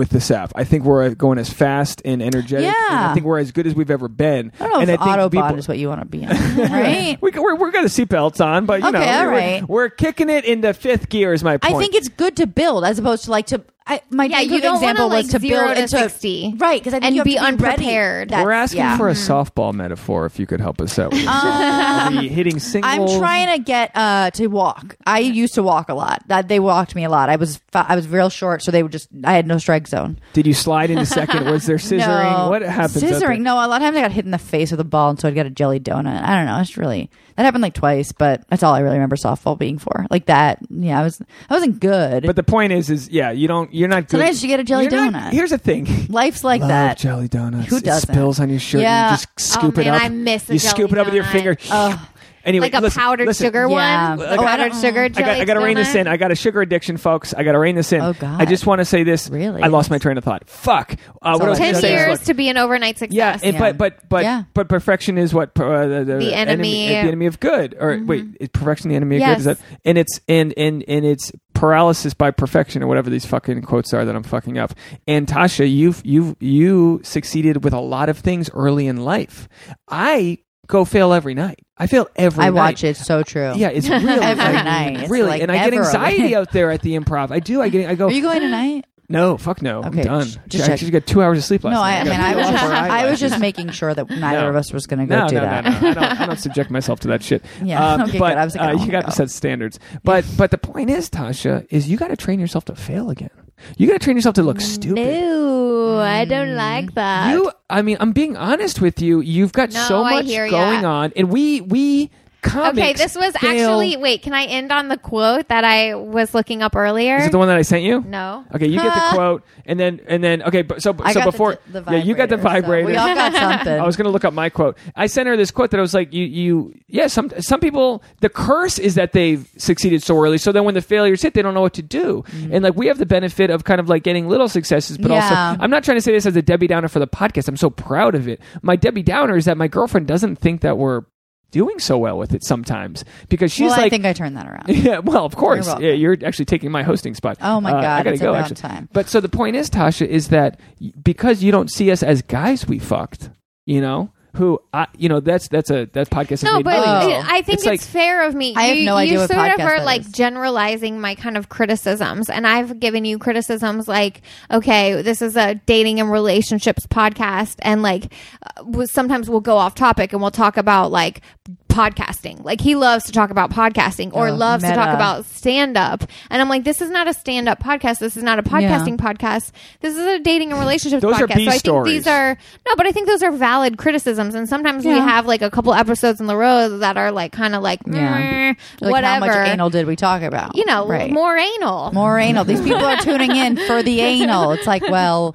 with 0.01 0.09
the 0.09 0.21
SAP. 0.21 0.53
I 0.57 0.65
think 0.65 0.85
we're 0.85 1.15
going 1.15 1.37
as 1.37 1.53
fast 1.53 2.01
and 2.07 2.23
energetic. 2.23 2.67
and 2.67 2.99
I 2.99 3.13
think 3.13 3.27
we're 3.27 3.39
as 3.39 3.53
good 3.53 3.67
as 3.67 3.75
we've 3.75 3.91
ever 3.91 4.09
been. 4.09 4.51
I 4.59 4.65
don't 4.65 4.73
know 4.73 4.81
and 4.81 4.91
if 4.91 4.99
I 4.99 5.05
think 5.05 5.17
Autobot 5.17 5.31
people- 5.49 5.59
is 5.59 5.69
what 5.69 5.77
you 5.77 5.89
want 5.89 6.01
to 6.01 6.07
be 6.07 6.25
on, 6.27 6.31
right? 6.57 7.19
We, 7.21 7.31
we're, 7.33 7.55
we're 7.55 7.71
got 7.71 7.85
seatbelts 7.85 8.43
on, 8.43 8.65
but 8.65 8.83
you 8.83 8.91
know, 8.91 8.99
Okay, 8.99 9.19
all 9.19 9.27
we're, 9.27 9.67
we're 9.67 9.89
kicking 9.91 10.31
it 10.31 10.47
into 10.47 10.73
fifth 10.73 11.11
gear. 11.11 11.35
Is 11.35 11.45
my 11.45 11.59
point. 11.59 11.75
I 11.75 11.79
think 11.79 11.95
it's 11.95 12.09
good 12.09 12.35
to 12.39 12.47
build 12.47 12.83
as 12.87 12.99
opposed 12.99 13.25
to 13.25 13.31
like 13.31 13.47
to. 13.49 13.63
I, 13.91 14.03
my 14.11 14.25
Yeah, 14.27 14.41
you 14.41 14.61
don't 14.61 14.77
example 14.77 15.09
wanna, 15.09 15.17
was 15.17 15.33
like, 15.33 15.41
to 15.41 15.47
zero 15.47 15.65
build 15.65 15.77
to 15.77 15.83
into 15.83 15.99
60 15.99 16.55
right 16.59 16.81
because 16.81 16.95
I 16.95 17.01
think 17.01 17.07
and 17.07 17.15
you 17.17 17.21
have 17.21 17.25
be 17.25 17.35
to 17.35 17.41
ready. 17.41 17.53
unprepared. 17.55 18.29
That's- 18.31 18.45
We're 18.45 18.53
asking 18.53 18.79
yeah. 18.79 18.97
for 18.97 19.09
a 19.09 19.15
softball 19.15 19.75
metaphor. 19.75 20.27
If 20.27 20.39
you 20.39 20.47
could 20.47 20.61
help 20.61 20.81
us 20.81 20.99
out. 20.99 21.11
With 21.13 21.21
this. 21.25 22.31
Hitting 22.31 22.59
singles? 22.61 22.93
I'm 23.13 23.19
trying 23.21 23.57
to 23.59 23.63
get 23.63 23.91
uh 23.95 24.31
to 24.31 24.47
walk. 24.47 24.97
I 25.07 25.19
used 25.19 25.55
to 25.55 25.63
walk 25.63 25.89
a 25.89 25.95
lot. 25.95 26.23
That 26.29 26.49
they 26.49 26.61
walked 26.61 26.95
me 26.95 27.05
a 27.05 27.11
lot. 27.11 27.29
I 27.29 27.37
was 27.37 27.61
I 27.75 27.97
was 27.97 28.07
real 28.09 28.29
short, 28.31 28.63
so 28.63 28.71
they 28.71 28.83
would 28.83 28.93
just 28.93 29.09
I 29.25 29.33
had 29.35 29.47
no 29.47 29.59
strike 29.59 29.89
zone. 29.89 30.19
Did 30.33 30.47
you 30.47 30.55
slide 30.55 30.91
into 30.91 31.07
second? 31.07 31.47
Was 31.51 31.67
there 31.67 31.77
scissoring? 31.79 32.39
No. 32.39 32.49
What 32.51 32.63
happened? 32.63 33.03
Scissoring. 33.03 33.41
No, 33.41 33.55
a 33.55 33.67
lot 33.67 33.81
of 33.81 33.87
times 33.87 33.97
I 33.97 34.03
got 34.03 34.13
hit 34.13 34.25
in 34.25 34.31
the 34.31 34.39
face 34.39 34.71
with 34.71 34.81
a 34.81 34.85
ball, 34.85 35.11
and 35.11 35.21
so 35.21 35.29
I'd 35.29 35.35
get 35.35 35.47
a 35.47 35.51
jelly 35.51 35.81
donut. 35.81 36.23
I 36.23 36.37
don't 36.37 36.47
know. 36.47 36.61
It's 36.61 36.77
really 36.77 37.11
that 37.37 37.45
happened 37.45 37.63
like 37.63 37.75
twice, 37.75 38.13
but 38.13 38.45
that's 38.49 38.63
all 38.63 38.75
I 38.75 38.81
really 38.81 38.97
remember 38.97 39.17
softball 39.17 39.59
being 39.59 39.79
for. 39.79 40.07
Like 40.11 40.27
that. 40.27 40.59
Yeah, 40.69 41.01
I 41.01 41.03
was 41.03 41.21
I 41.49 41.55
wasn't 41.55 41.81
good. 41.81 42.27
But 42.27 42.37
the 42.37 42.43
point 42.43 42.73
is, 42.73 42.91
is 42.91 43.09
yeah, 43.09 43.31
you 43.31 43.49
don't. 43.49 43.73
You're 43.81 43.89
not. 43.89 44.03
Good. 44.03 44.11
Sometimes 44.19 44.43
you 44.43 44.49
get 44.49 44.61
a 44.61 44.65
jelly 44.65 44.85
You're 44.85 45.11
not- 45.11 45.15
donut. 45.15 45.33
here's 45.33 45.51
the 45.51 45.59
thing. 45.59 46.07
life's 46.09 46.45
like 46.45 46.61
Love 46.61 46.69
that. 46.69 46.99
jelly 46.99 47.29
donuts. 47.29 47.69
Who 47.69 47.79
It 47.79 47.85
doesn't? 47.85 48.13
spills 48.13 48.39
on 48.39 48.49
your 48.51 48.61
shirt. 48.61 48.83
Yeah. 48.83 49.11
You 49.11 49.17
just 49.17 49.29
scoop 49.41 49.77
Oh, 49.79 49.81
it 49.81 49.87
man, 49.87 49.95
up. 49.95 50.03
I 50.03 50.09
miss 50.11 50.49
a 50.51 50.53
You 50.53 50.59
jelly 50.59 50.71
scoop 50.71 50.93
it 50.93 50.99
up 50.99 51.07
with 51.07 51.15
your 51.15 51.25
donut. 51.25 51.33
finger. 51.61 51.99
Anyway, 52.43 52.65
like 52.71 52.75
a 52.75 52.81
listen, 52.81 53.03
powdered 53.03 53.27
listen. 53.27 53.45
sugar 53.49 53.69
Yeah. 53.69 54.15
one, 54.17 54.21
Oh, 54.21 54.25
a 54.25 54.33
I 54.33 54.37
powdered 54.39 54.73
don't- 54.73 54.81
sugar 54.81 55.03
I 55.03 55.09
jelly. 55.11 55.25
got, 55.27 55.41
I 55.41 55.45
got 55.45 55.55
to 55.55 55.61
rein 55.61 55.77
this 55.77 55.95
in. 55.95 56.09
I 56.09 56.17
got 56.17 56.33
a 56.33 56.35
sugar 56.35 56.63
addiction, 56.63 56.97
folks. 56.97 57.35
I 57.35 57.43
got 57.43 57.53
to 57.53 57.59
rein 57.59 57.75
this 57.77 57.93
in. 57.93 58.01
Oh, 58.01 58.15
God. 58.15 58.41
I 58.41 58.47
just 58.47 58.67
want 58.67 58.79
to 58.79 58.87
say 58.87 59.03
this. 59.03 59.29
Really? 59.29 59.63
I 59.63 59.67
lost 59.67 59.91
my 59.91 59.99
train 59.99 60.17
of 60.17 60.25
thought. 60.25 60.49
Fuck. 60.49 60.93
Uh, 60.93 60.95
what 60.95 61.23
I 61.23 61.31
was 61.33 61.41
all 61.41 61.47
going 61.49 61.59
Ten 61.59 61.75
say 61.83 61.93
is, 61.95 62.01
years 62.01 62.09
look, 62.13 62.21
to 62.23 62.33
be 62.35 62.49
an 62.49 62.57
overnight 62.57 62.97
success. 62.97 63.15
yeah, 63.15 63.39
and, 63.43 63.53
Yeah. 63.53 63.59
but 63.59 63.77
but 63.77 64.09
but 64.09 64.25
Yeah. 64.25 64.45
but 64.55 64.71
perfection 64.71 65.19
is 65.19 65.35
what 65.35 65.51
uh, 65.61 65.87
the, 65.87 66.05
the, 66.05 66.15
The 66.17 66.35
enemy. 66.35 66.89
the 66.89 66.95
enemy 66.95 67.27
of 67.27 67.41
good. 67.41 67.77
Or 67.79 68.01
wait, 68.03 68.25
is 68.41 68.49
perfection 68.49 68.89
the 68.89 68.97
enemy 68.97 69.17
of 69.17 69.21
Yes. 69.21 69.29
good? 69.31 69.39
Is 69.41 69.45
that 69.45 69.59
and 69.85 69.99
it's 69.99 70.21
and 70.27 70.55
and 70.57 70.83
and 70.89 71.05
it's 71.05 71.31
paralysis 71.61 72.15
by 72.15 72.31
perfection 72.31 72.83
or 72.83 72.87
whatever 72.87 73.11
these 73.11 73.27
fucking 73.27 73.61
quotes 73.61 73.93
are 73.93 74.07
that 74.07 74.17
I'm 74.17 74.23
fucking 74.23 74.57
up. 74.57 74.73
And 75.07 75.27
Tasha, 75.27 75.71
you've 75.71 76.01
you 76.07 76.35
you 76.41 77.01
succeeded 77.05 77.63
with 77.65 77.75
a 77.75 77.81
lot 77.81 78.09
of 78.09 78.19
things 78.19 78.49
early 78.55 78.87
in 78.87 78.97
life. 78.97 79.47
I 79.87 80.39
go 80.67 80.87
fail 80.87 81.13
every 81.13 81.35
night. 81.35 81.61
I 81.77 81.87
fail 81.87 82.09
every 82.17 82.39
night. 82.41 82.47
I 82.47 82.51
night. 82.51 82.55
watch 82.55 82.85
it. 82.85 82.97
So 82.97 83.23
true. 83.23 83.53
Yeah, 83.57 83.69
it's 83.69 83.89
really 83.91 84.07
Every 84.07 84.43
night. 84.55 85.01
It's 85.01 85.11
really, 85.11 85.29
like 85.29 85.43
and 85.43 85.53
I 85.53 85.69
get 85.69 85.75
anxiety 85.75 86.35
out 86.35 86.51
there 86.51 86.71
at 86.71 86.81
the 86.81 86.99
improv. 86.99 87.31
I 87.31 87.41
do. 87.41 87.61
I 87.61 87.69
get. 87.69 87.91
I 87.91 87.95
go. 87.95 88.07
Are 88.07 88.13
you 88.13 88.23
going 88.23 88.41
tonight? 88.41 88.87
No, 89.11 89.37
fuck 89.37 89.61
no. 89.61 89.81
Okay, 89.85 90.01
I'm 90.01 90.05
done. 90.07 90.27
sh- 90.27 90.37
I 90.37 90.49
just 90.49 90.65
check. 90.65 90.73
actually 90.73 90.91
got 90.93 91.07
two 91.07 91.21
hours 91.23 91.39
of 91.39 91.45
sleep 91.45 91.65
last 91.65 91.75
No, 91.75 91.83
I, 91.83 91.91
night. 91.93 92.01
I 92.01 92.05
mean, 92.05 92.13
got 92.19 92.21
I 92.21 92.33
two 92.33 92.39
was 92.39 92.47
off 92.47 92.53
just, 92.53 92.65
our 92.65 92.73
I 92.91 93.11
was 93.11 93.21
just 93.21 93.41
making 93.41 93.71
sure 93.71 93.93
that 93.93 94.09
neither 94.09 94.41
No. 94.43 94.49
of 94.51 94.57
us 94.57 94.73
was 94.73 94.87
going 94.87 95.01
to 95.01 95.07
go 95.07 95.19
no, 95.21 95.29
do 95.29 95.35
no, 95.35 95.41
that. 95.43 95.65
No, 95.65 95.71
no, 95.71 95.77
I 95.89 95.93
don't, 95.95 96.21
I 96.23 96.27
don't 96.27 96.39
subject 96.39 96.71
myself 96.71 97.01
to 97.01 97.09
that 97.09 97.23
shit. 97.23 97.45
Yeah, 97.63 97.85
Um, 97.95 98.03
okay, 98.03 98.19
but 98.19 98.31
good. 98.31 98.39
I 98.39 98.45
was 98.45 98.57
like, 98.57 98.65
uh, 98.65 98.71
oh 98.71 98.73
you 98.81 98.87
my 98.87 98.93
got 98.93 99.01
to 99.01 99.07
God. 99.09 99.15
set 99.15 99.31
standards. 99.31 99.79
But 100.05 100.25
but 100.39 100.51
the 100.51 100.59
point 100.59 100.89
is, 100.91 101.11
Tasha, 101.11 101.67
is 101.71 101.89
you 101.91 101.97
got 101.97 102.09
to 102.09 102.17
train 102.17 102.41
yourself 102.41 102.65
to 102.67 102.75
fail 102.77 103.11
again. 103.11 103.31
You 103.77 103.87
got 103.89 103.95
to 103.95 103.99
train 103.99 104.17
yourself 104.17 104.37
to 104.37 104.43
look 104.43 104.61
stupid. 104.61 104.97
No, 104.97 105.99
I 105.99 106.25
don't 106.25 106.55
like 106.55 106.95
that. 106.95 107.33
You, 107.33 107.51
I 107.69 107.83
mean, 107.83 107.99
I'm 108.01 108.13
being 108.13 108.35
honest 108.37 108.81
with 108.81 109.03
you. 109.03 109.21
You've 109.21 109.53
got 109.53 109.71
No, 109.73 109.81
so 109.85 110.03
I 110.03 110.11
much 110.13 110.27
hear 110.27 110.47
ya. 110.47 110.51
going 110.51 110.85
on, 110.87 111.13
and 111.15 111.29
we 111.31 111.61
we 111.61 112.11
comics. 112.43 112.79
okay, 112.79 112.93
this 112.95 113.15
was 113.17 113.37
fail- 113.37 113.51
actually. 113.51 113.97
Wait, 113.97 114.23
can 114.23 114.33
I 114.35 114.45
end 114.45 114.73
on 114.73 114.89
the 114.89 114.97
quote 114.97 115.49
that 115.49 115.65
I 115.65 115.95
was 115.95 116.35
looking 116.35 116.63
up 116.63 116.75
earlier? 116.77 117.17
Is 117.17 117.27
it 117.27 117.33
the 117.33 117.39
one 117.39 117.49
that 117.49 117.57
I 117.57 117.63
sent 117.63 117.83
you? 117.83 118.01
no. 118.01 118.45
Okay, 118.55 118.67
you 118.67 118.81
get 118.81 118.95
the 118.95 119.17
quote, 119.17 119.45
and 119.67 119.79
then 119.79 120.01
and 120.09 120.23
then 120.25 120.43
okay, 120.43 120.63
but 120.63 120.83
so 120.83 120.95
I 121.01 121.13
so 121.13 121.21
got 121.21 121.25
the- 121.27 121.31
before 121.33 121.59
the, 121.71 121.83
yeah, 121.91 121.97
you 122.03 122.15
got 122.15 122.29
the 122.29 122.37
vibrator, 122.37 122.87
vibrator. 122.87 122.99
so 122.99 123.05
we 123.05 123.11
all 123.11 123.15
got 123.15 123.33
something. 123.35 123.73
I 123.81 123.87
was 123.87 123.97
going 123.97 124.07
to 124.07 124.11
look 124.11 124.25
up 124.25 124.33
my 124.35 124.49
quote. 124.51 124.77
I 124.97 125.07
sent 125.07 125.29
her 125.29 125.37
this 125.37 125.51
quote 125.51 125.71
that 125.71 125.79
I 125.79 125.81
was 125.81 125.95
like, 125.95 126.13
you, 126.13 126.25
you, 126.25 126.75
yeah, 126.89 127.07
some, 127.07 127.31
some 127.41 127.61
people, 127.61 128.03
the 128.21 128.29
curse 128.29 128.79
is 128.79 128.95
that 128.97 129.13
they've 129.13 129.49
succeeded 129.57 130.03
so 130.03 130.17
early. 130.23 130.39
So 130.39 130.53
then 130.53 130.65
when 130.65 130.75
the 130.75 130.83
failures 130.83 131.23
hit, 131.23 131.35
they 131.35 131.43
don't 131.43 131.55
know 131.55 131.61
what 131.61 131.75
to 131.75 131.83
do. 131.83 132.25
And 132.51 132.63
like, 132.65 132.75
we 132.77 132.87
have 132.89 132.99
the 132.99 133.07
benefit 133.07 133.51
of 133.51 133.65
kind 133.65 133.81
of 133.81 133.89
like 133.89 134.03
getting 134.03 134.29
little 134.29 134.49
successes, 134.49 134.97
but 134.99 135.11
Mm-hmm. 135.11 135.13
Yeah. 135.15 135.49
also, 135.51 135.63
I'm 135.63 135.71
not 135.71 135.83
trying 135.85 135.97
to 135.97 136.01
say 136.03 136.13
this 136.13 136.27
as 136.27 136.37
a 136.37 136.43
Debbie 136.43 136.67
Downer 136.69 136.89
for 136.89 136.99
the 137.01 137.07
podcast. 137.09 137.49
I'm 137.49 137.57
so 137.57 137.69
proud 137.71 138.15
of 138.15 138.29
it. 138.29 138.41
My 138.63 138.77
Debbie 138.77 139.03
Downer 139.03 139.37
is 139.37 139.45
that 139.47 139.57
my 139.57 139.67
girlfriend 139.69 140.07
doesn't 140.07 140.37
think 140.37 140.61
that 140.61 140.79
we're 140.79 141.03
doing 141.51 141.79
so 141.79 141.99
well 141.99 142.17
with 142.19 142.35
it 142.35 142.45
sometimes 142.45 143.05
because 143.29 143.53
she's 143.53 143.63
well, 143.69 143.71
like, 143.77 143.87
I 143.87 143.89
think 143.91 144.05
I 144.05 144.13
turned 144.13 144.37
that 144.37 144.47
around. 144.47 144.69
yeah, 144.69 144.99
well, 144.99 145.25
of 145.25 145.37
course. 145.37 145.67
welcome. 145.67 145.85
yeah, 145.85 145.93
you're 145.93 146.17
actually 146.25 146.45
taking 146.45 146.71
my 146.71 146.83
hosting 146.83 147.15
spot. 147.15 147.39
Oh 147.41 147.61
my 147.61 147.71
Uh, 147.71 147.81
God, 147.81 147.85
I 147.85 148.03
gotta 148.03 148.11
it's 148.15 148.23
go. 148.23 148.35
Actually, 148.35 148.57
time. 148.57 148.89
but 148.93 149.09
so 149.09 149.21
the 149.21 149.29
point 149.29 149.57
is, 149.57 149.69
Tasha, 149.71 150.07
is 150.07 150.29
that 150.29 150.59
because 151.03 151.43
you 151.43 151.53
don't 151.53 151.71
see 151.71 151.91
us 151.91 152.03
as 152.03 152.23
guys 152.23 152.67
we 152.67 152.79
fucked, 152.79 153.31
you 153.67 153.81
know, 153.81 154.13
who 154.35 154.61
I, 154.73 154.87
you 154.97 155.09
know, 155.09 155.21
that's 155.21 155.49
that's 155.49 155.71
a 155.71 155.87
that 155.93 156.11
podcast. 156.11 156.45
No, 156.45 156.63
but 156.63 156.79
Oh. 156.79 157.23
I 157.27 157.43
think 157.43 157.59
it's, 157.59 157.67
like 157.67 157.81
fair 157.81 158.27
of 158.27 158.35
me. 158.35 158.55
I 158.57 158.67
have 158.67 158.77
you, 158.77 158.87
no 158.87 158.97
idea 158.97 159.15
you 159.15 159.19
what 159.21 159.31
sort 159.31 159.53
of 159.53 159.61
are 159.61 159.83
like 159.85 160.03
is. 160.03 160.13
generalizing 160.13 161.01
my 161.01 161.15
kind 161.15 161.37
of 161.37 161.49
criticisms, 161.49 162.31
and 162.31 162.47
I've 162.47 162.79
given 162.81 163.05
you 163.05 163.19
criticisms 163.19 163.89
like, 163.89 164.23
okay, 164.51 165.03
this 165.03 165.21
is 165.23 165.37
a 165.37 165.55
dating 165.67 166.01
and 166.01 166.11
relationships 166.11 166.87
podcast, 166.87 167.57
and 167.63 167.83
like, 167.83 168.13
uh, 168.57 168.85
sometimes 168.87 169.29
we'll 169.29 169.41
go 169.41 169.57
off 169.57 169.75
topic 169.75 170.13
and 170.13 170.23
we'll 170.23 170.31
talk 170.31 170.57
about 170.57 170.91
like 170.91 171.23
podcasting. 171.71 172.45
Like 172.45 172.61
he 172.61 172.75
loves 172.75 173.05
to 173.05 173.13
talk 173.13 173.31
about 173.31 173.51
podcasting 173.51 174.13
or 174.13 174.29
Oh, 174.29 174.35
loves 174.35 174.63
to 174.65 174.75
talk 174.75 174.95
about 174.95 175.25
stand 175.25 175.77
up, 175.77 176.03
and 176.29 176.43
I'm 176.43 176.49
like, 176.49 176.65
this 176.65 176.81
is 176.83 176.91
not 176.91 177.09
a 177.09 177.15
stand 177.15 177.49
up 177.49 177.61
podcast. 177.63 177.99
This 177.99 178.17
is 178.17 178.23
not 178.23 178.39
a 178.39 178.43
podcasting 178.43 178.97
podcast. 178.99 179.53
This 179.81 179.97
is 179.97 180.05
a 180.07 180.19
dating 180.19 180.51
and 180.53 180.61
relationships 180.61 181.03
Those 181.03 181.21
are 181.21 181.27
podcast. 181.27 181.37
B 181.37 181.45
so 181.45 181.49
I 181.49 181.53
think 181.53 181.61
stories. 181.61 181.93
these 181.93 182.07
are 182.07 182.37
no, 182.67 182.77
but 182.77 182.87
I 182.87 182.93
think 182.93 183.07
those 183.07 183.23
are 183.23 183.33
valid 183.33 183.79
criticisms, 183.79 184.35
and 184.35 184.49
sometimes 184.49 184.85
we 184.85 184.93
have 184.93 185.27
like 185.27 185.43
a 185.43 185.51
couple 185.51 185.73
episodes 185.75 186.21
in 186.21 186.27
the 186.27 186.37
row 186.37 186.79
that 186.79 186.97
are 186.97 187.13
like 187.13 187.33
kind 187.33 187.55
of 187.55 187.63
like, 187.63 187.81
Yeah. 187.87 188.55
Like, 188.81 188.91
whatever. 188.93 189.27
How 189.27 189.39
much 189.39 189.49
anal 189.49 189.71
did 189.71 189.87
we 189.87 189.97
talk 189.97 190.23
about? 190.23 190.57
you 190.57 190.65
know, 190.67 190.87
right. 190.87 191.11
more 191.13 191.37
anal. 191.37 191.93
more 191.93 192.19
anal. 192.19 192.45
These 192.45 192.61
people 192.63 192.85
are 192.85 192.99
tuning 192.99 193.35
in 193.35 193.57
for 193.57 193.83
the 193.83 194.01
anal. 194.13 194.53
It's 194.53 194.67
like, 194.67 194.83
well, 194.83 195.35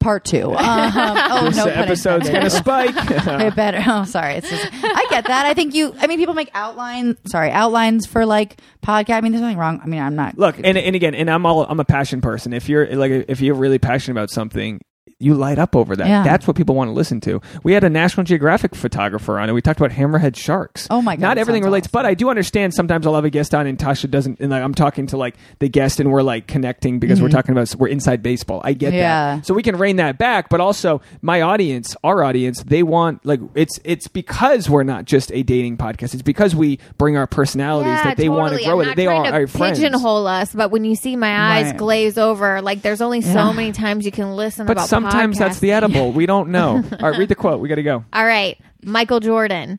part 0.00 0.24
two. 0.24 0.54
Um, 0.68 1.18
oh, 1.30 1.44
this 1.46 1.56
no 1.56 1.66
episode's 1.66 2.28
gonna 2.28 2.50
spike. 2.50 2.94
It 2.96 3.54
better. 3.54 3.82
Oh, 3.86 4.04
sorry. 4.04 4.34
It's 4.34 4.50
just, 4.50 4.68
I 4.82 5.06
get 5.10 5.26
that. 5.26 5.46
I 5.46 5.54
think 5.54 5.74
you. 5.74 5.94
I 5.98 6.06
mean, 6.06 6.18
people 6.18 6.34
make 6.34 6.50
outline. 6.54 7.16
Sorry, 7.26 7.50
outlines 7.50 8.06
for 8.06 8.26
like 8.26 8.60
podcast. 8.84 9.16
I 9.16 9.20
mean, 9.22 9.32
there's 9.32 9.42
nothing 9.42 9.58
wrong. 9.58 9.80
I 9.82 9.86
mean, 9.86 10.00
I'm 10.00 10.14
not. 10.14 10.36
Look, 10.38 10.56
and 10.62 10.76
and 10.76 10.94
again, 10.96 11.14
and 11.14 11.30
I'm 11.30 11.46
all 11.46 11.64
I'm 11.64 11.80
a 11.80 11.84
passion 11.84 12.20
person. 12.20 12.52
If 12.52 12.68
you're 12.68 12.86
like 12.96 13.26
if 13.28 13.40
you're 13.40 13.54
really 13.54 13.78
passionate 13.78 14.12
about 14.18 14.30
something, 14.30 14.80
you 15.20 15.34
light 15.34 15.58
up 15.58 15.74
over 15.74 15.96
that. 15.96 16.06
Yeah. 16.06 16.22
That's 16.22 16.46
what 16.46 16.56
people 16.56 16.74
want 16.76 16.88
to 16.88 16.92
listen 16.92 17.20
to. 17.22 17.40
We 17.64 17.72
had 17.72 17.82
a 17.82 17.90
National 17.90 18.22
Geographic 18.24 18.74
photographer 18.76 19.38
on 19.40 19.48
it. 19.50 19.52
We 19.52 19.60
talked 19.60 19.80
about 19.80 19.90
hammerhead 19.90 20.36
sharks. 20.36 20.86
Oh 20.90 21.02
my 21.02 21.16
God, 21.16 21.20
Not 21.22 21.38
everything 21.38 21.62
sounds 21.62 21.68
relates, 21.70 21.88
but 21.88 22.06
I 22.06 22.14
do 22.14 22.30
understand. 22.30 22.72
Sometimes 22.72 23.06
I'll 23.06 23.14
have 23.16 23.24
a 23.24 23.30
guest 23.30 23.54
on, 23.54 23.66
and 23.66 23.76
Tasha 23.76 24.08
doesn't. 24.10 24.38
And 24.40 24.50
like 24.50 24.62
I'm 24.62 24.74
talking 24.74 25.06
to 25.08 25.16
like 25.16 25.34
the 25.58 25.68
guest, 25.68 25.98
and 25.98 26.10
we're 26.12 26.22
like 26.22 26.46
connecting 26.46 26.98
because 27.00 27.20
we're 27.20 27.28
talking 27.30 27.50
about 27.52 27.74
we're 27.76 27.88
inside 27.88 28.22
baseball. 28.22 28.60
I 28.64 28.72
get 28.74 28.88
Mm-hmm. 28.88 28.96
Yeah. 28.96 29.36
that. 29.36 29.46
So 29.46 29.54
we 29.54 29.62
can 29.62 29.76
rein 29.76 29.96
that 29.96 30.18
back, 30.18 30.48
but 30.48 30.60
also 30.60 31.00
my 31.20 31.42
audience, 31.42 31.96
our 32.04 32.22
audience, 32.22 32.62
they 32.62 32.82
want 32.82 33.26
like 33.26 33.40
it's 33.54 33.78
it's 33.84 34.06
because 34.08 34.70
we're 34.70 34.82
not 34.84 35.04
just 35.04 35.32
a 35.32 35.42
dating 35.42 35.76
podcast. 35.78 36.14
It's 36.14 36.22
because 36.22 36.54
we 36.54 36.78
bring 36.96 37.16
our 37.16 37.26
personalities 37.26 37.90
Yeah, 37.92 38.04
that 38.04 38.16
they 38.16 38.28
want 38.28 38.56
to 38.56 38.62
grow 38.62 38.72
I'm 38.72 38.78
with. 38.78 38.88
it. 38.88 38.96
They 38.96 39.04
trying 39.06 39.26
are 39.26 39.32
our 39.40 39.46
friends. 39.48 39.78
pigeonhole 39.80 40.26
us, 40.26 40.54
but 40.54 40.70
when 40.70 40.84
you 40.84 40.94
see 40.94 41.16
my 41.16 41.56
eyes 41.56 41.66
Right. 41.66 41.76
glaze 41.76 42.18
over, 42.18 42.62
like 42.62 42.82
there's 42.82 43.00
only 43.00 43.20
so 43.20 43.32
Yeah. 43.32 43.52
many 43.52 43.72
times 43.72 44.06
you 44.06 44.12
can 44.12 44.36
listen. 44.36 44.64
But 44.66 44.72
about 44.78 44.88
sometimes 45.10 45.38
that's 45.38 45.60
the 45.60 45.72
edible. 45.72 46.12
We 46.12 46.26
don't 46.26 46.50
know. 46.50 46.82
All 47.00 47.10
right, 47.10 47.18
read 47.18 47.28
the 47.28 47.34
quote. 47.34 47.60
We 47.60 47.68
got 47.68 47.76
to 47.76 47.82
go. 47.82 48.04
All 48.12 48.24
right, 48.24 48.58
Michael 48.82 49.20
Jordan. 49.20 49.78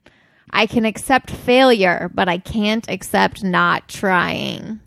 I 0.51 0.65
can 0.65 0.84
accept 0.85 1.30
failure, 1.30 2.10
but 2.14 2.27
I 2.27 2.39
can't 2.39 2.89
accept 2.89 3.43
not 3.43 3.88
trying. 3.88 4.80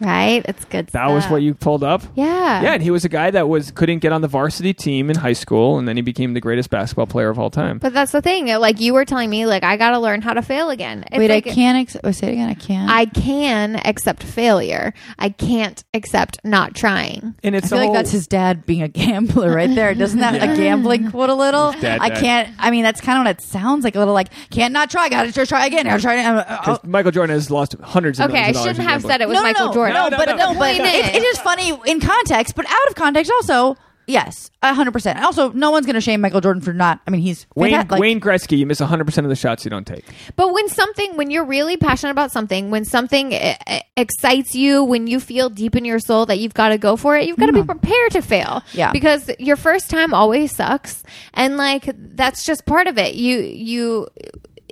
Right? 0.00 0.42
It's 0.44 0.64
good. 0.66 0.88
That 0.88 1.06
was 1.08 1.24
what 1.26 1.38
you 1.40 1.54
pulled 1.54 1.82
up. 1.82 2.02
Yeah. 2.14 2.60
Yeah, 2.60 2.74
and 2.74 2.82
he 2.82 2.90
was 2.90 3.06
a 3.06 3.08
guy 3.08 3.30
that 3.30 3.48
was 3.48 3.70
couldn't 3.70 4.00
get 4.00 4.12
on 4.12 4.20
the 4.20 4.28
varsity 4.28 4.74
team 4.74 5.08
in 5.08 5.16
high 5.16 5.32
school, 5.32 5.78
and 5.78 5.88
then 5.88 5.96
he 5.96 6.02
became 6.02 6.34
the 6.34 6.40
greatest 6.40 6.68
basketball 6.68 7.06
player 7.06 7.30
of 7.30 7.38
all 7.38 7.48
time. 7.48 7.78
But 7.78 7.94
that's 7.94 8.12
the 8.12 8.20
thing. 8.20 8.46
Like 8.48 8.78
you 8.78 8.92
were 8.92 9.06
telling 9.06 9.30
me, 9.30 9.46
like 9.46 9.64
I 9.64 9.78
got 9.78 9.92
to 9.92 9.98
learn 9.98 10.20
how 10.20 10.34
to 10.34 10.42
fail 10.42 10.68
again. 10.68 11.04
It's 11.10 11.16
Wait, 11.18 11.30
like- 11.30 11.46
I 11.46 11.50
can't. 11.50 11.78
Ex- 11.78 11.96
oh, 12.04 12.10
say 12.10 12.28
it 12.28 12.32
again. 12.32 12.48
I 12.50 12.54
can't. 12.54 12.90
I 12.90 13.06
can 13.06 13.76
accept 13.86 14.22
failure. 14.22 14.92
I 15.18 15.30
can't 15.30 15.82
accept 15.94 16.40
not 16.44 16.74
trying. 16.74 17.34
And 17.42 17.54
I 17.54 17.58
it's 17.58 17.70
feel 17.70 17.78
the 17.78 17.86
like 17.86 17.94
that's 17.94 18.10
his 18.10 18.26
dad 18.26 18.66
being 18.66 18.82
a 18.82 18.88
gambler 18.88 19.50
right 19.54 19.74
there. 19.74 19.94
Doesn't 19.94 20.20
that 20.20 20.34
a 20.34 20.56
gambling 20.58 21.10
quote 21.10 21.30
a 21.30 21.34
little? 21.34 21.72
dad 21.72 22.00
I 22.02 22.10
died. 22.10 22.18
can't. 22.20 22.54
I 22.58 22.70
mean, 22.70 22.82
that's 22.82 23.00
kind 23.00 23.18
of 23.18 23.24
what 23.24 23.38
it 23.38 23.40
sounds 23.42 23.82
like. 23.82 23.94
A 23.94 23.98
little 23.98 24.12
like, 24.12 24.28
can't 24.50 24.74
not 24.74 24.90
try. 24.90 25.08
Got 25.08 25.22
to 25.22 25.32
just 25.32 25.48
try 25.48 25.64
again. 25.64 25.86
Got 25.86 25.96
to 25.96 26.02
try. 26.02 26.22
Uh, 26.22 26.34
uh, 26.40 26.62
'cause 26.62 26.84
Michael 26.84 27.12
Jordan 27.12 27.34
has 27.34 27.50
lost 27.50 27.74
hundreds 27.82 28.20
of 28.20 28.28
Okay, 28.28 28.40
I 28.40 28.52
millions 28.52 28.56
of 28.58 28.62
shouldn't 28.62 28.80
in 28.80 28.86
have 28.88 29.02
said 29.02 29.20
it 29.22 29.28
was 29.28 29.36
no, 29.36 29.40
no, 29.40 29.48
Michael 29.48 29.66
no, 29.68 29.72
Jordan. 29.72 29.85
No, 29.94 30.08
No, 30.08 30.16
but 30.16 30.26
no, 30.26 30.36
no, 30.36 30.52
no. 30.52 30.58
but 30.58 30.76
Point 30.76 30.80
it, 30.88 31.04
is- 31.06 31.16
it 31.16 31.22
is 31.24 31.38
funny 31.38 31.70
in 31.86 32.00
context, 32.00 32.54
but 32.54 32.66
out 32.66 32.88
of 32.88 32.94
context 32.94 33.30
also. 33.36 33.76
Yes, 34.08 34.52
hundred 34.62 34.92
percent. 34.92 35.18
Also, 35.20 35.50
no 35.50 35.72
one's 35.72 35.84
going 35.84 35.94
to 35.94 36.00
shame 36.00 36.20
Michael 36.20 36.40
Jordan 36.40 36.62
for 36.62 36.72
not. 36.72 37.00
I 37.08 37.10
mean, 37.10 37.20
he's 37.20 37.44
Wayne, 37.56 37.72
fanta- 37.72 37.90
like, 37.90 38.00
Wayne 38.00 38.20
Gretzky, 38.20 38.56
you 38.56 38.64
miss 38.64 38.80
100% 38.80 39.18
of 39.18 39.28
the 39.28 39.34
shots 39.34 39.64
you 39.64 39.68
don't 39.70 39.84
take. 39.84 40.04
But 40.36 40.54
when 40.54 40.68
something, 40.68 41.16
when 41.16 41.32
you're 41.32 41.44
really 41.44 41.76
passionate 41.76 42.12
about 42.12 42.30
something, 42.30 42.70
when 42.70 42.84
something 42.84 43.34
uh, 43.34 43.56
uh, 43.66 43.80
excites 43.96 44.54
you, 44.54 44.84
when 44.84 45.08
you 45.08 45.18
feel 45.18 45.48
deep 45.50 45.74
in 45.74 45.84
your 45.84 45.98
soul 45.98 46.24
that 46.26 46.38
you've 46.38 46.54
got 46.54 46.68
to 46.68 46.78
go 46.78 46.94
for 46.94 47.16
it, 47.16 47.26
you've 47.26 47.36
got 47.36 47.46
to 47.46 47.52
be 47.52 47.64
prepared 47.64 48.12
to 48.12 48.22
fail. 48.22 48.62
Yeah. 48.74 48.92
Because 48.92 49.28
your 49.40 49.56
first 49.56 49.90
time 49.90 50.14
always 50.14 50.54
sucks, 50.54 51.02
and 51.34 51.56
like 51.56 51.90
that's 51.96 52.46
just 52.46 52.64
part 52.64 52.86
of 52.86 52.98
it. 52.98 53.16
You 53.16 53.38
you. 53.40 54.06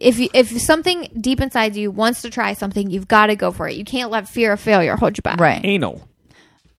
If 0.04 0.18
you, 0.18 0.28
if 0.34 0.50
something 0.60 1.08
deep 1.20 1.40
inside 1.40 1.74
you 1.76 1.90
wants 1.90 2.22
to 2.22 2.30
try 2.30 2.52
something, 2.52 2.90
you've 2.90 3.08
got 3.08 3.26
to 3.26 3.36
go 3.36 3.50
for 3.50 3.66
it. 3.68 3.74
You 3.76 3.84
can't 3.84 4.10
let 4.10 4.28
fear 4.28 4.52
of 4.52 4.60
failure 4.60 4.96
hold 4.96 5.16
you 5.16 5.22
back. 5.22 5.40
right. 5.40 5.60
Anal. 5.64 6.06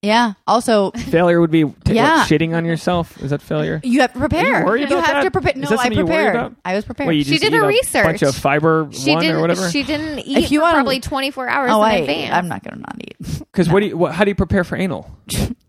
Yeah. 0.02 0.34
Also, 0.46 0.92
Failure 0.92 1.40
would 1.40 1.50
be 1.50 1.64
t- 1.64 1.94
Yeah. 1.94 2.18
what, 2.18 2.28
shitting 2.28 2.54
on 2.56 2.64
yourself. 2.64 3.20
Is 3.20 3.30
that 3.30 3.42
failure? 3.42 3.80
you 3.82 4.02
have 4.02 4.12
to 4.12 4.18
prepare. 4.20 4.54
Are 4.54 4.60
you 4.60 4.64
worried 4.66 4.84
about 4.92 5.04
have 5.04 5.14
that? 5.16 5.22
to 5.24 5.30
prepare. 5.32 5.52
Is 5.52 5.56
No, 5.62 5.68
that 5.70 5.78
I 5.80 5.82
something 5.84 5.98
you 5.98 6.04
worry 6.06 6.14
prepared. 6.26 6.36
about? 6.36 6.54
I 6.64 6.74
was 6.74 6.84
prepared. 6.84 7.08
Wait, 7.08 7.14
you 7.16 7.24
She 7.24 7.30
just 7.30 7.42
did 7.42 7.52
eat 7.52 7.56
her 7.56 7.64
a 7.64 7.66
research. 7.66 8.04
Bunch 8.04 8.22
of 8.22 8.36
fiber 8.36 8.88
She 8.92 9.10
one 9.12 9.22
didn't. 9.22 9.36
or 9.36 9.40
whatever. 9.40 9.68
She 9.70 9.82
didn't 9.82 10.20
eat 10.20 10.36
If 10.44 10.52
you 10.52 10.60
for 10.60 10.64
wanna- 10.64 10.74
probably 10.76 11.00
24 11.00 11.48
hours 11.48 11.70
oh, 11.72 11.82
in 11.82 11.88
I, 11.90 11.94
advance. 11.94 12.32
I'm 12.34 12.46
not 12.46 12.62
going 12.62 12.74
to 12.74 12.80
not 12.80 12.96
eat. 13.00 13.16
Because 13.52 13.68
what 13.70 13.80
do 13.80 13.86
you? 13.86 13.96
What, 13.96 14.12
how 14.14 14.22
do 14.24 14.30
you 14.30 14.34
prepare 14.36 14.62
for 14.62 14.76
anal? 14.76 15.10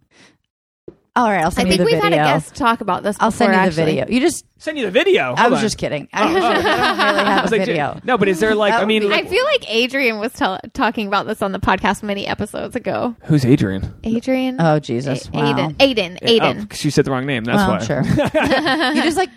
All 1.17 1.29
right, 1.29 1.41
I'll 1.41 1.47
I 1.47 1.49
send 1.49 1.69
think 1.69 1.71
you 1.71 1.77
the 1.79 1.83
we've 1.85 2.01
video. 2.01 2.19
had 2.19 2.35
a 2.35 2.39
guest 2.39 2.55
talk 2.55 2.81
about 2.81 3.01
this. 3.03 3.17
I'll 3.19 3.31
send 3.31 3.51
you 3.51 3.57
before, 3.57 3.63
the 3.63 3.67
actually. 3.81 3.95
video. 4.01 4.13
You 4.13 4.19
just. 4.21 4.45
Send 4.59 4.77
you 4.77 4.85
the 4.85 4.91
video. 4.91 5.33
I 5.35 5.41
Hold 5.41 5.51
was 5.51 5.57
on. 5.59 5.61
just 5.63 5.77
kidding. 5.77 6.07
I 6.13 6.23
don't, 6.23 6.41
oh. 6.41 6.45
I 6.47 6.53
don't 6.53 6.63
really 6.63 6.69
I 6.69 7.31
have 7.31 7.43
was 7.43 7.51
a 7.51 7.57
like, 7.57 7.65
video. 7.67 7.99
no, 8.03 8.17
but 8.17 8.27
is 8.27 8.39
there 8.39 8.55
like? 8.55 8.73
I 8.73 8.85
mean, 8.85 9.01
be- 9.01 9.07
like, 9.07 9.25
I 9.25 9.27
feel 9.27 9.43
like 9.45 9.69
Adrian 9.69 10.19
was 10.19 10.31
tell- 10.33 10.59
talking 10.73 11.07
about 11.07 11.27
this 11.27 11.41
on 11.41 11.51
the 11.51 11.59
podcast 11.59 12.01
many 12.03 12.25
episodes 12.27 12.75
ago. 12.75 13.15
who's 13.23 13.45
Adrian? 13.45 13.93
Adrian. 14.03 14.57
Oh 14.59 14.79
Jesus! 14.79 15.27
A- 15.27 15.31
Wow. 15.31 15.41
Aiden. 15.53 15.75
Oh, 15.79 15.83
Aiden. 15.85 16.19
Aiden. 16.21 16.61
Oh, 16.63 16.65
'cause 16.67 16.85
you 16.85 16.91
said 16.91 17.05
the 17.05 17.11
wrong 17.11 17.25
name. 17.25 17.43
That's 17.43 17.57
well, 17.57 17.71
why. 17.71 17.83
sure. 17.83 18.93
you 18.95 19.01
just 19.03 19.17
like. 19.17 19.29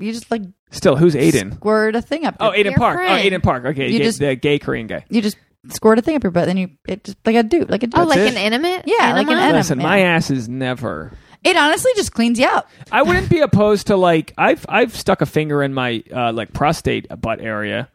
You 0.00 0.12
just 0.12 0.30
like 0.30 0.42
Still, 0.70 0.94
who's 0.96 1.14
Aiden? 1.16 1.54
squirt 1.54 1.96
a 1.96 2.02
thing 2.02 2.24
up. 2.24 2.36
Oh, 2.40 2.52
your- 2.52 2.54
Aiden 2.54 2.70
Your 2.70 2.78
Park. 2.78 2.98
Oh, 3.00 3.04
friend. 3.04 3.34
Oh, 3.34 3.36
Aiden 3.38 3.42
Park. 3.42 3.64
Okay, 3.66 3.88
You 3.90 3.98
gay, 3.98 4.04
just- 4.04 4.18
the 4.20 4.36
gay 4.36 4.58
Korean 4.60 4.86
guy. 4.86 5.04
You 5.10 5.20
just 5.22 5.36
squirt 5.70 5.98
a 5.98 6.02
thing 6.02 6.16
up 6.16 6.22
your 6.22 6.30
butt, 6.32 6.46
then 6.46 6.56
you 6.56 6.70
it 6.86 7.04
just 7.04 7.18
like 7.24 7.36
a 7.36 7.42
dude, 7.42 7.70
like 7.70 7.82
a 7.82 7.86
dude. 7.86 7.98
oh, 7.98 8.04
like 8.04 8.18
it? 8.18 8.34
an 8.34 8.36
intimate? 8.36 8.84
Yeah, 8.86 9.12
like 9.12 9.26
an 9.26 9.32
Enema? 9.32 9.42
enema. 9.42 9.58
Listen, 9.58 9.78
my 9.78 10.00
ass 10.00 10.30
is 10.30 10.48
never. 10.48 11.12
It 11.44 11.56
honestly 11.56 11.92
just 11.94 12.12
cleans 12.12 12.38
you 12.38 12.46
up. 12.46 12.68
I 12.90 13.02
wouldn't 13.02 13.30
be 13.30 13.40
opposed 13.40 13.86
to 13.88 13.96
like 13.96 14.32
I've 14.36 14.66
I've 14.68 14.96
stuck 14.96 15.20
a 15.20 15.26
finger 15.26 15.62
in 15.62 15.72
my 15.72 16.02
uh, 16.12 16.32
like 16.32 16.52
prostate 16.52 17.06
butt 17.20 17.40
area. 17.40 17.88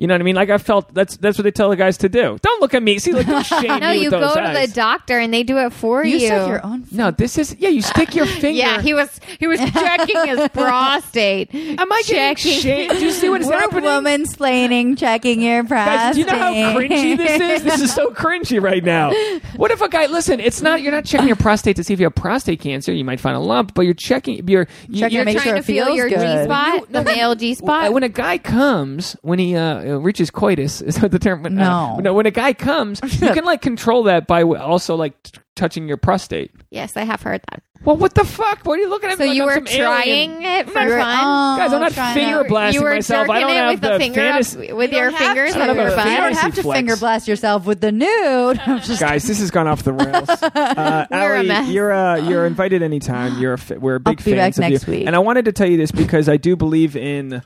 You 0.00 0.06
know 0.06 0.14
what 0.14 0.20
I 0.20 0.24
mean? 0.24 0.36
Like 0.36 0.48
I 0.50 0.58
felt 0.58 0.94
that's 0.94 1.16
that's 1.16 1.36
what 1.38 1.42
they 1.42 1.50
tell 1.50 1.70
the 1.70 1.76
guys 1.76 1.98
to 1.98 2.08
do. 2.08 2.38
Don't 2.40 2.60
look 2.60 2.72
at 2.72 2.84
me. 2.84 3.00
See, 3.00 3.12
like 3.12 3.26
don't 3.26 3.44
shame 3.46 3.80
No, 3.80 3.90
me 3.90 3.96
you 3.96 4.10
with 4.12 4.20
those 4.20 4.34
go 4.34 4.46
to 4.46 4.66
the 4.66 4.72
doctor 4.72 5.18
and 5.18 5.34
they 5.34 5.42
do 5.42 5.58
it 5.58 5.72
for 5.72 6.04
You, 6.04 6.18
you. 6.18 6.26
stuff 6.28 6.48
your 6.48 6.64
own. 6.64 6.86
no, 6.92 7.10
this 7.10 7.36
is 7.36 7.56
yeah. 7.58 7.68
You 7.68 7.82
stick 7.82 8.14
your 8.14 8.26
finger. 8.42 8.50
Yeah, 8.50 8.80
he 8.80 8.94
was 8.94 9.10
he 9.40 9.48
was 9.48 9.58
checking 9.72 10.24
his 10.26 10.48
prostate. 10.50 11.52
Am 11.54 11.92
I 11.92 12.02
getting 12.06 12.36
checking? 12.36 12.60
shamed? 12.60 12.92
Do 12.98 13.04
you 13.04 13.10
see 13.10 13.28
what 13.28 13.40
is 13.40 13.48
We're 13.48 13.58
happening? 13.58 13.84
woman 13.84 14.22
splaining, 14.24 14.96
checking 14.96 15.42
your 15.42 15.64
prostate. 15.64 15.98
Guys, 15.98 16.14
do 16.14 16.20
you 16.20 16.26
know 16.26 16.38
how 16.38 16.78
cringy 16.78 17.16
this 17.16 17.40
is? 17.40 17.62
This 17.64 17.80
is 17.80 17.92
so 17.92 18.10
cringy 18.10 18.62
right 18.62 18.84
now. 18.84 19.12
What 19.56 19.72
if 19.72 19.80
a 19.80 19.88
guy? 19.88 20.06
Listen, 20.06 20.38
it's 20.38 20.62
not. 20.62 20.80
You're 20.80 20.92
not 20.92 21.06
checking 21.06 21.26
your 21.26 21.36
prostate 21.36 21.74
to 21.74 21.82
see 21.82 21.92
if 21.92 21.98
you 21.98 22.06
have 22.06 22.14
prostate 22.14 22.60
cancer. 22.60 22.92
You 22.92 23.04
might 23.04 23.18
find 23.18 23.36
a 23.36 23.40
lump, 23.40 23.74
but 23.74 23.82
you're 23.82 23.94
checking. 23.94 24.46
You're 24.48 24.68
you- 24.88 25.00
Checking 25.00 25.16
you're 25.16 25.24
to 25.24 25.24
make 25.24 25.36
Trying 25.38 25.46
sure 25.48 25.56
to 25.56 25.62
feel 25.62 25.88
your 25.94 26.08
G 26.08 26.14
good. 26.14 26.44
spot, 26.44 26.92
the 26.92 27.02
male 27.02 27.34
G 27.34 27.54
spot. 27.54 27.92
When 27.92 28.02
a 28.04 28.08
guy 28.08 28.38
comes, 28.38 29.16
when 29.22 29.38
he 29.40 29.56
uh, 29.56 29.87
reaches 29.96 30.30
coitus, 30.30 30.80
is 30.80 30.96
that 30.96 31.10
the 31.10 31.18
term? 31.18 31.46
Uh, 31.46 31.48
No. 31.50 31.96
no. 31.98 32.14
When 32.14 32.26
a 32.26 32.30
guy 32.30 32.52
comes, 32.52 33.00
you 33.20 33.32
can 33.32 33.44
like 33.44 33.62
control 33.62 34.04
that 34.04 34.26
by 34.26 34.42
also 34.42 34.96
like 34.96 35.22
t- 35.22 35.32
touching 35.56 35.88
your 35.88 35.96
prostate. 35.96 36.50
yes, 36.70 36.96
I 36.96 37.04
have 37.04 37.22
heard 37.22 37.42
that. 37.50 37.62
Well, 37.84 37.96
what 37.96 38.12
the 38.16 38.24
fuck? 38.24 38.64
What 38.64 38.76
are 38.76 38.82
you 38.82 38.88
looking 38.88 39.08
at? 39.08 39.18
So 39.18 39.22
me 39.22 39.28
like 39.28 39.36
you 39.36 39.42
I'm 39.42 39.46
were 39.46 39.54
some 39.54 39.66
alien? 39.68 40.40
trying 40.40 40.42
it 40.42 40.66
for 40.68 40.80
You 40.82 40.88
fun. 40.98 41.18
oh, 41.22 41.56
Guys, 41.58 41.72
I'm 41.72 41.80
not 41.80 41.92
finger 41.92 42.42
to- 42.42 42.48
blasting 42.48 42.80
you 42.80 42.84
were 42.84 42.94
myself. 42.94 43.30
I 43.30 43.40
don't 43.40 43.50
it 43.50 43.54
have 43.54 43.70
with 43.74 43.80
the, 43.82 43.88
the 43.90 43.98
finger 44.00 44.20
fantasy. 44.20 44.70
up, 44.72 44.76
with 44.76 44.90
You 44.92 44.98
your 44.98 45.12
fingers 45.12 45.52
to. 45.52 45.60
I 45.62 45.66
have 45.66 45.78
a 45.78 45.82
You 45.84 45.90
fun. 45.92 46.06
don't 46.06 46.32
have 46.34 46.54
to 46.56 46.62
flex. 46.64 46.76
finger 46.78 46.96
blast 46.96 47.28
yourself 47.28 47.66
with 47.66 47.80
the 47.80 47.92
nude. 47.92 48.60
I'm 48.66 48.80
just 48.80 48.98
Guys, 49.00 49.22
this 49.28 49.38
has 49.38 49.52
gone 49.52 49.68
off 49.68 49.84
the 49.84 49.92
rails. 49.92 50.28
Uh, 50.58 51.06
We're 51.10 51.34
a 51.34 51.36
Allie, 51.38 51.48
mess. 51.48 51.68
you're 51.68 51.92
uh, 51.92 52.16
you're 52.16 52.46
invited 52.52 52.82
anytime. 52.82 53.38
You're 53.40 53.52
a 53.54 53.58
fa- 53.58 53.78
we're 53.78 54.00
big 54.00 54.18
I'll 54.20 54.24
be 54.24 54.32
fans 54.32 54.56
back 54.58 54.66
of 54.66 54.72
next 54.72 54.86
you. 54.88 54.92
week. 54.94 55.06
And 55.06 55.14
I 55.14 55.20
wanted 55.20 55.44
to 55.44 55.52
tell 55.52 55.68
you 55.68 55.76
this 55.76 55.92
because 55.92 56.28
I 56.28 56.36
do 56.36 56.56
believe 56.56 56.96
in 56.96 57.42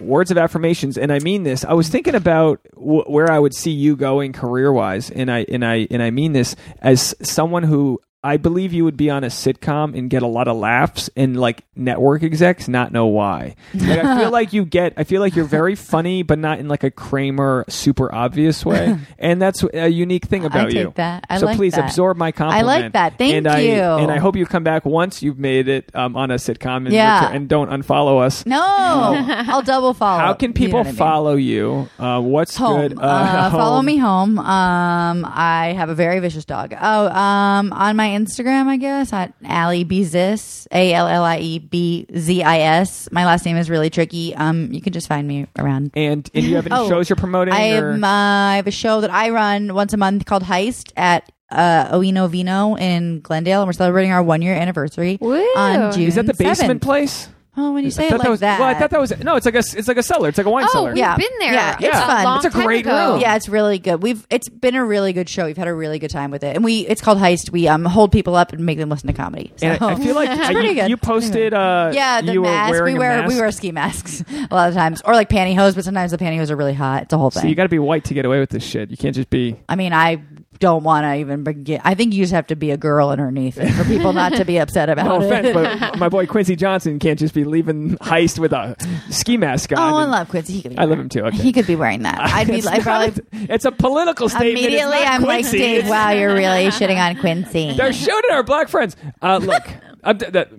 words 0.00 0.30
of 0.30 0.38
affirmations, 0.38 0.98
and 0.98 1.12
I 1.12 1.18
mean 1.20 1.42
this. 1.42 1.64
I 1.64 1.72
was 1.74 1.88
thinking 1.88 2.14
about 2.14 2.60
where 2.74 3.30
I 3.30 3.38
would 3.38 3.54
see 3.54 3.70
you 3.70 3.96
going 3.96 4.32
career 4.32 4.72
wise, 4.72 5.10
and 5.10 5.30
I 5.30 5.44
and 5.48 5.64
I 5.64 5.86
and 5.90 6.02
I 6.02 6.10
mean 6.10 6.32
this 6.32 6.56
as 6.80 7.14
someone 7.22 7.62
who. 7.62 8.00
I 8.24 8.38
believe 8.38 8.72
you 8.72 8.82
would 8.84 8.96
be 8.96 9.08
on 9.08 9.22
a 9.22 9.28
sitcom 9.28 9.96
and 9.96 10.10
get 10.10 10.22
a 10.22 10.26
lot 10.26 10.48
of 10.48 10.56
laughs, 10.56 11.08
and 11.16 11.38
like 11.38 11.62
network 11.76 12.24
execs 12.24 12.66
not 12.66 12.90
know 12.90 13.06
why. 13.06 13.54
Like, 13.72 14.00
I 14.04 14.18
feel 14.18 14.30
like 14.40 14.52
you 14.52 14.64
get. 14.64 14.94
I 14.96 15.04
feel 15.04 15.20
like 15.20 15.36
you're 15.36 15.44
very 15.44 15.76
funny, 15.76 16.24
but 16.24 16.38
not 16.40 16.58
in 16.58 16.66
like 16.66 16.82
a 16.82 16.90
Kramer 16.90 17.64
super 17.68 18.12
obvious 18.12 18.64
way, 18.66 18.98
and 19.20 19.40
that's 19.40 19.62
a 19.72 19.86
unique 19.88 20.24
thing 20.24 20.44
about 20.44 20.70
take 20.70 20.74
you. 20.74 20.92
that. 20.96 21.24
I 21.30 21.38
so 21.38 21.46
like 21.46 21.56
please 21.56 21.74
that. 21.74 21.84
absorb 21.84 22.16
my 22.16 22.32
compliment. 22.32 22.68
I 22.68 22.80
like 22.82 22.92
that. 22.94 23.16
Thank 23.16 23.34
and 23.34 23.46
I, 23.46 23.58
you. 23.60 23.80
And 23.80 24.10
I 24.10 24.18
hope 24.18 24.34
you 24.34 24.44
come 24.44 24.64
back 24.64 24.84
once 24.84 25.22
you've 25.22 25.38
made 25.38 25.68
it 25.68 25.94
um, 25.94 26.16
on 26.16 26.32
a 26.32 26.34
sitcom 26.36 26.78
and, 26.86 26.92
Yeah. 26.92 27.20
return- 27.20 27.36
and 27.36 27.48
don't 27.48 27.70
unfollow 27.70 28.20
us. 28.24 28.44
no. 28.44 28.56
I'll 29.48 29.62
double 29.62 29.94
follow. 29.94 30.18
How 30.20 30.32
can 30.34 30.50
You 30.50 30.54
know 30.54 30.66
people 30.66 30.80
I 30.80 30.82
mean? 30.84 30.94
follow 30.94 31.34
you? 31.36 31.88
Uh, 31.98 32.20
what's 32.20 32.56
home. 32.56 32.80
good? 32.88 32.98
Uh, 32.98 33.50
Follow 33.50 33.76
home. 33.76 33.86
me 33.86 33.98
home. 33.98 34.38
Um, 34.38 35.24
I 35.28 35.74
have 35.76 35.90
a 35.90 35.94
very 35.94 36.18
vicious 36.18 36.44
dog. 36.44 36.74
Oh, 36.80 37.08
um, 37.08 37.72
on 37.72 37.94
my 37.96 38.15
Instagram, 38.24 38.66
I 38.66 38.76
guess 38.76 39.12
at 39.12 39.32
Allie 39.44 39.84
Bezis, 39.84 40.66
A 40.72 40.92
L 40.94 41.06
L 41.06 41.22
I 41.24 41.38
E 41.38 41.58
B 41.58 42.06
Z 42.16 42.42
I 42.42 42.58
S. 42.60 43.08
My 43.12 43.24
last 43.26 43.44
name 43.44 43.56
is 43.56 43.68
really 43.70 43.90
tricky. 43.90 44.34
Um, 44.34 44.72
you 44.72 44.80
can 44.80 44.92
just 44.92 45.06
find 45.08 45.26
me 45.28 45.46
around. 45.58 45.90
And 45.94 46.28
and 46.34 46.44
you 46.44 46.56
have 46.56 46.66
any 46.66 46.74
Oh, 46.78 46.88
shows 46.88 47.08
you're 47.08 47.16
promoting? 47.16 47.54
I, 47.54 47.76
or- 47.78 47.92
am, 47.92 48.04
uh, 48.04 48.08
I 48.52 48.56
have 48.56 48.66
a 48.66 48.70
show 48.72 49.00
that 49.02 49.10
I 49.10 49.30
run 49.30 49.74
once 49.74 49.92
a 49.92 49.96
month 49.96 50.24
called 50.26 50.42
Heist 50.44 50.92
at 50.96 51.30
uh, 51.50 51.96
Oino 51.96 52.28
Vino 52.28 52.76
in 52.76 53.20
Glendale, 53.20 53.60
and 53.60 53.68
we're 53.68 53.72
celebrating 53.72 54.10
our 54.12 54.22
one 54.22 54.42
year 54.42 54.54
anniversary 54.54 55.18
Woo. 55.20 55.36
on 55.56 55.92
June. 55.92 56.08
is 56.08 56.16
that 56.16 56.26
the 56.26 56.34
basement 56.34 56.80
7th. 56.80 56.84
place? 56.84 57.28
Oh, 57.58 57.72
when 57.72 57.84
you 57.84 57.90
say 57.90 58.10
thought 58.10 58.16
it 58.16 58.18
like 58.18 58.24
that 58.24 58.30
was, 58.30 58.40
that, 58.40 58.60
Well, 58.60 58.68
I 58.68 58.74
thought 58.74 58.90
that 58.90 59.00
was 59.00 59.18
no. 59.18 59.36
It's 59.36 59.46
like 59.46 59.54
a 59.54 59.58
it's 59.58 59.88
like 59.88 59.96
a 59.96 60.02
cellar. 60.02 60.28
It's 60.28 60.36
like 60.36 60.46
a 60.46 60.50
wine 60.50 60.64
Oh, 60.68 60.72
cellar. 60.72 60.88
we've 60.90 60.98
Yeah. 60.98 61.16
been 61.16 61.30
there. 61.38 61.52
Yeah, 61.54 61.76
it's 61.80 61.86
a 61.88 62.00
fun. 62.00 62.24
long 62.24 62.36
It's 62.36 62.44
a 62.46 62.50
time 62.50 62.66
great 62.66 62.84
ago. 62.86 63.12
room. 63.12 63.20
Yeah, 63.20 63.34
it's 63.36 63.48
really 63.48 63.78
good. 63.78 64.02
We've 64.02 64.26
it's 64.28 64.48
been 64.50 64.74
a 64.74 64.84
really 64.84 65.12
good 65.14 65.28
show. 65.28 65.46
We've 65.46 65.56
had 65.56 65.66
a 65.68 65.72
really 65.74 65.98
good 65.98 66.10
time 66.10 66.30
with 66.30 66.44
it, 66.44 66.54
and 66.54 66.62
we 66.62 66.80
it's 66.86 67.00
called 67.00 67.16
Heist. 67.18 67.50
We 67.50 67.66
um 67.66 67.84
hold 67.86 68.12
people 68.12 68.34
up 68.34 68.52
and 68.52 68.66
make 68.66 68.76
them 68.78 68.90
listen 68.90 69.06
to 69.06 69.14
comedy. 69.14 69.52
So. 69.56 69.68
And 69.68 69.82
I, 69.82 69.92
I 69.92 69.94
feel 69.94 70.14
like 70.14 70.28
uh, 70.30 70.52
pretty 70.52 70.68
you, 70.68 70.74
good. 70.74 70.90
you 70.90 70.96
posted. 70.98 71.54
Uh, 71.54 71.90
yeah, 71.94 72.20
the 72.20 72.34
you 72.34 72.42
were 72.42 72.48
mask. 72.48 72.72
wearing 72.72 72.92
We 72.94 72.96
a 72.96 73.00
wear 73.00 73.16
mask. 73.22 73.34
we 73.34 73.40
wear 73.40 73.50
ski 73.52 73.72
masks 73.72 74.22
a 74.50 74.54
lot 74.54 74.68
of 74.68 74.74
times, 74.74 75.00
or 75.06 75.14
like 75.14 75.30
pantyhose. 75.30 75.74
But 75.74 75.84
sometimes 75.84 76.10
the 76.10 76.18
pantyhose 76.18 76.50
are 76.50 76.56
really 76.56 76.74
hot. 76.74 77.04
It's 77.04 77.12
a 77.14 77.18
whole 77.18 77.30
thing. 77.30 77.40
So 77.42 77.48
you 77.48 77.54
got 77.54 77.62
to 77.62 77.68
be 77.70 77.78
white 77.78 78.04
to 78.04 78.14
get 78.14 78.26
away 78.26 78.38
with 78.38 78.50
this 78.50 78.64
shit. 78.64 78.90
You 78.90 78.96
can't 78.98 79.14
just 79.14 79.30
be. 79.30 79.56
I 79.68 79.76
mean, 79.76 79.94
I 79.94 80.20
don't 80.58 80.82
want 80.82 81.04
to 81.04 81.14
even 81.16 81.44
begin. 81.44 81.80
I 81.84 81.94
think 81.94 82.14
you 82.14 82.22
just 82.22 82.32
have 82.32 82.46
to 82.48 82.56
be 82.56 82.70
a 82.70 82.76
girl 82.76 83.08
underneath 83.10 83.58
it 83.58 83.70
for 83.72 83.84
people 83.84 84.12
not 84.12 84.32
to 84.34 84.44
be 84.44 84.56
upset 84.58 84.88
about 84.88 85.06
No 85.06 85.20
it. 85.20 85.26
offense, 85.26 85.48
but 85.54 85.98
my 85.98 86.08
boy 86.08 86.26
Quincy 86.26 86.56
Johnson 86.56 86.98
can't 86.98 87.18
just 87.18 87.34
be 87.34 87.44
leaving 87.44 87.96
heist 87.98 88.38
with 88.38 88.52
a 88.52 88.76
ski 89.10 89.36
mask 89.36 89.72
on. 89.72 89.78
Oh, 89.78 89.96
I 89.96 90.04
love 90.04 90.28
Quincy. 90.28 90.54
He 90.54 90.62
could 90.62 90.70
be 90.72 90.78
I 90.78 90.84
love 90.84 90.98
him 90.98 91.08
too, 91.08 91.24
okay. 91.26 91.36
He 91.36 91.52
could 91.52 91.66
be 91.66 91.76
wearing 91.76 92.02
that. 92.02 92.20
I'd 92.20 92.46
be. 92.48 92.62
like, 92.62 92.82
probably 92.82 93.22
it's 93.32 93.64
a 93.64 93.72
political 93.72 94.28
statement. 94.28 94.58
Immediately. 94.58 94.98
I'm 94.98 95.22
like, 95.22 95.48
Dave. 95.50 95.88
Wow, 95.88 96.10
you're 96.10 96.34
really 96.34 96.66
shitting 96.68 96.98
on 96.98 97.16
Quincy. 97.20 97.74
They're 97.76 97.92
shooting 97.92 98.30
our 98.30 98.42
black 98.42 98.68
friends. 98.68 98.96
Uh, 99.22 99.38
look, 99.42 99.62
I'm, 100.02 100.18
that, 100.18 100.50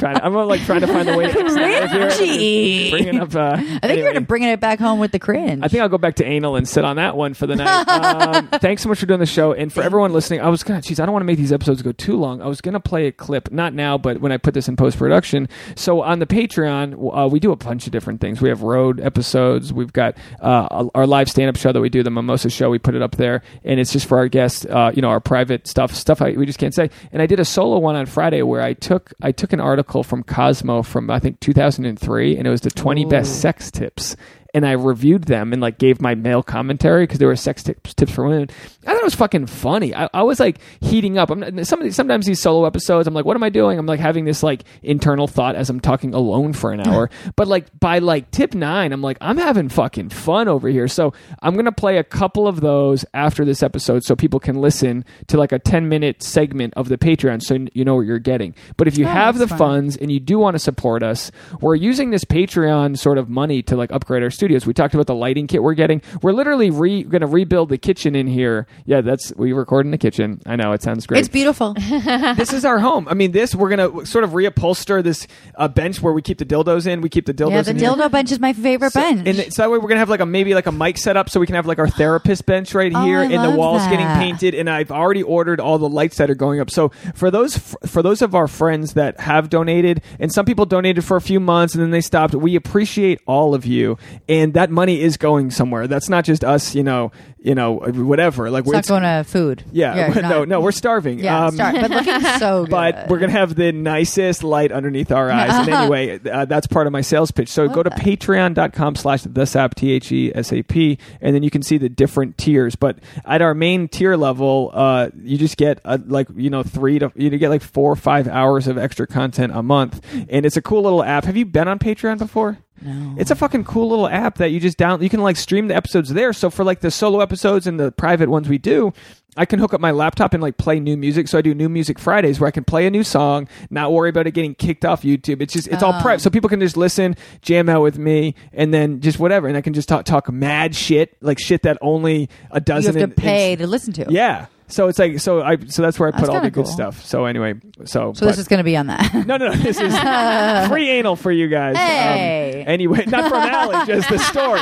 trying 0.00 0.16
to, 0.16 0.24
I'm 0.24 0.34
like 0.34 0.64
trying 0.64 0.80
to 0.80 0.86
find 0.86 1.08
a 1.08 1.16
way 1.16 1.30
to 1.30 1.38
Cringy. 2.06 2.90
bringing 2.90 3.20
up. 3.20 3.34
Uh, 3.34 3.56
I 3.56 3.78
think 3.86 3.98
you're 3.98 4.12
gonna 4.12 4.20
bringing 4.24 4.48
it 4.48 4.60
back 4.60 4.78
home 4.78 4.98
with 4.98 5.12
the 5.12 5.18
cringe. 5.18 5.62
I 5.62 5.68
think 5.68 5.82
I'll 5.82 5.88
go 5.88 5.98
back 5.98 6.16
to 6.16 6.24
anal 6.24 6.56
and 6.56 6.68
sit 6.68 6.84
on 6.84 6.96
that 6.96 7.16
one 7.16 7.34
for 7.34 7.46
the 7.46 7.56
night. 7.56 7.86
Um, 8.06 8.48
thanks 8.60 8.82
so 8.82 8.88
much 8.88 8.98
for 8.98 9.06
doing 9.06 9.20
the 9.20 9.26
show, 9.26 9.52
and 9.52 9.72
for 9.72 9.82
everyone 9.82 10.12
listening. 10.12 10.40
I 10.40 10.48
was 10.48 10.62
gonna, 10.62 10.80
geez, 10.80 11.00
I 11.00 11.06
don't 11.06 11.12
want 11.12 11.22
to 11.22 11.26
make 11.26 11.38
these 11.38 11.52
episodes 11.52 11.82
go 11.82 11.92
too 11.92 12.16
long. 12.16 12.40
I 12.40 12.46
was 12.46 12.60
gonna 12.60 12.80
play 12.80 13.06
a 13.06 13.12
clip, 13.12 13.50
not 13.50 13.74
now, 13.74 13.98
but 13.98 14.20
when 14.20 14.32
I 14.32 14.36
put 14.36 14.54
this 14.54 14.68
in 14.68 14.76
post 14.76 14.98
production. 14.98 15.48
So 15.76 16.02
on 16.02 16.18
the 16.18 16.26
Patreon, 16.26 16.94
uh, 17.24 17.28
we 17.28 17.40
do 17.40 17.52
a 17.52 17.56
bunch 17.56 17.86
of 17.86 17.92
different 17.92 18.20
things. 18.20 18.40
We 18.40 18.48
have 18.48 18.62
road 18.62 19.00
episodes. 19.00 19.72
We've 19.72 19.92
got 19.92 20.16
uh, 20.40 20.88
our 20.94 21.06
live 21.06 21.28
stand 21.28 21.48
up 21.48 21.56
show 21.56 21.72
that 21.72 21.80
we 21.80 21.88
do, 21.88 22.02
the 22.02 22.10
Mimosa 22.10 22.50
Show. 22.50 22.70
We 22.70 22.78
put 22.78 22.94
it 22.94 23.02
up 23.02 23.16
there, 23.16 23.42
and 23.64 23.80
it's 23.80 23.92
just 23.92 24.06
for 24.06 24.18
our 24.18 24.28
guests. 24.28 24.64
Uh, 24.64 24.92
you 24.94 25.02
know, 25.02 25.08
our 25.08 25.20
private 25.20 25.66
stuff, 25.66 25.94
stuff 25.94 26.20
I, 26.22 26.32
we 26.32 26.46
just 26.46 26.58
can't 26.58 26.74
say. 26.74 26.90
And 27.12 27.20
I 27.22 27.26
did 27.26 27.40
a 27.40 27.44
solo 27.44 27.78
one 27.78 27.96
on 27.96 28.06
Friday 28.06 28.42
where 28.42 28.62
I 28.62 28.72
took 28.74 29.12
I 29.22 29.32
took 29.32 29.52
an 29.52 29.60
article 29.60 29.85
from 30.02 30.22
Cosmo 30.22 30.82
from 30.82 31.10
I 31.10 31.18
think 31.18 31.40
2003, 31.40 32.36
and 32.36 32.46
it 32.46 32.50
was 32.50 32.60
the 32.60 32.70
20 32.70 33.04
best 33.06 33.40
sex 33.40 33.70
tips 33.70 34.16
and 34.56 34.66
I 34.66 34.72
reviewed 34.72 35.24
them 35.24 35.52
and 35.52 35.60
like 35.60 35.76
gave 35.76 36.00
my 36.00 36.14
male 36.14 36.42
commentary 36.42 37.02
because 37.02 37.18
there 37.18 37.28
were 37.28 37.36
sex 37.36 37.62
tips, 37.62 37.92
tips 37.92 38.10
for 38.12 38.24
women. 38.26 38.48
I 38.86 38.92
thought 38.92 39.02
it 39.02 39.04
was 39.04 39.14
fucking 39.14 39.46
funny. 39.46 39.94
I, 39.94 40.08
I 40.14 40.22
was 40.22 40.40
like 40.40 40.58
heating 40.80 41.18
up. 41.18 41.30
I'm 41.30 41.40
not, 41.40 41.66
some 41.66 41.78
of 41.78 41.84
these, 41.84 41.94
sometimes 41.94 42.24
these 42.24 42.40
solo 42.40 42.64
episodes, 42.64 43.06
I'm 43.06 43.12
like, 43.12 43.26
what 43.26 43.36
am 43.36 43.42
I 43.42 43.50
doing? 43.50 43.78
I'm 43.78 43.84
like 43.84 44.00
having 44.00 44.24
this 44.24 44.42
like 44.42 44.64
internal 44.82 45.26
thought 45.28 45.56
as 45.56 45.68
I'm 45.68 45.78
talking 45.78 46.14
alone 46.14 46.54
for 46.54 46.72
an 46.72 46.80
hour. 46.88 47.10
but 47.36 47.46
like 47.48 47.66
by 47.78 47.98
like 47.98 48.30
tip 48.30 48.54
nine, 48.54 48.92
I'm 48.92 49.02
like, 49.02 49.18
I'm 49.20 49.36
having 49.36 49.68
fucking 49.68 50.08
fun 50.08 50.48
over 50.48 50.68
here. 50.68 50.88
So 50.88 51.12
I'm 51.42 51.54
gonna 51.54 51.70
play 51.70 51.98
a 51.98 52.04
couple 52.04 52.48
of 52.48 52.60
those 52.62 53.04
after 53.12 53.44
this 53.44 53.62
episode 53.62 54.04
so 54.04 54.16
people 54.16 54.40
can 54.40 54.56
listen 54.56 55.04
to 55.26 55.36
like 55.36 55.52
a 55.52 55.58
10 55.58 55.88
minute 55.90 56.22
segment 56.22 56.72
of 56.78 56.88
the 56.88 56.96
Patreon 56.96 57.42
so 57.42 57.58
you 57.74 57.84
know 57.84 57.96
what 57.96 58.06
you're 58.06 58.18
getting. 58.18 58.54
But 58.78 58.88
if 58.88 58.96
you 58.96 59.04
Oh, 59.04 59.08
have 59.08 59.36
the 59.38 59.46
fun. 59.48 59.58
funds 59.58 59.96
and 59.98 60.10
you 60.10 60.18
do 60.18 60.38
want 60.38 60.54
to 60.54 60.58
support 60.58 61.02
us, 61.02 61.30
we're 61.60 61.74
using 61.74 62.10
this 62.10 62.24
Patreon 62.24 62.96
sort 62.98 63.18
of 63.18 63.28
money 63.28 63.62
to 63.64 63.76
like 63.76 63.92
upgrade 63.92 64.22
our 64.22 64.30
studios. 64.46 64.64
We 64.66 64.72
talked 64.74 64.94
about 64.94 65.06
the 65.08 65.14
lighting 65.14 65.46
kit 65.48 65.62
we're 65.62 65.74
getting. 65.74 66.00
We're 66.22 66.32
literally 66.32 66.70
re- 66.70 67.02
going 67.02 67.20
to 67.22 67.26
rebuild 67.26 67.68
the 67.68 67.78
kitchen 67.78 68.14
in 68.14 68.26
here. 68.28 68.66
Yeah, 68.84 68.96
Yeah, 68.96 69.00
that's 69.02 69.32
we 69.36 69.52
record 69.52 69.84
in 69.86 69.90
the 69.90 69.98
kitchen. 69.98 70.40
I 70.46 70.54
know 70.56 70.72
it 70.72 70.82
sounds 70.82 71.04
great. 71.06 71.18
It's 71.20 71.28
beautiful. 71.28 71.74
this 72.36 72.52
is 72.52 72.64
our 72.64 72.78
home. 72.78 73.08
I 73.08 73.14
mean, 73.14 73.32
this 73.32 73.54
we're 73.54 73.68
gonna 73.68 74.06
sort 74.06 74.22
of 74.24 74.30
reupholster 74.30 75.02
this 75.02 75.26
uh, 75.56 75.66
bench 75.68 76.00
where 76.00 76.12
we 76.12 76.22
keep 76.22 76.38
the 76.38 76.44
dildos 76.46 76.86
in. 76.86 77.00
We 77.00 77.08
keep 77.08 77.26
the 77.26 77.34
dildos. 77.34 77.50
yeah, 77.50 77.62
the 77.62 77.70
in 77.72 77.78
here. 77.78 77.90
dildo 77.90 78.10
bench 78.10 78.30
is 78.32 78.38
my 78.40 78.52
favorite 78.52 78.92
So, 78.92 79.00
bench. 79.00 79.26
and 79.26 79.52
so 79.52 79.62
that 79.62 79.70
way 79.70 79.78
we're 79.78 79.88
gonna 79.88 79.98
have 80.00 80.08
like 80.08 80.20
a 80.20 80.26
maybe 80.26 80.54
like 80.54 80.66
a 80.66 80.72
mic 80.72 80.96
set 80.98 81.16
up 81.16 81.28
so 81.28 81.40
we 81.40 81.46
can 81.46 81.56
have 81.56 81.66
like 81.66 81.78
our 81.78 81.88
therapist 81.88 82.46
bench 82.46 82.72
right 82.74 82.92
Oh, 82.94 83.04
here, 83.04 83.18
I 83.18 83.24
and 83.24 83.32
the 83.34 83.48
love 83.48 83.56
walls 83.56 83.82
getting 83.88 84.06
painted. 84.06 84.54
And 84.54 84.70
I've 84.70 84.90
already 84.92 85.22
ordered 85.24 85.58
all 85.60 85.76
the 85.78 85.88
lights 85.88 86.16
that 86.18 86.30
are 86.30 86.34
going 86.36 86.60
up. 86.60 86.70
So 86.70 86.90
for 87.14 87.30
those 87.30 87.58
for 87.86 88.02
those 88.02 88.22
of 88.22 88.34
our 88.34 88.46
friends 88.48 88.94
that 88.94 89.18
have 89.20 89.50
donated, 89.50 90.02
and 90.20 90.32
some 90.32 90.46
people 90.46 90.64
donated 90.66 91.04
for 91.04 91.16
a 91.16 91.20
few 91.20 91.40
months 91.40 91.74
and 91.74 91.82
then 91.82 91.90
they 91.90 92.00
stopped, 92.00 92.34
we 92.34 92.54
appreciate 92.56 93.20
all 93.26 93.54
of 93.54 93.66
you, 93.66 93.98
and 94.28 94.35
that 94.54 94.70
money 94.70 95.00
is 95.00 95.16
going 95.16 95.50
somewhere. 95.50 95.86
That's 95.86 96.08
not 96.08 96.24
just 96.24 96.44
us, 96.44 96.74
you 96.74 96.82
know, 96.82 97.12
you 97.38 97.54
know, 97.54 97.74
whatever. 97.78 98.50
Like 98.50 98.62
it's 98.62 98.68
we're 98.68 98.74
not 98.74 98.86
going 98.86 99.02
to 99.02 99.24
food. 99.30 99.64
yeah, 99.72 100.12
you're 100.12 100.22
no, 100.28 100.44
no, 100.44 100.60
we're 100.60 100.72
starving. 100.72 101.18
Yeah, 101.20 101.46
Um, 101.46 101.54
start. 101.54 101.74
But 101.76 101.90
looking 101.90 102.20
so 102.38 102.62
good. 102.64 102.70
but 102.70 103.08
we're 103.08 103.18
gonna 103.18 103.32
have 103.32 103.54
the 103.54 103.72
nicest 103.72 104.42
light 104.42 104.72
underneath 104.72 105.12
our 105.12 105.30
eyes. 105.30 105.50
and 105.52 105.68
anyway, 105.80 106.18
uh, 106.28 106.44
that's 106.44 106.66
part 106.66 106.86
of 106.86 106.92
my 106.92 107.00
sales 107.02 107.30
pitch. 107.30 107.48
So 107.48 107.68
go 107.68 107.82
to 107.82 107.90
that. 107.90 107.98
patreon.com 108.00 108.96
slash 108.96 109.22
the 109.22 109.46
sap 109.46 109.74
t 109.74 109.92
h 109.92 110.10
e 110.12 110.32
s 110.34 110.52
a 110.52 110.62
p, 110.62 110.98
and 111.20 111.34
then 111.34 111.42
you 111.42 111.50
can 111.50 111.62
see 111.62 111.78
the 111.78 111.88
different 111.88 112.36
tiers. 112.38 112.74
But 112.76 112.98
at 113.24 113.42
our 113.42 113.54
main 113.54 113.88
tier 113.88 114.16
level, 114.16 114.70
uh, 114.74 115.10
you 115.22 115.38
just 115.38 115.56
get 115.56 115.80
uh, 115.84 115.98
like 116.06 116.28
you 116.34 116.50
know 116.50 116.62
three 116.62 116.98
to 116.98 117.12
you 117.14 117.30
get 117.38 117.50
like 117.50 117.62
four 117.62 117.92
or 117.92 117.96
five 117.96 118.26
hours 118.28 118.66
of 118.66 118.76
extra 118.78 119.06
content 119.06 119.52
a 119.54 119.62
month, 119.62 120.04
and 120.28 120.44
it's 120.44 120.56
a 120.56 120.62
cool 120.62 120.82
little 120.82 121.02
app. 121.04 121.24
Have 121.24 121.36
you 121.36 121.46
been 121.46 121.68
on 121.68 121.78
Patreon 121.78 122.18
before? 122.18 122.58
No. 122.82 123.14
It's 123.18 123.30
a 123.30 123.34
fucking 123.34 123.64
cool 123.64 123.88
little 123.88 124.08
app 124.08 124.36
that 124.38 124.50
you 124.50 124.60
just 124.60 124.76
down. 124.76 125.02
You 125.02 125.08
can 125.08 125.20
like 125.22 125.36
stream 125.36 125.68
the 125.68 125.76
episodes 125.76 126.10
there. 126.12 126.32
So 126.32 126.50
for 126.50 126.62
like 126.64 126.80
the 126.80 126.90
solo 126.90 127.20
episodes 127.20 127.66
and 127.66 127.80
the 127.80 127.90
private 127.92 128.28
ones 128.28 128.48
we 128.48 128.58
do, 128.58 128.92
I 129.38 129.44
can 129.44 129.58
hook 129.58 129.74
up 129.74 129.80
my 129.80 129.90
laptop 129.90 130.34
and 130.34 130.42
like 130.42 130.56
play 130.58 130.78
new 130.80 130.96
music. 130.96 131.28
So 131.28 131.38
I 131.38 131.42
do 131.42 131.54
new 131.54 131.68
music 131.68 131.98
Fridays 131.98 132.38
where 132.40 132.48
I 132.48 132.50
can 132.50 132.64
play 132.64 132.86
a 132.86 132.90
new 132.90 133.02
song, 133.04 133.48
not 133.70 133.92
worry 133.92 134.08
about 134.10 134.26
it 134.26 134.32
getting 134.32 134.54
kicked 134.54 134.84
off 134.84 135.02
YouTube. 135.02 135.40
It's 135.42 135.52
just 135.52 135.68
it's 135.68 135.82
all 135.82 135.94
Oh. 135.94 136.00
private, 136.02 136.20
so 136.20 136.30
people 136.30 136.48
can 136.50 136.60
just 136.60 136.76
listen, 136.76 137.16
jam 137.42 137.68
out 137.68 137.82
with 137.82 137.98
me, 137.98 138.34
and 138.52 138.72
then 138.74 139.00
just 139.00 139.18
whatever. 139.18 139.46
And 139.48 139.56
I 139.56 139.60
can 139.62 139.72
just 139.72 139.88
talk 139.88 140.04
talk 140.04 140.30
mad 140.30 140.74
shit, 140.74 141.16
like 141.22 141.38
shit 141.38 141.62
that 141.62 141.78
only 141.80 142.28
a 142.50 142.60
dozen. 142.60 142.94
you 142.94 143.00
have 143.00 143.10
to 143.10 143.14
in- 143.14 143.22
pay 143.22 143.56
to 143.56 143.66
listen 143.66 143.92
to. 143.94 144.06
yeah. 144.10 144.46
So 144.68 144.88
it's 144.88 144.98
like 144.98 145.20
so 145.20 145.42
I 145.42 145.58
so 145.66 145.82
that's 145.82 145.98
where 145.98 146.08
I 146.08 146.10
That's 146.12 146.22
put 146.22 146.28
all 146.30 146.34
the 146.36 146.40
kinda 146.40 146.50
good 146.50 146.64
cool. 146.64 146.72
stuff. 146.72 147.04
So 147.04 147.24
anyway, 147.26 147.54
so 147.84 148.12
So 148.14 148.26
this 148.26 148.38
is 148.38 148.48
going 148.48 148.58
to 148.58 148.64
be 148.64 148.76
on 148.76 148.88
that. 148.88 149.14
no, 149.26 149.36
no, 149.36 149.48
no. 149.48 149.52
This 149.54 149.78
is 149.80 149.96
free 150.68 150.90
anal 150.90 151.14
for 151.16 151.30
you 151.30 151.48
guys. 151.48 151.76
Um, 151.76 151.82
Hey. 151.82 152.64
anyway, 152.66 153.04
not 153.06 153.28
from 153.30 153.42
Allie, 153.42 153.86
just 153.86 154.08
the 154.08 154.18
story. 154.18 154.60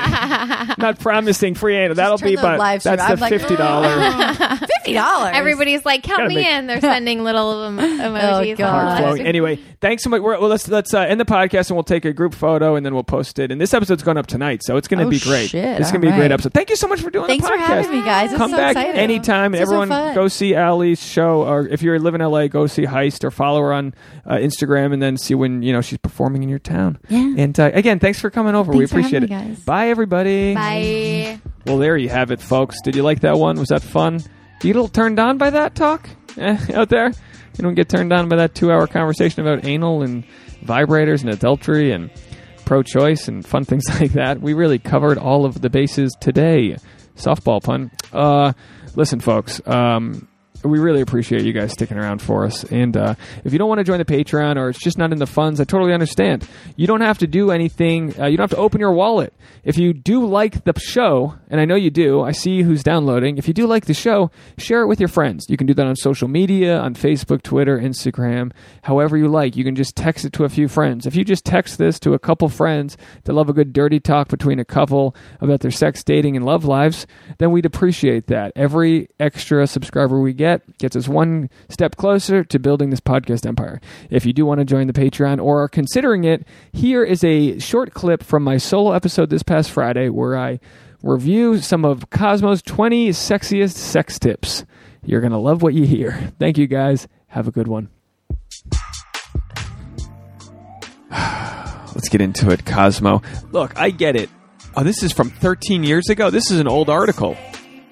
Not 0.79 0.99
promising 1.01 1.55
free 1.55 1.77
anal. 1.77 1.95
That'll 1.95 2.19
turn 2.19 2.29
be 2.31 2.37
the 2.37 2.43
but 2.43 2.59
live 2.59 2.83
stream. 2.83 2.97
that's 2.97 3.09
the 3.09 3.13
I'm 3.15 3.21
like, 3.21 3.31
fifty 3.31 3.57
dollar 3.57 3.89
Fifty 4.77 4.93
dollars. 4.93 5.33
Everybody's 5.35 5.85
like, 5.87 6.03
count 6.03 6.19
Gotta 6.19 6.29
me 6.29 6.35
make- 6.37 6.47
in. 6.47 6.67
They're 6.67 6.81
sending 6.81 7.25
little 7.25 7.65
em- 7.65 7.79
emojis. 7.79 8.53
Oh, 8.53 8.57
God. 8.57 8.71
heart 8.89 8.99
flowing. 9.01 9.27
Anyway, 9.27 9.59
thanks 9.81 10.03
so 10.03 10.11
much. 10.11 10.21
We're, 10.21 10.39
well, 10.39 10.51
let's 10.51 10.69
let's 10.69 10.93
uh, 10.93 11.01
end 11.01 11.19
the 11.21 11.25
podcast 11.25 11.71
and 11.71 11.77
we'll 11.77 11.83
take 11.85 12.05
a 12.05 12.13
group 12.13 12.35
photo 12.35 12.75
and 12.77 12.85
then 12.85 12.93
we'll 12.95 13.05
post 13.05 13.39
it. 13.39 13.51
And 13.51 13.61
this 13.61 13.73
episode's 13.73 14.03
going 14.03 14.19
up 14.19 14.27
tonight, 14.27 14.63
so 14.63 14.77
it's 14.77 14.89
going 14.89 14.99
to 15.01 15.07
Oh, 15.07 15.11
be 15.11 15.19
great. 15.19 15.51
shit. 15.51 15.81
It's 15.81 15.91
going 15.91 16.03
to 16.03 16.07
be 16.07 16.09
a 16.09 16.17
great 16.17 16.23
right. 16.25 16.33
episode. 16.33 16.53
Thank 16.53 16.69
you 16.71 16.77
so 16.77 16.89
much 16.89 17.01
for 17.01 17.11
doing 17.11 17.27
Thanks 17.27 17.45
the 17.45 17.51
for 17.53 17.57
podcast. 17.57 17.67
having 17.67 17.91
me, 17.99 18.05
guys. 18.05 18.31
It's 18.33 18.39
Come 18.39 18.51
so 18.51 18.57
back 18.59 18.73
exciting. 18.77 18.97
anytime. 19.01 19.53
This 19.53 19.63
is 19.63 19.69
so 19.69 19.75
Everyone, 19.75 19.89
fun. 19.95 20.15
go 20.15 20.29
see 20.29 20.55
Allie's 20.55 21.03
show, 21.05 21.43
or 21.43 21.67
if 21.69 21.83
you 21.83 21.97
live 21.99 22.15
in 22.15 22.21
LA, 22.21 22.47
go 22.49 22.67
see 22.67 22.85
Heist 22.85 23.25
or 23.25 23.31
follow 23.31 23.61
her 23.61 23.73
on 23.73 23.95
uh, 24.27 24.35
Instagram, 24.35 24.93
and 24.93 25.03
then 25.03 25.17
see 25.17 25.35
when 25.35 25.63
you 25.63 25.73
know 25.73 25.81
she's 25.81 25.99
performing 25.99 26.43
in 26.43 26.49
your 26.49 26.59
town. 26.59 26.99
Yeah. 27.09 27.35
And 27.39 27.59
uh, 27.59 27.71
again, 27.75 27.99
thanks 27.99 28.21
for 28.21 28.31
coming 28.31 28.55
over. 28.55 28.73
we 28.73 28.87
Thanks 28.87 28.93
for 28.93 28.99
appreciate 28.99 29.23
it. 29.25 29.31
guys. 29.31 29.61
Bye, 29.61 29.89
everybody. 29.89 30.55
Bye. 30.55 31.41
Well, 31.67 31.79
there 31.79 31.97
you 31.97 32.09
have 32.11 32.31
it, 32.31 32.41
folks. 32.41 32.81
Did 32.83 32.97
you 32.97 33.03
like 33.03 33.21
that 33.21 33.37
one? 33.37 33.59
Was 33.59 33.69
that 33.69 33.83
fun? 33.83 34.21
You 34.63 34.73
a 34.73 34.75
little 34.75 34.89
turned 34.89 35.19
on 35.19 35.37
by 35.39 35.51
that 35.51 35.75
talk 35.75 36.09
eh, 36.39 36.59
out 36.75 36.89
there? 36.89 37.09
You 37.09 37.63
don't 37.63 37.75
get 37.75 37.89
turned 37.89 38.13
on 38.13 38.29
by 38.29 38.37
that 38.37 38.55
two-hour 38.55 38.87
conversation 38.87 39.43
about 39.43 39.65
anal 39.67 40.03
and 40.03 40.25
vibrators 40.65 41.21
and 41.21 41.31
adultery 41.31 41.93
and 41.93 42.11
pro-choice 42.65 43.29
and 43.29 43.47
fun 43.47 43.65
things 43.65 43.85
like 44.01 44.13
that. 44.13 44.41
We 44.41 44.55
really 44.55 44.79
covered 44.79 45.19
all 45.19 45.45
of 45.45 45.61
the 45.61 45.69
bases 45.71 46.17
today. 46.21 46.77
Softball 47.17 47.63
pun. 47.63 47.91
Uh, 48.13 48.55
listen, 48.97 49.21
folks. 49.21 49.61
Um, 49.67 50.29
we 50.65 50.79
really 50.79 51.01
appreciate 51.01 51.43
you 51.43 51.53
guys 51.53 51.73
sticking 51.73 51.99
around 51.99 52.23
for 52.23 52.45
us. 52.45 52.65
And 52.65 52.97
uh, 52.97 53.15
if 53.45 53.53
you 53.53 53.59
don't 53.59 53.69
want 53.69 53.81
to 53.81 53.85
join 53.85 53.99
the 53.99 54.05
Patreon 54.05 54.57
or 54.57 54.71
it's 54.71 54.79
just 54.79 54.97
not 54.97 55.13
in 55.13 55.19
the 55.19 55.27
funds, 55.27 55.61
I 55.61 55.65
totally 55.65 55.93
understand. 55.93 56.49
You 56.77 56.87
don't 56.87 57.03
have 57.03 57.19
to 57.19 57.27
do 57.27 57.51
anything. 57.51 58.19
Uh, 58.19 58.27
you 58.27 58.37
don't 58.37 58.45
have 58.45 58.57
to 58.57 58.63
open 58.63 58.81
your 58.81 58.93
wallet. 58.93 59.35
If 59.63 59.77
you 59.77 59.93
do 59.93 60.25
like 60.25 60.65
the 60.65 60.79
show, 60.79 61.35
and 61.49 61.61
I 61.61 61.65
know 61.65 61.75
you 61.75 61.91
do, 61.91 62.23
I 62.23 62.33
see 62.33 62.63
who's 62.63 62.83
downloading. 62.83 63.37
If 63.37 63.47
you 63.47 63.55
do 63.55 63.67
like 63.67 63.87
the 63.87 63.95
show, 63.95 64.31
share 64.57 64.83
it 64.83 64.87
with 64.87 65.01
your 65.01 65.09
friends. 65.09 65.47
You 65.49 65.57
can 65.57 65.67
do 65.67 65.75
that 65.75 65.87
on 65.87 65.97
social 65.97 66.29
media, 66.29 66.79
on 66.79 66.95
Facebook, 66.95 67.43
Twitter, 67.43 67.79
Instagram, 67.79 68.53
however 68.83 69.17
you 69.17 69.29
like. 69.29 69.57
You 69.57 69.65
can 69.65 69.75
just 69.75 69.97
text 69.97 70.25
it 70.25 70.33
to 70.35 70.45
a 70.45 70.49
few 70.49 70.69
friends. 70.69 71.07
If 71.07 71.15
you 71.15 71.25
just 71.25 71.45
text 71.45 71.79
this 71.79 71.99
to 72.01 72.15
a 72.15 72.19
couple 72.19 72.49
friends 72.49 72.97
that 73.25 73.33
love 73.33 73.49
a 73.49 73.53
good 73.53 73.73
dirty 73.73 74.01
talk 74.01 74.29
between 74.29 74.59
a 74.59 74.65
couple 74.65 75.15
about 75.41 75.61
their 75.61 75.71
sex, 75.71 76.03
dating, 76.03 76.37
and 76.37 76.45
love 76.45 76.65
lives, 76.65 77.07
then 77.39 77.51
we'd 77.51 77.67
appreciate 77.67 78.29
that. 78.29 78.53
Every 78.57 79.09
extra 79.21 79.67
subscriber 79.67 80.21
we 80.21 80.33
get 80.33 80.54
gets 80.79 80.97
us 80.97 81.09
one 81.09 81.51
step 81.69 81.97
closer 81.97 82.45
to 82.45 82.59
building 82.59 82.91
this 82.91 83.01
podcast 83.01 83.47
empire. 83.47 83.81
If 84.11 84.27
you 84.27 84.33
do 84.33 84.47
want 84.47 84.61
to 84.61 84.65
join 84.65 84.87
the 84.87 84.93
Patreon 84.93 85.43
or 85.43 85.63
are 85.63 85.69
considering 85.69 86.25
it, 86.25 86.47
here 86.73 87.05
is 87.05 87.25
a 87.25 87.59
short 87.59 87.95
clip 87.95 88.23
from 88.23 88.43
my 88.43 88.57
solo 88.57 88.93
episode 88.93 89.31
this 89.31 89.43
past 89.43 89.71
Friday 89.71 90.09
where 90.09 90.37
I 90.37 90.61
review 91.03 91.59
some 91.59 91.85
of 91.85 92.11
Cosmo's 92.11 92.63
20 92.63 93.11
sexiest 93.11 93.75
sex 93.75 94.19
tips. 94.19 94.65
You're 95.05 95.21
going 95.21 95.33
to 95.33 95.39
love 95.39 95.63
what 95.63 95.75
you 95.75 95.85
hear. 95.87 96.33
Thank 96.39 96.59
you 96.59 96.67
guys. 96.67 97.07
Have 97.29 97.49
a 97.49 97.51
good 97.51 97.69
one. 97.69 97.91
Let's 101.11 102.09
get 102.09 102.21
into 102.21 102.51
it, 102.51 102.65
Cosmo. 102.67 103.23
Look, 103.53 103.79
I 103.79 103.91
get 103.91 104.17
it. 104.17 104.29
Oh, 104.77 104.83
this 104.83 105.03
is 105.03 105.13
from 105.13 105.31
13 105.31 105.85
years 105.85 106.09
ago. 106.09 106.31
This 106.31 106.51
is 106.51 106.59
an 106.59 106.67
old 106.67 106.91
article. 106.91 107.37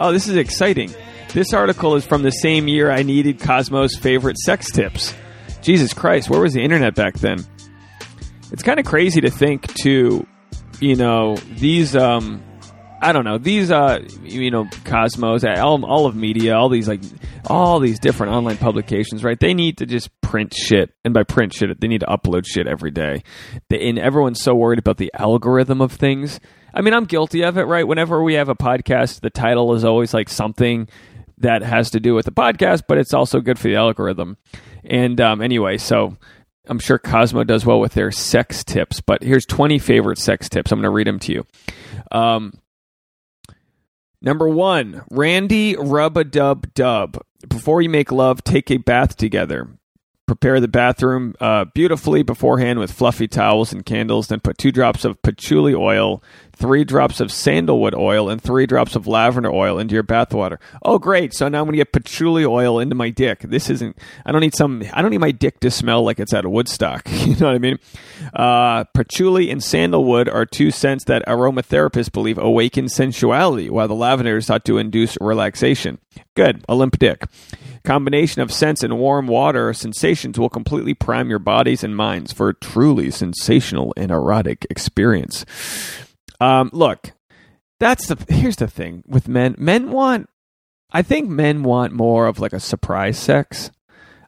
Oh, 0.01 0.13
this 0.13 0.27
is 0.27 0.37
exciting. 0.37 0.93
This 1.33 1.55
article 1.55 1.97
is 1.97 2.05
from 2.05 2.23
the 2.23 2.31
same 2.31 2.69
year 2.69 2.91
I 2.91 3.03
needed 3.03 3.41
Cosmo's 3.41 3.97
favorite 3.97 4.37
sex 4.37 4.71
tips. 4.71 5.15
Jesus 5.63 5.95
Christ, 5.95 6.29
where 6.29 6.41
was 6.41 6.53
the 6.53 6.61
internet 6.61 6.95
back 6.95 7.15
then? 7.15 7.43
It's 8.51 8.63
kind 8.63 8.79
of 8.79 8.85
crazy 8.85 9.23
to 9.23 9.31
think 9.31 9.73
to, 9.83 10.27
you 10.79 10.95
know, 10.95 11.37
these 11.37 11.97
um 11.97 12.43
I 13.01 13.13
don't 13.13 13.25
know, 13.25 13.39
these 13.39 13.71
uh 13.71 14.01
you 14.23 14.51
know, 14.51 14.69
Cosmos, 14.85 15.43
all, 15.43 15.83
all 15.87 16.05
of 16.05 16.15
media, 16.15 16.55
all 16.55 16.69
these 16.69 16.87
like 16.87 17.01
all 17.47 17.81
these 17.81 17.99
different 17.99 18.35
online 18.35 18.59
publications, 18.59 19.25
right? 19.25 19.41
They 19.41 19.55
need 19.55 19.79
to 19.79 19.87
just 19.87 20.11
print 20.21 20.53
shit. 20.55 20.91
And 21.03 21.15
by 21.15 21.23
print 21.23 21.55
shit, 21.55 21.81
they 21.81 21.89
need 21.89 22.01
to 22.01 22.07
upload 22.07 22.45
shit 22.47 22.67
every 22.67 22.91
day. 22.91 23.23
And 23.71 23.99
everyone's 23.99 24.43
so 24.43 24.55
worried 24.55 24.79
about 24.79 24.99
the 24.99 25.11
algorithm 25.19 25.81
of 25.81 25.93
things. 25.93 26.41
I 26.75 26.81
mean, 26.81 26.95
I'm 26.95 27.05
guilty 27.05 27.43
of 27.43 27.59
it, 27.59 27.65
right? 27.65 27.87
Whenever 27.87 28.23
we 28.23 28.35
have 28.35 28.49
a 28.49 28.55
podcast, 28.55 29.21
the 29.21 29.31
title 29.31 29.75
is 29.75 29.85
always 29.85 30.15
like 30.15 30.29
something 30.29 30.89
that 31.43 31.63
has 31.63 31.91
to 31.91 32.01
do 32.01 32.15
with 32.15 32.25
the 32.25 32.33
podcast, 32.33 32.85
but 32.89 32.99
it's 32.99 33.15
also 33.15 33.41
good 33.41 33.59
for 33.59 33.69
the 33.69 33.77
algorithm. 33.77 34.37
And 34.85 35.21
um, 35.21 35.41
anyway, 35.41 35.79
so 35.79 36.17
I'm 36.67 36.79
sure 36.79 36.99
Cosmo 36.99 37.45
does 37.45 37.67
well 37.67 37.81
with 37.81 37.95
their 37.95 38.11
sex 38.11 38.65
tips, 38.65 39.01
but 39.01 39.23
here's 39.23 39.47
20 39.47 39.79
favorite 39.79 40.19
sex 40.19 40.49
tips. 40.49 40.73
I'm 40.73 40.79
going 40.79 40.85
to 40.85 40.91
read 40.91 41.07
them 41.07 41.19
to 41.21 41.33
you. 41.33 41.47
Um, 42.11 42.55
number 44.21 44.49
one, 44.49 45.03
Randy 45.11 45.77
rub 45.77 46.17
a 46.17 46.25
dub 46.25 46.73
dub. 46.75 47.21
Before 47.49 47.83
you 47.83 47.89
make 47.89 48.13
love, 48.13 48.45
take 48.45 48.71
a 48.71 48.77
bath 48.77 49.17
together. 49.17 49.69
Prepare 50.27 50.61
the 50.61 50.69
bathroom 50.69 51.35
uh, 51.41 51.65
beautifully 51.75 52.23
beforehand 52.23 52.79
with 52.79 52.93
fluffy 52.93 53.27
towels 53.27 53.73
and 53.73 53.85
candles. 53.85 54.29
Then 54.29 54.39
put 54.39 54.57
two 54.57 54.71
drops 54.71 55.05
of 55.05 55.21
patchouli 55.23 55.75
oil, 55.75 56.23
three 56.53 56.85
drops 56.85 57.21
of 57.21 57.33
sandalwood 57.33 57.95
oil, 57.95 58.29
and 58.29 58.41
three 58.41 58.67
drops 58.67 58.97
of 58.97 59.07
lavender 59.07 59.51
oil 59.51 59.79
into 59.79 59.95
your 59.95 60.03
bath 60.03 60.33
water. 60.33 60.59
Oh, 60.83 60.99
great! 60.99 61.35
So 61.35 61.49
now 61.49 61.61
I'm 61.61 61.65
going 61.65 61.73
to 61.73 61.79
get 61.79 61.93
patchouli 61.93 62.45
oil 62.45 62.79
into 62.79 62.95
my 62.95 63.11
dick. 63.11 63.41
This 63.41 63.71
isn't. 63.71 63.97
I 64.25 64.33
don't 64.33 64.41
need 64.41 64.55
some. 64.55 64.83
I 64.93 65.03
don't 65.03 65.11
need 65.11 65.19
my 65.19 65.33
dick 65.33 65.61
to 65.61 65.71
smell 65.71 66.05
like 66.05 66.21
it's 66.21 66.35
out 66.35 66.45
of 66.45 66.51
Woodstock. 66.51 67.03
you 67.11 67.37
know 67.37 67.47
what 67.47 67.55
I 67.55 67.59
mean? 67.59 67.79
Uh, 68.35 68.85
patchouli 68.95 69.51
and 69.51 69.63
sandalwood 69.63 70.29
are 70.29 70.47
two 70.47 70.71
scents 70.71 71.05
that 71.05 71.27
aromatherapists 71.27 72.13
believe 72.13 72.39
awaken 72.39 72.89
sensuality, 72.89 73.71
while 73.71 73.89
the 73.89 73.95
lavender 73.95 74.37
is 74.37 74.47
thought 74.47 74.65
to 74.67 74.79
induce 74.79 75.17
relaxation. 75.21 75.99
Good, 76.35 76.65
a 76.69 76.75
limp 76.75 76.99
dick. 76.99 77.25
Combination 77.85 78.43
of 78.43 78.53
scents 78.53 78.85
and 78.85 78.99
warm 78.99 79.27
water 79.27 79.73
sensations 79.75 80.39
will 80.39 80.49
completely 80.49 80.95
prime 80.95 81.29
your 81.29 81.41
bodies 81.41 81.83
and 81.83 81.97
minds 81.97 82.33
for 82.33 82.49
a 82.49 82.55
truly 82.55 83.11
sensational 83.11 83.93
and 83.97 84.13
erotic 84.13 84.67
experience. 84.71 85.45
Um, 86.43 86.71
look, 86.73 87.13
that's 87.79 88.09
the 88.09 88.17
here's 88.29 88.57
the 88.57 88.67
thing 88.67 89.05
with 89.07 89.29
men. 89.29 89.55
Men 89.59 89.93
want, 89.93 90.29
I 90.91 91.03
think 91.03 91.29
men 91.29 91.63
want 91.63 91.93
more 91.93 92.27
of 92.27 92.41
like 92.41 92.53
a 92.53 92.59
surprise 92.59 93.17
sex. 93.17 93.71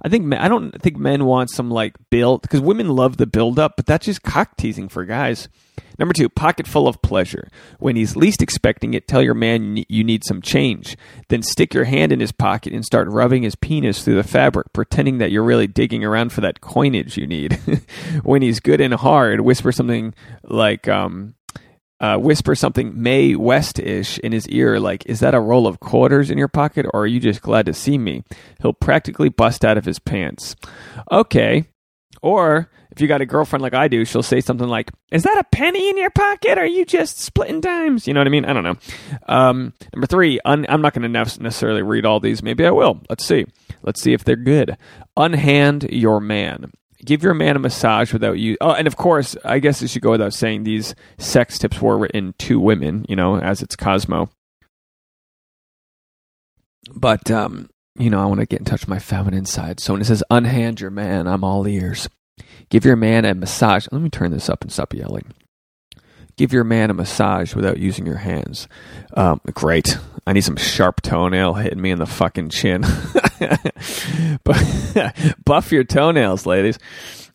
I 0.01 0.09
think 0.09 0.25
men, 0.25 0.39
I 0.39 0.47
don't 0.47 0.81
think 0.81 0.97
men 0.97 1.25
want 1.25 1.51
some 1.51 1.73
like 1.73 1.97
build 2.11 2.43
because 2.43 2.61
women 2.61 2.89
love 2.89 3.17
the 3.17 3.27
build 3.27 3.59
up, 3.59 3.73
but 3.75 3.87
that's 3.87 4.07
just 4.07 4.23
cock 4.23 4.57
teasing 4.57 4.89
for 4.89 5.05
guys. 5.05 5.49
Number 5.99 6.15
two, 6.15 6.29
pocket 6.29 6.69
full 6.69 6.87
of 6.87 7.03
pleasure. 7.03 7.49
When 7.81 7.97
he's 7.97 8.15
least 8.15 8.43
expecting 8.43 8.95
it, 8.95 9.09
tell 9.09 9.23
your 9.23 9.35
man 9.35 9.85
you 9.89 10.05
need 10.05 10.25
some 10.25 10.41
change. 10.41 10.97
Then 11.31 11.43
stick 11.43 11.75
your 11.75 11.85
hand 11.85 12.13
in 12.13 12.21
his 12.21 12.33
pocket 12.33 12.73
and 12.73 12.85
start 12.85 13.09
rubbing 13.09 13.43
his 13.43 13.57
penis 13.57 14.05
through 14.05 14.17
the 14.17 14.23
fabric, 14.23 14.73
pretending 14.73 15.19
that 15.19 15.33
you're 15.33 15.43
really 15.43 15.67
digging 15.67 16.05
around 16.05 16.33
for 16.33 16.43
that 16.43 16.61
coinage 16.61 17.17
you 17.17 17.27
need. 17.27 17.55
when 18.23 18.43
he's 18.43 18.61
good 18.61 18.81
and 18.81 18.95
hard, 18.95 19.41
whisper 19.41 19.73
something 19.73 20.15
like, 20.45 20.87
um, 20.87 21.35
uh, 22.05 22.19
whisper 22.19 22.55
something 22.55 22.93
Mae 23.01 23.35
West 23.35 23.79
ish 23.79 24.19
in 24.19 24.33
his 24.33 24.47
ear, 24.49 24.79
like, 24.79 25.07
Is 25.07 25.21
that 25.21 25.35
a 25.35 25.41
roll 25.41 25.67
of 25.67 25.81
quarters 25.81 26.31
in 26.31 26.37
your 26.37 26.49
pocket, 26.49 26.85
or 26.93 27.03
are 27.03 27.07
you 27.07 27.19
just 27.19 27.41
glad 27.41 27.65
to 27.65 27.73
see 27.73 27.97
me? 27.97 28.23
He'll 28.61 28.75
practically 28.75 29.31
bust 29.31 29.65
out 29.65 29.79
of 29.79 29.87
his 29.87 29.99
pants. 29.99 30.55
Okay. 31.11 31.65
Or 32.21 32.71
if 32.91 33.01
you 33.01 33.09
got 33.09 33.23
a 33.23 33.27
girlfriend 33.27 33.63
like 33.63 33.73
I 33.73 33.89
do, 33.89 34.05
she'll 34.05 34.23
say 34.23 34.43
something 34.43 34.69
like, 34.69 34.91
Is 35.13 35.23
that 35.23 35.39
a 35.39 35.45
penny 35.57 35.89
in 35.89 35.97
your 35.97 36.11
pocket? 36.11 36.59
Or 36.59 36.63
are 36.63 36.67
you 36.67 36.85
just 36.85 37.21
splitting 37.21 37.63
dimes? 37.63 38.07
You 38.07 38.13
know 38.13 38.21
what 38.21 38.27
I 38.27 38.31
mean? 38.31 38.45
I 38.45 38.53
don't 38.53 38.65
know. 38.65 38.77
Um, 39.27 39.73
number 39.95 40.07
three, 40.07 40.39
un- 40.45 40.67
I'm 40.69 40.83
not 40.83 40.93
going 40.93 41.11
to 41.11 41.41
necessarily 41.43 41.83
read 41.83 42.05
all 42.05 42.21
these. 42.21 42.43
Maybe 42.43 42.67
I 42.67 42.71
will. 42.71 43.01
Let's 43.09 43.25
see. 43.25 43.47
Let's 43.83 44.03
see 44.03 44.13
if 44.13 44.25
they're 44.25 44.37
good. 44.37 44.77
Unhand 45.17 45.85
your 45.85 46.21
man 46.21 46.71
give 47.05 47.23
your 47.23 47.35
man 47.35 47.57
a 47.57 47.59
massage 47.59 48.13
without 48.13 48.39
you. 48.39 48.57
Oh, 48.61 48.73
and 48.73 48.87
of 48.87 48.97
course, 48.97 49.37
I 49.45 49.59
guess 49.59 49.83
it 49.83 49.89
should 49.89 50.03
go 50.03 50.11
without 50.11 50.33
saying 50.33 50.65
these 50.65 50.95
sex 51.19 51.59
tips 51.59 51.81
were 51.81 51.99
written 51.99 52.35
to 52.39 52.59
women, 52.59 53.05
you 53.09 53.17
know, 53.17 53.39
as 53.39 53.63
it's 53.63 53.77
Cosmo. 53.77 54.31
But, 56.95 57.31
um, 57.31 57.71
you 57.99 58.11
know, 58.11 58.21
I 58.21 58.27
want 58.27 58.41
to 58.41 58.47
get 58.47 58.59
in 58.61 58.65
touch 58.65 58.83
with 58.83 58.89
my 58.89 58.99
feminine 58.99 59.47
side. 59.47 59.81
So 59.81 59.95
when 59.95 60.03
it 60.03 60.07
says 60.07 60.23
unhand 60.31 60.81
your 60.81 60.91
man, 60.91 61.27
I'm 61.27 61.45
all 61.45 61.67
ears. 61.67 62.09
Give 62.69 62.85
your 62.85 62.97
man 62.97 63.25
a 63.25 63.35
massage. 63.35 63.87
Let 63.93 64.01
me 64.01 64.11
turn 64.11 64.31
this 64.31 64.49
up 64.49 64.63
and 64.63 64.73
stop 64.73 64.93
yelling. 64.95 65.33
Give 66.37 66.53
your 66.53 66.65
man 66.65 66.91
a 66.91 66.95
massage 66.95 67.55
without 67.55 67.79
using 67.79 68.07
your 68.07 68.17
hands. 68.17 68.67
Um, 69.15 69.41
great. 69.53 69.99
I 70.27 70.33
need 70.33 70.43
some 70.43 70.57
sharp 70.57 71.01
toenail 71.03 71.55
hitting 71.55 71.81
me 71.81 71.91
in 71.91 71.99
the 71.99 72.07
fucking 72.07 72.49
chin. 72.49 72.85
Buff 75.45 75.73
your 75.73 75.85
toenails, 75.85 76.47
ladies. 76.47 76.79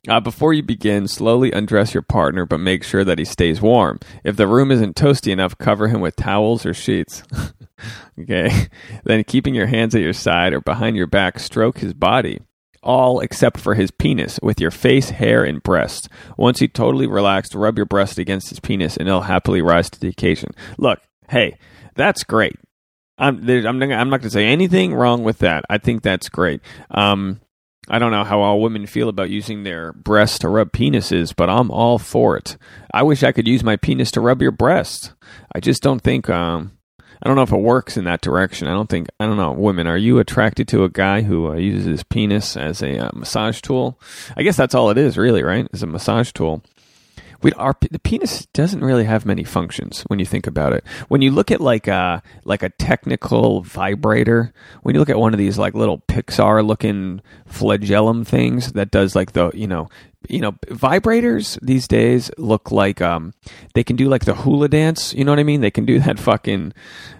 Uh, 0.08 0.20
before 0.20 0.54
you 0.54 0.64
begin, 0.64 1.08
slowly 1.08 1.52
undress 1.52 1.94
your 1.94 2.04
partner, 2.04 2.46
but 2.46 2.60
make 2.60 2.84
sure 2.84 3.04
that 3.04 3.20
he 3.20 3.26
stays 3.26 3.62
warm. 3.62 4.00
If 4.24 4.38
the 4.38 4.48
room 4.48 4.72
isn't 4.72 4.96
toasty 4.96 5.32
enough, 5.32 5.58
cover 5.58 5.88
him 5.88 6.02
with 6.02 6.16
towels 6.16 6.66
or 6.66 6.74
sheets. 6.74 7.24
okay. 8.20 8.68
Then, 9.04 9.24
keeping 9.26 9.54
your 9.54 9.68
hands 9.68 9.94
at 9.96 10.02
your 10.02 10.14
side 10.14 10.54
or 10.54 10.62
behind 10.62 10.96
your 10.96 11.08
back, 11.08 11.38
stroke 11.40 11.80
his 11.80 11.94
body 11.94 12.40
all 12.81 13.19
except 13.19 13.60
for 13.60 13.76
his 13.76 13.91
penis 13.91 14.39
with 14.41 14.60
your 14.60 14.72
face, 14.72 15.10
hair, 15.10 15.43
and 15.43 15.61
breast. 15.64 16.10
Once 16.38 16.60
he's 16.60 16.72
totally 16.73 17.07
relaxed, 17.07 17.56
rub 17.56 17.77
your 17.77 17.85
breast 17.85 18.18
against 18.18 18.49
his 18.49 18.60
penis 18.60 18.97
and 18.97 19.07
he'll 19.07 19.22
happily 19.22 19.61
rise 19.61 19.89
to 19.89 19.99
the 19.99 20.07
occasion. 20.07 20.51
Look, 20.77 20.99
hey, 21.30 21.57
that's 21.95 22.23
great. 22.23 22.56
I'm, 23.18 23.47
I'm, 23.49 23.81
I'm 23.81 24.10
not 24.10 24.22
going 24.22 24.22
to 24.22 24.30
say 24.30 24.45
anything 24.45 24.93
wrong 24.93 25.23
with 25.23 25.39
that. 25.39 25.65
I 25.69 25.77
think 25.77 26.01
that's 26.01 26.30
great. 26.30 26.61
Um, 26.91 27.41
I 27.89 27.99
don't 27.99 28.11
know 28.11 28.23
how 28.23 28.39
all 28.41 28.61
women 28.61 28.85
feel 28.85 29.10
about 29.10 29.30
using 29.30 29.64
their 29.64 29.93
breasts 29.93 30.39
to 30.39 30.49
rub 30.49 30.72
penises, 30.72 31.34
but 31.35 31.49
I'm 31.49 31.72
all 31.72 31.97
for 31.97 32.38
it. 32.38 32.56
I 32.93 33.03
wish 33.03 33.23
I 33.23 33.31
could 33.31 33.47
use 33.47 33.64
my 33.64 33.77
penis 33.77 34.11
to 34.11 34.22
rub 34.22 34.41
your 34.41 34.51
breast. 34.51 35.14
I 35.53 35.60
just 35.60 35.81
don't 35.81 36.01
think 36.01 36.30
um, 36.30 36.77
I 37.22 37.28
don't 37.28 37.36
know 37.36 37.44
if 37.44 37.52
it 37.52 37.60
works 37.60 37.98
in 37.98 38.06
that 38.06 38.22
direction. 38.22 38.68
I 38.68 38.72
don't 38.72 38.90
think 38.90 39.10
I 39.20 39.26
don't 39.26 39.38
know. 39.38 39.52
Women, 39.52 39.88
are 39.88 39.98
you 39.98 40.20
attracted 40.20 40.68
to 40.70 40.84
a 40.84 40.90
guy 40.90 41.22
who 41.22 41.50
uh, 41.50 41.56
uses 41.56 41.86
his 41.86 42.04
penis 42.04 42.56
as 42.56 42.82
a 42.82 42.98
uh, 42.98 43.10
massage 43.14 43.62
tool? 43.62 44.00
I 44.38 44.44
guess 44.44 44.56
that's 44.56 44.76
all 44.76 44.90
it 44.90 44.98
is, 44.98 45.18
really, 45.18 45.44
right? 45.44 45.68
Is 45.74 45.84
a 45.84 45.88
massage 45.88 46.32
tool. 46.32 46.64
We 47.41 47.54
our 47.54 47.76
the 47.90 48.00
penis 48.00 48.48
doesn't 48.48 48.84
really 48.84 49.06
have 49.06 49.26
many 49.26 49.44
functions 49.44 50.02
when 50.08 50.20
you 50.20 50.26
think 50.26 50.46
about 50.46 50.74
it. 50.74 50.84
When 51.08 51.22
you 51.22 51.32
look 51.32 51.52
at 51.52 51.62
like 51.62 51.88
a 51.88 51.94
uh, 51.94 52.20
like 52.44 52.64
a 52.64 52.70
technical 52.70 53.62
vibrator, 53.62 54.54
when 54.84 54.94
you 54.94 55.00
look 55.00 55.10
at 55.10 55.20
one 55.20 55.34
of 55.34 55.38
these 55.38 55.58
like 55.58 55.74
little 55.74 56.00
Pixar 56.00 56.66
looking 56.66 57.22
flagellum 57.46 58.26
things 58.26 58.74
that 58.74 58.91
does 58.91 59.16
like 59.16 59.32
the 59.34 59.52
you 59.54 59.68
know 59.68 59.90
you 60.30 60.39
know, 60.39 60.53
vibrators 60.68 61.60
these 61.61 61.88
days 61.88 62.31
look 62.38 62.72
like 62.72 63.01
um 63.01 63.34
they 63.73 63.84
can 63.84 63.95
do 63.95 64.07
like 64.07 64.26
the 64.26 64.35
hula 64.35 64.69
dance, 64.69 65.14
you 65.14 65.23
know 65.23 65.31
what 65.31 65.39
I 65.39 65.43
mean? 65.43 65.61
They 65.61 65.72
can 65.72 65.85
do 65.85 65.99
that 66.06 66.19
fucking 66.19 66.73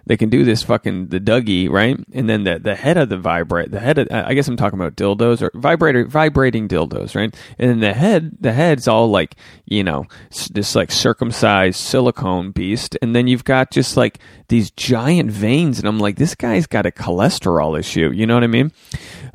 they 0.06 0.18
can 0.18 0.30
do 0.30 0.44
this 0.44 0.64
fucking 0.64 1.08
the 1.08 1.20
Dougie, 1.20 1.70
right? 1.70 1.98
And 2.14 2.30
then 2.30 2.44
the 2.44 2.60
the 2.60 2.76
head 2.76 2.98
of 2.98 3.10
the 3.10 3.18
vibrate 3.18 3.72
the 3.72 3.80
head 3.80 3.98
of 3.98 4.08
I 4.12 4.34
guess 4.34 4.48
I'm 4.48 4.58
talking 4.58 4.80
about 4.80 4.96
dildos 4.96 5.42
or 5.42 5.52
vibrator 5.54 6.06
vibrating 6.06 6.68
dildos, 6.68 7.16
right? 7.16 7.36
And 7.58 7.70
then 7.70 7.80
the 7.80 7.94
head 7.94 8.38
the 8.40 8.54
head's 8.54 8.88
all 8.88 9.10
like, 9.10 9.36
you 9.66 9.84
know, 9.84 10.06
this 10.52 10.76
like 10.76 10.92
circumcised 10.92 11.80
silicone 11.80 12.52
beast 12.52 12.98
and 13.02 13.16
then 13.16 13.28
you've 13.28 13.44
got 13.44 13.72
just 13.72 13.98
like 13.98 14.20
these 14.48 14.72
giant 14.72 15.32
veins 15.32 15.80
and 15.80 15.88
I'm 15.88 16.00
like 16.00 16.16
this 16.18 16.36
guy's 16.36 16.68
got 16.68 16.86
a 16.86 16.92
cholesterol 16.92 17.78
issue, 17.78 18.12
you 18.12 18.26
know 18.26 18.36
what 18.36 18.44
I 18.44 18.48
mean? 18.48 18.72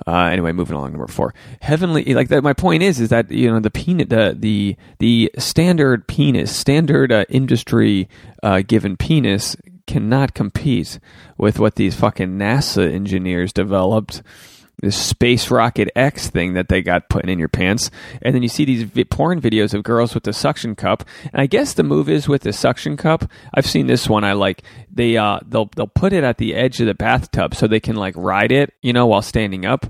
Uh, 0.07 0.25
anyway, 0.27 0.53
moving 0.53 0.77
along, 0.77 0.93
number 0.93 1.07
four. 1.07 1.35
Heavenly, 1.61 2.15
like 2.15 2.29
that. 2.29 2.43
My 2.43 2.53
point 2.53 2.83
is, 2.83 3.01
is 3.01 3.09
that 3.09 3.31
you 3.31 3.51
know 3.51 3.61
the 3.65 3.71
penis, 3.71 4.07
the 4.09 4.37
the 4.39 4.77
the 5.01 5.31
standard 5.39 6.07
penis, 6.07 6.55
standard 6.55 7.11
uh, 7.11 7.25
industry 7.29 8.09
uh, 8.43 8.63
given 8.67 8.97
penis 8.97 9.57
cannot 9.87 10.35
compete 10.35 10.99
with 11.37 11.59
what 11.59 11.75
these 11.75 11.95
fucking 11.95 12.39
NASA 12.39 12.91
engineers 12.91 13.53
developed 13.53 14.23
this 14.81 14.97
space 14.97 15.51
rocket 15.51 15.89
X 15.95 16.29
thing 16.29 16.55
that 16.55 16.69
they 16.69 16.83
got 16.83 17.09
putting 17.09 17.31
in 17.31 17.39
your 17.39 17.49
pants, 17.49 17.91
and 18.23 18.35
then 18.35 18.43
you 18.43 18.49
see 18.49 18.65
these 18.65 18.83
vi- 18.83 19.05
porn 19.05 19.41
videos 19.41 19.73
of 19.73 19.83
girls 19.83 20.15
with 20.15 20.25
the 20.25 20.33
suction 20.33 20.75
cup. 20.75 21.05
And 21.33 21.41
I 21.41 21.47
guess 21.47 21.75
the 21.75 21.83
move 21.83 22.09
is 22.09 22.29
with 22.29 22.43
the 22.43 22.53
suction 22.53 22.97
cup. 22.97 23.31
I've 23.55 23.67
seen 23.67 23.87
this 23.87 24.09
one. 24.09 24.25
I 24.25 24.33
like 24.33 24.63
they 24.93 25.17
uh 25.17 25.41
they'll 25.47 25.71
they'll 25.77 25.87
put 25.87 26.13
it 26.13 26.25
at 26.25 26.39
the 26.39 26.55
edge 26.55 26.81
of 26.81 26.87
the 26.87 26.95
bathtub 26.95 27.55
so 27.55 27.67
they 27.67 27.81
can 27.81 27.97
like 27.97 28.15
ride 28.17 28.53
it, 28.53 28.75
you 28.83 28.93
know, 28.93 29.07
while 29.07 29.23
standing 29.23 29.65
up. 29.65 29.87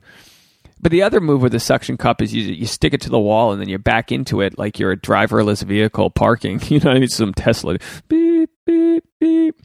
But 0.85 0.90
the 0.90 1.02
other 1.02 1.19
move 1.19 1.40
with 1.40 1.52
the 1.52 1.61
suction 1.61 1.97
cup 1.97 2.20
is 2.20 2.35
you 2.35 2.43
you 2.43 2.66
stick 2.66 2.93
it 2.93 3.01
to 3.01 3.09
the 3.09 3.19
wall 3.19 3.52
and 3.52 3.61
then 3.61 3.70
you 3.70 3.78
back 3.78 4.12
into 4.12 4.43
it 4.43 4.59
like 4.59 4.78
you're 4.78 4.93
a 4.93 4.97
driverless 4.98 5.62
vehicle 5.62 6.11
parking. 6.11 6.61
You 6.69 6.78
know 6.78 6.90
I 6.90 6.98
mean? 6.98 7.09
Some 7.09 7.32
Tesla. 7.32 7.78
Beep 8.06 8.51
beep 8.66 9.02
beep. 9.19 9.59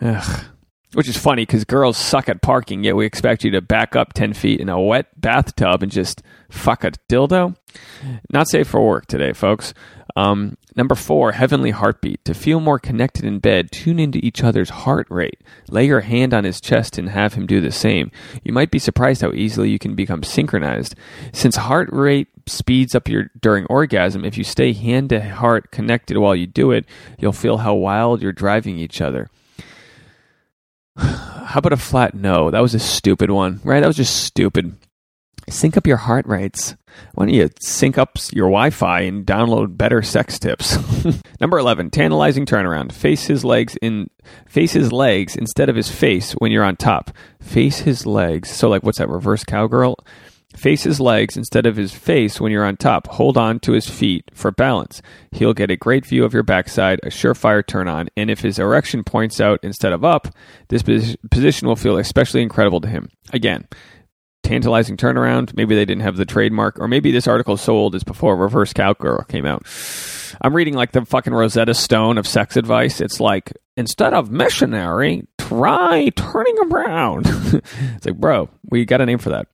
Ugh. 0.00 0.44
Which 0.94 1.08
is 1.08 1.18
funny 1.18 1.42
because 1.42 1.64
girls 1.64 1.98
suck 1.98 2.30
at 2.30 2.40
parking, 2.40 2.84
yet 2.84 2.96
we 2.96 3.04
expect 3.04 3.44
you 3.44 3.50
to 3.50 3.60
back 3.60 3.94
up 3.94 4.14
10 4.14 4.32
feet 4.32 4.60
in 4.60 4.70
a 4.70 4.80
wet 4.80 5.08
bathtub 5.20 5.82
and 5.82 5.92
just 5.92 6.22
fuck 6.50 6.84
a 6.84 6.92
dildo. 7.10 7.54
Not 8.30 8.48
safe 8.48 8.68
for 8.68 8.86
work 8.86 9.06
today, 9.06 9.34
folks. 9.34 9.74
Um, 10.14 10.56
number 10.76 10.94
four, 10.94 11.32
heavenly 11.32 11.70
heartbeat. 11.70 12.24
To 12.24 12.34
feel 12.34 12.60
more 12.60 12.78
connected 12.78 13.24
in 13.24 13.38
bed, 13.38 13.70
tune 13.72 13.98
into 13.98 14.18
each 14.24 14.42
other's 14.44 14.70
heart 14.70 15.06
rate. 15.10 15.40
Lay 15.68 15.86
your 15.86 16.00
hand 16.00 16.34
on 16.34 16.44
his 16.44 16.60
chest 16.60 16.98
and 16.98 17.08
have 17.08 17.34
him 17.34 17.46
do 17.46 17.60
the 17.60 17.72
same. 17.72 18.10
You 18.42 18.52
might 18.52 18.70
be 18.70 18.78
surprised 18.78 19.22
how 19.22 19.32
easily 19.32 19.70
you 19.70 19.78
can 19.78 19.94
become 19.94 20.22
synchronized. 20.22 20.94
Since 21.32 21.56
heart 21.56 21.88
rate 21.92 22.28
speeds 22.46 22.94
up 22.94 23.08
your 23.08 23.30
during 23.40 23.66
orgasm, 23.66 24.24
if 24.24 24.36
you 24.36 24.44
stay 24.44 24.72
hand 24.72 25.10
to 25.10 25.20
heart 25.20 25.70
connected 25.70 26.18
while 26.18 26.36
you 26.36 26.46
do 26.46 26.70
it, 26.70 26.84
you'll 27.18 27.32
feel 27.32 27.58
how 27.58 27.74
wild 27.74 28.22
you're 28.22 28.32
driving 28.32 28.78
each 28.78 29.00
other. 29.00 29.30
How 30.96 31.58
about 31.58 31.72
a 31.72 31.76
flat 31.76 32.14
no? 32.14 32.50
That 32.50 32.60
was 32.60 32.74
a 32.74 32.78
stupid 32.78 33.30
one, 33.30 33.60
right? 33.64 33.80
That 33.80 33.86
was 33.86 33.96
just 33.96 34.24
stupid. 34.24 34.76
Sync 35.48 35.76
up 35.76 35.86
your 35.86 35.98
heart 35.98 36.26
rates. 36.26 36.76
Why 37.14 37.26
don't 37.26 37.34
you 37.34 37.50
sync 37.60 37.98
up 37.98 38.16
your 38.32 38.46
Wi 38.46 38.70
Fi 38.70 39.00
and 39.02 39.26
download 39.26 39.76
better 39.76 40.02
sex 40.02 40.38
tips? 40.38 40.76
Number 41.40 41.58
11, 41.58 41.90
tantalizing 41.90 42.46
turnaround. 42.46 42.92
Face 42.92 43.26
his 43.26 43.44
legs 43.44 43.76
in 43.82 44.08
face 44.46 44.72
his 44.72 44.92
legs 44.92 45.36
instead 45.36 45.68
of 45.68 45.76
his 45.76 45.90
face 45.90 46.32
when 46.32 46.52
you're 46.52 46.64
on 46.64 46.76
top. 46.76 47.10
Face 47.40 47.80
his 47.80 48.06
legs. 48.06 48.50
So 48.50 48.68
like 48.68 48.82
what's 48.82 48.98
that 48.98 49.08
reverse 49.08 49.44
cowgirl? 49.44 49.96
Face 50.56 50.82
his 50.82 51.00
legs 51.00 51.36
instead 51.36 51.64
of 51.64 51.76
his 51.76 51.94
face 51.94 52.40
when 52.40 52.52
you're 52.52 52.64
on 52.64 52.76
top. 52.76 53.06
Hold 53.08 53.38
on 53.38 53.58
to 53.60 53.72
his 53.72 53.88
feet 53.88 54.30
for 54.34 54.50
balance. 54.50 55.00
He'll 55.30 55.54
get 55.54 55.70
a 55.70 55.76
great 55.76 56.04
view 56.04 56.24
of 56.24 56.34
your 56.34 56.42
backside, 56.42 57.00
a 57.02 57.06
surefire 57.06 57.66
turn 57.66 57.88
on, 57.88 58.10
and 58.18 58.30
if 58.30 58.40
his 58.40 58.58
erection 58.58 59.02
points 59.02 59.40
out 59.40 59.60
instead 59.62 59.92
of 59.94 60.04
up, 60.04 60.28
this 60.68 60.82
pos- 60.82 61.16
position 61.30 61.68
will 61.68 61.76
feel 61.76 61.96
especially 61.96 62.42
incredible 62.42 62.82
to 62.82 62.88
him. 62.88 63.08
Again, 63.32 63.66
tantalizing 64.42 64.96
turnaround. 64.96 65.54
Maybe 65.56 65.74
they 65.74 65.84
didn't 65.84 66.02
have 66.02 66.16
the 66.16 66.24
trademark, 66.24 66.78
or 66.78 66.88
maybe 66.88 67.10
this 67.10 67.26
article 67.28 67.56
sold 67.56 67.94
as 67.94 68.04
before 68.04 68.36
Reverse 68.36 68.72
Cowgirl 68.72 69.24
came 69.28 69.46
out. 69.46 69.66
I'm 70.40 70.54
reading 70.54 70.74
like 70.74 70.92
the 70.92 71.04
fucking 71.04 71.32
Rosetta 71.32 71.74
Stone 71.74 72.18
of 72.18 72.26
sex 72.26 72.56
advice. 72.56 73.00
It's 73.00 73.20
like 73.20 73.52
instead 73.76 74.14
of 74.14 74.30
missionary, 74.30 75.26
try 75.38 76.10
turning 76.16 76.56
around. 76.70 77.26
it's 77.96 78.06
like, 78.06 78.16
bro, 78.16 78.48
we 78.68 78.84
got 78.84 79.00
a 79.00 79.06
name 79.06 79.18
for 79.18 79.30
that. 79.30 79.48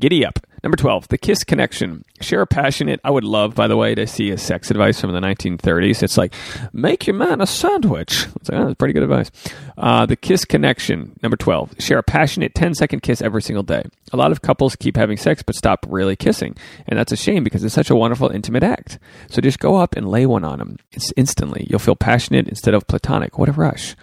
Giddy 0.00 0.24
up. 0.24 0.38
Number 0.62 0.76
12, 0.76 1.08
the 1.08 1.18
kiss 1.18 1.42
connection. 1.44 2.04
Share 2.20 2.42
a 2.42 2.46
passionate, 2.46 3.00
I 3.02 3.10
would 3.10 3.24
love, 3.24 3.54
by 3.54 3.66
the 3.66 3.76
way, 3.76 3.94
to 3.94 4.06
see 4.06 4.30
a 4.30 4.36
sex 4.36 4.70
advice 4.70 5.00
from 5.00 5.12
the 5.12 5.20
1930s. 5.20 6.02
It's 6.02 6.18
like, 6.18 6.34
make 6.72 7.06
your 7.06 7.16
man 7.16 7.40
a 7.40 7.46
sandwich. 7.46 8.26
It's 8.36 8.48
like, 8.50 8.60
oh, 8.60 8.64
that's 8.64 8.74
pretty 8.76 8.92
good 8.92 9.02
advice. 9.02 9.30
Uh, 9.78 10.04
the 10.04 10.16
kiss 10.16 10.44
connection. 10.44 11.18
Number 11.22 11.36
12, 11.36 11.76
share 11.78 11.98
a 11.98 12.02
passionate 12.02 12.54
10 12.54 12.74
second 12.74 13.00
kiss 13.00 13.22
every 13.22 13.40
single 13.40 13.62
day. 13.62 13.84
A 14.12 14.16
lot 14.16 14.32
of 14.32 14.42
couples 14.42 14.76
keep 14.76 14.96
having 14.96 15.16
sex 15.16 15.42
but 15.42 15.54
stop 15.54 15.86
really 15.88 16.16
kissing. 16.16 16.56
And 16.86 16.98
that's 16.98 17.12
a 17.12 17.16
shame 17.16 17.42
because 17.42 17.64
it's 17.64 17.74
such 17.74 17.90
a 17.90 17.96
wonderful, 17.96 18.28
intimate 18.28 18.62
act. 18.62 18.98
So 19.30 19.40
just 19.40 19.60
go 19.60 19.76
up 19.76 19.96
and 19.96 20.10
lay 20.10 20.26
one 20.26 20.44
on 20.44 20.58
them. 20.58 20.76
It's 20.92 21.12
instantly. 21.16 21.66
You'll 21.70 21.78
feel 21.78 21.96
passionate 21.96 22.48
instead 22.48 22.74
of 22.74 22.86
platonic. 22.86 23.38
What 23.38 23.48
a 23.48 23.52
rush. 23.52 23.96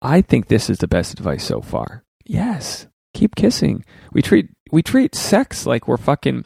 I 0.00 0.22
think 0.22 0.48
this 0.48 0.70
is 0.70 0.78
the 0.78 0.88
best 0.88 1.12
advice 1.12 1.44
so 1.44 1.60
far. 1.60 2.04
Yes, 2.24 2.86
keep 3.12 3.34
kissing. 3.36 3.84
We 4.12 4.22
treat 4.22 4.48
we 4.74 4.82
treat 4.82 5.14
sex 5.14 5.66
like 5.66 5.86
we're 5.86 5.96
fucking 5.96 6.44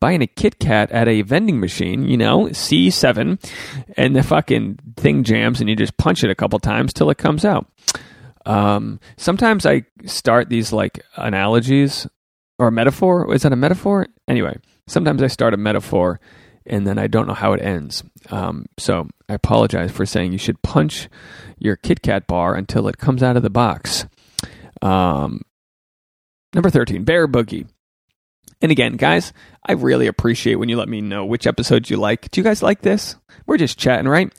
buying 0.00 0.20
a 0.20 0.26
Kit 0.26 0.58
Kat 0.58 0.90
at 0.92 1.08
a 1.08 1.22
vending 1.22 1.58
machine, 1.58 2.06
you 2.06 2.16
know, 2.16 2.52
C 2.52 2.90
seven, 2.90 3.38
and 3.96 4.14
the 4.14 4.22
fucking 4.22 4.78
thing 4.96 5.24
jams, 5.24 5.60
and 5.60 5.68
you 5.68 5.74
just 5.74 5.96
punch 5.96 6.22
it 6.22 6.30
a 6.30 6.34
couple 6.34 6.58
times 6.58 6.92
till 6.92 7.08
it 7.08 7.16
comes 7.16 7.44
out. 7.44 7.66
Um, 8.44 9.00
sometimes 9.16 9.64
I 9.64 9.84
start 10.04 10.50
these 10.50 10.74
like 10.74 11.02
analogies 11.16 12.06
or 12.58 12.68
a 12.68 12.72
metaphor. 12.72 13.32
Is 13.34 13.42
that 13.42 13.52
a 13.52 13.56
metaphor? 13.56 14.06
Anyway, 14.28 14.58
sometimes 14.86 15.22
I 15.22 15.28
start 15.28 15.54
a 15.54 15.56
metaphor 15.56 16.20
and 16.66 16.86
then 16.86 16.98
I 16.98 17.06
don't 17.06 17.26
know 17.26 17.34
how 17.34 17.54
it 17.54 17.62
ends. 17.62 18.04
Um, 18.30 18.66
so 18.78 19.08
I 19.28 19.34
apologize 19.34 19.90
for 19.90 20.04
saying 20.04 20.32
you 20.32 20.38
should 20.38 20.60
punch 20.60 21.08
your 21.58 21.76
Kit 21.76 22.02
Kat 22.02 22.26
bar 22.26 22.54
until 22.54 22.88
it 22.88 22.98
comes 22.98 23.22
out 23.22 23.36
of 23.36 23.42
the 23.42 23.50
box. 23.50 24.06
Um, 24.82 25.42
number 26.54 26.70
13, 26.70 27.04
Bare 27.04 27.28
Boogie. 27.28 27.68
And 28.62 28.70
again, 28.70 28.96
guys, 28.96 29.32
I 29.66 29.72
really 29.72 30.06
appreciate 30.06 30.56
when 30.56 30.68
you 30.68 30.76
let 30.76 30.88
me 30.88 31.00
know 31.00 31.24
which 31.24 31.46
episodes 31.46 31.88
you 31.88 31.96
like. 31.96 32.30
Do 32.30 32.40
you 32.40 32.44
guys 32.44 32.62
like 32.62 32.82
this? 32.82 33.16
We're 33.46 33.56
just 33.56 33.78
chatting, 33.78 34.08
right? 34.08 34.32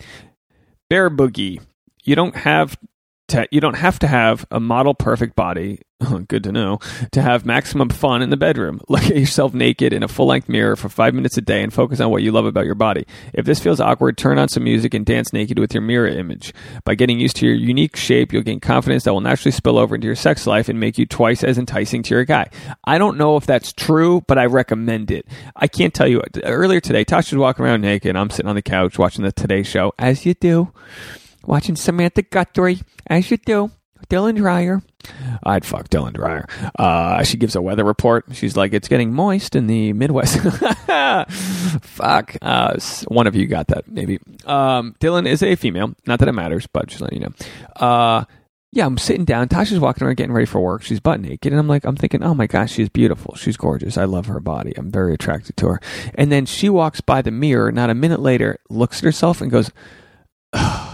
Bare 0.89 1.09
Boogie. 1.09 1.61
You 2.03 2.15
don't 2.15 2.35
have 2.35 2.77
to, 3.31 3.47
you 3.51 3.59
don't 3.61 3.75
have 3.75 3.99
to 3.99 4.07
have 4.07 4.45
a 4.51 4.59
model 4.59 4.93
perfect 4.93 5.35
body. 5.35 5.81
Good 6.27 6.43
to 6.43 6.51
know. 6.51 6.79
To 7.11 7.21
have 7.21 7.45
maximum 7.45 7.89
fun 7.89 8.21
in 8.21 8.29
the 8.29 8.37
bedroom. 8.37 8.81
Look 8.89 9.03
at 9.03 9.15
yourself 9.15 9.53
naked 9.53 9.93
in 9.93 10.03
a 10.03 10.07
full 10.07 10.27
length 10.27 10.49
mirror 10.49 10.75
for 10.75 10.89
five 10.89 11.13
minutes 11.13 11.37
a 11.37 11.41
day 11.41 11.63
and 11.63 11.73
focus 11.73 11.99
on 11.99 12.09
what 12.11 12.23
you 12.23 12.31
love 12.31 12.45
about 12.45 12.65
your 12.65 12.75
body. 12.75 13.05
If 13.33 13.45
this 13.45 13.59
feels 13.59 13.79
awkward, 13.79 14.17
turn 14.17 14.37
on 14.37 14.47
some 14.47 14.63
music 14.63 14.93
and 14.93 15.05
dance 15.05 15.33
naked 15.33 15.59
with 15.59 15.73
your 15.73 15.81
mirror 15.81 16.07
image. 16.07 16.53
By 16.85 16.95
getting 16.95 17.19
used 17.19 17.35
to 17.37 17.45
your 17.45 17.55
unique 17.55 17.95
shape, 17.95 18.33
you'll 18.33 18.41
gain 18.43 18.59
confidence 18.59 19.03
that 19.03 19.13
will 19.13 19.21
naturally 19.21 19.51
spill 19.51 19.77
over 19.77 19.95
into 19.95 20.07
your 20.07 20.15
sex 20.15 20.47
life 20.47 20.69
and 20.69 20.79
make 20.79 20.97
you 20.97 21.05
twice 21.05 21.43
as 21.43 21.57
enticing 21.57 22.03
to 22.03 22.15
your 22.15 22.25
guy. 22.25 22.49
I 22.85 22.97
don't 22.97 23.17
know 23.17 23.37
if 23.37 23.45
that's 23.45 23.73
true, 23.73 24.21
but 24.27 24.37
I 24.37 24.45
recommend 24.45 25.11
it. 25.11 25.27
I 25.55 25.67
can't 25.67 25.93
tell 25.93 26.07
you. 26.07 26.21
Earlier 26.43 26.79
today, 26.79 27.05
Tasha 27.05 27.33
was 27.33 27.37
walking 27.37 27.65
around 27.65 27.81
naked. 27.81 28.15
I'm 28.15 28.29
sitting 28.29 28.49
on 28.49 28.55
the 28.55 28.61
couch 28.61 28.97
watching 28.97 29.23
the 29.23 29.31
Today 29.31 29.63
Show, 29.63 29.93
as 29.99 30.25
you 30.25 30.33
do 30.33 30.71
watching 31.45 31.75
Samantha 31.75 32.21
Guthrie, 32.21 32.81
as 33.07 33.29
you 33.31 33.37
do. 33.37 33.71
Dylan 34.09 34.35
Dreyer. 34.35 34.81
I'd 35.43 35.65
fuck 35.65 35.87
Dylan 35.89 36.13
Dreyer. 36.13 36.45
Uh, 36.77 37.23
she 37.23 37.37
gives 37.37 37.55
a 37.55 37.61
weather 37.61 37.83
report. 37.83 38.25
She's 38.33 38.57
like, 38.57 38.73
it's 38.73 38.87
getting 38.87 39.13
moist 39.13 39.55
in 39.55 39.67
the 39.67 39.93
Midwest. 39.93 40.39
fuck. 41.81 42.35
Uh, 42.41 42.79
one 43.07 43.27
of 43.27 43.35
you 43.35 43.47
got 43.47 43.67
that, 43.67 43.87
maybe. 43.87 44.19
Um, 44.45 44.95
Dylan 44.99 45.27
is 45.27 45.41
a 45.41 45.55
female. 45.55 45.93
Not 46.05 46.19
that 46.19 46.27
it 46.27 46.33
matters, 46.33 46.67
but 46.67 46.87
just 46.87 47.01
letting 47.01 47.21
you 47.21 47.27
know. 47.27 47.33
Uh, 47.75 48.25
yeah, 48.73 48.85
I'm 48.85 48.97
sitting 48.97 49.25
down. 49.25 49.49
Tasha's 49.49 49.79
walking 49.79 50.05
around 50.05 50.15
getting 50.15 50.31
ready 50.31 50.45
for 50.45 50.61
work. 50.61 50.81
She's 50.81 50.99
butt 50.99 51.19
naked. 51.19 51.51
And 51.51 51.59
I'm 51.59 51.67
like, 51.67 51.83
I'm 51.83 51.97
thinking, 51.97 52.23
oh 52.23 52.33
my 52.33 52.47
gosh, 52.47 52.71
she's 52.71 52.89
beautiful. 52.89 53.35
She's 53.35 53.57
gorgeous. 53.57 53.97
I 53.97 54.05
love 54.05 54.27
her 54.27 54.39
body. 54.39 54.73
I'm 54.77 54.91
very 54.91 55.13
attracted 55.13 55.57
to 55.57 55.67
her. 55.67 55.81
And 56.15 56.31
then 56.31 56.45
she 56.45 56.69
walks 56.69 57.01
by 57.01 57.21
the 57.21 57.31
mirror, 57.31 57.71
not 57.71 57.89
a 57.89 57.95
minute 57.95 58.21
later, 58.21 58.57
looks 58.69 58.99
at 58.99 59.03
herself 59.03 59.41
and 59.41 59.51
goes, 59.51 59.71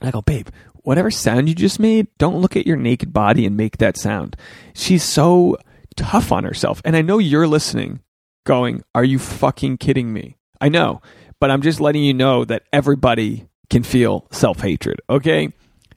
and 0.00 0.08
I 0.08 0.12
go, 0.12 0.22
babe, 0.22 0.48
whatever 0.82 1.10
sound 1.10 1.48
you 1.48 1.54
just 1.54 1.78
made, 1.78 2.06
don't 2.18 2.40
look 2.40 2.56
at 2.56 2.66
your 2.66 2.76
naked 2.76 3.12
body 3.12 3.46
and 3.46 3.56
make 3.56 3.78
that 3.78 3.96
sound. 3.96 4.36
She's 4.74 5.04
so 5.04 5.58
tough 5.96 6.32
on 6.32 6.44
herself. 6.44 6.80
And 6.84 6.96
I 6.96 7.02
know 7.02 7.18
you're 7.18 7.46
listening, 7.46 8.00
going, 8.44 8.82
are 8.94 9.04
you 9.04 9.18
fucking 9.18 9.78
kidding 9.78 10.12
me? 10.12 10.36
I 10.60 10.68
know, 10.68 11.00
but 11.38 11.50
I'm 11.50 11.62
just 11.62 11.80
letting 11.80 12.02
you 12.02 12.14
know 12.14 12.44
that 12.44 12.64
everybody 12.72 13.46
can 13.68 13.82
feel 13.82 14.26
self 14.30 14.60
hatred, 14.60 15.00
okay? 15.08 15.52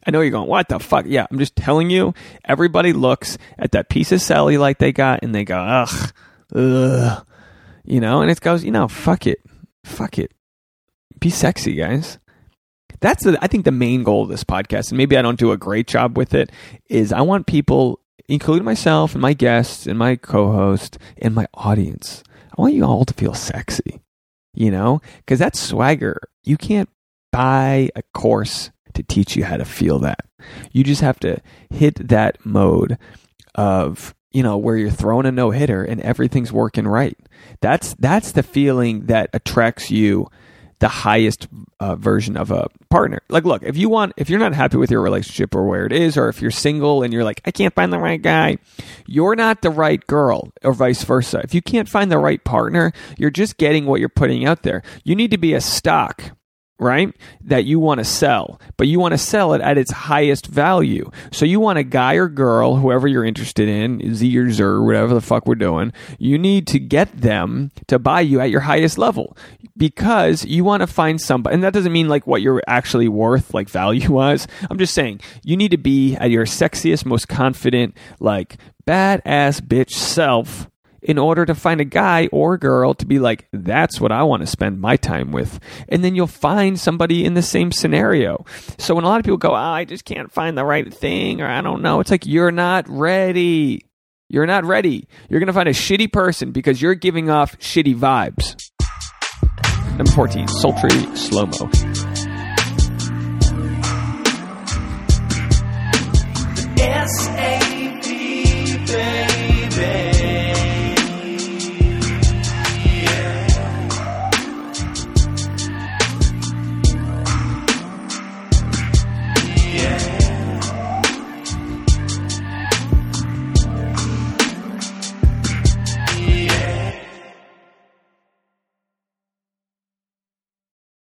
I 0.06 0.12
know 0.12 0.20
you're 0.20 0.32
going, 0.32 0.50
what 0.50 0.68
the 0.68 0.80
fuck? 0.80 1.06
Yeah, 1.08 1.28
I'm 1.32 1.40
just 1.40 1.56
telling 1.56 1.90
you, 1.90 2.14
everybody 2.44 2.92
looks 2.92 3.38
at 3.58 3.72
that 3.72 3.90
piece 3.90 4.12
of 4.12 4.20
cellulite 4.20 4.78
they 4.78 4.92
got 4.92 5.24
and 5.24 5.34
they 5.34 5.46
go, 5.46 5.58
ugh, 5.58 6.14
ugh, 6.54 7.26
you 7.86 8.02
know, 8.02 8.22
and 8.22 8.30
it 8.30 8.42
goes, 8.42 8.66
you 8.66 8.72
know, 8.72 8.90
fuck 8.90 9.28
it, 9.28 9.40
fuck 9.86 10.20
it. 10.20 10.34
Be 11.20 11.30
sexy, 11.30 11.76
guys 11.76 12.20
that's 13.04 13.24
the, 13.24 13.38
I 13.42 13.48
think 13.48 13.66
the 13.66 13.72
main 13.72 14.04
goal 14.04 14.24
of 14.24 14.30
this 14.30 14.44
podcast, 14.44 14.90
and 14.90 14.98
maybe 14.98 15.18
I 15.18 15.22
don't 15.22 15.38
do 15.38 15.52
a 15.52 15.58
great 15.58 15.88
job 15.88 16.18
with 16.18 16.34
it, 16.34 16.52
is 16.90 17.12
I 17.12 17.22
want 17.22 17.46
people, 17.46 18.00
including 18.28 18.64
myself 18.64 19.14
and 19.14 19.22
my 19.22 19.34
guests 19.34 19.86
and 19.86 20.00
my 20.00 20.16
co-host 20.16 20.98
and 21.18 21.36
my 21.36 21.48
audience, 21.54 22.24
I 22.58 22.62
want 22.62 22.74
you 22.74 22.86
all 22.86 23.04
to 23.04 23.14
feel 23.14 23.34
sexy, 23.34 24.02
you 24.54 24.72
know, 24.72 25.02
because 25.18 25.38
that's 25.38 25.60
swagger. 25.60 26.22
You 26.44 26.56
can't 26.56 26.90
buy 27.32 27.90
a 27.96 28.04
course 28.14 28.72
to 28.94 29.04
teach 29.04 29.36
you 29.36 29.44
how 29.44 29.58
to 29.58 29.66
feel 29.66 30.00
that. 30.00 30.26
You 30.72 30.84
just 30.84 31.02
have 31.02 31.20
to 31.22 31.42
hit 31.70 32.08
that 32.08 32.46
mode 32.46 32.98
of 33.56 34.16
you 34.32 34.42
know 34.42 34.58
where 34.58 34.76
you're 34.76 34.90
throwing 34.90 35.28
a 35.28 35.32
no 35.32 35.52
hitter 35.52 35.84
and 35.84 36.02
everything's 36.02 36.52
working 36.52 36.88
right. 36.88 37.18
That's 37.62 37.94
that's 38.00 38.32
the 38.32 38.44
feeling 38.44 39.06
that 39.06 39.30
attracts 39.34 39.92
you 39.92 40.28
the 40.84 40.90
highest 40.90 41.48
uh, 41.80 41.96
version 41.96 42.36
of 42.36 42.52
a 42.52 42.68
partner. 42.90 43.22
Like, 43.30 43.46
look, 43.46 43.64
if 43.64 43.78
you 43.78 43.88
want, 43.88 44.12
if 44.18 44.30
you're 44.30 44.38
not 44.38 44.54
happy 44.54 44.76
with 44.76 44.92
your 44.92 45.00
relationship 45.00 45.56
or 45.56 45.66
where 45.66 45.86
it 45.86 45.94
is, 45.94 46.18
or 46.18 46.28
if 46.28 46.42
you're 46.42 46.52
single 46.52 47.04
and 47.04 47.14
you're 47.14 47.24
like, 47.24 47.40
I 47.46 47.52
can't 47.52 47.74
find 47.74 47.94
the 47.94 48.00
right 48.00 48.22
guy, 48.22 48.58
you're 49.08 49.38
not 49.38 49.62
the 49.62 49.70
right 49.70 50.06
girl, 50.08 50.52
or 50.62 50.74
vice 50.74 51.02
versa. 51.06 51.40
If 51.42 51.54
you 51.54 51.62
can't 51.62 51.88
find 51.88 52.12
the 52.12 52.18
right 52.18 52.44
partner, 52.44 52.92
you're 53.18 53.30
just 53.30 53.56
getting 53.56 53.86
what 53.86 54.02
you're 54.02 54.10
putting 54.10 54.46
out 54.46 54.64
there. 54.64 54.84
You 55.06 55.16
need 55.16 55.32
to 55.32 55.38
be 55.38 55.54
a 55.54 55.62
stock 55.62 56.32
right? 56.80 57.16
That 57.42 57.66
you 57.66 57.80
want 57.80 58.00
to 58.00 58.04
sell, 58.04 58.60
but 58.78 58.88
you 58.88 59.00
want 59.00 59.14
to 59.14 59.18
sell 59.18 59.54
it 59.54 59.62
at 59.62 59.78
its 59.78 59.92
highest 59.92 60.48
value. 60.48 61.10
So 61.32 61.46
you 61.46 61.60
want 61.60 61.80
a 61.80 61.84
guy 61.84 62.16
or 62.16 62.28
girl, 62.28 62.76
whoever 62.76 63.08
you're 63.08 63.26
interested 63.26 63.70
in, 63.70 64.14
Z 64.14 64.38
or 64.38 64.52
Zer, 64.52 64.82
whatever 64.82 65.14
the 65.14 65.22
fuck 65.22 65.48
we're 65.48 65.56
doing, 65.56 65.94
you 66.20 66.38
need 66.38 66.68
to 66.68 66.80
get 66.80 67.16
them 67.16 67.72
to 67.88 68.00
buy 68.00 68.22
you 68.22 68.40
at 68.40 68.50
your 68.50 68.62
highest 68.62 68.98
level 68.98 69.38
because 69.78 70.46
you 70.46 70.64
want 70.64 70.82
to 70.82 70.88
find 70.88 71.20
somebody, 71.20 71.54
and 71.54 71.64
that 71.64 71.74
doesn't 71.74 71.92
mean 71.92 72.10
like 72.10 72.28
what 72.28 72.42
you're 72.42 72.62
actually 72.68 73.08
worth, 73.08 73.54
like 73.54 73.70
value 73.70 74.12
wise. 74.12 74.48
I'm 74.70 74.78
just 74.78 74.94
saying 74.94 75.22
you 75.44 75.58
need 75.58 75.72
to 75.72 75.78
be 75.78 76.16
at 76.16 76.32
your 76.32 76.46
sexiest, 76.46 77.06
most 77.06 77.28
confident, 77.28 77.96
like 78.20 78.58
badass 78.86 79.62
bitch 79.62 79.92
self 79.92 80.68
in 81.04 81.18
order 81.18 81.46
to 81.46 81.54
find 81.54 81.82
a 81.82 81.86
guy 81.86 82.28
or 82.32 82.58
girl 82.58 82.94
to 82.96 83.06
be 83.06 83.20
like, 83.20 83.48
that's 83.52 84.00
what 84.00 84.12
I 84.12 84.24
want 84.24 84.42
to 84.42 84.48
spend 84.48 84.80
my 84.80 84.96
time 84.96 85.32
with. 85.32 85.60
And 85.90 86.04
then 86.04 86.16
you'll 86.16 86.28
find 86.28 86.80
somebody 86.80 87.26
in 87.26 87.34
the 87.34 87.42
same 87.42 87.72
scenario. 87.72 88.46
So 88.78 88.96
when 88.96 89.04
a 89.04 89.08
lot 89.08 89.20
of 89.20 89.26
people 89.26 89.38
go, 89.38 89.52
oh, 89.52 89.56
I 89.56 89.86
just 89.86 90.06
can't 90.06 90.32
find 90.32 90.58
the 90.58 90.66
right 90.66 90.92
thing, 90.94 91.42
or 91.42 91.48
I 91.48 91.62
don't 91.62 91.82
know, 91.82 92.00
it's 92.00 92.12
like, 92.12 92.26
you're 92.26 92.52
not 92.52 92.88
ready. 92.88 93.86
You're 94.30 94.48
not 94.48 94.64
ready. 94.64 95.08
You're 95.30 95.40
going 95.40 95.48
to 95.48 95.54
find 95.54 95.70
a 95.70 95.74
shitty 95.74 96.12
person 96.12 96.52
because 96.52 96.82
you're 96.82 96.96
giving 96.96 97.30
off 97.30 97.60
shitty 97.60 97.96
vibes. 97.96 98.56
Number 99.98 100.12
14, 100.12 100.48
sultry 100.48 100.90
slow 101.16 101.46
mo. 101.46 101.70